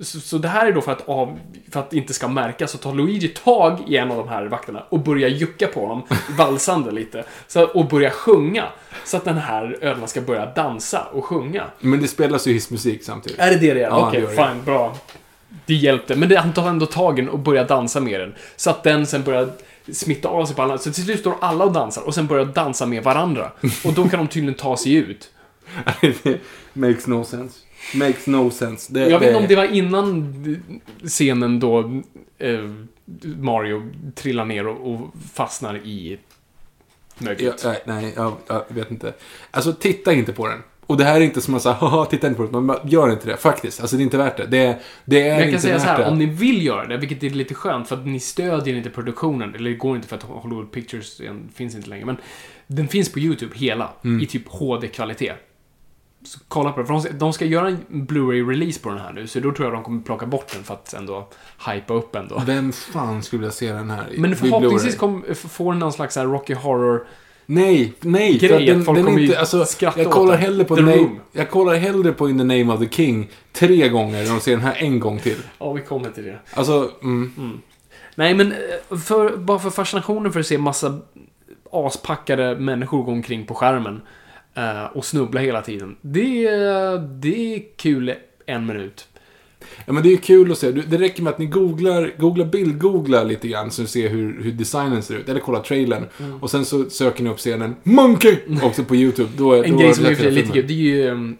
så, 0.00 0.20
så 0.20 0.38
det 0.38 0.48
här 0.48 0.66
är 0.66 0.72
då 0.72 0.80
för 0.80 0.92
att, 0.92 1.08
av, 1.08 1.38
för 1.70 1.80
att 1.80 1.90
det 1.90 1.96
inte 1.96 2.14
ska 2.14 2.28
märkas, 2.28 2.70
så 2.70 2.78
tar 2.78 2.94
Luigi 2.94 3.28
tag 3.28 3.80
i 3.86 3.96
en 3.96 4.10
av 4.10 4.16
de 4.16 4.28
här 4.28 4.46
vakterna 4.46 4.84
och 4.88 5.00
börjar 5.00 5.28
jucka 5.28 5.66
på 5.66 5.80
honom, 5.80 6.02
valsande 6.38 6.90
lite. 6.90 7.24
Så, 7.46 7.64
och 7.64 7.88
börjar 7.88 8.10
sjunga. 8.10 8.64
Så 9.04 9.16
att 9.16 9.24
den 9.24 9.38
här 9.38 9.78
ödlan 9.80 10.08
ska 10.08 10.20
börja 10.20 10.46
dansa 10.46 11.02
och 11.12 11.24
sjunga. 11.24 11.64
Men 11.80 12.00
det 12.00 12.08
spelas 12.08 12.46
ju 12.46 12.52
hissmusik 12.52 13.04
samtidigt. 13.04 13.38
Är 13.38 13.50
det 13.50 13.56
det 13.56 13.74
det 13.74 13.82
är? 13.82 13.88
Ja, 13.88 14.08
Okej, 14.08 14.20
det. 14.20 14.28
fine, 14.28 14.64
bra. 14.64 14.96
Det 15.66 15.74
hjälpte. 15.74 16.16
Men 16.16 16.28
det, 16.28 16.36
han 16.36 16.52
tar 16.52 16.68
ändå 16.68 16.86
tag 16.86 17.18
i 17.18 17.22
den 17.22 17.30
och 17.30 17.38
börjar 17.38 17.64
dansa 17.64 18.00
med 18.00 18.20
den. 18.20 18.34
Så 18.56 18.70
att 18.70 18.82
den 18.82 19.06
sen 19.06 19.22
börjar 19.22 19.48
smitta 19.92 20.28
av 20.28 20.46
sig 20.46 20.56
på 20.56 20.62
alla. 20.62 20.78
Så 20.78 20.92
till 20.92 21.04
slut 21.04 21.20
står 21.20 21.34
alla 21.40 21.64
och 21.64 21.72
dansar 21.72 22.02
och 22.02 22.14
sen 22.14 22.26
börjar 22.26 22.44
dansa 22.44 22.86
med 22.86 23.02
varandra. 23.02 23.52
Och 23.84 23.92
då 23.92 24.08
kan 24.08 24.18
de 24.18 24.28
tydligen 24.28 24.54
ta 24.54 24.76
sig 24.76 24.94
ut. 24.94 25.30
Makes 26.72 27.06
no 27.06 27.24
sense. 27.24 27.58
Makes 27.94 28.26
no 28.26 28.50
sense. 28.50 28.92
Det, 28.92 29.08
Jag 29.08 29.18
vet 29.20 29.28
inte 29.28 29.40
om 29.42 29.46
det 29.48 29.56
var 29.56 29.64
innan 29.74 30.34
scenen 31.04 31.60
då 31.60 32.02
eh, 32.38 32.70
Mario 33.38 33.90
trillar 34.14 34.44
ner 34.44 34.66
och, 34.66 34.92
och 34.92 35.00
fastnar 35.34 35.76
i 35.76 36.18
Ja, 37.18 37.24
möglet. 37.24 37.62
nej, 37.64 37.82
nej 37.84 38.12
jag, 38.16 38.32
jag 38.46 38.64
vet 38.68 38.90
inte. 38.90 39.12
Alltså, 39.50 39.72
titta 39.72 40.12
inte 40.12 40.32
på 40.32 40.46
den. 40.48 40.58
Och 40.86 40.96
det 40.96 41.04
här 41.04 41.16
är 41.16 41.24
inte 41.24 41.40
som 41.40 41.54
att 41.54 41.62
säga, 41.62 41.74
haha, 41.74 42.04
titta 42.04 42.26
inte 42.26 42.36
på 42.36 42.46
det. 42.46 42.60
Man 42.60 42.78
gör 42.84 43.10
inte 43.10 43.26
det, 43.28 43.36
faktiskt. 43.36 43.80
Alltså 43.80 43.96
det 43.96 44.02
är 44.02 44.04
inte 44.04 44.16
värt 44.18 44.36
det. 44.36 44.46
Det, 44.46 44.78
det 45.04 45.28
är 45.28 45.30
Men 45.34 45.40
jag 45.42 45.50
kan 45.50 45.60
säga 45.60 45.80
så 45.80 45.86
här, 45.86 45.98
det. 45.98 46.04
om 46.10 46.18
ni 46.18 46.26
vill 46.26 46.66
göra 46.66 46.86
det, 46.86 46.96
vilket 46.96 47.22
är 47.22 47.30
lite 47.30 47.54
skönt 47.54 47.88
för 47.88 47.96
att 47.96 48.06
ni 48.06 48.20
stödjer 48.20 48.76
inte 48.76 48.90
produktionen, 48.90 49.54
eller 49.54 49.70
det 49.70 49.76
går 49.76 49.96
inte 49.96 50.08
för 50.08 50.16
att 50.16 50.22
Hollywood 50.22 50.72
Pictures 50.72 51.20
finns 51.54 51.74
inte 51.74 51.88
längre, 51.90 52.04
men 52.06 52.16
den 52.66 52.88
finns 52.88 53.12
på 53.12 53.18
YouTube 53.18 53.56
hela, 53.56 53.90
Mm. 54.04 54.20
i 54.22 54.26
typ 54.26 54.48
HD-kvalitet. 54.48 55.32
Kolla 56.48 56.72
på 56.72 56.80
det, 56.80 56.86
för 56.86 56.92
de 56.94 57.02
ska, 57.02 57.12
de 57.12 57.32
ska 57.32 57.44
göra 57.44 57.68
en 57.68 57.84
Blu-ray-release 57.88 58.82
på 58.82 58.88
den 58.88 58.98
här 58.98 59.12
nu, 59.12 59.26
så 59.26 59.40
då 59.40 59.52
tror 59.52 59.66
jag 59.66 59.72
de 59.72 59.82
kommer 59.82 60.02
plocka 60.02 60.26
bort 60.26 60.52
den 60.52 60.64
för 60.64 60.74
att 60.74 60.94
ändå 60.94 61.28
hypa 61.72 61.94
upp 61.94 62.14
ändå. 62.16 62.42
Vem 62.46 62.72
fan 62.72 63.22
skulle 63.22 63.40
vilja 63.40 63.52
se 63.52 63.72
den 63.72 63.90
här 63.90 64.06
Men 64.16 64.36
förhoppningsvis 64.36 64.96
kom, 64.96 65.24
får 65.34 65.72
den 65.72 65.78
någon 65.78 65.92
slags 65.92 66.16
här 66.16 66.26
Rocky 66.26 66.54
Horror... 66.54 67.06
Nej, 67.50 67.94
nej. 68.00 68.38
Grej 68.38 68.48
för 68.48 68.56
att 68.56 68.66
den, 68.66 68.84
folk 68.84 68.98
den 68.98 69.06
kommer 69.06 69.20
inte, 69.20 69.40
alltså, 69.40 69.64
skratta 69.64 70.02
jag 70.02 70.12
kollar 70.12 70.36
hellre 70.36 70.64
på 70.64 70.76
name. 70.76 71.10
Jag 71.32 71.50
kollar 71.50 71.74
hellre 71.74 72.12
på 72.12 72.28
In 72.28 72.38
the 72.38 72.44
Name 72.44 72.74
of 72.74 72.80
the 72.80 72.88
King 72.88 73.30
tre 73.52 73.88
gånger 73.88 74.26
än 74.26 74.36
att 74.36 74.42
se 74.42 74.50
den 74.50 74.60
här 74.60 74.74
en 74.76 75.00
gång 75.00 75.18
till. 75.18 75.38
Ja, 75.58 75.72
vi 75.72 75.82
kommer 75.82 76.10
till 76.10 76.24
det. 76.24 76.38
Alltså, 76.54 76.90
mm. 77.02 77.60
Nej, 78.14 78.34
men 78.34 78.52
eh, 78.52 78.98
för, 78.98 79.36
bara 79.36 79.58
för 79.58 79.70
fascinationen 79.70 80.32
för 80.32 80.40
att 80.40 80.46
se 80.46 80.58
massa 80.58 80.98
aspackade 81.72 82.56
människor 82.56 83.02
gå 83.02 83.12
omkring 83.12 83.46
på 83.46 83.54
skärmen 83.54 84.00
eh, 84.58 84.84
och 84.84 85.04
snubbla 85.04 85.40
hela 85.40 85.62
tiden. 85.62 85.96
Det, 86.00 86.46
är- 86.46 86.98
det 87.20 87.54
är 87.56 87.62
kul 87.76 88.14
en 88.46 88.66
minut. 88.66 89.08
Ja, 89.86 89.92
men 89.92 90.02
det 90.02 90.12
är 90.12 90.16
kul 90.16 90.52
att 90.52 90.58
se. 90.58 90.70
Det 90.72 90.98
räcker 90.98 91.22
med 91.22 91.30
att 91.32 91.38
ni 91.38 91.46
googlar, 91.46 92.12
googlar 92.18 92.44
bildgooglar 92.46 93.24
lite 93.24 93.48
grann 93.48 93.70
så 93.70 93.82
du 93.82 93.88
ser 93.88 94.08
hur, 94.08 94.42
hur 94.42 94.52
designen 94.52 95.02
ser 95.02 95.14
ut. 95.16 95.28
Eller 95.28 95.40
kolla 95.40 95.60
trailern. 95.60 96.04
Mm. 96.20 96.42
Och 96.42 96.50
sen 96.50 96.64
så 96.64 96.90
söker 96.90 97.24
ni 97.24 97.30
upp 97.30 97.38
scenen 97.38 97.76
Monkey! 97.82 98.36
Också 98.62 98.84
på 98.84 98.96
YouTube. 98.96 99.28
Då, 99.36 99.54
En 99.62 99.72
då 99.72 99.78
grej 99.78 99.94
som 99.94 100.04
är 100.04 100.10
lite 100.10 100.22
filmen. 100.22 100.52
kul, 100.52 100.66
det 100.66 100.72
är 100.72 100.76
ju 100.76 101.08
um, 101.10 101.36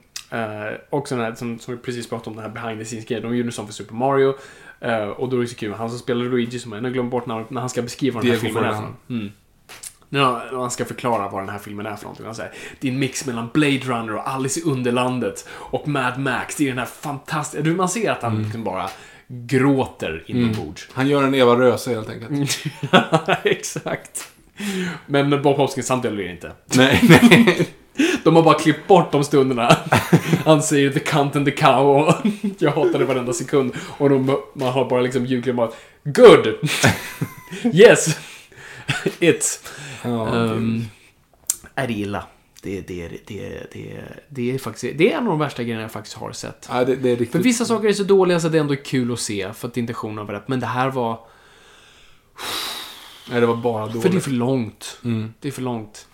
också 0.90 1.14
den 1.16 1.24
här 1.24 1.34
som, 1.34 1.58
som 1.58 1.74
vi 1.74 1.80
precis 1.80 2.08
pratade 2.08 2.30
om, 2.30 2.36
den 2.42 2.44
här 2.44 2.62
behind 2.62 2.80
the 2.80 2.84
scenes 2.84 3.04
grejen. 3.06 3.22
De 3.22 3.36
gjorde 3.36 3.48
en 3.48 3.52
sån 3.52 3.66
för 3.66 3.72
Super 3.74 3.94
Mario. 3.94 4.34
eh, 4.80 5.08
och 5.08 5.28
då 5.28 5.36
är 5.36 5.40
det 5.40 5.46
så 5.46 5.56
kul, 5.56 5.72
han 5.72 5.90
som 5.90 5.98
spelar 5.98 6.24
Luigi, 6.24 6.58
som 6.58 6.72
jag 6.72 6.82
har 6.82 6.90
glömt 6.90 7.10
bort 7.10 7.26
namnet, 7.26 7.50
när 7.50 7.60
han 7.60 7.70
ska 7.70 7.82
beskriva 7.82 8.20
den 8.20 8.30
här 8.30 8.36
filmen 8.38 8.64
är 8.64 8.72
Forlan. 8.72 8.94
för 9.06 9.14
mm. 9.14 9.28
När 10.08 10.56
han 10.56 10.70
ska 10.70 10.84
förklara 10.84 11.28
vad 11.28 11.42
den 11.42 11.48
här 11.48 11.58
filmen 11.58 11.86
är 11.86 11.96
för 11.96 12.02
någonting. 12.02 12.26
Han 12.26 12.34
säger, 12.34 12.52
det 12.80 12.88
är 12.88 12.92
en 12.92 12.98
mix 12.98 13.26
mellan 13.26 13.50
Blade 13.54 13.78
Runner 13.78 14.14
och 14.14 14.28
Alice 14.28 14.60
i 14.60 14.62
Underlandet 14.62 15.48
och 15.50 15.88
Mad 15.88 16.18
Max. 16.18 16.56
Det 16.56 16.64
är 16.64 16.68
den 16.68 16.78
här 16.78 16.86
fantastiska... 16.86 17.62
Du, 17.62 17.74
man 17.74 17.88
ser 17.88 18.10
att 18.10 18.22
han 18.22 18.42
liksom 18.42 18.64
bara 18.64 18.90
gråter 19.28 20.24
inombords. 20.26 20.88
Han 20.92 21.08
gör 21.08 21.22
en 21.22 21.34
Eva 21.34 21.56
Röse 21.56 21.90
helt 21.90 22.10
enkelt. 22.10 22.30
Mm. 22.30 22.46
Exakt. 23.42 24.28
Men 25.06 25.42
Bob 25.42 25.56
Hoskins 25.56 25.86
blir 26.10 26.24
det 26.24 26.30
inte. 26.30 26.52
nej, 26.64 27.00
nej. 27.30 27.68
De 28.24 28.36
har 28.36 28.42
bara 28.42 28.58
klippt 28.58 28.88
bort 28.88 29.12
de 29.12 29.24
stunderna. 29.24 29.76
Han 30.44 30.62
säger 30.62 30.90
the 30.90 31.00
cunt 31.00 31.36
and 31.36 31.44
the 31.44 31.50
cow 31.50 31.86
och 31.86 32.14
jag 32.58 32.70
det 32.98 33.04
varenda 33.04 33.32
sekund. 33.32 33.72
Och 33.98 34.10
de, 34.10 34.38
man 34.54 34.72
har 34.72 34.90
bara 34.90 35.00
liksom 35.00 35.26
bara 35.56 35.70
Good! 36.04 36.54
yes! 37.74 38.18
It. 39.20 39.70
Ja, 40.02 40.28
Um, 40.28 40.84
är 41.74 41.86
det 41.86 41.92
illa? 41.92 42.24
Det, 42.62 42.80
det, 42.80 43.08
det, 43.26 43.72
det, 43.72 44.00
det 44.28 44.54
är 44.54 44.58
faktiskt 44.58 44.98
det 44.98 45.12
är 45.12 45.16
en 45.16 45.22
av 45.22 45.28
de 45.28 45.38
värsta 45.38 45.62
grejerna 45.62 45.82
jag 45.82 45.92
faktiskt 45.92 46.16
har 46.16 46.32
sett. 46.32 46.68
ja, 46.70 46.84
det, 46.84 46.96
det 46.96 47.10
är 47.10 47.16
riktigt. 47.16 47.32
För 47.32 47.38
vissa 47.38 47.64
saker 47.64 47.88
är 47.88 47.92
så 47.92 48.02
dåliga 48.02 48.40
så 48.40 48.48
det 48.48 48.58
ändå 48.58 48.72
är 48.72 48.84
kul 48.84 49.12
att 49.12 49.20
se, 49.20 49.52
för 49.52 49.68
att 49.68 49.76
intentionen 49.76 50.26
var 50.26 50.34
rätt. 50.34 50.48
Men 50.48 50.60
det 50.60 50.66
här 50.66 50.90
var... 50.90 51.20
Nej, 53.30 53.40
det 53.40 53.46
var 53.46 53.56
bara 53.56 53.86
dåligt. 53.86 54.02
För 54.02 54.08
det 54.08 54.16
är 54.16 54.20
för 54.20 54.30
långt. 54.30 54.98
Mm. 55.04 55.34
Det 55.40 55.48
är 55.48 55.52
för 55.52 55.62
långt. 55.62 56.08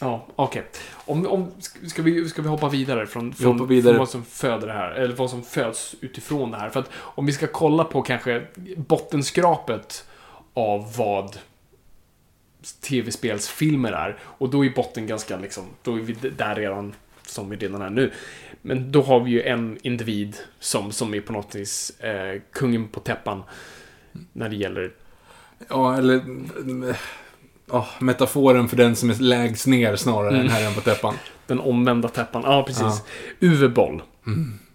Ja, 0.00 0.26
okej. 0.36 0.64
Om, 1.04 1.26
om, 1.26 1.50
ska, 1.86 2.02
vi, 2.02 2.28
ska 2.28 2.42
vi 2.42 2.48
hoppa 2.48 2.68
vidare 2.68 3.06
från, 3.06 3.34
från, 3.34 3.68
vidare. 3.68 3.92
från 3.92 3.98
vad 3.98 4.08
som 4.08 4.24
föder 4.24 4.66
det 4.66 4.72
här? 4.72 4.90
Eller 4.90 5.14
vad 5.14 5.30
som 5.30 5.42
föds 5.42 5.94
utifrån 6.00 6.50
det 6.50 6.56
här? 6.56 6.70
För 6.70 6.80
att 6.80 6.90
om 6.94 7.26
vi 7.26 7.32
ska 7.32 7.46
kolla 7.46 7.84
på 7.84 8.02
kanske 8.02 8.46
bottenskrapet 8.76 10.06
av 10.54 10.96
vad 10.96 11.38
tv-spelsfilmer 12.80 13.92
är. 13.92 14.18
Och 14.22 14.50
då 14.50 14.64
är 14.64 14.70
botten 14.70 15.06
ganska 15.06 15.36
liksom, 15.36 15.64
då 15.82 15.96
är 15.96 16.00
vi 16.00 16.12
där 16.36 16.54
redan 16.54 16.94
som 17.26 17.50
vi 17.50 17.56
redan 17.56 17.82
är 17.82 17.90
nu. 17.90 18.10
Men 18.62 18.92
då 18.92 19.02
har 19.02 19.20
vi 19.20 19.30
ju 19.30 19.42
en 19.42 19.78
individ 19.82 20.36
som, 20.58 20.92
som 20.92 21.14
är 21.14 21.20
på 21.20 21.32
något 21.32 21.54
vis 21.54 22.00
eh, 22.00 22.40
kungen 22.52 22.88
på 22.88 23.00
täppan. 23.00 23.42
När 24.32 24.48
det 24.48 24.56
gäller 24.56 24.92
Ja, 25.68 25.96
eller... 25.98 26.22
Ja, 27.70 27.88
metaforen 28.00 28.68
för 28.68 28.76
den 28.76 28.96
som 28.96 29.10
är 29.10 29.14
lägst 29.14 29.66
ner 29.66 29.96
snarare 29.96 30.28
Mm. 30.28 30.40
än 30.40 30.48
herren 30.48 30.74
på 30.74 30.80
täppan. 30.80 31.14
Den 31.46 31.60
omvända 31.60 32.08
täppan. 32.08 32.42
Ja, 32.46 32.62
precis. 32.66 33.02
Uwe 33.40 33.68
Boll. 33.68 34.02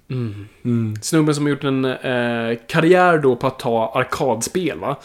Mm. 0.10 0.96
Snubben 1.02 1.36
som 1.36 1.46
har 1.46 1.50
gjort 1.50 1.64
en 1.64 1.86
eh, 1.86 2.58
karriär 2.68 3.18
då 3.18 3.36
på 3.36 3.48
att 3.48 3.60
ta 3.60 3.92
arkadspel, 3.96 4.80
va? 4.80 4.96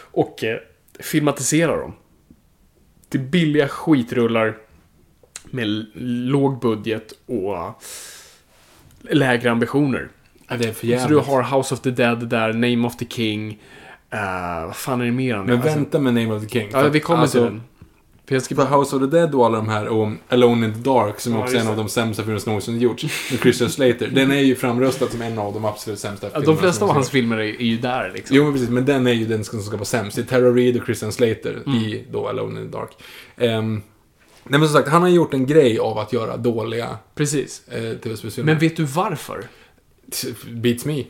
Och 0.00 0.44
eh, 0.44 0.58
filmatisera 1.00 1.76
dem. 1.76 1.92
Till 3.08 3.20
billiga 3.20 3.68
skitrullar 3.68 4.56
med 5.44 5.86
låg 6.28 6.60
budget 6.60 7.12
och 7.26 7.82
lägre 9.14 9.50
ambitioner. 9.50 10.08
Ja, 10.48 10.56
det 10.56 10.68
är 10.68 10.72
för 10.72 10.80
Så 10.80 10.86
jävligt. 10.86 11.08
du 11.08 11.30
har 11.30 11.42
House 11.58 11.74
of 11.74 11.80
the 11.80 11.90
Dead 11.90 12.28
där, 12.28 12.52
Name 12.52 12.86
of 12.86 12.96
the 12.96 13.06
King. 13.06 13.62
eh, 14.10 14.66
vad 14.66 14.76
fan 14.76 15.00
är 15.00 15.04
det 15.04 15.10
mer? 15.12 15.36
Men 15.38 15.60
vänta 15.60 15.98
med 15.98 16.14
Name 16.14 16.34
of 16.34 16.42
the 16.42 16.48
King. 16.48 16.68
Ja, 16.72 16.88
vi 16.88 17.00
kommer 17.00 17.22
alltså, 17.22 17.38
till 17.38 17.44
den. 17.44 17.62
För 18.28 18.34
jag 18.34 18.44
För 18.44 18.78
House 18.78 18.96
of 18.96 19.02
the 19.02 19.06
Dead 19.16 19.34
och 19.34 19.46
alla 19.46 19.56
de 19.56 19.68
här, 19.68 19.88
och 19.88 20.08
Alone 20.28 20.66
in 20.66 20.72
the 20.74 20.78
Dark, 20.90 21.20
som 21.20 21.32
Ja, 21.32 21.42
också 21.42 21.56
är 21.56 21.60
en 21.60 21.68
av 21.68 21.76
de 21.76 21.88
sämsta 21.88 22.22
filmerna 22.22 22.40
som 22.40 22.50
någonsin 22.50 22.80
gjorts, 22.80 23.30
med 23.30 23.40
Christian 23.40 23.70
Slater. 23.70 24.08
Den 24.14 24.30
är 24.30 24.40
ju 24.40 24.54
framröstad 24.56 25.08
som 25.08 25.22
en 25.22 25.38
av 25.38 25.54
de 25.54 25.64
absolut 25.64 25.98
sämsta 25.98 26.26
Ja, 26.26 26.30
filmerna 26.30 26.52
de 26.56 26.60
flesta 26.60 26.84
av 26.84 26.90
hans 26.90 27.10
filmer 27.10 27.36
är, 27.36 27.42
är 27.42 27.64
ju 27.64 27.78
där 27.78 28.12
liksom. 28.14 28.36
Jo, 28.36 28.44
men 28.44 28.52
precis. 28.52 28.68
Men 28.68 28.84
den 28.84 29.06
är 29.06 29.12
ju 29.12 29.26
den 29.26 29.44
som 29.44 29.62
ska 29.62 29.76
vara 29.76 29.84
sämst. 29.84 30.16
Det 30.16 30.22
är 30.22 30.26
Tara 30.26 30.50
Reid 30.50 30.76
och 30.80 30.84
Christian 30.84 31.12
Slater 31.12 31.62
Mm. 31.66 31.78
i 31.78 32.04
då 32.10 32.28
Alone 32.28 32.60
in 32.60 32.70
the 32.70 32.76
Dark. 32.78 32.90
Um, 33.36 33.72
nej, 34.44 34.60
men 34.60 34.68
som 34.68 34.68
sagt, 34.68 34.88
han 34.88 35.02
har 35.02 35.08
gjort 35.08 35.34
en 35.34 35.46
grej 35.46 35.78
av 35.78 35.98
att 35.98 36.12
göra 36.12 36.36
dåliga 36.36 36.96
Precis. 37.14 37.68
eh, 37.68 37.92
tv-spelsfilmer. 37.96 38.52
Men 38.52 38.60
vet 38.60 38.76
du 38.76 38.84
varför? 38.84 39.44
Beats 40.50 40.84
me. 40.84 41.04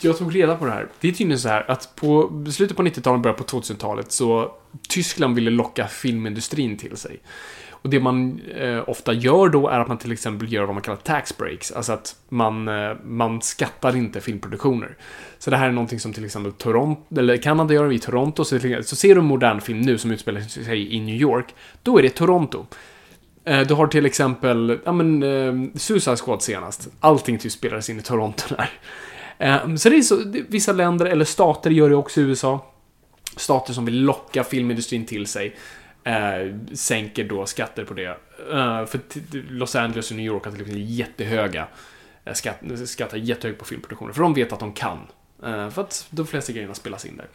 Jag 0.00 0.18
tog 0.18 0.36
reda 0.36 0.56
på 0.56 0.64
det 0.64 0.70
här. 0.70 0.88
Det 1.00 1.08
är 1.08 1.12
tydligen 1.12 1.38
så 1.38 1.48
här 1.48 1.70
att 1.70 1.96
på 1.96 2.44
slutet 2.52 2.76
på 2.76 2.82
90-talet, 2.82 3.22
början 3.22 3.36
på 3.36 3.44
2000-talet, 3.44 4.12
så 4.12 4.52
Tyskland 4.88 5.34
ville 5.34 5.50
locka 5.50 5.88
filmindustrin 5.88 6.76
till 6.76 6.96
sig. 6.96 7.20
Och 7.84 7.90
det 7.90 8.00
man 8.00 8.40
eh, 8.40 8.88
ofta 8.88 9.12
gör 9.12 9.48
då 9.48 9.68
är 9.68 9.80
att 9.80 9.88
man 9.88 9.98
till 9.98 10.12
exempel 10.12 10.52
gör 10.52 10.64
vad 10.64 10.74
man 10.74 10.82
kallar 10.82 10.96
tax 10.96 11.36
breaks. 11.36 11.72
Alltså 11.72 11.92
att 11.92 12.16
man, 12.28 12.68
eh, 12.68 12.96
man 13.04 13.42
skattar 13.42 13.96
inte 13.96 14.20
filmproduktioner. 14.20 14.96
Så 15.38 15.50
det 15.50 15.56
här 15.56 15.68
är 15.68 15.72
någonting 15.72 16.00
som 16.00 16.12
till 16.12 16.24
exempel 16.24 16.52
Toronto, 16.52 17.20
eller 17.20 17.36
Kanada 17.36 17.74
gör 17.74 17.92
i 17.92 17.98
Toronto. 17.98 18.44
Så, 18.44 18.58
så 18.82 18.96
ser 18.96 19.14
du 19.14 19.20
en 19.20 19.26
modern 19.26 19.60
film 19.60 19.80
nu 19.80 19.98
som 19.98 20.10
utspelar 20.10 20.40
sig 20.40 20.94
i 20.94 21.00
New 21.00 21.16
York, 21.16 21.54
då 21.82 21.98
är 21.98 22.02
det 22.02 22.10
Toronto. 22.10 22.66
Eh, 23.44 23.60
du 23.60 23.74
har 23.74 23.86
till 23.86 24.06
exempel, 24.06 24.78
ja 24.84 24.92
men, 24.92 25.22
eh, 25.22 25.78
Suicide 25.78 26.16
Squad 26.16 26.42
senast. 26.42 26.88
Allting 27.00 27.38
typ 27.38 27.52
spelades 27.52 27.90
in 27.90 27.98
i 27.98 28.02
Toronto 28.02 28.54
där. 28.54 28.70
Eh, 29.38 29.74
Så 29.74 29.88
det 29.88 29.96
är 29.96 30.02
så, 30.02 30.32
vissa 30.48 30.72
länder, 30.72 31.06
eller 31.06 31.24
stater 31.24 31.70
gör 31.70 31.88
det 31.90 31.96
också 31.96 32.20
i 32.20 32.24
USA. 32.24 32.70
Stater 33.36 33.72
som 33.72 33.84
vill 33.84 34.02
locka 34.02 34.44
filmindustrin 34.44 35.06
till 35.06 35.26
sig. 35.26 35.56
Eh, 36.04 36.56
sänker 36.74 37.24
då 37.24 37.46
skatter 37.46 37.84
på 37.84 37.94
det. 37.94 38.06
Eh, 38.52 38.86
för 38.86 39.00
Los 39.50 39.76
Angeles 39.76 40.10
och 40.10 40.16
New 40.16 40.26
York 40.26 40.44
har 40.44 40.52
till 40.52 40.60
exempel 40.60 40.82
jättehöga 40.86 41.66
eh, 42.24 42.32
skatt, 42.32 42.60
skattar 42.84 43.16
jättehögt 43.18 43.58
på 43.58 43.64
filmproduktioner. 43.64 44.12
För 44.12 44.22
de 44.22 44.34
vet 44.34 44.52
att 44.52 44.60
de 44.60 44.72
kan. 44.72 44.98
Eh, 45.44 45.70
för 45.70 45.82
att 45.82 46.06
de 46.10 46.26
flesta 46.26 46.52
grejerna 46.52 46.74
spelas 46.74 47.06
in 47.06 47.16
där. 47.16 47.26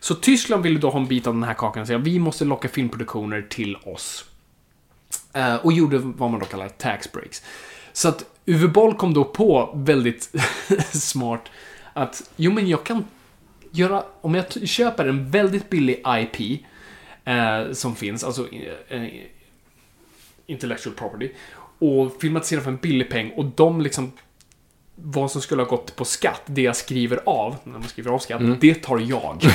Så 0.00 0.14
Tyskland 0.14 0.62
ville 0.62 0.78
då 0.78 0.90
ha 0.90 1.00
en 1.00 1.06
bit 1.06 1.26
av 1.26 1.34
den 1.34 1.42
här 1.42 1.54
kakan 1.54 1.80
och 1.80 1.86
säga 1.86 1.98
vi 1.98 2.18
måste 2.18 2.44
locka 2.44 2.68
filmproduktioner 2.68 3.42
till 3.42 3.76
oss. 3.76 4.24
Eh, 5.32 5.56
och 5.56 5.72
gjorde 5.72 5.98
vad 5.98 6.30
man 6.30 6.40
då 6.40 6.46
kallar 6.46 6.68
tax 6.68 7.12
breaks. 7.12 7.42
Så 7.92 8.08
att 8.08 8.24
Uwe 8.46 8.68
Boll 8.68 8.94
kom 8.94 9.14
då 9.14 9.24
på 9.24 9.72
väldigt 9.74 10.30
smart 10.92 11.50
att 11.92 12.30
jo 12.36 12.52
men 12.52 12.68
jag 12.68 12.84
kan 12.84 13.04
göra, 13.70 14.04
om 14.20 14.34
jag 14.34 14.68
köper 14.68 15.06
en 15.06 15.30
väldigt 15.30 15.70
billig 15.70 16.02
IP 16.06 16.64
eh, 17.24 17.72
som 17.72 17.96
finns, 17.96 18.24
alltså 18.24 18.48
eh, 18.52 19.02
eh, 19.02 19.08
intellectual 20.46 20.94
property 20.94 21.30
och 21.78 22.20
filmatiserar 22.20 22.60
för 22.60 22.70
en 22.70 22.76
billig 22.76 23.10
peng 23.10 23.30
och 23.30 23.44
de 23.44 23.80
liksom 23.80 24.12
vad 24.94 25.30
som 25.30 25.42
skulle 25.42 25.62
ha 25.62 25.68
gått 25.68 25.96
på 25.96 26.04
skatt, 26.04 26.42
det 26.46 26.62
jag 26.62 26.76
skriver 26.76 27.20
av, 27.26 27.56
när 27.64 27.72
man 27.72 27.88
skriver 27.88 28.10
av 28.10 28.18
skatt, 28.18 28.60
det 28.60 28.74
tar 28.74 28.98
jag. 28.98 29.42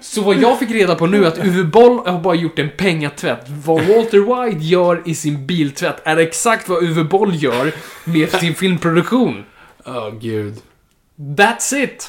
Så 0.00 0.22
vad 0.22 0.36
jag 0.36 0.58
fick 0.58 0.70
reda 0.70 0.94
på 0.94 1.06
nu 1.06 1.24
är 1.24 1.28
att 1.28 1.38
Uwe 1.38 1.64
Boll 1.64 2.06
har 2.06 2.20
bara 2.20 2.34
gjort 2.34 2.58
en 2.58 2.70
pengatvätt. 2.76 3.44
Vad 3.48 3.82
Walter 3.82 4.44
White 4.44 4.64
gör 4.64 5.02
i 5.04 5.14
sin 5.14 5.46
biltvätt 5.46 6.02
är 6.04 6.16
exakt 6.16 6.68
vad 6.68 6.82
Uwe 6.82 7.04
Boll 7.04 7.42
gör 7.42 7.72
med 8.04 8.30
sin 8.30 8.54
filmproduktion. 8.54 9.44
Åh, 9.84 10.10
gud. 10.20 10.54
That's 11.16 11.74
it! 11.74 12.08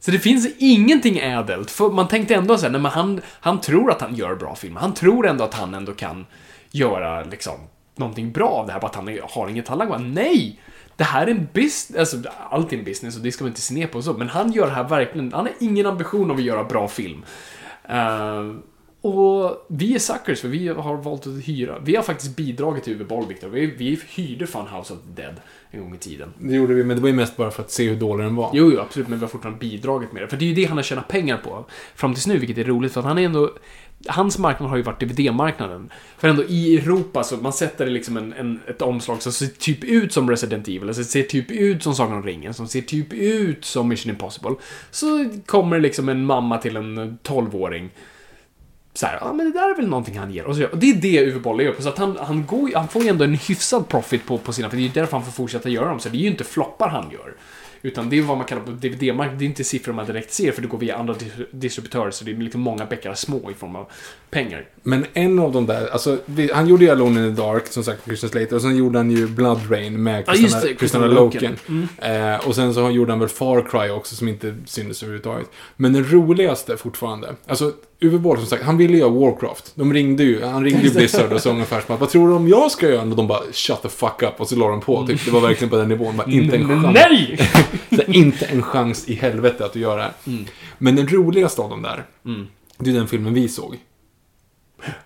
Så 0.00 0.10
det 0.10 0.18
finns 0.18 0.48
ingenting 0.58 1.18
ädelt. 1.18 1.70
För 1.70 1.90
man 1.90 2.08
tänkte 2.08 2.34
ändå 2.34 2.58
såhär, 2.58 2.72
nej 2.72 2.80
men 2.80 2.90
han, 2.90 3.20
han 3.40 3.60
tror 3.60 3.90
att 3.90 4.00
han 4.00 4.14
gör 4.14 4.34
bra 4.34 4.54
filmer. 4.54 4.80
Han 4.80 4.94
tror 4.94 5.28
ändå 5.28 5.44
att 5.44 5.54
han 5.54 5.74
ändå 5.74 5.92
kan 5.92 6.26
göra 6.70 7.24
liksom 7.24 7.54
någonting 7.96 8.32
bra 8.32 8.48
av 8.48 8.66
det 8.66 8.72
här, 8.72 8.80
bara 8.80 8.86
att 8.86 8.94
han 8.94 9.18
har 9.22 9.48
ingen 9.48 9.64
talang. 9.64 9.88
Bara, 9.88 9.98
Nej! 9.98 10.60
Det 10.96 11.04
här 11.04 11.26
är 11.26 11.30
en 11.30 11.48
business, 11.52 11.98
alltså 11.98 12.30
allt 12.50 12.72
är 12.72 12.76
en 12.76 12.84
business 12.84 13.16
och 13.16 13.22
det 13.22 13.32
ska 13.32 13.44
man 13.44 13.50
inte 13.50 13.60
se 13.60 13.74
ner 13.74 13.86
på 13.86 13.98
och 13.98 14.04
så, 14.04 14.12
men 14.12 14.28
han 14.28 14.52
gör 14.52 14.66
det 14.66 14.72
här 14.72 14.88
verkligen, 14.88 15.32
han 15.32 15.46
har 15.46 15.54
ingen 15.60 15.86
ambition 15.86 16.30
av 16.30 16.36
att 16.36 16.42
göra 16.42 16.64
bra 16.64 16.88
film. 16.88 17.24
Eh, 17.88 18.54
och 19.02 19.66
vi 19.68 19.94
är 19.94 19.98
suckers 19.98 20.40
för 20.40 20.48
vi 20.48 20.68
har 20.68 20.96
valt 20.96 21.26
att 21.26 21.48
hyra. 21.48 21.78
Vi 21.78 21.96
har 21.96 22.02
faktiskt 22.02 22.36
bidragit 22.36 22.84
till 22.84 22.92
Uwe 22.92 23.04
Boll, 23.04 23.26
Victor. 23.28 23.48
Vi, 23.48 23.66
vi 23.66 24.00
hyrde 24.08 24.46
fan 24.46 24.66
House 24.68 24.94
of 24.94 24.98
the 25.00 25.22
Dead 25.22 25.34
en 25.70 25.80
gång 25.80 25.94
i 25.94 25.98
tiden. 25.98 26.32
Det 26.38 26.54
gjorde 26.54 26.74
vi, 26.74 26.84
men 26.84 26.96
det 26.96 27.02
var 27.02 27.08
ju 27.08 27.14
mest 27.14 27.36
bara 27.36 27.50
för 27.50 27.62
att 27.62 27.70
se 27.70 27.88
hur 27.88 27.96
dålig 27.96 28.26
den 28.26 28.36
var. 28.36 28.50
Jo, 28.52 28.70
jo, 28.74 28.80
absolut, 28.80 29.08
men 29.08 29.18
vi 29.18 29.24
har 29.24 29.30
fortfarande 29.30 29.58
bidragit 29.58 30.12
med 30.12 30.22
det. 30.22 30.28
För 30.28 30.36
det 30.36 30.44
är 30.44 30.46
ju 30.46 30.54
det 30.54 30.64
han 30.64 30.78
har 30.78 30.82
tjänat 30.82 31.08
pengar 31.08 31.36
på 31.36 31.64
fram 31.94 32.14
tills 32.14 32.26
nu, 32.26 32.38
vilket 32.38 32.58
är 32.58 32.64
roligt, 32.64 32.92
för 32.92 33.00
att 33.00 33.06
han 33.06 33.18
är 33.18 33.22
ändå... 33.22 33.50
Hans 34.08 34.38
marknad 34.38 34.70
har 34.70 34.76
ju 34.76 34.82
varit 34.82 35.00
DVD-marknaden. 35.00 35.90
För 36.18 36.28
ändå 36.28 36.44
i 36.44 36.78
Europa 36.78 37.24
så 37.24 37.36
man 37.36 37.52
sätter 37.52 37.84
det 37.84 37.90
liksom 37.90 38.16
en, 38.16 38.32
en, 38.32 38.60
ett 38.66 38.82
omslag 38.82 39.22
som 39.22 39.32
ser 39.32 39.46
typ 39.46 39.84
ut 39.84 40.12
som 40.12 40.30
Resident 40.30 40.68
Evil, 40.68 40.88
alltså 40.88 41.04
ser 41.04 41.22
typ 41.22 41.50
ut 41.50 41.82
som 41.82 41.94
Sagan 41.94 42.16
om 42.16 42.22
ringen, 42.22 42.54
som 42.54 42.68
ser 42.68 42.80
typ 42.80 43.12
ut 43.12 43.64
som 43.64 43.88
Mission 43.88 44.10
Impossible. 44.10 44.54
Så 44.90 45.28
kommer 45.46 45.76
det 45.76 45.82
liksom 45.82 46.08
en 46.08 46.24
mamma 46.24 46.58
till 46.58 46.76
en 46.76 47.18
12-åring 47.22 47.90
så 48.94 49.06
ja 49.20 49.32
men 49.32 49.46
det 49.46 49.58
där 49.58 49.70
är 49.70 49.76
väl 49.76 49.88
någonting 49.88 50.18
han 50.18 50.30
ger. 50.30 50.44
Och, 50.44 50.56
så, 50.56 50.66
och 50.66 50.78
det 50.78 50.90
är 50.90 50.94
det 50.94 51.26
Uwe 51.26 51.40
Boll 51.40 51.62
gör. 51.62 51.74
Så 51.78 51.88
att 51.88 51.98
han, 51.98 52.16
han, 52.20 52.46
går, 52.46 52.70
han 52.74 52.88
får 52.88 53.02
ju 53.02 53.08
ändå 53.08 53.24
en 53.24 53.34
hyfsad 53.34 53.88
profit 53.88 54.26
på, 54.26 54.38
på 54.38 54.52
sina, 54.52 54.70
för 54.70 54.76
det 54.76 54.82
är 54.82 54.84
ju 54.84 54.92
därför 54.92 55.16
han 55.16 55.24
får 55.24 55.32
fortsätta 55.32 55.68
göra 55.68 55.88
dem. 55.88 56.00
Så 56.00 56.08
det 56.08 56.16
är 56.16 56.20
ju 56.20 56.26
inte 56.26 56.44
floppar 56.44 56.88
han 56.88 57.10
gör. 57.10 57.34
Utan 57.82 58.10
det 58.10 58.18
är 58.18 58.22
vad 58.22 58.36
man 58.36 58.46
kallar 58.46 58.62
på 58.62 58.70
DVD-marknaden. 58.70 59.38
Det 59.38 59.44
är 59.44 59.46
inte 59.46 59.64
siffror 59.64 59.92
man 59.92 60.06
direkt 60.06 60.32
ser, 60.32 60.52
för 60.52 60.62
det 60.62 60.68
går 60.68 60.78
via 60.78 60.96
andra 60.96 61.14
dis- 61.14 61.46
distributörer. 61.50 62.10
Så 62.10 62.24
det 62.24 62.30
är 62.30 62.36
liksom 62.36 62.60
många 62.60 62.86
bäckar 62.86 63.14
små 63.14 63.50
i 63.50 63.54
form 63.54 63.76
av 63.76 63.86
pengar. 64.30 64.64
Men 64.82 65.06
en 65.12 65.38
av 65.38 65.52
de 65.52 65.66
där, 65.66 65.88
alltså, 65.92 66.18
han 66.52 66.68
gjorde 66.68 66.84
ju 66.84 66.90
Alone 66.90 67.26
in 67.26 67.36
the 67.36 67.42
Dark, 67.42 67.66
som 67.66 67.84
sagt, 67.84 68.04
Christian 68.04 68.30
Slater. 68.30 68.56
Och 68.56 68.62
sen 68.62 68.76
gjorde 68.76 68.98
han 68.98 69.10
ju 69.10 69.26
Blood 69.28 69.70
Rain 69.70 70.02
med 70.02 70.24
Ja, 70.26 70.32
Christina, 70.34 70.60
Christina 70.60 70.78
Christina 70.78 71.06
Loken. 71.06 71.58
Eh, 71.98 72.48
och 72.48 72.54
sen 72.54 72.74
så 72.74 72.90
gjorde 72.90 73.12
han 73.12 73.20
väl 73.20 73.28
Far 73.28 73.62
Cry 73.70 73.90
också, 73.90 74.14
som 74.16 74.28
inte 74.28 74.54
syntes 74.66 75.02
överhuvudtaget. 75.02 75.50
Men 75.76 75.92
den 75.92 76.04
roligaste 76.12 76.76
fortfarande, 76.76 77.34
alltså 77.46 77.72
Uwe 78.02 78.18
Boll 78.18 78.36
som 78.38 78.46
sagt, 78.46 78.62
han 78.64 78.76
ville 78.76 78.98
göra 78.98 79.10
Warcraft. 79.10 79.72
De 79.74 79.92
ringde 79.92 80.22
ju, 80.24 80.44
han 80.44 80.64
ringde 80.64 80.82
ju 80.82 80.90
Blizzard 80.90 81.32
och 81.32 81.40
sa 81.40 81.50
ungefär 81.50 81.80
som 81.80 81.94
att, 81.94 82.00
vad 82.00 82.10
tror 82.10 82.28
du 82.28 82.34
om 82.34 82.48
jag 82.48 82.70
ska 82.70 82.88
göra? 82.88 83.02
Och 83.02 83.16
de 83.16 83.26
bara, 83.26 83.40
shut 83.52 83.82
the 83.82 83.88
fuck 83.88 84.22
up. 84.22 84.40
Och 84.40 84.48
så 84.48 84.56
la 84.56 84.68
de 84.68 84.80
på, 84.80 85.06
typ. 85.06 85.24
Det 85.24 85.30
var 85.30 85.40
verkligen 85.40 85.70
på 85.70 85.76
den 85.76 85.88
nivån. 85.88 86.16
Bara, 86.16 86.30
inte 86.30 86.56
en 86.56 86.68
chans. 86.68 86.94
Nej! 86.94 87.38
Inte 88.08 88.46
en 88.46 88.62
chans 88.62 89.08
i 89.08 89.14
helvete 89.14 89.64
att 89.64 89.72
du 89.72 89.80
gör 89.80 89.96
det 89.96 90.02
här. 90.02 90.12
Mm. 90.26 90.44
Men 90.78 90.96
den 90.96 91.08
roligaste 91.08 91.62
av 91.62 91.70
dem 91.70 91.82
där, 91.82 92.04
det 92.78 92.90
är 92.90 92.94
den 92.94 93.08
filmen 93.08 93.34
vi 93.34 93.48
såg. 93.48 93.76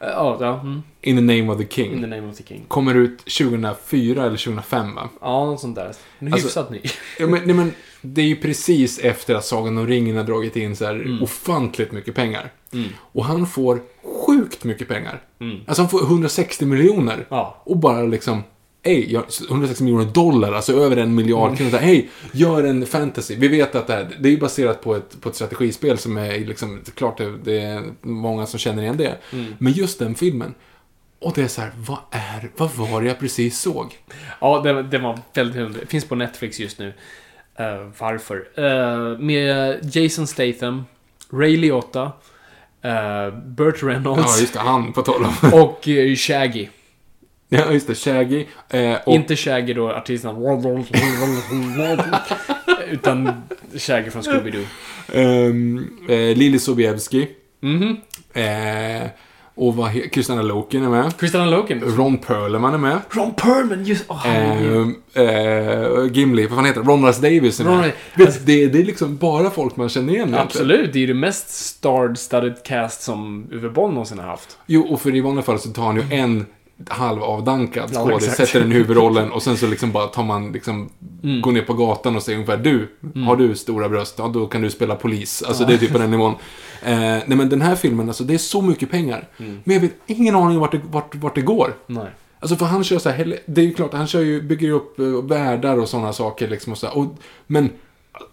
ja, 0.01 0.37
ja. 0.41 0.61
Mm. 0.61 0.83
In 1.01 1.17
the 1.17 1.23
name 1.23 1.53
of 1.53 1.59
the 1.59 1.67
king. 1.75 1.93
In 1.93 2.01
the 2.01 2.07
name 2.07 2.31
of 2.31 2.37
the 2.37 2.45
king. 2.45 2.65
Kommer 2.69 2.95
ut 2.95 3.19
2004 3.19 4.27
eller 4.27 4.37
2005 4.37 4.95
va? 4.95 5.09
Ja, 5.21 5.45
något 5.47 5.61
sånt 5.61 5.77
där. 5.77 5.93
En 6.19 6.33
Alltså- 6.33 6.47
hyfsat 6.47 6.71
ny. 6.71 6.81
Ja, 7.19 7.27
men, 7.27 7.43
nej, 7.45 7.55
men 7.55 7.73
det 8.15 8.23
är 8.23 8.27
ju 8.27 8.37
precis 8.37 8.99
efter 8.99 9.35
att 9.35 9.45
Sagan 9.45 9.79
om 9.79 9.87
ringen 9.87 10.17
har 10.17 10.25
dragit 10.25 10.57
in 10.57 10.77
så 10.77 10.85
här 10.85 10.95
Mm. 10.95 11.23
ofantligt 11.23 11.93
mycket 11.93 12.15
pengar. 12.15 12.53
Och 12.99 13.25
han 13.25 13.47
får 13.47 13.81
sjukt 14.27 14.65
mycket 14.65 14.89
pengar. 14.89 15.23
Alltså 15.67 15.83
han 15.83 15.89
får 15.89 16.03
160 16.03 16.67
miljoner. 16.67 17.15
Mm. 17.15 17.27
Ja. 17.29 17.63
Och 17.65 17.77
bara 17.77 18.03
liksom, 18.03 18.43
hej, 18.85 19.13
gör- 19.13 19.27
160 19.51 19.85
miljoner 19.85 20.05
dollar, 20.05 20.53
alltså 20.53 20.73
över 20.73 20.97
en 20.97 21.15
miljard 21.15 21.47
Mm. 21.47 21.57
kronor. 21.57 21.79
Hej, 21.79 22.09
gör 22.33 22.65
en 22.65 22.87
fantasy. 22.87 23.37
Vi 23.37 23.49
vet 23.49 23.75
att 23.75 23.87
det 23.87 23.93
här, 23.93 24.17
det 24.21 24.29
är 24.29 24.31
ju 24.33 24.39
baserat 24.39 24.83
på 24.83 24.95
ett, 24.95 25.21
på 25.21 25.29
ett 25.29 25.35
strategispel 25.35 25.99
som 25.99 26.17
är 26.17 26.39
liksom, 26.39 26.81
klart 26.95 27.21
det, 27.45 27.61
är 27.61 27.83
många 28.03 28.47
som 28.47 28.59
känner 28.59 28.83
igen 28.83 28.97
det. 28.97 29.17
Mm. 29.33 29.55
Men 29.59 29.73
just 29.73 29.99
den 29.99 30.15
filmen, 30.15 30.55
och 31.19 31.33
det 31.35 31.43
är 31.43 31.49
så 31.49 31.61
här, 31.61 31.73
vad 31.77 31.99
är, 32.11 32.51
vad 32.57 32.71
var 32.71 33.01
det 33.03 33.09
jag 33.09 33.19
precis 33.19 33.59
såg? 33.61 33.95
Ja, 34.41 34.61
det, 34.61 34.83
det 34.83 34.99
var 34.99 35.19
väldigt. 35.35 35.81
Det 35.81 35.87
finns 35.87 36.05
på 36.05 36.15
Netflix 36.15 36.61
just 36.61 36.79
nu. 36.79 36.93
Eh, 37.59 37.87
varför? 37.99 38.49
Eh, 38.55 39.19
med 39.19 39.79
Jason 39.97 40.27
Statham, 40.27 40.85
Ray 41.33 41.57
Liotta, 41.57 42.13
uh, 42.85 43.39
Burt 43.47 43.83
Ja, 43.83 43.89
Reynolds 43.89 44.41
just 44.41 44.53
det, 44.53 44.59
han 44.61 44.93
på 44.93 45.03
tal 45.03 45.25
om. 45.25 45.35
och 45.63 45.89
Shaggy. 46.17 46.69
Ja, 47.49 47.73
just 47.73 47.87
det, 47.87 47.95
Shaggy. 47.95 48.47
Och, 49.05 49.15
Inte 49.15 49.37
Shaggy 49.37 49.75
då, 49.75 49.93
artisten. 49.93 50.37
utan 52.91 53.43
Shaggy 53.79 54.11
från 54.11 54.23
Scooby-Doo. 54.23 54.65
eh, 56.09 56.37
Lili 56.37 56.59
Sobiewski. 56.59 57.29
Mhm. 57.61 57.97
Eh, 58.33 59.07
och 59.57 59.77
vad 59.77 59.91
he- 59.91 60.11
Christina 60.13 60.43
Loken 60.43 60.85
är 60.85 60.89
med. 60.89 61.13
Christina 61.19 61.47
Loken. 61.47 61.81
Ron 61.81 62.19
Perlman 62.19 62.75
är 62.75 62.79
med. 62.79 62.99
Ron 63.11 63.35
Perlman, 63.35 63.85
just... 63.85 64.05
Herregud. 64.11 64.95
Eh, 65.15 65.23
eh, 65.23 66.13
Gimli, 66.13 66.47
vad 66.47 66.57
fan 66.57 66.65
heter 66.65 66.81
det? 66.83 66.89
Ron 66.91 67.07
Russ 67.07 67.17
Davis 67.19 67.61
är 67.61 67.65
med. 67.65 67.73
Ron- 67.85 67.91
Vet, 68.15 68.47
det, 68.47 68.67
det 68.67 68.79
är 68.81 68.85
liksom 68.85 69.17
bara 69.17 69.51
folk 69.51 69.77
man 69.77 69.89
känner 69.89 70.13
igen. 70.13 70.35
Absolut, 70.35 70.93
det 70.93 70.99
är 70.99 71.01
ju 71.01 71.07
det 71.07 71.15
mest 71.15 71.49
star-studded 71.51 72.63
cast 72.65 73.03
som 73.03 73.47
Uwe 73.53 73.69
Boll 73.71 73.91
någonsin 73.91 74.19
har 74.19 74.27
haft. 74.27 74.59
Jo, 74.67 74.83
och 74.83 75.01
för 75.01 75.15
i 75.15 75.21
vanliga 75.21 75.43
fall 75.45 75.59
så 75.59 75.69
tar 75.69 75.83
han 75.85 75.97
ju 75.97 76.03
en 76.17 76.47
halv 76.89 77.23
avdankad 77.23 77.91
Ja, 77.95 78.05
skådis, 78.05 78.29
exakt. 78.29 78.37
sätter 78.49 78.61
den 78.61 78.73
i 78.73 78.75
huvudrollen 78.75 79.33
och 79.33 79.43
sen 79.43 79.57
så 79.57 79.67
liksom 79.67 79.93
bara 79.93 80.07
tar 80.07 80.23
man 80.25 80.53
liksom, 80.53 80.91
Mm. 81.23 81.41
går 81.43 81.53
ner 81.53 81.63
på 81.63 81.75
gatan 81.75 82.17
och 82.17 82.23
säger 82.23 82.39
ungefär 82.39 82.57
du, 82.57 82.89
har 83.27 83.37
du 83.37 83.55
stora 83.55 83.89
bröst, 83.89 84.15
ja 84.19 84.29
då 84.29 84.47
kan 84.47 84.63
du 84.63 84.71
spela 84.71 84.95
polis. 84.95 85.43
Alltså 85.43 85.65
det 85.65 85.75
är 85.75 85.79
typ 85.79 85.93
på 85.93 85.99
den 85.99 86.11
nivån. 86.11 86.35
Eh, 86.83 86.97
nej 86.99 87.25
men 87.27 87.49
den 87.49 87.61
här 87.63 87.75
filmen, 87.77 88.09
alltså 88.09 88.25
det 88.25 88.35
är 88.35 88.39
så 88.39 88.63
mycket 88.63 88.91
pengar. 88.91 89.29
Mm. 89.39 89.61
Men 89.65 89.75
jag 89.75 89.81
vet 89.81 89.93
ingen 90.07 90.37
aning 90.37 90.59
vart 90.59 90.73
det, 90.73 90.81
vart, 90.91 91.15
vart 91.15 91.35
det 91.35 91.41
går. 91.41 91.75
Nej. 91.87 92.07
Alltså 92.41 92.57
för 92.57 92.67
han 92.67 92.85
kör 92.85 92.99
så 92.99 93.11
här, 93.11 93.39
det 93.47 93.61
är 93.61 93.65
ju 93.65 93.75
klart, 93.75 93.93
han 93.95 94.07
kör 94.07 94.21
ju, 94.21 94.43
bygger 94.43 94.67
ju 94.67 94.73
upp 94.73 94.99
uh, 94.99 95.23
världar 95.25 95.79
och 95.79 95.89
sådana 95.89 96.13
saker 96.13 96.49
liksom 96.49 96.73
och 96.73 96.79
så 96.79 96.87
här, 96.87 96.99
och, 96.99 97.07
Men, 97.47 97.71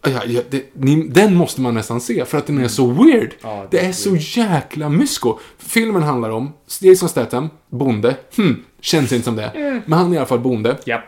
ja, 0.01 0.21
ja, 0.25 0.41
det, 0.49 0.65
ni, 0.73 1.07
den 1.07 1.35
måste 1.35 1.61
man 1.61 1.73
nästan 1.73 2.01
se 2.01 2.25
för 2.25 2.37
att 2.37 2.47
den 2.47 2.57
är 2.57 2.67
så 2.67 2.87
weird. 2.87 3.33
Ja, 3.41 3.67
det 3.71 3.77
det 3.77 3.85
är 3.85 3.89
är 3.89 3.93
så 3.93 4.15
jäkla 4.41 4.89
mysko. 4.89 5.39
Filmen 5.57 6.03
handlar 6.03 6.29
om 6.29 6.53
Jason 6.81 7.09
Statham, 7.09 7.49
bonde. 7.69 8.15
Hm, 8.37 8.63
känns 8.81 9.11
inte 9.11 9.25
som 9.25 9.35
det. 9.35 9.81
Men 9.85 9.99
han 9.99 10.11
är 10.11 10.15
i 10.15 10.17
alla 10.17 10.25
fall 10.25 10.39
bonde. 10.39 10.77
Ja. 10.85 11.03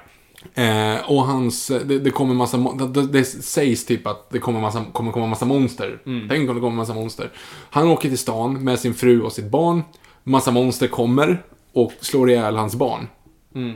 Eh, 0.53 1.11
och 1.11 1.25
hans, 1.25 1.67
det, 1.67 1.99
det 1.99 2.09
kommer 2.09 2.33
massa, 2.33 2.57
det, 2.93 3.07
det 3.07 3.25
sägs 3.25 3.85
typ 3.85 4.07
att 4.07 4.29
det 4.29 4.39
kommer, 4.39 4.61
massa, 4.61 4.85
kommer 4.93 5.11
komma 5.11 5.27
massa 5.27 5.45
monster. 5.45 5.99
Tänk 6.29 6.49
om 6.49 6.55
det 6.55 6.61
kommer 6.61 6.77
massa 6.77 6.93
monster. 6.93 7.31
Han 7.69 7.87
åker 7.87 8.09
till 8.09 8.17
stan 8.17 8.63
med 8.63 8.79
sin 8.79 8.93
fru 8.93 9.21
och 9.21 9.31
sitt 9.31 9.49
barn. 9.49 9.83
Massa 10.23 10.51
monster 10.51 10.87
kommer 10.87 11.43
och 11.73 11.91
slår 11.99 12.29
ihjäl 12.29 12.55
hans 12.55 12.75
barn. 12.75 13.07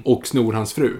Och 0.03 0.27
snor 0.27 0.53
hans 0.53 0.73
fru. 0.73 0.97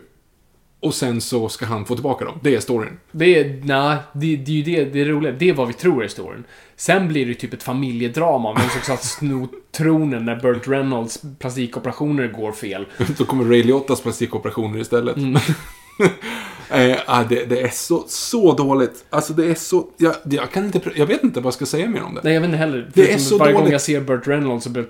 Och 0.81 0.93
sen 0.93 1.21
så 1.21 1.49
ska 1.49 1.65
han 1.65 1.85
få 1.85 1.95
tillbaka 1.95 2.25
dem. 2.25 2.39
Det 2.43 2.55
är 2.55 2.59
storyn. 2.59 2.99
Det 3.11 3.39
är, 3.39 3.61
nej, 3.63 3.97
det, 4.13 4.35
det 4.35 4.51
är 4.51 4.55
ju 4.55 4.63
det, 4.63 4.85
det 4.85 5.01
är 5.01 5.05
roligt. 5.05 5.39
Det 5.39 5.49
är 5.49 5.53
vad 5.53 5.67
vi 5.67 5.73
tror 5.73 6.03
är 6.03 6.07
storyn. 6.07 6.43
Sen 6.75 7.07
blir 7.07 7.25
det 7.25 7.33
typ 7.33 7.53
ett 7.53 7.63
familjedrama 7.63 8.49
om 8.49 8.55
vem 8.55 8.69
som 8.69 8.81
ska 8.81 8.97
sno 9.07 9.47
tronen 9.71 10.25
när 10.25 10.35
Burt 10.35 10.67
Reynolds 10.67 11.21
plastikoperationer 11.39 12.27
går 12.27 12.51
fel. 12.51 12.85
Då 13.17 13.25
kommer 13.25 13.43
Ray 13.43 13.63
Liottas 13.63 14.01
plastikoperationer 14.01 14.79
istället. 14.79 15.17
eh, 16.69 16.97
ah, 17.05 17.23
det, 17.23 17.45
det 17.45 17.61
är 17.61 17.69
så, 17.69 18.03
så 18.07 18.53
dåligt. 18.53 19.05
Alltså 19.09 19.33
det 19.33 19.45
är 19.45 19.55
så, 19.55 19.87
jag, 19.97 20.15
jag 20.23 20.51
kan 20.51 20.65
inte, 20.65 20.81
jag 20.95 21.05
vet 21.05 21.23
inte 21.23 21.39
vad 21.39 21.45
jag 21.45 21.53
ska 21.53 21.65
säga 21.65 21.87
mer 21.89 22.03
om 22.03 22.15
det. 22.15 22.21
Nej, 22.23 22.33
jag 22.33 22.41
vet 22.41 22.47
inte 22.47 22.57
heller. 22.57 22.91
Det 22.93 23.13
är 23.13 23.17
så 23.17 23.37
Varje 23.37 23.53
gång 23.53 23.61
dåligt. 23.61 23.71
jag 23.71 23.81
ser 23.81 24.01
Burt 24.01 24.27
Reynolds 24.27 24.63
så 24.63 24.69
blir 24.69 24.85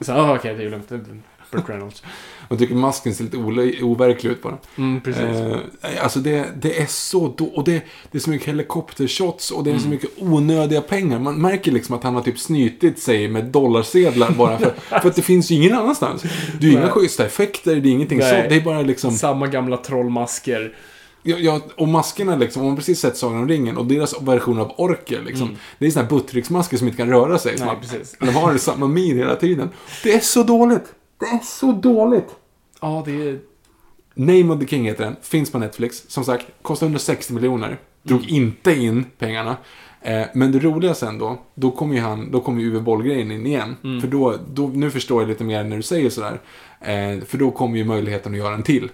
Så, 0.00 0.12
ah, 0.12 0.36
okej, 0.36 0.54
det 0.54 0.64
är 0.64 0.70
lugnt. 0.70 0.88
Det 0.88 1.00
Burt 1.50 1.68
Reynolds. 1.68 2.02
Jag 2.52 2.58
tycker 2.58 2.74
masken 2.74 3.14
ser 3.14 3.24
lite 3.24 3.36
overklig 3.84 4.30
ut 4.30 4.42
bara. 4.42 4.58
Mm, 4.78 5.00
precis. 5.00 5.22
Eh, 5.22 5.58
alltså 6.02 6.18
det, 6.18 6.44
det 6.62 6.80
är 6.80 6.86
så 6.86 7.34
då, 7.36 7.44
och 7.44 7.64
det, 7.64 7.82
det 8.10 8.18
är 8.18 8.22
så 8.22 8.30
mycket 8.30 8.48
helikoptershots 8.48 9.50
och 9.50 9.64
det 9.64 9.70
är 9.70 9.74
så 9.78 9.86
Mm. 9.86 9.90
mycket 9.90 10.10
onödiga 10.18 10.80
pengar. 10.80 11.18
Man 11.18 11.40
märker 11.40 11.72
liksom 11.72 11.94
att 11.96 12.02
han 12.04 12.14
har 12.14 12.22
typ 12.22 12.38
snytit 12.38 12.98
sig 12.98 13.28
med 13.28 13.44
dollarsedlar 13.44 14.30
bara 14.30 14.58
för, 14.58 14.74
för 15.00 15.08
att 15.08 15.16
det 15.16 15.22
finns 15.22 15.50
ju 15.50 15.54
ingen 15.54 15.72
annanstans. 15.74 16.22
Det 16.60 16.66
är 16.66 16.70
ju 16.70 16.76
inga 16.76 16.88
schyssta 16.90 17.26
effekter, 17.26 17.76
det 17.76 17.88
är 17.88 17.92
ingenting 17.92 18.18
Nej. 18.18 18.42
så. 18.42 18.48
Det 18.48 18.54
är 18.56 18.60
bara 18.60 18.82
liksom, 18.82 19.10
Samma 19.10 19.46
gamla 19.46 19.76
trollmasker. 19.76 20.76
ja, 21.22 21.36
ja, 21.38 21.60
och 21.76 21.88
maskerna 21.88 22.36
liksom, 22.36 22.62
om 22.62 22.68
man 22.68 22.76
precis 22.76 23.00
sett 23.00 23.16
Sagan 23.16 23.38
om 23.38 23.48
ringen 23.48 23.76
och 23.76 23.86
deras 23.86 24.22
version 24.22 24.60
av 24.60 24.72
orker 24.76 25.22
liksom. 25.26 25.56
Det 25.78 25.86
är 25.86 25.90
såna 25.90 26.02
här 26.02 26.10
buttricksmasker 26.10 26.76
som 26.76 26.86
inte 26.86 26.96
kan 26.96 27.08
röra 27.08 27.38
sig. 27.38 27.54
Mm. 27.54 27.66
Nej, 27.66 27.76
att- 27.76 27.82
precis. 27.82 28.16
De 28.20 28.28
har 28.28 28.56
samma 28.56 28.86
min 28.86 29.16
hela 29.16 29.36
tiden. 29.36 29.68
Det 30.02 30.12
är 30.14 30.20
så 30.20 30.42
dåligt. 30.42 30.84
Det 31.20 31.26
är 31.26 31.40
så 31.44 31.72
dåligt. 31.72 32.26
Ja, 32.82 33.02
det 33.06 33.12
är... 33.28 33.38
Name 34.14 34.54
of 34.54 34.60
the 34.60 34.66
King 34.66 34.84
heter 34.84 35.04
den. 35.04 35.16
Finns 35.22 35.52
på 35.52 35.58
Netflix. 35.58 36.04
Som 36.08 36.24
sagt, 36.24 36.46
kostar 36.62 36.86
160 36.86 37.32
miljoner. 37.34 37.78
Drog 38.02 38.20
Mm. 38.20 38.34
inte 38.34 38.72
in 38.74 39.04
pengarna. 39.18 39.56
Eh, 40.02 40.22
men 40.34 40.52
det 40.52 40.58
roliga 40.58 40.94
sen 40.94 41.18
då, 41.18 41.38
då 41.54 41.70
kommer 41.70 41.94
ju 41.94 42.00
han, 42.00 42.30
då 42.30 42.40
kommer 42.40 42.60
ju 42.62 42.68
Uwe 42.70 42.80
Boll-grejen 42.80 43.30
in 43.30 43.46
igen. 43.46 43.76
Mm. 43.84 44.00
För 44.00 44.08
då, 44.08 44.36
då, 44.48 44.66
nu 44.68 44.90
förstår 44.90 45.22
jag 45.22 45.28
lite 45.28 45.44
mer 45.44 45.64
när 45.64 45.76
du 45.76 45.82
säger 45.82 46.10
sådär. 46.10 46.40
Eh, 46.80 47.24
för 47.26 47.38
då 47.38 47.50
kommer 47.50 47.76
ju 47.78 47.84
möjligheten 47.84 48.32
att 48.32 48.38
göra 48.38 48.54
en 48.54 48.62
till. 48.62 48.90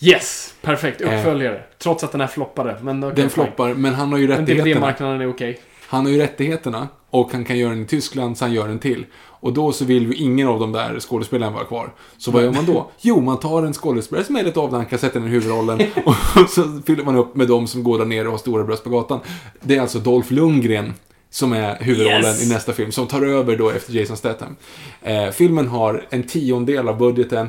Yes! 0.00 0.54
Perfekt, 0.62 1.00
uppföljare. 1.00 1.62
Trots 1.78 2.04
att 2.04 2.12
den 2.12 2.20
här 2.20 2.28
floppade. 2.28 2.76
Men 2.82 3.04
okay, 3.04 3.22
Den 3.22 3.30
floppar, 3.30 3.74
men 3.74 3.94
han 3.94 4.12
har 4.12 4.18
ju 4.18 4.28
Men 4.28 4.38
rättigheterna. 4.38 4.74
DVD-marknaden 4.74 5.20
är 5.20 5.30
okej. 5.30 5.60
han 5.88 6.04
har 6.04 6.12
ju 6.12 6.18
rättigheterna 6.18 6.88
och 7.10 7.32
han 7.32 7.44
kan 7.44 7.58
göra 7.58 7.70
den 7.70 7.82
i 7.82 7.86
Tyskland 7.86 8.38
så 8.38 8.44
han 8.44 8.52
gör 8.52 8.68
den 8.68 8.78
till. 8.78 9.06
Och 9.40 9.52
då 9.52 9.72
så 9.72 9.84
vill 9.84 10.06
ju 10.06 10.14
ingen 10.14 10.48
av 10.48 10.60
de 10.60 10.72
där 10.72 11.00
skådespelarna 11.00 11.52
vara 11.52 11.64
kvar. 11.64 11.94
Så 12.18 12.30
vad 12.30 12.42
gör 12.42 12.52
man 12.52 12.66
då? 12.66 12.90
Jo, 13.00 13.20
man 13.20 13.40
tar 13.40 13.62
en 13.62 13.72
skådespelare 13.72 14.24
som 14.24 14.36
är 14.36 14.44
lite 14.44 14.60
av 14.60 14.70
den, 14.70 14.76
han 14.76 14.86
kan 14.86 14.98
sätta 14.98 15.18
den 15.18 15.28
i 15.28 15.30
huvudrollen 15.30 15.80
och 16.04 16.50
så 16.50 16.80
fyller 16.86 17.04
man 17.04 17.16
upp 17.16 17.36
med 17.36 17.48
de 17.48 17.66
som 17.66 17.82
går 17.82 17.98
där 17.98 18.04
nere 18.04 18.26
och 18.26 18.30
har 18.30 18.38
stora 18.38 18.64
bröst 18.64 18.84
på 18.84 18.90
gatan. 18.90 19.20
Det 19.60 19.76
är 19.76 19.80
alltså 19.80 19.98
Dolph 19.98 20.32
Lundgren 20.32 20.94
som 21.30 21.52
är 21.52 21.76
huvudrollen 21.80 22.24
Yes! 22.24 22.46
i 22.46 22.48
nästa 22.48 22.72
film, 22.72 22.92
som 22.92 23.06
tar 23.06 23.22
över 23.22 23.56
då 23.56 23.70
efter 23.70 23.92
Jason 23.92 24.16
Statham. 24.16 24.56
Eh, 25.02 25.30
filmen 25.30 25.68
har 25.68 26.06
en 26.10 26.22
tiondel 26.22 26.88
av 26.88 26.98
budgeten 26.98 27.48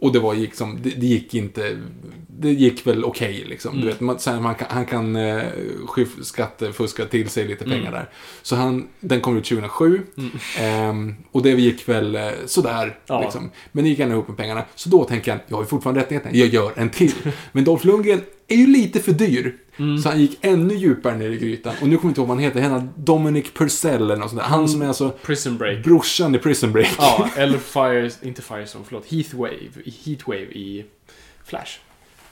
och 0.00 0.12
det 0.12 0.18
var 0.18 0.34
gick 0.34 0.54
som, 0.54 0.78
det, 0.82 0.90
det 0.90 1.06
gick 1.06 1.34
inte, 1.34 1.78
det 2.38 2.50
gick 2.52 2.86
väl 2.86 3.04
okej 3.04 3.44
liksom. 3.48 3.80
Du 3.80 3.86
vet, 3.86 4.00
man, 4.00 4.18
här, 4.26 4.40
man 4.40 4.54
kan, 4.54 4.66
han 4.70 4.86
kan 4.86 5.16
eh, 5.16 5.42
skyf- 5.86 6.22
skattefuska 6.22 7.04
till 7.04 7.28
sig 7.28 7.48
lite 7.48 7.64
pengar 7.64 7.92
där. 7.92 8.08
Så 8.42 8.56
han, 8.56 8.88
den 9.00 9.20
kom 9.20 9.36
ut 9.36 9.44
2007. 9.44 10.00
Ehm, 10.58 11.14
och 11.32 11.42
det 11.42 11.50
gick 11.50 11.88
väl 11.88 12.14
eh, 12.16 12.22
sådär. 12.46 12.98
Ja. 13.06 13.20
Liksom. 13.20 13.50
Men 13.72 13.84
det 13.84 13.90
gick 13.90 13.98
ändå 13.98 14.14
ihop 14.14 14.28
med 14.28 14.36
pengarna. 14.36 14.64
Så 14.74 14.88
då 14.88 15.04
tänker 15.04 15.30
han, 15.32 15.40
jag 15.46 15.56
har 15.56 15.62
ju 15.62 15.68
fortfarande 15.68 16.00
rättigheten, 16.00 16.30
jag 16.34 16.48
gör 16.48 16.72
en 16.76 16.90
till. 16.90 17.12
Men 17.52 17.64
Dolph 17.64 17.86
Lundgren 17.86 18.20
är 18.48 18.56
ju 18.56 18.66
lite 18.66 19.00
för 19.00 19.12
dyr. 19.12 19.56
Så 20.02 20.08
han 20.08 20.20
gick 20.20 20.38
ännu 20.40 20.74
djupare 20.74 21.16
ner 21.16 21.30
i 21.30 21.36
grytan. 21.36 21.74
Och 21.82 21.88
nu 21.88 21.96
kommer 21.96 22.08
jag 22.08 22.10
inte 22.10 22.20
ihåg 22.20 22.28
vad 22.28 22.36
han 22.36 22.44
heter. 22.44 22.60
Heter 22.60 22.88
Dominic 22.96 23.50
Purcell 23.54 24.02
eller 24.02 24.16
något 24.16 24.30
sånt 24.30 24.42
där. 24.42 24.48
Han 24.48 24.68
som 24.68 24.82
är 24.82 24.88
alltså 24.88 25.10
Prison 25.22 25.56
Break. 25.58 25.84
brorsan 25.84 26.34
i 26.34 26.38
Prison 26.38 26.72
Break. 26.72 26.94
Ja, 26.98 27.28
eller 27.36 27.58
Fire... 27.58 28.10
Inte 28.22 28.42
Firezone, 28.42 28.84
förlåt. 28.88 29.06
Heatwave. 29.06 29.58
Heatwave 30.04 30.40
i 30.52 30.84
Flash. 31.44 31.78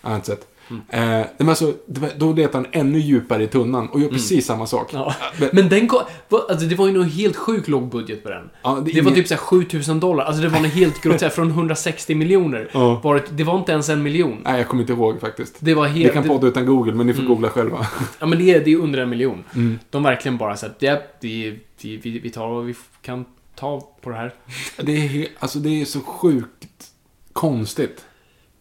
Jag 0.04 0.10
har 0.10 0.16
inte 0.16 0.26
sett. 0.26 0.48
Eh, 0.88 1.20
men 1.38 1.48
alltså, 1.48 1.72
då 2.16 2.32
letar 2.32 2.58
han 2.58 2.66
ännu 2.72 2.98
djupare 2.98 3.42
i 3.42 3.46
tunnan 3.46 3.88
och 3.88 4.00
gör 4.00 4.08
precis 4.08 4.46
samma 4.46 4.66
sak. 4.66 4.90
Ja. 4.92 5.14
Men- 5.38 5.48
Men 5.52 5.68
den 5.68 5.88
kom, 5.88 6.00
alltså 6.48 6.66
det 6.66 6.74
var 6.74 6.86
ju 6.86 6.92
nog 6.92 7.04
helt 7.06 7.36
sjukt 7.36 7.68
låg 7.68 7.88
budget 7.88 8.22
på 8.22 8.28
den. 8.28 8.50
Ja, 8.62 8.70
det 8.84 8.92
det 8.92 8.98
är 8.98 9.02
var 9.02 9.10
ingen- 9.10 9.14
typ 9.14 9.28
såhär 9.28 9.38
7000 9.40 10.00
dollar. 10.00 10.24
Alltså 10.24 10.42
det 10.42 10.48
var 10.48 10.60
något 10.60 10.70
helt 10.72 11.02
groteskt. 11.02 11.34
Från 11.34 11.50
160 11.50 12.14
miljoner. 12.14 12.70
Ja. 12.74 13.00
Var 13.04 13.14
det, 13.14 13.22
det 13.30 13.44
var 13.44 13.58
inte 13.58 13.72
ens 13.72 13.88
en 13.88 14.02
miljon. 14.02 14.40
Nej, 14.44 14.58
jag 14.58 14.68
kommer 14.68 14.82
inte 14.82 14.92
ihåg 14.92 15.20
faktiskt. 15.20 15.54
Det 15.58 15.74
var 15.74 15.88
Vi 15.88 16.00
helt... 16.00 16.12
kan 16.14 16.22
det, 16.22 16.28
podda 16.28 16.46
utan 16.46 16.66
Google, 16.66 16.92
men 16.94 17.06
ni 17.06 17.14
får 17.14 17.22
googla 17.22 17.48
själva. 17.48 17.86
ja 18.18 18.26
men 18.26 18.38
det 18.38 18.44
är, 18.54 18.64
det 18.64 18.72
är 18.72 18.76
under 18.76 18.98
en 18.98 19.10
miljon. 19.10 19.44
Mm. 19.54 19.78
De 19.90 20.02
verkligen 20.02 20.38
bara 20.38 20.56
såhär, 20.56 20.74
ja, 20.78 20.98
det, 21.20 21.50
det, 21.80 21.96
vi, 21.96 22.18
vi 22.18 22.30
tar 22.30 22.48
vad 22.48 22.64
vi 22.64 22.74
kan 23.02 23.24
ta 23.56 23.80
på 24.02 24.10
det 24.10 24.16
här. 24.16 24.34
Det 24.82 24.92
är, 24.92 25.26
alltså, 25.38 25.58
det 25.58 25.80
är 25.80 25.84
så 25.84 26.00
sjukt 26.00 26.86
konstigt. 27.32 28.04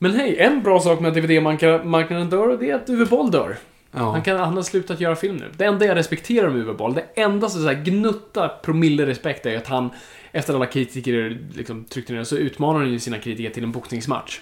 Men 0.04 0.14
hej, 0.14 0.40
en 0.40 0.64
bra 0.64 0.80
sak 0.80 1.00
med 1.00 1.14
DVD-marknaden 1.14 2.30
dör, 2.30 2.58
det 2.58 2.70
är 2.70 2.76
att 2.76 2.90
Uwe 2.90 3.06
Boll 3.06 3.32
dör. 3.32 3.58
Ja. 3.92 4.12
Han, 4.12 4.22
kan, 4.22 4.40
han 4.40 4.56
har 4.56 4.64
slutat 4.64 5.00
göra 5.00 5.16
film 5.16 5.36
nu. 5.36 5.52
Det 5.58 5.66
enda 5.66 5.86
jag 5.86 5.98
respekterar 5.98 6.50
med 6.50 6.62
Uwe 6.62 6.74
Boll, 6.74 6.94
det 6.94 7.06
enda 7.16 7.50
så 7.50 7.68
här 7.68 7.84
gnutta 7.84 8.48
promille 8.48 9.06
respekt 9.06 9.46
är 9.46 9.58
att 9.58 9.68
han, 9.68 9.90
efter 10.32 10.54
alla 10.54 10.66
kritiker 10.66 11.42
liksom 11.56 11.84
tryckte 11.84 12.14
ner, 12.14 12.24
så 12.24 12.38
utmanar 12.38 12.80
han 12.80 12.92
ju 12.92 13.00
sina 13.00 13.20
kritiker 13.20 13.50
till 13.50 13.64
en 13.64 13.72
boxningsmatch. 13.72 14.40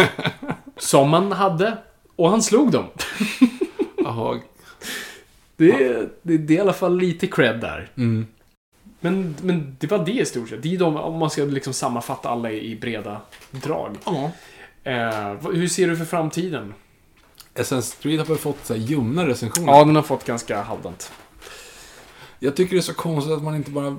Som 0.76 1.12
han 1.12 1.32
hade, 1.32 1.76
och 2.16 2.30
han 2.30 2.42
slog 2.42 2.72
dem. 2.72 2.84
Jaha. 4.04 4.40
Det 5.56 5.70
är, 5.70 6.08
det, 6.22 6.38
det 6.38 6.54
är 6.54 6.58
i 6.58 6.60
alla 6.60 6.72
fall 6.72 6.98
lite 6.98 7.26
cred 7.26 7.60
där. 7.60 7.88
Mm. 7.96 8.26
Men, 9.00 9.36
men 9.42 9.76
det 9.80 9.90
var 9.90 10.04
det 10.04 10.12
i 10.12 10.24
stort 10.24 10.48
sett. 10.48 10.62
Det 10.62 10.74
är 10.74 10.78
de, 10.78 10.96
om 10.96 11.18
man 11.18 11.30
ska 11.30 11.44
liksom 11.44 11.72
sammanfatta 11.72 12.28
alla 12.28 12.50
i, 12.50 12.70
i 12.72 12.76
breda 12.76 13.20
drag. 13.50 13.96
Ja. 14.04 14.30
Eh, 14.84 15.52
hur 15.52 15.68
ser 15.68 15.88
du 15.88 15.96
för 15.96 16.04
framtiden? 16.04 16.74
Assassin's 17.54 18.02
Creed 18.02 18.18
har 18.18 18.26
väl 18.26 18.36
fått 18.36 18.66
så 18.66 18.74
här 18.74 18.80
ljumna 18.80 19.26
recensioner. 19.26 19.72
Ja, 19.72 19.84
den 19.84 19.96
har 19.96 20.02
fått 20.02 20.24
ganska 20.24 20.62
halvdant. 20.62 21.12
Jag 22.38 22.56
tycker 22.56 22.74
det 22.74 22.80
är 22.80 22.82
så 22.82 22.94
konstigt 22.94 23.32
att 23.32 23.42
man 23.42 23.56
inte 23.56 23.70
bara... 23.70 23.90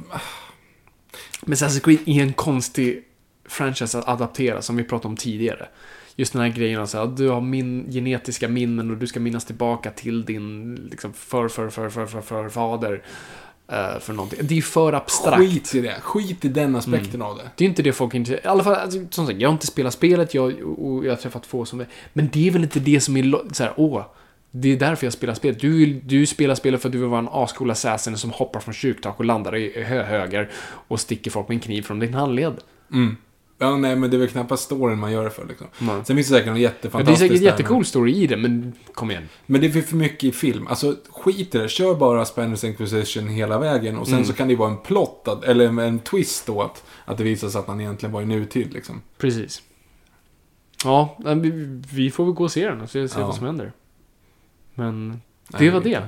Men 1.41 1.55
Assassin's 1.55 1.79
Creed 1.79 1.99
är 2.05 2.21
en 2.21 2.33
konstig 2.33 3.03
franchise 3.45 3.99
att 3.99 4.07
adaptera, 4.07 4.61
som 4.61 4.75
vi 4.75 4.83
pratade 4.83 5.07
om 5.07 5.17
tidigare. 5.17 5.67
Just 6.15 6.33
den 6.33 6.41
här 6.41 6.49
grejen 6.49 6.81
att 6.81 6.89
säga, 6.89 7.03
att 7.03 7.17
du 7.17 7.29
har 7.29 7.41
min 7.41 7.91
genetiska 7.91 8.47
minnen 8.47 8.91
och 8.91 8.97
du 8.97 9.07
ska 9.07 9.19
minnas 9.19 9.45
tillbaka 9.45 9.91
till 9.91 10.25
din 10.25 10.75
liksom, 10.75 11.13
för, 11.13 11.47
för, 11.47 11.69
för, 11.69 11.89
för, 11.89 12.05
för, 12.05 12.21
för 12.21 12.49
fader. 12.49 13.03
Eh, 13.71 13.99
för 13.99 14.13
någonting. 14.13 14.39
Det 14.43 14.57
är 14.57 14.61
för 14.61 14.93
abstrakt. 14.93 15.37
Skit 15.37 15.75
i 15.75 15.81
det. 15.81 15.95
Skit 16.01 16.45
i 16.45 16.47
den 16.47 16.75
aspekten 16.75 17.21
av 17.21 17.37
det. 17.37 17.49
Det 17.55 17.63
är 17.63 17.69
inte 17.69 17.83
det 17.83 17.93
folk 17.93 18.13
är 18.13 18.17
intresserade 18.17 18.47
I 18.47 18.51
alla 18.51 18.63
fall, 18.63 18.75
alltså, 18.75 18.99
som 19.09 19.27
sagt, 19.27 19.39
jag 19.39 19.49
har 19.49 19.53
inte 19.53 19.67
spelat 19.67 19.93
spelet, 19.93 20.33
jag, 20.33 20.61
och 20.79 21.05
jag 21.05 21.11
har 21.11 21.17
träffat 21.17 21.45
få 21.45 21.65
som 21.65 21.79
är... 21.79 21.87
Men 22.13 22.29
det 22.33 22.47
är 22.47 22.51
väl 22.51 22.63
inte 22.63 22.79
det 22.79 22.99
som 22.99 23.17
är 23.17 23.53
så 23.53 23.63
här, 23.63 23.73
åh, 23.75 24.05
det 24.51 24.69
är 24.73 24.77
därför 24.77 25.05
jag 25.05 25.13
spelar 25.13 25.33
spelet. 25.33 25.59
Du, 25.59 25.77
vill- 25.77 26.01
du 26.07 26.25
spelar 26.25 26.55
spelet 26.55 26.81
för 26.81 26.89
att 26.89 26.93
du 26.93 26.99
vill 26.99 27.07
vara 27.09 27.19
en 27.19 27.29
ascool 27.31 27.71
assassin 27.71 28.17
som 28.17 28.31
hoppar 28.31 28.59
från 28.59 28.73
kyrktak 28.73 29.19
och 29.19 29.25
landar 29.25 29.55
i 29.55 29.83
hö 29.83 30.03
höger 30.03 30.49
och 30.87 30.99
sticker 30.99 31.31
folk 31.31 31.47
med 31.47 31.55
en 31.55 31.61
kniv 31.61 31.81
från 31.81 31.99
din 31.99 32.13
handled. 32.13 32.53
Mm. 32.91 33.17
Ja, 33.57 33.77
nej, 33.77 33.95
men 33.95 34.09
det 34.09 34.17
är 34.17 34.19
väl 34.19 34.27
knappast 34.29 34.63
storyn 34.63 34.99
man 34.99 35.11
gör 35.11 35.23
det 35.23 35.29
för 35.29 35.45
liksom. 35.47 35.67
Nej. 35.79 35.95
Sen 36.05 36.15
finns 36.15 36.27
det 36.27 36.33
säkert 36.33 36.47
något 36.47 36.59
Ja, 36.61 37.03
det 37.03 37.11
är 37.11 37.15
säkert 37.15 37.37
där, 37.37 37.45
jättecool 37.45 37.85
story 37.85 38.13
i 38.15 38.27
det, 38.27 38.37
men 38.37 38.73
kom 38.93 39.11
igen. 39.11 39.29
Men 39.45 39.61
det 39.61 39.67
är 39.67 39.81
för 39.81 39.95
mycket 39.95 40.23
i 40.23 40.31
film. 40.31 40.67
Alltså, 40.67 40.95
skit 41.09 41.55
i 41.55 41.57
det. 41.57 41.69
Kör 41.69 41.95
bara 41.95 42.25
Spanish 42.25 42.65
Inquisition 42.65 43.27
hela 43.27 43.59
vägen. 43.59 43.97
Och 43.97 44.05
sen 44.07 44.13
Mm. 44.15 44.25
så 44.25 44.33
kan 44.33 44.47
det 44.47 44.51
ju 44.51 44.57
vara 44.57 44.71
en 44.71 44.77
plott, 44.77 45.43
eller 45.45 45.79
en 45.81 45.99
twist 45.99 46.45
då, 46.47 46.61
att, 46.61 46.83
att 47.05 47.17
det 47.17 47.23
visar 47.23 47.49
sig 47.49 47.59
att 47.59 47.67
han 47.67 47.81
egentligen 47.81 48.13
var 48.13 48.21
i 48.21 48.25
nutid 48.25 48.73
liksom. 48.73 49.01
Precis. 49.17 49.61
Ja, 50.83 51.17
vi, 51.35 51.49
vi 51.93 52.11
får 52.11 52.25
väl 52.25 52.33
gå 52.33 52.43
och 52.43 52.51
se 52.51 52.65
den 52.69 52.81
och 52.81 52.89
se, 52.89 53.07
se 53.09 53.19
Ja. 53.19 53.25
vad 53.27 53.35
som 53.35 53.45
händer. 53.45 53.71
Men 54.73 55.21
det 55.47 55.57
Nej, 55.59 55.69
var 55.69 55.81
det. 55.81 56.03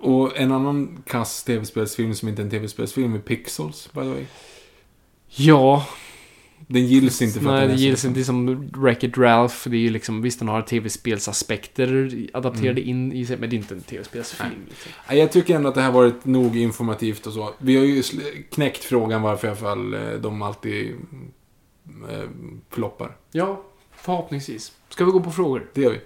Och 0.00 0.36
en 0.36 0.52
annan 0.52 1.02
kass 1.06 1.44
tv-spelsfilm 1.44 2.14
som 2.14 2.28
inte 2.28 2.42
är 2.42 2.44
en 2.44 2.50
tv-spelsfilm 2.50 3.14
är 3.14 3.18
Pixels, 3.18 3.88
by 3.92 4.00
the 4.00 4.08
way. 4.08 4.24
Ja, 5.28 5.86
Den 6.70 6.86
gills 6.86 7.22
inte 7.22 7.40
för 7.40 7.46
att 7.46 7.52
Nej, 7.52 7.60
den 7.60 7.68
det 7.68 7.74
är 7.74 7.84
gills 7.84 7.92
liksom- 8.04 8.08
inte. 8.08 8.18
Det 8.18 8.22
är 8.22 8.24
som 8.24 8.68
Wreck-It 8.84 9.18
Ralph. 9.18 9.68
Det 9.68 9.76
är 9.76 9.80
ju 9.80 9.90
liksom, 9.90 10.22
visst 10.22 10.38
den 10.38 10.48
har 10.48 10.62
tv-spelsaspekter 10.62 12.12
adapterade 12.32 12.80
Mm. 12.80 12.88
in 12.90 13.12
i 13.12 13.26
sig, 13.26 13.36
men 13.38 13.50
det 13.50 13.56
är 13.56 13.58
inte 13.58 13.74
en 13.74 13.80
tv-spelsfilm. 13.80 14.50
Liksom. 14.68 14.92
Nej, 15.08 15.18
Jag 15.18 15.32
tycker 15.32 15.54
ändå 15.56 15.68
att 15.68 15.74
det 15.74 15.80
här 15.82 15.92
varit 15.92 16.24
nog 16.24 16.56
informativt 16.56 17.26
och 17.26 17.32
så. 17.32 17.54
Vi 17.58 17.76
har 17.76 17.84
ju 17.84 18.02
knäckt 18.50 18.84
frågan 18.84 19.22
varför 19.22 19.46
i 19.46 19.50
alla 19.50 19.60
fall 19.60 19.94
eh, 19.94 20.00
de 20.20 20.42
alltid 20.42 20.94
eh, 22.10 22.28
floppar. 22.70 23.16
Ja, 23.32 23.62
förhoppningsvis. 23.96 24.72
Ska 24.88 25.04
vi 25.04 25.10
gå 25.10 25.20
på 25.20 25.30
frågor? 25.30 25.66
Det 25.74 25.80
gör 25.80 25.90
vi. 25.90 26.00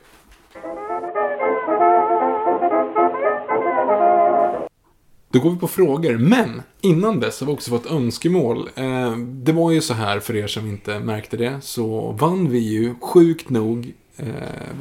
Då 5.32 5.40
går 5.40 5.50
vi 5.50 5.56
på 5.56 5.68
frågor, 5.68 6.16
men 6.18 6.62
innan 6.80 7.20
dess 7.20 7.40
har 7.40 7.46
vi 7.46 7.52
också 7.52 7.70
fått 7.70 7.86
önskemål. 7.86 8.68
Eh, 8.74 9.16
det 9.16 9.52
var 9.52 9.70
ju 9.70 9.80
så 9.80 9.94
här, 9.94 10.20
för 10.20 10.36
er 10.36 10.46
som 10.46 10.66
inte 10.66 10.98
märkte 10.98 11.36
det, 11.36 11.60
så 11.62 12.12
vann 12.12 12.50
vi 12.50 12.58
ju 12.58 12.94
sjukt 13.00 13.50
nog 13.50 13.92
eh, 14.16 14.26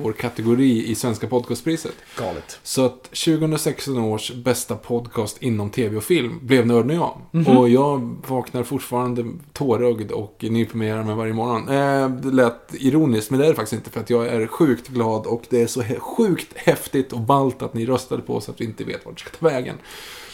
vår 0.01 0.13
kategori 0.13 0.87
i 0.87 0.95
Svenska 0.95 1.27
podcastpriset. 1.27 1.95
Galet. 2.17 2.59
Så 2.63 2.85
att 2.85 3.03
2016 3.03 3.97
års 3.97 4.31
bästa 4.31 4.75
podcast 4.75 5.43
inom 5.43 5.69
tv 5.69 5.97
och 5.97 6.03
film 6.03 6.39
blev 6.41 6.67
Nörden 6.67 6.89
och 6.89 6.95
jag. 6.95 7.17
Mhm. 7.31 7.57
Och 7.57 7.69
jag 7.69 8.15
vaknar 8.27 8.63
fortfarande 8.63 9.25
tårögd 9.53 10.11
och 10.11 10.45
nyper 10.49 10.77
mig 10.77 11.15
varje 11.15 11.33
morgon. 11.33 11.69
Eh, 11.69 12.09
det 12.09 12.31
lät 12.31 12.73
ironiskt, 12.73 13.31
men 13.31 13.39
det 13.39 13.45
är 13.45 13.49
det 13.49 13.55
faktiskt 13.55 13.73
inte. 13.73 13.89
För 13.89 13.99
att 13.99 14.09
jag 14.09 14.27
är 14.27 14.47
sjukt 14.47 14.87
glad 14.87 15.25
och 15.25 15.43
det 15.49 15.61
är 15.61 15.67
så 15.67 15.83
sjukt 15.99 16.57
häftigt 16.57 17.13
och 17.13 17.21
ballt 17.21 17.61
att 17.61 17.73
ni 17.73 17.85
röstade 17.85 18.21
på 18.21 18.35
oss 18.35 18.49
att 18.49 18.61
vi 18.61 18.65
inte 18.65 18.83
vet 18.83 19.05
vart 19.05 19.15
det 19.15 19.21
ska 19.21 19.37
ta 19.37 19.45
vägen. 19.45 19.75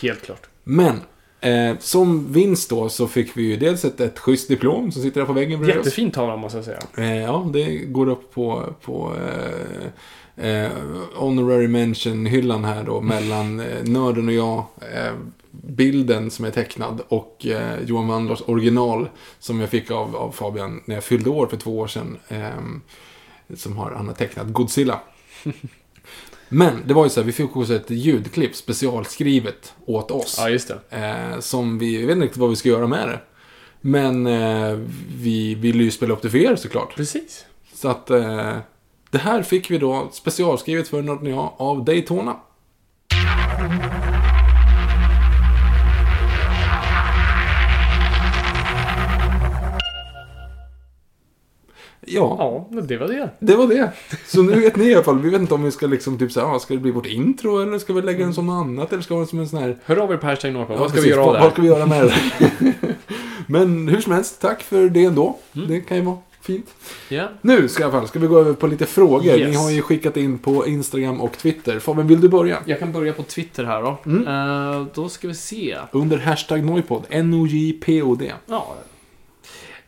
Helt 0.01 0.21
klart. 0.21 0.49
Men, 0.63 0.99
eh, 1.41 1.77
som 1.79 2.33
vinst 2.33 2.69
då 2.69 2.89
så 2.89 3.07
fick 3.07 3.37
vi 3.37 3.43
ju 3.43 3.57
dels 3.57 3.85
ett, 3.85 3.99
ett 3.99 4.19
schysst 4.19 4.47
diplom 4.47 4.91
som 4.91 5.01
sitter 5.01 5.21
där 5.21 5.27
på 5.27 5.33
väggen 5.33 5.59
bredvid 5.59 5.79
oss. 5.79 5.85
Jättefin 5.85 6.11
tavla 6.11 6.37
måste 6.37 6.57
jag 6.57 6.65
säga. 6.65 6.79
Eh, 6.97 7.17
ja, 7.17 7.49
det 7.53 7.77
går 7.77 8.09
upp 8.09 8.33
på, 8.33 8.73
på 8.81 9.13
eh, 9.15 9.87
eh, 10.49 10.71
honorary 11.15 11.67
mention-hyllan 11.67 12.65
här 12.65 12.83
då, 12.83 13.01
mellan 13.01 13.59
eh, 13.59 13.83
nörden 13.83 14.27
och 14.27 14.33
jag. 14.33 14.65
Eh, 14.81 15.13
bilden 15.51 16.31
som 16.31 16.45
är 16.45 16.51
tecknad 16.51 17.01
och 17.07 17.45
Johan 17.85 18.07
Wandlers 18.07 18.41
original 18.45 19.09
som 19.39 19.59
jag 19.59 19.69
fick 19.69 19.91
av, 19.91 20.15
av 20.15 20.31
Fabian 20.31 20.81
när 20.85 20.95
jag 20.95 21.03
fyllde 21.03 21.29
år 21.29 21.47
för 21.47 21.57
två 21.57 21.79
år 21.79 21.87
sedan. 21.87 22.17
Som 23.55 23.77
har, 23.77 23.91
han 23.91 24.07
har 24.07 24.13
tecknat 24.13 24.47
Godzilla. 24.47 24.99
Men 26.49 26.83
det 26.85 26.93
var 26.93 27.03
ju 27.03 27.09
så 27.09 27.19
här, 27.19 27.25
vi 27.25 27.31
fick 27.31 27.55
också 27.55 27.75
ett 27.75 27.89
ljudklipp 27.89 28.55
specialskrivet 28.55 29.73
åt 29.85 30.11
oss. 30.11 30.35
Ja, 30.39 30.49
just 30.49 30.67
det. 30.67 30.97
Eh, 30.97 31.39
som 31.39 31.79
vi, 31.79 31.99
jag 31.99 32.07
vet 32.07 32.13
inte 32.13 32.25
riktigt 32.25 32.41
vad 32.41 32.49
vi 32.49 32.55
ska 32.55 32.69
göra 32.69 32.87
med 32.87 33.07
det. 33.07 33.19
Men 33.81 34.27
eh, 34.27 34.79
vi 35.17 35.55
vill 35.55 35.81
ju 35.81 35.91
spela 35.91 36.13
upp 36.13 36.21
det 36.21 36.29
för 36.29 36.37
er 36.37 36.55
såklart. 36.55 36.95
Precis. 36.95 37.45
Så 37.73 37.87
att 37.87 38.09
eh, 38.09 38.57
det 39.11 39.17
här 39.17 39.43
fick 39.43 39.71
vi 39.71 39.77
då 39.77 40.09
specialskrivet 40.11 40.87
för 40.87 41.01
Nörden 41.01 41.29
jag 41.29 41.53
av 41.57 41.85
Daytona. 41.85 42.35
Ja, 52.09 52.67
Ja, 52.71 52.81
det 52.81 52.97
var 52.97 53.07
det. 53.07 53.29
det 53.39 53.55
var 53.55 53.67
det. 53.67 53.91
Så 54.27 54.41
nu 54.41 54.59
vet 54.59 54.75
ni 54.75 54.85
i 54.85 54.93
alla 54.95 55.03
fall. 55.03 55.19
Vi 55.19 55.29
vet 55.29 55.41
inte 55.41 55.53
om 55.53 55.63
vi 55.63 55.71
ska 55.71 55.87
liksom 55.87 56.17
typ 56.17 56.31
säga, 56.31 56.45
ah, 56.45 56.59
ska 56.59 56.73
det 56.73 56.79
bli 56.79 56.91
vårt 56.91 57.05
intro 57.05 57.59
eller 57.61 57.79
ska 57.79 57.93
vi 57.93 58.01
lägga 58.01 58.19
den 58.25 58.33
som 58.33 58.45
något 58.47 58.65
annat 58.65 58.93
eller 58.93 59.03
ska 59.03 59.13
det 59.13 59.17
vara 59.17 59.27
som 59.27 59.39
en 59.39 59.47
sån 59.49 59.59
här... 59.59 59.77
Hör 59.85 59.97
av 59.97 60.11
er 60.11 60.17
på 60.17 60.27
hashtag 60.27 60.53
Norrpå. 60.53 60.73
Ja, 60.73 60.79
Vad 60.79 60.89
ska 60.89 60.95
precis. 60.95 61.11
vi 61.11 61.15
göra 61.15 61.25
av 61.25 61.33
det 61.33 61.39
Vad 61.39 61.51
ska 61.51 61.61
vi 61.61 61.67
göra 61.67 61.85
med 61.85 62.05
det? 62.05 62.73
Men 63.47 63.87
hur 63.87 64.01
som 64.01 64.11
helst, 64.11 64.41
tack 64.41 64.63
för 64.63 64.89
det 64.89 65.05
ändå. 65.05 65.37
Mm. 65.55 65.67
Det 65.67 65.79
kan 65.81 65.97
ju 65.97 66.03
vara 66.03 66.17
fint. 66.41 66.67
Ja. 67.09 67.29
Nu 67.41 67.67
ska, 67.67 67.81
i 67.81 67.83
alla 67.83 67.91
fall, 67.93 68.07
ska 68.07 68.19
vi 68.19 68.27
gå 68.27 68.39
över 68.39 68.53
på 68.53 68.67
lite 68.67 68.85
frågor. 68.85 69.25
Yes. 69.25 69.49
Ni 69.51 69.55
har 69.55 69.71
ju 69.71 69.81
skickat 69.81 70.17
in 70.17 70.37
på 70.39 70.67
Instagram 70.67 71.21
och 71.21 71.37
Twitter. 71.37 71.79
Fabian, 71.79 72.07
vill 72.07 72.21
du 72.21 72.29
börja? 72.29 72.57
Jag 72.65 72.79
kan 72.79 72.91
börja 72.91 73.13
på 73.13 73.23
Twitter 73.23 73.63
här 73.63 73.81
då. 73.81 73.97
Mm. 74.05 74.27
Eh, 74.27 74.85
då 74.93 75.09
ska 75.09 75.27
vi 75.27 75.33
se. 75.35 75.77
Under 75.91 76.17
hashtag 76.17 76.63
Noipod. 76.63 77.03
N-O-J-P-O-D. 77.09 78.31
Ja. 78.45 78.75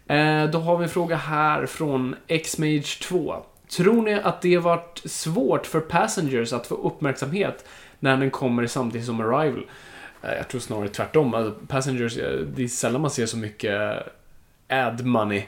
Eh, 0.09 0.45
då 0.45 0.59
har 0.59 0.77
vi 0.77 0.83
en 0.83 0.89
fråga 0.89 1.15
här 1.15 1.65
från 1.65 2.15
Xmage2. 2.27 3.41
Tror 3.69 4.01
ni 4.01 4.13
att 4.13 4.41
det 4.41 4.57
varit 4.57 5.01
svårt 5.05 5.65
för 5.65 5.79
Passengers 5.79 6.53
att 6.53 6.67
få 6.67 6.75
uppmärksamhet 6.75 7.65
när 7.99 8.17
den 8.17 8.31
kommer 8.31 8.67
samtidigt 8.67 9.07
som 9.07 9.21
Arrival? 9.21 9.65
Eh, 10.21 10.33
jag 10.33 10.47
tror 10.47 10.61
snarare 10.61 10.87
tvärtom. 10.87 11.33
Alltså, 11.33 11.65
Passengers, 11.67 12.17
eh, 12.17 12.39
det 12.39 12.63
är 12.63 12.67
sällan 12.67 13.01
man 13.01 13.11
ser 13.11 13.25
så 13.25 13.37
mycket 13.37 14.03
ad 14.69 15.03
money 15.03 15.43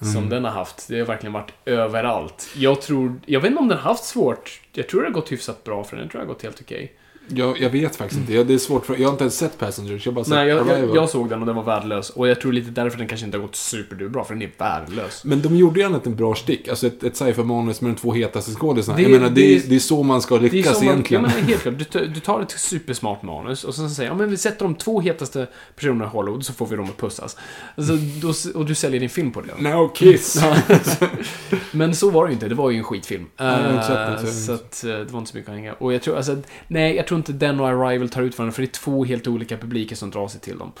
som 0.00 0.28
den 0.28 0.44
har 0.44 0.50
haft. 0.50 0.88
Det 0.88 0.98
har 0.98 1.06
verkligen 1.06 1.32
varit 1.32 1.52
överallt. 1.64 2.48
Jag 2.56 2.82
tror, 2.82 3.20
jag 3.26 3.40
vet 3.40 3.50
inte 3.50 3.60
om 3.60 3.68
den 3.68 3.78
har 3.78 3.90
haft 3.90 4.04
svårt. 4.04 4.60
Jag 4.72 4.88
tror 4.88 5.00
det 5.00 5.06
har 5.06 5.12
gått 5.12 5.32
hyfsat 5.32 5.64
bra 5.64 5.84
för 5.84 5.96
den. 5.96 6.04
Jag 6.04 6.10
tror 6.10 6.20
det 6.20 6.26
har 6.26 6.34
gått 6.34 6.42
helt 6.42 6.60
okej. 6.60 6.92
Jag, 7.28 7.60
jag 7.60 7.70
vet 7.70 7.96
faktiskt 7.96 8.20
inte. 8.20 8.34
Jag, 8.34 8.46
det 8.46 8.54
är 8.54 8.58
svårt 8.58 8.86
för, 8.86 8.96
jag 8.96 9.04
har 9.08 9.12
inte 9.12 9.24
ens 9.24 9.36
sett 9.38 9.58
Passengers. 9.58 10.06
Jag 10.06 10.14
bara 10.14 10.24
sett 10.24 10.34
Nej, 10.34 10.48
jag, 10.48 10.68
jag, 10.68 10.96
jag 10.96 11.10
såg 11.10 11.28
den 11.28 11.40
och 11.40 11.46
den 11.46 11.56
var 11.56 11.62
värdelös. 11.62 12.10
Och 12.10 12.28
jag 12.28 12.40
tror 12.40 12.52
lite 12.52 12.70
därför 12.70 12.98
den 12.98 13.08
kanske 13.08 13.26
inte 13.26 13.38
har 13.38 13.42
gått 13.42 13.56
superduper 13.56 14.22
för 14.24 14.34
den 14.34 14.42
är 14.42 14.50
värdelös. 14.58 15.24
Men 15.24 15.42
de 15.42 15.56
gjorde 15.56 15.80
ju 15.80 15.86
annat 15.86 16.06
en 16.06 16.16
bra 16.16 16.34
stick. 16.34 16.68
Alltså 16.68 16.86
ett, 16.86 17.02
ett 17.02 17.16
sci-fi-manus 17.16 17.80
med 17.80 17.90
de 17.90 17.96
två 17.96 18.12
hetaste 18.12 18.50
skådisarna. 18.54 18.96
Det- 18.96 19.02
Jag 19.02 19.10
menar, 19.10 19.28
det, 19.28 19.34
det- 19.34 19.56
är- 19.56 19.62
det 19.68 19.74
är 19.76 19.78
så 19.80 20.02
man 20.02 20.22
ska 20.22 20.36
lyckas 20.38 20.76
som 20.76 20.86
man, 20.86 20.86
ja, 20.86 20.92
egentligen. 20.92 21.22
men 21.22 21.30
helt 21.30 21.62
klart. 21.62 21.78
Du, 21.78 21.84
tar- 21.84 22.00
du 22.14 22.20
tar 22.20 22.40
ett 22.42 22.50
supersmart 22.50 23.22
manus 23.22 23.64
och 23.64 23.74
sen 23.74 23.90
säger 23.90 24.10
ja, 24.10 24.16
men 24.16 24.30
vi 24.30 24.36
sätter 24.36 24.64
de 24.64 24.74
två 24.74 25.00
hetaste 25.00 25.46
personerna 25.76 26.04
i 26.04 26.08
Hollywood 26.08 26.44
så 26.44 26.52
får 26.52 26.66
vi 26.66 26.76
dem 26.76 26.84
att 26.84 26.96
pussas. 26.96 27.36
Alltså, 27.76 27.92
då, 28.22 28.58
och 28.58 28.66
du 28.66 28.74
säljer 28.74 29.00
din 29.00 29.10
film 29.10 29.32
på 29.32 29.40
det. 29.40 29.62
Now 29.70 29.88
kiss! 29.94 30.42
Men 31.72 31.94
så 31.94 32.10
var 32.10 32.24
det 32.26 32.30
ju 32.30 32.34
inte. 32.34 32.48
Det 32.48 32.54
var 32.54 32.70
ju 32.70 32.78
en 32.78 32.84
skitfilm. 32.84 33.26
den, 33.36 33.76
Eh, 33.76 33.82
så 33.82 34.52
vet 34.52 34.60
att, 34.60 34.84
eh, 34.84 34.90
det 34.90 35.10
var 35.10 35.18
inte 35.18 35.30
så 35.30 35.36
mycket 35.36 35.48
att 35.50 35.54
hänga. 35.56 35.72
Och 35.72 35.92
jag 35.94 36.02
tror, 36.02 36.16
alltså, 36.16 36.36
nej, 36.68 36.96
jag 36.96 37.06
tror 37.06 37.15
inte 37.16 37.32
den 37.32 37.60
och 37.60 37.68
Arrival 37.68 38.08
tar 38.08 38.22
ut 38.22 38.38
varandra 38.38 38.52
för 38.52 38.62
det 38.62 38.68
är 38.68 38.72
två 38.72 39.04
helt 39.04 39.26
olika 39.26 39.56
publiker 39.56 39.96
som 39.96 40.10
drar 40.10 40.28
sig 40.28 40.40
till 40.40 40.58
dem. 40.58 40.72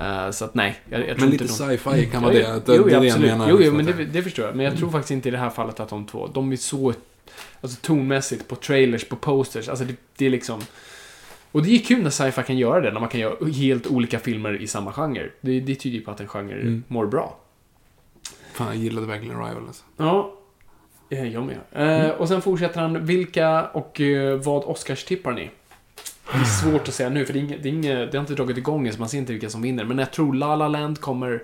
Eh, 0.00 0.30
så 0.30 0.44
att 0.44 0.54
nej, 0.54 0.76
jag, 0.88 1.00
jag 1.00 1.06
tror 1.08 1.18
Men 1.18 1.30
lite 1.30 1.44
de... 1.44 1.48
sci-fi 1.48 2.06
kan 2.12 2.22
vara 2.22 2.34
Ja, 2.34 2.48
det. 2.48 2.54
Att, 2.54 2.62
jo, 2.66 2.84
det 2.84 2.90
det 2.90 2.96
absolut. 2.96 3.30
menar. 3.30 3.48
Jo, 3.48 3.54
jo, 3.54 3.58
liksom, 3.58 3.76
men 3.76 3.86
det, 3.86 4.04
det 4.04 4.22
förstår 4.22 4.46
jag. 4.46 4.56
Men 4.56 4.64
jag 4.66 4.76
tror 4.76 4.90
faktiskt 4.90 5.10
inte 5.10 5.28
i 5.28 5.32
det 5.32 5.38
här 5.38 5.50
fallet 5.50 5.80
att 5.80 5.88
de 5.88 6.06
två, 6.06 6.26
de 6.34 6.52
är 6.52 6.56
så, 6.56 6.92
alltså 7.60 7.78
tonmässigt, 7.82 8.48
på 8.48 8.56
trailers, 8.56 9.04
på 9.04 9.16
posters, 9.16 9.68
alltså 9.68 9.84
det, 9.84 9.94
det 10.16 10.26
är 10.26 10.30
liksom... 10.30 10.60
Och 11.52 11.62
det 11.62 11.74
är 11.74 11.78
kul 11.78 12.02
när 12.02 12.10
sci-fi 12.10 12.42
kan 12.42 12.58
göra 12.58 12.80
det, 12.80 12.92
när 12.92 13.00
man 13.00 13.08
kan 13.08 13.20
göra 13.20 13.46
helt 13.50 13.86
olika 13.86 14.18
filmer 14.18 14.62
i 14.62 14.66
samma 14.66 14.92
genre. 14.92 15.30
Det, 15.40 15.60
det 15.60 15.74
tyder 15.74 15.98
ju 15.98 16.04
på 16.04 16.10
att 16.10 16.20
en 16.20 16.28
genre 16.28 16.60
Mm. 16.60 16.82
mår 16.88 17.06
bra. 17.06 17.36
Fan, 18.52 18.66
jag 18.66 18.76
gillade 18.76 19.06
verkligen 19.06 19.36
Arrival 19.36 19.62
alltså. 19.66 19.84
Ja, 19.96 20.34
jag 21.08 21.46
med. 21.46 21.58
Eh, 22.06 22.10
och 22.10 22.28
sen 22.28 22.42
fortsätter 22.42 22.80
han, 22.80 23.06
vilka 23.06 23.62
och 23.66 24.00
eh, 24.00 24.36
vad 24.36 24.64
Oscars 24.64 25.04
tippar 25.04 25.32
ni? 25.32 25.50
Det 26.32 26.38
är 26.38 26.44
svårt 26.44 26.88
att 26.88 26.94
säga 26.94 27.08
nu, 27.08 27.26
för 27.26 27.32
det, 27.32 27.38
är 27.38 27.42
inget, 27.42 27.62
det, 27.62 27.68
är 27.68 27.72
inget, 27.72 28.12
det 28.12 28.18
har 28.18 28.22
inte 28.22 28.34
dragit 28.34 28.58
igång 28.58 28.86
än, 28.86 28.92
så 28.92 28.98
man 28.98 29.08
ser 29.08 29.18
inte 29.18 29.32
vilka 29.32 29.50
som 29.50 29.62
vinner. 29.62 29.84
Men 29.84 29.98
jag 29.98 30.12
tror 30.12 30.34
La 30.34 30.56
La 30.56 30.68
Land 30.68 31.00
kommer, 31.00 31.42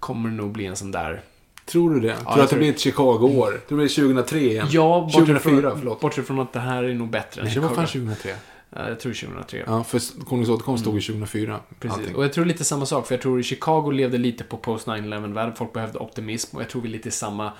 kommer 0.00 0.30
nog 0.30 0.52
bli 0.52 0.66
en 0.66 0.76
sån 0.76 0.90
där... 0.90 1.20
Tror 1.64 1.94
du 1.94 2.00
det? 2.00 2.06
jag 2.08 2.18
tror 2.24 2.36
du 2.36 2.42
att 2.42 2.50
det 2.50 2.56
blir 2.56 2.70
ett 2.70 2.80
Chicago-år? 2.80 3.46
Tror 3.46 3.60
du 3.68 3.68
det 3.68 3.74
blir 3.74 3.88
2003 3.88 4.38
igen? 4.38 4.66
Ja, 4.70 5.00
bortsett 5.00 5.26
2004, 5.26 5.60
från, 5.60 5.78
förlåt. 5.78 6.00
bortsett 6.00 6.26
från 6.26 6.40
att 6.40 6.52
det 6.52 6.60
här 6.60 6.82
är 6.82 6.94
nog 6.94 7.10
bättre 7.10 7.40
än 7.40 7.44
Nej, 7.44 7.54
det 7.54 7.60
var 7.60 7.68
fan 7.68 7.86
Chicago. 7.86 8.14
2003. 8.14 8.34
Ja, 8.70 8.88
jag 8.88 9.00
tror 9.00 9.12
2003. 9.12 9.62
Ja, 9.66 9.84
för 9.84 10.24
Konungens 10.24 10.50
återkomst 10.50 10.82
stod 10.82 10.94
ju 10.94 11.00
2004. 11.00 11.60
Precis. 11.78 11.98
allting. 11.98 12.16
Och 12.16 12.24
jag 12.24 12.32
tror 12.32 12.44
lite 12.44 12.64
samma 12.64 12.86
sak, 12.86 13.06
för 13.06 13.14
jag 13.14 13.22
tror 13.22 13.42
Chicago 13.42 13.90
levde 13.90 14.18
lite 14.18 14.44
på 14.44 14.56
post 14.56 14.86
9-11-värld. 14.86 15.52
Folk 15.56 15.72
behövde 15.72 15.98
optimism 15.98 16.56
och 16.56 16.62
jag 16.62 16.68
tror 16.68 16.82
vi 16.82 16.88
är 16.88 16.92
lite 16.92 17.08
i 17.08 17.12
samma 17.12 17.52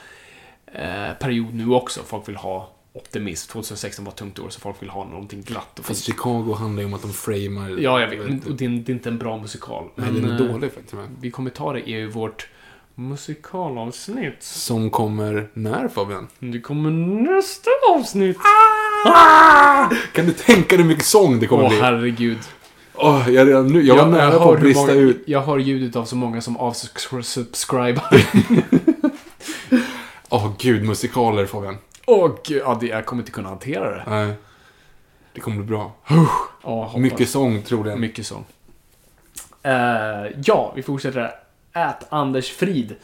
eh, 0.67 1.13
period 1.21 1.55
nu 1.55 1.71
också. 1.71 2.01
Folk 2.07 2.29
vill 2.29 2.37
ha 2.37 2.74
optimism. 2.95 3.51
2016 3.53 4.05
var 4.05 4.13
ett 4.13 4.19
tungt 4.19 4.39
år, 4.39 4.51
så 4.51 4.61
folk 4.61 4.83
vill 4.83 4.91
ha 4.91 5.05
någonting 5.05 5.43
glatt 5.43 5.79
och 5.79 5.85
Fast. 5.85 6.05
Chicago 6.05 6.55
handlar 6.59 6.83
ju 6.83 6.87
om 6.87 6.95
att 6.95 7.03
de 7.03 7.13
framar... 7.13 7.69
Ja, 7.79 8.01
jag 8.01 8.09
vet. 8.09 8.47
Och 8.47 8.55
det, 8.55 8.65
är, 8.65 8.91
inte 8.91 9.09
en 9.09 9.19
bra 9.19 9.39
musikal. 9.39 9.85
Nej, 9.95 10.13
Men, 10.13 10.23
den 10.23 10.31
är 10.31 10.47
eh, 10.47 10.53
dålig 10.53 10.73
faktiskt. 10.73 10.95
Men. 10.95 11.17
Vi 11.21 11.31
kommer 11.31 11.51
ta 11.51 11.73
det 11.73 11.91
i 11.91 12.07
vårt 12.07 12.49
musikalavsnitt. 12.95 14.43
Som 14.43 14.91
kommer 14.91 15.49
när 15.53 15.89
Fabian? 15.89 16.29
Det 16.39 16.61
kommer 16.61 16.91
nästa 17.23 17.71
avsnitt. 17.95 18.39
Kan 20.13 20.27
du 20.27 20.33
tänka 20.33 20.77
dig 20.77 20.83
hur 20.83 20.85
mycket 20.85 21.05
sång 21.05 21.41
det 21.41 21.47
kommer 21.47 21.65
Åh, 21.65 21.69
bli? 21.69 21.81
herregud. 21.81 22.39
Åh, 22.95 23.31
jag, 23.31 23.49
redan 23.49 23.67
nu, 23.67 23.83
jag 23.83 23.97
var 23.97 24.07
nära 24.07 24.39
på 24.39 24.45
hör 24.45 24.55
att 24.55 24.61
brista 24.61 24.81
många, 24.81 24.93
ut. 24.95 25.23
Jag 25.27 25.41
har 25.41 25.59
ljudet 25.59 25.97
av 25.97 26.05
så 26.05 26.17
många 26.17 26.41
som 26.41 26.57
avsubscribar. 26.57 28.05
Åh 30.29 30.53
gud, 30.59 30.85
musikaler 30.85 31.47
Fabian. 31.47 31.77
Gud, 32.45 32.63
ja, 32.65 32.79
det, 32.81 32.87
jag 32.87 33.07
kommer 33.07 33.23
inte 33.23 33.33
kunna 33.33 33.49
hantera 33.49 33.91
det. 33.91 34.05
Nej. 34.07 34.35
Det 35.33 35.41
kommer 35.41 35.57
bli 35.57 35.67
bra. 35.67 35.93
Ja, 36.09 36.85
hoppas. 36.85 36.97
Mycket 36.97 37.29
sång 37.29 37.63
troligen. 37.63 38.01
Mycket 38.01 38.27
så. 38.27 38.45
Eh, 39.63 40.33
ja, 40.45 40.73
vi 40.77 40.83
fortsätter. 40.83 41.31
Ät 41.73 42.07
Anders 42.09 42.51
Frid. 42.51 42.95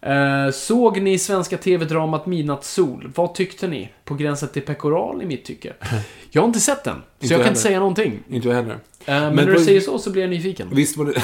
Eh, 0.00 0.50
såg 0.52 1.02
ni 1.02 1.18
svenska 1.18 1.58
tv-dramat 1.58 2.26
Midnattssol? 2.26 3.12
Vad 3.14 3.34
tyckte 3.34 3.68
ni? 3.68 3.92
På 4.04 4.14
gränsen 4.14 4.48
till 4.48 4.62
pekoral 4.62 5.22
i 5.22 5.26
mitt 5.26 5.44
tycke. 5.44 5.72
Jag 6.30 6.42
har 6.42 6.46
inte 6.46 6.60
sett 6.60 6.84
den, 6.84 6.94
så 6.94 7.02
jag 7.20 7.28
kan 7.28 7.38
heller. 7.38 7.48
inte 7.48 7.60
säga 7.60 7.78
någonting. 7.78 8.22
Inte 8.28 8.48
jag 8.48 8.54
heller. 8.54 8.72
Eh, 8.72 8.78
men, 9.06 9.34
Men 9.34 9.44
när 9.44 9.52
du 9.52 9.64
säger 9.64 9.80
så, 9.80 9.98
så 9.98 10.10
blir 10.10 10.22
jag 10.22 10.30
nyfiken. 10.30 10.68
Visst 10.72 10.96
var 10.96 11.04
det... 11.04 11.22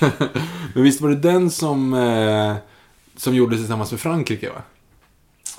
Men 0.74 0.82
visst 0.82 1.00
var 1.00 1.08
det 1.08 1.16
den 1.16 1.50
som... 1.50 1.94
Eh, 1.94 2.54
som 3.16 3.34
gjordes 3.34 3.58
tillsammans 3.58 3.90
med 3.90 4.00
Frankrike 4.00 4.48
va? 4.48 4.62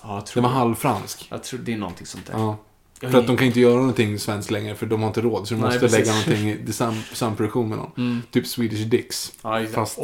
Ja, 0.03 0.23
Den 0.33 0.43
var 0.43 0.49
halvfransk. 0.49 1.27
jag 1.31 1.43
tror 1.43 1.59
det 1.59 1.73
är 1.73 1.77
någonting 1.77 2.05
sånt 2.07 2.25
där. 2.25 2.33
Ja. 2.37 2.57
För 3.01 3.19
att 3.19 3.27
de 3.27 3.37
kan 3.37 3.47
inte 3.47 3.59
göra 3.59 3.75
någonting 3.75 4.19
svenskt 4.19 4.51
längre 4.51 4.75
för 4.75 4.85
de 4.85 5.01
har 5.01 5.07
inte 5.07 5.21
råd. 5.21 5.47
Så 5.47 5.53
de 5.53 5.59
Nej, 5.59 5.65
måste 5.67 5.79
precis. 5.79 5.99
lägga 5.99 6.11
någonting 6.11 6.67
i 6.69 6.73
sam, 6.73 6.93
samproduktion 7.13 7.69
med 7.69 7.77
någon. 7.77 7.91
Mm. 7.97 8.21
Typ 8.31 8.47
Swedish 8.47 8.85
Dicks. 8.87 9.31
Ja. 9.41 9.61
Fast- 9.73 9.99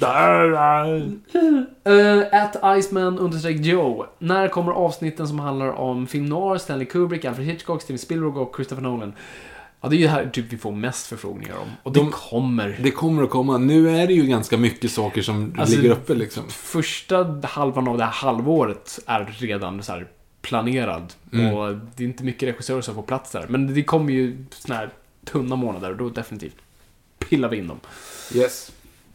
Ja, 0.00 0.86
Uh, 1.88 2.24
at 2.32 2.78
Iceman 2.78 3.18
understreck 3.18 3.56
Joe. 3.60 4.06
När 4.18 4.48
kommer 4.48 4.72
avsnitten 4.72 5.28
som 5.28 5.38
handlar 5.38 5.68
om 5.72 6.06
film 6.06 6.26
noir, 6.26 6.58
Stanley 6.58 6.86
Kubrick, 6.86 7.24
Alfred 7.24 7.46
Hitchcock, 7.46 7.82
Steven 7.82 7.98
Spielberg 7.98 8.32
och 8.32 8.52
Christopher 8.56 8.82
Nolan? 8.82 9.12
Ja, 9.80 9.88
det 9.88 9.96
är 9.96 9.98
ju 9.98 10.04
det 10.04 10.10
här 10.10 10.30
typ 10.32 10.52
vi 10.52 10.56
får 10.58 10.72
mest 10.72 11.06
förfrågningar 11.06 11.56
om. 11.56 11.68
Och 11.82 11.92
det 11.92 12.00
De- 12.00 12.10
kommer. 12.10 12.78
Det 12.82 12.90
kommer 12.90 13.22
att 13.22 13.30
komma. 13.30 13.58
Nu 13.58 13.90
är 13.90 14.06
det 14.06 14.12
ju 14.14 14.22
ganska 14.26 14.56
mycket 14.56 14.90
saker 14.92 15.22
som 15.22 15.54
Alltså- 15.58 15.76
ligger 15.76 15.90
uppe 15.90 16.14
liksom. 16.14 16.42
Första 16.48 17.40
halvan 17.42 17.88
av 17.88 17.98
det 17.98 18.04
här 18.04 18.12
halvåret 18.12 18.98
är 19.06 19.24
redan 19.38 19.82
så 19.82 20.02
planerad. 20.42 21.12
Mm. 21.32 21.54
Och 21.54 21.74
det 21.96 22.04
är 22.04 22.08
inte 22.08 22.24
mycket 22.24 22.48
regissörer 22.48 22.80
som 22.80 22.94
får 22.94 23.02
plats 23.02 23.30
där. 23.32 23.46
Men 23.48 23.74
det 23.74 23.82
kommer 23.82 24.12
ju 24.12 24.44
såna 24.50 24.74
här 24.78 24.90
tunna 25.24 25.56
månader 25.56 25.90
och 25.90 25.96
då 25.96 26.08
definitivt 26.08 26.56
pillar 27.18 27.48
vi 27.48 27.56
in 27.56 27.68
dem. 27.68 27.80
Yes. 28.34 28.72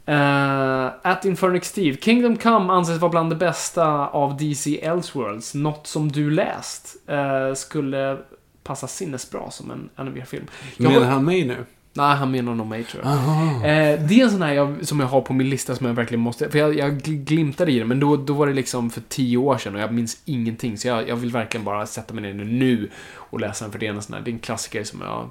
Uh, 0.09 0.85
at 1.01 1.25
Infernic 1.25 1.65
Steve. 1.65 1.97
Kingdom 2.01 2.37
Come 2.37 2.73
anses 2.73 2.99
vara 2.99 3.11
bland 3.11 3.29
det 3.29 3.35
bästa 3.35 4.07
av 4.07 4.37
DC 4.37 4.79
Elseworlds. 4.81 5.53
Något 5.53 5.87
som 5.87 6.11
du 6.11 6.29
läst 6.31 6.95
eh, 7.07 7.53
skulle 7.55 8.17
passa 8.65 8.87
sinnesbra 8.87 9.51
som 9.51 9.71
en 9.71 9.89
animerad-film. 9.95 10.45
Jag 10.77 10.91
Menar 10.91 11.05
han 11.05 11.25
mig 11.25 11.45
nu? 11.45 11.65
Nej, 11.93 12.15
han 12.15 12.31
menar 12.31 12.55
nog 12.55 12.67
mig 12.67 12.83
tror 12.83 13.03
jag. 13.03 13.13
Eh, 13.13 13.99
det 14.07 14.19
är 14.19 14.23
en 14.23 14.31
sån 14.31 14.41
här 14.41 14.53
jag, 14.53 14.87
som 14.87 14.99
jag 14.99 15.07
har 15.07 15.21
på 15.21 15.33
min 15.33 15.49
lista 15.49 15.75
som 15.75 15.87
jag 15.87 15.93
verkligen 15.93 16.21
måste... 16.21 16.51
För 16.51 16.59
jag, 16.59 16.75
jag 16.77 17.01
gl- 17.01 17.23
glimtade 17.23 17.71
i 17.71 17.79
det, 17.79 17.85
men 17.85 17.99
då, 17.99 18.17
då 18.17 18.33
var 18.33 18.47
det 18.47 18.53
liksom 18.53 18.89
för 18.89 19.01
tio 19.09 19.37
år 19.37 19.57
sedan 19.57 19.75
och 19.75 19.81
jag 19.81 19.93
minns 19.93 20.21
ingenting. 20.25 20.77
Så 20.77 20.87
jag, 20.87 21.09
jag 21.09 21.15
vill 21.15 21.31
verkligen 21.31 21.63
bara 21.63 21.85
sätta 21.85 22.13
mig 22.13 22.33
ner 22.33 22.45
nu 22.45 22.89
och 23.15 23.39
läsa 23.39 23.65
den, 23.65 23.71
för 23.71 23.79
det 23.79 23.87
är 23.87 23.93
en 23.93 24.01
sån 24.01 24.13
här, 24.13 24.21
det 24.21 24.31
är 24.31 24.33
en 24.33 24.39
klassiker 24.39 24.83
som 24.83 25.01
jag 25.01 25.29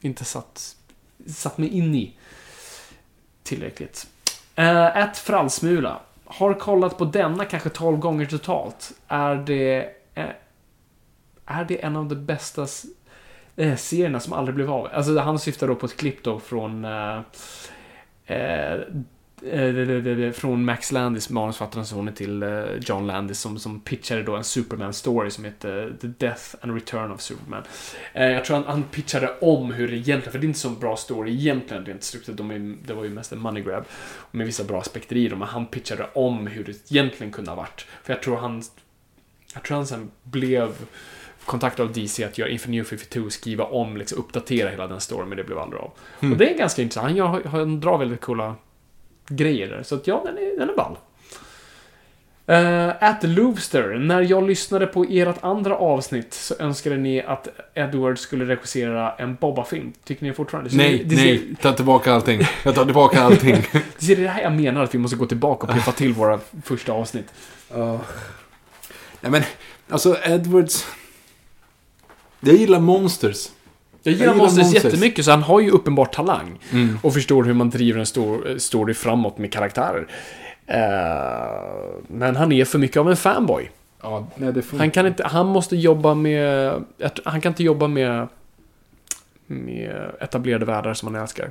inte 0.00 0.24
satt, 0.24 0.76
satt 1.26 1.58
mig 1.58 1.68
in 1.68 1.94
i 1.94 2.12
tillräckligt. 3.42 4.06
Eh, 4.54 4.96
ett 4.96 5.18
frallsmula. 5.18 6.00
Har 6.24 6.54
kollat 6.54 6.98
på 6.98 7.04
denna 7.04 7.44
kanske 7.44 7.68
12 7.68 7.98
gånger 7.98 8.26
totalt. 8.26 8.92
Är 9.08 9.34
det... 9.34 9.88
Är 11.46 11.64
det 11.64 11.84
en 11.84 11.96
av 11.96 12.08
de 12.08 12.14
bästa 12.14 12.66
eh, 13.56 13.76
serierna 13.76 14.20
som 14.20 14.32
aldrig 14.32 14.54
blev 14.54 14.70
av? 14.70 14.88
Alltså 14.92 15.18
han 15.18 15.38
syftar 15.38 15.68
då 15.68 15.74
på 15.74 15.86
ett 15.86 15.96
klipp 15.96 16.22
då 16.22 16.40
från... 16.40 16.84
Eh, 16.84 17.20
eh, 18.26 18.72
eh 18.72 20.30
från 20.32 20.64
Max 20.64 20.92
Landis, 20.92 21.30
manusförfattarens 21.30 21.88
son 21.88 22.12
till 22.12 22.42
eh, 22.42 22.64
John 22.80 23.06
Landis, 23.06 23.40
som, 23.40 23.58
som 23.58 23.80
pitchade 23.80 24.22
då 24.22 24.36
en 24.36 24.42
Superman-story 24.42 25.30
som 25.30 25.44
heter 25.44 25.86
eh, 25.86 25.96
The 26.00 26.06
Death 26.06 26.42
and 26.60 26.74
Return 26.74 27.10
of 27.10 27.20
Superman. 27.20 27.62
Eh, 28.12 28.30
Jag 28.30 28.44
tror 28.44 28.56
han, 28.56 28.66
han 28.66 28.82
pitchade 28.82 29.34
om 29.40 29.72
hur 29.72 29.88
det 29.88 29.96
egentligen, 29.96 30.32
för 30.32 30.38
det 30.38 30.44
är 30.44 30.48
inte 30.48 30.60
så 30.60 30.70
bra 30.70 30.96
story 30.96 31.32
egentligen 31.32 31.86
rent 31.86 32.02
strukturellt, 32.02 32.38
de 32.38 32.78
det 32.86 32.94
var 32.94 33.04
ju 33.04 33.10
mest 33.10 33.32
en 33.32 33.38
money 33.38 33.62
grab, 33.62 33.84
med 34.30 34.46
vissa 34.46 34.64
bra 34.64 34.80
aspekter 34.80 35.16
i 35.16 35.28
dem, 35.28 35.38
men 35.38 35.48
han 35.48 35.66
pitchade 35.66 36.06
om 36.14 36.46
hur 36.46 36.64
det 36.64 36.92
egentligen 36.92 37.32
kunde 37.32 37.50
ha 37.50 37.56
varit. 37.56 37.86
För 38.02 38.12
jag 38.12 38.22
tror 38.22 38.36
han, 38.36 38.62
jag 39.54 39.62
tror 39.62 39.76
han 39.76 39.86
sen 39.86 40.10
blev 40.22 40.74
kontaktad 41.46 41.82
av 41.82 41.92
DC 41.92 42.24
att 42.24 42.38
göra 42.38 42.58
New 42.66 42.84
52, 42.84 43.30
skriva 43.30 43.64
om, 43.64 43.96
liksom 43.96 44.18
uppdatera 44.18 44.70
hela 44.70 44.86
den 44.86 45.00
storyn, 45.00 45.28
men 45.28 45.38
det 45.38 45.44
blev 45.44 45.58
aldrig 45.58 45.82
av. 45.82 45.90
Och 46.18 46.36
det 46.36 46.50
är 46.50 46.58
ganska 46.58 46.82
intressant. 46.82 47.06
Han, 47.06 47.16
gör, 47.16 47.44
han 47.44 47.80
drar 47.80 47.98
väldigt 47.98 48.20
coola 48.20 48.54
grejer 49.28 49.68
där. 49.68 49.82
Så 49.82 49.94
att 49.94 50.06
ja, 50.06 50.22
den 50.26 50.38
är, 50.38 50.58
den 50.58 50.70
är 50.70 50.74
ball. 50.76 50.96
Uh, 52.50 52.92
at 53.00 53.20
the 53.20 53.26
Louvster. 53.26 53.98
När 53.98 54.22
jag 54.22 54.46
lyssnade 54.46 54.86
på 54.86 55.06
ert 55.08 55.36
andra 55.40 55.76
avsnitt 55.76 56.34
så 56.34 56.54
önskade 56.58 56.96
ni 56.96 57.22
att 57.22 57.48
Edward 57.74 58.18
skulle 58.18 58.44
regissera 58.44 59.12
en 59.12 59.34
Boba-film. 59.34 59.92
Tycker 60.04 60.24
ni 60.24 60.32
fortfarande? 60.32 60.70
Så 60.70 60.76
Nej, 60.76 61.04
det, 61.04 61.16
det, 61.16 61.22
nej, 61.22 61.54
ta 61.62 61.72
tillbaka 61.72 62.12
allting. 62.12 62.40
Jag 62.64 62.74
tar 62.74 62.84
tillbaka 62.84 63.22
allting. 63.22 63.56
Det 63.98 64.12
är 64.12 64.16
det 64.16 64.28
här 64.28 64.42
jag 64.42 64.52
menar, 64.52 64.82
att 64.82 64.94
vi 64.94 64.98
måste 64.98 65.16
gå 65.16 65.26
tillbaka 65.26 65.66
och 65.66 65.74
piffa 65.74 65.92
till 65.92 66.12
våra 66.12 66.40
första 66.64 66.92
avsnitt. 66.92 67.26
Nej 69.20 69.30
men, 69.30 69.42
alltså 69.88 70.16
Edwards... 70.24 70.86
Jag 72.44 72.54
gillar 72.54 72.80
Monsters. 72.80 73.48
Jag 74.02 74.12
gillar, 74.12 74.26
Jag 74.26 74.34
gillar 74.34 74.44
Monsters, 74.44 74.64
Monsters. 74.64 74.84
jättemycket, 74.84 75.24
så 75.24 75.30
han 75.30 75.42
har 75.42 75.60
ju 75.60 75.70
uppenbart 75.70 76.14
talang. 76.14 76.58
Mm. 76.72 76.98
Och 77.02 77.14
förstår 77.14 77.44
hur 77.44 77.54
man 77.54 77.70
driver 77.70 78.00
en 78.00 78.06
stor, 78.06 78.58
story 78.58 78.94
framåt 78.94 79.38
med 79.38 79.52
karaktärer. 79.52 80.06
Eh, 80.66 80.78
men 82.08 82.36
han 82.36 82.52
är 82.52 82.64
för 82.64 82.78
mycket 82.78 82.96
av 82.96 83.10
en 83.10 83.16
fanboy. 83.16 83.70
Ja, 84.02 84.26
nej. 84.36 84.52
Han 84.78 84.90
kan 84.90 85.06
inte, 85.06 85.24
han 85.24 85.46
måste 85.46 85.76
jobba 85.76 86.14
med, 86.14 86.72
han 87.24 87.40
kan 87.40 87.52
inte 87.52 87.62
jobba 87.62 87.88
med, 87.88 88.28
med 89.46 90.10
etablerade 90.20 90.64
världar 90.64 90.94
som 90.94 91.14
han 91.14 91.22
älskar. 91.22 91.50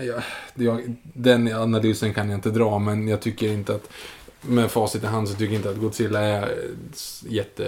Jag, 0.00 0.22
jag, 0.54 0.94
den 1.02 1.52
analysen 1.54 2.14
kan 2.14 2.30
jag 2.30 2.36
inte 2.38 2.50
dra, 2.50 2.78
men 2.78 3.08
jag 3.08 3.20
tycker 3.20 3.48
inte 3.48 3.74
att... 3.74 3.90
Med 4.40 4.70
facit 4.70 5.02
i 5.04 5.06
hand 5.06 5.28
så 5.28 5.34
tycker 5.34 5.52
jag 5.52 5.58
inte 5.58 5.70
att 5.70 5.76
Godzilla 5.76 6.20
är 6.20 6.42
eh, 6.42 7.66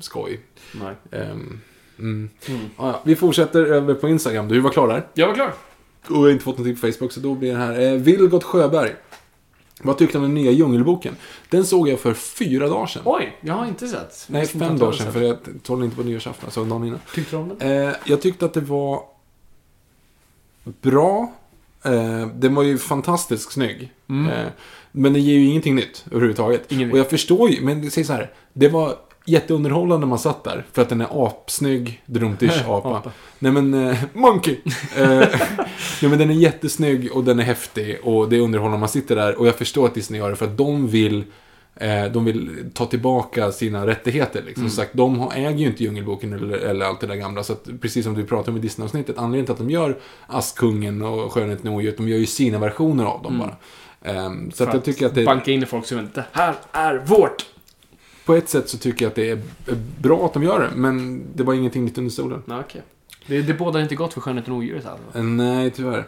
s- 0.00 0.10
jätteskoj. 0.14 0.40
Nej. 0.72 0.94
Ehm, 1.22 1.60
mm. 1.98 2.30
Mm. 2.48 2.60
Ja, 2.76 2.86
ja. 2.86 3.00
Vi 3.04 3.16
fortsätter 3.16 3.62
över 3.66 3.94
på 3.94 4.08
Instagram. 4.08 4.48
Du 4.48 4.60
var 4.60 4.70
klar 4.70 4.88
där. 4.88 5.06
Jag 5.14 5.26
var 5.26 5.34
klar. 5.34 5.52
Och 6.06 6.16
jag 6.16 6.20
har 6.20 6.30
inte 6.30 6.44
fått 6.44 6.58
någonting 6.58 6.80
på 6.80 6.92
Facebook, 6.92 7.12
så 7.12 7.20
då 7.20 7.34
blir 7.34 7.52
det 7.52 7.58
här. 7.58 7.80
Eh, 7.80 7.92
Vilgot 7.92 8.44
Sjöberg. 8.44 8.94
Vad 9.82 9.98
tyckte 9.98 10.18
du 10.18 10.18
om 10.18 10.22
den 10.24 10.34
nya 10.34 10.50
Djungelboken? 10.50 11.16
Den 11.50 11.64
såg 11.64 11.88
jag 11.88 12.00
för 12.00 12.14
fyra 12.14 12.68
dagar 12.68 12.86
sedan. 12.86 13.02
Oj, 13.04 13.38
jag 13.40 13.54
har 13.54 13.66
inte 13.66 13.88
sett. 13.88 14.26
Nej, 14.28 14.46
fem 14.46 14.78
dagar 14.78 14.92
sedan, 14.92 15.12
för 15.12 15.22
jag 15.22 15.36
den 15.66 15.84
inte 15.84 15.96
på 15.96 16.02
nyårsafton. 16.02 16.44
Jag 16.46 16.52
såg 16.52 16.66
dagen 16.68 16.84
innan. 16.84 16.98
Tyckte 17.14 17.36
du 17.36 17.42
om 17.42 17.52
den? 17.58 17.88
Eh, 17.88 17.94
jag 18.04 18.20
tyckte 18.22 18.44
att 18.44 18.54
det 18.54 18.60
var 18.60 19.02
bra. 20.64 21.32
Eh, 21.84 22.26
den 22.26 22.54
var 22.54 22.62
ju 22.62 22.78
fantastiskt 22.78 23.52
snygg. 23.52 23.92
Mm. 24.08 24.30
Eh, 24.32 24.46
men 24.92 25.12
den 25.12 25.22
ger 25.22 25.34
ju 25.34 25.44
ingenting 25.46 25.74
nytt 25.74 26.04
överhuvudtaget. 26.10 26.72
Ingen 26.72 26.92
och 26.92 26.98
jag 26.98 27.10
förstår 27.10 27.50
ju, 27.50 27.60
men 27.64 27.90
säg 27.90 28.04
så 28.04 28.12
här. 28.12 28.30
Det 28.52 28.68
var 28.68 28.96
jätteunderhållande 29.24 30.06
när 30.06 30.10
man 30.10 30.18
satt 30.18 30.44
där. 30.44 30.66
För 30.72 30.82
att 30.82 30.88
den 30.88 31.00
är 31.00 31.26
apsnygg, 31.26 32.02
drumtish 32.06 32.64
apa. 32.68 32.88
Apa. 32.88 33.10
Nej 33.38 33.52
men, 33.52 33.74
eh, 33.74 33.98
monkey! 34.12 34.56
eh, 34.96 35.28
ja, 36.02 36.08
men 36.08 36.18
den 36.18 36.30
är 36.30 36.34
jättesnygg 36.34 37.12
och 37.12 37.24
den 37.24 37.38
är 37.38 37.44
häftig 37.44 37.98
och 38.02 38.28
det 38.28 38.36
är 38.36 38.40
underhållande 38.40 38.78
man 38.78 38.88
sitter 38.88 39.16
där. 39.16 39.38
Och 39.38 39.46
jag 39.46 39.54
förstår 39.54 39.86
att 39.86 39.94
Disney 39.94 40.20
gör 40.20 40.30
det 40.30 40.36
för 40.36 40.46
att 40.46 40.56
de 40.56 40.88
vill 40.88 41.24
eh, 41.74 42.04
de 42.04 42.24
vill 42.24 42.70
ta 42.74 42.86
tillbaka 42.86 43.52
sina 43.52 43.86
rättigheter. 43.86 44.42
Liksom. 44.46 44.62
Mm. 44.62 44.70
Så 44.70 44.76
sagt, 44.76 44.94
de 44.94 45.30
äger 45.34 45.58
ju 45.58 45.66
inte 45.66 45.84
Djungelboken 45.84 46.32
eller, 46.32 46.58
eller 46.58 46.86
allt 46.86 47.00
det 47.00 47.06
där 47.06 47.14
gamla. 47.14 47.42
Så 47.42 47.52
att, 47.52 47.68
precis 47.80 48.04
som 48.04 48.14
du 48.14 48.24
pratade 48.24 48.50
om 48.50 48.56
i 48.56 48.60
Disney-avsnittet, 48.60 49.18
anledningen 49.18 49.46
till 49.46 49.52
att 49.52 49.58
de 49.58 49.70
gör 49.70 49.98
Askungen 50.26 51.02
och 51.02 51.32
Skönheten 51.32 51.68
och 51.68 51.74
odjuret, 51.74 51.96
de 51.96 52.08
gör 52.08 52.18
ju 52.18 52.26
sina 52.26 52.58
versioner 52.58 53.04
av 53.04 53.22
dem 53.22 53.38
bara. 53.38 53.56
Ehm, 54.02 54.50
så 54.50 54.62
att 54.62 54.68
Mm. 54.68 54.76
Jag 54.76 54.84
tycker 54.84 55.06
att 55.06 55.14
det, 55.14 55.24
Banka 55.24 55.50
in 55.50 55.62
i 55.62 55.66
folks 55.66 55.92
huvuden. 55.92 56.10
Det 56.14 56.24
här 56.32 56.54
är 56.72 56.98
vårt! 57.06 57.46
På 58.30 58.36
ett 58.36 58.48
sätt 58.48 58.68
så 58.68 58.78
tycker 58.78 59.04
jag 59.04 59.10
att 59.10 59.14
det 59.14 59.30
är 59.30 59.38
bra 60.00 60.26
att 60.26 60.32
de 60.32 60.42
gör 60.42 60.60
det, 60.60 60.70
men 60.76 61.22
det 61.34 61.42
var 61.42 61.54
ingenting 61.54 61.84
nytt 61.84 61.98
under 61.98 62.10
solen. 62.10 62.42
Nej, 62.46 62.58
okej. 62.60 62.82
Det, 63.26 63.42
det 63.42 63.54
bådar 63.54 63.80
inte 63.80 63.94
gott 63.94 64.12
för 64.12 64.20
Skönheten 64.20 64.52
och 64.52 64.58
odjuret 64.58 64.86
alltså. 64.86 65.18
Eh, 65.18 65.24
Nej, 65.24 65.70
tyvärr. 65.70 66.04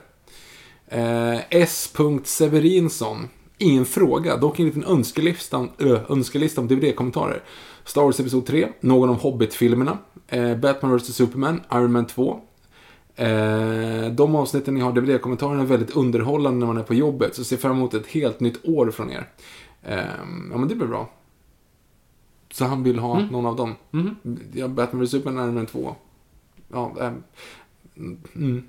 Eh, 0.87 1.41
S. 1.51 1.95
Severinsson. 2.25 3.29
Ingen 3.59 3.85
fråga, 3.85 4.37
dock 4.37 4.59
en 4.59 4.67
liten 4.67 4.85
önskelista, 4.85 5.69
ö, 5.79 6.01
önskelista 6.09 6.61
om 6.61 6.69
DVD-kommentarer. 6.69 7.43
Star 7.85 8.03
Wars 8.03 8.21
Episod 8.21 8.47
3, 8.47 8.69
någon 8.81 9.09
av 9.09 9.21
Hobbit-filmerna, 9.21 9.99
eh, 10.29 10.57
Batman 10.57 10.97
vs 10.97 11.15
Superman, 11.15 11.61
Iron 11.73 11.93
Man 11.93 12.07
2. 12.07 12.41
Eh, 13.17 14.07
de 14.13 14.35
avsnitten 14.35 14.75
ni 14.75 14.81
har 14.81 14.93
DVD-kommentarerna 14.93 15.63
är 15.63 15.67
väldigt 15.67 15.97
underhållande 15.97 16.59
när 16.59 16.67
man 16.67 16.77
är 16.77 16.83
på 16.83 16.95
jobbet, 16.95 17.35
så 17.35 17.45
ser 17.45 17.57
fram 17.57 17.77
emot 17.77 17.95
ett 17.95 18.07
helt 18.07 18.41
nytt 18.41 18.69
år 18.69 18.91
från 18.91 19.11
er. 19.11 19.29
Eh, 19.83 19.97
ja, 20.51 20.59
men 20.59 20.69
det 20.69 20.75
blir 20.75 20.89
bra. 20.89 21.09
Så 22.53 22.65
han 22.65 22.83
vill 22.83 22.99
ha 22.99 23.21
någon 23.21 23.47
av 23.47 23.57
dem. 23.57 23.75
Mhm. 23.91 24.17
Ja, 24.55 24.69
Batman 24.69 25.03
vs 25.05 25.11
Superman, 25.11 25.45
Iron 25.45 25.55
Man 25.55 25.67
2. 25.67 25.95
Ja, 26.73 26.93
ehm, 27.01 27.23
mm. 28.37 28.63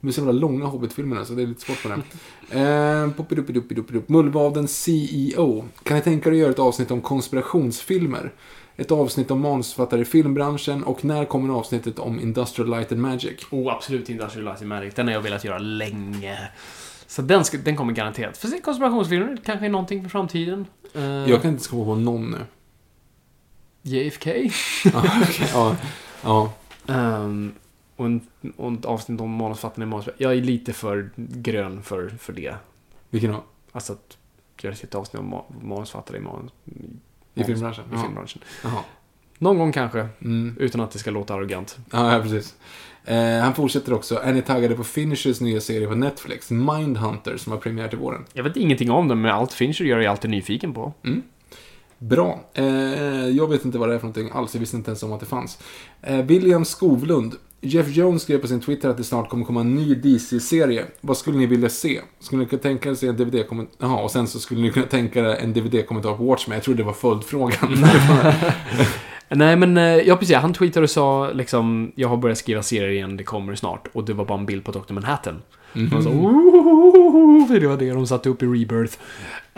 De 0.00 0.08
är 0.08 0.12
så 0.12 0.20
jävla 0.20 0.32
långa 0.32 0.64
Hobbit-filmerna 0.64 1.24
så 1.24 1.32
det 1.34 1.42
är 1.42 1.46
lite 1.46 1.60
svårt 1.60 1.76
för 1.76 1.88
det. 1.88 2.02
Eh. 2.50 4.02
Mullvaden 4.06 4.68
CEO. 4.68 5.64
Kan 5.82 5.96
ni 5.96 6.02
tänka 6.02 6.28
er 6.28 6.32
att 6.32 6.38
göra 6.38 6.50
ett 6.50 6.58
avsnitt 6.58 6.90
om 6.90 7.00
konspirationsfilmer? 7.00 8.32
Ett 8.76 8.90
avsnitt 8.90 9.30
om 9.30 9.40
manusförfattare 9.40 10.00
i 10.00 10.04
filmbranschen 10.04 10.84
och 10.84 11.04
när 11.04 11.24
kommer 11.24 11.54
avsnittet 11.54 11.98
om 11.98 12.20
Industrial 12.20 12.70
Light 12.70 12.92
and 12.92 13.00
Magic? 13.00 13.46
Oh, 13.50 13.72
absolut 13.72 14.08
Industrial 14.08 14.44
Light 14.44 14.60
and 14.60 14.68
Magic. 14.68 14.94
Den 14.94 15.06
har 15.06 15.14
jag 15.14 15.20
velat 15.20 15.44
göra 15.44 15.58
länge. 15.58 16.38
Så 17.06 17.22
den, 17.22 17.44
ska, 17.44 17.58
den 17.58 17.76
kommer 17.76 17.92
garanterat. 17.92 18.38
För 18.38 18.62
konspirationsfilmer 18.62 19.38
kanske 19.44 19.66
är 19.66 19.70
någonting 19.70 20.02
för 20.02 20.10
framtiden. 20.10 20.66
Eh, 20.94 21.02
Jag 21.02 21.42
kan 21.42 21.50
inte 21.50 21.68
komma 21.68 21.84
på 21.84 21.94
någon 21.94 22.30
nu. 22.30 22.38
JFK. 23.88 24.26
Ja, 24.92 25.04
ja, 25.52 25.76
ja. 26.22 26.52
Ehm, 26.94 27.52
och, 27.96 28.06
en, 28.06 28.20
och 28.56 28.72
ett 28.72 28.84
avsnitt 28.84 29.20
om 29.20 29.30
manusförfattaren 29.30 29.88
i 29.88 29.90
manus. 29.90 30.08
Jag 30.18 30.32
är 30.32 30.40
lite 30.42 30.72
för 30.72 31.10
grön 31.16 31.82
för, 31.82 32.08
för 32.08 32.32
det. 32.32 32.54
Vilken 33.10 33.32
då? 33.32 33.44
Alltså 33.72 33.92
att 33.92 34.16
göra 34.62 34.74
sitt 34.74 34.94
avsnitt 34.94 35.20
om 35.20 35.34
ma- 35.34 35.64
manusförfattare 35.64 36.16
i, 36.16 36.20
man, 36.20 36.50
I 37.34 37.44
filmbranschen? 37.44 37.84
i 37.94 37.98
filmbranschen. 38.02 38.42
Jaha. 38.64 38.80
Någon 39.38 39.58
gång 39.58 39.72
kanske, 39.72 40.08
Mm. 40.22 40.56
utan 40.58 40.80
att 40.80 40.90
det 40.90 40.98
ska 40.98 41.10
låta 41.10 41.34
arrogant. 41.34 41.78
Ja, 41.92 42.12
ja, 42.16 42.22
precis. 42.22 42.54
Eh, 43.04 43.38
han 43.40 43.54
fortsätter 43.54 43.92
också. 43.92 44.18
Är 44.22 44.32
ni 44.32 44.42
taggade 44.42 44.74
på 44.74 44.84
Finishers 44.84 45.40
nya 45.40 45.60
serie 45.60 45.86
på 45.88 45.94
Netflix? 45.94 46.50
Mindhunter, 46.50 47.36
som 47.36 47.52
har 47.52 47.58
premiär 47.58 47.88
till 47.88 47.98
våren. 47.98 48.24
Jag 48.32 48.44
vet 48.44 48.56
ingenting 48.56 48.90
om 48.90 49.08
den, 49.08 49.20
men 49.20 49.30
allt 49.30 49.52
Fincher 49.52 49.84
gör 49.84 49.98
är 49.98 50.02
jag 50.02 50.10
alltid 50.10 50.30
nyfiken 50.30 50.74
på. 50.74 50.92
Bra. 51.98 52.40
Eh, 52.54 53.28
jag 53.28 53.50
vet 53.50 53.64
inte 53.64 53.78
vad 53.78 53.88
det 53.88 53.94
är 53.94 53.98
för 53.98 54.06
någonting 54.06 54.30
alls. 54.32 54.54
Jag 54.54 54.60
visste 54.60 54.76
inte 54.76 54.90
ens 54.90 55.02
om 55.02 55.12
att 55.12 55.20
det 55.20 55.26
fanns. 55.26 55.58
Eh, 56.02 56.22
William 56.22 56.64
Skovlund. 56.64 57.34
Jeff 57.60 57.88
Jones 57.88 58.22
skrev 58.22 58.38
på 58.38 58.46
sin 58.46 58.60
Twitter 58.60 58.88
att 58.88 58.96
det 58.96 59.04
snart 59.04 59.28
kommer 59.28 59.44
komma 59.44 59.60
en 59.60 59.74
ny 59.74 59.94
DC-serie. 59.94 60.84
Vad 61.00 61.16
skulle 61.16 61.38
ni 61.38 61.46
vilja 61.46 61.68
se? 61.68 62.00
Skulle 62.20 62.42
ni 62.42 62.48
kunna 62.48 62.62
tänka 62.62 62.88
er 62.90 63.04
en 63.08 63.16
DVD-kommentar? 63.16 63.74
Jaha, 63.78 64.02
och 64.02 64.10
sen 64.10 64.26
så 64.26 64.38
skulle 64.38 64.60
ni 64.60 64.70
kunna 64.70 64.86
tänka 64.86 65.20
er 65.20 65.24
en 65.24 65.52
DVD-kommentar 65.52 66.14
på 66.14 66.24
Watchmen. 66.24 66.56
Jag 66.56 66.64
trodde 66.64 66.82
det 66.82 66.86
var 66.86 66.92
följdfrågan. 66.92 67.84
Nej, 69.28 69.56
men 69.56 69.76
eh, 69.76 69.84
ja, 69.84 70.16
precis. 70.16 70.36
Han 70.36 70.52
tweetade 70.52 70.84
och 70.84 70.90
sa 70.90 71.30
liksom, 71.32 71.92
jag 71.94 72.08
har 72.08 72.16
börjat 72.16 72.38
skriva 72.38 72.62
serier 72.62 72.88
igen, 72.88 73.16
det 73.16 73.24
kommer 73.24 73.54
snart. 73.54 73.88
Och 73.92 74.04
det 74.04 74.12
var 74.12 74.24
bara 74.24 74.38
en 74.38 74.46
bild 74.46 74.64
på 74.64 74.72
Dr. 74.72 74.92
Manhattan. 74.92 75.42
Mhm. 75.72 75.96
Och 75.96 76.02
så, 76.02 76.10
för 77.48 77.60
det 77.60 77.68
var 77.68 77.76
det 77.76 77.90
de 77.90 78.06
satte 78.06 78.28
upp 78.28 78.42
i 78.42 78.46
Rebirth. 78.46 78.98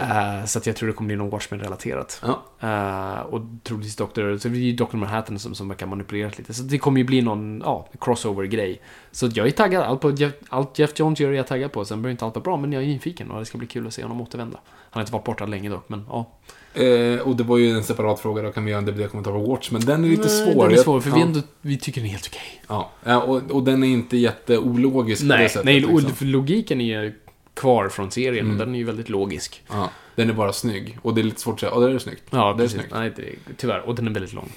Eh, 0.01 0.45
så 0.45 0.59
att 0.59 0.67
jag 0.67 0.77
tror 0.77 0.87
det 0.87 0.93
kommer 0.93 1.07
bli 1.07 1.17
något 1.17 1.33
Watchmen-relaterat. 1.33 2.23
Ja. 2.23 2.43
Eh, 2.61 3.21
och 3.21 3.41
troligtvis 3.63 3.97
Dr. 3.97 4.37
Så 4.37 4.49
det 4.49 4.57
är 4.57 4.61
ju 4.61 4.73
Dr. 4.73 4.97
Manhattan 4.97 5.39
som, 5.39 5.55
som 5.55 5.69
verkar 5.69 5.87
manipulerat 5.87 6.39
lite. 6.39 6.55
Så 6.55 6.63
det 6.63 6.79
kommer 6.79 6.99
ju 7.01 7.05
bli 7.05 7.23
någon, 7.23 7.63
ja, 7.65 7.89
crossover-grej. 8.01 8.81
Så 9.13 9.29
jag 9.35 9.47
är 9.47 9.51
taggad. 9.51 9.83
Allt, 9.83 10.01
på 10.01 10.11
Jeff, 10.11 10.33
allt 10.49 10.79
Jeff 10.79 10.91
Jones 10.99 11.21
gör 11.21 11.31
är 11.31 11.35
jag 11.35 11.47
taggad 11.47 11.73
på. 11.73 11.85
Sen 11.85 12.03
behöver 12.03 12.11
inte 12.11 12.25
allt 12.25 12.35
vara 12.35 12.43
bra, 12.43 12.57
men 12.57 12.73
jag 12.73 12.83
är 12.83 12.87
nyfiken 12.87 13.31
och 13.31 13.39
det 13.39 13.45
ska 13.45 13.59
bli 13.59 13.67
kul 13.67 13.87
att 13.87 13.95
se 13.95 14.03
honom 14.03 14.21
återvända. 14.21 14.59
Han 14.67 14.89
har 14.91 15.01
inte 15.01 15.13
varit 15.13 15.25
borta 15.25 15.47
länge 15.47 15.69
dock, 15.69 15.89
men 15.89 16.05
ja. 16.09 16.31
Eh, 16.75 17.21
och 17.21 17.37
det 17.37 17.45
var 17.45 17.59
ju 17.59 17.71
en 17.71 17.83
separat 17.83 18.21
fråga 18.21 18.43
då, 18.43 18.53
kan 18.53 18.65
vi 18.65 18.71
göra 18.71 18.79
en 18.79 18.85
DVD-kommentar 18.85 19.31
på 19.33 19.39
Watchmen? 19.39 19.83
Den 19.85 20.05
är 20.05 20.09
lite 20.09 20.23
Nej, 20.23 20.55
svår. 20.55 20.69
Den 20.69 20.79
är 20.79 20.83
svår, 20.83 21.01
för 21.01 21.11
ja. 21.11 21.17
vi, 21.17 21.23
ändå, 21.23 21.41
vi 21.61 21.79
tycker 21.79 22.01
den 22.01 22.09
är 22.09 22.13
helt 22.13 22.31
okej. 22.33 22.63
Ja, 23.05 23.23
och, 23.23 23.51
och 23.51 23.63
den 23.63 23.85
är 23.85 23.89
inte 23.89 24.17
jätteologisk 24.17 25.23
på 25.23 25.29
det 25.29 25.39
Nej, 25.39 25.49
sättet. 25.49 25.65
nej 25.65 25.81
liksom. 25.81 26.29
logiken 26.29 26.81
är 26.81 27.03
ju 27.03 27.15
kvar 27.55 27.89
från 27.89 28.11
serien 28.11 28.45
Mm. 28.47 28.51
och 28.61 28.67
den 28.67 28.75
är 28.75 28.79
ju 28.79 28.85
väldigt 28.85 29.09
logisk. 29.09 29.63
Ja, 29.69 29.91
den 30.17 30.31
är 30.31 30.35
bara 30.35 30.53
snygg. 30.53 30.99
Och 31.03 31.15
det 31.15 31.21
är 31.21 31.23
lite 31.23 31.41
svårt 31.41 31.55
att 31.55 31.61
säga, 31.61 31.73
ja 31.75 31.81
det 31.81 31.93
är 31.95 31.99
snyggt. 31.99 32.23
Ja, 32.31 32.55
det 32.59 32.65
är 32.65 32.69
snyggt. 32.69 32.89
Nej, 32.93 33.13
det 33.17 33.23
är, 33.23 33.35
tyvärr. 33.57 33.81
Och 33.81 33.95
den 33.95 34.07
är 34.07 34.11
väldigt 34.11 34.33
lång. 34.33 34.53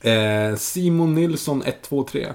Eh, 0.00 0.54
Simon 0.56 1.14
Nilsson 1.14 1.62
123. 1.66 2.28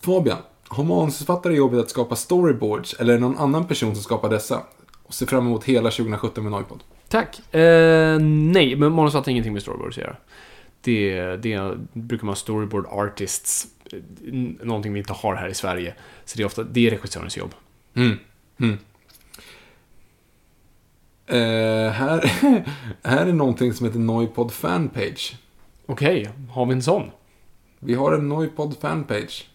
Fabian, 0.00 0.38
har 0.68 0.84
manusförfattare 0.84 1.54
jobbet 1.54 1.80
att 1.80 1.90
skapa 1.90 2.16
storyboards 2.16 2.94
eller 2.94 3.12
är 3.14 3.16
det 3.18 3.20
någon 3.20 3.38
annan 3.38 3.66
person 3.68 3.94
som 3.94 4.02
skapar 4.02 4.30
dessa? 4.30 4.62
Och 5.02 5.14
ser 5.14 5.26
fram 5.26 5.46
emot 5.46 5.64
hela 5.64 5.90
2017 5.90 6.44
med 6.44 6.52
Noipod. 6.52 6.82
Tack. 7.08 7.54
Eh, 7.54 8.18
nej, 8.20 8.76
men 8.76 8.92
manus 8.92 9.14
har 9.14 9.28
ingenting 9.28 9.52
med 9.52 9.62
storyboards 9.62 9.98
att 9.98 10.04
göra. 10.04 10.16
Det, 10.80 11.36
det 11.36 11.78
brukar 11.92 12.26
man 12.26 12.36
storyboard 12.36 12.86
artists. 12.90 13.66
eh, 13.92 13.98
Någonting 14.66 14.92
vi 14.92 14.98
inte 14.98 15.12
har 15.12 15.34
här 15.34 15.48
i 15.48 15.54
Sverige. 15.54 15.94
Så 16.24 16.36
det 16.36 16.42
är 16.42 16.46
ofta 16.46 16.62
det 16.62 16.86
är 16.86 16.90
regissörens 16.90 17.36
jobb. 17.36 17.54
Mm. 17.94 18.18
Mm. 18.60 18.78
Eh, 21.26 21.92
här, 21.92 22.32
här 23.02 23.26
är 23.26 23.32
någonting 23.32 23.72
som 23.72 23.86
heter 23.86 23.98
Noipod 23.98 24.52
Fanpage. 24.52 25.36
Okej, 25.86 26.30
har 26.50 26.66
vi 26.66 26.72
en 26.72 26.82
sån? 26.82 27.10
Vi 27.78 27.94
har 27.94 28.12
en 28.12 28.28
Noipod 28.28 28.76
Fanpage. 28.80 29.46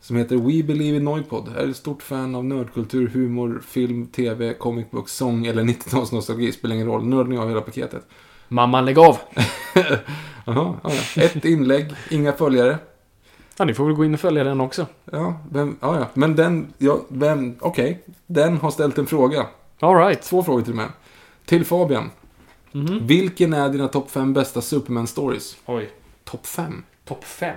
Som 0.00 0.16
heter 0.16 0.36
We 0.36 0.62
Believe 0.62 0.96
in 0.96 1.04
Noipod. 1.04 1.56
Är 1.56 1.68
ett 1.68 1.76
stort 1.76 2.02
fan 2.02 2.34
av 2.34 2.44
nördkultur, 2.44 3.08
humor, 3.08 3.62
film, 3.66 4.06
tv, 4.06 4.54
comic 4.54 4.90
book, 4.90 5.08
sång 5.08 5.46
eller 5.46 5.62
90-talsnostalgi. 5.64 6.52
Spelar 6.52 6.74
ingen 6.74 6.86
roll. 6.86 7.06
Nördning 7.06 7.38
av 7.38 7.48
hela 7.48 7.60
paketet. 7.60 8.06
Mamma, 8.48 8.80
lägg 8.80 8.98
av! 8.98 9.18
Jaha, 10.44 10.76
ja, 10.82 10.90
ja. 11.16 11.22
Ett 11.22 11.44
inlägg, 11.44 11.92
inga 12.10 12.32
följare. 12.32 12.78
Ja, 13.56 13.64
ni 13.64 13.74
får 13.74 13.84
väl 13.84 13.94
gå 13.94 14.04
in 14.04 14.14
och 14.14 14.20
följa 14.20 14.44
den 14.44 14.60
också. 14.60 14.86
Ja, 15.04 15.40
vem, 15.50 15.76
ja, 15.80 15.98
ja. 15.98 16.06
Men 16.14 16.36
den, 16.36 16.72
ja, 16.78 17.00
vem, 17.08 17.56
okej. 17.60 18.02
Den 18.26 18.56
har 18.56 18.70
ställt 18.70 18.98
en 18.98 19.06
fråga. 19.06 19.46
Alright. 19.80 20.22
Två 20.22 20.42
frågor 20.42 20.62
till 20.62 20.72
och 20.72 20.76
med. 20.76 20.88
Till 21.44 21.64
Fabian. 21.64 22.10
Vilken 23.00 23.52
är 23.52 23.68
dina 23.68 23.88
topp 23.88 24.10
fem 24.10 24.32
bästa 24.32 24.60
Superman-stories? 24.60 25.56
Oj. 25.66 25.90
Topp 26.24 26.46
fem? 26.46 26.84
Topp 27.04 27.24
5. 27.24 27.56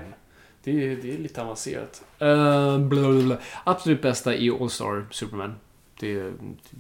Det 0.64 0.72
är, 0.72 0.96
det 0.96 1.14
är 1.14 1.18
lite 1.18 1.42
avancerat. 1.42 2.04
Uh, 2.22 2.80
bla, 2.80 3.10
bla, 3.10 3.22
bla. 3.22 3.38
Absolut 3.64 4.02
bästa 4.02 4.36
i 4.36 4.50
All-Star 4.50 5.06
Superman. 5.12 5.56
Det 6.00 6.12
är 6.12 6.34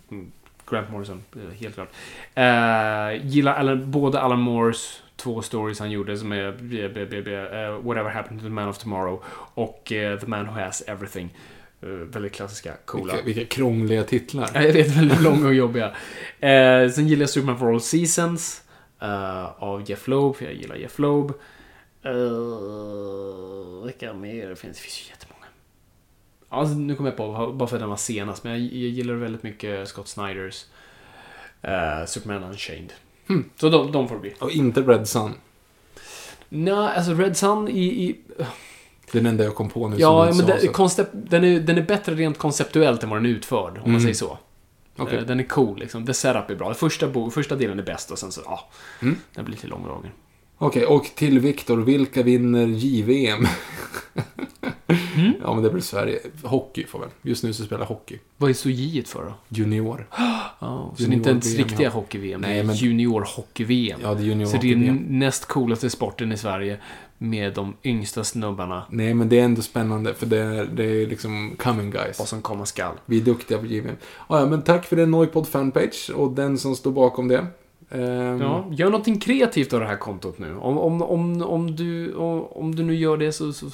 mm, 0.10 0.32
Grant 0.70 0.92
Morrison, 0.92 1.24
eh, 1.36 1.60
helt 1.60 1.76
klart. 1.76 1.90
Uh, 2.38 3.28
gillar 3.28 3.54
Alan, 3.54 3.92
både 3.92 4.22
Alan 4.22 4.40
Moores 4.40 5.02
två 5.16 5.42
stories 5.42 5.80
han 5.80 5.92
gjorde 5.92 6.18
som 6.18 6.32
är 6.32 6.52
b, 6.52 6.88
b, 6.88 7.06
b, 7.06 7.22
b, 7.22 7.36
eh, 7.36 7.80
Whatever 7.80 8.10
Happened 8.10 8.40
to 8.40 8.46
the 8.46 8.52
Man 8.52 8.70
of 8.70 8.78
Tomorrow 8.78 9.24
och 9.54 9.92
eh, 9.92 10.20
The 10.20 10.28
Man 10.28 10.46
Who 10.46 10.52
Has 10.52 10.82
Everything. 10.82 11.38
Eh, 11.82 11.90
väldigt 11.90 12.34
klassiska, 12.34 12.74
coola. 12.86 13.14
Vilka, 13.14 13.26
vilka 13.26 13.56
krångliga 13.56 14.04
titlar. 14.04 14.50
Ja, 14.54 14.62
jag 14.62 14.74
vet, 14.74 14.98
väldigt 14.98 15.22
långa 15.22 15.48
och 15.48 15.54
jobbiga. 15.54 15.96
Sen 16.92 17.08
gillar 17.08 17.22
jag 17.22 17.30
Superman 17.30 17.60
for 17.60 17.74
All 17.74 17.82
Seasons. 17.82 18.64
av 19.58 19.90
Jeff 19.90 20.08
Loeb, 20.08 20.36
för 20.36 20.46
jag 20.46 20.54
gillar 20.54 20.76
Jeff 20.76 21.00
Loeb. 21.00 21.34
Uh, 22.06 23.86
vilka 23.86 24.14
mer? 24.14 24.50
Det 24.50 24.56
finns, 24.56 24.78
det 24.78 24.84
finns 24.84 25.02
ju 25.02 25.10
jättemånga. 25.10 25.46
Alltså, 26.50 26.76
nu 26.76 26.96
kommer 26.96 27.10
jag 27.10 27.18
på, 27.18 27.54
bara 27.54 27.68
för 27.68 27.76
att 27.76 27.82
den 27.82 27.90
var 27.90 27.98
senast, 27.98 28.44
men 28.44 28.54
jag, 28.54 28.62
jag 28.62 28.72
gillar 28.72 29.14
väldigt 29.14 29.44
mycket 29.44 29.88
Scott 29.88 30.08
Snyders 30.08 30.66
Superman 32.08 32.44
Unchained. 32.44 32.94
Hmm. 33.28 33.50
Så 33.56 33.70
de, 33.70 33.92
de 33.92 34.08
får 34.08 34.16
det 34.16 34.22
bli. 34.22 34.34
Och 34.40 34.52
inte 34.52 34.82
Red 34.82 35.08
Sun. 35.08 35.34
Nej, 36.50 36.74
alltså 36.74 37.14
Red 37.14 37.38
Sun 37.38 37.68
i... 37.68 37.80
i 37.84 38.16
Den 39.12 39.26
enda 39.26 39.44
jag 39.44 39.56
kom 39.56 39.70
på 39.70 39.88
nu 39.88 39.96
ja, 40.00 40.28
som 40.28 40.38
men 40.38 40.46
den, 40.46 40.74
koncept, 40.74 41.12
den, 41.14 41.44
är, 41.44 41.60
den 41.60 41.78
är 41.78 41.82
bättre 41.82 42.16
rent 42.16 42.38
konceptuellt 42.38 43.04
än 43.04 43.10
vad 43.10 43.20
den 43.20 43.26
är 43.26 43.30
utförd, 43.30 43.72
om 43.72 43.82
man 43.82 43.90
Mm. 43.90 44.02
säger 44.02 44.14
så. 44.14 44.38
Okej. 44.98 45.18
Eh, 45.18 45.24
Den 45.26 45.40
är 45.40 45.44
cool 45.44 45.80
liksom. 45.80 46.06
The 46.06 46.14
setup 46.14 46.50
är 46.50 46.56
bra. 46.56 46.74
Första, 46.74 47.08
bo, 47.08 47.32
första 47.32 47.56
delen 47.56 47.80
är 47.80 47.84
bäst 47.84 48.12
och 48.12 48.20
sen 48.20 48.32
så, 48.32 48.42
ja. 48.46 48.70
Mm. 49.02 49.16
Den 49.34 49.46
blir 49.46 49.56
lite 49.56 49.68
långdragen. 49.68 50.12
Okej, 50.58 50.86
och 50.86 51.06
till 51.16 51.40
Viktor. 51.40 51.78
Vilka 51.78 52.24
vinner 52.24 52.68
JVM? 52.68 53.48
Mm. 55.18 55.34
Ja, 55.42 55.54
men 55.54 55.64
det 55.64 55.70
väl 55.70 55.82
Sverige. 55.82 56.20
Hockey 56.44 56.86
får 56.86 57.00
väl. 57.00 57.10
Just 57.22 57.44
nu 57.44 57.54
så 57.54 57.64
spelar 57.64 57.82
jag 57.82 57.88
hockey. 57.88 58.20
Vad 58.38 58.50
är 58.50 58.54
så 58.54 58.70
J 58.70 59.04
för 59.06 59.24
då? 59.26 59.34
Junior. 59.50 60.08
Ja, 60.60 60.94
så 60.98 61.04
det 61.04 61.04
är 61.04 61.04
Junior 61.04 61.18
inte 61.18 61.30
ens 61.30 61.56
riktiga 61.58 61.90
hockey-VM. 61.90 62.42
Nej, 62.42 62.54
det 62.54 62.60
är 62.60 62.64
men- 62.64 62.76
junior-hockey-VM. 62.76 64.00
Ja, 64.04 64.14
det 64.14 64.22
är 64.22 64.26
junior 64.26 64.46
så 64.46 64.58
det 64.58 64.72
är 64.74 64.98
näst 65.10 65.46
coolaste 65.46 65.90
sporten 65.90 66.32
i 66.32 66.38
Sverige. 66.38 66.78
Med 67.18 67.54
de 67.54 67.74
yngsta 67.84 68.24
snubbarna. 68.24 68.84
Nej, 68.90 69.14
men 69.14 69.30
det 69.30 69.40
är 69.40 69.44
ändå 69.44 69.62
spännande 69.62 70.14
för 70.14 70.26
det 70.26 70.38
är, 70.42 70.66
det 70.66 70.84
är 70.86 71.08
liksom 71.08 71.56
coming 71.58 71.92
guys. 71.92 72.20
Vad 72.20 72.28
som 72.28 72.42
komma 72.42 72.66
skall. 72.66 72.94
Vi 73.06 73.18
är 73.18 73.22
duktiga 73.22 73.58
på 73.58 73.66
JVM. 73.66 73.96
Ja, 74.30 74.40
ja, 74.40 74.46
men 74.46 74.62
tack 74.62 74.86
för 74.86 74.96
den 74.96 75.12
Noipod 75.12 75.48
fanpage 75.48 76.10
och 76.16 76.32
den 76.32 76.58
som 76.58 76.76
står 76.76 76.92
bakom 76.92 77.28
det. 77.28 77.48
Ehm, 77.92 78.42
Ja, 78.42 78.66
gör 78.72 78.86
någonting 78.86 79.20
kreativt 79.20 79.74
av 79.74 79.80
det 79.80 79.86
här 79.86 79.98
kontot 79.98 80.40
nu. 80.40 80.56
Om, 80.62 80.78
om, 80.78 81.02
om, 81.02 81.42
om, 81.42 81.76
du, 81.76 82.14
om, 82.16 82.44
om 82.46 82.76
du 82.76 82.84
nu 82.84 82.96
gör 82.96 83.18
det 83.18 83.32
så, 83.32 83.54
så 83.54 83.66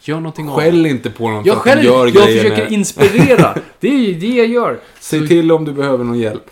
gör 0.00 0.16
någonting 0.16 0.48
av. 0.48 0.56
Skäll 0.56 0.86
inte 0.86 1.10
på 1.10 1.28
för 1.28 1.42
Jag 1.48 1.56
att 1.58 1.64
de 1.64 1.82
gör 1.82 2.06
jag 2.06 2.14
grejer 2.14 2.42
försöker 2.42 2.62
med- 2.64 2.72
inspirera. 2.72 3.54
Det 3.80 3.88
är 3.88 3.98
ju 3.98 4.14
det 4.14 4.26
jag 4.36 4.46
gör. 4.46 4.80
Säg 5.00 5.20
Så- 5.20 5.26
till 5.26 5.52
om 5.52 5.64
du 5.64 5.72
behöver 5.72 6.04
någon 6.04 6.18
hjälp. 6.18 6.50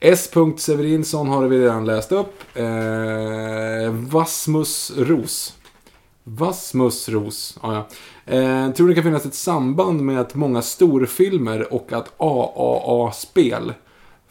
S. 0.00 0.30
Severinsson 0.56 1.28
har 1.28 1.46
vi 1.46 1.58
redan 1.60 1.84
läst 1.84 2.12
upp. 2.12 2.42
Eh, 2.54 2.64
Vasmus 3.90 4.92
Ros. 4.96 5.54
Vasmus 6.24 7.08
Ros. 7.08 7.58
Ja, 7.62 7.74
ja. 7.74 7.86
Eh, 8.34 8.70
tror 8.72 8.88
det 8.88 8.94
kan 8.94 9.02
finnas 9.04 9.26
ett 9.26 9.34
samband 9.34 10.00
med 10.00 10.20
att 10.20 10.34
många 10.34 10.62
storfilmer 10.62 11.72
och 11.72 11.92
att 11.92 12.12
AAA-spel 12.16 13.72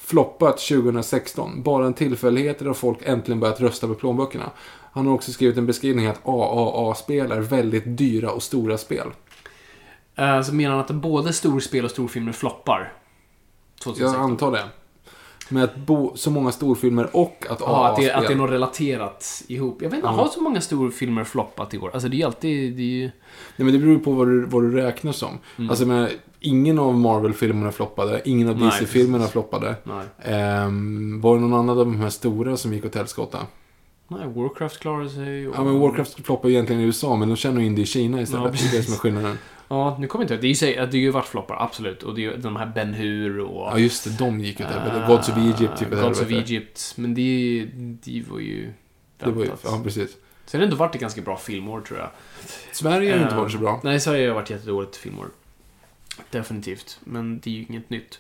floppat 0.06 0.58
2016. 0.58 1.62
Bara 1.64 1.86
en 1.86 1.94
tillfällighet 1.94 2.60
där 2.60 2.74
folk 2.74 2.98
äntligen 3.04 3.40
börjat 3.40 3.62
rösta 3.62 3.88
med 3.88 3.98
plånböckerna. 3.98 4.50
Han 4.92 5.08
har 5.08 5.14
också 5.14 5.32
skrivit 5.32 5.58
en 5.58 5.66
beskrivning 5.66 6.06
att 6.06 6.20
AAA-spel 6.28 7.32
är 7.32 7.40
väldigt 7.42 7.84
dyra 7.98 8.32
och 8.32 8.44
stora 8.44 8.78
spel. 8.78 9.08
Eh, 10.16 10.42
Så 10.42 10.54
menar 10.54 10.72
han 10.76 10.80
att 10.80 10.92
både 10.92 11.34
storspel 11.34 11.86
och 11.86 11.92
storfilmer 11.92 12.32
floppar? 12.32 12.94
2016? 13.84 14.14
Jag 14.22 14.32
antar 14.32 14.52
det. 14.52 14.64
Med 15.50 15.64
att 15.64 15.76
bo, 15.76 16.12
så 16.16 16.32
många 16.32 16.52
storfilmer 16.52 17.16
och 17.16 17.46
att 17.50 17.60
Ja, 17.60 17.88
att 17.88 17.96
det, 17.96 18.12
att 18.12 18.28
det 18.28 18.34
är 18.34 18.38
något 18.38 18.50
relaterat 18.52 19.44
ihop. 19.48 19.78
Jag 19.82 19.90
vet 19.90 19.96
inte, 19.98 20.08
Ja. 20.08 20.12
har 20.12 20.28
så 20.28 20.42
många 20.42 20.62
storfilmer 20.62 21.24
floppat 21.24 21.74
i 21.74 21.78
år? 21.78 21.90
Alltså 21.94 22.10
det 22.10 22.16
är 22.16 22.18
ju 22.18 22.24
alltid... 22.24 22.76
Det 22.76 22.82
är 22.82 22.86
ju... 22.86 23.02
Nej, 23.56 23.66
men 23.66 23.72
det 23.74 23.80
beror 23.80 23.98
på 24.00 24.12
vad 24.12 24.28
du, 24.28 24.46
vad 24.46 24.64
du 24.64 24.72
räknar 24.72 25.12
som. 25.12 25.38
Alltså, 25.70 25.86
men, 25.86 26.10
ingen 26.46 26.80
av 26.80 27.00
Marvel-filmerna 27.00 27.72
floppade, 27.72 28.22
ingen 28.26 28.50
av 28.50 28.60
DC-filmerna 28.60 29.28
floppade. 29.28 29.76
Ehm, 30.24 31.22
var 31.22 31.36
det 31.36 31.42
någon 31.42 31.54
annan 31.54 31.70
av 31.70 31.86
de 31.86 32.00
här 32.02 32.10
stora 32.10 32.58
som 32.58 32.74
gick 32.74 32.86
åt 32.86 32.96
helskotta? 32.96 33.40
Nej, 34.08 34.28
Warcraft 34.28 34.80
klarar 34.80 35.08
sig 35.08 35.24
ju. 35.26 35.52
Ja, 35.56 35.64
men 35.64 35.80
Warcraft 35.80 36.26
floppade 36.26 36.50
ju 36.52 36.56
egentligen 36.56 36.82
i 36.82 36.86
USA, 36.86 37.16
men 37.16 37.28
de 37.30 37.36
känner 37.38 37.62
ju 37.62 37.68
in 37.68 37.76
det 37.76 37.82
i 37.82 37.86
Kina 37.86 38.22
istället. 38.22 38.44
Ja, 38.46 38.52
det 38.70 38.76
är 38.76 38.80
det 38.80 38.84
som 38.84 38.94
är 38.94 38.98
skillnaden. 38.98 39.38
Ja, 39.68 39.98
nu 40.00 40.08
kommer 40.08 40.26
jag 40.26 40.32
inte. 40.34 40.42
Det 40.42 40.48
är 40.48 40.76
ju 40.78 40.86
det 40.86 40.98
är 40.98 41.02
ju 41.02 41.12
vart 41.12 41.26
floppar, 41.26 41.64
absolut. 41.64 42.04
Och 42.04 42.16
det 42.16 42.22
är 42.26 42.32
ju 42.32 42.38
de 42.38 42.56
här 42.56 42.72
Ben 42.76 42.94
Hur 42.94 43.40
och... 43.40 43.68
Ja, 43.72 43.80
just 43.80 44.04
det. 44.04 44.26
De 44.26 44.40
gick 44.40 44.60
åt 44.62 44.66
helvete. 44.68 45.00
eh, 45.02 45.08
Gods 45.08 45.30
of 45.30 45.38
Egypt 45.38 45.82
åt 45.82 46.02
Gods 46.02 46.22
of. 46.22 46.32
Egypt. 46.32 46.94
Men 46.96 47.14
det, 47.14 47.68
det 47.76 48.24
var 48.30 48.40
ju 48.40 48.74
Det 49.18 49.32
var 49.32 49.44
ju, 49.44 49.50
ja, 49.64 49.82
precis. 49.84 50.12
Så 50.12 50.18
det 50.52 50.58
har 50.58 50.64
ändå 50.64 50.76
varit 50.76 50.96
ett 50.96 51.02
ganinte 51.02 51.22
bra 51.22 51.38
filmår, 51.38 51.82
tror 51.82 52.00
jag. 52.00 52.10
Sverige 52.72 53.12
har 53.12 53.18
ju 53.18 53.24
inte 53.24 53.36
Eh, 53.36 53.42
varit 53.42 53.52
så 53.52 53.58
bra. 53.58 53.80
Nej, 53.84 54.00
Sverige 54.00 54.28
har 54.28 54.36
varit 54.36 54.50
jättedåligt 54.50 54.96
filmår. 54.96 55.26
Definitivt. 56.30 57.00
Men 57.04 57.40
det 57.40 57.50
är 57.50 57.54
ju 57.54 57.66
inget 57.70 57.90
nytt. 57.90 58.20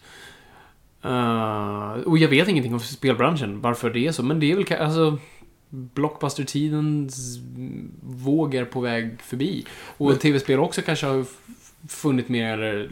Eh, 1.01 1.91
och 1.91 2.17
jag 2.17 2.27
vet 2.27 2.47
ingenting 2.47 2.73
om 2.73 2.80
spelbranschen, 2.80 3.61
varför 3.61 3.89
det 3.89 4.07
är 4.07 4.11
så. 4.11 4.23
Men 4.23 4.39
det 4.39 4.51
är 4.51 4.55
väl 4.55 4.81
alltså... 4.81 5.17
Blockbuster-tidens 5.69 7.38
våg 8.03 8.55
är 8.55 8.65
på 8.65 8.81
väg 8.81 9.22
förbi. 9.22 9.65
Och 9.97 10.19
tv-spel 10.19 10.59
också 10.59 10.81
kanske 10.81 11.05
har 11.05 11.26
funnit 11.88 12.30
mer... 12.30 12.89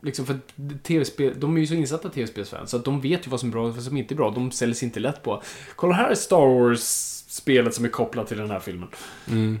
Liksom 0.00 0.26
för 0.26 0.34
att 0.34 0.82
tv-spel, 0.82 1.34
de 1.36 1.56
är 1.56 1.60
ju 1.60 1.66
så 1.66 1.74
insatta 1.74 2.08
tv-spelsfans, 2.08 2.70
så 2.70 2.76
att 2.76 2.84
de 2.84 3.00
vet 3.00 3.26
ju 3.26 3.30
vad 3.30 3.40
som 3.40 3.48
är 3.48 3.52
bra 3.52 3.66
och 3.66 3.74
vad 3.74 3.84
som 3.84 3.96
inte 3.96 4.14
är 4.14 4.16
bra. 4.16 4.30
De 4.30 4.50
säljs 4.50 4.82
inte 4.82 5.00
lätt 5.00 5.22
på. 5.22 5.42
Kolla 5.76 5.94
här 5.94 6.10
är 6.10 6.14
Star 6.14 6.60
Wars-spelet 6.60 7.74
som 7.74 7.84
är 7.84 7.88
kopplat 7.88 8.28
till 8.28 8.38
den 8.38 8.50
här 8.50 8.60
filmen. 8.60 8.88
Mm. 9.30 9.58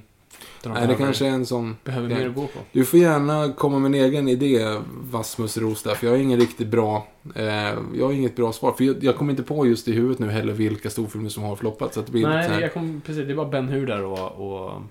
De 0.62 0.72
Nej, 0.72 0.86
det 0.86 0.94
kanske 0.94 1.26
är 1.26 1.30
en 1.30 1.46
sån... 1.46 1.76
Behöver 1.84 2.08
mer 2.08 2.28
att 2.28 2.34
gå 2.34 2.46
på. 2.46 2.58
Du 2.72 2.84
får 2.84 3.00
gärna 3.00 3.52
komma 3.52 3.78
med 3.78 3.88
en 3.88 4.04
egen 4.06 4.28
idé, 4.28 4.76
Vasmus 5.10 5.56
Ros, 5.56 5.82
där, 5.82 5.94
för 5.94 6.06
jag 6.06 6.14
har 6.14 6.18
ingen 6.18 6.40
riktigt 6.40 6.68
bra... 6.68 7.06
Eh, 7.34 7.44
jag 7.94 8.04
har 8.06 8.12
inget 8.12 8.36
bra 8.36 8.52
svar. 8.52 8.72
För 8.72 8.84
jag, 8.84 9.04
jag 9.04 9.16
kommer 9.16 9.30
inte 9.32 9.42
på 9.42 9.66
just 9.66 9.88
i 9.88 9.92
huvudet 9.92 10.18
nu 10.18 10.28
heller 10.30 10.52
vilka 10.52 10.90
storfilmer 10.90 11.28
som 11.28 11.42
har 11.42 11.56
floppat. 11.56 11.94
Så 11.94 12.00
att 12.00 12.06
det 12.06 12.12
blir 12.12 12.26
Nej, 12.28 12.48
här. 12.48 12.60
jag 12.60 12.74
kom, 12.74 13.02
precis. 13.06 13.26
Det 13.26 13.34
var 13.34 13.46
Ben 13.46 13.68
Hur 13.68 13.86
där 13.86 14.04
och, 14.04 14.64
och 14.66 14.82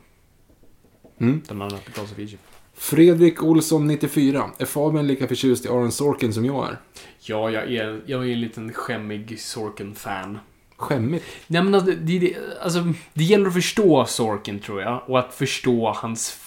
Mm. 1.20 1.42
den 1.48 1.62
andra, 1.62 1.78
Because 1.86 2.14
of 2.14 2.20
Egypt. 2.20 2.44
Fredrik 2.74 3.44
Olsson, 3.44 3.88
94. 3.88 4.50
Är 4.58 4.66
Fabian 4.66 5.08
lika 5.08 5.28
förtjust 5.28 5.66
i 5.66 5.68
Aaron 5.68 5.92
Sorkin 5.92 6.34
som 6.34 6.46
jag 6.46 6.68
är? 6.70 6.78
Ja, 7.20 7.50
jag 7.50 7.72
är, 7.74 8.02
jag 8.06 8.28
är 8.28 8.34
en 8.34 8.40
liten 8.42 8.74
skämmig 8.74 9.40
Sorkin-fan. 9.40 10.38
Skämmigt. 10.78 11.26
Nej, 11.48 11.64
men 11.64 11.76
alltså, 11.76 11.92
det, 11.92 12.20
det, 12.20 12.38
alltså, 12.62 12.94
det 13.14 13.24
gäller 13.24 13.48
att 13.48 13.54
förstå 13.54 14.06
Sorkin, 14.06 14.60
tror 14.60 14.82
jag. 14.82 15.04
Och 15.08 15.20
att 15.20 15.34
förstå 15.34 15.92
hans... 15.96 16.40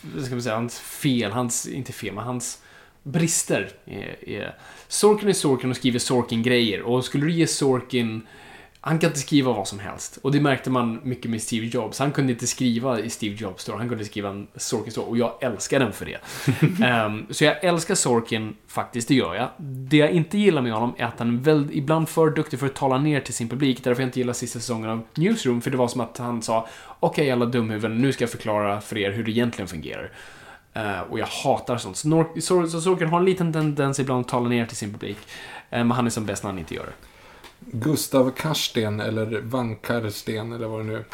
Vad 0.00 0.24
ska 0.24 0.34
man 0.34 0.42
säga? 0.42 0.54
Hans 0.54 0.78
fel. 0.78 1.32
Hans... 1.32 1.66
Inte 1.66 1.92
fel, 1.92 2.14
men 2.14 2.24
hans 2.24 2.62
brister. 3.02 3.70
Är, 3.84 4.28
är. 4.28 4.58
Sorkin 4.88 5.28
är 5.28 5.32
Sorkin 5.32 5.70
och 5.70 5.76
skriver 5.76 5.98
Sorkin-grejer. 5.98 6.82
Och 6.82 7.04
skulle 7.04 7.26
du 7.26 7.32
ge 7.32 7.46
Sorkin 7.46 8.26
han 8.84 8.98
kan 8.98 9.10
inte 9.10 9.20
skriva 9.20 9.52
vad 9.52 9.68
som 9.68 9.78
helst. 9.78 10.18
Och 10.22 10.32
det 10.32 10.40
märkte 10.40 10.70
man 10.70 11.00
mycket 11.02 11.30
med 11.30 11.42
Steve 11.42 11.66
Jobs. 11.66 11.98
Han 11.98 12.12
kunde 12.12 12.32
inte 12.32 12.46
skriva 12.46 13.00
i 13.00 13.10
Steve 13.10 13.34
Jobs 13.34 13.62
story. 13.62 13.78
Han 13.78 13.88
kunde 13.88 14.04
skriva 14.04 14.28
en 14.28 14.46
Sorkin 14.56 14.92
story. 14.92 15.10
Och 15.10 15.18
jag 15.18 15.32
älskar 15.40 15.80
den 15.80 15.92
för 15.92 16.04
det. 16.04 16.18
Ehm, 16.84 17.26
så 17.30 17.44
jag 17.44 17.64
älskar 17.64 17.94
Sorkin, 17.94 18.56
faktiskt. 18.66 19.08
Det 19.08 19.14
gör 19.14 19.34
jag. 19.34 19.48
Det 19.58 19.96
jag 19.96 20.10
inte 20.10 20.38
gillar 20.38 20.62
med 20.62 20.72
honom 20.72 20.94
är 20.98 21.04
att 21.04 21.18
han 21.18 21.38
är 21.38 21.40
väldigt, 21.40 21.76
ibland 21.76 22.08
för 22.08 22.30
duktig 22.30 22.58
för 22.58 22.66
att 22.66 22.74
tala 22.74 22.98
ner 22.98 23.20
till 23.20 23.34
sin 23.34 23.48
publik. 23.48 23.84
Därför 23.84 24.02
jag 24.02 24.08
inte 24.08 24.20
gillar 24.20 24.32
sista 24.32 24.58
säsongen 24.58 24.90
av 24.90 25.02
Newsroom. 25.14 25.60
För 25.60 25.70
det 25.70 25.76
var 25.76 25.88
som 25.88 26.00
att 26.00 26.18
han 26.18 26.42
sa 26.42 26.68
Okej 27.00 27.30
alla 27.30 27.46
dumhuvuden, 27.46 27.98
nu 27.98 28.12
ska 28.12 28.22
jag 28.22 28.30
förklara 28.30 28.80
för 28.80 28.98
er 28.98 29.10
hur 29.10 29.24
det 29.24 29.30
egentligen 29.30 29.68
fungerar. 29.68 30.10
Eh, 30.74 31.00
och 31.00 31.18
jag 31.18 31.26
hatar 31.26 31.76
sånt. 31.76 31.96
Så, 32.44 32.80
Sorkin 32.80 33.08
har 33.08 33.18
en 33.18 33.24
liten 33.24 33.52
tendens 33.52 34.00
ibland 34.00 34.20
att 34.20 34.28
tala 34.28 34.48
ner 34.48 34.66
till 34.66 34.76
sin 34.76 34.92
publik. 34.92 35.18
Eh, 35.70 35.78
men 35.78 35.90
han 35.90 36.06
är 36.06 36.10
som 36.10 36.26
bäst 36.26 36.42
när 36.42 36.50
han 36.50 36.58
inte 36.58 36.74
gör 36.74 36.84
det. 36.84 37.11
Gustav 37.66 38.30
Karsten 38.36 39.00
eller 39.00 39.40
Vankarsten 39.40 40.52
eller 40.52 40.66
vad 40.66 40.80
det 40.80 40.84
nu 40.84 41.04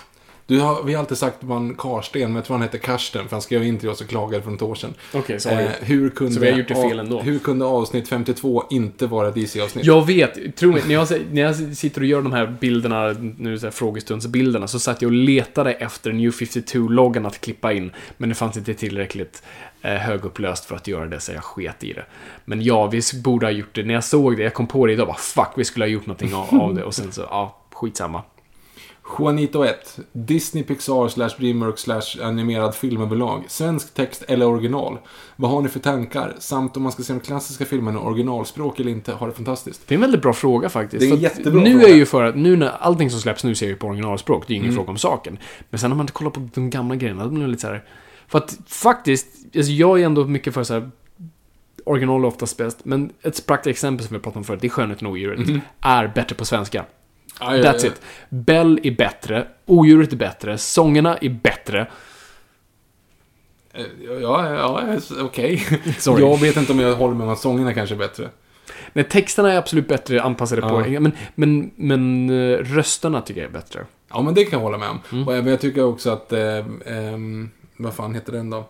du 0.48 0.60
har, 0.60 0.82
Vi 0.82 0.94
har 0.94 1.00
alltid 1.00 1.18
sagt 1.18 1.36
Van 1.40 1.74
Karsten, 1.74 2.22
men 2.22 2.34
jag 2.34 2.44
tror 2.44 2.56
han 2.56 2.62
heter 2.62 2.78
Karsten, 2.78 3.24
för 3.28 3.30
han 3.30 3.42
skrev 3.42 3.64
in 3.64 3.78
till 3.78 3.88
oss 3.88 4.00
och 4.00 4.08
klagade 4.08 4.42
för 4.42 4.50
något 4.50 4.62
år 4.62 4.74
sedan. 4.74 4.94
Okej, 5.12 5.40
sorry. 5.40 5.64
Eh, 5.64 5.70
hur 5.80 6.10
kunde, 6.10 6.34
Så 6.34 6.40
vi 6.40 6.50
har 6.50 6.58
gjort 6.58 6.68
det 6.68 6.74
fel 6.74 6.98
ändå. 6.98 7.20
Hur 7.20 7.38
kunde 7.38 7.64
avsnitt 7.64 8.08
52 8.08 8.64
inte 8.70 9.06
vara 9.06 9.30
DC-avsnitt? 9.30 9.86
Jag 9.86 10.06
vet, 10.06 10.56
tro 10.56 10.72
mig, 10.72 10.82
när 10.86 10.94
jag, 10.94 11.08
när 11.32 11.42
jag 11.42 11.76
sitter 11.76 12.00
och 12.00 12.06
gör 12.06 12.22
de 12.22 12.32
här 12.32 12.56
bilderna, 12.60 13.16
nu 13.38 13.58
så 13.58 13.66
här 13.66 13.70
frågestundsbilderna, 13.70 14.68
så 14.68 14.78
satt 14.78 15.02
jag 15.02 15.08
och 15.08 15.12
letade 15.12 15.72
efter 15.72 16.12
New 16.12 16.30
52-loggan 16.30 17.26
att 17.26 17.40
klippa 17.40 17.72
in. 17.72 17.92
Men 18.16 18.28
det 18.28 18.34
fanns 18.34 18.56
inte 18.56 18.74
tillräckligt 18.74 19.42
högupplöst 19.82 20.64
för 20.64 20.76
att 20.76 20.86
göra 20.88 21.06
det, 21.06 21.20
så 21.20 21.32
jag 21.32 21.44
sket 21.44 21.84
i 21.84 21.92
det. 21.92 22.04
Men 22.44 22.62
ja, 22.62 22.86
vi 22.86 23.00
borde 23.24 23.46
ha 23.46 23.50
gjort 23.50 23.74
det. 23.74 23.82
När 23.84 23.94
jag 23.94 24.04
såg 24.04 24.36
det, 24.36 24.42
jag 24.42 24.54
kom 24.54 24.66
på 24.66 24.86
det 24.86 24.92
idag, 24.92 25.06
bara 25.06 25.16
fuck, 25.16 25.48
vi 25.56 25.64
skulle 25.64 25.84
ha 25.84 25.90
gjort 25.90 26.06
någonting 26.06 26.34
av, 26.34 26.74
det. 26.74 26.84
Och 26.84 26.94
sen 26.94 27.12
så, 27.12 27.20
ja, 27.30 27.56
skitsamma. 27.72 28.22
Juanito 29.18 29.64
1. 29.64 29.98
Disney, 30.12 30.64
Pixar, 30.64 31.08
slash 31.08 31.28
Dreamworks, 31.38 31.82
slash 31.82 32.02
animerad 32.22 32.74
film 32.74 33.02
överlag. 33.02 33.44
Svensk 33.48 33.94
text 33.94 34.24
eller 34.28 34.46
original? 34.46 34.98
Vad 35.36 35.50
har 35.50 35.62
ni 35.62 35.68
för 35.68 35.80
tankar? 35.80 36.34
Samt 36.38 36.76
om 36.76 36.82
man 36.82 36.92
ska 36.92 37.02
se 37.02 37.12
de 37.12 37.20
klassiska 37.20 37.64
filmerna 37.64 38.00
originalspråk 38.00 38.80
eller 38.80 38.90
inte, 38.90 39.12
har 39.12 39.26
det 39.26 39.32
fantastiskt. 39.34 39.82
Det 39.88 39.94
är 39.94 39.96
en 39.96 40.00
väldigt 40.00 40.22
bra 40.22 40.32
fråga 40.32 40.68
faktiskt. 40.68 41.00
Det 41.00 41.08
är 41.08 41.12
en 41.12 41.20
jättebra 41.20 41.62
nu 41.62 41.72
fråga. 41.78 41.88
är 41.88 41.96
ju 41.96 42.06
för 42.06 42.22
att, 42.24 42.36
nu 42.36 42.56
när 42.56 42.68
allting 42.68 43.10
som 43.10 43.20
släpps 43.20 43.44
nu 43.44 43.54
ser 43.54 43.66
vi 43.66 43.74
på 43.74 43.86
originalspråk, 43.86 44.44
det 44.46 44.52
är 44.52 44.54
ju 44.54 44.56
ingen 44.56 44.68
Mm. 44.68 44.76
fråga 44.76 44.90
om 44.90 44.98
saken. 44.98 45.38
Men 45.70 45.78
sen 45.80 45.90
när 45.90 45.96
man 45.96 46.06
kollar 46.06 46.30
på 46.30 46.48
de 46.54 46.70
gamla 46.70 46.96
grejerna, 46.96 47.24
då 47.24 47.30
blir 47.30 47.42
det 47.42 47.48
lite 47.48 47.60
så 47.60 47.66
här. 47.68 47.84
För 48.28 48.38
att 48.38 48.56
faktiskt, 48.66 49.26
alltså 49.56 49.72
jag 49.72 50.00
är 50.00 50.04
ändå 50.06 50.24
mycket 50.24 50.54
för 50.54 50.62
så 50.64 50.74
här. 50.74 50.90
Original 51.84 52.22
är 52.24 52.28
oftast 52.28 52.56
bäst, 52.56 52.78
men 52.84 53.12
ett 53.22 53.46
praktiskt 53.46 53.70
exempel 53.70 54.06
som 54.06 54.16
vi 54.16 54.22
pratade 54.22 54.38
om 54.38 54.44
förut, 54.44 54.60
det 54.60 54.66
är 54.66 54.70
Skönheten 54.70 55.06
och 55.06 55.12
odjuret, 55.12 55.62
är 55.80 56.08
bättre 56.08 56.34
på 56.34 56.44
svenska. 56.44 56.84
Aj, 57.38 57.62
That's 57.62 57.82
aj. 57.82 57.86
it. 57.86 58.02
Bell 58.28 58.80
är 58.82 58.90
bättre, 58.96 59.46
odjuret 59.66 60.12
är 60.12 60.16
bättre, 60.16 60.58
sångerna 60.58 61.16
är 61.16 61.28
bättre. 61.28 61.86
Eh, 63.72 63.84
Ja, 64.22 64.54
ja, 64.54 64.82
ja 64.86 64.98
okej. 65.24 65.56
Sorry. 65.98 66.22
Jag 66.22 66.40
vet 66.40 66.56
inte 66.56 66.72
om 66.72 66.80
jag 66.80 66.96
håller 66.96 67.14
med 67.14 67.26
om 67.26 67.32
att 67.32 67.38
sångerna 67.38 67.74
kanske 67.74 67.94
är 67.94 67.98
bättre. 67.98 68.28
Nej, 68.92 69.04
texterna 69.04 69.52
är 69.52 69.56
absolut 69.58 69.88
bättre 69.88 70.22
anpassade 70.22 70.62
på 70.62 70.84
Ja. 70.88 71.00
men, 71.00 71.12
men, 71.34 71.70
men 71.76 72.30
eh, 72.30 72.56
rösterna 72.58 73.20
tycker 73.20 73.40
jag 73.40 73.48
är 73.48 73.52
bättre. 73.52 73.86
Ja, 74.10 74.22
men 74.22 74.34
det 74.34 74.44
kan 74.44 74.58
jag 74.58 74.64
hålla 74.64 74.78
med 74.78 74.88
om. 74.88 75.00
Mm. 75.12 75.28
Och 75.28 75.36
jag, 75.36 75.48
jag 75.48 75.60
tycker 75.60 75.84
också 75.84 76.10
att, 76.10 76.32
eh, 76.32 76.64
ehm, 76.86 77.50
vad 77.78 77.94
fan 77.94 78.14
heter 78.14 78.32
den 78.32 78.50
då? 78.50 78.68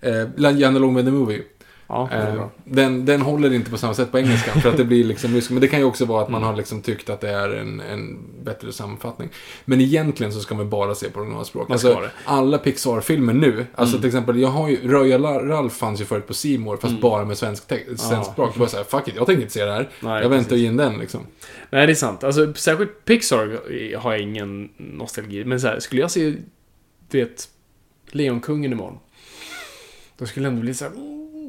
Eh, 0.00 0.26
Janne 0.58 0.78
Long 0.78 0.94
med 0.94 1.04
the 1.04 1.10
Movie. 1.10 1.42
Ja, 1.90 2.08
det 2.10 2.16
Eh, 2.16 2.46
den, 2.64 3.04
den 3.04 3.20
håller 3.22 3.52
inte 3.54 3.70
på 3.70 3.76
samma 3.78 3.94
sätt 3.94 4.10
på 4.12 4.18
engelska 4.18 4.60
för 4.60 4.68
att 4.70 4.76
det 4.76 4.84
blir 4.84 5.04
liksom 5.04 5.34
rysk. 5.34 5.50
Men 5.50 5.60
det 5.60 5.68
kan 5.68 5.78
ju 5.78 5.84
också 5.84 6.04
vara 6.04 6.22
att 6.22 6.28
Mm. 6.28 6.40
man 6.40 6.50
har 6.50 6.56
liksom 6.56 6.82
tyckt 6.82 7.10
att 7.10 7.20
det 7.20 7.30
är 7.30 7.48
en, 7.48 7.80
en 7.80 8.18
bättre 8.44 8.72
sammanfattning. 8.72 9.28
Men 9.64 9.80
egentligen 9.80 10.32
så 10.32 10.40
ska 10.40 10.54
man 10.54 10.70
bara 10.70 10.94
se 10.94 11.10
på 11.10 11.20
originalspråk. 11.20 11.70
Alltså, 11.70 11.88
det. 11.94 12.10
alla 12.24 12.58
Pixar-filmer 12.58 13.32
nu, 13.32 13.66
alltså 13.74 13.94
Mm. 13.96 14.00
till 14.00 14.08
exempel, 14.08 14.38
jag 14.38 14.48
har 14.48 14.68
ju, 14.68 14.88
Röja 14.92 15.18
Ralf 15.18 15.72
fanns 15.72 16.00
ju 16.00 16.04
förut 16.04 16.26
på 16.26 16.58
More 16.58 16.78
fast 16.78 17.00
bara 17.00 17.24
med 17.24 17.38
svensk, 17.38 17.62
svensk 17.96 18.30
språk. 18.32 18.50
Då 18.54 18.58
var 18.58 18.64
jag 18.66 18.70
såhär, 18.70 18.84
fuck 18.84 19.08
it, 19.08 19.14
jag 19.16 19.26
tänker 19.26 19.42
inte 19.42 19.54
se 19.54 19.64
det 19.64 19.72
här. 19.72 19.88
Nej, 20.00 20.22
jag 20.22 20.28
väntar 20.28 20.56
in 20.56 20.76
den 20.76 20.98
liksom. 20.98 21.20
Nej, 21.70 21.86
det 21.86 21.92
är 21.92 21.94
sant. 21.94 22.24
Alltså, 22.24 22.54
särskilt 22.54 23.04
Pixar 23.04 23.60
har 23.98 24.12
jag 24.12 24.20
ingen 24.20 24.68
nostalgi. 24.76 25.44
Men 25.44 25.60
så 25.60 25.66
här, 25.66 25.80
skulle 25.80 26.00
jag 26.00 26.10
se, 26.10 26.34
du 27.10 27.18
vet, 27.20 27.48
Lejonkungen 28.14 28.72
imorgon. 28.72 28.98
Då 30.18 30.26
skulle 30.26 30.46
det 30.46 30.50
ändå 30.50 30.60
bli 30.62 30.74
så 30.74 30.84
här... 30.84 30.92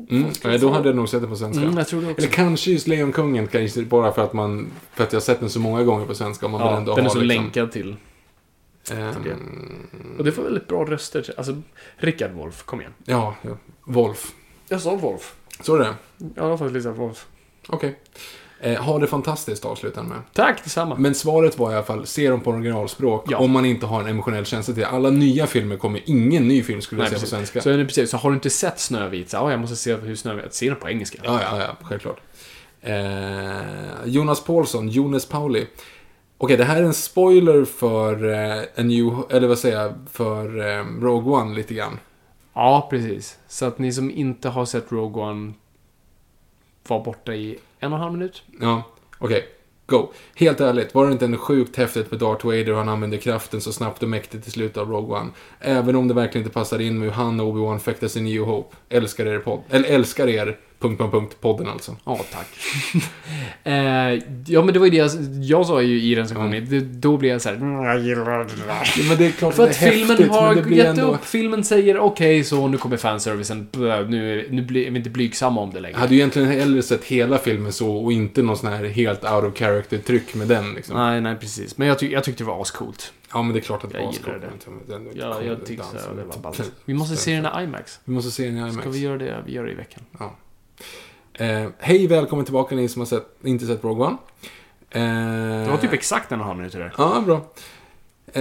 Mm. 0.10 0.26
Ja, 0.44 0.52
jag 0.52 0.62
då 0.62 0.70
hade 0.72 0.90
jag 0.90 0.96
nog 0.96 1.10
sett 1.10 1.22
det 1.22 1.28
på 1.28 1.36
svenska. 1.36 1.64
Mm, 1.64 1.78
jag 1.78 1.88
tror 1.88 2.02
det 2.02 2.08
också. 2.12 2.22
Eller 2.26 2.34
kanske 2.34 2.72
just 2.72 2.88
Lejonkungen, 2.88 3.48
kanske 3.48 3.82
bara 3.82 4.12
för 4.12 4.24
att 4.24 4.34
man, 4.34 4.68
för 4.94 5.04
att 5.04 5.14
jag 5.14 5.20
har 5.20 5.24
sett 5.24 5.40
den 5.40 5.50
så 5.50 5.60
många 5.60 5.84
gånger 5.84 6.06
på 6.06 6.16
svenska. 6.16 6.48
Man 6.48 6.62
ja, 6.62 6.78
ändå 6.78 6.96
den 6.96 7.06
är 7.06 7.10
så 7.10 7.20
liksom, 7.20 7.44
länkad 7.44 7.72
till. 7.72 7.96
till 8.84 8.96
Och 10.18 10.24
det 10.24 10.32
får 10.32 10.44
väldigt 10.44 10.68
bra 10.68 10.86
röster. 10.86 11.22
till- 11.22 11.34
Alltså, 11.38 11.62
Rickard 11.98 12.32
Wolff, 12.32 12.64
kom 12.64 12.80
igen. 12.82 12.94
ja, 13.06 13.36
ja, 13.42 13.58
Wolf. 13.84 14.34
Jag 14.68 14.82
sa 14.82 14.96
Wolff. 14.96 15.36
Så 15.62 15.76
är 15.76 15.80
det? 15.80 15.94
Jag 16.36 16.44
har 16.44 16.58
faktiskt 16.58 16.74
listat 16.74 16.98
Wolff. 16.98 17.28
Okej. 17.68 18.00
Eh, 18.62 18.82
ha 18.84 19.00
det 19.00 19.08
fantastiskt 19.08 19.66
avslutar 19.66 20.04
med. 20.04 20.18
Tack, 20.34 20.64
detsamma. 20.64 20.96
Men 20.96 21.16
svaret 21.16 21.58
var 21.58 21.72
i 21.72 21.76
alla 21.76 21.84
fall, 21.84 22.06
se 22.06 22.30
dem 22.30 22.42
på 22.42 22.52
originalspråk 22.52 23.26
Ja. 23.28 23.38
om 23.38 23.52
man 23.52 23.66
inte 23.66 23.86
har 23.86 24.02
en 24.02 24.08
emotionell 24.08 24.46
känsla 24.46 24.74
till. 24.74 24.84
Alla 24.86 25.10
nya 25.10 25.48
filmer 25.48 25.78
kommer, 25.78 26.02
ingen 26.06 26.48
ny 26.48 26.64
film 26.64 26.82
skulle 26.82 27.02
jag 27.02 27.10
se 27.12 27.20
på 27.20 27.26
svenska. 27.26 27.62
Så, 27.62 27.70
precis, 27.70 28.10
så 28.10 28.18
har 28.18 28.30
du 28.30 28.34
inte 28.36 28.50
sett 28.50 28.80
Snövit, 28.80 29.30
så 29.30 29.38
ja, 29.38 29.52
jag 29.52 29.60
måste 29.60 29.76
se 29.76 29.96
hur 29.96 30.16
Snövit... 30.16 30.54
Se 30.54 30.70
den 30.70 30.80
på 30.80 30.90
engelska. 30.90 31.18
Ja, 31.24 31.40
ja, 31.42 31.60
ja, 31.60 31.76
självklart. 31.82 32.22
Eh, 32.82 34.06
Jonas 34.06 34.44
Paulsson, 34.44 34.90
Jonas 34.90 35.26
Pauli. 35.26 35.68
Okej, 36.38 36.58
det 36.58 36.64
här 36.64 36.78
är 36.78 36.84
en 36.84 36.94
spoiler 36.94 37.66
för 37.66 38.30
eh, 38.34 38.64
en 38.76 38.88
new, 38.88 39.14
eller 39.30 39.48
vad 39.48 39.60
säger 39.60 39.82
jag, 39.82 39.94
för 40.12 40.60
eh, 40.80 40.86
Rogue 41.02 41.34
One 41.34 41.56
lite 41.56 41.74
grann. 41.74 42.00
Ja, 42.54 42.88
precis. 42.90 43.38
Så 43.48 43.66
att 43.66 43.80
ni 43.80 43.92
som 43.94 44.12
inte 44.12 44.50
har 44.50 44.66
sett 44.66 44.92
Rogue 44.92 45.24
One 45.24 45.54
var 46.88 47.04
borta 47.04 47.34
i 47.34 47.58
en 47.80 47.94
och 47.94 47.98
en 47.98 48.04
halv 48.04 48.14
minut. 48.14 48.44
Ja, 48.62 48.84
okej. 49.20 49.48
Go. 49.86 50.08
Helt 50.36 50.62
ärligt, 50.62 50.94
var 50.94 51.06
det 51.06 51.12
inte 51.12 51.26
en 51.26 51.38
sjukt 51.38 51.76
häftigt 51.76 52.12
med 52.12 52.20
Darth 52.20 52.46
Vader 52.46 52.72
och 52.72 52.78
han 52.78 52.90
använde 52.90 53.18
kraften 53.18 53.62
så 53.62 53.74
snabbt 53.74 54.04
och 54.04 54.10
mäktigt 54.10 54.48
i 54.48 54.52
slutet 54.52 54.78
av 54.78 54.90
Rogue 54.90 55.20
One? 55.20 55.30
Även 55.60 55.96
om 55.96 56.08
det 56.08 56.14
verkligen 56.14 56.46
inte 56.46 56.54
passar 56.54 56.80
in 56.80 57.00
med 57.00 57.08
hur 57.08 57.16
han 57.16 57.40
och 57.40 57.48
Obi-Wan 57.48 57.80
fäktas 57.80 58.18
i 58.18 58.22
New 58.22 58.44
Hope. 58.44 58.76
Älskar 58.90 59.26
er 59.26 59.40
podd. 59.40 59.62
Eller 59.70 59.90
älskar 59.90 60.28
er... 60.28 60.58
Punkt, 60.80 61.00
punkt, 61.00 61.12
punkt, 61.12 61.36
podden 61.42 61.68
alltså. 61.68 61.96
Ja, 62.06 62.20
tack. 62.32 62.48
eh, 63.64 63.74
ja, 64.48 64.62
men 64.62 64.74
det 64.74 64.80
var 64.80 64.86
ju 64.86 64.92
det 64.92 64.98
jag, 64.98 65.10
jag 65.42 65.66
sa 65.66 65.82
ju 65.82 66.02
i 66.02 66.16
recensionen. 66.16 66.66
Det, 66.70 66.80
då 66.80 67.18
blev 67.18 67.32
jag 67.32 67.42
så 67.42 67.50
här... 67.50 67.56
"Mm, 67.56 67.84
det 67.84 69.08
men 69.10 69.18
det 69.18 69.26
är 69.26 69.32
klart 69.32 69.54
För 69.54 69.64
att 69.64 69.80
det 69.80 69.86
är 69.86 69.92
filmen 69.92 70.10
häftigt, 70.10 70.32
har 70.32 70.56
det 70.56 70.76
gett 70.76 70.88
ändå... 70.88 71.14
upp. 71.14 71.26
Filmen 71.26 71.64
säger 71.64 72.00
okej, 72.00 72.44
så 72.44 72.68
nu 72.68 72.78
kommer 72.78 72.98
fanservicen. 72.98 73.68
Nu, 74.08 74.48
nu 74.50 74.62
blir 74.62 74.92
vi 74.92 74.98
inte 74.98 75.10
blygsamma 75.10 75.62
om 75.62 75.72
det 75.72 75.80
längre. 75.80 75.94
Jag 75.96 76.00
hade 76.00 76.14
ju 76.14 76.20
egentligen 76.20 76.48
hellre 76.50 76.82
sett 76.82 77.04
hela 77.04 77.38
filmen 77.38 77.74
så 77.74 77.96
och 77.98 78.12
inte 78.12 78.42
någon 78.42 78.58
sån 78.58 78.70
här 78.70 78.86
helt 78.86 79.24
out 79.24 79.44
of 79.44 79.54
character-tryck 79.58 80.36
med 80.36 80.48
den 80.48 80.74
liksom. 80.74 80.96
Nej, 80.98 81.22
nej, 81.22 81.36
precis. 81.36 81.78
Men 81.78 81.88
jag, 81.88 82.00
ty 82.00 82.12
jag 82.12 82.24
tyckte 82.24 82.44
det 82.44 82.48
var 82.48 82.62
ascoolt. 82.62 83.14
Ja, 83.34 83.42
men 83.44 83.54
det 83.54 83.60
är 83.60 83.62
klart 83.62 83.84
att 83.84 83.90
det 83.92 83.98
Jag 83.98 84.06
var 84.06 84.14
gillade 84.14 84.36
ascoolt, 84.48 84.68
men 84.88 85.04
den- 85.06 85.14
Ja, 85.18 85.42
jag 85.44 85.66
tyckte 85.66 85.86
det 86.16 86.24
var 86.24 86.38
ballt. 86.38 86.72
Vi 86.86 86.94
måste 86.94 87.16
se 87.18 87.36
den 87.42 87.60
i 87.60 87.64
IMAX. 87.64 88.00
Vi 88.06 88.14
måste 88.14 88.32
se 88.32 88.46
den 88.46 88.56
i 88.58 88.60
IMAX. 88.60 88.76
Ska 88.76 88.90
vi 88.90 89.00
göra 89.00 89.18
det? 89.18 89.44
Vi 89.46 89.52
gör 89.54 89.64
det 89.66 89.72
i 89.72 89.76
veckan. 89.76 90.04
Ja. 90.20 90.36
Eh, 91.40 91.70
hej, 91.80 92.08
välkommen 92.08 92.46
tillbaka 92.46 92.76
ni 92.76 92.88
som 92.88 93.00
har 93.02 93.06
sett, 93.06 93.26
inte 93.44 93.66
sett 93.66 93.84
Rogue 93.84 94.06
One. 94.08 94.18
Eh, 94.92 95.64
Det 95.66 95.72
var 95.72 95.78
typ 95.78 95.94
exakt 95.94 96.32
en 96.32 96.40
och 96.40 96.44
en 96.44 96.48
halv 96.48 96.58
minut 96.58 96.74
där. 96.74 96.94
Ja, 96.98 97.24
bra. 97.26 97.42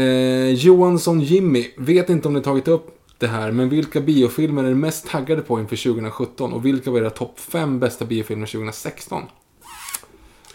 Eh, 0.01 0.49
Johansson 0.55 1.21
Jimmy, 1.21 1.67
vet 1.77 2.11
inte 2.11 2.29
om 2.29 2.35
ni 2.35 2.43
tagit 2.43 2.69
upp 2.69 2.99
det 3.19 3.27
här, 3.27 3.51
men 3.53 3.69
vilka 3.69 4.01
biofilmer 4.01 4.65
är 4.65 4.69
ni 4.69 4.75
mest 4.75 5.07
taggade 5.09 5.43
på 5.43 5.61
inför 5.61 5.77
2017? 5.77 6.53
Och 6.53 6.67
vilka 6.67 6.91
var 6.91 6.99
era 7.01 7.11
topp 7.11 7.41
5 7.41 7.79
bästa 7.81 8.05
biofilmer 8.05 8.47
2016? 8.47 9.23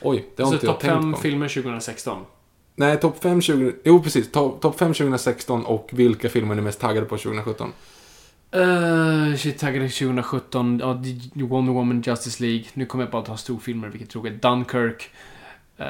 Oj, 0.02 0.26
det 0.36 0.44
har 0.44 0.50
Så 0.50 0.54
inte 0.56 0.66
jag 0.66 0.76
topp 0.76 0.84
fem 0.84 1.02
tänkt 1.02 1.16
på. 1.16 1.22
filmer 1.22 1.48
2016. 1.48 2.18
Nej, 2.76 3.00
topp 3.00 3.18
5 3.24 3.42
20... 3.42 3.74
Jo, 3.84 4.04
precis. 4.04 4.32
Topp 4.32 4.62
top 4.62 4.80
5 4.80 4.94
2016 4.94 5.66
och 5.66 5.90
vilka 5.94 6.30
filmer 6.30 6.52
är 6.52 6.56
ni 6.56 6.62
mest 6.62 6.80
taggade 6.80 7.06
på 7.06 7.18
2017? 7.18 7.70
Uh, 8.56 9.36
shit, 9.36 9.60
taggade 9.60 9.90
2017. 9.90 10.80
Ja, 10.80 11.02
uh, 11.42 11.48
Wonder 11.48 11.74
Woman, 11.74 12.02
Justice 12.06 12.44
League. 12.44 12.66
Nu 12.74 12.86
kommer 12.86 13.04
jag 13.04 13.12
bara 13.12 13.22
ta 13.22 13.38
storfilmer, 13.38 13.88
vilket 13.88 14.10
tråkigt. 14.10 14.42
Dunkirk. 14.42 15.10
Uh, 15.80 15.86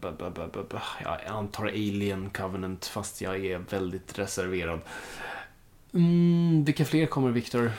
bu- 0.00 0.16
bu- 0.18 0.32
bu- 0.34 0.50
bu- 0.68 0.78
jag 1.04 1.18
antar 1.36 1.66
Alien 1.66 2.30
Covenant, 2.30 2.86
fast 2.86 3.20
jag 3.20 3.44
är 3.44 3.58
väldigt 3.70 4.18
reserverad. 4.18 4.80
Mm, 5.94 6.64
vilka 6.64 6.84
fler 6.84 7.06
kommer, 7.06 7.30
Victor? 7.30 7.72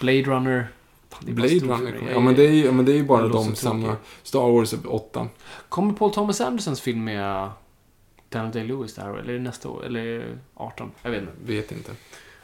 Blade 0.00 0.22
Runner. 0.22 0.68
Fan, 1.10 1.28
är 1.28 1.32
Blade. 1.32 1.54
Runner? 1.54 2.10
Ja, 2.12 2.20
men 2.20 2.34
det 2.34 2.46
är 2.46 2.52
ju, 2.52 2.64
ja, 2.64 2.72
men 2.72 2.84
det 2.84 2.92
är 2.92 2.96
ju 2.96 3.04
bara 3.04 3.28
de 3.28 3.54
samma. 3.56 3.82
tråkig. 3.86 4.00
Star 4.22 4.52
Wars 4.52 4.74
8. 4.86 5.28
Kommer 5.68 5.92
Paul 5.92 6.12
Thomas 6.12 6.40
Andersons 6.40 6.80
film 6.80 7.04
med 7.04 7.50
Daniel 8.28 8.52
Day-Lewis 8.52 8.94
där? 8.96 9.18
Eller 9.18 9.32
är 9.32 9.38
det 9.38 9.42
nästa 9.44 9.68
år? 9.68 9.84
Eller 9.86 10.36
18? 10.54 10.90
Jag 11.02 11.10
vet 11.10 11.20
inte. 11.20 11.32
Vet 11.44 11.72
inte. 11.72 11.92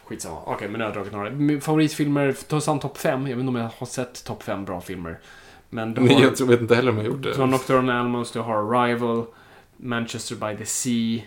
Skitsamma. 0.04 0.40
Okej, 0.46 0.68
men 0.68 0.78
nu 0.78 0.84
har 0.84 0.90
jag 0.90 0.94
dragit 0.96 1.12
några. 1.12 1.30
Min 1.30 1.60
Favoritfilmer, 1.60 2.32
ta 2.48 2.60
sam 2.60 2.80
topp 2.80 2.98
5. 2.98 3.20
Jag 3.26 3.36
vet 3.36 3.40
inte 3.40 3.48
om 3.48 3.56
jag 3.56 3.70
har 3.78 3.86
sett 3.86 4.24
topp 4.24 4.42
5 4.42 4.64
bra 4.64 4.80
filmer. 4.80 5.18
Men 5.70 5.94
du 5.94 6.00
Nej, 6.04 6.14
har, 6.14 6.22
jag 6.22 6.36
tror- 6.36 6.46
vet 6.48 6.60
inte 6.60 6.74
heller 6.74 6.90
om 6.90 6.96
jag 6.96 7.04
har 7.04 7.10
gjort 7.10 7.22
du 7.22 7.32
har 7.32 7.38
det. 7.38 7.46
Nocturnal 7.46 7.90
Animals, 7.96 8.30
du 8.32 8.40
har 8.40 8.74
Arrival, 8.82 9.24
Manchester 9.76 10.36
by 10.36 10.56
the 10.56 10.66
Sea. 10.66 11.22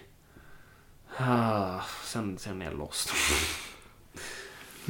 Ah, 1.17 1.81
sen, 2.03 2.37
sen 2.37 2.61
är 2.61 2.65
jag 2.65 2.77
lost. 2.77 3.09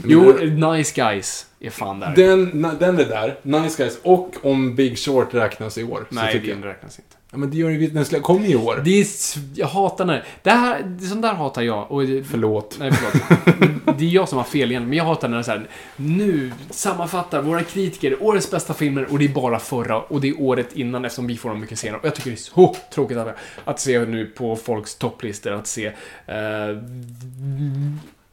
Jo, 0.03 0.33
Nice 0.71 1.01
Guys 1.01 1.47
är 1.59 1.69
fan 1.69 1.99
där. 1.99 2.15
Den, 2.15 2.61
den 2.79 2.99
är 2.99 3.05
där. 3.05 3.39
Nice 3.41 3.83
Guys. 3.83 3.99
Och 4.03 4.35
om 4.45 4.75
Big 4.75 4.97
Short 4.99 5.33
räknas 5.33 5.77
i 5.77 5.83
år. 5.83 6.05
så 6.09 6.15
Nej, 6.15 6.39
den 6.39 6.61
jag. 6.61 6.65
räknas 6.69 6.99
inte. 6.99 7.16
Ja, 7.31 7.37
men 7.37 7.49
det 7.51 7.57
gör 7.57 7.69
ju 7.69 7.87
den 7.87 8.03
slä- 8.03 8.19
kom 8.21 8.45
i 8.45 8.55
år. 8.55 8.81
Det 8.85 9.01
är, 9.01 9.07
jag 9.55 9.67
hatar 9.67 10.05
när... 10.05 10.23
Det 10.43 10.49
här, 10.49 10.97
sånt 11.09 11.21
där 11.21 11.33
hatar 11.33 11.61
jag. 11.61 11.91
Och 11.91 12.07
det, 12.07 12.23
Förlåt. 12.23 12.75
Nej, 12.79 12.91
förlåt. 12.91 13.99
Det 13.99 14.05
är 14.05 14.09
jag 14.09 14.29
som 14.29 14.37
har 14.37 14.45
fel 14.45 14.71
igen. 14.71 14.83
Men 14.87 14.97
jag 14.97 15.03
hatar 15.05 15.27
när 15.27 15.37
det 15.37 15.41
är 15.41 15.43
så 15.43 15.51
här, 15.51 15.67
nu 15.95 16.51
sammanfattar 16.69 17.41
våra 17.41 17.63
kritiker 17.63 18.23
årets 18.23 18.51
bästa 18.51 18.73
filmer 18.73 19.07
och 19.11 19.19
det 19.19 19.25
är 19.25 19.29
bara 19.29 19.59
förra 19.59 19.99
och 20.01 20.21
det 20.21 20.27
är 20.29 20.41
året 20.41 20.73
innan 20.73 21.05
eftersom 21.05 21.27
vi 21.27 21.37
får 21.37 21.49
dem 21.49 21.59
mycket 21.61 21.79
senare. 21.79 21.99
Och 21.99 22.05
jag 22.05 22.15
tycker 22.15 22.29
det 22.29 22.35
är 22.35 22.37
så 22.37 22.75
tråkigt 22.93 23.17
att, 23.17 23.35
att 23.63 23.79
se 23.79 23.99
nu 24.05 24.25
på 24.25 24.55
folks 24.55 24.95
topplistor 24.95 25.51
att 25.51 25.67
se... 25.67 25.85
Eh, 25.85 25.93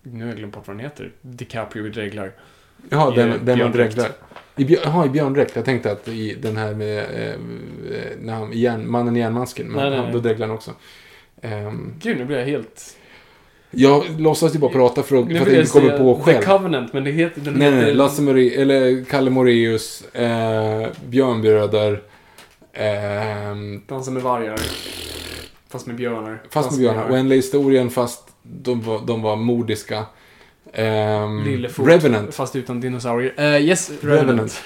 nu 0.03 0.21
har 0.23 0.27
jag 0.29 0.37
glömt 0.37 0.55
bort 0.55 0.67
vad 0.67 0.77
den 0.77 0.85
heter. 0.85 1.11
DiCaprio 1.21 1.87
i 1.87 1.91
dreglar. 1.91 2.27
I 2.27 2.31
den, 2.91 3.15
den 3.17 3.29
man 3.31 3.45
björndräkt. 3.45 3.95
dreglar. 3.95 4.13
I, 4.57 4.65
björ- 4.65 4.81
jaha, 4.85 5.07
i 5.07 5.09
björndräkt. 5.09 5.57
Jag 5.57 5.65
tänkte 5.65 5.93
att 5.93 6.09
i 6.09 6.35
den 6.43 6.57
här 6.57 6.75
med 6.75 6.99
eh, 6.99 7.35
när 8.21 8.35
han, 8.35 8.53
järn, 8.53 8.91
mannen 8.91 9.17
i 9.17 9.21
järnmasken. 9.21 9.67
Men 9.67 9.77
Nej, 9.77 9.91
nej, 9.91 9.99
han, 10.01 10.13
då 10.13 10.19
dreglar 10.19 10.47
han 10.47 10.57
också. 10.57 10.71
Ehm, 11.43 11.95
Gud, 12.03 12.17
nu 12.19 12.25
blir 12.25 12.39
jag 12.39 12.47
helt... 12.47 12.97
jag 13.71 14.05
låtsas 14.21 14.55
ju 14.55 14.59
bara 14.59 14.71
prata 14.73 15.03
för 15.03 15.17
att, 15.17 15.27
för 15.27 15.41
att 15.41 15.53
jag 15.53 15.61
inte 15.61 15.73
kommer 15.73 15.99
på 15.99 16.15
The 16.15 16.23
själv. 16.33 16.45
Covenant, 16.45 16.93
men 16.93 17.05
det 17.05 17.11
heter... 17.11 17.41
Den 17.41 17.55
Nej, 17.55 17.67
heter 17.73 17.83
nej, 17.83 17.95
Lasse 17.95 18.23
More, 18.23 18.51
eller 18.51 19.05
Kalle 19.05 19.31
Moreus, 19.31 20.15
eh, 20.15 20.89
Björnbröder, 21.09 22.03
ehm, 22.73 23.83
Dansa 23.87 24.11
med 24.11 24.23
vargar. 24.23 24.59
Fast 25.69 25.87
med 25.87 25.97
björnar. 25.97 26.43
fast 26.51 26.71
med 26.71 26.81
björnar. 26.81 27.11
Oändliga 27.13 27.37
historien 27.37 27.91
fast 27.91 28.29
de 28.43 28.81
var, 28.83 29.01
de 29.07 29.23
var 29.23 29.37
mordiska. 29.37 30.05
Ehm, 30.75 31.45
Lillefot. 31.45 31.89
Revenant. 31.89 32.35
Fast 32.35 32.57
utan 32.57 32.81
dinosaurier. 32.81 33.33
Eh, 33.37 33.63
yes, 33.69 33.91
Revenant. 34.01 34.63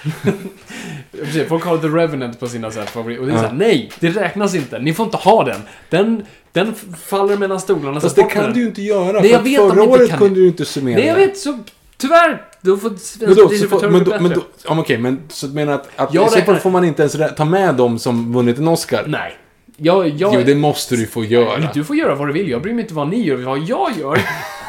Precis, 1.25 1.49
Folk 1.49 1.65
har 1.65 1.79
The 1.79 1.87
Revenant 1.89 2.41
på 2.41 2.49
sina 2.49 2.71
så 2.71 2.81
här. 2.81 2.89
Och 2.97 3.05
det 3.09 3.15
är 3.15 3.29
Ja. 3.29 3.37
såhär, 3.39 3.53
nej! 3.53 3.91
Det 4.01 4.09
räknas 4.11 4.55
inte. 4.55 4.79
Ni 4.79 4.95
får 4.95 5.05
inte 5.05 5.17
ha 5.17 5.45
den. 5.45 5.61
Den, 5.91 6.23
den 6.53 6.75
faller 7.07 7.37
mellan 7.37 7.61
stolarna. 7.61 8.01
Fast 8.01 8.15
så 8.17 8.23
det 8.23 8.29
kan 8.29 8.43
den. 8.45 8.53
du 8.53 8.61
ju 8.61 8.67
inte 8.67 8.83
göra. 8.83 9.21
Nej, 9.21 9.31
jag 9.31 9.43
vet 9.43 9.57
förra 9.57 9.83
året 9.83 10.11
kan 10.11 10.19
kunde 10.19 10.41
du 10.41 10.47
inte 10.47 10.65
summera 10.65 10.99
Nej, 10.99 11.07
jag 11.07 11.15
vet. 11.15 11.39
Så 11.39 11.59
tyvärr. 11.97 12.43
Då 12.61 12.77
får 12.77 12.91
Men 13.27 13.35
då, 13.37 13.49
så 13.49 13.69
får, 13.69 13.89
men 13.89 14.05
då, 14.05 14.15
men 14.21 14.31
då, 14.31 14.43
ja, 14.65 14.81
okej, 14.81 14.99
men 14.99 15.21
så 15.29 15.47
menar 15.47 15.73
att, 15.73 15.89
att 15.97 16.15
Jag 16.15 16.27
i 16.27 16.31
så 16.31 16.41
fall 16.41 16.57
får 16.57 16.71
man 16.71 16.85
inte 16.85 17.03
ens 17.03 17.37
ta 17.37 17.45
med 17.45 17.75
dem 17.75 17.99
som 17.99 18.33
vunnit 18.33 18.59
en 18.59 18.69
Oscar? 18.69 19.05
Nej. 19.07 19.37
Jag, 19.77 20.09
jag, 20.09 20.35
Jo, 20.35 20.43
det 20.47 20.55
måste 20.55 20.97
du 20.97 21.07
få 21.07 21.25
göra. 21.25 21.71
Du 21.75 21.85
får 21.85 21.97
göra 21.97 22.15
vad 22.15 22.29
du 22.29 22.33
vill. 22.33 22.49
Jag 22.49 22.63
bryr 22.63 22.75
mig 22.75 22.83
inte 22.83 22.95
vad 22.95 23.09
ni 23.09 23.23
gör. 23.27 23.37
Vad 23.37 23.59
jag 23.59 23.91
gör 24.01 24.21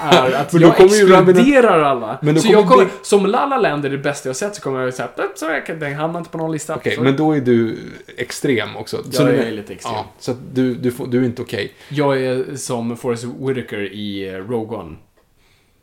är 0.02 0.32
att 0.32 0.54
Men 0.54 0.62
då 0.62 0.68
jag 0.68 0.76
kommer 0.78 0.90
ju 0.96 1.08
Robin- 1.08 1.30
exkluderar 1.30 1.82
alla. 1.82 2.18
Men 2.22 2.36
då 2.36 2.42
så 2.42 2.48
kommer 2.48 2.60
jag 2.60 2.70
kommer, 2.70 2.84
Big- 2.86 2.94
som 3.02 3.26
La 3.26 3.46
La 3.46 3.58
Land 3.58 3.86
är 3.86 3.90
det 3.90 3.98
bästa 3.98 4.30
jag 4.30 4.36
sett 4.36 4.56
så 4.56 4.62
kommer 4.62 4.80
jag 4.82 4.94
säga 4.94 5.10
att 5.16 5.40
så 5.40 5.46
jag 5.46 5.66
kan, 5.66 5.80
den 5.80 5.96
hamnar 5.96 6.20
inte 6.20 6.32
på 6.32 6.38
någon 6.38 6.52
lista. 6.52 6.76
Okej, 6.76 6.96
Så- 6.96 7.02
men 7.02 7.16
då 7.16 7.32
är 7.36 7.42
du 7.42 7.78
extrem 8.18 8.76
också. 8.76 8.98
Jag 9.12 9.28
du, 9.28 9.34
är 9.36 9.52
lite 9.52 9.74
extrem. 9.74 9.94
Ja, 9.96 10.06
så 10.20 10.32
att 10.32 10.38
du, 10.54 10.74
du, 10.76 10.92
får, 10.92 11.08
du 11.08 11.20
är 11.22 11.24
inte 11.26 11.42
okej. 11.42 11.74
Jag 11.90 12.22
är 12.22 12.56
som 12.56 12.98
Forrest 12.98 13.24
Whitaker 13.40 13.94
i 13.94 14.30
eh, 14.30 14.34
Rogue 14.34 14.78
One. 14.78 14.96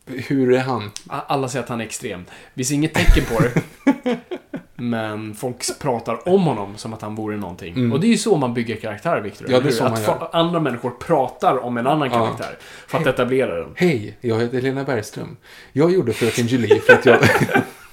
Hur 0.07 0.53
är 0.53 0.59
han? 0.61 0.91
Alla 1.09 1.49
säger 1.49 1.63
att 1.63 1.69
han 1.69 1.81
är 1.81 1.85
extrem. 1.85 2.25
Vi 2.55 2.65
ser 2.65 2.75
inget 2.75 2.95
tecken 2.95 3.25
på 3.25 3.43
det. 3.43 3.63
Men 4.79 5.35
folk 5.35 5.79
pratar 5.81 6.29
om 6.29 6.41
honom 6.43 6.77
som 6.77 6.95
att 6.95 7.03
han 7.03 7.15
vore 7.15 7.37
någonting. 7.37 7.93
Och 7.93 8.01
det 8.01 8.07
är 8.07 8.09
ju 8.11 8.19
så 8.19 8.37
man 8.37 8.55
bygger 8.55 8.77
karaktär, 8.77 9.21
Victor. 9.21 9.45
Mm. 9.45 9.55
Ja, 9.55 9.61
det 9.61 9.69
är 9.69 9.73
så 9.73 9.85
att 9.85 9.93
man 9.93 10.03
fa- 10.19 10.29
andra 10.33 10.61
människor 10.61 10.91
pratar 10.91 11.59
om 11.65 11.77
en 11.77 11.87
annan 11.87 12.11
Ja. 12.13 12.19
karaktär. 12.19 12.59
För 12.87 12.99
att 12.99 13.07
etablera 13.07 13.55
den. 13.61 13.69
Hej, 13.75 14.17
jag 14.21 14.41
heter 14.41 14.57
Helena 14.57 14.85
Bergström. 14.85 15.37
Jag 15.73 15.93
gjorde 15.93 16.13
Fröken 16.13 16.47
Julie 16.47 16.81
för 16.81 16.93
att 16.93 17.07
jag... 17.07 17.19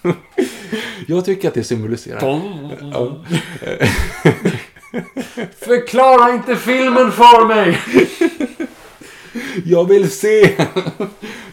jag 1.08 1.26
tycker 1.26 1.48
att 1.48 1.54
det 1.54 1.64
symboliserar... 1.64 2.20
Ja. 2.82 3.24
Förklara 5.60 6.34
inte 6.34 6.56
filmen 6.56 7.12
för 7.12 7.48
mig! 7.48 7.78
Jag 9.66 9.88
vill 9.88 10.12
se! 10.12 10.56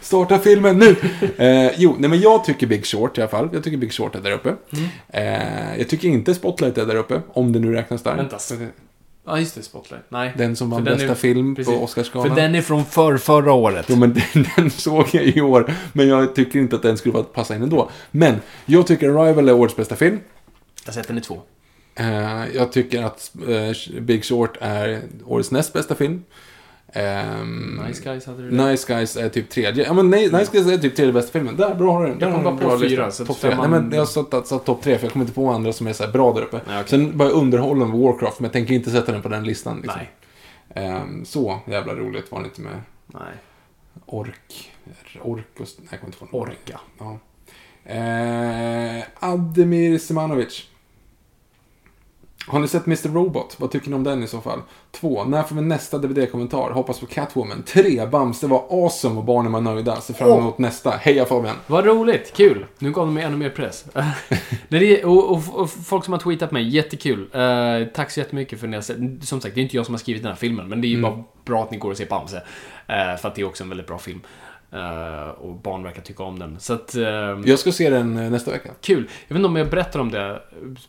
Starta 0.01 0.39
filmen 0.39 0.77
nu! 0.79 0.95
Eh, 1.37 1.71
jo, 1.77 1.95
nej 1.99 2.09
men 2.09 2.19
jag 2.21 2.43
tycker 2.45 2.67
Big 2.67 2.85
Short 2.85 3.17
i 3.17 3.21
alla 3.21 3.29
fall. 3.29 3.49
Jag 3.53 3.63
tycker 3.63 3.77
Big 3.77 3.93
Short 3.93 4.15
är 4.15 4.19
där 4.21 4.31
uppe. 4.31 4.55
Mm. 4.69 4.85
Eh, 5.07 5.77
jag 5.77 5.89
tycker 5.89 6.07
inte 6.07 6.33
Spotlight 6.33 6.77
är 6.77 6.85
där 6.85 6.95
uppe, 6.95 7.21
om 7.33 7.51
det 7.53 7.59
nu 7.59 7.73
räknas 7.73 8.03
där. 8.03 8.15
Vänta. 8.15 8.37
Ja, 9.25 9.39
just 9.39 9.55
det. 9.55 9.63
Spotlight. 9.63 10.03
Nej. 10.09 10.33
Den 10.37 10.55
som 10.55 10.69
vann 10.69 10.83
bästa 10.83 11.07
är- 11.07 11.15
film 11.15 11.55
precis. 11.55 11.73
på 11.73 11.83
Oscarsgalan. 11.83 12.29
För 12.29 12.35
den 12.35 12.55
är 12.55 12.61
från 12.61 12.85
för 12.85 13.17
förra 13.17 13.53
året. 13.53 13.85
Jo, 13.89 13.95
men 13.95 14.13
den, 14.33 14.45
den 14.55 14.69
såg 14.69 15.07
jag 15.11 15.23
i 15.23 15.41
år. 15.41 15.73
Men 15.93 16.07
jag 16.07 16.35
tycker 16.35 16.59
inte 16.59 16.75
att 16.75 16.81
den 16.81 16.97
skulle 16.97 17.23
passa 17.23 17.55
in 17.55 17.63
ändå. 17.63 17.89
Men, 18.11 18.35
jag 18.65 18.87
tycker 18.87 19.09
Arrival 19.09 19.49
är 19.49 19.53
årets 19.53 19.75
bästa 19.75 19.95
film. 19.95 20.19
Jag 20.85 20.93
har 20.93 20.93
sett 20.93 21.07
den 21.07 21.17
i 21.17 21.21
två. 21.21 21.41
Eh, 21.95 22.55
jag 22.55 22.71
tycker 22.71 23.03
att 23.03 23.31
eh, 23.47 24.01
Big 24.01 24.25
Short 24.25 24.57
är 24.61 25.01
årets 25.25 25.51
näst 25.51 25.73
bästa 25.73 25.95
film. 25.95 26.23
Ehm, 26.93 27.81
Nice 27.87 28.03
Guys 28.03 28.25
hade 28.25 28.43
du 28.43 28.49
det. 28.49 28.65
Nice 28.65 28.93
Guys 28.93 29.17
är 29.17 29.29
typ 29.29 29.49
tredje. 29.49 29.85
Ja, 29.85 29.93
men 29.93 30.09
nej, 30.09 30.31
Nice 30.31 30.49
Guys 30.51 30.67
är 30.67 30.77
typ 30.77 30.95
tredje 30.95 31.13
bästa 31.13 31.31
filmen. 31.31 31.55
Där, 31.55 31.75
bra 31.75 31.91
har 31.93 32.03
du 32.05 32.09
den. 32.09 32.19
Jag 32.19 32.33
kom 32.33 32.43
bara 32.57 32.69
på 32.71 32.79
fyra, 32.79 33.11
så 33.11 33.25
Topp 33.25 33.39
tre. 33.39 33.49
Nej, 33.49 33.59
femman- 33.59 33.69
men 33.89 33.97
jag 33.97 34.07
satt, 34.07 34.31
satt, 34.31 34.47
satt 34.47 34.65
topp 34.65 34.81
tre, 34.83 34.97
för 34.97 35.05
jag 35.05 35.11
kommer 35.13 35.25
inte 35.25 35.35
på 35.35 35.49
andra 35.49 35.73
som 35.73 35.87
är 35.87 35.93
så 35.93 36.07
bra 36.07 36.33
där 36.33 36.41
uppe. 36.41 36.61
Nej, 36.67 36.75
okej. 36.81 36.89
Sen 36.89 37.17
bara 37.17 37.29
underhålla 37.29 37.85
med 37.85 37.99
Warcraft, 37.99 38.39
men 38.39 38.45
jag 38.45 38.53
tänker 38.53 38.73
inte 38.73 38.91
sätta 38.91 39.11
den 39.11 39.21
på 39.21 39.29
den 39.29 39.43
listan. 39.43 39.81
Liksom. 39.81 39.99
Nej. 40.75 40.85
Ehm, 40.85 41.25
så 41.25 41.59
jävla 41.67 41.93
roligt 41.95 42.31
var 42.31 42.39
det 42.39 42.45
inte 42.45 42.61
med 42.61 42.81
Nej. 43.07 43.21
Ork. 44.05 44.71
Ork 45.21 45.45
och... 45.59 45.67
Nej, 45.77 45.87
jag 45.91 45.99
kommer 45.99 46.07
inte 46.07 46.17
på 46.17 46.25
någon. 46.25 46.41
Orka. 46.41 46.79
Ja. 46.99 47.19
Eh, 47.85 49.03
Ademir 49.19 49.97
Semanovic. 49.97 50.67
Har 52.47 52.59
ni 52.59 52.67
sett 52.67 52.85
Mr. 52.85 53.09
Robot? 53.09 53.55
Vad 53.59 53.71
tycker 53.71 53.89
ni 53.89 53.95
om 53.95 54.03
den 54.03 54.23
i 54.23 54.27
så 54.27 54.41
fall? 54.41 54.61
Två. 54.91 55.23
När 55.23 55.43
får 55.43 55.55
vi 55.55 55.61
nästa 55.61 55.97
DVD-kommentar? 55.97 56.71
Hoppas 56.71 56.99
på 56.99 57.05
Catwoman. 57.05 57.63
Tre. 57.63 58.05
Bamse 58.05 58.47
var 58.47 58.65
awesome 58.69 59.17
och 59.17 59.25
barnen 59.25 59.51
var 59.51 59.61
nöjda. 59.61 60.01
Ser 60.01 60.13
fram 60.13 60.39
emot 60.39 60.57
nästa. 60.57 60.91
Heja 60.91 61.25
Fabian! 61.25 61.55
Vad 61.67 61.85
roligt, 61.85 62.33
kul. 62.35 62.65
Nu 62.79 62.91
gav 62.91 63.05
de 63.05 63.13
mig 63.13 63.23
ännu 63.23 63.37
mer 63.37 63.49
press. 63.49 63.85
det 64.67 65.01
är, 65.01 65.05
och, 65.05 65.31
och, 65.31 65.41
och 65.53 65.69
folk 65.69 66.05
som 66.05 66.13
har 66.13 66.19
tweetat 66.19 66.51
mig, 66.51 66.69
jättekul. 66.69 67.29
Eh, 67.33 67.87
tack 67.93 68.11
så 68.11 68.19
jättemycket 68.19 68.59
för 68.59 68.67
att 68.67 68.69
ni 68.69 68.77
har 68.77 68.81
sett. 68.81 68.97
Som 69.27 69.41
sagt, 69.41 69.55
det 69.55 69.61
är 69.61 69.63
inte 69.63 69.75
jag 69.75 69.85
som 69.85 69.93
har 69.93 69.99
skrivit 69.99 70.23
den 70.23 70.31
här 70.31 70.39
filmen, 70.39 70.67
men 70.67 70.81
det 70.81 70.87
är 70.87 70.89
ju 70.89 71.01
bara 71.01 71.23
bra 71.45 71.63
att 71.63 71.71
ni 71.71 71.77
går 71.77 71.91
och 71.91 71.97
ser 71.97 72.05
Bamse. 72.05 72.37
Uh, 72.37 73.17
för 73.21 73.27
att 73.27 73.35
det 73.35 73.41
är 73.41 73.45
också 73.45 73.63
en 73.63 73.69
väldigt 73.69 73.87
bra 73.87 73.97
film. 73.97 74.21
Eh, 74.73 75.29
och 75.29 75.55
barn 75.55 75.83
verkar 75.83 76.01
tycka 76.01 76.23
om 76.23 76.39
den. 76.39 76.59
Så 76.59 76.73
att, 76.73 76.95
eh, 76.95 77.03
Jag 77.45 77.59
ska 77.59 77.71
se 77.71 77.89
den 77.89 78.17
eh, 78.17 78.31
nästa 78.31 78.51
vecka. 78.51 78.69
kul. 78.81 79.09
Jag 79.27 79.35
vet 79.35 79.39
inte 79.39 79.47
om 79.47 79.55
jag 79.55 79.69
berättade 79.69 80.01
om 80.01 80.11
det, 80.11 80.41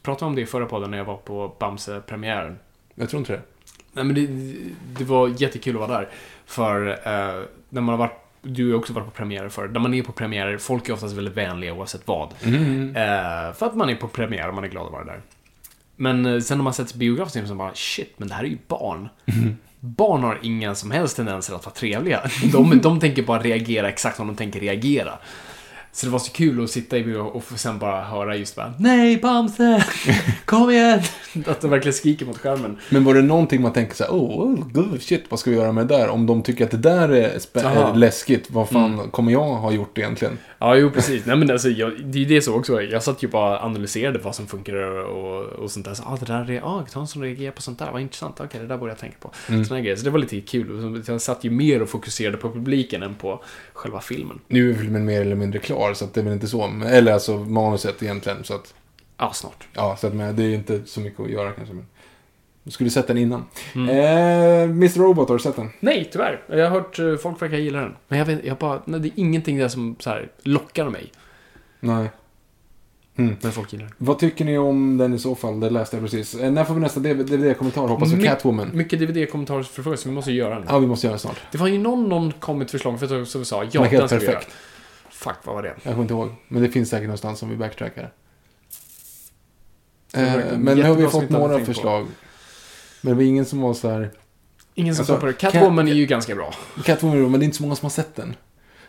pratade 0.02 0.27
om 0.28 0.35
det 0.35 0.41
i 0.43 0.47
förra 0.47 0.67
podden 0.67 0.91
när 0.91 0.99
jag 0.99 1.05
var 1.05 1.17
på 1.17 1.55
Bamse-premiären. 1.59 2.59
Jag 2.94 3.09
tror 3.11 3.19
inte 3.20 3.33
det. 3.33 3.41
Nej 3.93 4.05
men 4.05 4.15
det, 4.15 4.27
det 4.99 5.05
var 5.05 5.28
jättekul 5.43 5.75
att 5.83 5.89
vara 5.89 5.99
där. 6.01 6.09
För 6.47 6.89
eh, 6.89 7.44
när 7.69 7.81
man 7.81 7.89
har 7.89 7.97
varit, 7.97 8.19
du 8.43 8.70
har 8.73 8.78
också 8.78 8.93
varit 8.93 9.05
på 9.05 9.11
premiärer 9.11 9.49
för. 9.49 9.69
När 9.69 9.81
man 9.81 9.94
är 9.94 10.02
på 10.02 10.12
premiärer, 10.12 10.59
folk 10.59 10.89
är 10.89 10.93
oftast 10.93 11.15
väldigt 11.17 11.36
vänliga 11.36 11.73
oavsett 11.75 12.02
vad. 12.09 12.28
Eh, 12.33 13.52
för 13.55 13.67
att 13.67 13.75
man 13.77 13.91
är 13.91 13.94
på 13.94 14.09
premiär 14.09 14.49
och 14.49 14.55
man 14.55 14.65
är 14.65 14.69
glad 14.69 14.86
att 14.86 14.93
vara 14.93 15.05
där. 15.05 15.20
Men 15.97 16.43
sen 16.43 16.59
när 16.59 16.62
man 16.65 16.75
sätts 16.75 16.94
i 16.94 16.99
biografen 16.99 17.49
så 17.49 17.55
bara 17.55 17.75
shit, 17.75 18.15
men 18.17 18.28
det 18.28 18.35
här 18.35 18.44
är 18.44 18.49
ju 18.49 18.59
barn. 18.69 19.09
Barn 19.85 20.23
har 20.23 20.39
inga 20.43 20.75
som 20.75 20.91
helst 20.91 21.17
tendenser 21.17 21.55
att 21.55 21.65
vara 21.65 21.75
trevliga. 21.75 22.20
De, 22.52 22.81
de 22.81 23.01
tänker 23.01 23.23
bara 23.23 23.43
reagera 23.43 23.89
exakt 23.89 24.17
som 24.17 24.27
de 24.27 24.36
tänker 24.36 24.61
reagera. 24.61 25.19
Så 25.95 26.07
det 26.07 26.12
var 26.12 26.19
så 26.19 26.33
kul 26.33 26.65
att 26.65 26.71
sitta 26.71 26.99
i 26.99 27.05
bio 27.05 27.19
och 27.19 27.45
sen 27.57 27.79
bara 27.79 28.05
höra 28.05 28.37
just 28.37 28.57
bara 28.57 28.75
Nej 28.79 29.17
Bamse! 29.17 29.85
Kom 30.45 30.71
igen! 30.71 31.01
Att 31.47 31.61
de 31.61 31.71
verkligen 31.71 31.95
skriker 31.95 32.27
mot 32.27 32.39
skärmen. 32.39 32.79
Men 32.89 33.05
var 33.05 33.15
det 33.15 33.23
någonting 33.23 33.62
man 33.62 33.73
tänker 33.73 33.95
så 33.95 34.05
här, 34.05 34.11
oh, 34.11 34.61
oh 34.75 34.99
shit, 34.99 35.25
vad 35.29 35.41
ska 35.41 35.51
vi 35.51 35.57
göra 35.57 35.73
med 35.73 35.87
det 35.87 35.97
där? 35.97 36.09
Om 36.09 36.27
de 36.27 36.43
tycker 36.43 36.65
att 36.65 36.71
det 36.71 36.77
där 36.77 37.09
är, 37.09 37.59
är 37.59 37.95
läskigt, 37.95 38.51
vad 38.51 38.69
fan 38.69 39.11
kommer 39.11 39.33
jag 39.33 39.55
ha 39.55 39.73
gjort 39.73 39.99
egentligen? 39.99 40.39
Ja, 40.62 40.77
jo 40.77 40.91
precis. 40.91 41.27
Nej 41.27 41.37
men 41.37 41.51
alltså, 41.51 41.69
jag, 41.69 42.05
det 42.05 42.25
är 42.25 42.29
det 42.29 42.43
så 42.43 42.55
också. 42.55 42.83
Jag 42.83 43.03
satt 43.03 43.23
ju 43.23 43.29
bara 43.29 43.61
analyserade 43.61 44.19
vad 44.19 44.35
som 44.35 44.47
funkar 44.47 44.75
och, 45.05 45.45
och 45.47 45.71
sånt 45.71 45.87
där. 45.87 45.95
Så, 45.95 46.03
ah, 46.03 46.17
det 46.21 46.27
där 46.27 46.51
är, 46.51 46.61
ah, 46.61 46.87
han 46.93 47.07
som 47.07 47.23
reagerar 47.23 47.53
på 47.53 47.62
sånt 47.62 47.79
där, 47.79 47.93
vad 47.93 48.01
intressant. 48.01 48.41
Okej, 48.41 48.61
det 48.61 48.67
där 48.67 48.77
borde 48.77 48.91
jag 48.91 48.99
tänka 48.99 49.17
på. 49.21 49.31
Mm. 49.49 49.65
Såna 49.65 49.81
grejer. 49.81 49.97
Så 49.97 50.05
det 50.05 50.11
var 50.11 50.19
lite 50.19 50.41
kul. 50.41 51.03
Jag 51.07 51.21
satt 51.21 51.45
ju 51.45 51.51
mer 51.51 51.83
och 51.83 51.89
fokuserade 51.89 52.37
på 52.37 52.53
publiken 52.53 53.03
än 53.03 53.15
på 53.15 53.43
själva 53.73 54.01
filmen. 54.01 54.41
Nu 54.49 54.71
är 54.71 54.75
filmen 54.75 55.05
mer 55.05 55.21
eller 55.21 55.37
mindre 55.37 55.59
klar, 55.59 55.82
så 55.94 56.05
att 56.05 56.15
det 56.15 56.20
är 56.20 56.25
väl 56.25 56.33
inte 56.33 56.49
så. 56.49 56.73
Eller 56.86 57.12
alltså 57.12 57.39
manuset 57.39 58.02
egentligen, 58.02 58.44
så 58.44 58.55
att... 58.55 58.75
Ja, 59.19 59.33
snart. 59.33 59.69
Ja, 59.73 59.97
så 59.97 60.07
att 60.07 60.15
men, 60.15 60.36
det 60.36 60.43
är 60.43 60.55
inte 60.55 60.81
så 60.86 61.01
mycket 61.01 61.20
att 61.20 61.31
göra 61.31 61.52
kanske. 61.52 61.75
Men... 61.75 61.86
Du 62.65 62.70
skulle 62.70 62.91
sett 62.91 63.07
den 63.07 63.19
innan. 63.19 63.44
Mm. 63.75 63.89
Eh, 63.89 64.62
Mr. 64.62 64.99
Robot, 64.99 65.28
har 65.28 65.36
du 65.36 65.43
sett 65.43 65.57
den? 65.57 65.70
Nej, 65.81 66.09
tyvärr. 66.12 66.43
Jag 66.49 66.70
har 66.70 66.70
hört 66.70 66.99
eh, 66.99 67.17
folk 67.17 67.43
verkar 67.43 67.57
gilla 67.57 67.81
den. 67.81 67.94
Men 68.09 68.19
jag 68.19 68.27
vet, 68.27 68.44
jag 68.44 68.57
bara, 68.57 68.83
nej, 68.85 69.01
det 69.01 69.09
är 69.09 69.12
ingenting 69.17 69.59
där 69.59 69.69
som 69.69 69.97
så 69.99 70.11
här 70.11 70.31
lockar 70.43 70.91
mig. 70.91 71.12
Nej. 71.81 72.11
Mm. 73.17 73.36
Men 73.41 73.52
folk 73.52 73.73
gillar 73.73 73.85
den. 73.85 73.94
Vad 73.99 74.19
tycker 74.19 74.44
ni 74.44 74.59
om 74.59 74.99
den 74.99 75.15
i 75.15 75.19
så 75.19 75.35
fall? 75.35 75.61
Det 75.61 75.70
läste 75.70 75.97
jag 75.97 76.05
precis. 76.05 76.35
Eh, 76.35 76.51
när 76.52 76.65
får 76.65 76.75
vi 76.75 76.81
nästa 76.81 77.01
DVD-kommentar? 77.01 77.89
Hoppas 77.89 78.12
My- 78.12 78.25
Catwoman. 78.25 78.70
Mycket 78.75 78.99
DVD-kommentarer 79.01 79.62
för 79.62 79.97
så 79.97 80.09
vi 80.09 80.15
måste 80.15 80.33
göra 80.33 80.55
den. 80.55 80.65
Ja, 80.69 80.78
vi 80.78 80.86
måste 80.86 81.07
göra 81.07 81.15
det 81.15 81.20
snart. 81.20 81.41
Det 81.52 81.59
var 81.59 81.69
ju 81.69 81.78
någon, 81.78 82.09
någon 82.09 82.33
kom 82.33 82.61
ett 82.61 82.70
förslag 82.70 83.01
för 83.01 83.23
att 83.23 83.28
som 83.28 83.41
vi 83.41 83.44
sa, 83.44 83.65
ja, 83.73 83.86
den 83.91 84.09
ska 84.09 84.19
vi 84.19 84.27
göra. 84.27 84.41
Fuck, 85.25 85.36
vad 85.44 85.55
var 85.55 85.62
det? 85.62 85.68
Jag 85.83 85.92
kommer 85.92 86.02
inte 86.02 86.15
ihåg. 86.15 86.28
Men 86.49 86.62
det 86.62 86.68
finns 86.68 86.89
säkert 86.89 87.07
någonstans 87.07 87.39
som 87.39 87.49
vi 87.51 87.57
backtrackar. 87.57 88.12
Eh, 90.15 90.33
men 90.59 90.76
nu 90.78 90.83
har 90.83 90.94
vi 90.94 91.07
fått 91.09 91.31
några 91.31 91.55
tänkt 91.55 91.67
på. 91.67 91.73
förslag. 91.75 92.07
Men 93.01 93.10
det 93.10 93.17
var 93.17 93.23
ingen 93.23 93.44
som 93.44 93.60
var 93.60 93.75
så 93.75 93.89
här... 93.91 94.10
Ingen 94.75 94.94
som 94.94 95.01
Alltså, 95.02 95.12
kom 95.12 95.20
på 95.20 95.26
det. 95.26 95.33
Cat- 95.33 95.52
Catwoman 95.52 95.89
är 95.89 95.92
ju 95.92 96.07
ganska 96.07 96.34
bra. 96.34 96.55
Catwoman 96.84 97.17
är 97.17 97.20
bra, 97.20 97.31
men 97.31 97.41
det 97.41 97.44
är 97.44 97.47
inte 97.47 97.57
så 97.57 97.62
många 97.62 97.75
som 97.76 97.84
har 97.86 97.91
sett 97.91 98.15
den. 98.17 98.34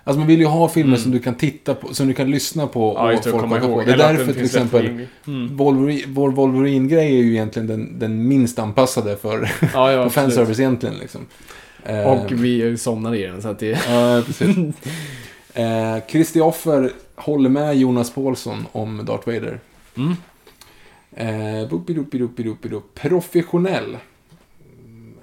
Alltså 0.03 0.19
man 0.19 0.27
vill 0.27 0.39
ju 0.39 0.45
ha 0.45 0.69
filmer 0.69 0.87
Mm. 0.93 0.99
som 1.03 1.11
du 1.11 1.19
kan 1.19 1.35
titta 1.35 1.75
på, 1.75 1.93
som 1.93 2.07
du 2.07 2.13
kan 2.13 2.31
lyssna 2.31 2.67
på 2.67 2.93
Ja, 2.97 3.03
och 3.03 3.09
det, 3.11 3.29
folk 3.31 3.41
komma 3.41 3.55
hakar 3.55 3.67
på. 3.67 3.73
ihåg. 3.73 3.85
Det 3.85 3.93
är 3.93 3.97
därför 3.97 4.33
till 4.33 4.45
exempel. 4.45 5.07
Mm. 5.27 5.57
Wolverine, 5.57 6.03
vår 6.07 6.31
Wolverine-grej 6.31 7.05
är 7.19 7.23
ju 7.23 7.31
egentligen 7.31 7.67
den, 7.67 7.99
den 7.99 8.27
minst 8.27 8.59
anpassade 8.59 9.17
för, 9.17 9.51
Ja, 9.73 9.91
ja, 9.91 10.09
fanservice 10.09 10.59
egentligen. 10.59 10.95
Liksom. 10.97 11.21
Eh, 11.85 11.99
Och 12.03 12.31
vi 12.31 12.77
somnade 12.77 13.17
i 13.19 13.23
den, 13.23 13.41
så 13.41 13.47
att 13.47 13.59
det... 13.59 13.79
Ja, 13.87 14.21
precis. 14.25 14.55
eh, 15.53 15.98
Christy 16.07 16.40
Offer 16.40 16.91
håller 17.15 17.49
med 17.49 17.77
Jonas 17.77 18.11
Paulsson 18.11 18.65
om 18.72 19.06
Darth 19.06 19.27
Vader. 19.27 19.59
Mm. 19.98 20.15
Eh. 21.15 21.69
Professionell. 22.93 23.98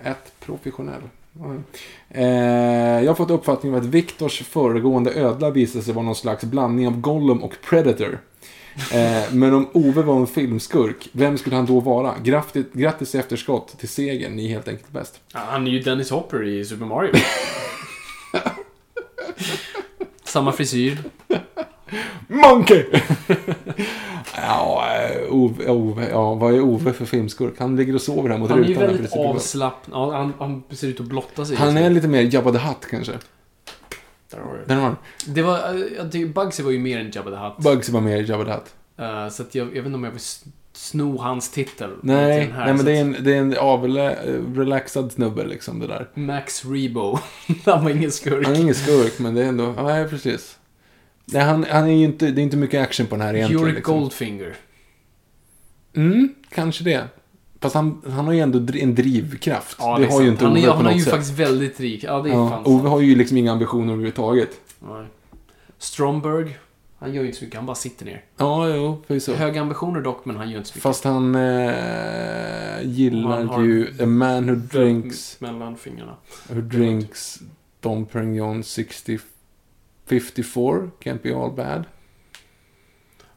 Ett 0.02 0.33
professionell. 0.41 1.02
Ja. 1.33 1.55
Eh, 2.09 3.05
jag 3.05 3.10
har 3.10 3.15
fått 3.15 3.31
uppfattningen 3.31 3.78
att 3.78 3.84
Viktors 3.84 4.42
föregående 4.42 5.15
ödla 5.15 5.50
visade 5.50 5.84
sig 5.84 5.94
vara 5.94 6.05
någon 6.05 6.15
slags 6.15 6.44
blandning 6.44 6.86
av 6.86 7.00
Gollum 7.00 7.42
och 7.42 7.55
Predator. 7.62 8.18
Eh, 8.92 9.33
men 9.33 9.55
om 9.55 9.68
Ove 9.73 10.02
var 10.02 10.17
en 10.17 10.26
filmskurk, 10.26 11.09
vem 11.12 11.39
skulle 11.39 11.57
han 11.57 11.67
då 11.67 11.81
vara? 11.81 12.15
Grattis, 12.23 12.67
grattis 12.73 13.15
i 13.15 13.18
efterskott 13.18 13.78
till 13.78 13.89
segern, 13.89 14.36
ni 14.36 14.44
är 14.44 14.49
helt 14.49 14.68
enkelt 14.68 14.91
bäst. 14.91 15.20
Ja, 15.33 15.41
han 15.47 15.67
är 15.67 15.70
ju 15.70 15.81
Dennis 15.81 16.10
Hopper 16.10 16.49
i 16.49 16.65
Super 16.65 16.86
Mario. 16.86 17.12
Samma 20.31 20.52
frisyr. 20.52 20.99
Monkey! 22.28 22.84
ja, 24.36 24.84
eh, 24.97 25.34
Ove, 25.34 25.68
Ove, 25.70 26.09
ja, 26.10 26.34
vad 26.34 26.55
är 26.55 26.60
Ove 26.60 26.92
för 26.92 27.05
filmskurk? 27.05 27.55
Han 27.59 27.76
ligger 27.76 27.94
och 27.94 28.00
sover 28.00 28.31
här 28.31 28.39
mot 28.39 28.50
Han 28.50 28.59
rutan. 28.59 28.83
väldigt 28.83 29.10
det 29.12 29.18
är 29.18 29.23
bra. 29.23 29.34
avslappnad. 29.34 29.99
Ja, 30.00 30.17
han, 30.17 30.33
han 30.39 30.62
ser 30.70 30.89
ut 30.89 31.00
att 31.00 31.07
blotta 31.07 31.44
sig. 31.44 31.57
Han 31.57 31.76
är 31.76 31.91
lite 31.91 32.09
mer 32.09 32.34
Jabba 32.34 32.52
the 32.52 32.59
Hutt 32.59 32.86
kanske. 32.91 33.12
Där 34.31 34.39
har 34.39 34.55
du. 34.55 34.65
Den 34.67 34.76
har 34.78 34.84
han. 34.84 34.97
Det 35.26 35.42
var, 35.42 35.75
eh, 35.75 35.81
jag 35.97 36.12
tycker 36.12 36.33
Bugsy 36.33 36.62
var 36.62 36.70
ju 36.70 36.78
mer 36.78 36.99
än 37.00 37.10
Jabba 37.10 37.31
the 37.31 37.36
Hutt. 37.36 37.59
Bugsy 37.75 37.92
var 37.92 38.00
mer 38.00 38.31
Jabba 38.31 38.44
the 38.44 38.50
Hutt. 38.50 38.75
Eh, 38.99 39.28
så 39.28 39.42
att 39.42 39.55
jag, 39.55 39.67
jag 39.67 39.70
vet 39.83 39.86
inte 39.86 39.94
om 39.97 40.05
jag 40.05 40.10
vill 40.10 40.20
sno 40.73 41.18
hans 41.18 41.50
titel. 41.50 41.90
Nej, 42.02 42.50
här, 42.55 42.65
nej 42.65 42.74
men 42.74 42.84
det 42.84 42.92
är 42.97 43.00
en, 43.00 43.16
det 43.20 43.34
är 43.34 43.40
en 43.40 43.58
avle, 43.58 44.15
relaxad 44.55 45.12
snubbe 45.12 45.47
liksom 45.47 45.81
det 45.81 45.86
där. 45.86 46.08
Max 46.15 46.65
Rebo. 46.65 47.18
han 47.65 47.84
var 47.84 47.90
ingen 47.90 48.10
skurk. 48.10 48.47
Han 48.47 48.57
är 48.57 48.60
ingen 48.60 48.74
skurk, 48.74 49.18
men 49.18 49.34
det 49.34 49.44
är 49.44 49.49
ändå, 49.49 49.74
ja, 49.76 49.82
nej 49.82 50.08
precis. 50.08 50.58
Nej, 51.24 51.42
han, 51.42 51.66
han 51.70 51.84
är 51.89 51.92
ju 51.92 52.05
inte, 52.05 52.31
det 52.31 52.40
är 52.40 52.42
inte 52.42 52.57
mycket 52.57 52.82
action 52.82 53.07
på 53.07 53.16
den 53.16 53.26
här 53.26 53.34
egentligen. 53.34 53.62
Yorick 53.62 53.76
liksom. 53.76 54.00
Goldfinger. 54.00 54.57
Mm, 55.97 56.34
kanske 56.49 56.84
det. 56.84 57.05
Fast 57.60 57.74
han, 57.74 58.02
han 58.07 58.26
har 58.26 58.32
ju 58.32 58.40
ändå 58.40 58.58
en 58.74 58.94
drivkraft. 58.94 59.76
Ja, 59.81 59.99
det 59.99 60.05
är 60.05 60.10
har 60.10 60.23
ju 60.23 60.28
inte 60.28 60.44
han, 60.44 60.52
Ove 60.52 60.66
på 60.66 60.73
han 60.73 60.84
något 60.84 60.92
är 60.92 60.97
ju 60.97 61.02
sätt. 61.02 61.10
faktiskt 61.10 61.39
väldigt 61.39 61.81
rik. 61.81 62.05
Ja, 62.05 62.23
det 62.23 62.31
är 62.31 62.34
ja, 62.34 62.62
Ove 62.65 62.89
har 62.89 63.00
ju 63.00 63.15
liksom 63.15 63.36
inga 63.36 63.52
ambitioner 63.52 63.92
överhuvudtaget. 63.92 64.50
Nej. 64.78 65.07
Stromberg. 65.78 66.58
Han 67.00 67.12
gör 67.14 67.22
ju 67.22 67.26
inte 67.26 67.38
så 67.38 67.44
mycket, 67.44 67.56
han 67.56 67.66
bara 67.66 67.74
sitter 67.74 68.04
ner. 68.04 68.24
Ja, 68.36 68.68
jo, 68.68 69.02
förvisso. 69.06 69.32
Höga 69.34 69.60
ambitioner 69.60 70.00
dock, 70.00 70.24
men 70.24 70.36
han 70.36 70.50
gör 70.50 70.58
inte 70.58 70.68
så 70.68 70.72
mycket. 70.72 70.82
Fast 70.82 71.04
han 71.04 71.34
eh, 71.34 72.82
gillar 72.82 73.44
Han 73.44 73.64
ju 73.64 73.88
A 74.02 74.06
Man 74.06 74.46
Who 74.48 74.54
Drinks, 74.54 75.40
Mellan 75.40 75.76
fingrarna. 75.76 76.16
who 76.48 76.60
drinks 76.60 77.38
Dom 77.80 78.06
Perignon 78.06 78.64
60, 78.64 79.18
54, 80.06 80.90
Can't 81.02 81.22
Be 81.22 81.34
All 81.36 81.52
Bad. 81.52 81.84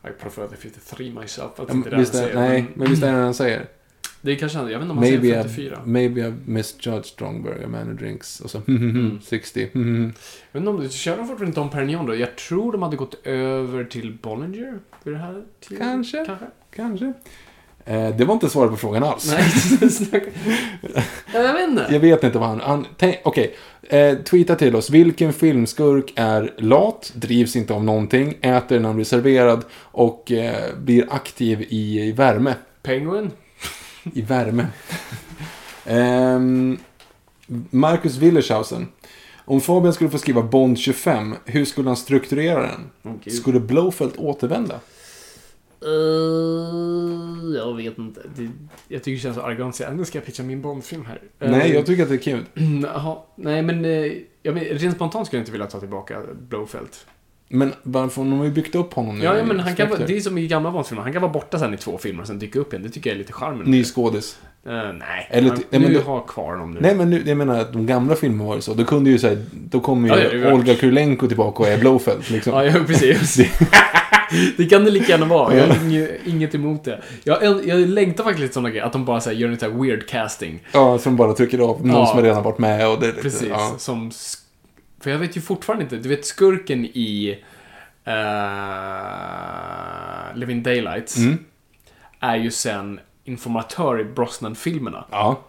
I 0.05 0.09
prefer 0.21 0.47
the 0.47 0.55
53 0.55 1.11
myself. 1.11 1.59
Att 1.59 1.69
Ja, 1.69 1.73
inte 1.73 1.89
det 1.89 1.97
visst 1.97 2.13
han 2.13 2.23
är, 2.23 2.27
säger. 2.27 2.39
nej, 2.49 2.61
men 2.61 2.71
men 2.75 2.89
visst 2.89 3.03
är 3.03 3.11
det 3.13 3.21
han 3.23 3.33
säger? 3.33 3.67
Det 4.25 4.35
kanske 4.35 4.57
han, 4.57 4.71
jag 4.71 4.79
vet 4.79 4.81
inte 4.83 4.91
om 4.91 4.97
han 4.97 5.09
Maybe 5.09 5.21
säger 5.21 5.39
I've, 5.43 5.47
54. 5.47 5.79
maybe 5.85 6.21
I've 6.21 6.37
misjudged 6.45 7.05
Strongberg, 7.05 7.63
A 7.63 7.67
Man 7.67 7.87
Who 7.87 7.93
Drinks. 7.93 8.39
Och 8.39 8.49
så 8.49 8.61
Mm. 8.67 9.19
60. 9.23 9.59
Jag 9.61 9.81
vet 10.51 10.55
inte 10.55 10.69
om 10.69 10.79
det 10.79 10.91
kör 10.91 11.17
de 11.17 11.27
fortfarande 11.27 11.55
Dom 11.55 11.69
Perignon 11.69 12.05
då? 12.05 12.15
Jag 12.15 12.35
tror 12.35 12.71
de 12.71 12.81
hade 12.83 12.95
gått 12.95 13.27
över 13.27 13.83
till 13.83 14.17
Bollinger 14.21 14.79
vid 15.03 15.13
det 15.13 15.19
här 15.19 15.41
tiden. 15.59 15.83
Kanske. 15.87 16.25
Kanske. 16.25 16.45
Kanske. 16.75 17.13
Eh, 17.85 18.15
det 18.15 18.25
var 18.25 18.33
inte 18.33 18.49
svaret 18.49 18.71
på 18.71 18.77
frågan 18.77 19.03
alls. 19.03 19.31
Nej. 19.31 19.43
Jag 21.33 21.53
vet 21.53 21.69
inte. 21.69 21.87
Jag 21.89 21.99
vet 21.99 22.23
inte 22.23 22.39
vad 22.39 22.49
han... 22.49 22.59
han 22.59 22.85
Okej, 23.23 23.55
eh, 23.83 24.17
tweeta 24.17 24.55
till 24.55 24.75
oss. 24.75 24.89
Vilken 24.89 25.33
filmskurk 25.33 26.13
är 26.15 26.53
lat, 26.57 27.11
drivs 27.15 27.55
inte 27.55 27.73
av 27.73 27.83
någonting, 27.83 28.37
äter 28.41 28.79
när 28.79 28.87
han 28.87 28.95
blir 28.95 29.05
serverad 29.05 29.65
och 29.75 30.31
eh, 30.31 30.75
blir 30.77 31.07
aktiv 31.09 31.61
i, 31.61 31.99
i 32.01 32.11
värme. 32.11 32.53
Penguin. 32.83 33.31
I 34.13 34.21
värme. 34.21 34.67
Ehm, 35.85 36.77
Marcus 37.69 38.17
Willershausen. 38.17 38.87
Om 39.45 39.61
Fabian 39.61 39.93
skulle 39.93 40.09
få 40.09 40.17
skriva 40.17 40.41
Bond 40.41 40.77
25, 40.79 41.35
hur 41.45 41.65
skulle 41.65 41.89
han 41.89 41.97
strukturera 41.97 42.61
den? 42.61 43.15
Gud. 43.23 43.33
Skulle 43.33 43.59
Blowfelt 43.59 44.17
återvända? 44.17 44.79
Eh, 45.85 47.55
jag 47.55 47.75
vet 47.75 47.97
inte. 47.97 48.21
Det, 48.35 48.49
jag 48.87 49.03
tycker 49.03 49.15
det 49.15 49.21
känns 49.21 49.35
så 49.35 49.41
arrogant 49.41 49.69
att 49.69 49.75
säga 49.75 49.91
nu 49.91 50.05
ska 50.05 50.17
jag 50.17 50.25
pitcha 50.25 50.43
min 50.43 50.61
Bondfilm 50.61 51.05
här. 51.05 51.21
Nej, 51.39 51.73
jag 51.73 51.85
tycker 51.85 52.03
att 52.03 52.09
det 52.09 52.15
är 52.15 52.19
kul. 52.19 52.45
Jaha, 52.83 53.17
nej 53.35 53.61
men, 53.61 53.85
eh, 53.85 54.11
jag 54.43 54.55
men 54.55 54.63
rent 54.63 54.95
spontant 54.95 55.27
skulle 55.27 55.37
jag 55.37 55.41
inte 55.41 55.51
vilja 55.51 55.67
ta 55.67 55.79
tillbaka 55.79 56.21
Blowfelt. 56.49 57.05
Men 57.47 57.73
varför? 57.83 58.21
De 58.21 58.37
har 58.37 58.45
ju 58.45 58.51
byggt 58.51 58.75
upp 58.75 58.93
honom 58.93 59.19
nu. 59.19 59.25
Ja, 59.25 59.37
ja 59.37 59.43
men 59.45 59.59
han 59.59 59.75
kan 59.75 59.89
vara, 59.89 59.99
det 60.07 60.17
är 60.17 60.21
som 60.21 60.37
i 60.37 60.47
gamla 60.47 60.71
Bondfilmer. 60.71 61.03
Han 61.03 61.13
kan 61.13 61.21
vara 61.21 61.31
borta 61.31 61.59
sen 61.59 61.73
i 61.73 61.77
två 61.77 61.97
filmer 61.97 62.21
och 62.21 62.27
sen 62.27 62.39
dyka 62.39 62.59
upp 62.59 62.73
igen. 62.73 62.83
Det 62.83 62.89
tycker 62.89 63.09
jag 63.09 63.15
är 63.15 63.17
lite 63.19 63.33
charmen. 63.33 63.65
Ny 63.71 63.83
skådis. 63.83 64.37
Eh, 64.65 64.71
nej, 64.73 65.27
Eller 65.29 65.49
han, 65.49 65.57
ty- 65.57 65.63
nej, 65.69 65.81
men 65.81 65.91
nu 65.91 65.97
då- 65.97 66.03
har 66.11 66.21
kvar 66.27 66.51
honom 66.51 66.71
nu. 66.73 66.79
Nej 66.81 66.95
men 66.95 67.09
nu, 67.09 67.23
jag 67.25 67.37
menar 67.37 67.59
att 67.59 67.73
de 67.73 67.85
gamla 67.85 68.15
filmerna 68.15 68.43
var 68.49 68.55
ju 68.55 68.61
så. 68.61 68.73
Då 68.73 68.83
kunde 68.85 69.09
ju 69.09 69.19
säga, 69.19 69.37
då 69.51 69.79
kommer 69.79 70.07
ju 70.09 70.15
Ja, 70.15 70.21
ja, 70.23 70.29
det 70.29 70.37
värt. 70.37 70.53
Olga 70.53 70.75
Kurylenko 70.75 71.27
tillbaka 71.27 71.63
och 71.63 71.69
är 71.69 71.77
Blowfelt 71.77 72.29
liksom. 72.29 72.53
Ja, 72.53 72.65
ja 72.65 72.73
precis. 72.87 73.35
det 74.57 74.65
kan 74.65 74.85
det 74.85 74.91
lika 74.91 75.11
gärna 75.11 75.25
vara. 75.25 75.55
Jag 75.57 75.67
har 75.67 75.85
inget, 75.85 76.11
inget 76.25 76.55
emot 76.55 76.83
det. 76.83 77.01
Jag, 77.23 77.67
jag 77.67 77.79
längtar 77.89 78.23
faktiskt 78.23 78.41
lite 78.41 78.53
sådana 78.53 78.69
grejer. 78.69 78.83
Att 78.85 78.93
de 78.93 79.05
bara 79.05 79.19
så 79.21 79.29
här, 79.29 79.37
gör 79.37 79.49
en 79.49 79.59
sån 79.59 79.71
här 79.71 79.79
weird 79.83 80.07
casting. 80.09 80.59
Ja, 80.71 80.97
som 80.97 81.15
bara 81.15 81.33
trycker 81.33 81.59
av 81.59 81.85
någon 81.87 81.95
Ja. 81.99 82.05
som 82.05 82.15
har 82.17 82.23
redan 82.23 82.43
varit 82.43 82.57
med 82.59 82.89
och 82.89 82.99
det 82.99 83.11
Precis. 83.11 83.47
Ja. 83.49 83.75
Som... 83.77 84.09
sk- 84.11 84.37
För 85.03 85.11
jag 85.11 85.17
vet 85.19 85.37
ju 85.37 85.41
fortfarande 85.41 85.83
inte. 85.83 85.95
Du 85.95 86.09
vet 86.09 86.25
skurken 86.25 86.85
i... 86.85 87.39
Uh, 88.07 88.13
Living 90.39 90.63
Daylights. 90.63 91.17
Mm. 91.17 91.37
Är 92.19 92.35
ju 92.35 92.51
sen 92.51 92.99
informatör 93.23 93.99
i 93.99 94.03
Brosnan-filmerna. 94.03 95.05
ja. 95.11 95.41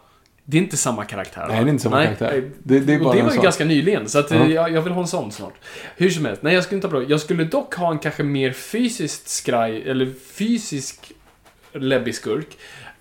Det 0.47 0.59
är 0.59 0.63
inte 0.63 0.77
samma 0.77 1.05
karaktär. 1.05 1.47
Nej, 1.49 1.65
det 1.65 1.69
är 1.69 1.71
inte 1.71 1.83
samma 1.83 2.05
karaktär. 2.05 2.31
nej. 2.33 2.51
Det- 2.63 2.81
det 2.81 2.95
är 2.95 2.99
bara 2.99 3.09
och 3.09 3.15
det 3.17 3.23
var 3.23 3.33
ju 3.35 3.41
ganska 3.41 3.65
nyligen, 3.65 4.09
så 4.09 4.19
att, 4.19 4.31
eh, 4.31 4.39
Ja. 4.39 4.47
jag, 4.49 4.73
jag 4.73 4.83
vill 4.83 4.93
ha 4.93 5.01
en 5.01 5.07
sån 5.09 5.33
snart. 5.33 5.55
Hur 5.97 6.11
som 6.11 6.25
helst, 6.25 6.43
nej 6.43 6.55
jag 6.55 6.65
skulle 6.65 6.77
inte 6.77 6.87
ha 6.87 6.93
bra. 6.93 7.03
Jag 7.09 7.21
skulle 7.21 7.45
dock 7.45 7.75
ha 7.75 7.91
en 7.91 7.99
kanske 7.99 8.23
mer 8.23 8.53
fysiskt 8.53 9.29
skraj, 9.29 9.91
eller 9.91 10.13
fysisk 10.35 11.13
läbbig 11.73 12.15
skurk. 12.15 12.47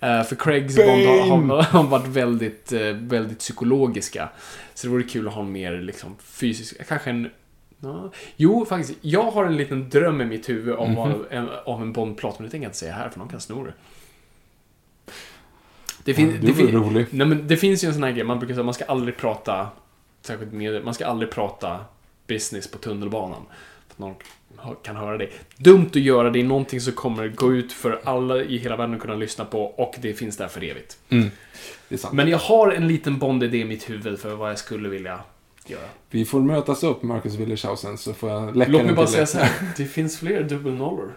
Eh, 0.04 0.24
för 0.24 0.36
Craigs 0.36 0.76
Bond 0.76 1.06
har, 1.52 1.62
har, 1.64 1.84
varit 1.84 2.08
väldigt, 2.08 2.72
eh, 2.72 2.82
väldigt 2.94 3.40
psykologiska. 3.40 4.30
Så 4.74 4.88
det 4.88 4.92
vore 4.92 5.04
kul 5.04 5.28
att 5.28 5.34
ha 5.34 5.42
en 5.42 5.52
mer 5.52 5.72
liksom, 5.82 6.16
fysisk, 6.20 6.88
kanske 6.88 7.10
en 7.10 7.30
Ja. 7.86 8.12
Jo, 8.36 8.66
faktiskt. 8.66 9.00
Jag 9.02 9.24
har 9.32 9.46
en 9.46 9.58
liten 9.58 9.90
dröm 9.90 10.22
i 10.22 10.26
mitt 10.26 10.50
huvud 10.50 10.76
om, 10.76 10.98
av, 10.98 11.26
en, 11.30 11.50
av 11.66 11.82
en 11.82 11.94
Bondplåt, 11.94 12.40
men 12.40 12.46
det 12.46 12.52
tänker 12.52 12.66
jag 12.66 12.70
inte 12.70 12.78
säga 12.78 12.94
här, 12.94 13.10
för 13.10 13.20
någon 13.20 13.28
kan 13.30 13.42
sno 13.42 13.64
det. 13.66 13.74
Det, 16.04 16.14
fin- 16.14 16.30
Ja, 16.42 16.48
det, 16.48 16.54
fin- 16.54 16.72
rolig. 16.72 17.06
Nej, 17.10 17.28
men 17.28 17.48
det 17.48 17.58
finns 17.58 17.84
ju 17.84 17.88
en 17.88 17.94
sån 17.94 18.04
här 18.04 18.12
grej, 18.12 18.24
man 18.24 18.40
brukar 18.40 18.54
säga 18.56 18.64
man 18.64 18.74
ska 18.74 18.86
aldrig 18.86 19.18
prata, 19.18 19.68
särskilt 20.22 20.54
med, 20.54 20.84
man 20.86 20.94
ska 20.94 21.06
aldrig 21.06 21.32
prata 21.32 21.80
business 22.28 22.72
på 22.72 22.78
tunnelbanan. 22.78 23.42
Att 23.94 24.00
någon 24.00 24.16
kan 24.84 24.96
höra 24.96 25.18
det. 25.18 25.30
Dumt 25.58 25.86
att 25.86 25.96
göra 25.96 26.30
det, 26.30 26.40
är 26.40 26.44
någonting 26.44 26.82
som 26.82 26.94
kommer 26.94 27.28
gå 27.28 27.54
ut 27.54 27.74
för 27.74 28.02
alla 28.04 28.44
i 28.44 28.58
hela 28.58 28.76
världen 28.76 28.96
att 28.96 29.02
kunna 29.02 29.16
lyssna 29.16 29.46
på 29.46 29.64
och 29.66 29.96
det 30.02 30.14
finns 30.14 30.38
där 30.38 30.48
för 30.48 30.64
evigt. 30.64 30.98
Mm. 31.10 31.30
Det 31.90 31.96
är 31.96 32.00
sant. 32.00 32.14
Men 32.14 32.28
jag 32.28 32.38
har 32.38 32.72
en 32.72 32.88
liten 32.88 33.20
Bond-idé 33.20 33.58
i 33.58 33.66
mitt 33.66 33.90
huvud 33.90 34.20
för 34.20 34.36
vad 34.36 34.50
jag 34.50 34.60
skulle 34.60 34.90
vilja 34.90 35.20
göra. 35.68 35.88
Vi 36.10 36.26
får 36.26 36.42
mötas 36.42 36.84
upp, 36.84 37.04
Marcus 37.04 37.36
Willershausen, 37.36 37.98
så 37.98 38.14
får 38.14 38.30
jag 38.30 38.56
läcka 38.56 38.72
Låt 38.72 38.86
mig 38.86 38.94
bara 38.94 39.08
säga 39.08 39.20
dig. 39.20 39.28
så 39.28 39.38
här. 39.38 39.74
Det 39.78 39.86
finns 39.86 40.20
fler 40.20 40.44
dubbelnollor. 40.44 41.14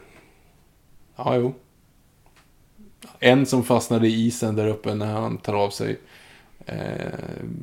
Ja, 1.17 1.37
jo. 1.37 1.55
En 3.19 3.47
som 3.47 3.65
fastnade 3.65 4.09
i 4.09 4.27
isen 4.27 4.57
där 4.57 4.69
uppe 4.69 4.95
när 4.95 5.13
han 5.13 5.39
tar 5.39 5.55
av 5.55 5.71
sig 5.71 5.99
eh, 6.67 6.77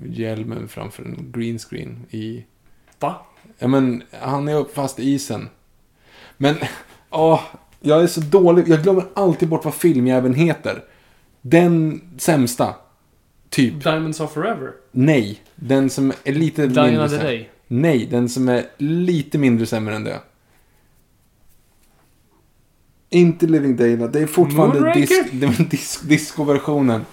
hjälmen 0.05 0.67
framför 0.67 1.03
en 1.03 1.31
green 1.31 1.59
screen 1.59 2.05
i... 2.09 2.45
Va? 2.99 3.25
Ja, 3.59 3.67
men 3.67 4.03
han 4.21 4.47
är 4.47 4.73
fast 4.73 4.99
i 4.99 5.03
isen. 5.13 5.49
Men, 6.37 6.55
åh, 7.09 7.41
Jag 7.79 8.03
är 8.03 8.07
så 8.07 8.21
dålig. 8.21 8.67
Jag 8.67 8.83
glömmer 8.83 9.05
alltid 9.13 9.49
bort 9.49 9.65
vad 9.65 9.73
filmjäveln 9.73 10.33
heter. 10.33 10.83
Den 11.41 12.01
sämsta. 12.17 12.75
Typ. 13.49 13.83
Diamonds 13.83 14.19
of 14.19 14.33
Forever. 14.33 14.71
Nej. 14.91 15.41
Den 15.55 15.89
som 15.89 16.13
är 16.23 16.33
lite 16.33 16.67
Diana 16.67 16.87
mindre 16.87 17.09
sämre. 17.09 17.23
Day. 17.25 17.49
Nej, 17.67 18.07
den 18.11 18.29
som 18.29 18.49
är 18.49 18.65
lite 18.77 19.37
mindre 19.37 19.65
sämre 19.65 19.95
än 19.95 20.03
det. 20.03 20.19
Inte 23.09 23.47
Living 23.47 23.75
Daylight. 23.75 24.13
Det 24.13 24.19
är 24.19 24.27
fortfarande 24.27 24.93
disk, 24.93 25.31
disk, 25.71 26.07
disco-versionen. 26.09 27.05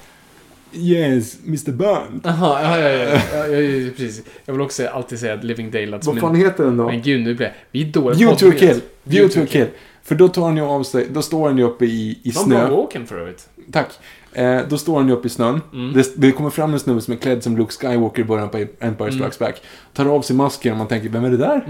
Yes, 0.72 1.38
Mr. 1.46 1.72
Burn. 1.72 2.20
Jaha, 2.24 2.62
ja, 2.62 2.78
ja, 2.78 2.88
ja, 2.88 3.20
ja, 3.34 3.46
ja, 3.46 3.60
ja, 3.60 3.90
precis. 3.96 4.22
Jag 4.44 4.52
vill 4.54 4.60
också 4.60 4.86
alltid 4.88 5.18
säga 5.18 5.34
att 5.34 5.44
Living 5.44 5.70
Daylight 5.70 6.04
Vad 6.04 6.18
fan 6.18 6.34
heter 6.34 6.64
den 6.64 6.76
då? 6.76 6.86
Men 6.86 7.02
gud, 7.02 7.20
nu 7.24 7.34
blir 7.34 7.46
jag... 7.46 7.54
Vi 7.70 7.82
är 7.82 7.86
dåliga 7.92 8.18
View 8.18 8.36
to 8.40 8.48
a 8.48 8.58
kill. 8.58 8.80
View 9.04 9.34
to 9.34 9.42
a 9.42 9.46
kill. 9.50 9.66
För 10.02 10.14
då 10.14 10.28
tar 10.28 10.42
han 10.42 10.56
ju 10.56 10.62
av 10.62 10.82
sig, 10.82 11.06
då 11.10 11.22
står 11.22 11.48
han 11.48 11.58
ju 11.58 11.64
uppe 11.64 11.84
i, 11.84 12.18
i 12.22 12.32
Någon 12.34 12.48
bra 12.48 12.66
snö. 12.66 12.76
walken 12.76 13.06
för 13.06 13.18
övrigt. 13.18 13.48
Tack. 13.72 13.88
Eh, 14.32 14.60
då 14.68 14.78
står 14.78 14.96
han 14.96 15.08
ju 15.08 15.14
uppe 15.14 15.26
i 15.26 15.30
snön. 15.30 15.60
Mm. 15.72 15.92
Det, 15.92 16.12
det 16.16 16.32
kommer 16.32 16.50
fram 16.50 16.72
en 16.72 16.80
snubbe 16.80 17.00
som 17.00 17.12
är 17.14 17.18
klädd 17.18 17.42
som 17.42 17.56
Luke 17.56 17.72
Skywalker 17.72 18.22
i 18.22 18.24
början 18.24 18.48
på 18.48 18.56
Empire 18.80 19.12
Strikes 19.12 19.40
Mm. 19.40 19.50
Back. 19.52 19.62
Tar 19.92 20.06
av 20.06 20.22
sig 20.22 20.36
masken 20.36 20.72
och 20.72 20.78
man 20.78 20.86
tänker, 20.88 21.08
vem 21.08 21.24
är 21.24 21.30
det 21.30 21.36
där? 21.36 21.60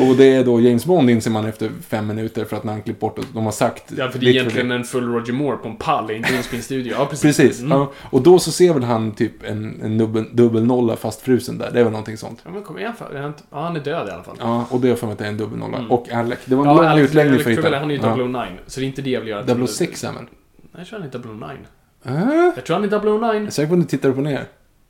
och 0.10 0.16
det 0.16 0.24
är 0.34 0.44
då 0.44 0.60
James 0.60 0.86
Bond 0.86 1.10
inser 1.10 1.30
man 1.30 1.44
efter 1.46 1.70
fem 1.88 2.06
minuter 2.06 2.44
för 2.44 2.56
att 2.56 2.64
när 2.64 2.72
han 2.72 2.82
klippt 2.82 3.00
bort 3.00 3.16
det, 3.16 3.22
de 3.34 3.44
har 3.44 3.52
sagt... 3.52 3.92
Ja, 3.96 4.08
för 4.10 4.18
det 4.18 4.26
är 4.26 4.30
egentligen 4.30 4.70
en 4.70 4.84
full 4.84 5.12
Roger 5.12 5.32
Moore 5.32 5.56
på 5.56 5.68
en 5.68 5.76
pall 5.76 6.10
i 6.10 6.14
en 6.14 6.22
greenspin-studio. 6.22 6.92
Ja, 6.98 7.06
precis. 7.06 7.22
Precis. 7.36 7.60
Mm. 7.60 7.78
Ja. 7.78 7.92
Och 8.10 8.22
då 8.22 8.38
så 8.38 8.50
ser 8.52 8.74
väl 8.74 8.82
han 8.84 9.12
typ 9.12 9.32
en, 9.44 9.80
en 9.82 9.98
dubbel, 9.98 10.24
dubbel 10.32 10.64
nolla 10.64 10.96
fastfrusen 10.96 11.58
där. 11.58 11.70
Det 11.72 11.80
är 11.80 11.84
väl 11.84 11.92
någonting 11.92 12.16
sånt. 12.16 12.40
Ja, 12.44 12.50
men 12.50 12.62
kom 12.62 12.78
igen. 12.78 12.92
För, 12.98 13.32
ja, 13.50 13.60
han 13.62 13.76
är 13.76 13.80
död 13.80 14.08
i 14.08 14.10
alla 14.10 14.22
fall. 14.22 14.36
Ja, 14.40 14.66
och 14.70 14.80
det 14.80 14.88
är 14.88 14.94
för 14.94 15.06
mig 15.06 15.12
att 15.12 15.18
det 15.18 15.24
är 15.24 15.28
en 15.28 15.36
dubbel 15.36 15.58
nolla. 15.58 15.78
Mm. 15.78 15.90
Och 15.90 16.12
Alec. 16.12 16.38
Det 16.44 16.54
var 16.54 16.64
en 16.64 16.70
Ja, 16.70 16.76
lång 16.76 16.84
Alex, 16.86 17.08
utläggning 17.08 17.32
Alex 17.34 17.44
för 17.44 17.50
hitta. 17.50 17.78
han 17.78 17.90
är 17.90 17.94
ju 17.94 18.00
Ja. 18.02 18.16
009. 18.16 18.46
Så 18.66 18.80
det 18.80 18.86
är 18.86 18.88
inte 18.88 19.02
det 19.02 19.10
jag 19.10 19.20
vill 19.20 19.28
göra. 19.28 19.66
006 19.66 20.04
är 20.04 20.08
han 20.08 20.16
väl? 20.16 20.24
Nej, 20.24 20.30
jag 20.78 20.86
tror 20.86 20.98
han 20.98 21.08
är 21.08 21.54
009. 21.54 21.58
Äh? 22.04 22.52
Jag 22.56 22.64
tror 22.64 22.76
han 22.76 22.84
är 22.84 23.00
009. 23.00 23.34
Jag 23.34 23.46
är 23.46 23.50
säker 23.50 23.68
på 23.68 23.74
att 23.74 23.80
du 23.80 23.86
tittar 23.86 24.08
upp 24.08 24.16
och 24.16 24.22
ner. 24.22 24.44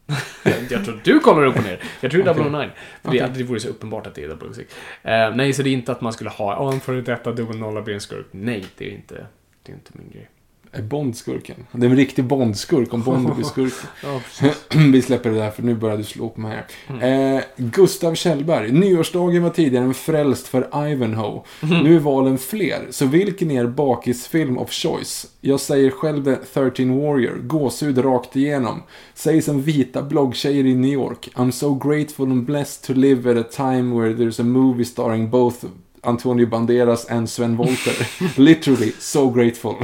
Jag 0.70 0.84
tror 0.84 1.00
du 1.04 1.20
kollar 1.20 1.46
upp 1.46 1.56
och 1.56 1.64
ner. 1.64 1.80
Jag 2.00 2.10
tror 2.10 2.22
det 2.22 2.30
är 2.30 2.40
Okej. 2.40 2.50
009. 2.50 2.70
För 3.02 3.12
det, 3.12 3.30
det 3.34 3.44
vore 3.44 3.60
så 3.60 3.68
uppenbart 3.68 4.06
att 4.06 4.14
det 4.14 4.24
är 4.24 4.52
006. 4.52 4.74
Eh, 5.02 5.34
nej, 5.34 5.52
så 5.52 5.62
det 5.62 5.70
är 5.70 5.72
inte 5.72 5.92
att 5.92 6.00
man 6.00 6.12
skulle 6.12 6.30
ha, 6.30 6.52
ja, 6.52 6.72
en 6.72 6.80
före 6.80 7.00
detta 7.00 7.32
dubbel 7.32 7.58
nolla 7.58 7.82
blir 7.82 7.94
en 7.94 8.00
skurk. 8.00 8.26
Nej, 8.30 8.66
det 8.78 8.88
är 8.88 8.94
inte, 8.94 9.26
det 9.62 9.72
är 9.72 9.76
inte 9.76 9.90
min 9.94 10.10
grej. 10.10 10.28
Är 10.76 10.82
Bond 10.82 11.16
skurken? 11.16 11.56
Det 11.72 11.86
är 11.86 11.90
en 11.90 11.96
riktig 11.96 12.24
Bond-skurk 12.24 12.94
om 12.94 13.02
Bond 13.02 13.34
blir 13.34 13.44
skurk. 13.44 13.72
Ja, 14.02 14.20
Vi 14.92 15.02
släpper 15.02 15.30
det 15.30 15.36
där 15.36 15.50
för 15.50 15.62
nu 15.62 15.74
börjar 15.74 15.96
du 15.96 16.04
slå 16.04 16.28
på 16.28 16.40
mig 16.40 16.64
Mm. 16.88 17.00
här. 17.00 17.34
Eh, 17.36 17.42
Gustav 17.56 18.14
Kjellberg. 18.14 18.72
Nyårsdagen 18.72 19.42
var 19.42 19.50
tidigare 19.50 19.84
en 19.84 19.94
frälst 19.94 20.48
för 20.48 20.88
Ivanhoe. 20.92 21.42
Nu 21.60 21.96
är 21.96 22.00
valen 22.00 22.38
fler. 22.38 22.86
Så 22.90 23.06
vilken 23.06 23.50
är 23.50 23.60
er 23.62 23.66
bakisfilm 23.66 24.58
of 24.58 24.70
choice? 24.72 25.26
Jag 25.40 25.60
säger 25.60 25.90
själv 25.90 26.24
The 26.24 26.36
13 26.54 27.00
Warrior. 27.00 27.38
Gåshud 27.42 28.04
rakt 28.04 28.36
igenom. 28.36 28.82
Säg 29.14 29.42
som 29.42 29.62
vita 29.62 30.02
bloggtjejer 30.02 30.66
i 30.66 30.74
New 30.74 30.92
York. 30.92 31.28
I'm 31.34 31.50
so 31.50 31.74
grateful 31.74 32.30
and 32.30 32.44
blessed 32.46 32.86
to 32.86 32.92
live 33.00 33.30
at 33.30 33.46
a 33.46 33.48
time 33.56 34.00
where 34.00 34.14
there's 34.14 34.40
a 34.40 34.44
movie 34.44 34.84
starring 34.84 35.30
both 35.30 35.64
Antonio 36.02 36.46
Banderas 36.46 37.06
and 37.10 37.30
Sven 37.30 37.56
Wollter. 37.56 38.06
Literally, 38.40 38.92
so 38.98 39.30
grateful. 39.30 39.74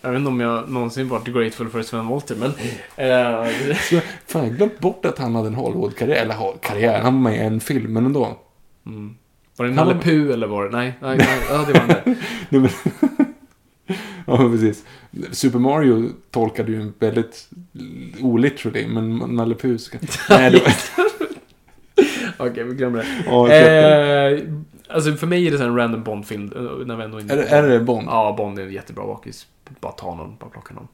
Jag 0.00 0.10
vet 0.10 0.18
inte 0.18 0.28
om 0.28 0.40
jag 0.40 0.70
någonsin 0.70 1.08
varit 1.08 1.24
grateful 1.28 1.68
för 1.70 1.82
Sven 1.82 2.06
Wollter, 2.06 2.36
men... 2.36 2.50
Eh, 2.96 3.76
Så, 3.90 4.00
fan, 4.26 4.44
jag 4.44 4.56
glömt 4.56 4.78
bort 4.78 5.04
att 5.06 5.18
han 5.18 5.34
hade 5.34 5.48
en 5.48 5.54
Hollywood-karriär. 5.54 6.16
Eller 6.22 6.58
karriär, 6.62 7.00
han 7.00 7.14
var 7.22 7.30
med 7.30 7.34
i 7.40 7.46
en 7.46 7.60
film, 7.60 7.92
men 7.92 8.06
ändå. 8.06 8.38
mm. 8.86 9.14
Var 9.56 9.66
det 9.66 9.72
Han 9.74 9.86
Nalle 9.88 10.00
Puh 10.00 10.32
eller 10.32 10.46
var 10.46 10.64
det? 10.64 10.70
Nej, 10.76 10.92
nej, 11.02 11.16
nej 11.18 11.38
ja, 11.50 11.56
det 11.72 11.72
var 11.72 11.86
det. 11.86 12.02
Nej, 12.48 12.60
men- 12.60 12.70
ja, 14.26 14.36
precis. 14.36 14.84
Super 15.32 15.58
Mario 15.58 16.08
tolkade 16.30 16.72
ju 16.72 16.92
väldigt 16.98 17.48
oliterally, 18.22 18.86
men 18.86 19.16
Nalle 19.18 19.54
Puh 19.54 19.76
ska... 19.76 19.98
Nej, 20.30 20.50
det 20.50 20.58
var... 20.60 20.72
Okej, 22.46 22.64
vi 22.64 22.74
glömmer 22.74 22.98
det. 22.98 23.06
Ja, 23.26 23.48
Eh, 23.52 24.38
alltså 24.88 25.14
för 25.16 25.26
mig 25.26 25.46
är 25.46 25.50
det 25.50 25.58
så 25.58 25.64
en 25.64 25.76
random 25.76 26.02
Bond-film. 26.02 26.52
eh, 26.56 26.86
När 26.86 26.96
vi 26.96 27.04
ändå 27.04 27.20
inte... 27.20 27.34
Är 27.34 27.36
det- 27.36 27.48
är 27.48 27.62
det 27.68 27.80
Bond? 27.80 28.06
Ja, 28.08 28.34
Bond 28.38 28.58
är 28.58 28.62
en 28.62 28.72
jättebra 28.72 29.06
bakis. 29.06 29.46
Bara 29.80 29.92
ta 29.92 30.14
någon, 30.14 30.36
bara 30.40 30.50
plocka 30.50 30.74
någon. 30.74 30.88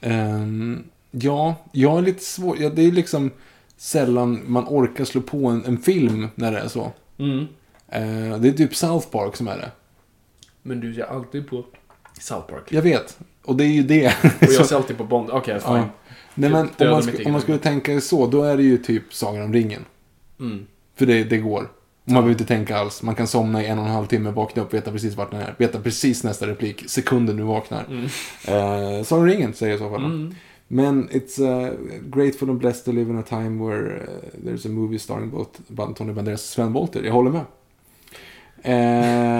Ehm, 0.00 0.84
ja, 1.10 1.54
jag 1.72 1.98
är 1.98 2.02
lite 2.02 2.24
svår. 2.24 2.56
Ja, 2.60 2.68
det 2.70 2.82
är 2.82 2.92
liksom 2.92 3.30
sällan 3.76 4.40
man 4.46 4.64
orkar 4.68 5.04
slå 5.04 5.20
på 5.20 5.46
en, 5.46 5.64
en 5.64 5.78
film 5.78 6.28
när 6.34 6.52
det 6.52 6.58
är 6.58 6.68
så. 6.68 6.92
Mm. 7.18 7.38
Eh, 7.88 8.38
det 8.40 8.48
är 8.48 8.52
typ 8.52 8.74
South 8.76 9.08
Park 9.08 9.36
som 9.36 9.48
är 9.48 9.56
det. 9.56 9.70
Men 10.62 10.80
du 10.80 10.94
ser 10.94 11.02
alltid 11.02 11.48
på 11.50 11.64
South 12.20 12.46
Park. 12.46 12.62
Jag 12.68 12.82
vet. 12.82 13.18
Och 13.44 13.56
det 13.56 13.64
är 13.64 13.68
ju 13.72 13.82
det. 13.82 14.06
Och 14.22 14.52
jag 14.52 14.66
ser 14.66 14.76
alltid 14.76 14.98
på 14.98 15.04
Bond. 15.04 15.30
Okej, 15.30 15.60
fine. 15.60 15.72
ja. 15.74 15.88
Nej, 16.34 16.50
men 16.50 16.60
om 16.60 16.90
man, 16.90 17.02
om 17.26 17.32
man 17.32 17.40
skulle 17.40 17.58
tänka 17.58 18.00
så, 18.00 18.26
då 18.26 18.42
är 18.42 18.56
det 18.56 18.62
ju 18.62 18.78
typ 18.78 19.14
Sagan 19.14 19.42
om 19.42 19.52
ringen. 19.52 19.84
Mm. 20.40 20.66
För 20.96 21.06
det, 21.06 21.24
det 21.24 21.38
går. 21.38 21.68
Man 22.04 22.14
behöver 22.14 22.30
inte 22.30 22.44
tänka 22.44 22.76
alls. 22.76 23.02
Man 23.02 23.14
kan 23.14 23.26
somna 23.26 23.62
i 23.62 23.66
en 23.66 23.78
och 23.78 23.84
en 23.84 23.90
halv 23.90 24.06
timme, 24.06 24.30
vakna 24.30 24.62
upp, 24.62 24.74
veta 24.74 24.92
precis 24.92 25.16
vart 25.16 25.30
den 25.30 25.40
är. 25.40 25.54
Veta 25.58 25.80
precis 25.80 26.24
nästa 26.24 26.46
replik, 26.46 26.84
sekunden 26.86 27.36
du 27.36 27.42
vaknar. 27.42 27.84
Mm. 27.88 28.04
Eh, 28.04 29.04
Sagan 29.04 29.22
om 29.22 29.26
ringen 29.28 29.54
säger 29.54 29.74
i 29.74 29.78
så 29.78 29.90
fall. 29.90 30.04
Mm. 30.04 30.34
Men 30.68 31.08
it's 31.08 31.40
uh, 31.40 31.72
grateful 32.10 32.50
and 32.50 32.58
blessed 32.58 32.84
to 32.84 32.92
live 32.92 33.10
in 33.10 33.18
a 33.18 33.22
time 33.22 33.64
where 33.66 34.02
uh, 34.02 34.08
there's 34.44 34.66
a 34.66 34.68
movie 34.68 34.98
starring 34.98 35.30
both 35.30 35.50
Antonio 35.78 36.14
Banderas 36.14 36.40
och 36.40 36.48
Sven 36.48 36.72
Wollter. 36.72 37.02
Jag 37.02 37.12
håller 37.12 37.30
med. 37.30 37.44
Eh. 38.62 39.30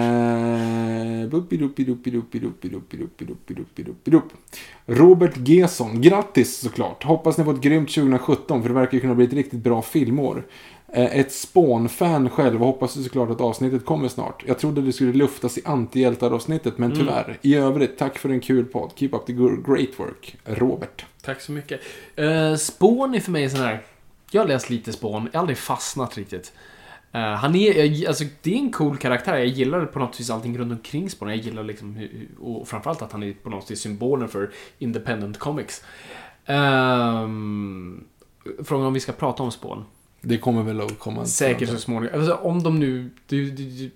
Robert 4.86 5.48
Gesson, 5.48 6.02
grattis 6.02 6.58
såklart. 6.58 7.04
Hoppas 7.04 7.38
ni 7.38 7.44
får 7.44 7.54
ett 7.54 7.60
grymt 7.60 7.94
2017 7.94 8.62
för 8.62 8.68
det 8.68 8.74
verkar 8.74 8.94
ju 8.94 9.00
kunna 9.00 9.14
bli 9.14 9.24
ett 9.24 9.32
riktigt 9.32 9.60
bra 9.60 9.82
filmår. 9.82 10.46
Eh, 10.92 11.16
Ett 11.18 11.32
Spawn-fan 11.32 12.30
själv 12.30 12.60
och 12.60 12.66
hoppas 12.66 12.96
ju 12.96 13.02
såklart 13.02 13.30
att 13.30 13.40
avsnittet 13.40 13.84
kommer 13.84 14.08
snart. 14.08 14.42
Jag 14.46 14.58
trodde 14.58 14.82
det 14.82 14.92
skulle 14.92 15.12
luftas 15.12 15.58
i 15.58 15.62
antihjältar-avsnittet 15.64 16.78
men 16.78 16.92
tyvärr. 16.96 17.38
I 17.42 17.54
övrigt, 17.54 17.98
tack 17.98 18.18
för 18.18 18.28
en 18.28 18.40
kul 18.40 18.64
podd. 18.64 18.92
Keep 18.96 19.10
up 19.12 19.26
the 19.26 19.32
great 19.32 19.90
work. 19.96 20.36
Robert. 20.44 21.04
Tack 21.22 21.40
så 21.40 21.52
mycket. 21.52 21.80
Uh, 22.18 22.56
Spån 22.56 23.14
är 23.14 23.20
för 23.20 23.30
mig 23.30 23.50
sån 23.50 23.60
här... 23.60 23.82
Jag 24.30 24.42
har 24.42 24.48
läst 24.48 24.70
lite 24.70 24.92
Spån, 24.92 25.28
jag 25.32 25.38
har 25.38 25.40
aldrig 25.40 25.58
fastnat 25.58 26.16
riktigt. 26.18 26.52
Eh, 27.12 27.20
han 27.20 27.54
är, 27.56 28.08
alltså 28.08 28.24
det 28.42 28.54
är 28.54 28.58
en 28.58 28.72
cool 28.72 28.96
karaktär. 28.96 29.36
Jag 29.36 29.46
gillar 29.46 29.86
på 29.86 29.98
något 29.98 30.20
vis 30.20 30.30
allting 30.30 30.58
runt 30.58 30.72
omkring 30.72 31.10
Spån. 31.10 31.28
Jag 31.28 31.38
gillar 31.38 31.64
liksom, 31.64 31.96
hur- 31.96 32.28
och 32.40 32.68
framförallt 32.68 33.02
att 33.02 33.12
han 33.12 33.22
är 33.22 33.32
på 33.32 33.50
något 33.50 33.70
vis 33.70 33.80
symbolen 33.80 34.28
för 34.28 34.50
independent 34.78 35.38
comics. 35.38 35.84
Um, 36.46 38.04
frågan 38.64 38.86
om 38.86 38.92
vi 38.94 39.00
ska 39.00 39.12
prata 39.12 39.42
om 39.42 39.50
Spån. 39.50 39.84
Det 40.20 40.38
kommer 40.38 40.62
väl 40.62 40.80
att 40.80 40.98
komma. 40.98 41.26
Säkert 41.26 41.68
så 41.68 41.78
småningom. 41.78 42.20
Alltså, 42.20 42.34
om 42.34 42.62
de 42.62 42.78
nu... 42.80 43.10
Du, 43.26 43.50
du, 43.50 43.64
du, 43.64 43.90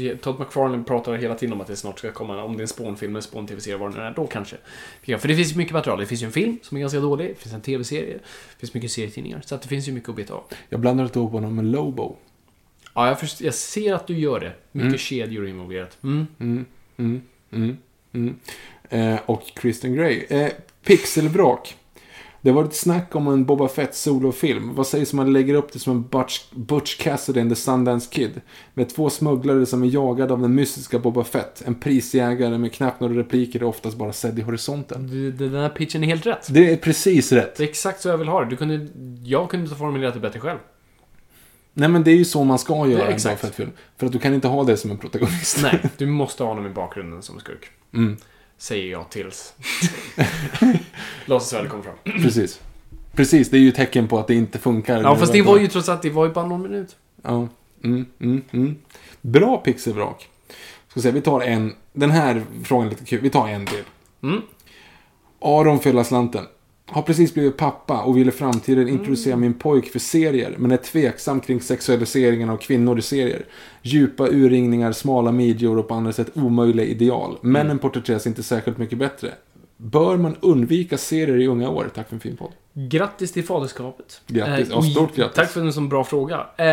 ju- 0.00 0.16
Todd 0.16 0.40
McFarlane 0.40 0.84
pratar 0.84 1.14
hela 1.14 1.34
tiden 1.34 1.52
om 1.52 1.60
att 1.60 1.66
det 1.66 1.76
snart 1.76 1.98
ska 1.98 2.12
komma, 2.12 2.42
om 2.42 2.52
det 2.56 2.58
är 2.60 2.62
en 2.62 2.68
Spån-film, 2.68 3.16
en 3.16 3.22
Spån-tv-serie, 3.22 3.76
vad 3.76 3.94
det 3.94 4.02
är, 4.02 4.10
då 4.16 4.26
kanske. 4.26 4.56
För 5.02 5.28
det 5.28 5.36
finns 5.36 5.52
ju 5.52 5.56
mycket 5.56 5.72
material. 5.72 5.98
Det 6.00 6.06
finns 6.06 6.22
ju 6.22 6.26
en 6.26 6.32
film 6.32 6.58
som 6.62 6.76
är 6.76 6.80
ganska 6.80 7.00
dålig, 7.00 7.28
det 7.28 7.34
finns 7.42 7.54
en 7.54 7.60
tv-serie, 7.60 8.12
det 8.14 8.58
finns 8.60 8.74
mycket 8.74 8.90
serietidningar. 8.90 9.42
Så 9.46 9.54
att 9.54 9.62
det 9.62 9.68
finns 9.68 9.88
ju 9.88 9.92
mycket 9.92 10.08
att 10.08 10.16
beta 10.16 10.34
av. 10.34 10.44
Jag 10.68 10.80
blandar 10.80 11.04
inte 11.04 11.18
ihop 11.18 11.32
honom 11.32 11.54
med 11.56 11.64
Lobo. 11.64 12.16
Ja, 12.94 13.08
jag, 13.08 13.20
först, 13.20 13.40
jag 13.40 13.54
ser 13.54 13.94
att 13.94 14.06
du 14.06 14.18
gör 14.18 14.40
det. 14.40 14.52
Mycket 14.72 14.86
Mm. 14.86 14.98
kedjor 14.98 15.48
involverat. 15.48 15.98
Mm. 16.02 16.26
Mm, 16.40 16.64
mm, 16.96 17.22
mm, 17.52 17.76
mm. 18.12 18.36
Eh, 18.88 19.20
och 19.26 19.42
Kristen 19.54 19.94
Grey. 19.94 20.24
Eh, 20.28 20.48
Pixelvrak. 20.84 21.76
Det 22.46 22.52
var 22.52 22.64
ett 22.64 22.74
snack 22.74 23.14
om 23.14 23.28
en 23.28 23.44
Boba 23.44 23.68
Fett 23.68 23.94
solofilm. 23.94 24.74
Vad 24.74 24.86
sägs 24.86 25.12
om 25.12 25.16
man 25.16 25.32
lägger 25.32 25.54
upp 25.54 25.72
det 25.72 25.78
som 25.78 25.92
en 25.96 26.02
Butch, 26.02 26.40
Butch 26.50 26.96
Cassidy 26.96 27.40
and 27.40 27.50
the 27.50 27.56
Sundance 27.56 28.08
Kid? 28.12 28.40
Med 28.74 28.88
två 28.88 29.10
smugglare 29.10 29.66
som 29.66 29.82
är 29.82 29.86
jagade 29.86 30.32
av 30.32 30.40
den 30.40 30.54
mystiska 30.54 30.98
Boba 30.98 31.24
Fett. 31.24 31.62
En 31.66 31.74
prisjägare 31.74 32.58
med 32.58 32.72
knappt 32.72 33.00
några 33.00 33.14
repliker 33.14 33.62
och 33.62 33.68
oftast 33.68 33.96
bara 33.96 34.12
sedd 34.12 34.38
i 34.38 34.42
horisonten. 34.42 35.06
Du, 35.06 35.32
Den 35.32 35.54
här 35.54 35.68
pitchen 35.68 36.04
är 36.04 36.06
helt 36.06 36.26
rätt. 36.26 36.46
Det 36.50 36.72
är 36.72 36.76
precis 36.76 37.32
rätt. 37.32 37.56
Det 37.56 37.64
är 37.64 37.68
exakt 37.68 38.00
så 38.00 38.08
jag 38.08 38.18
vill 38.18 38.28
ha 38.28 38.44
det. 38.44 38.50
Du 38.50 38.56
kunde, 38.56 38.86
jag 39.24 39.50
kunde 39.50 39.64
inte 39.64 39.74
ha 39.74 39.78
formulerat 39.78 40.14
det 40.14 40.20
bättre 40.20 40.40
själv. 40.40 40.58
Nej 41.74 41.88
men 41.88 42.04
det 42.04 42.10
är 42.10 42.16
ju 42.16 42.24
så 42.24 42.44
man 42.44 42.58
ska 42.58 42.74
göra 42.74 43.06
en 43.06 43.16
Boba. 43.16 43.36
Fett-film. 43.36 43.70
För 43.96 44.06
att 44.06 44.12
du 44.12 44.18
kan 44.18 44.34
inte 44.34 44.48
ha 44.48 44.64
det 44.64 44.76
som 44.76 44.90
en 44.90 44.98
protagonist. 44.98 45.58
Nej, 45.62 45.80
du 45.96 46.06
måste 46.06 46.42
ha 46.42 46.50
honom 46.50 46.66
i 46.66 46.70
bakgrunden 46.70 47.22
som 47.22 47.40
skurk. 47.40 47.70
Mm, 47.94 48.16
Säger 48.58 48.92
jag 48.92 49.10
tills... 49.10 49.54
Låtsasvärdet 51.24 51.70
kommer 51.70 51.84
fram. 51.84 52.22
precis. 52.22 52.60
Precis, 53.12 53.50
det 53.50 53.56
är 53.56 53.60
ju 53.60 53.72
tecken 53.72 54.08
på 54.08 54.18
att 54.18 54.26
det 54.26 54.34
inte 54.34 54.58
funkar. 54.58 55.02
Ja, 55.02 55.16
fast 55.16 55.32
det 55.32 55.42
var 55.42 55.58
ju 55.58 55.68
trots 55.68 55.88
allt, 55.88 56.02
det 56.02 56.10
var 56.10 56.26
ju 56.26 56.32
bara 56.32 56.46
någon 56.46 56.62
minut. 56.62 56.96
Ja. 57.22 57.48
Mm, 57.84 58.06
mm, 58.20 58.42
mm. 58.50 58.76
Bra 59.20 59.56
pixelvrak. 59.56 60.28
Ska 60.88 61.00
se, 61.00 61.10
vi 61.10 61.20
tar 61.20 61.40
en. 61.40 61.74
Den 61.92 62.10
här 62.10 62.42
frågan 62.64 62.86
är 62.86 62.90
lite 62.90 63.04
kul. 63.04 63.20
Vi 63.20 63.30
tar 63.30 63.48
en 63.48 63.66
till. 63.66 63.84
Mm. 64.22 64.42
Aron 65.40 65.80
fylla 65.80 66.04
slanten. 66.04 66.46
Har 66.88 67.02
precis 67.02 67.34
blivit 67.34 67.56
pappa 67.56 68.02
och 68.02 68.16
vill 68.16 68.28
i 68.28 68.32
framtiden 68.32 68.88
introducera 68.88 69.36
min 69.36 69.54
pojk 69.54 69.86
för 69.92 69.98
serier, 69.98 70.54
men 70.58 70.70
är 70.70 70.76
tveksam 70.76 71.40
kring 71.40 71.60
sexualiseringen 71.60 72.50
av 72.50 72.56
kvinnor 72.56 72.98
i 72.98 73.02
serier. 73.02 73.44
Djupa 73.82 74.28
urringningar, 74.28 74.92
smala 74.92 75.32
midjor 75.32 75.78
och 75.78 75.88
på 75.88 75.94
andra 75.94 76.12
sätt 76.12 76.30
omöjliga 76.34 76.86
ideal. 76.86 77.38
Männen 77.40 77.78
porträtteras 77.78 78.26
inte 78.26 78.42
särskilt 78.42 78.78
mycket 78.78 78.98
bättre. 78.98 79.30
Bör 79.76 80.16
man 80.16 80.36
undvika 80.40 80.98
serier 80.98 81.36
i 81.40 81.46
unga 81.46 81.68
år? 81.70 81.90
Tack 81.94 82.08
för 82.08 82.14
en 82.16 82.20
fin 82.20 82.36
podd. 82.36 82.52
Grattis 82.72 83.32
till 83.32 83.44
faderskapet. 83.44 84.20
Grattis. 84.26 84.70
Eh, 84.70 84.74
Ja, 84.76 84.82
stort 84.82 85.16
grattis. 85.16 85.34
Tack 85.36 85.50
för 85.50 85.60
en 85.60 85.72
sån 85.72 85.88
bra 85.88 86.04
fråga. 86.04 86.46
Eh, 86.56 86.66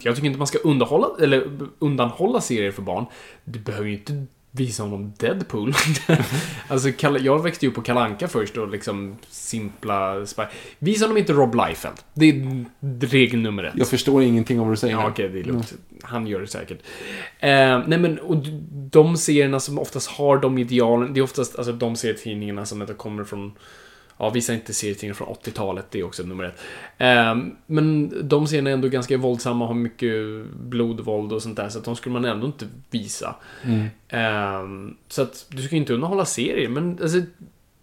jag 0.00 0.14
tycker 0.14 0.24
inte 0.24 0.38
man 0.38 0.46
ska 0.46 0.58
underhålla, 0.58 1.06
eller 1.20 1.50
undanhålla 1.78 2.40
serier 2.40 2.70
för 2.70 2.82
barn. 2.82 3.06
Du 3.44 3.58
behöver 3.58 3.86
ju 3.86 3.92
inte 3.92 4.26
visa 4.54 4.82
honom 4.82 5.12
Deadpool. 5.18 5.74
alltså, 6.68 6.88
jag 7.18 7.42
växte 7.42 7.66
ju 7.66 7.70
upp 7.70 7.74
på 7.74 7.82
Kalanka 7.82 8.28
först 8.28 8.56
och 8.56 8.68
liksom 8.68 9.16
simpla... 9.28 10.26
spy- 10.26 10.46
Visa 10.78 11.04
honom 11.04 11.16
inte 11.18 11.32
Rob 11.32 11.54
Liefeld. 11.54 11.96
Det 12.14 12.30
är 12.30 12.64
regel 13.06 13.40
nummer 13.40 13.64
ett. 13.64 13.74
Jag 13.76 13.88
förstår 13.88 14.22
ingenting 14.22 14.60
av 14.60 14.66
vad 14.66 14.72
du 14.72 14.76
säger. 14.76 14.94
Ja, 14.94 15.08
okej, 15.08 15.28
det 15.28 15.40
är 15.40 15.44
lugnt. 15.44 15.74
Han 16.02 16.26
gör 16.26 16.40
det 16.40 16.46
säkert. 16.46 16.78
Eh, 17.38 17.82
nej, 17.86 17.98
men 17.98 18.18
och 18.18 18.36
de 18.72 19.16
serierna 19.16 19.60
som 19.60 19.78
oftast 19.78 20.10
har 20.10 20.38
de 20.38 20.58
idealen, 20.58 21.14
det 21.14 21.20
är 21.20 21.24
oftast 21.24 21.56
alltså, 21.56 21.72
de 21.72 21.96
serietidningarna 21.96 22.66
som 22.66 22.80
inte 22.82 22.94
kommer 22.94 23.24
från 23.24 23.52
Ja, 24.18 24.30
visa 24.30 24.54
inte 24.54 24.74
serietidningar 24.74 25.14
från 25.14 25.28
80-talet, 25.28 25.86
det 25.90 26.00
är 26.00 26.04
också 26.04 26.22
nummer 26.22 26.44
ett. 26.44 26.60
Eh, 26.98 27.36
men 27.66 28.12
de 28.28 28.46
serierna 28.46 28.70
är 28.70 28.74
ändå 28.74 28.88
ganska 28.88 29.16
våldsamma, 29.16 29.66
har 29.66 29.74
mycket 29.74 30.46
blod, 30.60 31.00
våld 31.00 31.32
och 31.32 31.42
sånt 31.42 31.56
där, 31.56 31.68
så 31.68 31.78
att 31.78 31.84
de 31.84 31.96
skulle 31.96 32.12
man 32.12 32.24
ändå 32.24 32.46
inte 32.46 32.68
visa. 32.90 33.34
Eh, 34.08 34.62
så 35.08 35.22
att 35.22 35.46
du 35.48 35.62
ska 35.62 35.76
inte 35.76 35.94
underhålla 35.94 36.24
serier, 36.24 36.68
men 36.68 36.98
alltså, 37.02 37.20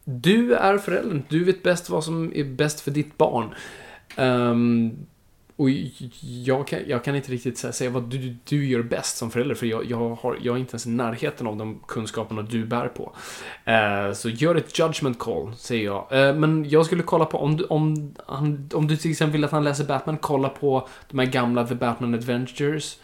du 0.03 0.53
är 0.53 0.77
föräldern, 0.77 1.24
du 1.30 1.43
vet 1.43 1.64
bäst 1.64 1.90
vad 1.90 2.03
som 2.03 2.32
är 2.35 2.43
bäst 2.43 2.82
för 2.82 2.91
ditt 2.91 3.17
barn. 3.17 3.49
Och 5.59 5.69
jag 6.45 6.67
kan, 6.67 6.79
jag 6.88 7.03
kan 7.03 7.15
inte 7.15 7.31
riktigt 7.31 7.57
säga- 7.57 7.89
vad 7.89 8.03
du, 8.09 8.35
du 8.43 8.67
gör 8.67 8.81
bäst 8.81 9.17
som 9.17 9.31
förälder, 9.31 9.55
för 9.55 9.65
jag, 9.65 9.85
jag, 9.85 10.09
har, 10.15 10.38
jag 10.41 10.55
är 10.55 10.59
inte 10.59 10.71
ens 10.71 10.85
i 10.85 10.89
närheten 10.89 11.47
av 11.47 11.57
de 11.57 11.79
kunskaperna 11.88 12.41
du 12.41 12.65
bär 12.65 12.88
på. 12.88 13.15
Eh, 13.65 14.13
så 14.13 14.29
gör 14.29 14.55
ett 14.55 14.79
judgment 14.79 15.19
call, 15.19 15.55
säger 15.55 15.85
jag. 15.85 16.07
Eh, 16.11 16.35
men 16.35 16.69
jag 16.69 16.85
skulle 16.85 17.03
kolla 17.03 17.25
på, 17.25 17.38
om 17.38 17.57
du, 17.57 17.63
om, 17.63 18.15
om 18.73 18.88
du 18.88 18.97
till 18.97 19.11
exempel 19.11 19.31
vill 19.31 19.43
att 19.45 19.51
han 19.51 19.63
läser 19.63 19.83
Batman, 19.85 20.17
kolla 20.17 20.49
på 20.49 20.88
de 21.09 21.19
här 21.19 21.25
gamla 21.25 21.67
The 21.67 21.75
Batman 21.75 22.13
Adventures 22.13 22.97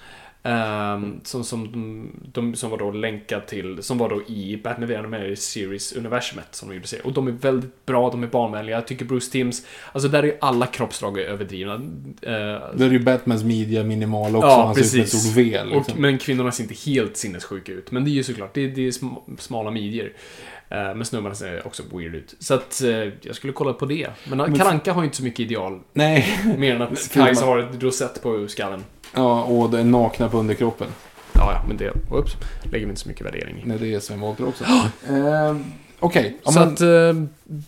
ehm, 0.45 1.19
som, 1.23 1.43
som, 1.43 1.71
de, 1.71 2.09
de, 2.33 2.55
som 2.55 2.69
var 2.69 2.77
då 2.77 2.91
länkad 2.91 3.47
till, 3.47 3.83
som 3.83 3.97
var 3.97 4.09
då 4.09 4.21
i 4.27 4.61
Batman 4.63 4.87
The 4.89 4.95
Animated 4.95 5.37
Series-universumet 5.37 6.47
som 6.55 6.69
de 6.69 6.75
gjorde 6.75 6.87
se. 6.87 6.99
Och 6.99 7.13
de 7.13 7.27
är 7.27 7.31
väldigt 7.31 7.85
bra, 7.85 8.09
de 8.09 8.23
är 8.23 8.27
barnvänliga. 8.27 8.75
Jag 8.75 8.87
tycker 8.87 9.05
Bruce 9.05 9.31
Timms, 9.31 9.65
alltså 9.91 10.09
där 10.09 10.23
är 10.25 10.37
alla 10.41 10.65
kroppsdrag 10.67 11.19
överdrivna. 11.19 11.73
Eh, 12.21 12.31
Där 12.75 12.85
är 12.85 12.89
ju 12.91 12.99
Batmans 12.99 13.43
midja 13.43 13.83
minimal 13.83 14.35
också. 14.35 14.47
Ja, 14.47 14.65
han 14.65 14.75
ser 14.75 14.81
ut 14.81 14.87
som 14.89 14.99
ett 14.99 15.05
precis. 15.05 15.21
stort 15.23 15.37
V. 15.37 15.63
Liksom. 15.65 15.93
och, 15.93 15.99
men 15.99 16.17
kvinnorna 16.17 16.51
ser 16.51 16.63
inte 16.63 16.75
helt 16.91 17.17
sinnessjuka 17.17 17.71
ut. 17.71 17.91
Men 17.91 18.03
det 18.03 18.09
är 18.09 18.13
ju 18.13 18.23
såklart, 18.23 18.53
det, 18.53 18.67
det 18.67 18.87
är 18.87 18.91
sm- 18.91 19.37
smala 19.39 19.71
midjor. 19.71 20.13
Eh, 20.69 20.77
men 20.95 21.05
snubbarna 21.05 21.35
ser 21.35 21.67
också 21.67 21.83
weird 21.93 22.15
ut. 22.15 22.35
Så 22.39 22.53
att 22.53 22.81
eh, 22.81 22.89
jag 23.21 23.35
skulle 23.35 23.53
kolla 23.53 23.73
på 23.73 23.85
det. 23.85 24.07
Men, 24.29 24.37
Men- 24.37 24.57
Kalanka 24.57 24.93
har 24.93 25.01
ju 25.01 25.05
inte 25.05 25.17
så 25.17 25.23
mycket 25.23 25.39
ideal. 25.39 25.79
Nej. 25.93 26.39
Mer 26.57 26.75
än 26.75 26.81
att. 26.81 27.09
Kajsa 27.13 27.45
har 27.45 27.59
ett 27.59 27.83
rosett 27.83 28.23
på 28.23 28.47
skallen. 28.47 28.83
Ja, 29.15 29.43
och 29.43 29.69
det 29.69 29.79
är 29.79 29.83
nakna 29.83 30.29
på 30.29 30.37
underkroppen. 30.37 30.87
Ja, 31.33 31.51
ja, 31.53 31.61
men 31.67 31.77
det, 31.77 31.91
oops, 32.11 32.35
lägger 32.63 32.85
vi 32.85 32.89
inte 32.89 33.01
så 33.01 33.09
mycket 33.09 33.25
värdering 33.25 33.57
i. 33.57 33.61
Nej, 33.67 33.77
det 33.79 33.93
är 33.93 33.99
Sven 33.99 34.19
Wollter 34.19 34.47
också. 34.47 34.63
eh, 35.09 35.55
Okej. 35.99 36.37
ja, 36.45 36.51
så 36.51 36.59
men- 36.59 36.73
att, 36.73 36.81
eh, 36.81 37.23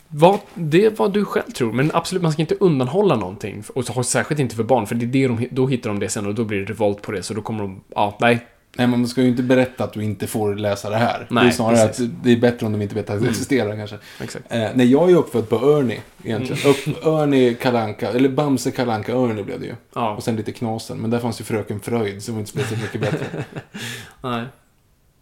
vad, 0.07 0.39
det 0.53 0.85
är 0.85 0.91
vad 0.97 1.13
du 1.13 1.25
själv 1.25 1.51
tror. 1.51 1.73
Men 1.73 1.91
absolut, 1.93 2.23
man 2.23 2.31
ska 2.31 2.41
inte 2.41 2.55
undanhålla 2.55 3.15
någonting. 3.15 3.63
Och 3.75 3.85
så, 3.85 4.03
särskilt 4.03 4.39
inte 4.39 4.55
för 4.55 4.63
barn, 4.63 4.87
för 4.87 4.95
det 4.95 5.05
är 5.05 5.07
det 5.07 5.27
de, 5.27 5.47
då 5.51 5.67
hittar 5.67 5.89
de 5.89 5.99
det 5.99 6.09
sen 6.09 6.25
och 6.27 6.35
då 6.35 6.43
blir 6.43 6.59
det 6.59 6.65
revolt 6.65 7.01
på 7.01 7.11
det. 7.11 7.23
Så 7.23 7.33
då 7.33 7.41
kommer 7.41 7.61
de, 7.61 7.81
ja, 7.95 8.17
nej. 8.19 8.47
Nej, 8.77 8.87
men 8.87 8.99
man 8.99 9.07
ska 9.07 9.21
ju 9.21 9.27
inte 9.27 9.43
berätta 9.43 9.83
att 9.83 9.93
du 9.93 10.03
inte 10.03 10.27
får 10.27 10.55
läsa 10.55 10.89
det 10.89 10.95
här. 10.97 11.19
det 11.19 11.25
är 11.39 11.43
Nej, 11.43 11.51
snarare 11.51 11.87
precis. 11.87 12.05
att 12.05 12.23
det 12.23 12.31
är 12.31 12.37
bättre 12.37 12.65
om 12.65 12.71
de 12.71 12.81
inte 12.81 12.95
vet 12.95 13.09
att 13.09 13.21
det 13.21 13.29
existerar 13.29 13.75
kanske. 13.75 13.97
Exakt. 14.21 14.45
Eh, 14.49 14.69
nej, 14.75 14.91
jag 14.91 15.11
är 15.11 15.15
uppfödd 15.15 15.49
på 15.49 15.55
Ernie 15.55 15.99
egentligen. 16.23 16.61
Mm. 16.61 16.71
Upp, 16.71 17.05
Ernie 17.05 17.53
Kalanka, 17.53 18.09
eller 18.09 18.29
Bamse 18.29 18.71
Kalanka 18.71 19.11
Ernie 19.11 19.43
blev 19.43 19.59
det 19.59 19.65
ju. 19.65 19.75
Ja, 19.95 20.15
Och 20.15 20.23
sen 20.23 20.35
lite 20.35 20.51
Knasen, 20.51 20.97
men 20.97 21.09
där 21.09 21.19
fanns 21.19 21.41
ju 21.41 21.43
Fröken 21.45 21.79
Fröjd, 21.79 22.23
så 22.23 22.31
det 22.31 22.33
var 22.33 22.39
inte 22.39 22.51
speciellt 22.51 22.81
mycket 22.81 23.01
bättre. 23.01 23.43
nej. 24.21 24.43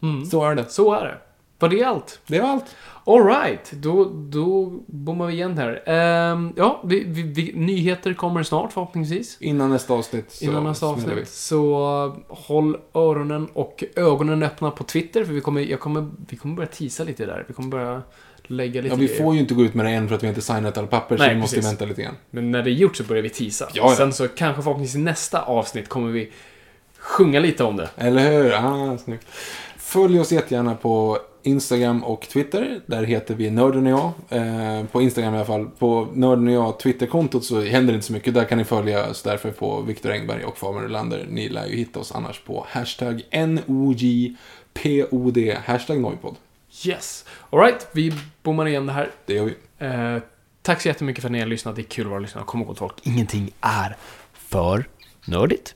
Mm. 0.04 0.26
Så 0.26 0.46
är 0.46 0.56
det. 0.56 0.66
Så 0.70 0.94
är 0.94 1.06
det. 1.06 1.18
Var 1.60 1.70
det 1.70 1.84
allt? 1.84 2.20
Det 2.28 2.40
var 2.40 2.50
allt. 2.50 2.76
Alright, 3.08 3.72
då, 3.72 4.12
då 4.14 4.66
bommar 4.88 5.28
vi 5.28 5.34
igen 5.34 5.58
här. 5.58 5.84
Ehm, 5.86 6.54
ja, 6.56 6.82
vi, 6.84 7.04
vi, 7.04 7.22
vi, 7.22 7.54
nyheter 7.56 8.14
kommer 8.14 8.44
snart 8.44 8.74
förhoppningsvis. 8.74 9.38
Innan 9.40 9.70
nästa 9.70 9.94
avsnitt 9.94 10.32
så 10.32 10.46
Innan 10.46 10.64
nästa 10.64 10.86
avsnitt. 10.86 11.28
Så 11.30 12.06
uh, 12.06 12.36
håll 12.36 12.78
öronen 12.94 13.48
och 13.54 13.84
ögonen 13.96 14.44
öppna 14.44 14.72
på 14.72 14.84
Twitter, 14.84 15.26
för 15.26 15.34
vi 15.34 15.42
kommer, 15.42 15.62
jag 15.62 15.80
kommer, 15.80 16.10
vi 16.30 16.38
kommer 16.38 16.56
börja 16.56 16.68
tisa 16.68 17.04
lite 17.04 17.26
där. 17.26 17.46
Vi 17.48 17.54
kommer 17.54 17.70
börja 17.70 18.02
lägga 18.44 18.82
lite 18.82 18.96
Ja, 18.96 19.00
vi 19.00 19.08
får 19.08 19.34
ju 19.34 19.40
inte 19.40 19.54
gå 19.54 19.64
ut 19.64 19.74
med 19.74 19.86
det 19.86 19.92
än 19.92 20.08
för 20.08 20.16
att 20.16 20.24
vi 20.24 20.28
inte 20.28 20.42
signat 20.42 20.78
alla 20.78 20.88
papper, 20.88 21.18
så 21.18 21.24
Nej, 21.24 21.34
vi 21.34 21.42
måste 21.42 21.56
precis. 21.56 21.72
vänta 21.72 21.86
lite 21.86 22.02
grann. 22.02 22.16
Men 22.30 22.52
när 22.52 22.64
det 22.64 22.70
är 22.70 22.74
gjort 22.74 22.96
så 22.96 23.04
börjar 23.04 23.24
vi 23.24 23.30
tisa. 23.30 23.70
Ja, 23.74 23.90
ja. 23.90 23.96
Sen 23.96 24.14
så 24.14 24.28
kanske 24.28 24.62
förhoppningsvis 24.62 24.96
i 24.96 25.04
nästa 25.04 25.42
avsnitt 25.42 25.90
kommer 25.90 26.12
vi 26.12 26.32
sjunga 26.98 27.40
lite 27.40 27.64
om 27.64 27.78
det. 27.78 27.90
Eller 27.98 28.32
hur? 28.32 28.54
Ah, 28.54 28.98
snyggt. 28.98 29.28
Följ 29.78 30.20
oss 30.20 30.32
jättegärna 30.32 30.76
på 30.76 31.20
Instagram 31.46 32.04
och 32.04 32.22
Twitter. 32.22 32.82
Där 32.86 33.04
heter 33.04 33.36
vi 33.36 33.50
Nörden 33.50 33.88
och 33.88 33.92
jag. 33.92 34.12
Eh, 34.40 34.86
på 34.86 35.02
Instagram 35.02 35.34
i 35.34 35.38
alla 35.38 35.46
fall. 35.46 35.70
På 35.80 36.08
Nörden 36.14 36.48
och 36.48 36.54
jag 36.54 36.80
Twitterkontot 36.80 37.44
så 37.44 37.62
händer 37.62 37.94
det 37.94 37.96
inte 37.96 38.08
så 38.08 38.14
mycket. 38.14 38.34
Där 38.34 38.46
kan 38.46 38.58
ni 38.58 38.64
följa 38.64 39.10
oss 39.10 39.22
därför 39.22 39.52
på 39.52 39.82
Viktor 39.82 40.12
Engberg 40.12 40.46
och 40.46 40.58
Fabian 40.58 40.84
Rolander. 40.84 41.26
Ni 41.30 41.50
lär 41.50 41.66
ju 41.66 41.76
hitta 41.76 42.00
oss 42.00 42.12
annars 42.12 42.40
på 42.40 42.66
hashtag 42.70 43.22
NOJPOD. 43.32 44.38
Hashtag 45.66 46.02
Noipod. 46.02 46.36
Yes. 46.86 47.26
Alright, 47.50 47.88
vi 47.92 48.14
bommar 48.44 48.68
igen 48.68 48.86
det 48.86 48.94
här. 48.94 49.12
Det 49.26 49.34
gör 49.34 49.46
vi. 49.46 49.56
Eh, 49.78 50.18
tack 50.62 50.82
så 50.82 50.88
jättemycket 50.88 51.22
för 51.22 51.28
att 51.28 51.32
ni 51.32 51.40
har 51.40 51.48
lyssnat. 51.48 51.76
Det 51.76 51.82
är 51.82 51.84
kul 51.84 52.06
att 52.06 52.12
vara 52.12 52.20
lyssnare. 52.20 52.46
Kom 52.46 52.62
ihåg 52.62 52.78
folk, 52.78 52.96
ingenting 53.04 53.52
är 53.62 53.96
för 54.34 54.86
nördigt. 55.26 55.76